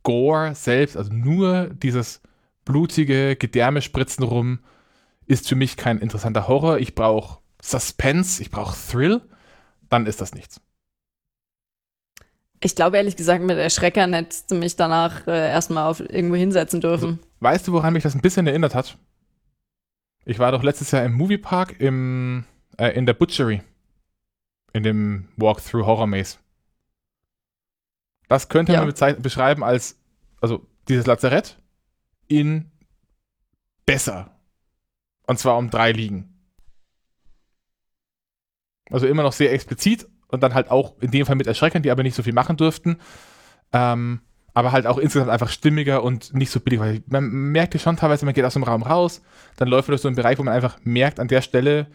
Gore 0.04 0.56
selbst, 0.56 0.96
also 0.96 1.12
nur 1.12 1.70
dieses 1.70 2.22
blutige 2.66 3.36
Gedärme 3.36 3.82
spritzen 3.82 4.24
rum, 4.24 4.60
ist 5.26 5.48
für 5.50 5.56
mich 5.56 5.78
kein 5.78 6.00
interessanter 6.00 6.48
Horror. 6.48 6.80
Ich 6.80 6.96
brauche 6.96 7.40
Suspense, 7.62 8.42
ich 8.42 8.52
brauche 8.52 8.78
Thrill, 8.90 9.22
dann 9.90 10.06
ist 10.06 10.22
das 10.22 10.34
nichts. 10.34 10.62
Ich 12.60 12.76
glaube 12.76 12.98
ehrlich 12.98 13.16
gesagt, 13.16 13.44
mit 13.44 13.58
Erschreckern 13.58 14.14
hättest 14.14 14.50
du 14.50 14.56
mich 14.56 14.76
danach 14.76 15.28
äh, 15.28 15.50
erstmal 15.50 15.90
auf 15.90 16.00
irgendwo 16.00 16.36
hinsetzen 16.36 16.82
dürfen. 16.82 17.20
Weißt 17.40 17.68
du, 17.68 17.74
woran 17.74 17.94
mich 17.94 18.04
das 18.04 18.16
ein 18.16 18.22
bisschen 18.22 18.48
erinnert 18.48 18.74
hat? 18.74 18.98
Ich 20.26 20.40
war 20.40 20.52
doch 20.52 20.64
letztes 20.64 20.92
Jahr 20.92 21.06
im 21.06 21.14
Moviepark 21.14 21.80
im, 21.80 22.46
äh, 22.78 22.90
in 22.90 23.06
der 23.06 23.14
Butchery. 23.14 23.62
In 24.74 24.84
dem 24.84 25.28
Walkthrough 25.38 25.86
Horror 25.86 26.08
Maze. 26.08 26.38
Das 28.28 28.50
könnte 28.50 28.74
Ja. 28.74 28.84
man 28.86 29.22
beschreiben 29.22 29.64
als, 29.64 29.98
also 30.42 30.66
dieses 30.88 31.06
Lazarett 31.06 31.58
in 32.28 32.72
besser. 33.86 34.32
Und 35.28 35.40
zwar 35.40 35.58
um 35.58 35.70
drei 35.70 35.92
Ligen. 35.92 36.34
Also 38.90 39.08
immer 39.08 39.24
noch 39.24 39.34
sehr 39.34 39.52
explizit 39.52 40.08
und 40.28 40.44
dann 40.44 40.54
halt 40.54 40.72
auch 40.72 40.96
in 41.02 41.12
dem 41.12 41.26
Fall 41.26 41.36
mit 41.36 41.48
Erschreckern, 41.48 41.84
die 41.84 41.92
aber 41.92 42.04
nicht 42.04 42.16
so 42.16 42.24
viel 42.24 42.34
machen 42.34 42.58
durften. 42.58 42.98
Ähm, 43.74 44.22
aber 44.54 44.72
halt 44.72 44.88
auch 44.88 44.98
insgesamt 44.98 45.30
einfach 45.30 45.50
stimmiger 45.50 46.04
und 46.04 46.34
nicht 46.34 46.50
so 46.50 46.60
billig, 46.60 46.80
weil 46.80 47.04
man 47.08 47.30
merkt 47.30 47.74
ja 47.76 47.80
schon 47.80 47.96
teilweise, 47.98 48.26
man 48.26 48.34
geht 48.34 48.46
aus 48.46 48.54
dem 48.54 48.64
Raum 48.64 48.82
raus, 48.82 49.22
dann 49.58 49.68
läuft 49.68 49.88
man 49.88 49.94
durch 49.94 50.02
so 50.02 50.08
einen 50.08 50.16
Bereich, 50.16 50.40
wo 50.40 50.44
man 50.44 50.54
einfach 50.54 50.80
merkt, 50.84 51.20
an 51.20 51.28
der 51.28 51.42
Stelle 51.42 51.88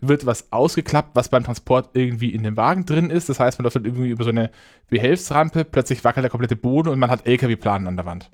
wird 0.00 0.26
was 0.26 0.52
ausgeklappt, 0.52 1.14
was 1.14 1.28
beim 1.28 1.44
Transport 1.44 1.90
irgendwie 1.94 2.32
in 2.32 2.42
dem 2.42 2.56
Wagen 2.56 2.86
drin 2.86 3.10
ist. 3.10 3.28
Das 3.28 3.40
heißt, 3.40 3.58
man 3.58 3.64
läuft 3.64 3.76
dann 3.76 3.84
irgendwie 3.84 4.10
über 4.10 4.24
so 4.24 4.30
eine 4.30 4.50
Behelfsrampe, 4.88 5.64
plötzlich 5.64 6.04
wackelt 6.04 6.24
der 6.24 6.30
komplette 6.30 6.56
Boden 6.56 6.88
und 6.88 6.98
man 6.98 7.10
hat 7.10 7.26
LKW-Planen 7.26 7.86
an 7.86 7.96
der 7.96 8.06
Wand. 8.06 8.30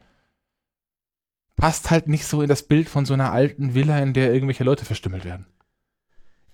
Passt 1.56 1.90
halt 1.90 2.08
nicht 2.08 2.26
so 2.26 2.42
in 2.42 2.48
das 2.48 2.64
Bild 2.64 2.88
von 2.88 3.04
so 3.06 3.14
einer 3.14 3.32
alten 3.32 3.74
Villa, 3.74 3.98
in 4.00 4.12
der 4.12 4.32
irgendwelche 4.34 4.64
Leute 4.64 4.84
verstümmelt 4.84 5.24
werden. 5.24 5.46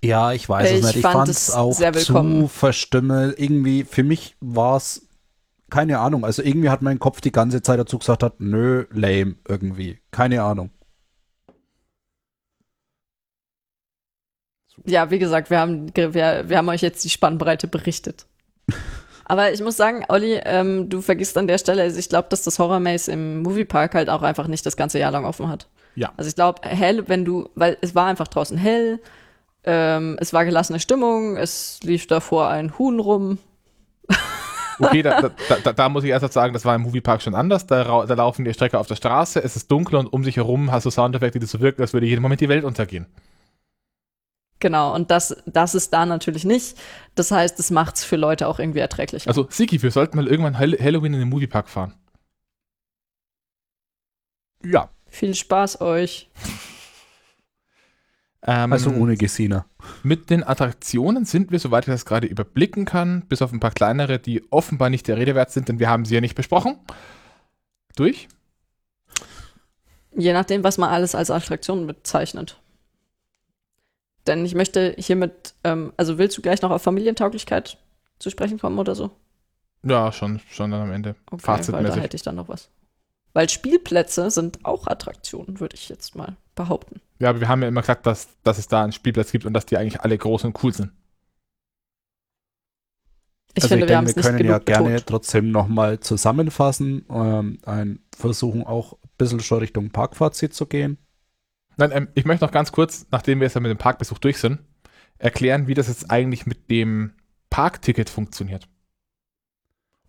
Ja, 0.02 0.32
ich 0.32 0.48
weiß 0.48 0.70
Ich 0.70 0.78
es 0.78 0.86
nicht. 0.86 0.96
Ich 0.96 1.02
fand 1.02 1.28
es 1.28 1.50
auch 1.50 1.72
sehr 1.72 1.92
zu 1.92 2.08
willkommen. 2.08 2.48
verstümmelt. 2.48 3.38
Irgendwie, 3.38 3.84
für 3.84 4.02
mich 4.02 4.36
war 4.40 4.76
es, 4.76 5.08
keine 5.70 5.98
Ahnung. 5.98 6.24
Also 6.24 6.42
irgendwie 6.42 6.70
hat 6.70 6.82
mein 6.82 6.98
Kopf 6.98 7.20
die 7.20 7.32
ganze 7.32 7.62
Zeit 7.62 7.78
dazu 7.78 7.98
gesagt, 7.98 8.22
hat, 8.22 8.40
nö, 8.40 8.86
lame, 8.92 9.36
irgendwie. 9.46 9.98
Keine 10.10 10.42
Ahnung. 10.42 10.70
Ja, 14.84 15.10
wie 15.10 15.18
gesagt, 15.18 15.50
wir 15.50 15.58
haben, 15.58 15.94
wir, 15.94 16.14
wir 16.48 16.56
haben 16.56 16.68
euch 16.68 16.82
jetzt 16.82 17.04
die 17.04 17.10
Spannbreite 17.10 17.68
berichtet. 17.68 18.26
Aber 19.24 19.52
ich 19.52 19.62
muss 19.62 19.76
sagen, 19.76 20.04
Olli, 20.08 20.40
ähm, 20.44 20.88
du 20.88 21.00
vergisst 21.02 21.38
an 21.38 21.46
der 21.46 21.58
Stelle, 21.58 21.82
also 21.82 21.98
ich 21.98 22.08
glaube, 22.08 22.28
dass 22.30 22.42
das 22.42 22.58
Horror 22.58 22.80
Maze 22.80 23.12
im 23.12 23.42
Moviepark 23.42 23.94
halt 23.94 24.10
auch 24.10 24.22
einfach 24.22 24.48
nicht 24.48 24.66
das 24.66 24.76
ganze 24.76 24.98
Jahr 24.98 25.12
lang 25.12 25.24
offen 25.24 25.48
hat. 25.48 25.68
Ja. 25.94 26.12
Also 26.16 26.28
ich 26.28 26.34
glaube, 26.34 26.62
hell, 26.62 27.08
wenn 27.08 27.24
du, 27.24 27.48
weil 27.54 27.76
es 27.80 27.94
war 27.94 28.06
einfach 28.06 28.26
draußen 28.26 28.58
hell, 28.58 29.00
ähm, 29.62 30.16
es 30.20 30.32
war 30.32 30.44
gelassene 30.44 30.80
Stimmung, 30.80 31.36
es 31.36 31.78
lief 31.84 32.06
davor 32.06 32.48
ein 32.48 32.76
Huhn 32.78 32.98
rum. 32.98 33.38
Okay, 34.82 35.02
da, 35.02 35.20
da, 35.20 35.30
da, 35.62 35.72
da 35.74 35.88
muss 35.90 36.04
ich 36.04 36.10
erst 36.10 36.32
sagen, 36.32 36.54
das 36.54 36.64
war 36.64 36.74
im 36.74 36.80
Moviepark 36.80 37.20
schon 37.20 37.34
anders. 37.34 37.66
Da 37.66 37.82
laufen 38.04 38.46
die 38.46 38.54
Strecke 38.54 38.78
auf 38.78 38.86
der 38.86 38.96
Straße, 38.96 39.44
es 39.44 39.54
ist 39.54 39.70
dunkel 39.70 39.96
und 39.96 40.06
um 40.06 40.24
sich 40.24 40.36
herum 40.36 40.72
hast 40.72 40.86
du 40.86 40.90
Soundeffekte, 40.90 41.38
die 41.38 41.44
so 41.44 41.60
wirken, 41.60 41.82
als 41.82 41.92
würde 41.92 42.06
jeden 42.06 42.22
Moment 42.22 42.40
die 42.40 42.48
Welt 42.48 42.64
untergehen. 42.64 43.04
Genau, 44.60 44.94
und 44.94 45.10
das, 45.10 45.36
das 45.46 45.74
ist 45.74 45.92
da 45.92 46.06
natürlich 46.06 46.44
nicht. 46.44 46.78
Das 47.14 47.30
heißt, 47.30 47.58
es 47.58 47.70
macht 47.70 47.96
es 47.96 48.04
für 48.04 48.16
Leute 48.16 48.46
auch 48.46 48.58
irgendwie 48.58 48.80
erträglicher. 48.80 49.28
Also, 49.28 49.46
Siki, 49.50 49.82
wir 49.82 49.90
sollten 49.90 50.16
mal 50.16 50.28
irgendwann 50.28 50.58
Hall 50.58 50.76
Halloween 50.78 51.14
in 51.14 51.20
den 51.20 51.28
Moviepark 51.28 51.68
fahren. 51.68 51.94
Ja, 54.62 54.90
Viel 55.10 55.34
Spaß 55.34 55.80
euch. 55.80 56.30
Ähm, 58.46 58.72
also 58.72 58.90
ohne 58.90 59.16
Gesina. 59.16 59.66
Mit 60.02 60.30
den 60.30 60.44
Attraktionen 60.44 61.24
sind 61.24 61.50
wir, 61.50 61.58
soweit 61.58 61.86
ich 61.86 61.92
das 61.92 62.06
gerade 62.06 62.26
überblicken 62.26 62.84
kann, 62.84 63.26
bis 63.28 63.42
auf 63.42 63.52
ein 63.52 63.60
paar 63.60 63.72
kleinere, 63.72 64.18
die 64.18 64.50
offenbar 64.50 64.88
nicht 64.88 65.08
der 65.08 65.18
Rede 65.18 65.34
wert 65.34 65.50
sind, 65.50 65.68
denn 65.68 65.78
wir 65.78 65.90
haben 65.90 66.04
sie 66.04 66.14
ja 66.14 66.20
nicht 66.20 66.36
besprochen. 66.36 66.78
Durch? 67.96 68.28
Je 70.16 70.32
nachdem, 70.32 70.64
was 70.64 70.78
man 70.78 70.90
alles 70.90 71.14
als 71.14 71.30
Attraktion 71.30 71.86
bezeichnet. 71.86 72.59
Denn 74.30 74.46
ich 74.46 74.54
möchte 74.54 74.94
hiermit, 74.96 75.54
ähm, 75.64 75.92
also 75.96 76.16
willst 76.16 76.38
du 76.38 76.42
gleich 76.42 76.62
noch 76.62 76.70
auf 76.70 76.82
Familientauglichkeit 76.82 77.78
zu 78.20 78.30
sprechen 78.30 78.60
kommen 78.60 78.78
oder 78.78 78.94
so? 78.94 79.10
Ja, 79.82 80.12
schon, 80.12 80.40
schon 80.48 80.70
dann 80.70 80.82
am 80.82 80.92
Ende. 80.92 81.16
Okay, 81.26 81.30
weil 81.30 81.38
da 81.38 81.42
Fazitmäßig. 81.56 82.02
hätte 82.02 82.16
ich 82.16 82.22
dann 82.22 82.36
noch 82.36 82.48
was. 82.48 82.68
Weil 83.32 83.48
Spielplätze 83.48 84.30
sind 84.30 84.64
auch 84.64 84.86
Attraktionen, 84.86 85.58
würde 85.58 85.74
ich 85.74 85.88
jetzt 85.88 86.14
mal 86.14 86.36
behaupten. 86.54 87.00
Ja, 87.18 87.30
aber 87.30 87.40
wir 87.40 87.48
haben 87.48 87.60
ja 87.62 87.66
immer 87.66 87.80
gesagt, 87.80 88.06
dass, 88.06 88.28
dass 88.44 88.58
es 88.58 88.68
da 88.68 88.84
einen 88.84 88.92
Spielplatz 88.92 89.32
gibt 89.32 89.46
und 89.46 89.52
dass 89.52 89.66
die 89.66 89.76
eigentlich 89.76 90.00
alle 90.00 90.16
groß 90.16 90.44
und 90.44 90.62
cool 90.62 90.72
sind. 90.72 90.92
Ich 93.54 93.64
also 93.64 93.74
finde, 93.74 93.86
ich 93.86 93.90
wir 93.90 93.96
denke, 93.96 94.14
wir 94.14 94.22
können 94.22 94.38
ja 94.38 94.58
genug 94.58 94.66
gerne 94.66 94.88
betont. 94.90 95.06
trotzdem 95.08 95.50
nochmal 95.50 95.98
zusammenfassen, 95.98 97.04
ähm, 97.10 97.58
ein 97.64 97.98
versuchen 98.16 98.62
auch 98.62 98.92
ein 98.92 99.08
bisschen 99.18 99.40
schon 99.40 99.58
Richtung 99.58 99.90
Parkfazit 99.90 100.54
zu 100.54 100.66
gehen. 100.66 100.98
Nein, 101.80 101.92
ähm, 101.92 102.08
ich 102.14 102.26
möchte 102.26 102.44
noch 102.44 102.52
ganz 102.52 102.72
kurz, 102.72 103.06
nachdem 103.10 103.40
wir 103.40 103.46
jetzt 103.46 103.54
ja 103.54 103.60
mit 103.60 103.70
dem 103.70 103.78
Parkbesuch 103.78 104.18
durch 104.18 104.38
sind, 104.38 104.60
erklären, 105.18 105.66
wie 105.66 105.74
das 105.74 105.88
jetzt 105.88 106.10
eigentlich 106.10 106.44
mit 106.44 106.70
dem 106.70 107.12
Parkticket 107.48 108.10
funktioniert. 108.10 108.68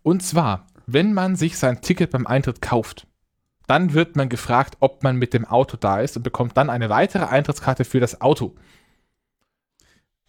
Und 0.02 0.22
zwar, 0.22 0.66
wenn 0.86 1.14
man 1.14 1.34
sich 1.34 1.56
sein 1.56 1.80
Ticket 1.80 2.10
beim 2.10 2.26
Eintritt 2.26 2.60
kauft, 2.60 3.06
dann 3.66 3.94
wird 3.94 4.16
man 4.16 4.28
gefragt, 4.28 4.76
ob 4.80 5.02
man 5.02 5.16
mit 5.16 5.32
dem 5.32 5.46
Auto 5.46 5.78
da 5.78 6.00
ist 6.00 6.16
und 6.16 6.22
bekommt 6.22 6.56
dann 6.58 6.68
eine 6.68 6.90
weitere 6.90 7.24
Eintrittskarte 7.24 7.84
für 7.84 8.00
das 8.00 8.20
Auto. 8.20 8.54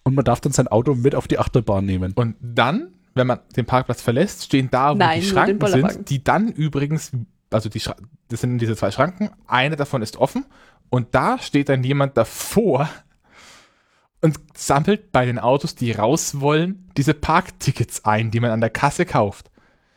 Und 0.04 0.16
man 0.16 0.24
darf 0.24 0.40
dann 0.40 0.54
sein 0.54 0.70
Auto 0.70 0.96
mit 0.96 1.14
auf 1.14 1.28
die 1.28 1.40
Achterbahn 1.40 1.86
nehmen. 1.86 2.14
Und 2.14 2.36
dann, 2.40 2.94
wenn 3.16 3.28
man 3.28 3.40
den 3.58 3.66
Parkplatz 3.66 4.02
verlässt, 4.02 4.46
stehen 4.46 4.70
da, 4.72 4.94
wo 4.94 4.98
Nein, 4.98 5.20
die 5.20 5.26
Schranken 5.26 5.68
sind, 5.68 6.10
die 6.10 6.24
dann 6.24 6.50
übrigens, 6.50 7.12
also 7.50 7.68
die, 7.68 7.82
das 8.30 8.42
sind 8.42 8.60
diese 8.60 8.78
zwei 8.78 8.92
Schranken, 8.92 9.30
eine 9.46 9.76
davon 9.76 10.02
ist 10.02 10.16
offen 10.16 10.46
und 10.94 11.16
da 11.16 11.40
steht 11.40 11.70
dann 11.70 11.84
jemand 11.84 12.18
davor 12.18 12.88
und 14.22 14.38
sammelt 14.54 15.12
bei 15.12 15.26
den 15.26 15.40
Autos, 15.40 15.74
die 15.74 15.92
raus 15.92 16.40
wollen, 16.40 16.88
diese 16.96 17.16
Parktickets 17.16 18.06
ein, 18.06 18.30
die 18.30 18.40
man 18.40 18.52
an 18.52 18.62
der 18.62 18.70
Kasse 18.70 19.08
kauft. 19.08 19.50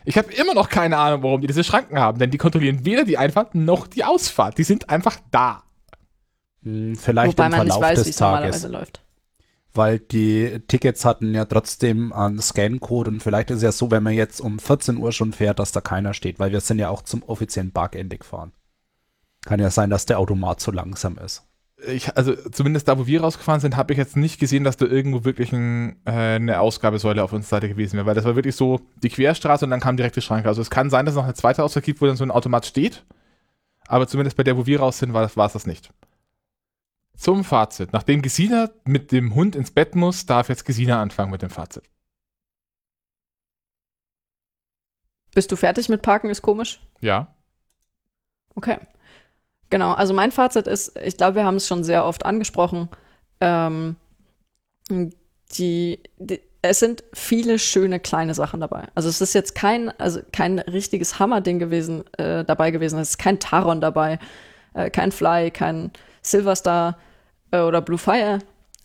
Ich 0.06 0.16
habe 0.16 0.32
immer 0.32 0.54
noch 0.54 0.70
keine 0.70 0.96
Ahnung, 0.96 1.22
warum 1.22 1.42
die 1.42 1.48
diese 1.48 1.64
Schranken 1.64 1.98
haben, 1.98 2.18
denn 2.18 2.30
die 2.30 2.38
kontrollieren 2.38 2.86
weder 2.86 3.04
die 3.04 3.18
Einfahrt 3.18 3.54
noch 3.54 3.86
die 3.88 4.04
Ausfahrt. 4.04 4.56
Die 4.56 4.64
sind 4.64 4.88
einfach 4.88 5.18
da. 5.30 5.64
Hm, 6.62 6.96
Vielleicht 6.96 7.36
Wobei 7.36 7.44
im 7.44 7.50
man 7.50 7.66
nicht 7.66 7.74
Verlauf 7.74 7.82
weiß, 7.82 7.98
wie 7.98 8.04
des 8.04 8.14
es 8.14 8.20
normalerweise 8.20 8.60
Tages. 8.62 8.72
läuft. 8.72 9.02
Weil 9.74 9.98
die 9.98 10.60
Tickets 10.66 11.04
hatten 11.04 11.34
ja 11.34 11.44
trotzdem 11.44 12.14
einen 12.14 12.40
Scancode 12.40 13.08
und 13.08 13.22
vielleicht 13.22 13.50
ist 13.50 13.58
es 13.58 13.62
ja 13.64 13.72
so, 13.72 13.90
wenn 13.90 14.02
man 14.02 14.14
jetzt 14.14 14.40
um 14.40 14.58
14 14.58 14.96
Uhr 14.96 15.12
schon 15.12 15.34
fährt, 15.34 15.58
dass 15.58 15.72
da 15.72 15.82
keiner 15.82 16.14
steht, 16.14 16.38
weil 16.38 16.52
wir 16.52 16.60
sind 16.60 16.78
ja 16.78 16.88
auch 16.88 17.02
zum 17.02 17.22
offiziellen 17.22 17.72
Parkende 17.72 18.16
gefahren. 18.16 18.52
Kann 19.46 19.60
ja 19.60 19.70
sein, 19.70 19.90
dass 19.90 20.06
der 20.06 20.18
Automat 20.18 20.58
zu 20.58 20.72
langsam 20.72 21.18
ist. 21.18 21.46
Ich, 21.86 22.16
also 22.16 22.34
zumindest 22.34 22.88
da, 22.88 22.98
wo 22.98 23.06
wir 23.06 23.20
rausgefahren 23.20 23.60
sind, 23.60 23.76
habe 23.76 23.92
ich 23.92 23.98
jetzt 23.98 24.16
nicht 24.16 24.40
gesehen, 24.40 24.64
dass 24.64 24.76
da 24.76 24.86
irgendwo 24.86 25.24
wirklich 25.24 25.52
ein, 25.52 26.00
äh, 26.04 26.34
eine 26.34 26.58
Ausgabesäule 26.60 27.22
auf 27.22 27.32
unserer 27.32 27.60
Seite 27.60 27.68
gewesen 27.68 27.96
wäre, 27.96 28.06
weil 28.06 28.16
das 28.16 28.24
war 28.24 28.34
wirklich 28.34 28.56
so 28.56 28.80
die 29.04 29.08
Querstraße 29.08 29.64
und 29.64 29.70
dann 29.70 29.78
kam 29.78 29.96
direkt 29.96 30.16
die 30.16 30.20
Schranke. 30.20 30.48
Also 30.48 30.62
es 30.62 30.70
kann 30.70 30.90
sein, 30.90 31.06
dass 31.06 31.12
es 31.12 31.16
noch 31.16 31.24
eine 31.24 31.34
zweite 31.34 31.62
Ausfahrt 31.62 31.84
gibt, 31.84 32.00
wo 32.00 32.06
dann 32.06 32.16
so 32.16 32.24
ein 32.24 32.32
Automat 32.32 32.66
steht, 32.66 33.04
aber 33.86 34.08
zumindest 34.08 34.36
bei 34.36 34.42
der, 34.42 34.56
wo 34.56 34.66
wir 34.66 34.80
raus 34.80 34.98
sind, 34.98 35.12
war 35.12 35.22
das, 35.22 35.36
war 35.36 35.46
es 35.46 35.52
das 35.52 35.66
nicht. 35.66 35.92
Zum 37.14 37.44
Fazit. 37.44 37.92
Nachdem 37.92 38.20
Gesina 38.20 38.70
mit 38.84 39.12
dem 39.12 39.36
Hund 39.36 39.54
ins 39.54 39.70
Bett 39.70 39.94
muss, 39.94 40.26
darf 40.26 40.48
jetzt 40.48 40.64
Gesina 40.64 41.00
anfangen 41.00 41.30
mit 41.30 41.42
dem 41.42 41.50
Fazit. 41.50 41.84
Bist 45.34 45.52
du 45.52 45.56
fertig 45.56 45.88
mit 45.88 46.02
Parken? 46.02 46.30
Ist 46.30 46.42
komisch? 46.42 46.80
Ja. 47.00 47.34
Okay. 48.56 48.78
Genau, 49.70 49.92
also 49.92 50.14
mein 50.14 50.32
Fazit 50.32 50.66
ist, 50.66 50.96
ich 51.04 51.16
glaube, 51.16 51.36
wir 51.36 51.44
haben 51.44 51.56
es 51.56 51.66
schon 51.66 51.82
sehr 51.84 52.04
oft 52.04 52.24
angesprochen. 52.24 52.88
Ähm, 53.40 53.96
die, 54.88 56.00
die, 56.18 56.40
es 56.62 56.78
sind 56.78 57.04
viele 57.12 57.58
schöne 57.58 58.00
kleine 58.00 58.34
Sachen 58.34 58.60
dabei. 58.60 58.84
Also 58.94 59.08
es 59.08 59.20
ist 59.20 59.34
jetzt 59.34 59.54
kein, 59.54 59.90
also 59.98 60.20
kein 60.32 60.58
richtiges 60.58 61.18
Hammerding 61.18 61.58
gewesen, 61.58 62.04
äh, 62.18 62.44
dabei 62.44 62.70
gewesen. 62.70 62.98
Es 62.98 63.10
ist 63.10 63.18
kein 63.18 63.40
Taron 63.40 63.80
dabei, 63.80 64.18
äh, 64.74 64.90
kein 64.90 65.12
Fly, 65.12 65.50
kein 65.50 65.90
Silverstar 66.22 66.98
äh, 67.50 67.60
oder 67.60 67.80
Blue 67.80 67.98
Fire. 67.98 68.38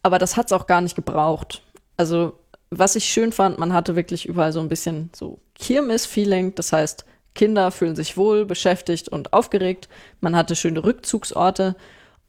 Aber 0.04 0.18
das 0.18 0.38
hat 0.38 0.48
es 0.48 0.54
auch 0.54 0.68
gar 0.68 0.82
nicht 0.82 0.96
gebraucht. 0.96 1.64
Also 1.98 2.34
was 2.72 2.96
ich 2.96 3.06
schön 3.06 3.32
fand, 3.32 3.60
man 3.60 3.74
hatte 3.74 3.96
wirklich 3.96 4.26
überall 4.26 4.54
so 4.54 4.62
ein 4.62 4.70
bisschen 4.70 5.10
so 5.14 5.40
Kirmes-Feeling. 5.56 6.56
Das 6.56 6.72
heißt, 6.72 7.06
Kinder 7.34 7.72
fühlen 7.72 7.96
sich 7.96 8.18
wohl, 8.18 8.46
beschäftigt 8.46 9.10
und 9.10 9.34
aufgeregt. 9.34 9.88
Man 10.20 10.36
hatte 10.36 10.56
schöne 10.56 10.84
Rückzugsorte. 10.84 11.76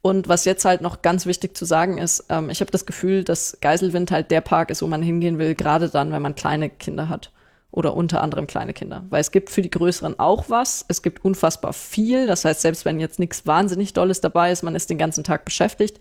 Und 0.01 0.27
was 0.27 0.43
jetzt 0.43 0.65
halt 0.65 0.81
noch 0.81 1.01
ganz 1.01 1.25
wichtig 1.25 1.55
zu 1.55 1.63
sagen 1.65 1.97
ist, 1.97 2.25
ähm, 2.29 2.49
ich 2.49 2.59
habe 2.59 2.71
das 2.71 2.85
Gefühl, 2.85 3.23
dass 3.23 3.57
Geiselwind 3.61 4.11
halt 4.11 4.31
der 4.31 4.41
Park 4.41 4.69
ist, 4.69 4.81
wo 4.81 4.87
man 4.87 5.01
hingehen 5.01 5.39
will, 5.39 5.55
gerade 5.55 5.89
dann, 5.89 6.11
wenn 6.11 6.21
man 6.21 6.35
kleine 6.35 6.69
Kinder 6.69 7.07
hat. 7.09 7.31
Oder 7.71 7.95
unter 7.95 8.21
anderem 8.21 8.45
kleine 8.45 8.73
Kinder. 8.73 9.03
Weil 9.09 9.21
es 9.21 9.31
gibt 9.31 9.49
für 9.49 9.61
die 9.61 9.71
Größeren 9.71 10.19
auch 10.19 10.49
was. 10.49 10.85
Es 10.89 11.01
gibt 11.01 11.25
unfassbar 11.25 11.73
viel. 11.73 12.27
Das 12.27 12.45
heißt, 12.45 12.61
selbst 12.61 12.85
wenn 12.85 12.99
jetzt 12.99 13.17
nichts 13.17 13.47
wahnsinnig 13.47 13.93
Dolles 13.93 14.21
dabei 14.21 14.51
ist, 14.51 14.61
man 14.61 14.75
ist 14.75 14.89
den 14.89 14.99
ganzen 14.99 15.23
Tag 15.23 15.43
beschäftigt. 15.43 15.99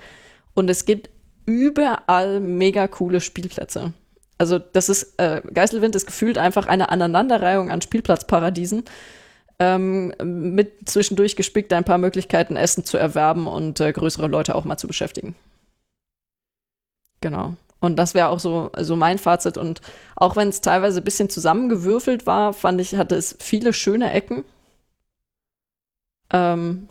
Und 0.53 0.69
es 0.69 0.85
gibt 0.85 1.09
überall 1.47 2.41
mega 2.41 2.89
coole 2.89 3.21
Spielplätze. 3.21 3.95
Also 4.43 4.59
das 4.59 4.89
ist, 4.89 5.21
äh, 5.21 5.41
Geiselwind 5.55 5.95
ist 5.95 6.05
gefühlt 6.05 6.37
einfach 6.37 6.67
eine 6.67 6.89
Aneinanderreihung 6.89 7.71
an 7.71 7.81
Spielplatzparadiesen 7.81 8.83
ähm, 9.61 10.13
mit 10.19 10.89
zwischendurch 10.89 11.37
gespickt 11.37 11.73
ein 11.73 11.85
paar 11.85 11.99
Möglichkeiten, 11.99 12.57
Essen 12.57 12.85
zu 12.85 12.97
erwerben 12.97 13.47
und 13.47 13.79
äh, 13.79 13.93
größere 13.93 14.27
Leute 14.27 14.57
auch 14.57 14.65
mal 14.65 14.79
zu 14.79 14.89
beschäftigen. 14.89 15.37
Genau. 17.21 17.55
Und 17.79 17.95
das 18.01 18.15
wäre 18.15 18.31
auch 18.31 18.41
so, 18.41 18.73
so 18.81 18.97
mein 18.97 19.19
Fazit. 19.19 19.57
Und 19.57 19.81
auch 20.17 20.35
wenn 20.35 20.49
es 20.49 20.61
teilweise 20.61 21.01
ein 21.01 21.05
bisschen 21.05 21.31
zusammengewürfelt 21.31 22.27
war, 22.27 22.53
fand 22.53 22.81
ich, 22.81 22.97
hatte 22.97 23.15
es 23.15 23.37
viele 23.39 23.73
schöne 23.73 24.13
Ecken. 24.13 24.43
Ähm, 26.33 26.89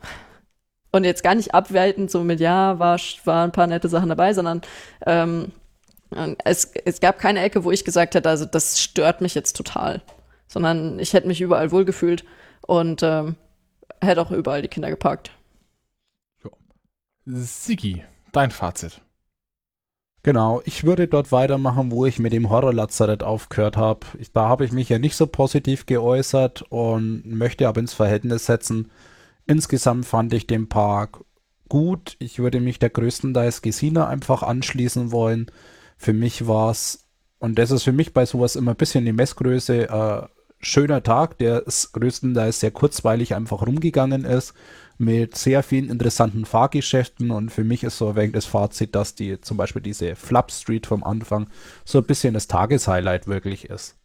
und 0.93 1.03
jetzt 1.03 1.21
gar 1.21 1.35
nicht 1.35 1.53
abwertend, 1.53 2.11
so 2.11 2.23
mit 2.23 2.39
ja, 2.39 2.79
war, 2.79 2.97
war 3.25 3.43
ein 3.43 3.51
paar 3.51 3.67
nette 3.67 3.89
Sachen 3.89 4.07
dabei, 4.07 4.33
sondern 4.33 4.61
ähm, 5.05 5.51
es, 6.43 6.71
es 6.85 6.99
gab 6.99 7.19
keine 7.19 7.41
Ecke, 7.41 7.63
wo 7.63 7.71
ich 7.71 7.85
gesagt 7.85 8.15
hätte, 8.15 8.29
also 8.29 8.45
das 8.45 8.81
stört 8.81 9.21
mich 9.21 9.35
jetzt 9.35 9.55
total. 9.55 10.01
Sondern 10.47 10.99
ich 10.99 11.13
hätte 11.13 11.27
mich 11.27 11.41
überall 11.41 11.71
wohlgefühlt 11.71 12.25
und 12.67 13.01
ähm, 13.03 13.35
hätte 14.01 14.21
auch 14.21 14.31
überall 14.31 14.61
die 14.61 14.67
Kinder 14.67 14.89
geparkt. 14.89 15.31
Sigi, 17.25 18.03
dein 18.31 18.51
Fazit. 18.51 19.01
Genau, 20.23 20.61
ich 20.65 20.83
würde 20.83 21.07
dort 21.07 21.31
weitermachen, 21.31 21.91
wo 21.91 22.05
ich 22.05 22.19
mit 22.19 22.33
dem 22.33 22.49
Horrorlazarett 22.49 23.23
aufgehört 23.23 23.75
habe. 23.75 24.05
Da 24.33 24.47
habe 24.47 24.65
ich 24.65 24.71
mich 24.71 24.89
ja 24.89 24.99
nicht 24.99 25.15
so 25.15 25.25
positiv 25.25 25.87
geäußert 25.87 26.63
und 26.69 27.25
möchte 27.25 27.67
aber 27.67 27.79
ins 27.79 27.93
Verhältnis 27.93 28.45
setzen. 28.45 28.91
Insgesamt 29.47 30.05
fand 30.05 30.33
ich 30.33 30.45
den 30.45 30.69
Park 30.69 31.23
gut. 31.69 32.17
Ich 32.19 32.37
würde 32.37 32.59
mich 32.59 32.77
der 32.77 32.91
größtenteils 32.91 33.63
Gesina 33.63 34.07
einfach 34.07 34.43
anschließen 34.43 35.11
wollen. 35.11 35.49
Für 36.01 36.13
mich 36.13 36.47
war 36.47 36.71
es, 36.71 37.07
und 37.37 37.59
das 37.59 37.69
ist 37.69 37.83
für 37.83 37.91
mich 37.91 38.11
bei 38.11 38.25
sowas 38.25 38.55
immer 38.55 38.71
ein 38.71 38.77
bisschen 38.77 39.05
die 39.05 39.13
Messgröße, 39.13 39.87
äh, 39.87 40.27
schöner 40.59 41.03
Tag, 41.03 41.37
der 41.37 41.63
größtenteils 41.93 42.59
sehr 42.59 42.71
kurzweilig 42.71 43.35
einfach 43.35 43.61
rumgegangen 43.61 44.25
ist 44.25 44.55
mit 44.97 45.37
sehr 45.37 45.61
vielen 45.61 45.91
interessanten 45.91 46.45
Fahrgeschäften 46.45 47.29
und 47.29 47.51
für 47.51 47.63
mich 47.63 47.83
ist 47.83 47.99
so 47.99 48.09
ein 48.09 48.15
wenig 48.15 48.31
das 48.33 48.47
Fazit, 48.47 48.95
dass 48.95 49.13
die 49.13 49.39
zum 49.41 49.57
Beispiel 49.57 49.83
diese 49.83 50.15
Flap 50.15 50.51
Street 50.51 50.87
vom 50.87 51.03
Anfang 51.03 51.51
so 51.85 51.99
ein 51.99 52.05
bisschen 52.05 52.33
das 52.33 52.47
Tageshighlight 52.47 53.27
wirklich 53.27 53.69
ist. 53.69 53.95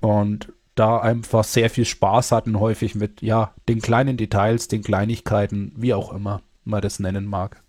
Und 0.00 0.50
da 0.76 0.98
einfach 0.98 1.44
sehr 1.44 1.68
viel 1.68 1.84
Spaß 1.84 2.32
hatten, 2.32 2.58
häufig 2.58 2.94
mit, 2.94 3.20
ja, 3.20 3.52
den 3.68 3.82
kleinen 3.82 4.16
Details, 4.16 4.68
den 4.68 4.82
Kleinigkeiten, 4.82 5.74
wie 5.76 5.92
auch 5.92 6.10
immer 6.14 6.40
man 6.64 6.80
das 6.80 7.00
nennen 7.00 7.26
mag. 7.26 7.62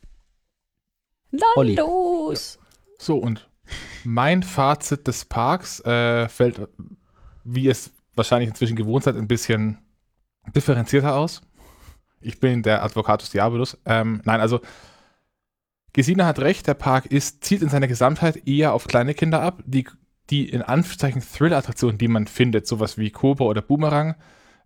los! 1.76 2.58
So, 2.98 3.18
und 3.18 3.50
mein 4.04 4.44
Fazit 4.44 5.08
des 5.08 5.26
Parks 5.26 5.80
äh, 5.82 6.28
fällt, 6.30 6.68
wie 7.44 7.68
es 7.68 7.92
wahrscheinlich 8.16 8.50
inzwischen 8.50 8.76
gewohnt 8.76 9.04
seid, 9.04 9.16
ein 9.16 9.28
bisschen 9.28 9.78
differenzierter 10.56 11.16
aus. 11.16 11.42
Ich 12.20 12.40
bin 12.40 12.64
der 12.64 12.84
Advocatus 12.84 13.30
Diabolus. 13.30 13.78
Ähm, 13.86 14.22
nein, 14.26 14.42
also 14.42 14.62
Gesine 15.94 16.26
hat 16.26 16.40
recht, 16.40 16.68
der 16.68 16.74
Park 16.74 17.06
ist, 17.08 17.44
zielt 17.44 17.62
in 17.62 17.70
seiner 17.70 17.88
Gesamtheit 17.88 18.48
eher 18.48 18.74
auf 18.74 18.88
kleine 18.88 19.14
Kinder 19.14 19.42
ab. 19.42 19.64
Die, 19.66 19.88
die 20.30 20.50
in 20.50 20.62
Anführungszeichen 20.62 21.22
Thrill-Attraktionen, 21.22 21.98
die 21.98 22.08
man 22.08 22.28
findet, 22.28 22.68
sowas 22.68 22.98
wie 22.98 23.12
Cobra 23.12 23.46
oder 23.46 23.62
Boomerang, 23.62 24.16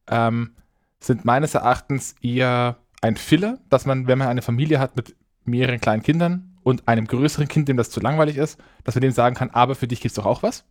ähm, 0.07 0.55
sind 0.99 1.25
meines 1.25 1.55
Erachtens 1.55 2.15
eher 2.21 2.77
ein 3.01 3.17
Filler, 3.17 3.59
dass 3.69 3.85
man, 3.85 4.07
wenn 4.07 4.19
man 4.19 4.27
eine 4.27 4.41
Familie 4.41 4.79
hat 4.79 4.95
mit 4.95 5.15
mehreren 5.43 5.81
kleinen 5.81 6.03
Kindern 6.03 6.50
und 6.63 6.87
einem 6.87 7.07
größeren 7.07 7.47
Kind, 7.47 7.67
dem 7.67 7.77
das 7.77 7.89
zu 7.89 7.99
langweilig 7.99 8.37
ist, 8.37 8.59
dass 8.83 8.95
man 8.95 9.01
dem 9.01 9.11
sagen 9.11 9.35
kann, 9.35 9.49
aber 9.49 9.75
für 9.75 9.87
dich 9.87 10.01
gibt 10.01 10.11
es 10.11 10.15
doch 10.15 10.25
auch 10.25 10.43
was 10.43 10.65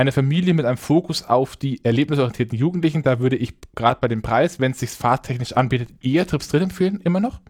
eine 0.00 0.12
Familie 0.12 0.54
mit 0.54 0.64
einem 0.64 0.78
Fokus 0.78 1.22
auf 1.22 1.56
die 1.56 1.84
erlebnisorientierten 1.84 2.58
Jugendlichen, 2.58 3.02
da 3.02 3.20
würde 3.20 3.36
ich 3.36 3.54
gerade 3.74 4.00
bei 4.00 4.08
dem 4.08 4.22
Preis, 4.22 4.58
wenn 4.58 4.72
es 4.72 4.80
sich 4.80 4.90
fahrtechnisch 4.90 5.52
anbietet, 5.52 5.90
eher 6.00 6.26
Trips 6.26 6.48
drin 6.48 6.64
empfehlen, 6.64 7.00
immer 7.02 7.20
noch. 7.20 7.40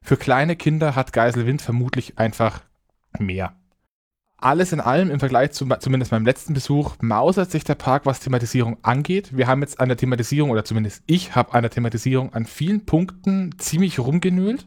Für 0.00 0.16
kleine 0.16 0.56
Kinder 0.56 0.94
hat 0.94 1.12
Geiselwind 1.12 1.60
vermutlich 1.60 2.18
einfach 2.18 2.62
mehr. 3.18 3.56
Alles 4.36 4.72
in 4.72 4.80
allem 4.80 5.10
im 5.10 5.20
Vergleich 5.20 5.52
zu 5.52 5.66
zumindest 5.80 6.10
meinem 6.10 6.24
letzten 6.24 6.54
Besuch 6.54 6.96
mausert 7.00 7.50
sich 7.50 7.64
der 7.64 7.76
Park, 7.76 8.06
was 8.06 8.20
Thematisierung 8.20 8.78
angeht. 8.82 9.36
Wir 9.36 9.46
haben 9.46 9.60
jetzt 9.60 9.80
an 9.80 9.88
der 9.88 9.98
Thematisierung, 9.98 10.50
oder 10.50 10.64
zumindest 10.64 11.02
ich 11.06 11.34
habe 11.34 11.52
an 11.54 11.62
der 11.62 11.70
Thematisierung 11.70 12.32
an 12.32 12.46
vielen 12.46 12.84
Punkten 12.84 13.56
ziemlich 13.58 13.98
rumgenölt. 13.98 14.66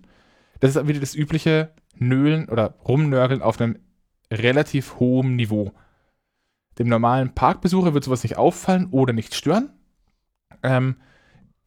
Das 0.59 0.75
ist 0.75 0.87
wieder 0.87 1.01
das 1.01 1.15
übliche 1.15 1.71
Nölen 1.97 2.49
oder 2.49 2.75
Rumnörgeln 2.87 3.41
auf 3.41 3.59
einem 3.59 3.79
relativ 4.31 4.99
hohen 4.99 5.35
Niveau. 5.35 5.73
Dem 6.77 6.87
normalen 6.87 7.33
Parkbesucher 7.33 7.93
wird 7.93 8.03
sowas 8.03 8.23
nicht 8.23 8.37
auffallen 8.37 8.87
oder 8.91 9.13
nicht 9.13 9.33
stören. 9.33 9.71
Ähm, 10.63 10.97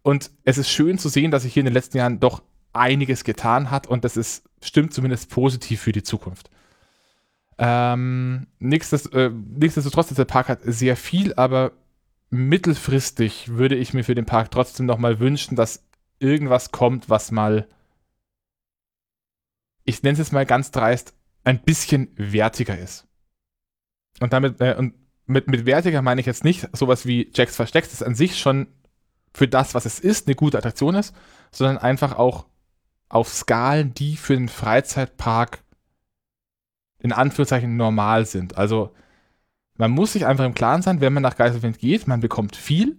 und 0.03 0.31
es 0.45 0.59
ist 0.59 0.71
schön 0.71 0.99
zu 0.99 1.09
sehen, 1.09 1.31
dass 1.31 1.43
sich 1.43 1.55
hier 1.55 1.61
in 1.61 1.67
den 1.67 1.75
letzten 1.75 1.99
Jahren 1.99 2.21
doch 2.21 2.43
einiges 2.73 3.25
getan 3.25 3.71
hat 3.71 3.87
und 3.87 4.05
das 4.05 4.17
ist, 4.17 4.49
stimmt 4.63 4.93
zumindest 4.93 5.31
positiv 5.31 5.81
für 5.81 5.93
die 5.93 6.03
Zukunft. 6.03 6.51
Ähm, 7.59 8.47
nichtsdest, 8.61 9.13
äh, 9.15 9.31
nichtsdestotrotz 9.31 10.09
der 10.15 10.25
Park 10.25 10.49
hat 10.49 10.61
sehr 10.63 10.97
viel, 10.97 11.35
aber 11.35 11.73
mittelfristig 12.31 13.49
würde 13.49 13.75
ich 13.75 13.95
mir 13.95 14.05
für 14.05 14.15
den 14.15 14.27
Park 14.27 14.51
trotzdem 14.51 14.87
nochmal 14.87 15.19
wünschen, 15.19 15.57
dass 15.57 15.85
irgendwas 16.21 16.71
kommt, 16.71 17.11
was 17.11 17.33
mal, 17.33 17.67
ich 19.89 20.03
nenne 20.03 20.13
es 20.13 20.19
jetzt 20.19 20.35
mal 20.35 20.45
ganz 20.45 20.71
dreist, 20.71 21.15
ein 21.45 21.63
bisschen 21.63 22.11
wertiger 22.15 22.77
ist. 22.77 23.07
Und 24.21 24.35
damit, 24.35 24.61
äh, 24.61 24.75
und 24.79 24.93
mit, 25.25 25.49
mit 25.49 25.65
wertiger 25.65 26.03
meine 26.03 26.21
ich 26.21 26.27
jetzt 26.27 26.45
nicht 26.45 26.69
sowas 26.77 27.07
wie 27.07 27.31
Jacks 27.35 27.57
Verstecks, 27.57 27.91
das 27.93 28.03
an 28.03 28.15
sich 28.15 28.39
schon 28.39 28.67
für 29.33 29.49
das, 29.49 29.75
was 29.75 29.87
es 29.87 29.99
ist, 29.99 30.27
eine 30.27 30.37
gute 30.37 30.59
Attraktion 30.59 30.95
ist, 30.95 31.15
sondern 31.53 31.79
einfach 31.79 32.19
auch 32.19 32.45
auf 33.09 33.31
Skalen, 33.31 33.95
die 33.95 34.19
für 34.19 34.35
den 34.35 34.51
Freizeitpark 34.51 35.65
in 36.99 37.13
Anführungszeichen 37.13 37.79
normal 37.79 38.27
sind. 38.27 38.59
Also 38.59 38.93
man 39.79 39.91
muss 39.91 40.13
sich 40.13 40.27
einfach 40.27 40.45
im 40.45 40.55
Klaren 40.55 40.83
sein, 40.83 41.01
wenn 41.01 41.15
man 41.15 41.23
nach 41.23 41.37
Geiselwind 41.37 41.79
geht, 41.79 42.07
man 42.07 42.21
bekommt 42.21 42.57
viel, 42.57 42.99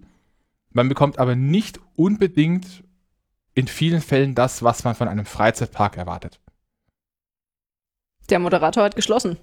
man 0.71 0.89
bekommt 0.89 1.19
aber 1.19 1.35
nicht 1.35 1.79
unbedingt 1.95 2.83
in 3.53 3.67
vielen 3.67 4.01
Fällen 4.01 4.33
das, 4.33 4.63
was 4.63 4.83
man 4.83 4.95
von 4.95 5.07
einem 5.07 5.25
Freizeitpark 5.25 5.95
erwartet. 5.95 6.39
Der 8.29 8.39
Moderator 8.39 8.83
hat 8.83 8.95
geschlossen. 8.95 9.37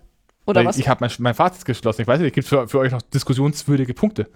Oder 0.47 0.61
Weil 0.61 0.67
was? 0.67 0.79
Ich 0.79 0.89
habe 0.89 1.05
mein, 1.05 1.11
mein 1.19 1.35
Fazit 1.35 1.65
geschlossen. 1.65 2.03
Ich 2.03 2.09
weiß 2.09 2.21
nicht, 2.21 2.35
gibt 2.35 2.45
es 2.45 2.49
für, 2.49 2.69
für 2.69 2.79
euch 2.79 2.93
noch 2.93 3.03
diskussionswürdige 3.03 3.95
Punkte? 3.95 4.29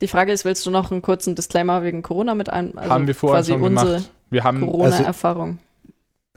Die 0.00 0.08
Frage 0.08 0.32
ist, 0.32 0.44
willst 0.44 0.64
du 0.66 0.70
noch 0.70 0.90
einen 0.90 1.02
kurzen 1.02 1.34
Disclaimer 1.34 1.82
wegen 1.82 2.02
Corona 2.02 2.34
mit 2.34 2.50
ein? 2.50 2.76
Also 2.76 2.90
haben 2.90 3.06
wir 3.06 3.14
vorher 3.14 3.44
schon 3.44 3.62
gemacht. 3.62 4.10
Wir 4.30 4.44
haben 4.44 4.60
Corona-Erfahrung. 4.60 5.58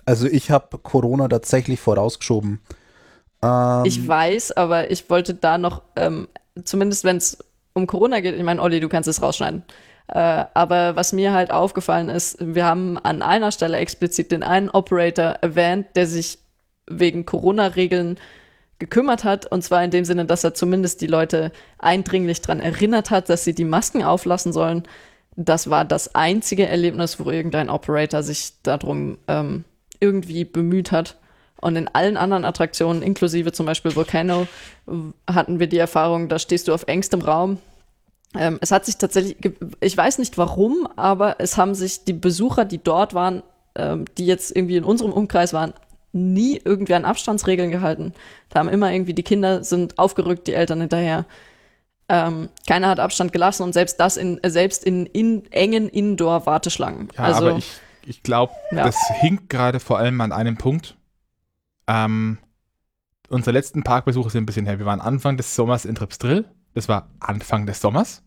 Also, 0.05 0.25
also, 0.25 0.27
ich 0.27 0.51
habe 0.51 0.77
Corona 0.79 1.29
tatsächlich 1.29 1.79
vorausgeschoben. 1.79 2.59
Ähm, 3.41 3.83
ich 3.85 4.05
weiß, 4.05 4.51
aber 4.51 4.91
ich 4.91 5.09
wollte 5.09 5.33
da 5.33 5.57
noch, 5.57 5.81
ähm, 5.95 6.27
zumindest 6.63 7.05
wenn 7.05 7.17
es 7.17 7.37
um 7.73 7.87
Corona 7.87 8.19
geht, 8.19 8.35
ich 8.35 8.43
meine, 8.43 8.61
Olli, 8.61 8.79
du 8.79 8.89
kannst 8.89 9.07
es 9.07 9.21
rausschneiden. 9.21 9.63
Äh, 10.07 10.45
aber 10.53 10.95
was 10.97 11.13
mir 11.13 11.31
halt 11.31 11.51
aufgefallen 11.51 12.09
ist, 12.09 12.37
wir 12.39 12.65
haben 12.65 12.97
an 12.97 13.21
einer 13.21 13.51
Stelle 13.51 13.77
explizit 13.77 14.31
den 14.31 14.43
einen 14.43 14.69
Operator 14.69 15.37
erwähnt, 15.41 15.87
der 15.95 16.07
sich 16.07 16.39
wegen 16.87 17.25
Corona-Regeln 17.25 18.17
gekümmert 18.79 19.23
hat. 19.23 19.45
Und 19.45 19.63
zwar 19.63 19.83
in 19.83 19.91
dem 19.91 20.05
Sinne, 20.05 20.25
dass 20.25 20.43
er 20.43 20.53
zumindest 20.53 21.01
die 21.01 21.07
Leute 21.07 21.51
eindringlich 21.79 22.41
daran 22.41 22.59
erinnert 22.59 23.11
hat, 23.11 23.29
dass 23.29 23.43
sie 23.43 23.53
die 23.53 23.65
Masken 23.65 24.03
auflassen 24.03 24.53
sollen. 24.53 24.83
Das 25.35 25.69
war 25.69 25.85
das 25.85 26.15
einzige 26.15 26.67
Erlebnis, 26.67 27.19
wo 27.19 27.31
irgendein 27.31 27.69
Operator 27.69 28.23
sich 28.23 28.53
darum 28.61 29.17
ähm, 29.27 29.63
irgendwie 29.99 30.45
bemüht 30.45 30.91
hat. 30.91 31.17
Und 31.61 31.77
in 31.77 31.87
allen 31.87 32.17
anderen 32.17 32.43
Attraktionen, 32.43 33.01
inklusive 33.01 33.53
zum 33.53 33.65
Beispiel 33.65 33.95
Volcano, 33.95 34.47
hatten 35.31 35.59
wir 35.59 35.67
die 35.67 35.77
Erfahrung, 35.77 36.27
da 36.27 36.37
stehst 36.37 36.67
du 36.67 36.73
auf 36.73 36.83
engstem 36.87 37.21
Raum. 37.21 37.57
Ähm, 38.35 38.57
es 38.61 38.71
hat 38.71 38.85
sich 38.85 38.97
tatsächlich, 38.97 39.37
ich 39.79 39.95
weiß 39.95 40.17
nicht 40.17 40.37
warum, 40.37 40.87
aber 40.97 41.37
es 41.39 41.55
haben 41.55 41.73
sich 41.73 42.03
die 42.03 42.13
Besucher, 42.13 42.65
die 42.65 42.83
dort 42.83 43.13
waren, 43.13 43.43
ähm, 43.75 44.05
die 44.17 44.25
jetzt 44.25 44.53
irgendwie 44.53 44.75
in 44.75 44.83
unserem 44.83 45.13
Umkreis 45.13 45.53
waren, 45.53 45.73
nie 46.13 46.61
irgendwie 46.63 46.93
an 46.93 47.05
Abstandsregeln 47.05 47.71
gehalten. 47.71 48.13
Da 48.49 48.59
haben 48.59 48.69
immer 48.69 48.91
irgendwie 48.91 49.13
die 49.13 49.23
Kinder 49.23 49.63
sind 49.63 49.97
aufgerückt, 49.97 50.47
die 50.47 50.53
Eltern 50.53 50.79
hinterher. 50.79 51.25
Ähm, 52.09 52.49
keiner 52.67 52.89
hat 52.89 52.99
Abstand 52.99 53.31
gelassen 53.31 53.63
und 53.63 53.73
selbst 53.73 53.99
das 53.99 54.17
in, 54.17 54.39
selbst 54.45 54.83
in, 54.83 55.05
in 55.07 55.51
engen 55.51 55.89
Indoor-Warteschlangen. 55.89 57.09
Ja, 57.17 57.23
also, 57.23 57.47
aber 57.47 57.57
ich, 57.57 57.71
ich 58.05 58.23
glaube, 58.23 58.53
ja. 58.71 58.83
das 58.85 58.97
hinkt 59.21 59.49
gerade 59.49 59.79
vor 59.79 59.97
allem 59.97 60.21
an 60.21 60.31
einem 60.31 60.57
Punkt. 60.57 60.95
Ähm, 61.87 62.37
unsere 63.29 63.51
letzten 63.51 63.83
Parkbesuche 63.83 64.29
sind 64.29 64.43
ein 64.43 64.45
bisschen 64.45 64.65
her. 64.65 64.79
Wir 64.79 64.85
waren 64.85 65.01
Anfang 65.01 65.37
des 65.37 65.55
Sommers 65.55 65.85
in 65.85 65.95
Tripsdrill. 65.95 66.45
Das 66.73 66.87
war 66.87 67.09
Anfang 67.19 67.65
des 67.65 67.81
Sommers. 67.81 68.21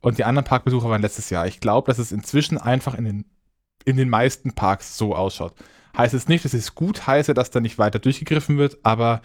Und 0.00 0.18
die 0.18 0.24
anderen 0.24 0.44
Parkbesuche 0.44 0.88
waren 0.88 1.02
letztes 1.02 1.30
Jahr. 1.30 1.46
Ich 1.46 1.60
glaube, 1.60 1.86
dass 1.86 1.98
es 1.98 2.12
inzwischen 2.12 2.58
einfach 2.58 2.94
in 2.94 3.04
den, 3.04 3.24
in 3.84 3.96
den 3.96 4.08
meisten 4.08 4.52
Parks 4.52 4.96
so 4.96 5.14
ausschaut. 5.14 5.54
Heißt 5.98 6.14
es 6.14 6.28
nicht, 6.28 6.44
dass 6.44 6.54
es 6.54 6.76
gut 6.76 7.08
heiße, 7.08 7.34
dass 7.34 7.50
da 7.50 7.60
nicht 7.60 7.76
weiter 7.76 7.98
durchgegriffen 7.98 8.56
wird, 8.56 8.78
aber 8.84 9.20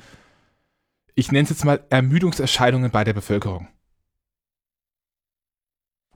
ich 1.13 1.31
nenne 1.31 1.43
es 1.43 1.51
jetzt 1.51 1.65
mal 1.65 1.83
Ermüdungserscheinungen 1.91 2.89
bei 2.89 3.03
der 3.03 3.13
Bevölkerung. 3.13 3.67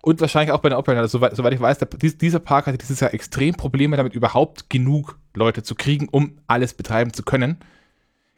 Und 0.02 0.20
wahrscheinlich 0.20 0.52
auch 0.52 0.62
bei 0.62 0.70
den 0.70 0.78
Opernern. 0.78 1.04
Also, 1.04 1.20
soweit, 1.20 1.36
soweit 1.36 1.54
ich 1.54 1.60
weiß, 1.60 1.78
der, 1.78 1.88
dieser 1.88 2.40
Park 2.40 2.66
hatte 2.66 2.78
dieses 2.80 3.00
Jahr 3.00 3.14
extrem 3.14 3.54
Probleme 3.54 3.98
damit, 3.98 4.16
überhaupt 4.16 4.70
genug 4.70 5.20
Leute 5.36 5.62
zu 5.62 5.76
kriegen, 5.76 6.08
um 6.10 6.40
alles 6.48 6.74
betreiben 6.74 7.14
zu 7.14 7.22
können. 7.22 7.58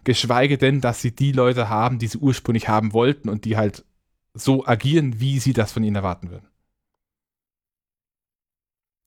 Geschweige 0.03 0.57
denn, 0.57 0.81
dass 0.81 1.01
sie 1.01 1.15
die 1.15 1.31
Leute 1.31 1.69
haben, 1.69 1.99
die 1.99 2.07
sie 2.07 2.17
ursprünglich 2.17 2.67
haben 2.67 2.91
wollten 2.91 3.30
und 3.30 3.45
die 3.45 3.56
halt 3.56 3.85
so 4.33 4.65
agieren, 4.65 5.22
wie 5.22 5.39
sie 5.39 5.53
das 5.53 5.72
von 5.72 5.83
ihnen 5.83 5.95
erwarten 5.95 6.31
würden. 6.31 6.48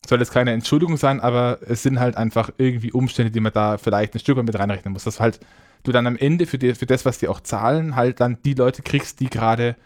Soll 0.07 0.19
jetzt 0.19 0.33
keine 0.33 0.53
Entschuldigung 0.53 0.97
sein, 0.97 1.21
aber 1.21 1.59
es 1.63 1.83
sind 1.83 2.01
halt 2.01 2.17
einfach 2.17 2.51
irgendwie 2.59 2.93
Umstände, 2.93 3.31
die 3.31 3.41
man 3.41 3.53
da 3.53 3.79
vielleicht 3.79 4.15
ein 4.15 4.19
Stück 4.19 4.37
weit 4.37 4.47
mit 4.47 4.59
reinrechnen 4.59 4.93
muss. 4.93 5.05
Dass 5.05 5.21
halt 5.21 5.41
du 5.85 5.93
dann 5.93 6.07
am 6.07 6.17
Ende 6.17 6.47
für, 6.47 6.59
die, 6.59 6.75
für 6.75 6.87
das, 6.87 7.05
was 7.05 7.19
die 7.19 7.29
auch 7.29 7.41
zahlen, 7.41 7.97
halt 7.97 8.21
dann 8.21 8.39
die 8.45 8.55
Leute 8.55 8.83
kriegst, 8.83 9.21
die 9.21 9.31
gerade 9.31 9.77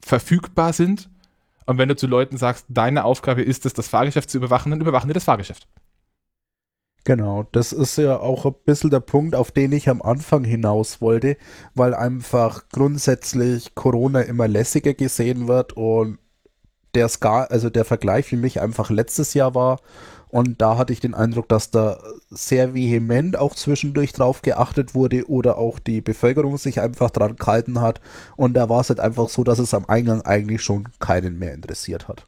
verfügbar 0.00 0.72
sind. 0.72 1.08
Und 1.66 1.78
wenn 1.78 1.88
du 1.88 1.96
zu 1.96 2.06
Leuten 2.06 2.36
sagst, 2.36 2.66
deine 2.68 3.04
Aufgabe 3.04 3.42
ist 3.42 3.64
es, 3.64 3.72
das 3.72 3.88
Fahrgeschäft 3.88 4.28
zu 4.28 4.38
überwachen, 4.38 4.70
dann 4.70 4.80
überwachen 4.80 5.08
die 5.08 5.14
das 5.14 5.24
Fahrgeschäft. 5.24 5.66
Genau, 7.04 7.46
das 7.52 7.72
ist 7.72 7.98
ja 7.98 8.18
auch 8.18 8.46
ein 8.46 8.54
bisschen 8.64 8.88
der 8.88 9.00
Punkt, 9.00 9.34
auf 9.34 9.50
den 9.52 9.72
ich 9.72 9.90
am 9.90 10.00
Anfang 10.00 10.42
hinaus 10.42 11.02
wollte, 11.02 11.36
weil 11.74 11.94
einfach 11.94 12.68
grundsätzlich 12.70 13.74
Corona 13.74 14.22
immer 14.22 14.48
lässiger 14.48 14.94
gesehen 14.94 15.46
wird 15.46 15.74
und 15.74 16.18
der 16.94 17.08
Ska, 17.08 17.44
also 17.44 17.70
der 17.70 17.84
Vergleich 17.84 18.26
für 18.26 18.36
mich 18.36 18.60
einfach 18.60 18.90
letztes 18.90 19.34
Jahr 19.34 19.54
war. 19.54 19.80
Und 20.28 20.60
da 20.60 20.76
hatte 20.76 20.92
ich 20.92 20.98
den 20.98 21.14
Eindruck, 21.14 21.48
dass 21.48 21.70
da 21.70 21.98
sehr 22.28 22.74
vehement 22.74 23.36
auch 23.36 23.54
zwischendurch 23.54 24.12
drauf 24.12 24.42
geachtet 24.42 24.94
wurde 24.94 25.28
oder 25.28 25.58
auch 25.58 25.78
die 25.78 26.00
Bevölkerung 26.00 26.58
sich 26.58 26.80
einfach 26.80 27.10
dran 27.10 27.36
gehalten 27.36 27.80
hat. 27.80 28.00
Und 28.36 28.54
da 28.54 28.68
war 28.68 28.80
es 28.80 28.88
halt 28.88 28.98
einfach 28.98 29.28
so, 29.28 29.44
dass 29.44 29.60
es 29.60 29.74
am 29.74 29.84
Eingang 29.86 30.22
eigentlich 30.22 30.62
schon 30.62 30.88
keinen 30.98 31.38
mehr 31.38 31.54
interessiert 31.54 32.08
hat. 32.08 32.26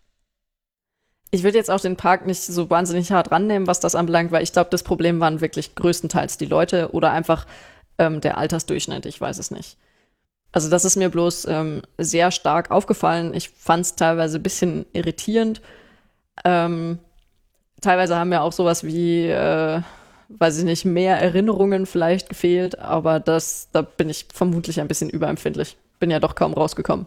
Ich 1.33 1.43
würde 1.43 1.59
jetzt 1.59 1.71
auch 1.71 1.81
den 1.81 1.97
Park 1.97 2.27
nicht 2.27 2.43
so 2.43 2.71
wahnsinnig 2.71 3.11
hart 3.11 3.33
rannehmen, 3.33 3.67
was 3.67 3.81
das 3.81 3.97
anbelangt, 3.97 4.31
weil 4.31 4.45
ich 4.45 4.53
glaube, 4.53 4.71
das 4.71 4.85
Problem 4.85 5.19
waren 5.19 5.41
wirklich 5.41 5.75
größtenteils 5.75 6.39
die 6.39 6.47
Leute 6.47 6.93
oder 6.93 7.11
einfach 7.11 7.45
ähm, 7.99 8.21
der 8.21 8.39
Altersdurchschnitt. 8.39 9.07
Ich 9.07 9.21
weiß 9.21 9.39
es 9.39 9.51
nicht. 9.51 9.77
Also 10.57 10.71
das 10.71 10.87
ist 10.87 10.97
mir 10.97 11.11
bloß 11.11 11.49
ähm, 11.49 11.83
sehr 11.99 12.31
stark 12.31 12.71
aufgefallen. 12.71 13.35
Ich 13.35 13.51
fand 13.51 13.85
es 13.85 13.95
teilweise 13.95 14.39
ein 14.39 14.43
bisschen 14.43 14.87
irritierend. 14.95 15.61
Ähm, 16.47 16.99
teilweise 17.83 18.17
haben 18.17 18.31
mir 18.31 18.41
auch 18.41 18.55
sowas 18.55 18.83
wie, 18.83 19.27
äh, 19.27 19.83
weiß 20.31 20.57
ich 20.57 20.65
nicht, 20.65 20.87
mehr 20.87 21.21
Erinnerungen 21.21 21.85
vielleicht 21.85 22.31
gefehlt, 22.31 22.79
aber 22.79 23.21
das, 23.21 23.69
da 23.73 23.83
bin 23.83 24.09
ich 24.09 24.29
vermutlich 24.33 24.81
ein 24.81 24.89
bisschen 24.89 25.11
überempfindlich. 25.11 25.77
Bin 26.01 26.11
ja 26.11 26.21
doch 26.21 26.35
kaum 26.35 26.55
rausgekommen. 26.55 27.07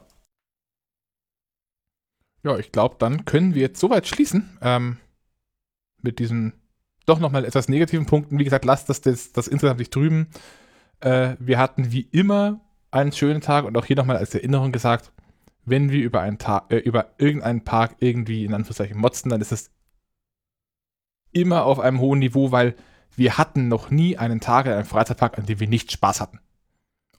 Ja, 2.44 2.56
ich 2.60 2.72
glaube, 2.72 2.98
dann 3.00 3.26
können 3.26 3.56
wir 3.56 3.64
jetzt 3.64 3.80
soweit 3.80 4.06
schließen. 4.06 4.60
Ähm, 4.61 4.98
mit 6.03 6.19
diesen 6.19 6.53
doch 7.08 7.18
nochmal 7.18 7.45
etwas 7.45 7.68
negativen 7.68 8.06
Punkten. 8.06 8.38
Wie 8.38 8.44
gesagt, 8.44 8.66
lasst 8.66 8.90
das, 8.90 9.02
das, 9.02 9.32
das 9.32 9.48
insgesamt 9.48 9.80
nicht 9.80 9.95
drüben. 9.95 10.28
Äh, 11.00 11.36
wir 11.40 11.58
hatten 11.58 11.92
wie 11.92 12.08
immer 12.11 12.61
einen 12.92 13.11
schönen 13.11 13.42
Tag 13.42 13.66
und 13.66 13.77
auch 13.77 13.85
hier 13.85 13.95
nochmal 13.95 14.18
als 14.18 14.34
Erinnerung 14.34 14.72
gesagt, 14.72 15.11
wenn 15.66 15.92
wir 15.92 16.03
über 16.03 16.22
einen 16.22 16.38
Tag, 16.38 16.72
äh, 16.72 16.77
über 16.77 17.14
irgendeinen 17.18 17.64
Park 17.64 17.95
irgendwie 18.00 18.45
in 18.45 18.53
Anführungszeichen 18.53 18.98
motzen, 18.98 19.30
dann 19.30 19.42
ist 19.42 19.51
es 19.51 19.72
immer 21.32 21.66
auf 21.66 21.80
einem 21.80 22.00
hohen 22.00 22.19
Niveau, 22.19 22.51
weil 22.51 22.76
wir 23.16 23.38
hatten 23.38 23.68
noch 23.68 23.92
nie 23.92 24.18
einen 24.18 24.40
Tag 24.40 24.66
in 24.66 24.72
einem 24.72 24.85
Freizeitpark, 24.85 25.38
an 25.38 25.45
dem 25.45 25.59
wir 25.59 25.68
nicht 25.68 25.92
Spaß 25.92 26.22
hatten. 26.22 26.40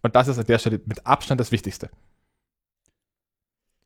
Und 0.02 0.16
das 0.16 0.28
ist 0.28 0.38
an 0.38 0.46
der 0.46 0.58
Stelle 0.58 0.80
mit 0.86 1.06
Abstand 1.06 1.40
das 1.40 1.52
Wichtigste. 1.52 1.90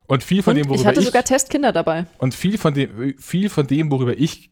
Und 0.07 0.23
viel 0.23 0.43
von 0.43 0.53
und 0.53 0.59
dem, 0.59 0.69
worüber 0.69 0.81
ich 0.81 0.87
hatte 0.87 1.03
sogar 1.03 1.25
Testkinder 1.25 1.73
dabei. 1.73 2.07
Und 2.19 2.35
viel 2.35 2.59
von 2.59 2.75
dem, 2.75 3.19
viel 3.19 3.49
von 3.49 3.67
dem, 3.67 3.91
worüber 3.91 4.17
ich 4.17 4.51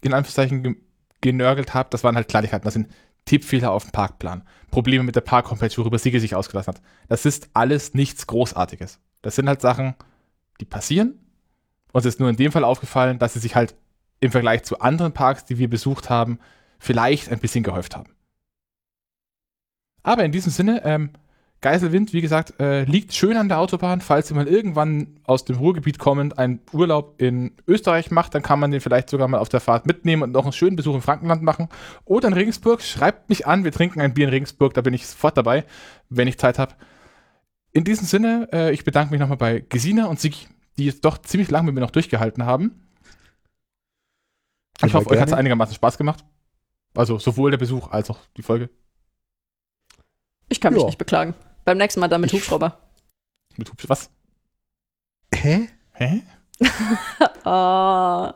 in 0.00 0.12
Anführungszeichen 0.12 0.76
genörgelt 1.20 1.74
habe, 1.74 1.88
das 1.90 2.04
waren 2.04 2.16
halt 2.16 2.28
Kleinigkeiten. 2.28 2.64
Das 2.64 2.74
sind 2.74 2.88
Tippfehler 3.24 3.70
auf 3.70 3.84
dem 3.84 3.92
Parkplan, 3.92 4.42
Probleme 4.70 5.04
mit 5.04 5.16
der 5.16 5.22
Park-Homepage, 5.22 5.76
worüber 5.76 5.98
Siege 5.98 6.20
sich 6.20 6.34
ausgelassen 6.34 6.74
hat. 6.74 6.82
Das 7.08 7.24
ist 7.24 7.48
alles 7.54 7.94
nichts 7.94 8.26
Großartiges. 8.26 9.00
Das 9.22 9.36
sind 9.36 9.48
halt 9.48 9.60
Sachen, 9.60 9.94
die 10.60 10.66
passieren. 10.66 11.18
Uns 11.92 12.04
ist 12.04 12.20
nur 12.20 12.28
in 12.28 12.36
dem 12.36 12.52
Fall 12.52 12.64
aufgefallen, 12.64 13.18
dass 13.18 13.34
sie 13.34 13.38
sich 13.38 13.54
halt 13.54 13.74
im 14.20 14.30
Vergleich 14.30 14.64
zu 14.64 14.80
anderen 14.80 15.12
Parks, 15.12 15.44
die 15.44 15.58
wir 15.58 15.70
besucht 15.70 16.10
haben, 16.10 16.38
vielleicht 16.78 17.30
ein 17.30 17.38
bisschen 17.38 17.64
gehäuft 17.64 17.96
haben. 17.96 18.10
Aber 20.02 20.24
in 20.24 20.32
diesem 20.32 20.52
Sinne, 20.52 20.82
ähm, 20.84 21.10
Geiselwind, 21.64 22.12
wie 22.12 22.20
gesagt, 22.20 22.60
äh, 22.60 22.84
liegt 22.84 23.14
schön 23.14 23.38
an 23.38 23.48
der 23.48 23.58
Autobahn. 23.58 24.02
Falls 24.02 24.30
ihr 24.30 24.36
mal 24.36 24.46
irgendwann 24.46 25.18
aus 25.24 25.46
dem 25.46 25.56
Ruhrgebiet 25.56 25.98
kommend 25.98 26.38
einen 26.38 26.60
Urlaub 26.74 27.14
in 27.22 27.56
Österreich 27.66 28.10
macht, 28.10 28.34
dann 28.34 28.42
kann 28.42 28.60
man 28.60 28.70
den 28.70 28.82
vielleicht 28.82 29.08
sogar 29.08 29.28
mal 29.28 29.38
auf 29.38 29.48
der 29.48 29.60
Fahrt 29.60 29.86
mitnehmen 29.86 30.24
und 30.24 30.32
noch 30.32 30.42
einen 30.42 30.52
schönen 30.52 30.76
Besuch 30.76 30.94
in 30.94 31.00
Frankenland 31.00 31.42
machen. 31.42 31.70
Oder 32.04 32.28
in 32.28 32.34
Regensburg. 32.34 32.82
Schreibt 32.82 33.30
mich 33.30 33.46
an, 33.46 33.64
wir 33.64 33.72
trinken 33.72 34.02
ein 34.02 34.12
Bier 34.12 34.26
in 34.26 34.30
Regensburg, 34.30 34.74
da 34.74 34.82
bin 34.82 34.92
ich 34.92 35.06
sofort 35.06 35.38
dabei, 35.38 35.64
wenn 36.10 36.28
ich 36.28 36.38
Zeit 36.38 36.58
habe. 36.58 36.74
In 37.72 37.84
diesem 37.84 38.06
Sinne, 38.06 38.46
äh, 38.52 38.70
ich 38.74 38.84
bedanke 38.84 39.12
mich 39.12 39.20
nochmal 39.20 39.38
bei 39.38 39.64
Gesina 39.66 40.04
und 40.04 40.20
Sigi, 40.20 40.46
die 40.76 40.84
jetzt 40.84 41.02
doch 41.06 41.16
ziemlich 41.16 41.50
lange 41.50 41.64
mit 41.64 41.76
mir 41.76 41.80
noch 41.80 41.92
durchgehalten 41.92 42.44
haben. 42.44 42.90
Ich 44.84 44.92
hoffe, 44.92 45.08
euch 45.08 45.18
hat 45.18 45.28
es 45.28 45.34
einigermaßen 45.34 45.74
Spaß 45.74 45.96
gemacht. 45.96 46.26
Also 46.94 47.18
sowohl 47.18 47.52
der 47.52 47.58
Besuch 47.58 47.90
als 47.90 48.10
auch 48.10 48.18
die 48.36 48.42
Folge. 48.42 48.68
Ich 50.50 50.60
kann 50.60 50.74
mich 50.74 50.82
ja. 50.82 50.88
nicht 50.88 50.98
beklagen. 50.98 51.34
Beim 51.64 51.78
nächsten 51.78 52.00
Mal 52.00 52.08
dann 52.08 52.20
mit 52.20 52.32
Hubschrauber. 52.32 52.78
Mit 53.56 53.70
Hubschrauber? 53.70 53.90
Was? 53.90 54.10
Hä? 55.34 55.68
Hä? 55.92 56.22
oh, 57.44 58.30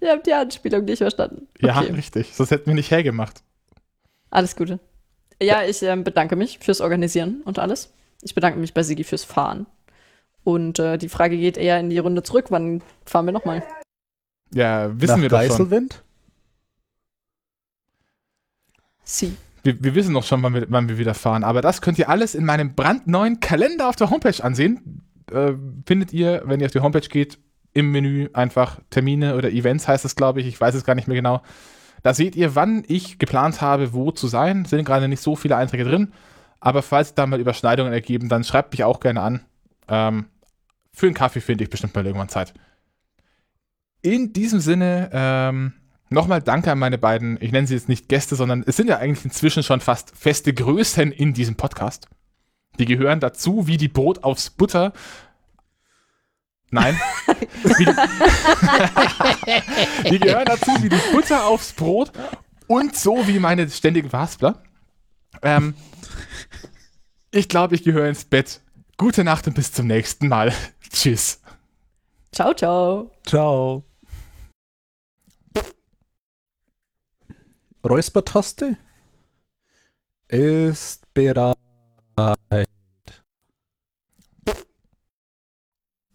ihr 0.00 0.10
habt 0.10 0.26
die 0.26 0.32
Anspielung 0.32 0.84
nicht 0.84 0.98
verstanden. 0.98 1.48
Okay. 1.56 1.66
Ja, 1.66 1.78
richtig. 1.78 2.34
Sonst 2.34 2.50
hätten 2.50 2.66
wir 2.66 2.74
nicht 2.74 2.90
hergemacht. 2.90 3.42
Alles 4.30 4.56
Gute. 4.56 4.80
Ja, 5.40 5.62
ich 5.64 5.82
äh, 5.82 5.96
bedanke 5.96 6.36
mich 6.36 6.58
fürs 6.58 6.80
Organisieren 6.80 7.42
und 7.44 7.58
alles. 7.58 7.92
Ich 8.22 8.34
bedanke 8.34 8.58
mich 8.58 8.74
bei 8.74 8.82
Sigi 8.82 9.04
fürs 9.04 9.24
Fahren. 9.24 9.66
Und 10.42 10.78
äh, 10.78 10.98
die 10.98 11.08
Frage 11.08 11.36
geht 11.36 11.56
eher 11.56 11.78
in 11.78 11.90
die 11.90 11.98
Runde 11.98 12.22
zurück. 12.22 12.46
Wann 12.50 12.82
fahren 13.04 13.26
wir 13.26 13.32
nochmal? 13.32 13.62
Ja, 14.52 14.90
wissen 15.00 15.14
Nach 15.16 15.22
wir 15.22 15.28
doch 15.28 15.38
Geiselwind? 15.38 15.94
schon. 15.94 16.02
Sie. 19.04 19.36
Wir, 19.64 19.82
wir, 19.82 19.94
wissen 19.94 20.12
noch 20.12 20.24
schon, 20.24 20.42
wann 20.42 20.54
wir, 20.54 20.66
wann 20.68 20.88
wir 20.88 20.98
wieder 20.98 21.14
fahren. 21.14 21.42
Aber 21.42 21.62
das 21.62 21.80
könnt 21.80 21.98
ihr 21.98 22.08
alles 22.08 22.34
in 22.34 22.44
meinem 22.44 22.74
brandneuen 22.74 23.40
Kalender 23.40 23.88
auf 23.88 23.96
der 23.96 24.10
Homepage 24.10 24.42
ansehen. 24.44 25.02
Äh, 25.32 25.54
findet 25.86 26.12
ihr, 26.12 26.42
wenn 26.44 26.60
ihr 26.60 26.66
auf 26.66 26.72
die 26.72 26.80
Homepage 26.80 27.08
geht, 27.08 27.38
im 27.72 27.90
Menü 27.90 28.28
einfach 28.34 28.78
Termine 28.90 29.36
oder 29.36 29.50
Events 29.50 29.88
heißt 29.88 30.04
es, 30.04 30.14
glaube 30.14 30.40
ich. 30.40 30.46
Ich 30.46 30.60
weiß 30.60 30.74
es 30.74 30.84
gar 30.84 30.94
nicht 30.94 31.08
mehr 31.08 31.16
genau. 31.16 31.42
Da 32.02 32.14
seht 32.14 32.36
ihr, 32.36 32.54
wann 32.54 32.84
ich 32.86 33.18
geplant 33.18 33.60
habe, 33.60 33.92
wo 33.92 34.12
zu 34.12 34.28
sein. 34.28 34.64
Sind 34.64 34.84
gerade 34.84 35.08
nicht 35.08 35.22
so 35.22 35.34
viele 35.34 35.56
Einträge 35.56 35.84
drin. 35.84 36.12
Aber 36.60 36.82
falls 36.82 37.14
da 37.14 37.26
mal 37.26 37.40
Überschneidungen 37.40 37.92
ergeben, 37.92 38.28
dann 38.28 38.44
schreibt 38.44 38.72
mich 38.72 38.84
auch 38.84 39.00
gerne 39.00 39.20
an. 39.20 39.40
Ähm, 39.88 40.26
für 40.92 41.06
einen 41.06 41.14
Kaffee 41.14 41.40
finde 41.40 41.64
ich 41.64 41.70
bestimmt 41.70 41.94
mal 41.94 42.06
irgendwann 42.06 42.28
Zeit. 42.28 42.54
In 44.02 44.32
diesem 44.32 44.60
Sinne, 44.60 45.10
ähm, 45.12 45.72
Nochmal 46.14 46.40
danke 46.40 46.72
an 46.72 46.78
meine 46.78 46.96
beiden, 46.96 47.36
ich 47.40 47.52
nenne 47.52 47.66
sie 47.66 47.74
jetzt 47.74 47.88
nicht 47.88 48.08
Gäste, 48.08 48.36
sondern 48.36 48.64
es 48.66 48.76
sind 48.76 48.88
ja 48.88 48.98
eigentlich 48.98 49.24
inzwischen 49.24 49.62
schon 49.62 49.80
fast 49.80 50.16
feste 50.16 50.54
Größen 50.54 51.12
in 51.12 51.34
diesem 51.34 51.56
Podcast. 51.56 52.08
Die 52.78 52.86
gehören 52.86 53.20
dazu 53.20 53.66
wie 53.66 53.76
die 53.76 53.88
Brot 53.88 54.24
aufs 54.24 54.50
Butter. 54.50 54.92
Nein. 56.70 56.98
die, 57.64 57.84
die 60.10 60.18
gehören 60.18 60.46
dazu 60.46 60.70
wie 60.82 60.88
die 60.88 61.00
Butter 61.12 61.46
aufs 61.46 61.72
Brot 61.72 62.12
und 62.66 62.96
so 62.96 63.26
wie 63.26 63.38
meine 63.38 63.68
ständigen 63.68 64.12
Waspler. 64.12 64.62
Ähm, 65.42 65.74
ich 67.30 67.48
glaube, 67.48 67.74
ich 67.74 67.82
gehöre 67.82 68.08
ins 68.08 68.24
Bett. 68.24 68.60
Gute 68.96 69.24
Nacht 69.24 69.46
und 69.46 69.54
bis 69.54 69.72
zum 69.72 69.88
nächsten 69.88 70.28
Mal. 70.28 70.52
Tschüss. 70.90 71.40
Ciao, 72.32 72.54
ciao. 72.54 73.10
Ciao. 73.24 73.84
Räuspertaste 77.84 78.78
ist 80.28 81.12
bereit. 81.12 81.56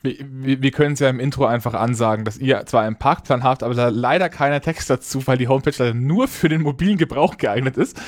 Wir, 0.01 0.15
wir, 0.19 0.61
wir 0.61 0.71
können 0.71 0.93
es 0.93 0.99
ja 0.99 1.09
im 1.09 1.19
Intro 1.19 1.45
einfach 1.45 1.75
ansagen, 1.75 2.25
dass 2.25 2.37
ihr 2.37 2.65
zwar 2.65 2.83
einen 2.83 2.97
Parkplan 2.97 3.43
habt, 3.43 3.61
aber 3.61 3.75
da 3.75 3.89
leider 3.89 4.29
keiner 4.29 4.61
Text 4.61 4.89
dazu, 4.89 5.27
weil 5.27 5.37
die 5.37 5.47
Homepage 5.47 5.75
leider 5.77 5.93
nur 5.93 6.27
für 6.27 6.49
den 6.49 6.61
mobilen 6.61 6.97
Gebrauch 6.97 7.37
geeignet 7.37 7.77
ist. 7.77 8.01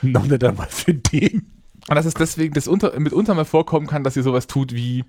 Noch 0.00 0.26
nicht 0.26 0.42
einmal 0.42 0.68
für 0.68 0.94
den. 0.94 1.52
Und 1.88 1.96
dass 1.96 2.06
es 2.06 2.14
deswegen 2.14 2.54
das 2.54 2.66
unter, 2.66 2.98
mitunter 2.98 3.34
mal 3.34 3.44
vorkommen 3.44 3.88
kann, 3.88 4.04
dass 4.04 4.16
ihr 4.16 4.22
sowas 4.22 4.46
tut 4.46 4.72
wie 4.72 5.04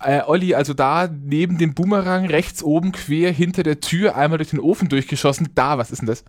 äh, 0.00 0.22
Olli, 0.22 0.54
also 0.54 0.74
da 0.74 1.08
neben 1.08 1.56
dem 1.56 1.72
Boomerang 1.72 2.26
rechts 2.26 2.62
oben 2.62 2.92
quer 2.92 3.32
hinter 3.32 3.62
der 3.62 3.80
Tür 3.80 4.16
einmal 4.16 4.38
durch 4.38 4.50
den 4.50 4.60
Ofen 4.60 4.88
durchgeschossen. 4.88 5.50
Da, 5.54 5.78
was 5.78 5.90
ist 5.90 6.00
denn 6.00 6.08
das? 6.08 6.24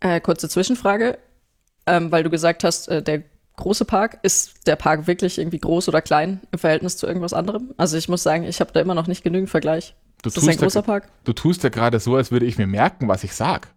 Äh, 0.00 0.20
kurze 0.20 0.48
Zwischenfrage. 0.48 1.18
ähm, 1.86 2.12
weil 2.12 2.22
du 2.22 2.30
gesagt 2.30 2.64
hast, 2.64 2.88
äh, 2.88 3.02
der 3.02 3.22
große 3.56 3.84
Park, 3.84 4.18
ist 4.22 4.66
der 4.66 4.76
Park 4.76 5.06
wirklich 5.06 5.38
irgendwie 5.38 5.58
groß 5.58 5.88
oder 5.88 6.00
klein 6.02 6.40
im 6.52 6.58
Verhältnis 6.58 6.96
zu 6.96 7.06
irgendwas 7.06 7.32
anderem? 7.32 7.74
Also 7.76 7.96
ich 7.96 8.08
muss 8.08 8.22
sagen, 8.22 8.44
ich 8.44 8.60
habe 8.60 8.72
da 8.72 8.80
immer 8.80 8.94
noch 8.94 9.06
nicht 9.06 9.24
genügend 9.24 9.50
Vergleich. 9.50 9.94
Du 10.22 10.28
ist 10.28 10.36
das 10.36 10.44
ein 10.44 10.48
tust, 10.48 10.60
ja, 10.60 10.66
großer 10.66 10.82
Park? 10.82 11.08
du 11.24 11.32
tust 11.32 11.62
ja 11.62 11.68
gerade 11.68 11.98
so, 12.00 12.16
als 12.16 12.30
würde 12.30 12.46
ich 12.46 12.58
mir 12.58 12.66
merken, 12.66 13.08
was 13.08 13.24
ich 13.24 13.34
sag. 13.34 13.74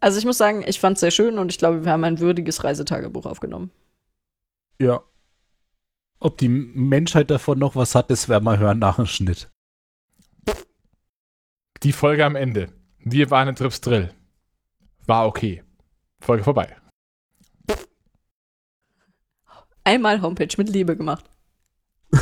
Also 0.00 0.18
ich 0.18 0.24
muss 0.24 0.38
sagen, 0.38 0.64
ich 0.66 0.80
fand 0.80 0.96
es 0.96 1.00
sehr 1.00 1.10
schön 1.10 1.38
und 1.38 1.50
ich 1.50 1.58
glaube, 1.58 1.84
wir 1.84 1.92
haben 1.92 2.04
ein 2.04 2.20
würdiges 2.20 2.64
Reisetagebuch 2.64 3.26
aufgenommen. 3.26 3.70
Ja. 4.80 5.02
Ob 6.20 6.38
die 6.38 6.48
Menschheit 6.48 7.30
davon 7.30 7.58
noch 7.58 7.76
was 7.76 7.94
hat, 7.94 8.10
das 8.10 8.28
werden 8.28 8.44
wir 8.44 8.58
hören 8.58 8.78
nach 8.78 8.96
dem 8.96 9.06
Schnitt. 9.06 9.50
Die 11.82 11.92
Folge 11.92 12.26
am 12.26 12.36
Ende. 12.36 12.68
Wir 12.98 13.30
waren 13.30 13.48
in 13.48 13.54
Trips 13.54 13.80
Drill. 13.80 14.12
War 15.06 15.26
okay. 15.26 15.64
Folge 16.20 16.44
vorbei. 16.44 16.76
Einmal 19.82 20.20
Homepage 20.20 20.54
mit 20.58 20.68
Liebe 20.68 20.94
gemacht. 20.94 21.24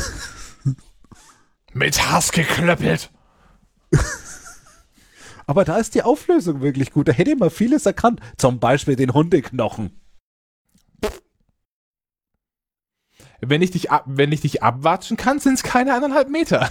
Mit 1.74 2.08
Hass 2.08 2.32
geklöppelt. 2.32 3.10
Aber 5.46 5.64
da 5.64 5.76
ist 5.76 5.94
die 5.94 6.02
Auflösung 6.02 6.60
wirklich 6.60 6.92
gut. 6.92 7.08
Da 7.08 7.12
hätte 7.12 7.36
man 7.36 7.50
vieles 7.50 7.84
erkannt. 7.84 8.20
Zum 8.36 8.60
Beispiel 8.60 8.96
den 8.96 9.12
Hundeknochen. 9.12 10.00
Wenn 13.40 13.62
ich 13.62 13.70
dich, 13.72 13.90
ab, 13.90 14.04
wenn 14.06 14.32
ich 14.32 14.40
dich 14.40 14.62
abwatschen 14.62 15.16
kann, 15.16 15.40
sind 15.40 15.54
es 15.54 15.62
keine 15.62 15.94
eineinhalb 15.94 16.28
Meter. 16.28 16.70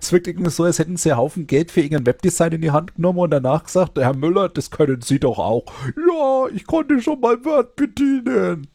Es 0.00 0.12
wirkt 0.12 0.26
irgendwie 0.26 0.50
so, 0.50 0.64
als 0.64 0.78
hätten 0.78 0.96
sie 0.96 1.10
einen 1.10 1.18
Haufen 1.18 1.46
Geld 1.46 1.70
für 1.70 1.80
irgendein 1.80 2.06
Webdesign 2.06 2.52
in 2.52 2.60
die 2.60 2.70
Hand 2.70 2.96
genommen 2.96 3.18
und 3.18 3.30
danach 3.30 3.64
gesagt, 3.64 3.98
Herr 3.98 4.14
Müller, 4.14 4.48
das 4.48 4.70
können 4.70 5.00
Sie 5.00 5.18
doch 5.18 5.38
auch. 5.38 5.64
Ja, 5.96 6.46
ich 6.54 6.66
konnte 6.66 7.00
schon 7.00 7.20
mal 7.20 7.44
Word 7.44 7.76
bedienen. 7.76 8.68